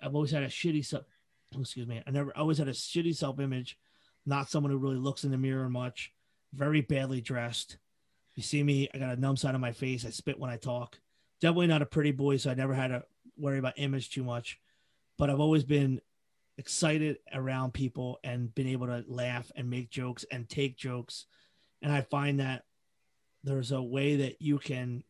I've 0.00 0.14
always 0.14 0.30
had 0.30 0.42
a 0.42 0.48
shitty 0.48 0.84
self 0.84 1.04
excuse 1.58 1.86
me. 1.86 2.02
I 2.06 2.10
never 2.10 2.36
always 2.36 2.58
had 2.58 2.68
a 2.68 2.72
shitty 2.72 3.14
self-image 3.14 3.76
not 4.26 4.48
someone 4.48 4.70
who 4.70 4.78
really 4.78 4.96
looks 4.96 5.24
in 5.24 5.30
the 5.30 5.38
mirror 5.38 5.68
much, 5.68 6.12
very 6.52 6.80
badly 6.80 7.20
dressed. 7.20 7.78
You 8.34 8.42
see 8.42 8.62
me, 8.62 8.88
I 8.94 8.98
got 8.98 9.16
a 9.16 9.20
numb 9.20 9.36
side 9.36 9.54
on 9.54 9.60
my 9.60 9.72
face. 9.72 10.06
I 10.06 10.10
spit 10.10 10.38
when 10.38 10.50
I 10.50 10.56
talk. 10.56 10.98
Definitely 11.40 11.66
not 11.66 11.82
a 11.82 11.86
pretty 11.86 12.12
boy, 12.12 12.36
so 12.36 12.50
I 12.50 12.54
never 12.54 12.74
had 12.74 12.88
to 12.88 13.02
worry 13.36 13.58
about 13.58 13.74
image 13.76 14.10
too 14.10 14.22
much. 14.22 14.58
But 15.18 15.28
I've 15.28 15.40
always 15.40 15.64
been 15.64 16.00
excited 16.62 17.18
around 17.34 17.74
people 17.74 18.20
and 18.22 18.54
been 18.54 18.68
able 18.68 18.86
to 18.86 19.04
laugh 19.08 19.50
and 19.56 19.68
make 19.68 19.90
jokes 19.90 20.24
and 20.30 20.48
take 20.48 20.76
jokes. 20.76 21.26
And 21.82 21.90
I 21.92 22.02
find 22.02 22.38
that 22.38 22.62
there's 23.42 23.72
a 23.72 23.82
way 23.82 24.14
that 24.16 24.40
you 24.40 24.58
can, 24.58 25.02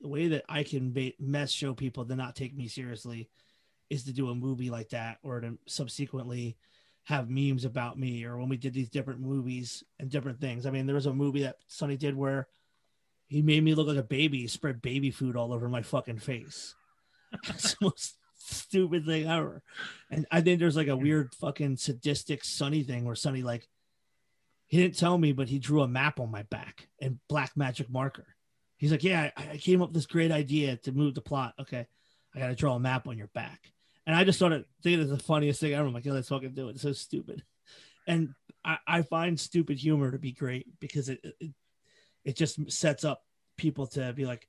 the 0.00 0.08
way 0.08 0.28
that 0.28 0.44
I 0.48 0.62
can 0.62 0.96
mess 1.20 1.50
show 1.50 1.74
people 1.74 2.06
to 2.06 2.16
not 2.16 2.34
take 2.34 2.56
me 2.56 2.66
seriously 2.66 3.28
is 3.90 4.04
to 4.04 4.12
do 4.14 4.30
a 4.30 4.34
movie 4.34 4.70
like 4.70 4.88
that 4.88 5.18
or 5.22 5.40
to 5.40 5.58
subsequently 5.66 6.56
have 7.04 7.28
memes 7.28 7.66
about 7.66 7.98
me 7.98 8.24
or 8.24 8.38
when 8.38 8.48
we 8.48 8.56
did 8.56 8.72
these 8.72 8.88
different 8.88 9.20
movies 9.20 9.84
and 9.98 10.08
different 10.08 10.40
things. 10.40 10.64
I 10.64 10.70
mean, 10.70 10.86
there 10.86 10.94
was 10.94 11.06
a 11.06 11.12
movie 11.12 11.42
that 11.42 11.58
Sonny 11.66 11.98
did 11.98 12.16
where 12.16 12.48
he 13.26 13.42
made 13.42 13.62
me 13.62 13.74
look 13.74 13.88
like 13.88 13.98
a 13.98 14.02
baby, 14.02 14.46
spread 14.46 14.80
baby 14.80 15.10
food 15.10 15.36
all 15.36 15.52
over 15.52 15.68
my 15.68 15.82
fucking 15.82 16.20
face. 16.20 16.74
It's 17.48 17.74
the 17.74 17.84
most 17.84 18.16
stupid 18.40 19.06
thing 19.06 19.28
ever. 19.28 19.62
And 20.10 20.26
I 20.30 20.40
think 20.40 20.58
there's 20.58 20.76
like 20.76 20.88
a 20.88 20.96
weird 20.96 21.34
fucking 21.34 21.76
sadistic 21.76 22.44
Sonny 22.44 22.82
thing 22.82 23.04
where 23.04 23.14
Sonny 23.14 23.42
like 23.42 23.68
he 24.66 24.76
didn't 24.76 24.96
tell 24.98 25.18
me, 25.18 25.32
but 25.32 25.48
he 25.48 25.58
drew 25.58 25.82
a 25.82 25.88
map 25.88 26.20
on 26.20 26.30
my 26.30 26.44
back 26.44 26.88
and 27.00 27.18
black 27.28 27.56
magic 27.56 27.90
marker. 27.90 28.26
He's 28.76 28.90
like, 28.90 29.04
Yeah, 29.04 29.30
I, 29.36 29.50
I 29.52 29.56
came 29.56 29.82
up 29.82 29.90
with 29.90 29.94
this 29.94 30.06
great 30.06 30.32
idea 30.32 30.76
to 30.78 30.92
move 30.92 31.14
the 31.14 31.20
plot. 31.20 31.54
Okay, 31.60 31.86
I 32.34 32.38
gotta 32.38 32.54
draw 32.54 32.74
a 32.74 32.80
map 32.80 33.06
on 33.06 33.18
your 33.18 33.30
back. 33.34 33.72
And 34.06 34.16
I 34.16 34.24
just 34.24 34.38
started 34.38 34.64
thinking 34.82 35.02
it's 35.02 35.10
the 35.10 35.18
funniest 35.18 35.60
thing 35.60 35.74
ever. 35.74 35.86
I'm 35.86 35.94
like, 35.94 36.04
yeah, 36.04 36.12
let's 36.12 36.28
fucking 36.28 36.54
do 36.54 36.68
it. 36.68 36.72
It's 36.72 36.82
so 36.82 36.92
stupid. 36.92 37.44
And 38.06 38.34
I, 38.64 38.78
I 38.86 39.02
find 39.02 39.38
stupid 39.38 39.78
humor 39.78 40.10
to 40.10 40.18
be 40.18 40.32
great 40.32 40.66
because 40.80 41.08
it, 41.08 41.20
it 41.22 41.52
it 42.24 42.36
just 42.36 42.70
sets 42.70 43.04
up 43.04 43.22
people 43.56 43.86
to 43.86 44.12
be 44.12 44.26
like, 44.26 44.48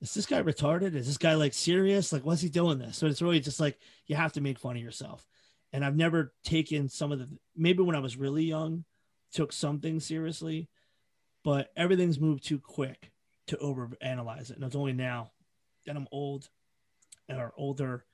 is 0.00 0.14
this 0.14 0.26
guy 0.26 0.42
retarded? 0.42 0.94
Is 0.94 1.06
this 1.06 1.18
guy 1.18 1.34
like 1.34 1.54
serious? 1.54 2.12
Like, 2.12 2.24
what's 2.24 2.42
he 2.42 2.48
doing 2.48 2.78
this? 2.78 2.96
So 2.96 3.06
it's 3.06 3.22
really 3.22 3.40
just 3.40 3.60
like 3.60 3.78
you 4.06 4.16
have 4.16 4.32
to 4.34 4.40
make 4.40 4.58
fun 4.58 4.76
of 4.76 4.82
yourself. 4.82 5.26
And 5.72 5.84
I've 5.84 5.96
never 5.96 6.32
taken 6.44 6.88
some 6.88 7.12
of 7.12 7.18
the 7.18 7.28
maybe 7.56 7.82
when 7.82 7.96
I 7.96 8.00
was 8.00 8.16
really 8.16 8.44
young, 8.44 8.84
took 9.32 9.52
something 9.52 10.00
seriously, 10.00 10.68
but 11.44 11.72
everything's 11.76 12.20
moved 12.20 12.44
too 12.44 12.58
quick 12.58 13.10
to 13.48 13.56
overanalyze 13.56 14.50
it. 14.50 14.56
And 14.56 14.64
it's 14.64 14.76
only 14.76 14.92
now 14.92 15.32
that 15.86 15.96
I'm 15.96 16.08
old 16.12 16.48
or 17.28 17.52
older 17.56 18.04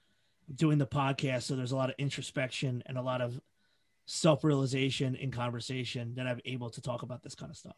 doing 0.54 0.78
the 0.78 0.86
podcast. 0.86 1.42
So 1.42 1.56
there's 1.56 1.72
a 1.72 1.76
lot 1.76 1.90
of 1.90 1.96
introspection 1.98 2.82
and 2.86 2.96
a 2.96 3.02
lot 3.02 3.20
of 3.20 3.40
self 4.06 4.44
realization 4.44 5.14
in 5.14 5.30
conversation 5.30 6.14
that 6.14 6.26
I'm 6.26 6.40
able 6.44 6.70
to 6.70 6.80
talk 6.80 7.02
about 7.02 7.22
this 7.22 7.34
kind 7.34 7.50
of 7.50 7.56
stuff. 7.56 7.76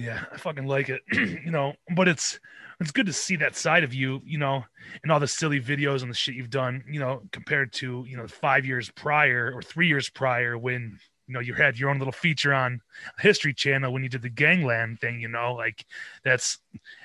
Yeah, 0.00 0.24
I 0.32 0.38
fucking 0.38 0.66
like 0.66 0.88
it. 0.88 1.02
you 1.12 1.50
know, 1.50 1.74
but 1.94 2.08
it's 2.08 2.40
it's 2.80 2.90
good 2.90 3.04
to 3.04 3.12
see 3.12 3.36
that 3.36 3.54
side 3.54 3.84
of 3.84 3.92
you, 3.92 4.22
you 4.24 4.38
know, 4.38 4.64
and 5.02 5.12
all 5.12 5.20
the 5.20 5.28
silly 5.28 5.60
videos 5.60 6.00
and 6.00 6.10
the 6.10 6.14
shit 6.14 6.34
you've 6.34 6.48
done, 6.48 6.82
you 6.88 6.98
know, 6.98 7.20
compared 7.32 7.70
to, 7.74 8.06
you 8.08 8.16
know, 8.16 8.26
5 8.26 8.64
years 8.64 8.90
prior 8.90 9.52
or 9.54 9.60
3 9.60 9.86
years 9.86 10.08
prior 10.08 10.56
when 10.56 10.98
you 11.26 11.34
know 11.34 11.40
you 11.40 11.52
had 11.52 11.78
your 11.78 11.90
own 11.90 11.98
little 11.98 12.12
feature 12.12 12.54
on 12.54 12.80
History 13.18 13.52
Channel 13.52 13.92
when 13.92 14.02
you 14.02 14.08
did 14.08 14.22
the 14.22 14.30
gangland 14.30 15.00
thing, 15.00 15.20
you 15.20 15.28
know, 15.28 15.52
like 15.52 15.84
that's 16.24 16.58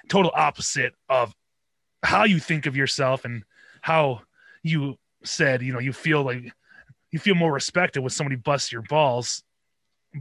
total 0.08 0.32
opposite 0.34 0.94
of 1.10 1.36
how 2.04 2.24
you 2.24 2.40
think 2.40 2.66
of 2.66 2.78
yourself 2.78 3.26
and 3.26 3.44
how 3.82 4.22
you 4.64 4.98
said, 5.26 5.62
you 5.62 5.74
know, 5.74 5.80
you 5.80 5.92
feel 5.92 6.24
like 6.24 6.54
you 7.12 7.20
feel 7.20 7.36
more 7.36 7.52
respected 7.52 8.02
when 8.02 8.10
somebody 8.10 8.38
busts 8.38 8.72
your 8.72 8.84
balls, 8.84 9.44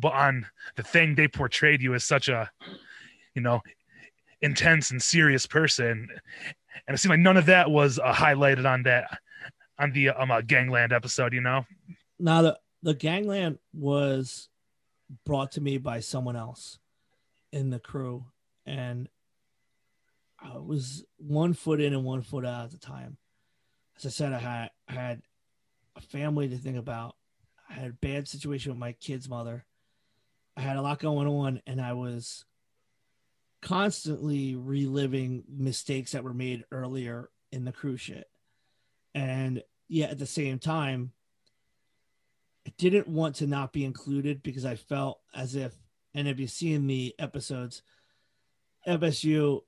but 0.01 0.13
on 0.13 0.47
the 0.77 0.83
thing 0.83 1.15
they 1.15 1.29
portrayed 1.29 1.83
you 1.83 1.95
as 1.95 2.05
such 2.05 2.29
a, 2.29 2.51
you 3.35 3.43
know, 3.43 3.61
intense 4.41 4.91
and 4.91 5.03
serious 5.03 5.47
person, 5.47 6.09
and 6.87 6.95
it 6.95 6.99
seemed 6.99 7.11
like 7.11 7.21
none 7.21 7.37
of 7.37 7.47
that 7.47 7.71
was 7.71 7.99
uh, 7.99 8.13
highlighted 8.13 8.69
on 8.69 8.83
that 8.85 9.19
on 9.79 9.93
the 9.93 10.11
um 10.11 10.31
uh, 10.31 10.41
Gangland 10.41 10.93
episode. 10.93 11.33
You 11.33 11.41
know, 11.41 11.65
now 12.19 12.43
the 12.43 12.59
the 12.83 12.95
Gangland 12.95 13.59
was 13.73 14.49
brought 15.25 15.53
to 15.53 15.61
me 15.61 15.79
by 15.79 16.01
someone 16.01 16.37
else 16.37 16.79
in 17.53 17.71
the 17.71 17.79
crew, 17.79 18.25
and 18.67 19.09
I 20.41 20.59
was 20.59 21.05
one 21.17 21.55
foot 21.55 21.81
in 21.81 21.95
and 21.95 22.05
one 22.05 22.23
foot 22.23 22.45
out 22.45 22.65
at 22.65 22.71
the 22.71 22.79
time 22.79 23.17
as 23.97 24.07
I 24.07 24.09
said, 24.11 24.33
I 24.33 24.39
had 24.39 24.71
I 24.89 24.93
had 24.93 25.23
a 25.97 26.01
family 26.01 26.49
to 26.49 26.57
think 26.57 26.77
about. 26.77 27.17
I 27.69 27.75
had 27.75 27.91
a 27.91 27.95
bad 27.95 28.29
situation 28.29 28.73
with 28.73 28.79
my 28.79 28.93
kid's 28.93 29.29
mother. 29.29 29.65
I 30.57 30.61
had 30.61 30.77
a 30.77 30.83
lot 30.83 31.01
going 31.01 31.27
on, 31.27 31.61
and 31.67 31.81
I 31.81 31.93
was 31.95 32.45
constantly 33.61 34.55
reliving 34.55 35.45
mistakes 35.49 36.13
that 36.13 36.25
were 36.25 36.35
made 36.35 36.65
earlier 36.71 37.31
in 37.51 37.65
the 37.65 37.73
cruise 37.73 38.03
shit. 38.03 38.29
And 39.15 39.63
yet 39.89 40.11
at 40.11 40.19
the 40.19 40.27
same 40.27 40.59
time, 40.59 41.13
I 42.67 42.73
didn't 42.79 43.09
want 43.09 43.37
to 43.37 43.47
not 43.47 43.73
be 43.73 43.85
included 43.85 44.43
because 44.43 44.65
I 44.65 44.77
felt 44.77 45.21
as 45.35 45.55
if, 45.55 45.75
and 46.15 46.29
if 46.29 46.39
you 46.39 46.47
see 46.47 46.73
in 46.73 46.87
the 46.87 47.15
episodes, 47.19 47.83
FSU 48.87 49.63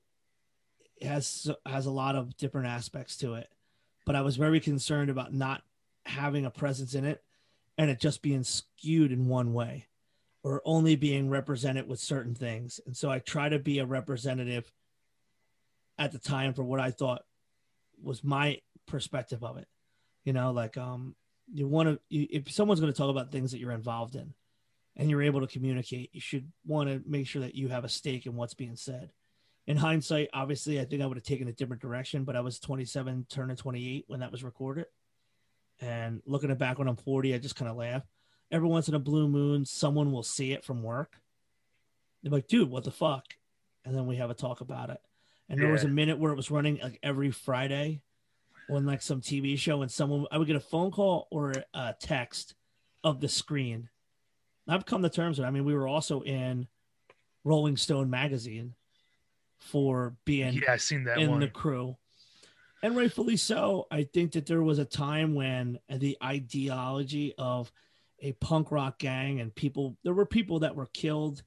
has 1.01 1.51
has 1.65 1.85
a 1.85 1.91
lot 1.91 2.15
of 2.15 2.35
different 2.37 2.67
aspects 2.67 3.17
to 3.17 3.35
it 3.35 3.49
but 4.07 4.15
I 4.15 4.21
was 4.21 4.37
very 4.37 4.61
concerned 4.61 5.09
about 5.09 5.33
not 5.33 5.63
having 6.05 6.45
a 6.45 6.49
presence 6.49 6.95
in 6.95 7.03
it 7.03 7.21
and 7.77 7.91
it 7.91 7.99
just 7.99 8.21
being 8.21 8.43
skewed 8.43 9.11
in 9.11 9.27
one 9.27 9.53
way 9.53 9.85
or 10.43 10.61
only 10.65 10.95
being 10.95 11.29
represented 11.29 11.87
with 11.87 11.99
certain 11.99 12.35
things. 12.35 12.79
And 12.85 12.95
so 12.95 13.09
I 13.09 13.19
try 13.19 13.49
to 13.49 13.59
be 13.59 13.79
a 13.79 13.85
representative 13.85 14.71
at 15.97 16.11
the 16.11 16.19
time 16.19 16.53
for 16.53 16.63
what 16.63 16.79
I 16.79 16.91
thought 16.91 17.23
was 18.01 18.23
my 18.23 18.59
perspective 18.85 19.43
of 19.43 19.57
it. 19.57 19.67
You 20.23 20.33
know, 20.33 20.51
like 20.51 20.77
um 20.77 21.15
you 21.51 21.67
want 21.67 21.89
to 21.89 21.99
if 22.09 22.51
someone's 22.51 22.79
going 22.79 22.91
to 22.91 22.97
talk 22.97 23.09
about 23.09 23.31
things 23.31 23.51
that 23.51 23.59
you're 23.59 23.71
involved 23.71 24.15
in 24.15 24.33
and 24.95 25.09
you're 25.09 25.23
able 25.23 25.41
to 25.41 25.47
communicate, 25.47 26.09
you 26.13 26.21
should 26.21 26.51
want 26.65 26.89
to 26.89 27.01
make 27.05 27.27
sure 27.27 27.41
that 27.41 27.55
you 27.55 27.69
have 27.69 27.85
a 27.85 27.89
stake 27.89 28.25
in 28.25 28.35
what's 28.35 28.53
being 28.53 28.75
said 28.75 29.11
in 29.67 29.75
hindsight, 29.75 30.29
obviously, 30.33 30.79
I 30.79 30.85
think 30.85 31.01
I 31.01 31.05
would 31.05 31.17
have 31.17 31.25
taken 31.25 31.49
a 31.49 31.53
different 31.53 31.81
direction, 31.81 32.23
but 32.23 32.37
I 32.37 32.39
was 32.39 32.57
27, 32.57 33.27
turning 33.29 33.57
28 33.57 34.05
when 34.07 34.21
that 34.21 34.31
was 34.31 34.43
recorded. 34.43 34.85
And 35.81 36.21
looking 36.25 36.53
back 36.55 36.79
when 36.79 36.87
I'm 36.87 36.95
40, 36.95 37.35
I 37.35 37.37
just 37.37 37.57
kind 37.57 37.69
of 37.69 37.75
laugh. 37.75 38.03
Every 38.51 38.67
once 38.67 38.87
in 38.87 38.95
a 38.95 38.99
blue 38.99 39.27
moon, 39.27 39.65
someone 39.65 40.11
will 40.11 40.23
see 40.23 40.53
it 40.53 40.63
from 40.63 40.83
work. 40.83 41.19
They're 42.23 42.31
like, 42.31 42.47
dude, 42.47 42.69
what 42.69 42.83
the 42.83 42.91
fuck? 42.91 43.25
And 43.85 43.95
then 43.95 44.07
we 44.07 44.17
have 44.17 44.29
a 44.29 44.33
talk 44.33 44.61
about 44.61 44.89
it. 44.89 45.01
And 45.49 45.61
there 45.61 45.71
was 45.71 45.83
a 45.83 45.89
minute 45.89 46.19
where 46.19 46.31
it 46.31 46.35
was 46.35 46.51
running 46.51 46.79
like 46.83 46.99
every 47.01 47.31
Friday 47.31 48.01
on 48.69 48.85
like 48.85 49.01
some 49.01 49.21
TV 49.21 49.57
show, 49.57 49.81
and 49.81 49.89
someone 49.89 50.25
I 50.29 50.37
would 50.37 50.47
get 50.47 50.57
a 50.57 50.61
phone 50.61 50.91
call 50.91 51.27
or 51.31 51.53
a 51.73 51.95
text 51.99 52.53
of 53.03 53.21
the 53.21 53.29
screen. 53.29 53.89
I've 54.67 54.85
come 54.85 55.03
to 55.03 55.09
terms 55.09 55.37
with. 55.37 55.45
It. 55.45 55.47
I 55.47 55.51
mean, 55.51 55.63
we 55.63 55.73
were 55.73 55.87
also 55.87 56.21
in 56.21 56.67
Rolling 57.45 57.77
Stone 57.77 58.09
magazine, 58.09 58.73
for 59.59 60.15
being 60.25 60.53
yeah, 60.53 60.73
I've 60.73 60.81
seen 60.81 61.03
that 61.05 61.17
in 61.17 61.31
one. 61.31 61.39
the 61.39 61.47
crew. 61.47 61.95
and 62.83 62.95
rightfully 62.95 63.37
so. 63.37 63.87
I 63.89 64.03
think 64.03 64.33
that 64.33 64.45
there 64.45 64.61
was 64.61 64.79
a 64.79 64.85
time 64.85 65.33
when 65.35 65.79
the 65.89 66.17
ideology 66.23 67.33
of 67.37 67.71
a 68.19 68.31
punk 68.33 68.71
rock 68.71 68.99
gang 68.99 69.39
and 69.39 69.53
people, 69.53 69.97
there 70.03 70.13
were 70.13 70.25
people 70.25 70.59
that 70.59 70.75
were 70.75 70.87
killed, 70.93 71.43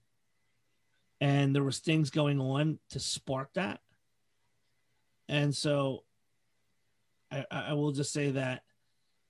and 1.21 1.55
there 1.55 1.65
was 1.65 1.79
things 1.79 2.11
going 2.11 2.41
on 2.41 2.79
to 2.91 3.01
spark 3.01 3.53
that. 3.55 3.81
And 5.29 5.55
so, 5.55 6.05
I, 7.31 7.45
I 7.51 7.73
will 7.75 7.93
just 7.93 8.13
say 8.13 8.33
that 8.33 8.63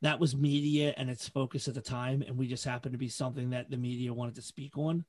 that 0.03 0.19
was 0.19 0.35
media 0.35 0.95
and 0.97 1.11
its 1.11 1.29
focus 1.29 1.69
at 1.69 1.75
the 1.75 1.81
time, 1.81 2.23
and 2.27 2.39
we 2.39 2.47
just 2.47 2.65
happened 2.65 2.93
to 2.93 2.99
be 2.99 3.09
something 3.09 3.51
that 3.51 3.71
the 3.71 3.77
media 3.77 4.15
wanted 4.15 4.37
to 4.37 4.43
speak 4.43 4.79
on. 4.79 5.05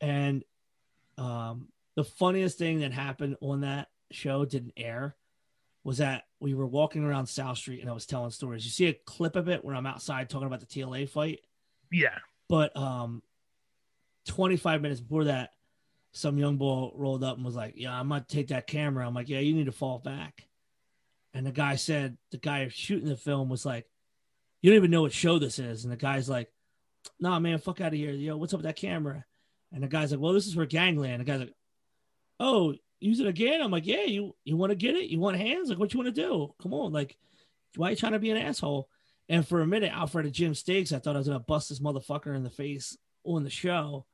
And 0.00 0.44
um, 1.18 1.68
the 1.94 2.04
funniest 2.04 2.58
thing 2.58 2.80
that 2.80 2.92
happened 2.92 3.36
on 3.40 3.60
that 3.60 3.88
show 4.10 4.44
didn't 4.44 4.72
air 4.76 5.14
was 5.84 5.98
that 5.98 6.24
we 6.40 6.54
were 6.54 6.66
walking 6.66 7.04
around 7.04 7.26
South 7.26 7.58
Street 7.58 7.80
and 7.80 7.90
I 7.90 7.92
was 7.92 8.06
telling 8.06 8.30
stories. 8.30 8.64
You 8.64 8.70
see 8.70 8.86
a 8.86 8.92
clip 8.92 9.36
of 9.36 9.48
it 9.48 9.64
where 9.64 9.74
I'm 9.74 9.86
outside 9.86 10.28
talking 10.28 10.46
about 10.46 10.60
the 10.60 10.66
TLA 10.66 11.08
fight. 11.08 11.40
Yeah. 11.90 12.18
But 12.48 12.76
um 12.76 13.22
25 14.26 14.82
minutes 14.82 15.00
before 15.00 15.24
that, 15.24 15.50
some 16.12 16.38
young 16.38 16.56
boy 16.56 16.92
rolled 16.94 17.24
up 17.24 17.36
and 17.36 17.44
was 17.44 17.56
like, 17.56 17.74
Yeah, 17.76 17.98
I'm 17.98 18.08
gonna 18.08 18.24
take 18.28 18.48
that 18.48 18.66
camera. 18.66 19.06
I'm 19.06 19.14
like, 19.14 19.28
Yeah, 19.28 19.40
you 19.40 19.54
need 19.54 19.66
to 19.66 19.72
fall 19.72 19.98
back. 19.98 20.46
And 21.34 21.46
the 21.46 21.52
guy 21.52 21.76
said, 21.76 22.18
the 22.30 22.38
guy 22.38 22.68
shooting 22.68 23.08
the 23.08 23.16
film 23.16 23.48
was 23.48 23.66
like, 23.66 23.86
You 24.60 24.70
don't 24.70 24.76
even 24.76 24.90
know 24.90 25.02
what 25.02 25.12
show 25.12 25.38
this 25.38 25.58
is. 25.58 25.84
And 25.84 25.92
the 25.92 25.96
guy's 25.96 26.28
like, 26.28 26.48
Nah, 27.18 27.40
man, 27.40 27.58
fuck 27.58 27.80
out 27.80 27.92
of 27.92 27.98
here. 27.98 28.12
Yo, 28.12 28.36
what's 28.36 28.54
up 28.54 28.58
with 28.58 28.66
that 28.66 28.76
camera? 28.76 29.24
And 29.72 29.82
the 29.82 29.88
guy's 29.88 30.12
like, 30.12 30.20
Well, 30.20 30.32
this 30.32 30.46
is 30.46 30.54
for 30.54 30.66
gangland. 30.66 31.20
The 31.20 31.24
guy's 31.24 31.40
like, 31.40 31.54
Oh, 32.38 32.74
use 33.02 33.20
it 33.20 33.26
again. 33.26 33.60
I'm 33.60 33.70
like, 33.70 33.86
yeah, 33.86 34.04
you 34.04 34.34
you 34.44 34.56
want 34.56 34.70
to 34.70 34.76
get 34.76 34.94
it? 34.94 35.10
You 35.10 35.18
want 35.18 35.36
hands? 35.36 35.68
Like, 35.68 35.78
what 35.78 35.92
you 35.92 36.00
want 36.00 36.14
to 36.14 36.22
do? 36.22 36.54
Come 36.62 36.74
on, 36.74 36.92
like, 36.92 37.16
why 37.76 37.88
are 37.88 37.90
you 37.90 37.96
trying 37.96 38.12
to 38.12 38.18
be 38.18 38.30
an 38.30 38.36
asshole? 38.36 38.88
And 39.28 39.46
for 39.46 39.60
a 39.60 39.66
minute, 39.66 39.92
Alfred 39.92 40.26
of 40.26 40.32
Jim 40.32 40.54
Stakes, 40.54 40.92
I 40.92 40.98
thought 40.98 41.16
I 41.16 41.18
was 41.18 41.28
gonna 41.28 41.40
bust 41.40 41.68
this 41.68 41.80
motherfucker 41.80 42.34
in 42.34 42.42
the 42.42 42.50
face 42.50 42.96
on 43.24 43.44
the 43.44 43.50
show. 43.50 44.06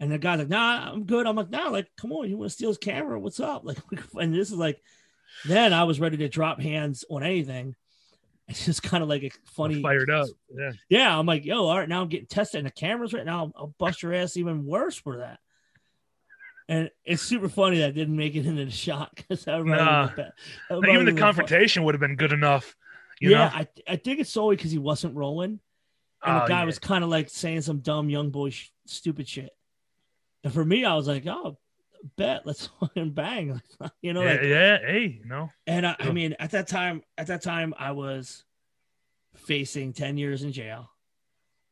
And 0.00 0.10
the 0.10 0.18
guy's 0.18 0.38
like, 0.38 0.48
nah, 0.48 0.90
I'm 0.92 1.04
good. 1.04 1.26
I'm 1.26 1.36
like, 1.36 1.50
nah, 1.50 1.68
like, 1.68 1.88
come 1.96 2.12
on, 2.12 2.28
you 2.28 2.36
want 2.36 2.50
to 2.50 2.54
steal 2.54 2.68
his 2.68 2.78
camera? 2.78 3.18
What's 3.18 3.40
up? 3.40 3.64
Like, 3.64 3.78
and 4.14 4.34
this 4.34 4.50
is 4.50 4.56
like, 4.56 4.82
then 5.44 5.72
I 5.72 5.84
was 5.84 6.00
ready 6.00 6.16
to 6.18 6.28
drop 6.28 6.60
hands 6.60 7.04
on 7.08 7.22
anything. 7.22 7.76
It's 8.46 8.66
just 8.66 8.82
kind 8.82 9.02
of 9.02 9.08
like 9.08 9.22
a 9.22 9.30
funny 9.46 9.80
fired 9.80 10.10
up. 10.10 10.28
Yeah. 10.54 10.72
Yeah. 10.90 11.18
I'm 11.18 11.24
like, 11.24 11.46
yo, 11.46 11.64
all 11.64 11.78
right, 11.78 11.88
now 11.88 12.02
I'm 12.02 12.08
getting 12.08 12.26
tested 12.26 12.58
and 12.58 12.66
the 12.66 12.70
cameras 12.70 13.14
right 13.14 13.24
now. 13.24 13.50
I'll 13.56 13.74
bust 13.78 14.02
your 14.02 14.12
ass 14.12 14.36
even 14.36 14.66
worse 14.66 14.96
for 14.96 15.16
that. 15.18 15.38
And 16.68 16.90
it's 17.04 17.22
super 17.22 17.48
funny 17.48 17.78
that 17.78 17.88
I 17.88 17.90
didn't 17.90 18.16
make 18.16 18.34
it 18.34 18.46
into 18.46 18.64
the 18.64 18.70
shot 18.70 19.14
because 19.14 19.46
I 19.46 19.58
nah. 19.60 20.08
even 20.70 21.04
the 21.04 21.12
confrontation 21.12 21.84
would 21.84 21.94
have 21.94 22.00
been 22.00 22.16
good 22.16 22.32
enough. 22.32 22.74
yeah, 23.20 23.30
know? 23.30 23.44
I, 23.44 23.68
I 23.86 23.96
think 23.96 24.20
it's 24.20 24.30
solely 24.30 24.56
because 24.56 24.70
he 24.70 24.78
wasn't 24.78 25.14
rolling, 25.14 25.60
and 26.24 26.36
Oh, 26.36 26.40
the 26.40 26.46
guy 26.48 26.60
yeah. 26.60 26.64
was 26.64 26.78
kind 26.78 27.04
of 27.04 27.10
like 27.10 27.28
saying 27.28 27.60
some 27.62 27.80
dumb 27.80 28.08
young 28.08 28.30
boy 28.30 28.48
sh- 28.50 28.70
stupid 28.86 29.28
shit. 29.28 29.50
And 30.42 30.52
for 30.54 30.64
me, 30.64 30.84
I 30.86 30.94
was 30.94 31.06
like, 31.06 31.26
oh, 31.26 31.58
bet 32.16 32.46
let's 32.46 32.66
fucking 32.80 33.10
bang, 33.10 33.60
you 34.00 34.14
know. 34.14 34.22
yeah, 34.22 34.30
Like, 34.30 34.42
yeah, 34.42 34.78
hey, 34.78 35.20
you 35.22 35.28
know, 35.28 35.50
and 35.66 35.86
I, 35.86 35.96
I 35.98 36.12
mean, 36.12 36.34
at 36.38 36.52
that 36.52 36.66
time, 36.66 37.02
at 37.18 37.26
that 37.26 37.42
time, 37.42 37.74
I 37.78 37.92
was 37.92 38.42
facing 39.36 39.92
ten 39.92 40.16
years 40.16 40.42
in 40.42 40.52
jail. 40.52 40.90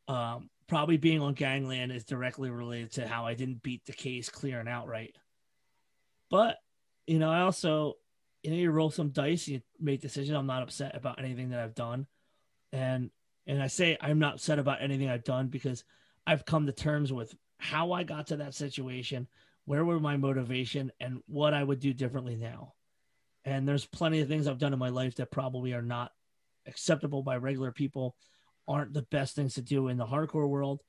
Um, 0.06 0.51
probably 0.73 0.97
being 0.97 1.20
on 1.20 1.35
gangland 1.35 1.93
is 1.93 2.03
directly 2.03 2.49
related 2.49 2.90
to 2.90 3.07
how 3.07 3.27
I 3.27 3.35
didn't 3.35 3.62
beat 3.62 3.85
the 3.85 3.93
case 3.93 4.31
clear 4.31 4.59
and 4.59 4.66
outright. 4.66 5.15
But 6.31 6.57
you 7.07 7.19
know, 7.19 7.31
I 7.31 7.43
also, 7.43 7.99
you 8.43 8.51
know, 8.51 8.57
you 8.57 8.70
roll 8.70 8.90
some 8.90 9.11
dice, 9.11 9.47
you 9.47 9.61
make 9.78 10.01
decisions. 10.01 10.35
I'm 10.35 10.47
not 10.47 10.62
upset 10.62 10.97
about 10.97 11.19
anything 11.19 11.51
that 11.51 11.61
I've 11.61 11.74
done, 11.74 12.07
and 12.73 13.11
and 13.47 13.62
I 13.62 13.66
say 13.66 13.99
I'm 14.01 14.19
not 14.19 14.36
upset 14.36 14.59
about 14.59 14.81
anything 14.81 15.11
I've 15.11 15.24
done 15.24 15.49
because 15.49 15.85
I've 16.27 16.47
come 16.47 16.65
to 16.65 16.73
terms 16.73 17.12
with 17.12 17.35
how 17.59 17.93
I 17.93 18.03
got 18.03 18.28
to 18.28 18.39
that 18.39 18.55
situation, 18.55 19.28
where 19.66 19.85
were 19.85 20.01
my 20.01 20.16
motivation, 20.16 20.90
and 21.01 21.20
what 21.27 21.53
I 21.53 21.62
would 21.62 21.81
do 21.81 21.93
differently 21.93 22.35
now. 22.35 22.73
And 23.44 23.69
there's 23.69 23.85
plenty 23.85 24.20
of 24.20 24.28
things 24.28 24.49
I've 24.49 24.57
done 24.57 24.73
in 24.73 24.78
my 24.78 24.89
life 24.89 25.16
that 25.16 25.31
probably 25.31 25.74
are 25.74 25.82
not 25.82 26.12
acceptable 26.66 27.23
by 27.23 27.36
regular 27.36 27.73
people, 27.73 28.16
aren't 28.69 28.95
the 28.95 29.03
best 29.03 29.35
things 29.35 29.55
to 29.55 29.63
do 29.63 29.89
in 29.89 29.97
the 29.97 30.07
hardcore 30.07 30.49
world, 30.49 30.83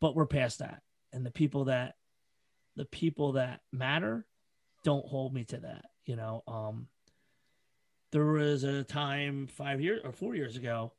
but 0.00 0.14
we're 0.14 0.26
past 0.26 0.58
that. 0.58 0.82
And 1.12 1.24
the 1.24 1.30
people 1.30 1.64
that 1.66 1.94
the 2.76 2.84
people 2.86 3.32
that 3.32 3.60
matter 3.72 4.26
don't 4.84 5.06
hold 5.06 5.34
me 5.34 5.44
to 5.44 5.58
that. 5.58 5.84
You 6.04 6.16
know, 6.16 6.42
um 6.46 6.88
there 8.10 8.26
was 8.26 8.64
a 8.64 8.84
time 8.84 9.46
five 9.46 9.80
years 9.80 10.00
or 10.04 10.12
four 10.12 10.34
years 10.34 10.56
ago 10.56 10.92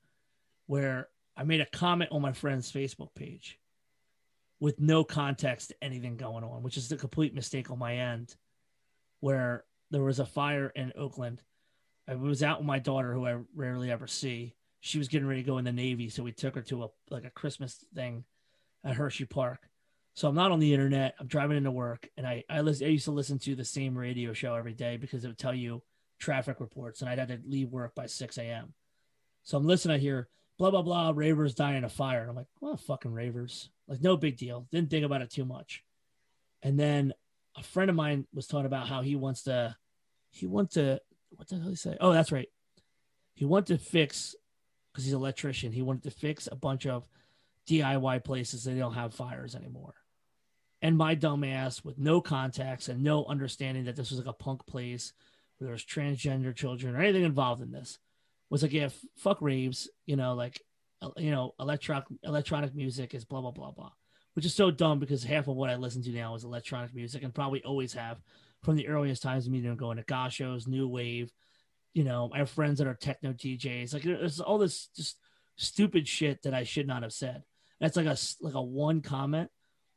where 0.66 1.10
I 1.36 1.44
made 1.44 1.62
a 1.62 1.66
comment 1.66 2.12
on 2.12 2.22
my 2.22 2.32
friend's 2.32 2.72
Facebook 2.72 3.14
page 3.16 3.60
with 4.60 4.80
no 4.80 5.04
context 5.04 5.70
to 5.70 5.76
anything 5.84 6.16
going 6.16 6.44
on, 6.44 6.64
which 6.64 6.78
is 6.78 6.92
a 6.92 6.98
complete 6.98 7.34
mistake 7.36 7.70
on 7.70 7.78
my 7.78 7.98
end. 7.98 8.36
Where 9.20 9.64
there 9.92 10.04
was 10.04 10.20
a 10.20 10.26
fire 10.26 10.72
in 10.76 10.92
Oakland. 10.98 11.42
I 12.08 12.16
was 12.16 12.44
out 12.44 12.60
with 12.60 12.68
my 12.68 12.80
daughter, 12.80 13.14
who 13.14 13.26
I 13.26 13.38
rarely 13.56 13.92
ever 13.92 14.08
see. 14.08 14.56
She 14.86 14.98
was 14.98 15.08
getting 15.08 15.26
ready 15.26 15.42
to 15.42 15.48
go 15.48 15.60
in 15.60 15.64
the 15.64 15.72
Navy, 15.72 16.10
so 16.10 16.24
we 16.24 16.34
took 16.34 16.56
her 16.56 16.62
to 16.64 16.84
a 16.84 16.88
like 17.10 17.24
a 17.24 17.30
Christmas 17.30 17.86
thing 17.96 18.26
at 18.84 18.96
Hershey 18.96 19.24
Park. 19.24 19.70
So 20.14 20.28
I'm 20.28 20.36
not 20.36 20.52
on 20.52 20.60
the 20.60 20.74
internet. 20.74 21.16
I'm 21.22 21.28
driving 21.28 21.56
into 21.56 21.72
work, 21.72 22.10
and 22.18 22.28
I 22.28 22.44
I, 22.50 22.60
listen, 22.60 22.86
I 22.86 22.90
used 22.90 23.06
to 23.06 23.12
listen 23.12 23.40
to 23.40 23.56
the 23.56 23.64
same 23.64 23.98
radio 23.98 24.34
show 24.34 24.56
every 24.56 24.74
day 24.74 24.98
because 24.98 25.24
it 25.24 25.30
would 25.30 25.38
tell 25.38 25.54
you 25.54 25.84
traffic 26.20 26.60
reports, 26.60 27.00
and 27.00 27.10
I'd 27.10 27.18
had 27.18 27.30
to 27.30 27.40
leave 27.48 27.70
work 27.70 27.96
by 27.96 28.08
6 28.08 28.38
a.m. 28.38 28.74
So 29.44 29.58
I'm 29.58 29.66
listening. 29.66 29.96
I 29.96 30.00
hear 30.00 30.28
blah 30.58 30.70
blah 30.70 30.82
blah. 30.82 31.14
Ravers 31.16 31.56
dying 31.56 31.78
in 31.78 31.86
a 31.86 31.90
fire, 31.90 32.20
and 32.20 32.30
I'm 32.30 32.36
like, 32.36 32.48
well, 32.60 32.76
fucking 32.76 33.14
Ravers. 33.14 33.70
Like 33.88 34.02
no 34.02 34.18
big 34.18 34.36
deal. 34.36 34.68
Didn't 34.70 34.90
think 34.90 35.06
about 35.06 35.22
it 35.22 35.32
too 35.32 35.46
much. 35.46 35.82
And 36.62 36.78
then 36.78 37.14
a 37.56 37.64
friend 37.64 37.90
of 37.90 37.96
mine 37.96 38.28
was 38.34 38.48
talking 38.48 38.66
about 38.66 38.90
how 38.90 39.02
he 39.02 39.16
wants 39.16 39.44
to, 39.44 39.78
he 40.30 40.46
wants 40.46 40.74
to, 40.74 41.00
what 41.30 41.48
the 41.48 41.58
hell 41.58 41.70
he 41.70 41.76
say? 41.76 41.96
Oh, 42.02 42.12
that's 42.12 42.34
right. 42.34 42.50
He 43.34 43.46
wants 43.46 43.70
to 43.70 43.78
fix 43.78 44.36
because 44.94 45.06
he's 45.06 45.14
an 45.14 45.20
electrician. 45.20 45.72
He 45.72 45.82
wanted 45.82 46.04
to 46.04 46.12
fix 46.12 46.48
a 46.52 46.56
bunch 46.56 46.86
of 46.86 47.08
DIY 47.68 48.24
places 48.24 48.64
that 48.64 48.78
don't 48.78 48.94
have 48.94 49.14
fires 49.14 49.56
anymore. 49.56 49.96
And 50.82 50.98
my 50.98 51.16
dumb 51.16 51.44
ass, 51.44 51.84
with 51.84 51.98
no 51.98 52.22
contacts 52.22 52.90
and 52.90 53.04
no 53.04 53.26
understanding 53.26 53.86
that 53.86 53.96
this 53.96 54.12
was 54.12 54.20
like 54.20 54.28
a 54.28 54.34
punk 54.34 54.66
place 54.68 55.14
where 55.58 55.68
there 55.68 55.74
was 55.74 55.84
transgender 55.84 56.56
children 56.56 56.96
or 56.96 57.02
anything 57.02 57.24
involved 57.24 57.62
in 57.62 57.72
this, 57.72 58.00
was 58.50 58.62
like, 58.62 58.74
yeah, 58.74 58.90
fuck 59.18 59.42
raves, 59.42 59.90
you 60.06 60.16
know, 60.16 60.36
like, 60.36 60.62
uh, 61.02 61.10
you 61.18 61.32
know, 61.32 61.54
electronic 61.60 62.06
electronic 62.24 62.76
music 62.76 63.14
is 63.14 63.26
blah 63.26 63.42
blah 63.42 63.52
blah 63.52 63.72
blah, 63.72 63.92
which 64.34 64.46
is 64.46 64.54
so 64.54 64.70
dumb 64.72 65.00
because 65.00 65.24
half 65.24 65.48
of 65.48 65.56
what 65.56 65.70
I 65.70 65.76
listen 65.76 66.04
to 66.04 66.12
now 66.12 66.36
is 66.36 66.44
electronic 66.44 66.94
music 66.94 67.24
and 67.24 67.34
probably 67.34 67.64
always 67.64 67.94
have 67.94 68.22
from 68.62 68.76
the 68.76 68.88
earliest 68.88 69.24
times 69.24 69.46
of 69.46 69.52
me 69.52 69.62
going 69.76 69.98
to 69.98 70.04
gosh 70.04 70.36
shows, 70.36 70.68
new 70.68 70.88
wave, 70.88 71.32
you 71.94 72.04
know, 72.04 72.30
I 72.34 72.40
have 72.40 72.50
friends 72.50 72.80
that 72.80 72.88
are 72.88 72.96
techno 72.96 73.34
DJs. 73.34 73.94
Like 73.94 74.04
there's 74.04 74.40
all 74.40 74.58
this 74.58 74.90
just 74.96 75.18
stupid 75.56 76.08
shit 76.08 76.44
that 76.44 76.54
I 76.54 76.64
should 76.64 76.88
not 76.88 77.04
have 77.04 77.14
said. 77.14 77.44
That's 77.80 77.98
like 77.98 78.06
a 78.06 78.18
like 78.42 78.56
a 78.56 78.62
one 78.62 79.02
comment 79.02 79.50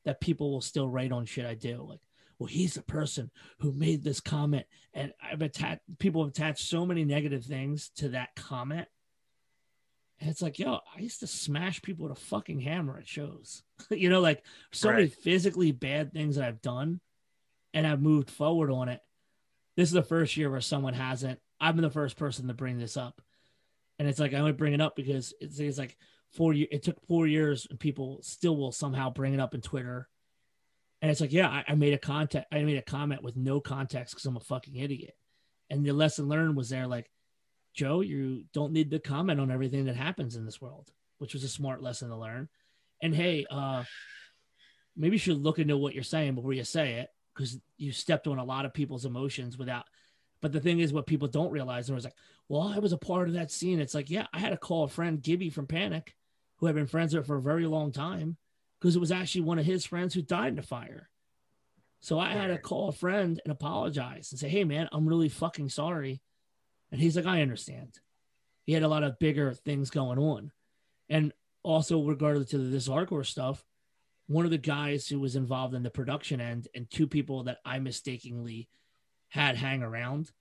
that 0.04 0.20
people 0.20 0.50
will 0.50 0.60
still 0.60 0.88
write 0.88 1.12
on 1.12 1.26
shit 1.26 1.46
I 1.46 1.54
do. 1.54 1.84
Like, 1.88 2.00
well, 2.38 2.46
he's 2.46 2.74
the 2.74 2.82
person 2.82 3.30
who 3.58 3.72
made 3.72 4.04
this 4.04 4.20
comment, 4.20 4.66
and 4.92 5.12
I've 5.22 5.42
attached 5.42 5.82
people 5.98 6.22
have 6.22 6.30
attached 6.30 6.66
so 6.66 6.84
many 6.84 7.04
negative 7.04 7.44
things 7.44 7.90
to 7.96 8.10
that 8.10 8.34
comment. 8.36 8.88
And 10.20 10.30
it's 10.30 10.40
like, 10.40 10.58
yo, 10.58 10.80
I 10.96 11.00
used 11.00 11.20
to 11.20 11.26
smash 11.26 11.82
people 11.82 12.08
with 12.08 12.16
a 12.16 12.20
fucking 12.20 12.60
hammer 12.60 12.98
at 12.98 13.06
shows. 13.06 13.62
you 13.90 14.08
know, 14.08 14.20
like 14.20 14.42
so 14.72 14.90
many 14.90 15.08
physically 15.08 15.72
bad 15.72 16.12
things 16.12 16.36
that 16.36 16.46
I've 16.46 16.62
done, 16.62 17.00
and 17.72 17.86
I've 17.86 18.02
moved 18.02 18.30
forward 18.30 18.70
on 18.70 18.88
it. 18.88 19.00
This 19.76 19.88
is 19.88 19.94
the 19.94 20.02
first 20.02 20.36
year 20.36 20.50
where 20.50 20.60
someone 20.60 20.94
hasn't. 20.94 21.38
Been 21.60 21.82
the 21.82 21.90
first 21.90 22.16
person 22.16 22.48
to 22.48 22.54
bring 22.54 22.78
this 22.78 22.96
up, 22.96 23.20
and 23.98 24.08
it's 24.08 24.20
like 24.20 24.34
I 24.34 24.38
only 24.38 24.52
bring 24.52 24.74
it 24.74 24.80
up 24.80 24.96
because 24.96 25.34
it's, 25.40 25.58
it's 25.58 25.78
like 25.78 25.96
four. 26.32 26.52
years. 26.52 26.68
It 26.70 26.82
took 26.82 27.00
four 27.06 27.26
years, 27.26 27.66
and 27.68 27.78
people 27.78 28.20
still 28.22 28.56
will 28.56 28.72
somehow 28.72 29.10
bring 29.10 29.34
it 29.34 29.40
up 29.40 29.54
in 29.54 29.60
Twitter. 29.60 30.08
And 31.02 31.10
it's 31.10 31.20
like, 31.20 31.32
yeah, 31.32 31.48
I, 31.48 31.64
I 31.68 31.74
made 31.74 31.92
a 31.92 31.98
contact. 31.98 32.46
I 32.52 32.62
made 32.62 32.78
a 32.78 32.82
comment 32.82 33.22
with 33.22 33.36
no 33.36 33.60
context 33.60 34.14
because 34.14 34.26
I'm 34.26 34.36
a 34.36 34.40
fucking 34.40 34.76
idiot. 34.76 35.14
And 35.68 35.84
the 35.84 35.92
lesson 35.92 36.28
learned 36.28 36.56
was 36.56 36.70
there, 36.70 36.86
like, 36.86 37.10
Joe, 37.74 38.00
you 38.00 38.44
don't 38.54 38.72
need 38.72 38.90
to 38.92 38.98
comment 38.98 39.40
on 39.40 39.50
everything 39.50 39.84
that 39.86 39.96
happens 39.96 40.36
in 40.36 40.46
this 40.46 40.60
world, 40.60 40.90
which 41.18 41.34
was 41.34 41.44
a 41.44 41.48
smart 41.48 41.82
lesson 41.82 42.08
to 42.08 42.16
learn. 42.16 42.48
And 43.02 43.14
hey, 43.14 43.44
uh, 43.50 43.84
maybe 44.96 45.16
you 45.16 45.18
should 45.18 45.42
look 45.42 45.58
into 45.58 45.76
what 45.76 45.94
you're 45.94 46.02
saying 46.02 46.34
before 46.34 46.54
you 46.54 46.64
say 46.64 46.94
it 46.94 47.08
because 47.34 47.58
you 47.76 47.92
stepped 47.92 48.26
on 48.26 48.38
a 48.38 48.44
lot 48.44 48.64
of 48.64 48.72
people's 48.72 49.04
emotions 49.04 49.58
without. 49.58 49.84
But 50.42 50.52
the 50.52 50.60
thing 50.60 50.80
is, 50.80 50.92
what 50.92 51.06
people 51.06 51.28
don't 51.28 51.50
realize, 51.50 51.88
and 51.88 51.94
it 51.94 51.96
was 51.96 52.04
like, 52.04 52.16
well, 52.48 52.62
I 52.62 52.78
was 52.78 52.92
a 52.92 52.98
part 52.98 53.28
of 53.28 53.34
that 53.34 53.50
scene. 53.50 53.80
It's 53.80 53.94
like, 53.94 54.10
yeah, 54.10 54.26
I 54.32 54.38
had 54.38 54.50
to 54.50 54.56
call 54.56 54.84
a 54.84 54.88
friend, 54.88 55.22
Gibby 55.22 55.50
from 55.50 55.66
Panic, 55.66 56.14
who 56.56 56.68
I've 56.68 56.74
been 56.74 56.86
friends 56.86 57.14
with 57.14 57.26
for 57.26 57.36
a 57.36 57.42
very 57.42 57.66
long 57.66 57.90
time, 57.90 58.36
because 58.80 58.96
it 58.96 59.00
was 59.00 59.12
actually 59.12 59.42
one 59.42 59.58
of 59.58 59.66
his 59.66 59.84
friends 59.84 60.14
who 60.14 60.22
died 60.22 60.48
in 60.48 60.56
the 60.56 60.62
fire. 60.62 61.08
So 62.00 62.18
I 62.18 62.30
had 62.32 62.48
to 62.48 62.58
call 62.58 62.88
a 62.88 62.92
friend 62.92 63.40
and 63.44 63.50
apologize 63.50 64.30
and 64.30 64.38
say, 64.38 64.48
hey, 64.48 64.64
man, 64.64 64.88
I'm 64.92 65.08
really 65.08 65.28
fucking 65.28 65.70
sorry. 65.70 66.20
And 66.92 67.00
he's 67.00 67.16
like, 67.16 67.26
I 67.26 67.42
understand. 67.42 67.98
He 68.64 68.72
had 68.72 68.82
a 68.82 68.88
lot 68.88 69.02
of 69.02 69.18
bigger 69.18 69.52
things 69.52 69.90
going 69.90 70.18
on. 70.18 70.52
And 71.08 71.32
also, 71.62 72.02
regardless 72.02 72.50
to 72.50 72.58
this 72.58 72.88
hardcore 72.88 73.26
stuff, 73.26 73.64
one 74.28 74.44
of 74.44 74.50
the 74.50 74.58
guys 74.58 75.08
who 75.08 75.18
was 75.18 75.36
involved 75.36 75.74
in 75.74 75.82
the 75.82 75.90
production 75.90 76.40
end 76.40 76.68
and 76.74 76.88
two 76.90 77.06
people 77.06 77.44
that 77.44 77.58
I 77.64 77.78
mistakenly 77.78 78.68
had 79.36 79.56
hang 79.56 79.82
around 79.82 80.32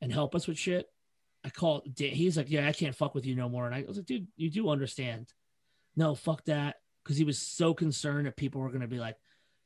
and 0.00 0.12
help 0.12 0.34
us 0.34 0.46
with 0.46 0.58
shit. 0.58 0.86
I 1.42 1.50
called. 1.50 1.88
He's 1.96 2.36
like, 2.36 2.50
"Yeah, 2.50 2.68
I 2.68 2.72
can't 2.72 2.94
fuck 2.94 3.14
with 3.14 3.26
you 3.26 3.34
no 3.34 3.48
more." 3.48 3.66
And 3.66 3.74
I 3.74 3.84
was 3.88 3.96
like, 3.96 4.06
"Dude, 4.06 4.28
you 4.36 4.50
do 4.50 4.68
understand?" 4.68 5.32
No, 5.96 6.14
fuck 6.14 6.44
that, 6.44 6.76
because 7.02 7.16
he 7.16 7.24
was 7.24 7.38
so 7.38 7.72
concerned 7.72 8.26
that 8.26 8.36
people 8.36 8.60
were 8.60 8.70
gonna 8.70 8.86
be 8.86 8.98
like, 8.98 9.16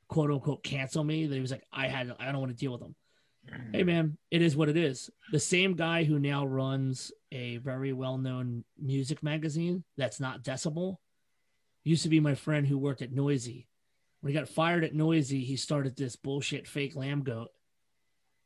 "quote 0.09 0.31
unquote," 0.31 0.63
cancel 0.63 1.03
me. 1.05 1.27
That 1.27 1.35
he 1.35 1.41
was 1.41 1.51
like, 1.51 1.65
"I 1.73 1.89
had, 1.89 2.15
I 2.19 2.31
don't 2.31 2.41
want 2.41 2.53
to 2.53 2.57
deal 2.57 2.73
with 2.73 2.81
them." 2.81 2.95
Mm. 3.49 3.75
Hey 3.75 3.83
man, 3.83 4.19
it 4.31 4.43
is 4.43 4.57
what 4.57 4.69
it 4.69 4.77
is. 4.77 5.11
The 5.33 5.41
same 5.41 5.75
guy 5.75 6.05
who 6.05 6.19
now 6.19 6.47
runs 6.47 7.13
a 7.33 7.57
very 7.59 7.93
well-known 7.93 8.65
music 8.79 9.23
magazine 9.23 9.85
that's 9.97 10.21
not 10.21 10.43
Decibel 10.43 10.97
used 11.85 12.03
to 12.05 12.09
be 12.09 12.21
my 12.21 12.35
friend 12.35 12.67
who 12.67 12.79
worked 12.79 13.03
at 13.03 13.13
Noisey. 13.13 13.67
When 14.21 14.33
he 14.33 14.39
got 14.39 14.49
fired 14.49 14.85
at 14.85 14.95
Noisey, 14.95 15.45
he 15.45 15.57
started 15.57 15.97
this 15.97 16.17
bullshit 16.17 16.67
fake 16.67 16.95
Lambgoat. 16.95 17.49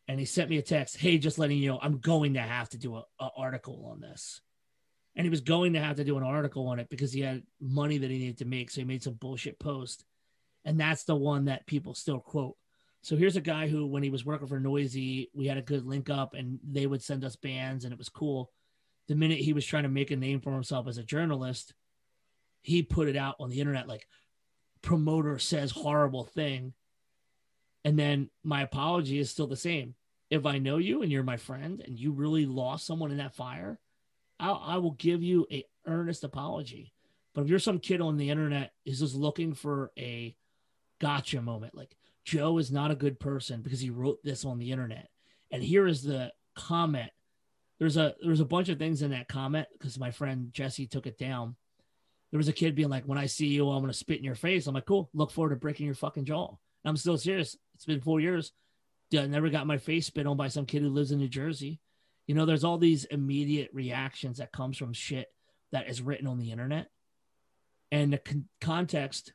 And 0.09 0.19
he 0.19 0.27
sent 0.27 0.51
me 0.51 0.59
a 0.59 0.63
text, 0.63 0.97
hey, 0.97 1.19
just 1.19 1.39
letting 1.39 1.59
you 1.59 1.71
know, 1.71 1.79
I'm 1.81 1.99
going 1.99 2.35
to 2.35 2.41
have 2.41 2.69
to 2.71 2.79
do 2.79 2.97
an 2.97 3.03
article 3.37 3.89
on 3.93 4.01
this. 4.01 4.41
And 5.15 5.25
he 5.25 5.31
was 5.31 5.43
going 5.43 5.75
to 5.75 5.81
have 5.81 5.97
to 5.97 6.05
do 6.05 6.17
an 6.17 6.25
article 6.25 6.67
on 6.69 6.81
it 6.81 6.89
because 6.89 7.13
he 7.13 7.21
had 7.21 7.43
money 7.61 7.99
that 7.99 8.11
he 8.11 8.19
needed 8.19 8.39
to 8.39 8.45
make. 8.45 8.71
So 8.71 8.81
he 8.81 8.87
made 8.87 9.03
some 9.03 9.15
bullshit 9.15 9.59
post. 9.59 10.05
And 10.65 10.79
that's 10.79 11.05
the 11.05 11.15
one 11.17 11.47
that 11.47 11.67
people 11.67 11.95
still 11.95 12.19
quote. 12.19 12.57
So 13.03 13.17
here's 13.17 13.37
a 13.37 13.41
guy 13.41 13.69
who, 13.69 13.87
when 13.87 14.03
he 14.03 14.11
was 14.11 14.25
working 14.25 14.47
for 14.47 14.61
Noisey 14.61 15.29
we 15.35 15.47
had 15.47 15.59
a 15.59 15.63
good 15.63 15.85
link 15.85 16.09
up 16.09 16.35
and 16.35 16.61
they 16.65 16.87
would 16.87 17.03
send 17.03 17.25
us 17.25 17.37
bands 17.37 17.85
and 17.85 17.93
it 17.93 17.99
was 17.99 18.09
cool. 18.09 18.51
The 19.09 19.17
minute 19.17 19.39
he 19.39 19.53
was 19.53 19.67
trying 19.67 19.83
to 19.83 19.89
make 19.89 20.11
a 20.11 20.17
name 20.17 20.41
for 20.41 20.53
himself 20.53 20.87
as 20.87 20.99
a 20.99 21.03
journalist, 21.03 21.75
he 22.63 22.83
put 22.83 23.09
it 23.09 23.17
out 23.17 23.35
on 23.41 23.51
the 23.51 23.61
internet 23.61 23.89
like 23.89 24.07
promoter 24.83 25.39
says 25.39 25.71
horrible 25.73 26.25
thing 26.25 26.73
and 27.85 27.99
then 27.99 28.31
my 28.43 28.63
apology 28.63 29.19
is 29.19 29.31
still 29.31 29.47
the 29.47 29.57
same 29.57 29.95
if 30.31 30.47
i 30.47 30.59
know 30.59 30.79
you 30.79 31.03
and 31.03 31.11
you're 31.11 31.23
my 31.23 31.37
friend 31.37 31.83
and 31.85 31.99
you 31.99 32.13
really 32.13 32.47
lost 32.47 32.87
someone 32.87 33.11
in 33.11 33.19
that 33.19 33.35
fire 33.35 33.79
I'll, 34.41 34.63
i 34.65 34.79
will 34.79 34.93
give 34.93 35.23
you 35.23 35.47
a 35.51 35.65
earnest 35.87 36.25
apology 36.25 36.93
but 37.35 37.43
if 37.43 37.49
you're 37.49 37.59
some 37.59 37.79
kid 37.79 38.01
on 38.01 38.17
the 38.17 38.31
internet 38.31 38.73
is 38.85 39.01
just 39.01 39.15
looking 39.15 39.55
for 39.55 39.91
a 39.99 40.37
gotcha 41.01 41.41
moment 41.43 41.75
like 41.75 41.97
joe 42.25 42.59
is 42.59 42.71
not 42.71 42.91
a 42.91 42.97
good 42.97 43.19
person 43.19 43.63
because 43.63 43.81
he 43.81 43.91
wrote 43.91 44.19
this 44.23 44.45
on 44.45 44.59
the 44.59 44.71
internet 44.71 45.09
and 45.51 45.63
here 45.63 45.87
is 45.87 46.03
the 46.03 46.33
comment 46.55 47.11
there's 47.79 47.97
a 47.97 48.15
there's 48.23 48.41
a 48.41 48.45
bunch 48.45 48.69
of 48.69 48.79
things 48.79 49.03
in 49.03 49.11
that 49.11 49.29
comment 49.29 49.67
because 49.73 49.99
my 49.99 50.11
friend 50.11 50.53
jesse 50.53 50.87
took 50.87 51.07
it 51.07 51.19
down 51.19 51.57
there 52.33 52.39
was 52.39 52.49
a 52.49 52.53
kid 52.53 52.75
being 52.75 52.89
like, 52.89 53.05
when 53.05 53.19
I 53.19 53.27
see 53.27 53.49
you, 53.49 53.69
I'm 53.69 53.87
to 53.87 53.93
spit 53.93 54.19
in 54.19 54.25
your 54.25 54.35
face. 54.35 54.67
I'm 54.67 54.75
like, 54.75 54.87
cool. 54.87 55.11
Look 55.13 55.31
forward 55.31 55.51
to 55.51 55.57
breaking 55.57 55.85
your 55.85 55.95
fucking 55.95 56.25
jaw. 56.25 56.49
And 56.49 56.57
I'm 56.91 56.97
still 56.97 57.19
serious. 57.19 57.57
It's 57.83 57.87
been 57.87 58.01
four 58.01 58.21
years. 58.21 58.53
I 59.13 59.27
never 59.27 59.51
got 59.51 59.67
my 59.67 59.77
face 59.77 60.07
spit 60.07 60.25
on 60.25 60.37
by 60.37 60.47
some 60.47 60.67
kid 60.67 60.83
who 60.83 60.89
lives 60.89 61.11
in 61.11 61.19
New 61.19 61.27
Jersey. 61.27 61.81
You 62.29 62.37
know, 62.37 62.47
there's 62.47 62.63
all 62.63 62.79
these 62.79 63.07
immediate 63.07 63.71
reactions 63.73 64.39
that 64.39 64.53
comes 64.53 64.79
from 64.79 64.93
shit 64.93 65.33
that 65.73 65.89
is 65.89 66.01
written 66.01 66.29
on 66.29 66.39
the 66.39 66.53
internet. 66.53 66.91
And 67.91 68.13
the 68.13 68.19
con- 68.19 68.49
context 68.61 69.33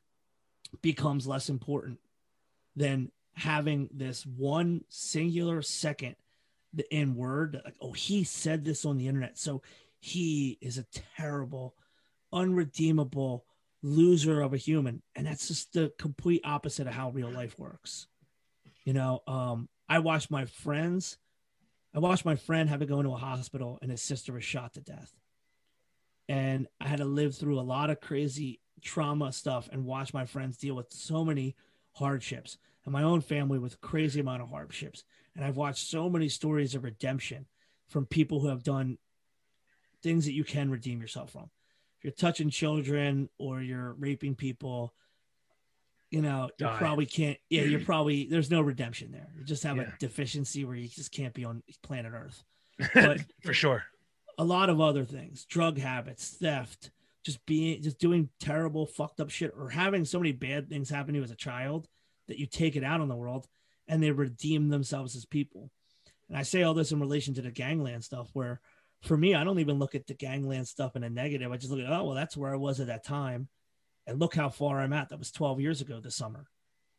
becomes 0.82 1.28
less 1.28 1.50
important 1.50 2.00
than 2.78 3.12
having 3.34 3.90
this 3.92 4.26
one 4.26 4.86
singular 4.88 5.62
second 5.62 6.16
in 6.90 7.16
word 7.16 7.60
like 7.66 7.76
oh 7.82 7.92
he 7.92 8.24
said 8.24 8.64
this 8.64 8.86
on 8.86 8.98
the 8.98 9.08
internet 9.08 9.38
so 9.38 9.62
he 10.00 10.58
is 10.62 10.78
a 10.78 10.86
terrible 11.16 11.74
unredeemable 12.34 13.46
loser 13.82 14.42
of 14.42 14.54
a 14.54 14.58
human 14.58 15.02
and 15.16 15.26
that's 15.26 15.48
just 15.48 15.74
the 15.74 15.92
complete 15.98 16.42
opposite 16.44 16.86
of 16.86 16.94
how 16.94 17.10
real 17.10 17.32
life 17.32 17.58
works 17.58 18.08
you 18.88 18.94
know 18.94 19.22
um 19.28 19.68
i 19.90 20.00
watched 20.00 20.32
my 20.32 20.46
friends 20.46 21.18
i 21.94 22.00
watched 22.00 22.24
my 22.24 22.38
friend 22.38 22.70
have 22.70 22.80
to 22.80 22.86
go 22.86 23.00
into 23.00 23.12
a 23.12 23.18
hospital 23.18 23.78
and 23.82 23.92
his 23.92 24.02
sister 24.02 24.32
was 24.32 24.46
shot 24.46 24.74
to 24.74 24.82
death. 24.82 25.14
And 26.30 26.68
i 26.80 26.88
had 26.88 27.00
to 27.00 27.06
live 27.06 27.36
through 27.36 27.60
a 27.60 27.70
lot 27.76 27.90
of 27.90 28.00
crazy 28.00 28.62
trauma 28.82 29.34
stuff 29.34 29.68
and 29.74 29.86
watch 29.86 30.14
my 30.14 30.26
friends 30.26 30.58
deal 30.58 30.76
with 30.76 30.94
so 30.94 31.26
many 31.26 31.56
hardships. 31.94 32.58
And 32.86 32.94
my 32.94 33.04
own 33.04 33.20
family 33.20 33.60
with 33.60 33.82
crazy 33.82 34.22
amount 34.22 34.42
of 34.42 34.50
hardships. 34.50 35.04
And 35.36 35.44
i've 35.44 35.58
watched 35.58 35.86
so 35.86 36.10
many 36.10 36.30
stories 36.30 36.74
of 36.74 36.86
redemption 36.86 37.46
from 37.90 38.06
people 38.06 38.40
who 38.40 38.48
have 38.48 38.64
done 38.64 38.98
things 40.02 40.24
that 40.24 40.34
you 40.34 40.46
can 40.46 40.72
redeem 40.72 41.02
yourself 41.02 41.32
from. 41.32 41.50
If 41.98 42.06
you're 42.06 42.14
touching 42.14 42.50
children 42.50 43.28
or 43.38 43.62
you're 43.62 43.94
raping 44.00 44.36
people, 44.36 44.94
you 46.10 46.22
know, 46.22 46.50
you 46.58 46.68
probably 46.68 47.06
can't. 47.06 47.38
Yeah, 47.50 47.64
you're 47.64 47.82
mm. 47.82 47.86
probably 47.86 48.28
there's 48.28 48.52
no 48.52 48.62
redemption 48.62 49.12
there. 49.12 49.28
You 49.38 49.44
just 49.44 49.64
have 49.64 49.78
yeah. 49.78 49.84
a 49.84 50.00
deficiency 50.00 50.64
where 50.64 50.76
you 50.76 50.88
just 50.88 51.12
can't 51.12 51.34
be 51.34 51.46
on 51.46 51.64
planet 51.84 52.14
Earth. 52.16 52.44
But 52.94 53.22
for 53.44 53.54
sure, 53.54 53.84
a 54.38 54.44
lot 54.44 54.70
of 54.70 54.80
other 54.80 55.04
things, 55.04 55.46
drug 55.46 55.78
habits, 55.78 56.30
theft, 56.30 56.92
just 57.26 57.46
being, 57.46 57.82
just 57.82 58.00
doing 58.00 58.30
terrible, 58.40 58.86
fucked 58.86 59.20
up 59.20 59.30
shit, 59.30 59.54
or 59.58 59.70
having 59.70 60.06
so 60.06 60.20
many 60.20 60.32
bad 60.32 60.70
things 60.70 60.90
happen 60.90 61.14
to 61.14 61.20
you 61.20 61.24
as 61.24 61.32
a 61.32 61.36
child 61.36 61.88
that 62.28 62.40
you 62.40 62.46
take 62.46 62.76
it 62.76 62.84
out 62.84 63.02
on 63.02 63.10
the 63.10 63.16
world, 63.16 63.48
and 63.88 64.02
they 64.02 64.12
redeem 64.12 64.70
themselves 64.70 65.16
as 65.16 65.26
people. 65.26 65.72
And 66.30 66.38
I 66.38 66.44
say 66.44 66.64
all 66.64 66.74
this 66.74 66.92
in 66.92 67.00
relation 67.00 67.34
to 67.36 67.42
the 67.42 67.52
gangland 67.52 68.04
stuff, 68.04 68.30
where 68.34 68.62
for 69.02 69.18
me, 69.18 69.36
I 69.36 69.44
don't 69.44 69.60
even 69.60 69.80
look 69.80 69.96
at 69.96 70.08
the 70.08 70.14
gangland 70.14 70.68
stuff 70.68 70.96
in 70.96 71.04
a 71.04 71.10
negative. 71.10 71.52
I 71.52 71.58
just 71.58 71.72
look 71.72 71.80
at, 71.80 71.92
oh, 71.92 72.06
well, 72.06 72.16
that's 72.16 72.38
where 72.38 72.54
I 72.54 72.58
was 72.58 72.80
at 72.80 72.88
that 72.88 73.06
time. 73.06 73.48
And 74.08 74.20
look 74.20 74.36
how 74.36 74.50
far 74.50 74.80
I'm 74.80 74.94
at. 74.94 75.10
That 75.10 75.20
was 75.20 75.32
12 75.32 75.60
years 75.60 75.82
ago 75.82 76.00
this 76.00 76.16
summer. 76.16 76.48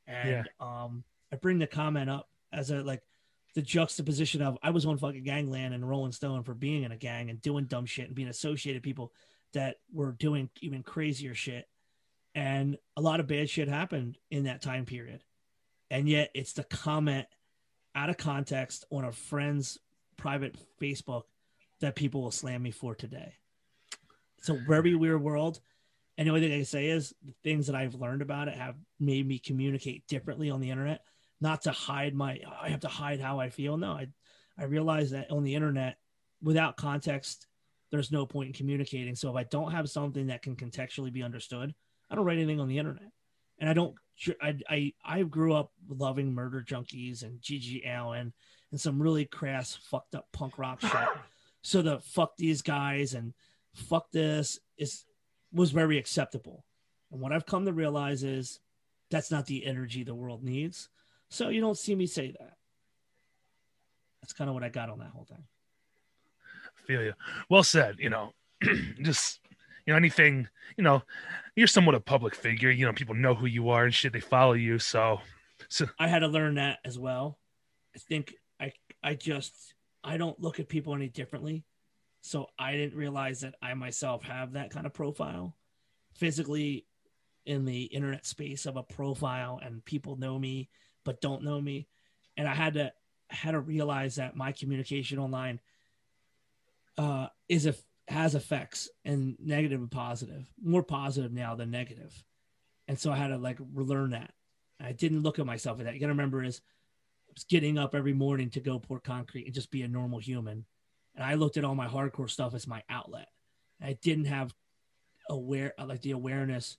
And 0.07 0.31
yeah. 0.61 0.85
um, 0.85 1.05
I 1.33 1.37
bring 1.37 1.59
the 1.59 1.67
comment 1.67 2.09
up 2.11 2.29
as 2.53 2.71
a 2.71 2.83
like 2.83 3.03
the 3.55 3.63
juxtaposition 3.63 4.43
of 4.43 4.59
I 4.63 4.71
was 4.71 4.87
on 4.87 4.99
fucking 4.99 5.25
gangland 5.25 5.75
and 5.75 5.89
Rolling 5.89 6.13
Stone 6.13 6.45
for 6.45 6.55
being 6.55 6.85
in 6.85 6.93
a 6.93 6.97
gang 6.97 7.31
and 7.31 7.41
doing 7.41 7.65
dumb 7.65 7.87
shit 7.87 8.07
and 8.07 8.15
being 8.15 8.29
associated 8.29 8.83
people 8.83 9.13
that 9.55 9.77
were 9.93 10.13
doing 10.13 10.51
even 10.61 10.83
crazier 10.83 11.35
shit. 11.35 11.67
And 12.35 12.77
a 12.97 13.01
lot 13.01 13.21
of 13.21 13.27
bad 13.27 13.49
shit 13.51 13.69
happened 13.69 14.19
in 14.31 14.45
that 14.45 14.63
time 14.63 14.85
period. 14.85 15.25
And 15.91 16.09
yet 16.09 16.31
it's 16.35 16.53
the 16.53 16.65
comment 16.65 17.27
out 17.95 18.11
of 18.11 18.17
context 18.17 18.85
on 18.93 19.05
a 19.05 19.13
friend's 19.13 19.79
private 20.17 20.55
Facebook 20.81 21.23
that 21.81 21.97
people 21.97 22.23
will 22.23 22.31
slam 22.31 22.63
me 22.63 22.71
for 22.71 22.95
today. 22.95 23.35
It's 24.39 24.49
a 24.49 24.55
very 24.55 24.95
weird 24.95 25.23
world. 25.23 25.61
And 26.19 26.27
the 26.27 26.33
only 26.33 26.41
thing 26.43 26.53
I 26.53 26.57
can 26.57 26.65
say 26.65 26.89
is 26.89 27.15
the 27.25 27.33
things 27.45 27.69
that 27.69 27.77
I've 27.77 27.95
learned 27.95 28.23
about 28.23 28.49
it 28.49 28.55
have 28.55 28.75
made 28.99 29.27
me 29.27 29.39
communicate 29.39 30.07
differently 30.09 30.51
on 30.51 30.61
the 30.61 30.71
internet, 30.71 31.05
not 31.41 31.63
to 31.63 31.71
hide 31.71 32.13
my, 32.13 32.41
I 32.61 32.71
have 32.71 32.81
to 32.81 32.89
hide 32.89 33.21
how 33.21 33.39
I 33.39 33.51
feel. 33.51 33.77
No, 33.77 33.93
I, 33.93 34.09
I 34.59 34.65
realize 34.65 35.13
that 35.13 35.31
on 35.31 35.45
the 35.45 35.55
internet, 35.55 35.97
without 36.43 36.77
context, 36.77 37.47
there's 37.93 38.11
no 38.11 38.27
point 38.27 38.49
in 38.49 38.53
communicating. 38.53 39.15
So 39.15 39.31
if 39.31 39.37
I 39.37 39.45
don't 39.45 39.71
have 39.71 39.89
something 39.89 40.27
that 40.27 40.43
can 40.43 40.57
contextually 40.57 41.13
be 41.13 41.23
understood, 41.23 41.73
I 42.11 42.17
don't 42.17 42.25
write 42.25 42.39
anything 42.39 42.61
on 42.61 42.69
the 42.69 42.79
internet. 42.79 43.11
And 43.61 43.71
I 43.71 43.73
don't, 43.73 43.95
I, 44.43 44.59
I, 44.69 44.93
I 45.05 45.23
grew 45.23 45.55
up 45.55 45.71
loving 45.89 46.35
murder 46.35 46.65
junkies 46.67 47.23
and 47.23 47.41
GG 47.41 47.89
Allin 47.89 48.33
and 48.73 48.81
some 48.81 49.01
really 49.01 49.25
crass, 49.25 49.79
fucked 49.89 50.17
up 50.17 50.27
punk 50.33 50.59
rock 50.59 50.81
shit. 50.81 50.91
So 51.61 51.83
the 51.83 51.99
fuck 51.99 52.37
these 52.37 52.63
guys 52.63 53.15
and 53.15 53.35
fuck 53.75 54.13
this 54.13 54.61
is 54.79 55.05
was 55.53 55.71
very 55.71 55.99
acceptable. 55.99 56.65
And 57.11 57.21
what 57.21 57.33
I've 57.33 57.47
come 57.47 57.65
to 57.65 57.73
realize 57.73 58.23
is 58.23 58.61
that's 59.11 59.31
not 59.31 59.47
the 59.47 59.65
energy 59.65 60.05
the 60.05 60.15
world 60.15 60.45
needs. 60.45 60.89
So 61.31 61.49
you 61.49 61.61
don't 61.61 61.79
see 61.79 61.95
me 61.95 62.07
say 62.07 62.35
that. 62.39 62.57
That's 64.21 64.33
kind 64.33 64.49
of 64.49 64.55
what 64.55 64.65
I 64.65 64.69
got 64.69 64.91
on 64.91 64.99
that 64.99 65.11
whole 65.11 65.25
thing. 65.25 65.45
feel 66.87 67.03
you. 67.03 67.15
Well 67.49 67.63
said. 67.63 67.97
You 67.99 68.11
know, 68.11 68.33
just 69.03 69.41
you 69.87 69.93
know 69.93 69.97
anything. 69.97 70.49
You 70.77 70.85
know, 70.85 71.03
you're 71.57 71.67
somewhat 71.67 71.95
a 71.95 72.01
public 72.01 72.35
figure. 72.35 72.71
You 72.71 72.87
know, 72.87 72.93
people 72.93 73.15
know 73.15 73.35
who 73.35 73.47
you 73.47 73.71
are 73.71 73.85
and 73.85 73.95
shit. 73.95 74.13
They 74.13 74.21
follow 74.21 74.55
you. 74.55 74.79
So, 74.79 75.21
so 75.69 75.87
I 75.99 76.09
had 76.09 76.21
to 76.21 76.29
learn 76.29 76.57
that 76.57 76.79
as 76.85 76.99
well. 76.99 77.39
I 77.95 77.99
think 77.99 78.35
I 78.61 78.73
I 79.03 79.15
just 79.15 79.75
I 80.03 80.17
don't 80.17 80.41
look 80.41 80.61
at 80.61 80.69
people 80.69 80.95
any 80.95 81.09
differently. 81.09 81.65
So 82.29 82.51
I 82.59 82.73
didn't 82.73 82.99
realize 82.99 83.41
that 83.41 83.55
I 83.63 83.73
myself 83.75 84.23
have 84.25 84.53
that 84.53 84.71
kind 84.71 84.87
of 84.87 84.93
profile 84.93 85.57
physically 86.15 86.87
in 87.47 87.65
the 87.65 87.85
internet 87.85 88.27
space 88.27 88.67
of 88.67 88.77
a 88.77 88.83
profile 88.83 89.59
and 89.63 89.85
people 89.85 90.17
know 90.17 90.39
me 90.39 90.69
but 91.09 91.23
don't 91.23 91.43
know 91.43 91.59
me. 91.59 91.89
And 92.37 92.47
I 92.47 92.55
had 92.55 92.75
to 92.75 92.93
had 93.31 93.53
to 93.53 93.61
realize 93.61 94.17
that 94.17 94.37
my 94.37 94.53
communication 94.53 95.19
online 95.19 95.59
uh, 96.99 97.29
is 97.49 97.65
a 97.65 97.75
has 98.09 98.35
effects 98.35 98.91
and 99.07 99.37
negative 99.41 99.81
and 99.81 99.91
positive, 99.91 100.47
more 100.63 100.83
positive 100.83 101.33
now 101.33 101.55
than 101.55 101.71
negative. 101.71 102.13
And 102.89 102.99
so 102.99 103.11
I 103.11 103.17
had 103.17 103.29
to 103.29 103.39
like 103.39 103.57
relearn 103.73 104.11
that. 104.11 104.33
I 104.79 104.93
didn't 104.93 105.23
look 105.23 105.39
at 105.39 105.47
myself 105.47 105.79
at 105.79 105.87
that. 105.87 105.95
You 105.95 106.01
gotta 106.01 106.13
remember 106.13 106.45
is 106.45 106.61
getting 107.49 107.79
up 107.79 107.95
every 107.95 108.13
morning 108.13 108.51
to 108.51 108.61
go 108.61 108.79
pour 108.79 109.01
concrete 109.01 109.47
and 109.47 109.55
just 109.55 109.71
be 109.71 109.81
a 109.81 109.89
normal 109.89 110.19
human. 110.19 110.67
And 111.19 111.27
I 111.27 111.35
looked 111.35 111.57
at 111.57 111.65
all 111.65 111.75
my 111.75 111.89
hardcore 111.89 112.31
stuff 112.31 112.55
as 112.55 112.69
my 112.69 112.83
outlet. 112.89 113.29
I 113.83 113.99
didn't 114.01 114.27
have 114.27 114.55
aware 115.29 115.75
like 115.85 116.01
the 116.01 116.13
awareness 116.13 116.79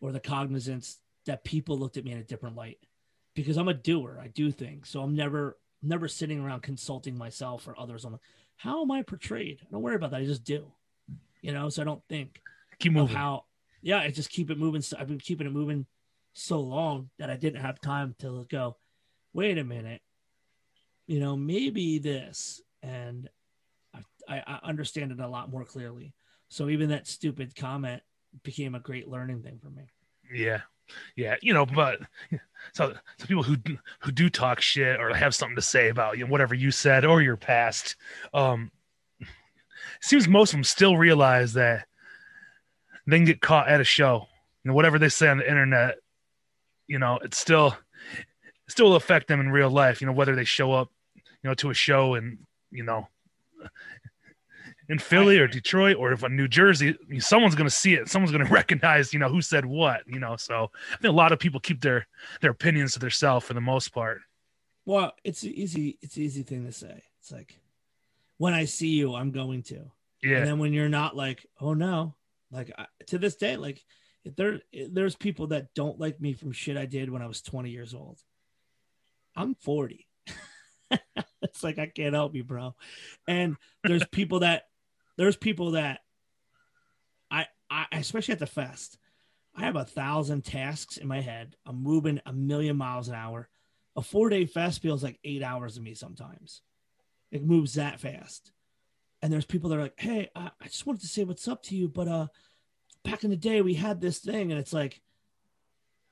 or 0.00 0.12
the 0.12 0.20
cognizance 0.20 0.98
that 1.26 1.44
people 1.44 1.76
looked 1.76 1.96
at 1.96 2.04
me 2.04 2.12
in 2.12 2.18
a 2.18 2.24
different 2.24 2.56
light 2.56 2.78
because 3.34 3.56
I'm 3.56 3.68
a 3.68 3.74
doer. 3.74 4.18
I 4.22 4.28
do 4.28 4.52
things. 4.52 4.88
So 4.88 5.02
I'm 5.02 5.14
never 5.16 5.58
never 5.82 6.06
sitting 6.08 6.40
around 6.40 6.62
consulting 6.62 7.18
myself 7.18 7.66
or 7.66 7.78
others 7.78 8.04
on 8.04 8.18
how 8.56 8.82
am 8.82 8.90
I 8.90 9.02
portrayed? 9.02 9.58
I 9.62 9.66
don't 9.72 9.82
worry 9.82 9.96
about 9.96 10.12
that. 10.12 10.20
I 10.20 10.24
just 10.24 10.44
do. 10.44 10.72
You 11.42 11.52
know, 11.52 11.68
so 11.68 11.82
I 11.82 11.84
don't 11.84 12.02
think 12.08 12.40
Keep 12.78 12.92
moving. 12.92 13.16
how 13.16 13.44
yeah, 13.82 13.98
I 13.98 14.10
just 14.10 14.30
keep 14.30 14.50
it 14.50 14.58
moving. 14.58 14.82
So 14.82 14.96
I've 15.00 15.08
been 15.08 15.18
keeping 15.18 15.46
it 15.48 15.52
moving 15.52 15.86
so 16.34 16.60
long 16.60 17.10
that 17.18 17.28
I 17.28 17.36
didn't 17.36 17.60
have 17.60 17.80
time 17.80 18.14
to 18.20 18.46
go, 18.48 18.76
wait 19.32 19.58
a 19.58 19.64
minute, 19.64 20.00
you 21.06 21.18
know, 21.18 21.36
maybe 21.36 21.98
this. 21.98 22.60
And 22.82 23.28
I, 24.30 24.42
I, 24.46 24.60
understand 24.62 25.12
it 25.12 25.20
a 25.20 25.28
lot 25.28 25.50
more 25.50 25.64
clearly. 25.64 26.14
So 26.48 26.68
even 26.68 26.90
that 26.90 27.06
stupid 27.06 27.54
comment 27.56 28.02
became 28.44 28.74
a 28.74 28.80
great 28.80 29.08
learning 29.08 29.42
thing 29.42 29.58
for 29.60 29.70
me. 29.70 29.90
Yeah, 30.32 30.60
yeah, 31.16 31.36
you 31.42 31.52
know, 31.52 31.66
but 31.66 32.00
so, 32.72 32.94
so 33.18 33.26
people 33.26 33.42
who 33.42 33.56
who 34.00 34.12
do 34.12 34.30
talk 34.30 34.60
shit 34.60 35.00
or 35.00 35.12
have 35.14 35.34
something 35.34 35.56
to 35.56 35.62
say 35.62 35.88
about 35.88 36.16
you 36.16 36.24
know 36.24 36.30
whatever 36.30 36.54
you 36.54 36.70
said 36.70 37.04
or 37.04 37.20
your 37.20 37.36
past, 37.36 37.96
um, 38.32 38.70
seems 40.00 40.28
most 40.28 40.50
of 40.50 40.58
them 40.58 40.64
still 40.64 40.96
realize 40.96 41.54
that 41.54 41.86
they 43.06 43.16
can 43.16 43.24
get 43.24 43.40
caught 43.40 43.68
at 43.68 43.80
a 43.80 43.84
show. 43.84 44.26
You 44.64 44.70
know, 44.70 44.74
whatever 44.74 44.98
they 44.98 45.08
say 45.08 45.28
on 45.28 45.38
the 45.38 45.48
internet, 45.48 45.96
you 46.86 46.98
know, 46.98 47.18
it 47.18 47.34
still 47.34 47.76
it 48.16 48.70
still 48.70 48.94
affect 48.94 49.26
them 49.26 49.40
in 49.40 49.50
real 49.50 49.70
life. 49.70 50.00
You 50.00 50.06
know, 50.06 50.12
whether 50.12 50.36
they 50.36 50.44
show 50.44 50.72
up, 50.72 50.90
you 51.16 51.22
know, 51.42 51.54
to 51.54 51.70
a 51.70 51.74
show 51.74 52.14
and 52.14 52.38
you 52.70 52.84
know 52.84 53.08
in 54.90 54.98
Philly 54.98 55.38
or 55.38 55.46
Detroit 55.46 55.96
or 55.96 56.12
if 56.12 56.24
in 56.24 56.36
New 56.36 56.48
Jersey, 56.48 56.96
someone's 57.20 57.54
going 57.54 57.68
to 57.68 57.74
see 57.74 57.94
it. 57.94 58.08
Someone's 58.08 58.32
going 58.32 58.44
to 58.46 58.52
recognize, 58.52 59.12
you 59.12 59.20
know, 59.20 59.28
who 59.28 59.40
said 59.40 59.64
what, 59.64 60.02
you 60.06 60.18
know. 60.18 60.36
So 60.36 60.70
I 60.92 60.96
think 60.96 61.12
a 61.12 61.16
lot 61.16 61.32
of 61.32 61.38
people 61.38 61.60
keep 61.60 61.80
their 61.80 62.06
their 62.40 62.50
opinions 62.50 62.94
to 62.94 62.98
themselves 62.98 63.46
for 63.46 63.54
the 63.54 63.60
most 63.60 63.88
part. 63.94 64.20
Well, 64.84 65.12
it's 65.22 65.44
easy, 65.44 65.98
it's 66.02 66.16
an 66.16 66.22
easy 66.24 66.42
thing 66.42 66.66
to 66.66 66.72
say. 66.72 67.02
It's 67.20 67.30
like, 67.30 67.60
when 68.38 68.54
I 68.54 68.64
see 68.64 68.88
you, 68.88 69.14
I'm 69.14 69.30
going 69.30 69.62
to. 69.64 69.90
Yeah, 70.22 70.38
And 70.38 70.46
then 70.46 70.58
when 70.58 70.72
you're 70.72 70.88
not 70.88 71.16
like, 71.16 71.46
oh 71.60 71.72
no, 71.72 72.14
like 72.50 72.72
I, 72.76 72.86
to 73.06 73.18
this 73.18 73.36
day, 73.36 73.56
like 73.56 73.82
if 74.24 74.34
there 74.36 74.60
there's 74.90 75.14
people 75.14 75.48
that 75.48 75.72
don't 75.74 76.00
like 76.00 76.20
me 76.20 76.32
from 76.32 76.52
shit 76.52 76.76
I 76.76 76.86
did 76.86 77.10
when 77.10 77.22
I 77.22 77.26
was 77.26 77.40
20 77.42 77.70
years 77.70 77.94
old. 77.94 78.18
I'm 79.36 79.54
40. 79.54 80.06
it's 81.42 81.62
like 81.62 81.78
I 81.78 81.86
can't 81.86 82.14
help 82.14 82.34
you, 82.34 82.44
bro. 82.44 82.74
And 83.28 83.56
there's 83.84 84.04
people 84.12 84.40
that 84.40 84.64
there's 85.20 85.36
people 85.36 85.72
that 85.72 86.00
I 87.30 87.46
I 87.70 87.86
especially 87.92 88.32
at 88.32 88.38
the 88.38 88.46
fest. 88.46 88.98
I 89.54 89.62
have 89.62 89.76
a 89.76 89.84
thousand 89.84 90.44
tasks 90.44 90.96
in 90.96 91.06
my 91.08 91.20
head. 91.20 91.56
I'm 91.66 91.82
moving 91.82 92.20
a 92.24 92.32
million 92.32 92.76
miles 92.76 93.08
an 93.08 93.14
hour. 93.14 93.48
A 93.96 94.02
four 94.02 94.30
day 94.30 94.46
fest 94.46 94.80
feels 94.80 95.02
like 95.02 95.18
eight 95.24 95.42
hours 95.42 95.74
to 95.74 95.80
me 95.80 95.94
sometimes. 95.94 96.62
It 97.30 97.44
moves 97.44 97.74
that 97.74 98.00
fast 98.00 98.52
and 99.22 99.32
there's 99.32 99.44
people 99.44 99.70
that 99.70 99.78
are 99.78 99.82
like, 99.82 100.00
"Hey, 100.00 100.30
I, 100.34 100.50
I 100.60 100.64
just 100.66 100.86
wanted 100.86 101.02
to 101.02 101.08
say 101.08 101.24
what's 101.24 101.48
up 101.48 101.62
to 101.64 101.76
you, 101.76 101.88
but 101.88 102.08
uh, 102.08 102.26
back 103.04 103.24
in 103.24 103.30
the 103.30 103.36
day 103.36 103.60
we 103.60 103.74
had 103.74 104.00
this 104.00 104.18
thing," 104.18 104.50
and 104.50 104.58
it's 104.58 104.72
like, 104.72 105.00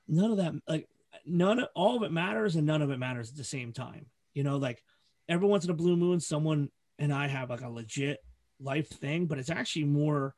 none 0.07 0.31
of 0.31 0.37
that, 0.37 0.53
like, 0.67 0.87
none 1.25 1.59
of 1.59 1.69
all 1.75 1.97
of 1.97 2.03
it 2.03 2.11
matters, 2.11 2.55
and 2.55 2.67
none 2.67 2.81
of 2.81 2.91
it 2.91 2.99
matters 2.99 3.31
at 3.31 3.37
the 3.37 3.43
same 3.43 3.73
time. 3.73 4.05
You 4.33 4.43
know, 4.43 4.57
like 4.57 4.83
every 5.27 5.47
once 5.47 5.65
in 5.65 5.71
a 5.71 5.75
blue 5.75 5.97
moon, 5.97 6.19
someone 6.19 6.69
and 6.99 7.11
I 7.11 7.27
have 7.27 7.49
like 7.49 7.61
a 7.61 7.69
legit 7.69 8.19
life 8.59 8.89
thing, 8.89 9.25
but 9.25 9.39
it's 9.39 9.49
actually 9.49 9.85
more. 9.85 10.35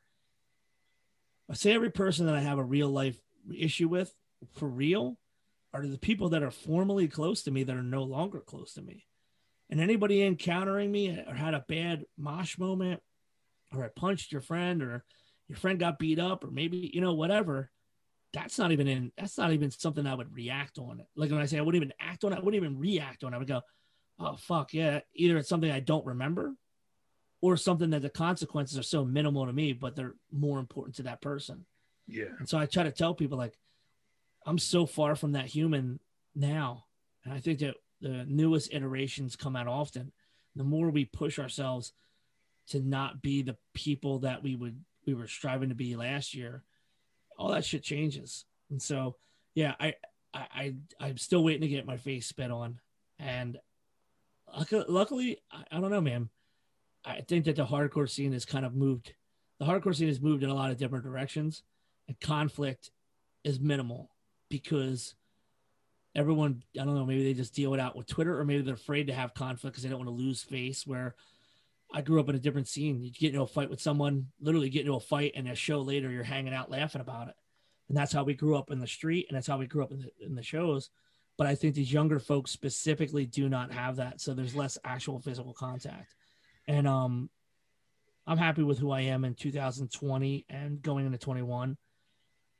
I 1.50 1.53
say 1.53 1.74
every 1.74 1.91
person 1.91 2.25
that 2.27 2.35
I 2.35 2.40
have 2.41 2.58
a 2.58 2.64
real 2.64 2.90
life 2.90 3.19
issue 3.53 3.88
with 3.88 4.14
for 4.53 4.67
real 4.67 5.17
are 5.74 5.85
the 5.85 5.98
people 5.98 6.30
that 6.30 6.43
are 6.43 6.51
formally 6.51 7.08
close 7.08 7.43
to 7.43 7.51
me 7.51 7.64
that 7.64 7.75
are 7.75 7.83
no 7.83 8.03
longer 8.03 8.40
close 8.40 8.74
to 8.74 8.82
me 8.82 9.06
and 9.69 9.80
anybody 9.80 10.22
encountering 10.22 10.91
me 10.91 11.09
or 11.09 11.33
had 11.33 11.53
a 11.53 11.66
bad 11.67 12.06
mosh 12.17 12.58
moment 12.58 13.01
or 13.74 13.83
I 13.83 13.88
punched 13.88 14.32
your 14.32 14.41
friend 14.41 14.83
or 14.83 15.03
your 15.48 15.58
friend 15.58 15.80
got 15.80 16.00
beat 16.00 16.19
up 16.19 16.43
or 16.43 16.51
maybe 16.51 16.91
you 16.93 17.01
know 17.01 17.14
whatever 17.14 17.72
that's 18.33 18.58
not 18.58 18.72
even 18.72 18.88
in 18.88 19.11
that's 19.17 19.38
not 19.38 19.53
even 19.53 19.72
something 19.72 20.06
I 20.06 20.16
would 20.16 20.33
react 20.33 20.77
on 20.77 21.01
like 21.16 21.32
when 21.32 21.41
I 21.41 21.45
say 21.45 21.58
I 21.58 21.61
wouldn't 21.61 21.82
even 21.82 21.93
act 22.00 22.24
on 22.24 22.33
it 22.33 22.38
I 22.38 22.40
wouldn't 22.40 22.64
even 22.64 22.77
react 22.77 23.24
on 23.24 23.33
it 23.33 23.35
I 23.35 23.40
would 23.40 23.48
go 23.48 23.61
oh 24.19 24.35
fuck 24.35 24.74
yeah 24.74 25.00
either 25.16 25.38
it's 25.38 25.50
something 25.50 25.72
I 25.72 25.80
don't 25.80 26.06
remember 26.06 26.53
or 27.41 27.57
something 27.57 27.89
that 27.89 28.01
the 28.01 28.09
consequences 28.09 28.77
are 28.77 28.83
so 28.83 29.03
minimal 29.03 29.45
to 29.45 29.53
me 29.53 29.73
but 29.73 29.95
they're 29.95 30.15
more 30.31 30.59
important 30.59 30.95
to 30.95 31.03
that 31.03 31.21
person 31.21 31.65
yeah, 32.07 32.25
and 32.39 32.47
so 32.47 32.57
I 32.57 32.65
try 32.65 32.83
to 32.83 32.91
tell 32.91 33.13
people 33.13 33.37
like 33.37 33.57
I'm 34.45 34.57
so 34.57 34.85
far 34.85 35.15
from 35.15 35.33
that 35.33 35.45
human 35.45 35.99
now. 36.35 36.85
And 37.23 37.33
I 37.33 37.39
think 37.39 37.59
that 37.59 37.75
the 38.01 38.25
newest 38.27 38.73
iterations 38.73 39.35
come 39.35 39.55
out 39.55 39.67
often. 39.67 40.11
The 40.55 40.63
more 40.63 40.89
we 40.89 41.05
push 41.05 41.39
ourselves 41.39 41.93
to 42.69 42.79
not 42.79 43.21
be 43.21 43.41
the 43.41 43.57
people 43.73 44.19
that 44.19 44.43
we 44.43 44.55
would 44.55 44.83
we 45.05 45.13
were 45.13 45.27
striving 45.27 45.69
to 45.69 45.75
be 45.75 45.95
last 45.95 46.33
year, 46.33 46.63
all 47.37 47.49
that 47.49 47.65
shit 47.65 47.83
changes. 47.83 48.45
And 48.69 48.81
so 48.81 49.15
yeah, 49.55 49.75
I 49.79 49.95
I, 50.33 50.47
I 50.53 50.75
I'm 50.99 51.17
still 51.17 51.43
waiting 51.43 51.61
to 51.61 51.67
get 51.67 51.85
my 51.85 51.97
face 51.97 52.27
spit 52.27 52.51
on. 52.51 52.79
And 53.19 53.57
luckily, 54.53 54.85
luckily 54.87 55.37
I, 55.51 55.77
I 55.77 55.79
don't 55.79 55.91
know, 55.91 56.01
man. 56.01 56.29
I 57.05 57.21
think 57.21 57.45
that 57.45 57.55
the 57.55 57.65
hardcore 57.65 58.09
scene 58.09 58.33
has 58.33 58.45
kind 58.45 58.65
of 58.65 58.75
moved. 58.75 59.13
The 59.59 59.65
hardcore 59.65 59.95
scene 59.95 60.07
has 60.07 60.21
moved 60.21 60.43
in 60.43 60.49
a 60.49 60.55
lot 60.55 60.71
of 60.71 60.77
different 60.77 61.03
directions 61.03 61.63
and 62.07 62.19
conflict 62.19 62.91
is 63.43 63.59
minimal 63.59 64.11
because 64.49 65.15
everyone 66.13 66.61
i 66.80 66.83
don't 66.83 66.93
know 66.93 67.05
maybe 67.05 67.23
they 67.23 67.33
just 67.33 67.55
deal 67.55 67.73
it 67.73 67.80
out 67.80 67.95
with 67.95 68.05
twitter 68.05 68.38
or 68.38 68.43
maybe 68.43 68.61
they're 68.61 68.73
afraid 68.73 69.07
to 69.07 69.13
have 69.13 69.33
conflict 69.33 69.73
because 69.73 69.83
they 69.83 69.89
don't 69.89 69.99
want 69.99 70.09
to 70.09 70.23
lose 70.23 70.43
face 70.43 70.85
where 70.85 71.15
i 71.93 72.01
grew 72.01 72.19
up 72.19 72.30
in 72.30 72.35
a 72.35 72.39
different 72.39 72.67
scene. 72.67 73.01
You 73.01 73.11
get 73.11 73.30
into 73.30 73.43
a 73.43 73.47
fight 73.47 73.69
with 73.69 73.81
someone 73.81 74.27
literally 74.39 74.69
get 74.69 74.81
into 74.81 74.95
a 74.95 74.99
fight 74.99 75.33
and 75.35 75.47
a 75.47 75.55
show 75.55 75.81
later 75.81 76.09
you're 76.09 76.23
hanging 76.23 76.53
out 76.53 76.71
laughing 76.71 77.01
about 77.01 77.27
it. 77.27 77.35
And 77.89 77.97
that's 77.97 78.13
how 78.13 78.23
we 78.23 78.33
grew 78.33 78.55
up 78.55 78.71
in 78.71 78.80
the 78.80 78.88
street 78.88 79.25
and 79.30 79.35
that's 79.35 79.47
how 79.47 79.57
we 79.57 79.67
grew 79.67 79.83
up 79.83 79.91
in 79.91 79.99
the, 79.99 80.25
in 80.25 80.35
the 80.35 80.43
shows. 80.43 80.89
But 81.38 81.47
i 81.47 81.55
think 81.55 81.75
these 81.75 81.91
younger 81.91 82.19
folks 82.19 82.51
specifically 82.51 83.25
do 83.25 83.49
not 83.49 83.71
have 83.71 83.95
that 83.97 84.21
so 84.21 84.33
there's 84.33 84.55
less 84.55 84.77
actual 84.83 85.19
physical 85.19 85.53
contact 85.53 86.15
and 86.67 86.88
um 86.88 87.30
i'm 88.27 88.38
happy 88.38 88.64
with 88.64 88.80
who 88.80 88.91
i 88.91 89.01
am 89.01 89.25
in 89.25 89.33
2020 89.33 90.45
and 90.49 90.81
going 90.81 91.06
into 91.06 91.17
21 91.17 91.77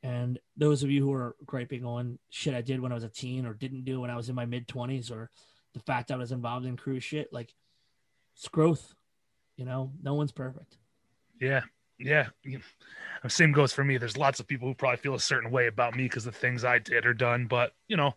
and 0.04 0.40
those 0.58 0.84
of 0.84 0.90
you 0.90 1.04
who 1.04 1.14
are 1.14 1.36
griping 1.46 1.86
on 1.86 2.18
shit 2.30 2.56
I 2.56 2.62
did 2.62 2.80
when 2.80 2.92
I 2.92 2.96
was 2.96 3.04
a 3.04 3.10
teen 3.10 3.46
or 3.46 3.54
didn't 3.54 3.86
do 3.86 4.02
when 4.02 4.10
I 4.10 4.16
was 4.16 4.30
in 4.30 4.36
my 4.36 4.46
mid 4.46 4.68
20s 4.68 5.12
or 5.12 5.30
the 5.74 5.80
fact 5.80 6.12
I 6.12 6.16
was 6.16 6.32
involved 6.32 6.66
in 6.66 6.76
cruise 6.76 7.04
shit, 7.04 7.32
like 7.32 7.54
it's 8.36 8.48
growth. 8.48 8.94
You 9.58 9.66
know, 9.66 9.92
no 10.02 10.16
one's 10.16 10.32
perfect. 10.32 10.78
yeah, 11.40 11.62
yeah. 12.00 12.30
Same 13.28 13.52
goes 13.52 13.74
for 13.74 13.84
me. 13.84 13.98
There's 13.98 14.18
lots 14.18 14.40
of 14.40 14.48
people 14.48 14.68
who 14.68 14.74
probably 14.74 14.98
feel 14.98 15.14
a 15.14 15.20
certain 15.20 15.52
way 15.52 15.68
about 15.68 15.96
me 15.96 16.04
because 16.04 16.24
the 16.24 16.32
things 16.32 16.64
I 16.64 16.80
did 16.80 17.06
or 17.06 17.14
done, 17.14 17.46
but 17.46 17.74
you 17.88 17.98
know. 17.98 18.16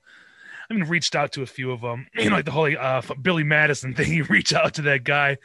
I 0.69 0.75
mean, 0.75 0.85
reached 0.85 1.15
out 1.15 1.33
to 1.33 1.43
a 1.43 1.47
few 1.47 1.71
of 1.71 1.81
them. 1.81 2.07
You 2.15 2.31
know, 2.31 2.37
like 2.37 2.45
the 2.45 2.51
whole 2.51 2.71
uh, 2.79 3.03
Billy 3.21 3.45
Madison 3.45 3.95
thing. 3.97 4.13
You 4.13 4.25
reach 4.25 4.53
out 4.53 4.75
to 4.75 4.83
that 4.83 5.05
guy 5.05 5.39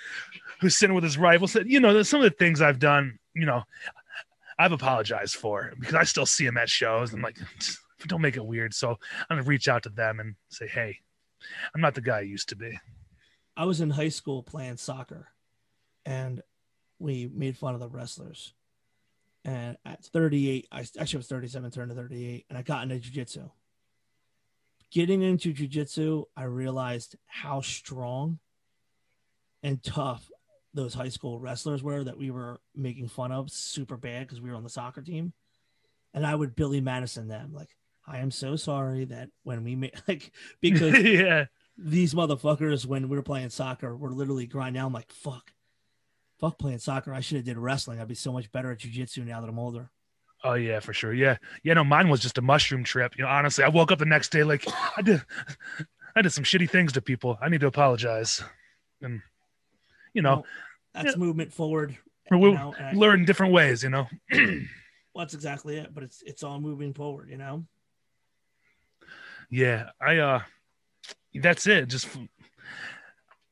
who's 0.62 0.78
sitting 0.78 0.96
with 0.96 1.04
his 1.04 1.18
rifle. 1.18 1.48
Said, 1.48 1.70
you 1.70 1.80
know, 1.80 2.02
some 2.04 2.22
of 2.22 2.24
the 2.24 2.38
things 2.38 2.62
I've 2.62 2.80
done. 2.80 3.20
You 3.34 3.46
know, 3.46 3.64
I've 4.58 4.72
apologized 4.72 5.36
for 5.36 5.74
because 5.80 5.96
I 5.96 6.04
still 6.04 6.26
see 6.26 6.46
him 6.46 6.58
at 6.58 6.70
shows. 6.70 7.14
I'm 7.14 7.22
like, 7.22 7.38
don't 8.08 8.22
make 8.22 8.38
it 8.38 8.46
weird. 8.46 8.74
So 8.74 8.92
I'm 8.92 9.38
gonna 9.38 9.44
reach 9.44 9.68
out 9.68 9.84
to 9.84 9.90
them 9.90 10.20
and 10.20 10.36
say, 10.50 10.68
hey, 10.68 10.98
I'm 11.74 11.82
not 11.82 11.96
the 11.96 12.02
guy 12.02 12.20
I 12.20 12.22
used 12.22 12.50
to 12.50 12.56
be. 12.56 12.80
I 13.56 13.66
was 13.66 13.82
in 13.82 13.90
high 13.90 14.10
school 14.10 14.44
playing 14.44 14.78
soccer 14.78 15.28
and 16.06 16.42
we 16.98 17.30
made 17.34 17.58
fun 17.58 17.74
of 17.74 17.80
the 17.80 17.90
wrestlers. 17.90 18.54
And 19.46 19.78
at 19.86 20.04
38, 20.04 20.68
I 20.72 20.80
actually 21.00 21.18
was 21.18 21.28
37, 21.28 21.72
turned 21.72 21.90
to 21.92 21.96
38, 21.96 22.46
and 22.50 22.58
I 22.58 22.62
got 22.62 22.84
into 22.84 22.96
jujitsu. 22.96 23.50
Getting 24.92 25.22
into 25.22 25.54
jujitsu, 25.54 26.26
I 26.36 26.44
realized 26.44 27.16
how 27.28 27.62
strong 27.62 28.40
and 29.62 29.82
tough 29.84 30.30
those 30.74 30.94
high 30.94 31.10
school 31.10 31.40
wrestlers 31.40 31.84
were 31.84 32.04
that 32.04 32.18
we 32.18 32.32
were 32.32 32.60
making 32.76 33.08
fun 33.08 33.32
of 33.32 33.52
super 33.52 33.98
bad 33.98 34.22
because 34.22 34.42
we 34.42 34.50
were 34.50 34.56
on 34.56 34.64
the 34.64 34.70
soccer 34.70 35.02
team. 35.02 35.34
And 36.14 36.26
I 36.26 36.34
would 36.34 36.56
Billy 36.56 36.82
Madison 36.82 37.28
them 37.28 37.54
like, 37.54 37.70
I 38.08 38.20
am 38.20 38.32
so 38.32 38.56
sorry 38.56 39.06
that 39.06 39.30
when 39.44 39.64
we 39.64 39.76
made 39.76 39.94
like 40.08 40.32
because 40.62 40.98
yeah, 41.04 41.46
these 41.78 42.14
motherfuckers 42.14 42.86
when 42.86 43.10
we 43.10 43.18
were 43.18 43.24
playing 43.24 43.50
soccer 43.50 43.96
were 43.96 44.12
literally 44.12 44.48
grinding. 44.48 44.82
Out. 44.82 44.88
I'm 44.88 44.94
like, 44.94 45.12
fuck, 45.12 45.52
fuck 46.40 46.58
playing 46.58 46.80
soccer. 46.80 47.14
I 47.14 47.20
should 47.20 47.38
have 47.38 47.46
did 47.46 47.58
wrestling. 47.58 48.00
I'd 48.00 48.08
be 48.08 48.16
so 48.16 48.32
much 48.32 48.52
better 48.52 48.72
at 48.72 48.80
jujitsu 48.80 49.26
now 49.26 49.42
that 49.42 49.50
I'm 49.50 49.60
older. 49.60 49.92
Oh 50.44 50.54
yeah, 50.54 50.80
for 50.80 50.94
sure. 50.94 51.14
Yeah, 51.14 51.38
yeah. 51.64 51.74
No, 51.74 51.84
mine 51.84 52.10
was 52.10 52.20
just 52.20 52.38
a 52.38 52.42
mushroom 52.42 52.84
trip. 52.84 53.18
You 53.18 53.24
know, 53.24 53.30
honestly, 53.30 53.64
I 53.64 53.70
woke 53.70 53.92
up 53.92 54.00
the 54.00 54.06
next 54.06 54.32
day 54.32 54.44
like 54.44 54.66
I 54.98 55.02
did, 55.02 55.22
I 56.16 56.22
did 56.22 56.32
some 56.32 56.44
shitty 56.44 56.70
things 56.70 56.94
to 56.94 57.02
people. 57.02 57.38
I 57.42 57.50
need 57.50 57.62
to 57.62 57.68
apologize, 57.68 58.44
and 59.02 59.22
you 60.14 60.22
know, 60.22 60.44
that's 60.94 61.12
Yeah. 61.12 61.16
movement 61.18 61.54
forward. 61.54 61.98
We'll 62.32 62.54
know, 62.54 62.74
I- 62.80 62.94
learn 62.94 63.26
different 63.26 63.54
ways, 63.54 63.82
you 63.84 63.90
know. 63.90 64.08
well, 64.32 64.46
that's 65.18 65.34
exactly 65.34 65.78
it. 65.78 65.94
But 65.94 66.04
it's 66.04 66.22
it's 66.26 66.44
all 66.44 66.60
moving 66.60 66.94
forward, 66.94 67.30
you 67.30 67.38
know. 67.38 67.66
yeah, 69.50 69.90
I 70.02 70.18
uh, 70.18 70.42
that's 71.36 71.66
it. 71.68 71.88
Just 71.88 72.08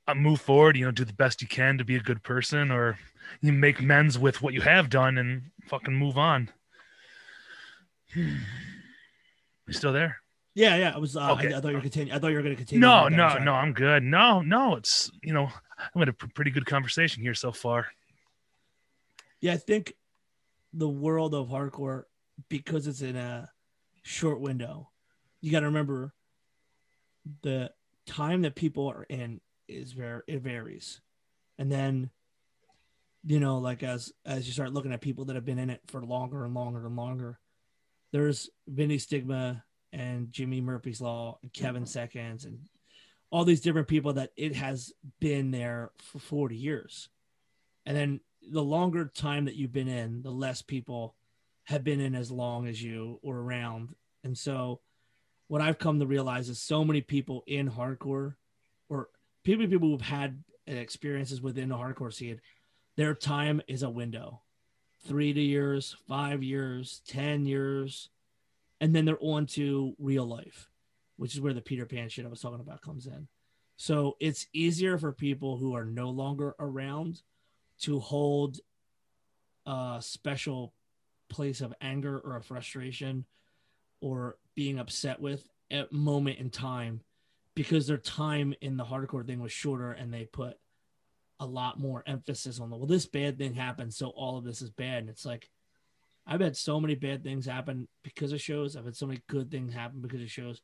uh, 0.08 0.16
move 0.16 0.42
forward. 0.42 0.78
You 0.78 0.86
know, 0.86 0.92
do 0.92 1.06
the 1.06 1.14
best 1.14 1.42
you 1.42 1.48
can 1.48 1.78
to 1.78 1.86
be 1.86 1.96
a 1.96 2.00
good 2.02 2.24
person, 2.24 2.72
or 2.72 2.98
you 3.42 3.52
make 3.52 3.80
amends 3.80 4.18
with 4.20 4.42
what 4.42 4.54
you 4.54 4.62
have 4.62 4.90
done 4.90 5.18
and 5.18 5.44
fucking 5.68 5.96
move 5.96 6.18
on. 6.18 6.50
You 8.16 9.74
still 9.74 9.94
there? 9.94 10.18
Yeah, 10.56 10.76
yeah. 10.78 10.94
I 10.96 10.98
was. 10.98 11.16
Uh, 11.16 11.32
Okay. 11.34 11.54
I, 11.54 11.58
I 11.58 11.62
thought 11.62 11.70
you 11.70 11.76
were 11.76 11.82
continue. 11.82 12.14
I 12.14 12.20
thought 12.20 12.30
you 12.30 12.36
were 12.38 12.42
going 12.42 12.56
to 12.56 12.58
continue. 12.58 12.80
No, 12.82 13.08
no, 13.08 13.38
no. 13.38 13.54
I'm 13.54 13.74
good. 13.74 14.04
No, 14.04 14.42
no. 14.42 14.76
It's 14.76 15.12
you 15.22 15.34
know, 15.34 15.50
I'm 15.78 16.00
had 16.00 16.10
a 16.10 16.14
pr- 16.14 16.28
pretty 16.34 16.52
good 16.52 16.66
conversation 16.66 17.22
here 17.22 17.34
so 17.36 17.52
far. 17.52 17.88
Yeah, 19.40 19.54
I 19.54 19.58
think 19.58 19.94
the 20.74 20.90
world 20.90 21.36
of 21.36 21.48
hardcore 21.50 22.04
because 22.50 22.88
it's 22.88 23.02
in 23.02 23.16
a 23.16 23.50
short 24.04 24.40
window. 24.40 24.90
You 25.42 25.52
got 25.52 25.60
to 25.60 25.68
remember 25.68 26.14
the 27.44 27.72
time 28.08 28.42
that 28.44 28.56
people 28.56 28.88
are 28.88 29.04
in 29.04 29.42
is 29.68 29.92
very 29.92 30.22
it 30.28 30.42
varies, 30.42 31.02
and 31.60 31.72
then 31.72 32.10
you 33.24 33.40
know, 33.40 33.58
like 33.60 33.84
as 33.84 34.12
as 34.26 34.48
you 34.48 34.54
start 34.54 34.74
looking 34.74 34.94
at 34.94 35.02
people 35.02 35.26
that 35.26 35.36
have 35.36 35.46
been 35.46 35.60
in 35.60 35.70
it 35.70 35.82
for 35.88 36.02
longer 36.04 36.46
and 36.46 36.54
longer 36.56 36.86
and 36.88 36.96
longer, 36.96 37.40
there's 38.18 38.50
Vinnie 38.68 38.98
Stigma 38.98 39.64
and 39.94 40.32
Jimmy 40.32 40.60
Murphy's 40.60 41.00
Law 41.00 41.38
and 41.44 41.54
Kevin 41.54 41.84
mm-hmm. 41.84 41.88
Seconds 41.88 42.46
and 42.46 42.58
all 43.30 43.46
these 43.46 43.62
different 43.62 43.88
people 43.88 44.14
that 44.14 44.32
it 44.36 44.56
has 44.56 44.92
been 45.20 45.52
there 45.52 45.92
for 46.00 46.18
40 46.18 46.56
years. 46.56 47.10
And 47.86 47.96
then 47.96 48.20
the 48.52 48.64
longer 48.64 49.06
time 49.06 49.46
that 49.46 49.56
you've 49.56 49.72
been 49.72 49.88
in, 49.88 50.24
the 50.24 50.32
less 50.32 50.64
people 50.64 51.16
have 51.66 51.84
been 51.84 52.00
in 52.00 52.16
as 52.16 52.32
long 52.32 52.68
as 52.68 52.82
you 52.82 53.20
or 53.22 53.38
around. 53.38 53.94
And 54.24 54.36
so 54.36 54.80
what 55.48 55.62
I've 55.62 55.78
come 55.78 56.00
to 56.00 56.08
realize 56.08 56.50
is 56.50 56.60
so 56.60 56.84
many 56.84 57.02
people 57.02 57.44
in 57.46 57.70
hardcore 57.70 58.36
or 58.90 59.10
people 59.44 59.68
people 59.68 59.90
who've 59.90 60.02
had 60.02 60.44
experiences 60.66 61.40
within 61.40 61.70
the 61.70 61.76
hardcore 61.76 62.14
scene, 62.14 62.42
their 62.96 63.14
time 63.14 63.62
is 63.68 63.84
a 63.84 63.90
window. 63.90 64.42
Three 65.08 65.34
to 65.34 65.42
years, 65.42 65.96
five 66.08 66.44
years, 66.44 67.02
ten 67.08 67.46
years, 67.46 68.10
and 68.82 68.94
then 68.94 69.06
they're 69.06 69.18
on 69.22 69.46
to 69.48 69.96
real 69.98 70.26
life, 70.26 70.70
which 71.16 71.34
is 71.34 71.42
where 71.42 71.54
the 71.54 71.62
Peter 71.62 71.86
Pan 71.86 72.10
shit 72.10 72.26
I 72.26 72.30
was 72.30 72.42
talking 72.42 72.60
about 72.60 72.82
comes 72.82 73.08
in. 73.08 73.28
So 73.78 74.18
it's 74.20 74.48
easier 74.54 74.98
for 74.98 75.12
people 75.12 75.58
who 75.58 75.76
are 75.76 75.86
no 75.86 76.10
longer 76.10 76.56
around 76.60 77.22
to 77.82 78.00
hold 78.00 78.60
a 79.66 80.00
special 80.02 80.74
place 81.30 81.62
of 81.62 81.74
anger 81.80 82.20
or 82.20 82.36
a 82.36 82.42
frustration 82.42 83.26
or 84.02 84.38
being 84.56 84.80
upset 84.80 85.20
with 85.20 85.48
at 85.70 85.92
moment 85.92 86.40
in 86.40 86.50
time 86.50 87.02
because 87.56 87.88
their 87.88 87.98
time 87.98 88.54
in 88.62 88.78
the 88.78 88.86
hardcore 88.86 89.26
thing 89.26 89.42
was 89.42 89.52
shorter 89.52 89.92
and 89.92 90.14
they 90.14 90.26
put 90.26 90.58
a 91.40 91.46
lot 91.46 91.80
more 91.80 92.04
emphasis 92.08 92.60
on 92.60 92.70
the 92.70 92.76
well 92.76 92.88
this 92.88 93.06
bad 93.06 93.38
thing 93.38 93.54
happened 93.54 93.94
so 93.94 94.08
all 94.10 94.38
of 94.38 94.44
this 94.44 94.62
is 94.62 94.70
bad 94.72 95.00
and 95.00 95.10
it's 95.10 95.26
like 95.26 95.50
i've 96.26 96.42
had 96.42 96.58
so 96.58 96.80
many 96.80 96.96
bad 96.96 97.24
things 97.24 97.46
happen 97.46 97.88
because 98.04 98.32
of 98.32 98.42
shows 98.42 98.76
i've 98.76 98.86
had 98.86 98.96
so 98.96 99.06
many 99.06 99.22
good 99.28 99.52
things 99.52 99.74
happen 99.74 100.02
because 100.02 100.22
of 100.22 100.32
shows 100.32 100.62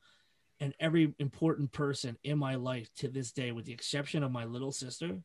and 0.60 0.74
every 0.80 1.14
important 1.19 1.72
person 1.72 2.18
in 2.24 2.38
my 2.38 2.56
life 2.56 2.90
to 2.95 3.08
this 3.08 3.32
day 3.32 3.52
with 3.52 3.66
the 3.66 3.74
exception 3.74 4.24
of 4.24 4.32
my 4.32 4.45
little 4.45 4.72
sister 4.72 5.19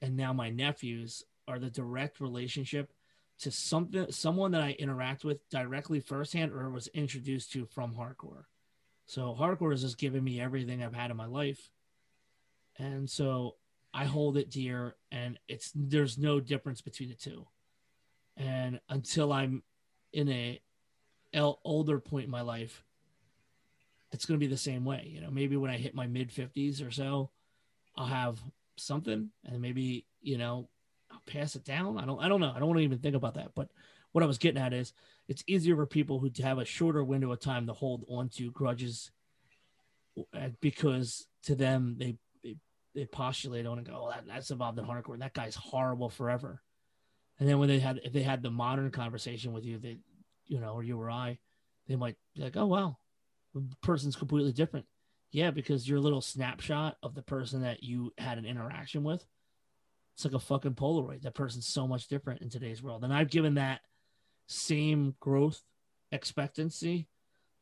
and 0.00 0.16
now 0.16 0.32
my 0.32 0.50
nephews 0.50 1.24
are 1.46 1.58
the 1.58 1.70
direct 1.70 2.20
relationship 2.20 2.92
to 3.40 3.50
something 3.50 4.10
someone 4.10 4.52
that 4.52 4.62
I 4.62 4.72
interact 4.78 5.24
with 5.24 5.48
directly 5.48 6.00
firsthand 6.00 6.52
or 6.52 6.70
was 6.70 6.88
introduced 6.88 7.52
to 7.52 7.66
from 7.66 7.94
hardcore. 7.94 8.44
So 9.06 9.34
hardcore 9.38 9.70
has 9.70 9.82
just 9.82 9.98
given 9.98 10.22
me 10.22 10.40
everything 10.40 10.82
I've 10.82 10.94
had 10.94 11.10
in 11.10 11.16
my 11.16 11.26
life. 11.26 11.70
And 12.78 13.08
so 13.08 13.56
I 13.92 14.04
hold 14.04 14.36
it 14.36 14.50
dear 14.50 14.96
and 15.10 15.38
it's 15.48 15.72
there's 15.74 16.18
no 16.18 16.40
difference 16.40 16.80
between 16.80 17.08
the 17.08 17.14
two. 17.14 17.46
And 18.36 18.80
until 18.88 19.32
I'm 19.32 19.62
in 20.12 20.28
a 20.28 20.60
el- 21.32 21.60
older 21.64 21.98
point 21.98 22.26
in 22.26 22.30
my 22.30 22.42
life, 22.42 22.84
it's 24.12 24.24
going 24.24 24.38
to 24.38 24.44
be 24.44 24.50
the 24.50 24.56
same 24.56 24.84
way. 24.84 25.10
You 25.12 25.20
know, 25.20 25.30
maybe 25.30 25.56
when 25.56 25.70
I 25.70 25.76
hit 25.76 25.94
my 25.94 26.06
mid 26.06 26.30
50s 26.30 26.86
or 26.86 26.90
so, 26.90 27.30
I'll 27.96 28.06
have 28.06 28.38
something 28.76 29.30
and 29.44 29.60
maybe, 29.60 30.06
you 30.20 30.38
know, 30.38 30.68
I'll 31.10 31.22
pass 31.26 31.56
it 31.56 31.64
down. 31.64 31.98
I 31.98 32.04
don't 32.04 32.20
I 32.20 32.28
don't 32.28 32.40
know. 32.40 32.52
I 32.54 32.58
don't 32.58 32.68
want 32.68 32.78
to 32.78 32.84
even 32.84 32.98
think 32.98 33.16
about 33.16 33.34
that. 33.34 33.52
But 33.54 33.68
what 34.12 34.24
I 34.24 34.26
was 34.26 34.38
getting 34.38 34.62
at 34.62 34.72
is 34.72 34.92
it's 35.26 35.44
easier 35.46 35.76
for 35.76 35.86
people 35.86 36.18
who 36.18 36.30
have 36.42 36.58
a 36.58 36.64
shorter 36.64 37.04
window 37.04 37.32
of 37.32 37.40
time 37.40 37.66
to 37.66 37.72
hold 37.72 38.04
onto 38.08 38.50
grudges 38.52 39.10
because 40.60 41.26
to 41.44 41.54
them 41.54 41.96
they 41.98 42.16
they, 42.98 43.06
postulate 43.06 43.66
on 43.66 43.78
and 43.78 43.86
go, 43.86 43.94
oh, 43.94 44.10
that, 44.10 44.24
that's 44.26 44.50
involved 44.50 44.78
in 44.78 44.84
hardcore. 44.84 45.14
And 45.14 45.22
that 45.22 45.34
guy's 45.34 45.54
horrible 45.54 46.10
forever. 46.10 46.62
And 47.38 47.48
then 47.48 47.58
when 47.58 47.68
they 47.68 47.78
had 47.78 48.00
if 48.04 48.12
they 48.12 48.22
had 48.22 48.42
the 48.42 48.50
modern 48.50 48.90
conversation 48.90 49.52
with 49.52 49.64
you, 49.64 49.78
they 49.78 49.98
you 50.46 50.60
know, 50.60 50.72
or 50.72 50.82
you 50.82 51.00
or 51.00 51.10
I, 51.10 51.38
they 51.86 51.96
might 51.96 52.16
be 52.34 52.42
like, 52.42 52.56
oh 52.56 52.66
wow, 52.66 52.98
the 53.54 53.64
person's 53.82 54.16
completely 54.16 54.52
different. 54.52 54.86
Yeah, 55.30 55.50
because 55.50 55.88
your 55.88 56.00
little 56.00 56.22
snapshot 56.22 56.96
of 57.02 57.14
the 57.14 57.22
person 57.22 57.62
that 57.62 57.82
you 57.82 58.12
had 58.18 58.38
an 58.38 58.46
interaction 58.46 59.04
with, 59.04 59.24
it's 60.14 60.24
like 60.24 60.34
a 60.34 60.38
fucking 60.38 60.74
Polaroid. 60.74 61.22
That 61.22 61.34
person's 61.34 61.68
so 61.68 61.86
much 61.86 62.08
different 62.08 62.40
in 62.40 62.48
today's 62.48 62.82
world. 62.82 63.04
And 63.04 63.12
I've 63.12 63.30
given 63.30 63.54
that 63.54 63.82
same 64.46 65.14
growth 65.20 65.62
expectancy 66.10 67.08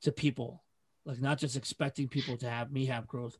to 0.02 0.12
people. 0.12 0.62
Like 1.04 1.20
not 1.20 1.38
just 1.38 1.56
expecting 1.56 2.08
people 2.08 2.36
to 2.38 2.48
have 2.48 2.70
me 2.70 2.86
have 2.86 3.06
growth, 3.06 3.36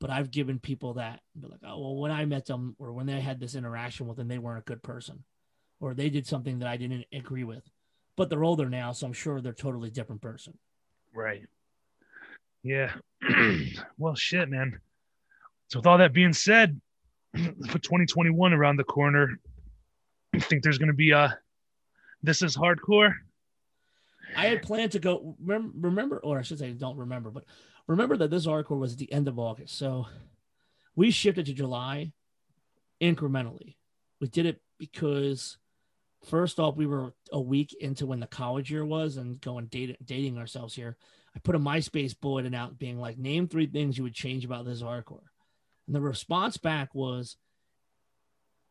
but 0.00 0.10
I've 0.10 0.30
given 0.30 0.58
people 0.58 0.94
that 0.94 1.20
be 1.38 1.46
like, 1.46 1.60
oh 1.64 1.78
well, 1.78 1.96
when 1.96 2.10
I 2.10 2.24
met 2.24 2.46
them 2.46 2.74
or 2.78 2.92
when 2.92 3.06
they 3.06 3.20
had 3.20 3.38
this 3.38 3.54
interaction 3.54 4.06
with 4.06 4.16
them, 4.16 4.28
they 4.28 4.38
weren't 4.38 4.60
a 4.60 4.62
good 4.62 4.82
person. 4.82 5.24
Or 5.80 5.94
they 5.94 6.10
did 6.10 6.26
something 6.26 6.58
that 6.58 6.68
I 6.68 6.76
didn't 6.76 7.06
agree 7.12 7.44
with. 7.44 7.62
But 8.16 8.28
they're 8.28 8.44
older 8.44 8.68
now, 8.68 8.92
so 8.92 9.06
I'm 9.06 9.12
sure 9.12 9.40
they're 9.40 9.52
totally 9.52 9.90
different 9.90 10.20
person. 10.20 10.58
Right. 11.14 11.46
Yeah. 12.62 12.92
well, 13.98 14.14
shit, 14.14 14.48
man. 14.48 14.78
So, 15.68 15.78
with 15.78 15.86
all 15.86 15.98
that 15.98 16.12
being 16.12 16.34
said, 16.34 16.78
for 17.34 17.78
2021 17.78 18.52
around 18.52 18.76
the 18.76 18.84
corner. 18.84 19.38
I 20.34 20.38
think 20.38 20.62
there's 20.62 20.78
going 20.78 20.88
to 20.88 20.94
be 20.94 21.10
a 21.10 21.38
this 22.22 22.42
is 22.42 22.56
hardcore? 22.56 23.14
I 24.36 24.46
had 24.46 24.62
planned 24.62 24.92
to 24.92 24.98
go. 24.98 25.36
Remember, 25.42 25.88
remember, 25.88 26.18
or 26.18 26.38
I 26.38 26.42
should 26.42 26.58
say, 26.58 26.72
don't 26.72 26.98
remember, 26.98 27.30
but 27.30 27.44
remember 27.86 28.16
that 28.18 28.30
this 28.30 28.46
hardcore 28.46 28.78
was 28.78 28.92
at 28.92 28.98
the 28.98 29.12
end 29.12 29.28
of 29.28 29.38
August. 29.38 29.76
So 29.76 30.06
we 30.94 31.10
shifted 31.10 31.46
to 31.46 31.52
July 31.52 32.12
incrementally. 33.00 33.76
We 34.20 34.28
did 34.28 34.46
it 34.46 34.60
because 34.78 35.56
first 36.28 36.58
off, 36.58 36.76
we 36.76 36.86
were 36.86 37.14
a 37.32 37.40
week 37.40 37.74
into 37.80 38.06
when 38.06 38.20
the 38.20 38.26
college 38.26 38.70
year 38.70 38.84
was 38.84 39.16
and 39.16 39.40
going 39.40 39.66
date, 39.66 39.96
dating 40.04 40.38
ourselves 40.38 40.74
here. 40.74 40.96
I 41.34 41.38
put 41.38 41.54
a 41.54 41.60
MySpace 41.60 42.18
bulletin 42.18 42.54
out 42.54 42.78
being 42.78 42.98
like, 42.98 43.18
name 43.18 43.48
three 43.48 43.66
things 43.66 43.96
you 43.96 44.04
would 44.04 44.14
change 44.14 44.44
about 44.44 44.64
this 44.64 44.82
hardcore. 44.82 45.22
And 45.86 45.94
the 45.94 46.00
response 46.00 46.56
back 46.56 46.94
was, 46.94 47.36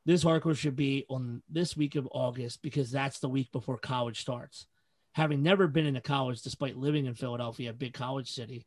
this 0.05 0.23
hardcore 0.23 0.57
should 0.57 0.75
be 0.75 1.05
on 1.09 1.41
this 1.49 1.77
week 1.77 1.95
of 1.95 2.07
August 2.11 2.61
because 2.61 2.91
that's 2.91 3.19
the 3.19 3.29
week 3.29 3.51
before 3.51 3.77
college 3.77 4.21
starts. 4.21 4.65
Having 5.13 5.43
never 5.43 5.67
been 5.67 5.85
in 5.85 5.95
a 5.95 6.01
college, 6.01 6.41
despite 6.41 6.77
living 6.77 7.05
in 7.05 7.15
Philadelphia, 7.15 7.71
a 7.71 7.73
big 7.73 7.93
college 7.93 8.31
city, 8.31 8.65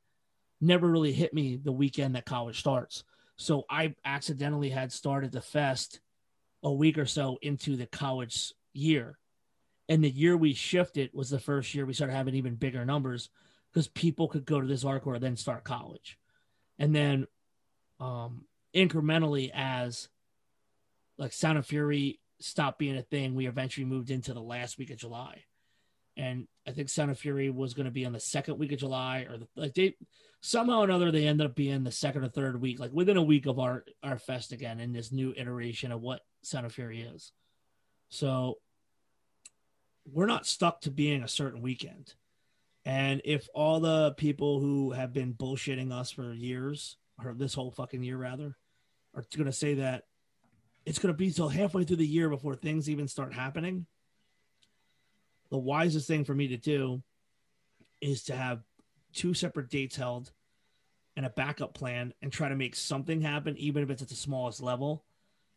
never 0.62 0.88
really 0.88 1.12
hit 1.12 1.34
me 1.34 1.56
the 1.56 1.72
weekend 1.72 2.14
that 2.14 2.24
college 2.24 2.60
starts. 2.60 3.04
So 3.36 3.64
I 3.68 3.94
accidentally 4.04 4.70
had 4.70 4.92
started 4.92 5.32
the 5.32 5.40
fest 5.40 6.00
a 6.62 6.72
week 6.72 6.96
or 6.96 7.06
so 7.06 7.38
into 7.42 7.76
the 7.76 7.86
college 7.86 8.52
year. 8.72 9.18
And 9.88 10.02
the 10.02 10.10
year 10.10 10.36
we 10.36 10.54
shifted 10.54 11.10
was 11.12 11.28
the 11.28 11.40
first 11.40 11.74
year 11.74 11.84
we 11.84 11.92
started 11.92 12.14
having 12.14 12.36
even 12.36 12.54
bigger 12.54 12.84
numbers 12.84 13.28
because 13.72 13.88
people 13.88 14.28
could 14.28 14.44
go 14.44 14.60
to 14.60 14.66
this 14.66 14.84
hardcore 14.84 15.20
then 15.20 15.36
start 15.36 15.64
college. 15.64 16.18
And 16.78 16.94
then 16.94 17.26
um, 17.98 18.44
incrementally, 18.74 19.50
as 19.52 20.08
like 21.18 21.32
Sound 21.32 21.58
of 21.58 21.66
Fury 21.66 22.20
stopped 22.40 22.78
being 22.78 22.96
a 22.96 23.02
thing, 23.02 23.34
we 23.34 23.46
eventually 23.46 23.84
moved 23.84 24.10
into 24.10 24.34
the 24.34 24.40
last 24.42 24.78
week 24.78 24.90
of 24.90 24.98
July. 24.98 25.44
And 26.16 26.46
I 26.66 26.70
think 26.70 26.88
Sound 26.88 27.10
of 27.10 27.18
Fury 27.18 27.50
was 27.50 27.74
going 27.74 27.86
to 27.86 27.90
be 27.90 28.04
on 28.06 28.12
the 28.12 28.20
second 28.20 28.58
week 28.58 28.72
of 28.72 28.78
July, 28.78 29.26
or 29.28 29.38
the, 29.38 29.48
like 29.56 29.74
they 29.74 29.94
somehow 30.40 30.80
or 30.80 30.84
another 30.84 31.10
they 31.10 31.26
ended 31.26 31.46
up 31.46 31.54
being 31.54 31.84
the 31.84 31.90
second 31.90 32.24
or 32.24 32.28
third 32.28 32.60
week, 32.60 32.78
like 32.78 32.92
within 32.92 33.16
a 33.16 33.22
week 33.22 33.46
of 33.46 33.58
our 33.58 33.84
our 34.02 34.18
fest 34.18 34.52
again 34.52 34.80
in 34.80 34.92
this 34.92 35.12
new 35.12 35.34
iteration 35.36 35.92
of 35.92 36.00
what 36.00 36.20
Sound 36.42 36.66
of 36.66 36.72
Fury 36.72 37.02
is. 37.02 37.32
So 38.10 38.58
we're 40.10 40.26
not 40.26 40.46
stuck 40.46 40.80
to 40.82 40.90
being 40.90 41.22
a 41.22 41.28
certain 41.28 41.62
weekend. 41.62 42.14
And 42.84 43.22
if 43.24 43.48
all 43.54 43.80
the 43.80 44.12
people 44.12 44.60
who 44.60 44.90
have 44.92 45.12
been 45.12 45.34
bullshitting 45.34 45.92
us 45.92 46.10
for 46.10 46.32
years, 46.32 46.96
or 47.22 47.34
this 47.34 47.54
whole 47.54 47.70
fucking 47.70 48.02
year 48.02 48.16
rather, 48.16 48.56
are 49.14 49.24
going 49.36 49.46
to 49.46 49.52
say 49.52 49.74
that 49.74 50.04
it's 50.84 50.98
going 50.98 51.14
to 51.14 51.16
be 51.16 51.30
till 51.30 51.48
halfway 51.48 51.84
through 51.84 51.96
the 51.96 52.06
year 52.06 52.28
before 52.28 52.56
things 52.56 52.90
even 52.90 53.06
start 53.06 53.32
happening. 53.32 53.86
The 55.52 55.58
wisest 55.58 56.08
thing 56.08 56.24
for 56.24 56.34
me 56.34 56.48
to 56.48 56.56
do 56.56 57.02
is 58.00 58.24
to 58.24 58.34
have 58.34 58.62
two 59.12 59.34
separate 59.34 59.68
dates 59.68 59.94
held 59.94 60.32
and 61.14 61.26
a 61.26 61.30
backup 61.30 61.74
plan 61.74 62.14
and 62.22 62.32
try 62.32 62.48
to 62.48 62.56
make 62.56 62.74
something 62.74 63.20
happen, 63.20 63.56
even 63.58 63.82
if 63.82 63.90
it's 63.90 64.00
at 64.00 64.08
the 64.08 64.14
smallest 64.14 64.62
level, 64.62 65.04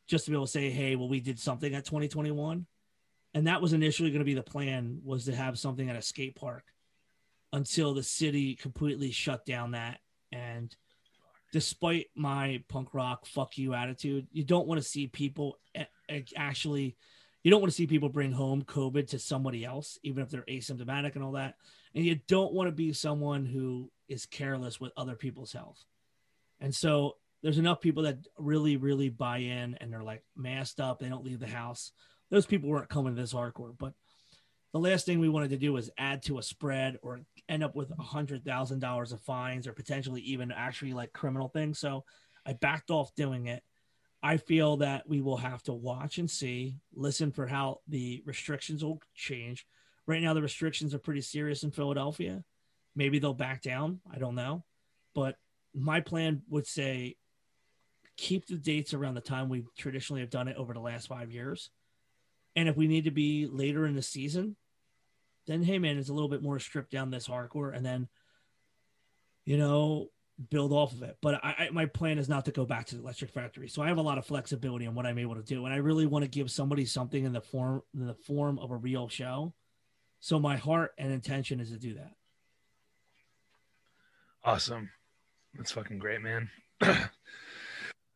just 0.05 0.25
to 0.25 0.31
be 0.31 0.35
able 0.35 0.47
to 0.47 0.51
say, 0.51 0.69
hey, 0.69 0.97
well, 0.97 1.07
we 1.07 1.21
did 1.21 1.39
something 1.39 1.73
at 1.73 1.85
2021. 1.85 2.65
And 3.33 3.47
that 3.47 3.61
was 3.61 3.71
initially 3.71 4.09
going 4.09 4.19
to 4.19 4.25
be 4.25 4.33
the 4.33 4.43
plan 4.43 4.99
was 5.01 5.23
to 5.25 5.35
have 5.35 5.57
something 5.57 5.89
at 5.89 5.95
a 5.95 6.01
skate 6.01 6.35
park 6.35 6.65
until 7.53 7.93
the 7.93 8.03
city 8.03 8.55
completely 8.55 9.11
shut 9.11 9.45
down 9.45 9.71
that. 9.71 9.99
And 10.29 10.75
despite 11.53 12.07
my 12.15 12.61
punk 12.67 12.93
rock 12.93 13.25
fuck 13.25 13.57
you 13.57 13.73
attitude, 13.73 14.27
you 14.33 14.43
don't 14.43 14.67
want 14.67 14.81
to 14.81 14.87
see 14.87 15.07
people 15.07 15.57
actually, 16.37 16.97
you 17.45 17.51
don't 17.51 17.61
want 17.61 17.71
to 17.71 17.75
see 17.75 17.85
people 17.85 18.09
bring 18.09 18.31
home 18.31 18.63
COVID 18.63 19.09
to 19.09 19.19
somebody 19.19 19.63
else, 19.63 19.99
even 20.01 20.23
if 20.23 20.31
they're 20.31 20.41
asymptomatic 20.49 21.13
and 21.13 21.23
all 21.23 21.33
that. 21.33 21.53
And 21.93 22.03
you 22.03 22.19
don't 22.27 22.53
want 22.53 22.69
to 22.69 22.71
be 22.71 22.91
someone 22.91 23.45
who 23.45 23.91
is 24.09 24.25
careless 24.25 24.81
with 24.81 24.91
other 24.97 25.13
people's 25.13 25.53
health. 25.53 25.85
And 26.59 26.73
so 26.73 27.17
there's 27.43 27.59
enough 27.59 27.81
people 27.81 28.01
that 28.03 28.17
really, 28.39 28.77
really 28.77 29.09
buy 29.09 29.37
in 29.37 29.75
and 29.75 29.93
they're 29.93 30.01
like 30.01 30.23
masked 30.35 30.79
up. 30.79 30.97
They 30.97 31.07
don't 31.07 31.23
leave 31.23 31.39
the 31.39 31.45
house. 31.45 31.91
Those 32.31 32.47
people 32.47 32.67
weren't 32.67 32.89
coming 32.89 33.15
to 33.15 33.21
this 33.21 33.33
hardcore. 33.35 33.77
But 33.77 33.93
the 34.73 34.79
last 34.79 35.05
thing 35.05 35.19
we 35.19 35.29
wanted 35.29 35.51
to 35.51 35.57
do 35.57 35.71
was 35.71 35.91
add 35.99 36.23
to 36.23 36.39
a 36.39 36.43
spread 36.43 36.97
or 37.03 37.19
end 37.47 37.63
up 37.63 37.75
with 37.75 37.91
a 37.91 38.01
hundred 38.01 38.43
thousand 38.43 38.79
dollars 38.79 39.11
of 39.11 39.21
fines 39.21 39.67
or 39.67 39.73
potentially 39.73 40.21
even 40.21 40.51
actually 40.51 40.93
like 40.93 41.13
criminal 41.13 41.49
things. 41.49 41.77
So 41.77 42.05
I 42.43 42.53
backed 42.53 42.89
off 42.89 43.13
doing 43.13 43.45
it. 43.45 43.61
I 44.25 44.37
feel 44.37 44.77
that 44.77 45.07
we 45.07 45.21
will 45.21 45.37
have 45.37 45.61
to 45.63 45.73
watch 45.73 46.17
and 46.17 46.27
see, 46.27 46.79
listen 46.95 47.31
for 47.31 47.45
how 47.45 47.81
the 47.87 48.23
restrictions 48.25 48.83
will 48.83 48.99
change. 49.13 49.67
Right 50.07 50.19
now, 50.19 50.33
the 50.33 50.41
restrictions 50.41 50.95
are 50.95 50.99
pretty 50.99 51.21
serious 51.21 51.61
in 51.61 51.69
Philadelphia. 51.69 52.43
Maybe 52.95 53.19
they'll 53.19 53.35
back 53.35 53.61
down. 53.61 53.99
I 54.11 54.17
don't 54.17 54.33
know. 54.33 54.63
But 55.13 55.35
my 55.75 55.99
plan 55.99 56.41
would 56.49 56.65
say 56.65 57.17
keep 58.17 58.47
the 58.47 58.55
dates 58.55 58.95
around 58.95 59.13
the 59.13 59.21
time 59.21 59.47
we 59.47 59.63
traditionally 59.77 60.21
have 60.21 60.31
done 60.31 60.47
it 60.47 60.57
over 60.57 60.73
the 60.73 60.79
last 60.79 61.07
five 61.07 61.31
years. 61.31 61.69
And 62.55 62.67
if 62.67 62.75
we 62.75 62.87
need 62.87 63.03
to 63.03 63.11
be 63.11 63.45
later 63.45 63.85
in 63.85 63.93
the 63.93 64.01
season, 64.01 64.55
then 65.45 65.61
hey 65.61 65.77
man, 65.77 65.99
it's 65.99 66.09
a 66.09 66.13
little 66.13 66.29
bit 66.29 66.41
more 66.41 66.57
stripped 66.57 66.89
down 66.89 67.11
this 67.11 67.27
hardcore, 67.27 67.75
and 67.75 67.85
then 67.85 68.07
you 69.45 69.57
know 69.57 70.09
build 70.49 70.71
off 70.71 70.91
of 70.93 71.03
it. 71.03 71.17
But 71.21 71.35
I, 71.43 71.55
I, 71.57 71.69
my 71.71 71.85
plan 71.85 72.17
is 72.17 72.29
not 72.29 72.45
to 72.45 72.51
go 72.51 72.65
back 72.65 72.85
to 72.87 72.95
the 72.95 73.01
Electric 73.01 73.31
Factory, 73.31 73.67
so 73.67 73.81
I 73.81 73.87
have 73.87 73.97
a 73.97 74.01
lot 74.01 74.17
of 74.17 74.25
flexibility 74.25 74.87
on 74.87 74.95
what 74.95 75.05
I'm 75.05 75.17
able 75.17 75.35
to 75.35 75.43
do, 75.43 75.65
and 75.65 75.73
I 75.73 75.77
really 75.77 76.05
want 76.05 76.23
to 76.23 76.29
give 76.29 76.51
somebody 76.51 76.85
something 76.85 77.23
in 77.23 77.33
the 77.33 77.41
form 77.41 77.81
in 77.93 78.07
the 78.07 78.13
form 78.13 78.59
of 78.59 78.71
a 78.71 78.75
real 78.75 79.07
show. 79.07 79.53
So 80.19 80.39
my 80.39 80.57
heart 80.57 80.93
and 80.97 81.11
intention 81.11 81.59
is 81.59 81.71
to 81.71 81.77
do 81.77 81.93
that. 81.95 82.13
Awesome. 84.43 84.89
That's 85.55 85.71
fucking 85.71 85.99
great, 85.99 86.21
man. 86.21 86.49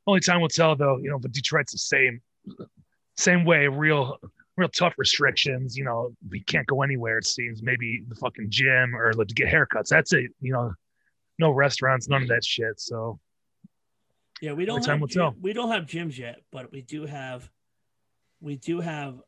Only 0.07 0.19
time 0.19 0.41
will 0.41 0.47
tell, 0.47 0.75
though. 0.75 0.97
You 0.97 1.09
know, 1.09 1.19
but 1.19 1.31
Detroit's 1.31 1.71
the 1.71 1.77
same, 1.77 2.21
same 3.17 3.45
way. 3.45 3.67
Real, 3.67 4.17
real 4.57 4.69
tough 4.69 4.93
restrictions. 4.97 5.77
You 5.77 5.85
know, 5.85 6.15
we 6.29 6.41
can't 6.41 6.67
go 6.67 6.81
anywhere. 6.81 7.19
It 7.19 7.25
seems 7.25 7.63
maybe 7.63 8.03
the 8.07 8.15
fucking 8.15 8.47
gym 8.49 8.95
or 8.95 9.13
like 9.13 9.27
to 9.27 9.33
get 9.33 9.47
haircuts. 9.47 9.87
That's 9.89 10.13
it. 10.13 10.31
You 10.41 10.53
know, 10.53 10.73
no 11.39 11.51
restaurants, 11.51 12.07
none 12.07 12.23
of 12.23 12.27
that 12.29 12.43
shit. 12.43 12.79
So, 12.79 13.19
yeah, 14.41 14.53
we 14.53 14.65
don't. 14.65 14.85
Have, 14.85 15.07
gym, 15.07 15.35
we 15.41 15.53
don't 15.53 15.71
have 15.71 15.85
gyms 15.85 16.17
yet, 16.17 16.41
but 16.51 16.71
we 16.71 16.81
do 16.81 17.05
have, 17.05 17.49
we 18.41 18.55
do 18.55 18.79
have, 18.79 19.21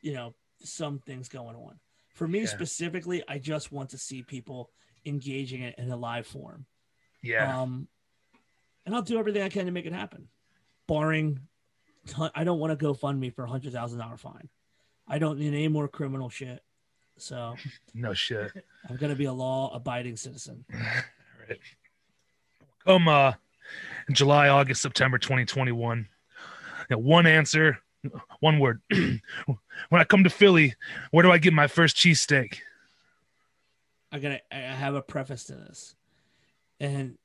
you 0.00 0.14
know, 0.14 0.34
some 0.62 0.98
things 1.00 1.28
going 1.28 1.56
on. 1.56 1.78
For 2.14 2.26
me 2.26 2.40
yeah. 2.40 2.46
specifically, 2.46 3.22
I 3.28 3.38
just 3.38 3.72
want 3.72 3.90
to 3.90 3.98
see 3.98 4.22
people 4.22 4.70
engaging 5.04 5.62
it 5.62 5.74
in 5.78 5.90
a 5.90 5.96
live 5.96 6.26
form. 6.26 6.66
Yeah. 7.22 7.60
Um, 7.60 7.88
and 8.86 8.94
I'll 8.94 9.02
do 9.02 9.18
everything 9.18 9.42
I 9.42 9.48
can 9.48 9.66
to 9.66 9.72
make 9.72 9.86
it 9.86 9.92
happen, 9.92 10.28
barring 10.86 11.40
I 12.34 12.44
don't 12.44 12.58
want 12.58 12.70
to 12.70 12.76
go 12.76 12.94
fund 12.94 13.18
me 13.18 13.30
for 13.30 13.44
a 13.44 13.48
hundred 13.48 13.72
thousand 13.72 13.98
dollar 13.98 14.16
fine. 14.16 14.48
I 15.08 15.18
don't 15.18 15.38
need 15.38 15.48
any 15.48 15.68
more 15.68 15.88
criminal 15.88 16.28
shit. 16.28 16.62
So 17.18 17.56
no 17.94 18.14
shit. 18.14 18.52
I'm 18.88 18.96
gonna 18.96 19.16
be 19.16 19.24
a 19.24 19.32
law 19.32 19.74
abiding 19.74 20.16
citizen. 20.16 20.64
Come 22.84 23.08
uh 23.08 23.32
July, 24.10 24.48
August, 24.48 24.82
September 24.82 25.18
2021. 25.18 26.08
one 26.90 27.26
answer, 27.26 27.78
one 28.40 28.58
word. 28.60 28.80
when 28.90 29.20
I 29.92 30.04
come 30.04 30.24
to 30.24 30.30
Philly, 30.30 30.74
where 31.10 31.22
do 31.22 31.32
I 31.32 31.38
get 31.38 31.52
my 31.52 31.66
first 31.66 31.96
cheesesteak? 31.96 32.58
I 34.12 34.18
gotta 34.18 34.40
I 34.52 34.58
have 34.58 34.94
a 34.94 35.02
preface 35.02 35.44
to 35.44 35.54
this. 35.54 35.94
And 36.78 37.18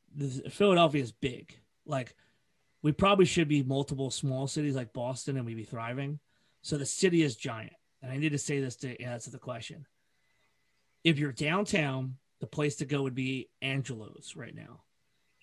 Philadelphia 0.49 1.03
is 1.03 1.11
big. 1.11 1.57
Like 1.85 2.15
we 2.81 2.91
probably 2.91 3.25
should 3.25 3.47
be 3.47 3.63
multiple 3.63 4.09
small 4.09 4.47
cities 4.47 4.75
like 4.75 4.93
Boston 4.93 5.37
and 5.37 5.45
we'd 5.45 5.55
be 5.55 5.63
thriving. 5.63 6.19
So 6.61 6.77
the 6.77 6.85
city 6.85 7.21
is 7.21 7.35
giant. 7.35 7.73
And 8.01 8.11
I 8.11 8.17
need 8.17 8.31
to 8.31 8.37
say 8.37 8.59
this 8.59 8.75
to 8.77 8.99
answer 9.01 9.29
the 9.29 9.37
question. 9.37 9.85
If 11.03 11.19
you're 11.19 11.31
downtown, 11.31 12.17
the 12.41 12.47
place 12.47 12.75
to 12.77 12.85
go 12.85 13.03
would 13.03 13.15
be 13.15 13.49
Angelo's 13.61 14.33
right 14.35 14.55
now. 14.55 14.81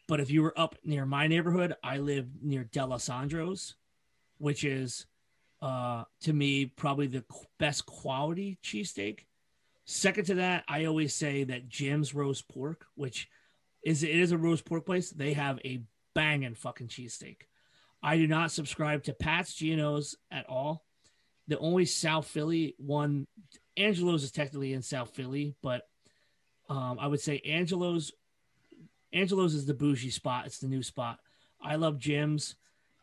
But 0.06 0.20
if 0.20 0.30
you 0.30 0.42
were 0.42 0.58
up 0.58 0.76
near 0.84 1.06
my 1.06 1.26
neighborhood, 1.26 1.74
I 1.82 1.98
live 1.98 2.26
near 2.42 2.64
Dalessandro's, 2.64 3.74
which 4.38 4.64
is 4.64 5.06
uh, 5.62 6.04
to 6.22 6.32
me 6.32 6.66
probably 6.66 7.06
the 7.06 7.24
best 7.58 7.86
quality 7.86 8.58
cheesesteak 8.62 9.20
Second 9.90 10.26
to 10.26 10.34
that, 10.34 10.64
I 10.68 10.84
always 10.84 11.14
say 11.14 11.44
that 11.44 11.70
Jim's 11.70 12.14
roast 12.14 12.46
pork, 12.46 12.84
which 12.94 13.26
is 13.82 14.02
it 14.02 14.10
is 14.10 14.32
a 14.32 14.38
roast 14.38 14.66
pork 14.66 14.84
place, 14.84 15.08
they 15.08 15.32
have 15.32 15.58
a 15.64 15.80
banging 16.14 16.54
fucking 16.54 16.88
cheesesteak. 16.88 17.44
I 18.02 18.18
do 18.18 18.26
not 18.26 18.52
subscribe 18.52 19.04
to 19.04 19.14
Pat's 19.14 19.54
Geno's 19.54 20.14
at 20.30 20.46
all. 20.46 20.84
The 21.46 21.58
only 21.58 21.86
South 21.86 22.26
Philly 22.26 22.74
one, 22.76 23.26
Angelo's 23.78 24.24
is 24.24 24.30
technically 24.30 24.74
in 24.74 24.82
South 24.82 25.14
Philly, 25.14 25.56
but 25.62 25.87
um, 26.68 26.98
I 27.00 27.06
would 27.06 27.20
say 27.20 27.40
Angelo's. 27.44 28.12
Angelo's 29.12 29.54
is 29.54 29.66
the 29.66 29.74
bougie 29.74 30.10
spot. 30.10 30.46
It's 30.46 30.58
the 30.58 30.68
new 30.68 30.82
spot. 30.82 31.18
I 31.62 31.76
love 31.76 31.98
Jim's. 31.98 32.56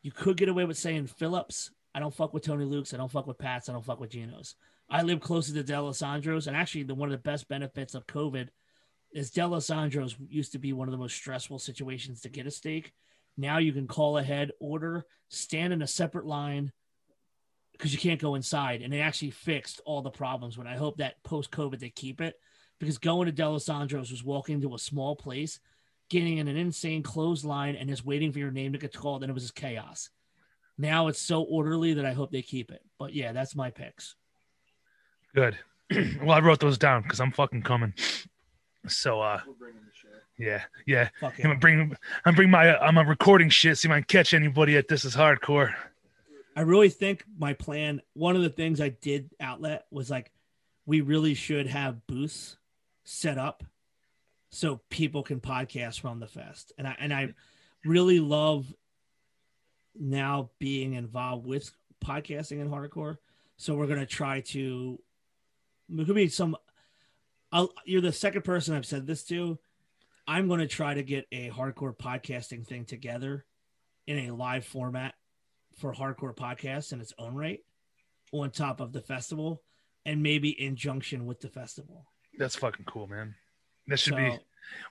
You 0.03 0.11
could 0.11 0.37
get 0.37 0.49
away 0.49 0.65
with 0.65 0.77
saying 0.77 1.07
Phillips. 1.07 1.71
I 1.95 1.99
don't 1.99 2.13
fuck 2.13 2.33
with 2.33 2.43
Tony 2.43 2.65
Luke's. 2.65 2.93
I 2.93 2.97
don't 2.97 3.11
fuck 3.11 3.25
with 3.25 3.39
Pat's. 3.39 3.69
I 3.69 3.73
don't 3.73 3.85
fuck 3.85 3.99
with 3.99 4.11
Geno's. 4.11 4.55
I 4.89 5.01
live 5.01 5.19
closer 5.19 5.53
to 5.53 5.63
Dalessandro's, 5.63 6.47
and 6.47 6.55
actually, 6.55 6.83
the 6.83 6.93
one 6.93 7.09
of 7.09 7.13
the 7.13 7.29
best 7.29 7.47
benefits 7.47 7.95
of 7.95 8.05
COVID 8.05 8.49
is 9.13 9.31
Dalessandro's 9.31 10.15
used 10.29 10.51
to 10.51 10.59
be 10.59 10.73
one 10.73 10.87
of 10.87 10.91
the 10.91 10.97
most 10.97 11.15
stressful 11.15 11.57
situations 11.57 12.21
to 12.21 12.29
get 12.29 12.45
a 12.45 12.51
steak. 12.51 12.93
Now 13.37 13.57
you 13.57 13.73
can 13.73 13.87
call 13.87 14.17
ahead, 14.17 14.51
order, 14.59 15.05
stand 15.29 15.73
in 15.73 15.81
a 15.81 15.87
separate 15.87 16.25
line 16.25 16.71
because 17.71 17.93
you 17.93 17.99
can't 17.99 18.21
go 18.21 18.35
inside, 18.35 18.81
and 18.81 18.93
they 18.93 19.01
actually 19.01 19.31
fixed 19.31 19.81
all 19.85 20.01
the 20.01 20.11
problems. 20.11 20.57
When 20.57 20.67
I 20.67 20.77
hope 20.77 20.97
that 20.97 21.23
post 21.23 21.51
COVID 21.51 21.79
they 21.79 21.89
keep 21.89 22.21
it, 22.21 22.35
because 22.79 22.97
going 22.97 23.27
to 23.27 23.33
Dalessandro's 23.33 24.11
was 24.11 24.23
walking 24.23 24.55
into 24.55 24.75
a 24.75 24.79
small 24.79 25.15
place, 25.15 25.59
getting 26.09 26.37
in 26.37 26.47
an 26.47 26.57
insane 26.57 27.03
clothesline, 27.03 27.75
and 27.75 27.89
just 27.89 28.05
waiting 28.05 28.31
for 28.31 28.39
your 28.39 28.51
name 28.51 28.73
to 28.73 28.77
get 28.77 28.93
called, 28.93 29.23
and 29.23 29.29
it 29.29 29.33
was 29.33 29.43
just 29.43 29.55
chaos. 29.55 30.09
Now 30.77 31.07
it's 31.07 31.21
so 31.21 31.41
orderly 31.43 31.93
that 31.93 32.05
I 32.05 32.13
hope 32.13 32.31
they 32.31 32.41
keep 32.41 32.71
it. 32.71 32.81
But 32.99 33.13
yeah, 33.13 33.31
that's 33.31 33.55
my 33.55 33.69
picks. 33.69 34.15
Good. 35.33 35.57
well, 36.21 36.31
I 36.31 36.39
wrote 36.39 36.59
those 36.59 36.77
down 36.77 37.03
because 37.03 37.19
I'm 37.19 37.31
fucking 37.31 37.63
coming. 37.63 37.93
So, 38.87 39.21
uh, 39.21 39.39
yeah, 40.37 40.63
yeah. 40.85 41.09
I'm 41.21 41.31
gonna 41.41 41.55
bring, 41.55 41.95
I'm 42.25 42.35
bring 42.35 42.49
my, 42.49 42.77
I'm 42.77 42.97
a 42.97 43.03
recording 43.03 43.49
shit. 43.49 43.77
See 43.77 43.87
if 43.87 43.91
I 43.91 43.95
can 43.95 44.03
catch 44.03 44.33
anybody 44.33 44.77
at 44.77 44.87
this 44.87 45.05
is 45.05 45.15
hardcore. 45.15 45.73
I 46.55 46.61
really 46.61 46.89
think 46.89 47.25
my 47.37 47.53
plan. 47.53 48.01
One 48.13 48.35
of 48.35 48.41
the 48.41 48.49
things 48.49 48.79
I 48.79 48.89
did 48.89 49.31
outlet 49.39 49.85
was 49.91 50.09
like, 50.09 50.31
we 50.85 51.01
really 51.01 51.33
should 51.33 51.67
have 51.67 52.05
booths 52.07 52.57
set 53.05 53.37
up 53.37 53.63
so 54.49 54.81
people 54.89 55.23
can 55.23 55.39
podcast 55.39 56.01
from 56.01 56.19
the 56.19 56.27
fest, 56.27 56.73
and 56.77 56.87
I 56.87 56.95
and 56.99 57.13
I 57.13 57.33
really 57.85 58.19
love 58.19 58.73
now 59.97 60.49
being 60.59 60.93
involved 60.93 61.45
with 61.45 61.71
podcasting 62.03 62.61
and 62.61 62.69
hardcore. 62.69 63.17
So 63.57 63.75
we're 63.75 63.87
gonna 63.87 64.05
try 64.05 64.41
to 64.41 64.99
it 65.89 66.05
could 66.05 66.15
be 66.15 66.27
some. 66.29 66.55
I'll, 67.51 67.71
you're 67.85 68.01
the 68.01 68.11
second 68.11 68.43
person 68.43 68.75
I've 68.75 68.85
said 68.85 69.05
this 69.07 69.23
to. 69.25 69.59
I'm 70.27 70.47
going 70.47 70.59
to 70.59 70.67
try 70.67 70.95
to 70.95 71.03
get 71.03 71.27
a 71.31 71.49
hardcore 71.49 71.95
podcasting 71.95 72.65
thing 72.65 72.85
together 72.85 73.45
in 74.07 74.27
a 74.27 74.33
live 74.33 74.65
format 74.65 75.13
for 75.77 75.93
hardcore 75.93 76.35
podcasts 76.35 76.91
in 76.91 76.99
its 76.99 77.13
own 77.19 77.35
right 77.35 77.59
on 78.31 78.49
top 78.49 78.79
of 78.79 78.91
the 78.91 79.01
festival 79.01 79.61
and 80.05 80.23
maybe 80.23 80.49
in 80.49 80.75
junction 80.75 81.25
with 81.25 81.41
the 81.41 81.49
festival. 81.49 82.07
That's 82.37 82.55
fucking 82.55 82.85
cool, 82.85 83.07
man. 83.07 83.35
That 83.87 83.99
should 83.99 84.13
so, 84.13 84.17
be 84.17 84.39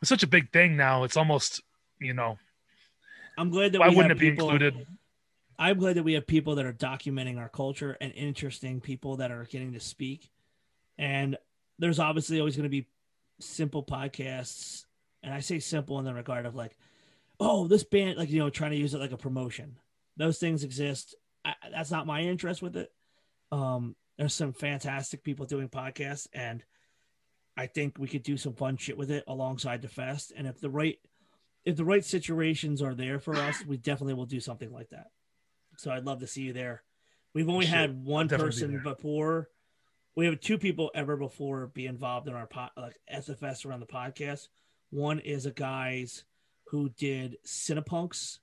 it's 0.01 0.09
such 0.09 0.23
a 0.23 0.29
big 0.29 0.53
thing 0.53 0.77
now. 0.77 1.05
It's 1.05 1.17
almost, 1.17 1.63
you 2.01 2.15
know, 2.15 2.39
I'm 3.37 3.51
glad 3.51 3.73
that 3.73 3.81
why 3.81 3.89
wouldn't 3.89 4.13
it 4.13 4.19
be 4.19 4.29
included? 4.29 4.87
I'm 5.59 5.79
glad 5.79 5.97
that 5.97 6.03
we 6.03 6.15
have 6.15 6.27
people 6.27 6.57
that 6.57 6.67
are 6.67 6.73
documenting 6.73 7.39
our 7.39 7.49
culture 7.49 7.97
and 8.01 8.13
interesting 8.13 8.81
people 8.81 9.17
that 9.19 9.31
are 9.31 9.45
getting 9.45 9.73
to 9.75 9.81
speak. 9.81 10.31
And 10.99 11.37
there's 11.79 11.99
obviously 11.99 12.39
always 12.39 12.57
going 12.57 12.65
to 12.65 12.71
be 12.71 12.87
simple 13.41 13.83
podcasts. 13.83 14.85
And 15.23 15.33
I 15.33 15.41
say 15.41 15.59
simple 15.61 15.99
in 15.99 16.05
the 16.05 16.15
regard 16.15 16.47
of 16.47 16.55
like, 16.55 16.77
oh, 17.41 17.67
this 17.67 17.85
band, 17.85 18.19
like, 18.19 18.31
you 18.31 18.39
know, 18.41 18.51
trying 18.51 18.73
to 18.73 18.77
use 18.77 18.95
it 18.95 19.01
like 19.01 19.13
a 19.13 19.17
promotion. 19.17 19.77
Those 20.17 20.39
things 20.39 20.65
exist. 20.65 21.15
I, 21.45 21.55
that's 21.71 21.91
not 21.91 22.07
my 22.07 22.21
interest 22.21 22.63
with 22.63 22.77
it. 22.77 22.93
Um, 23.51 23.97
there's 24.19 24.35
some 24.35 24.53
fantastic 24.53 25.23
people 25.25 25.47
doing 25.47 25.69
podcasts, 25.69 26.29
and 26.33 26.63
I 27.57 27.67
think 27.67 27.99
we 27.99 28.09
could 28.09 28.23
do 28.23 28.37
some 28.37 28.55
fun 28.55 28.77
shit 28.77 28.99
with 28.99 29.11
it 29.11 29.25
alongside 29.29 29.83
the 29.83 29.89
fest. 29.89 30.33
And 30.37 30.47
if 30.47 30.61
the 30.61 30.71
right, 30.71 30.99
if 31.65 31.77
the 31.77 31.85
right 31.85 32.05
situations 32.05 32.83
are 32.83 32.95
there 32.95 33.21
for 33.21 33.37
us, 33.37 33.65
we 33.65 33.77
definitely 33.77 34.15
will 34.15 34.27
do 34.27 34.41
something 34.41 34.73
like 34.73 34.91
that. 34.91 35.07
So 35.77 35.91
I'd 35.91 36.05
love 36.05 36.21
to 36.21 36.27
see 36.27 36.43
you 36.43 36.53
there. 36.53 36.83
We've 37.33 37.49
only 37.49 37.67
Shit, 37.67 37.75
had 37.75 38.05
one 38.05 38.27
definitely 38.27 38.53
person 38.53 38.73
there. 38.73 38.83
before. 38.83 39.49
We 40.17 40.27
have 40.27 40.41
two 40.41 40.59
people 40.59 40.91
ever 40.95 41.17
before 41.17 41.67
be 41.67 41.87
involved 41.87 42.29
in 42.29 42.35
our 42.35 42.47
pod, 42.47 42.71
like 42.77 42.97
at 43.09 43.27
the 43.27 43.35
fest 43.35 43.67
around 43.67 43.81
the 43.81 43.87
podcast. 43.87 44.49
One 44.91 45.19
is 45.19 45.47
a 45.47 45.51
guys 45.51 46.25
who 46.69 46.91
did 46.91 47.39
Cinepunx, 47.45 48.39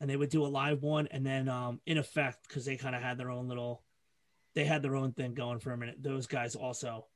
and 0.00 0.08
they 0.08 0.16
would 0.16 0.30
do 0.30 0.44
a 0.44 0.48
live 0.48 0.82
one, 0.82 1.08
and 1.10 1.26
then 1.26 1.48
um, 1.48 1.80
in 1.86 1.98
effect 1.98 2.46
because 2.46 2.64
they 2.64 2.76
kind 2.76 2.94
of 2.94 3.02
had 3.02 3.18
their 3.18 3.30
own 3.30 3.48
little, 3.48 3.82
they 4.54 4.64
had 4.64 4.82
their 4.82 4.94
own 4.94 5.12
thing 5.12 5.34
going 5.34 5.58
for 5.58 5.72
a 5.72 5.76
minute. 5.76 5.96
Those 6.00 6.26
guys 6.28 6.54
also 6.54 7.06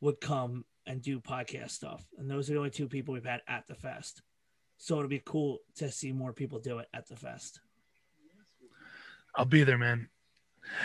would 0.00 0.20
come 0.20 0.64
and 0.88 1.02
do 1.02 1.20
podcast 1.20 1.70
stuff, 1.70 2.04
and 2.18 2.28
those 2.28 2.48
are 2.48 2.54
the 2.54 2.58
only 2.58 2.70
two 2.70 2.88
people 2.88 3.14
we've 3.14 3.24
had 3.24 3.42
at 3.46 3.68
the 3.68 3.74
fest. 3.74 4.22
So 4.78 4.96
it'll 4.96 5.08
be 5.08 5.22
cool 5.24 5.58
to 5.76 5.90
see 5.90 6.12
more 6.12 6.32
people 6.32 6.58
do 6.58 6.78
it 6.78 6.88
at 6.94 7.08
the 7.08 7.16
fest. 7.16 7.60
I'll 9.36 9.44
be 9.44 9.62
there, 9.64 9.78
man. 9.78 10.08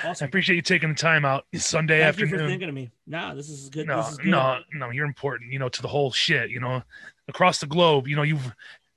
I 0.03 0.13
appreciate 0.21 0.55
you 0.55 0.61
taking 0.61 0.89
the 0.89 0.95
time 0.95 1.25
out 1.25 1.45
Sunday 1.55 2.01
afternoon. 2.01 2.29
Thank 2.29 2.41
you 2.41 2.45
for 2.45 2.49
thinking 2.49 2.69
of 2.69 2.75
me. 2.75 2.91
Nah, 3.07 3.33
this 3.33 3.49
is 3.49 3.69
good. 3.69 3.87
no, 3.87 3.97
this 3.97 4.11
is 4.11 4.17
good. 4.17 4.27
no, 4.27 4.59
no, 4.73 4.89
you're 4.91 5.05
important, 5.05 5.51
you 5.51 5.59
know, 5.59 5.69
to 5.69 5.81
the 5.81 5.87
whole 5.87 6.11
shit, 6.11 6.49
you 6.49 6.59
know, 6.59 6.83
across 7.27 7.59
the 7.59 7.65
globe, 7.65 8.07
you 8.07 8.15
know, 8.15 8.23
you've 8.23 8.53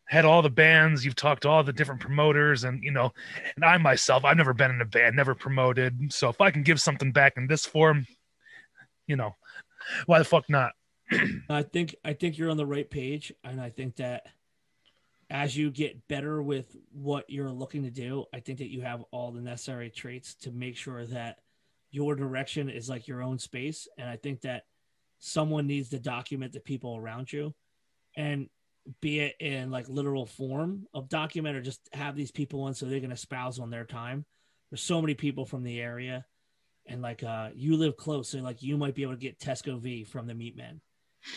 had 0.07 0.25
all 0.25 0.43
the 0.43 0.51
bands, 0.51 1.05
you've 1.05 1.17
talked 1.17 1.43
to 1.43 1.49
all 1.49 1.65
the 1.65 1.73
different 1.73 2.01
promoters, 2.01 2.65
and 2.65 2.83
you 2.85 2.93
know, 2.93 3.13
and 3.57 3.65
I 3.65 3.77
myself, 3.79 4.25
I've 4.25 4.37
never 4.37 4.55
been 4.55 4.71
in 4.71 4.81
a 4.81 4.85
band, 4.85 5.17
never 5.17 5.35
promoted. 5.35 6.13
So 6.13 6.29
if 6.29 6.41
I 6.41 6.51
can 6.51 6.63
give 6.63 6.81
something 6.81 7.13
back 7.13 7.35
in 7.37 7.47
this 7.49 7.67
form, 7.67 8.07
you 9.07 9.17
know, 9.17 9.35
why 10.07 10.19
the 10.19 10.25
fuck 10.25 10.49
not? 10.49 10.73
I 11.49 11.63
think 11.63 11.97
I 12.05 12.13
think 12.13 12.39
you're 12.39 12.51
on 12.51 12.57
the 12.57 12.67
right 12.67 12.89
page, 12.89 13.33
and 13.45 13.61
I 13.61 13.71
think 13.71 13.97
that 13.97 14.27
as 15.31 15.57
you 15.57 15.71
get 15.71 16.07
better 16.09 16.43
with 16.43 16.77
what 16.93 17.29
you're 17.29 17.51
looking 17.51 17.83
to 17.83 17.91
do, 17.91 18.27
I 18.33 18.41
think 18.41 18.59
that 18.59 18.71
you 18.71 18.83
have 18.83 19.05
all 19.11 19.33
the 19.33 19.41
necessary 19.41 19.91
traits 19.91 20.35
to 20.37 20.53
make 20.53 20.77
sure 20.77 21.05
that 21.07 21.39
your 21.91 22.15
direction 22.15 22.69
is 22.69 22.89
like 22.89 23.09
your 23.09 23.23
own 23.23 23.39
space. 23.39 23.89
And 23.99 24.09
I 24.09 24.17
think 24.17 24.43
that 24.43 24.65
someone 25.19 25.67
needs 25.67 25.89
to 25.91 25.99
document 25.99 26.53
the 26.53 26.61
people 26.61 26.97
around 26.97 27.33
you, 27.33 27.55
and 28.17 28.49
be 29.01 29.21
it 29.21 29.35
in 29.41 29.71
like 29.71 29.89
literal 29.89 30.27
form 30.27 30.87
of 30.95 31.09
document 31.09 31.57
or 31.57 31.63
just 31.63 31.81
have 31.93 32.15
these 32.15 32.31
people 32.31 32.63
on 32.63 32.75
so 32.75 32.87
they 32.87 33.01
can 33.01 33.13
espouse 33.13 33.59
on 33.59 33.71
their 33.71 33.85
time. 33.85 34.25
There's 34.71 34.83
so 34.83 35.01
many 35.01 35.15
people 35.15 35.45
from 35.45 35.63
the 35.63 35.81
area, 35.81 36.25
and 36.87 37.03
like 37.03 37.23
uh, 37.23 37.51
you 37.55 37.77
live 37.77 37.97
close, 37.97 38.31
so 38.31 38.39
like 38.39 38.63
you 38.63 38.77
might 38.77 38.95
be 38.95 39.03
able 39.03 39.15
to 39.15 39.19
get 39.19 39.39
Tesco 39.39 39.81
Vee 39.81 40.05
from 40.05 40.27
the 40.27 40.35
Meatmen. 40.35 40.81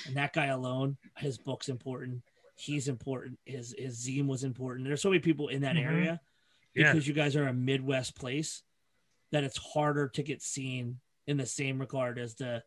And 0.06 0.16
that 0.18 0.34
guy 0.34 0.48
alone, 0.48 0.98
his 1.18 1.38
book's 1.38 1.70
important. 1.70 2.22
He's 2.56 2.88
important. 2.88 3.40
His 3.46 3.74
his 3.78 3.98
zine 4.06 4.28
was 4.28 4.44
important. 4.44 4.86
There's 4.88 5.02
so 5.02 5.10
many 5.10 5.20
people 5.20 5.48
in 5.48 5.62
that 5.62 5.76
Mhm. 5.76 5.84
area 5.86 6.22
Yeah. 6.76 6.92
because 6.92 7.08
you 7.08 7.14
guys 7.14 7.36
are 7.36 7.48
a 7.48 7.54
Midwest 7.54 8.16
place 8.16 8.64
that 9.32 9.44
it's 9.44 9.58
harder 9.58 10.08
to 10.10 10.24
get 10.24 10.42
seen 10.42 11.00
in 11.28 11.38
the 11.38 11.46
same 11.46 11.80
regard 11.80 12.18
as 12.20 12.36
the 12.36 12.64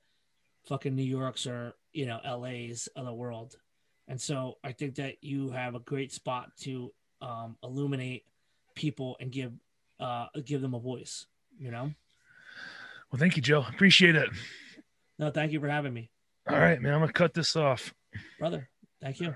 fucking 0.64 0.94
New 0.94 1.02
Yorks 1.02 1.46
or 1.46 1.74
you 1.92 2.06
know 2.06 2.20
LA's 2.24 2.86
of 2.96 3.04
the 3.04 3.12
world. 3.14 3.56
And 4.08 4.20
so 4.20 4.58
I 4.64 4.72
think 4.72 4.96
that 4.96 5.22
you 5.22 5.50
have 5.50 5.74
a 5.74 5.80
great 5.80 6.12
spot 6.12 6.56
to 6.58 6.92
um, 7.20 7.56
illuminate 7.62 8.24
people 8.74 9.16
and 9.20 9.30
give 9.30 9.52
uh, 10.00 10.26
give 10.44 10.60
them 10.62 10.74
a 10.74 10.80
voice. 10.80 11.26
You 11.58 11.70
know. 11.70 11.94
Well, 13.10 13.18
thank 13.20 13.36
you, 13.36 13.42
Joe. 13.42 13.60
Appreciate 13.68 14.16
it. 14.16 14.30
No, 15.18 15.30
thank 15.30 15.52
you 15.52 15.60
for 15.60 15.68
having 15.68 15.92
me, 15.92 16.10
All 16.48 16.58
right, 16.58 16.80
man. 16.80 16.94
I'm 16.94 17.00
gonna 17.00 17.12
cut 17.12 17.34
this 17.34 17.56
off. 17.56 17.94
brother. 18.38 18.68
Thank 19.00 19.20
you. 19.20 19.34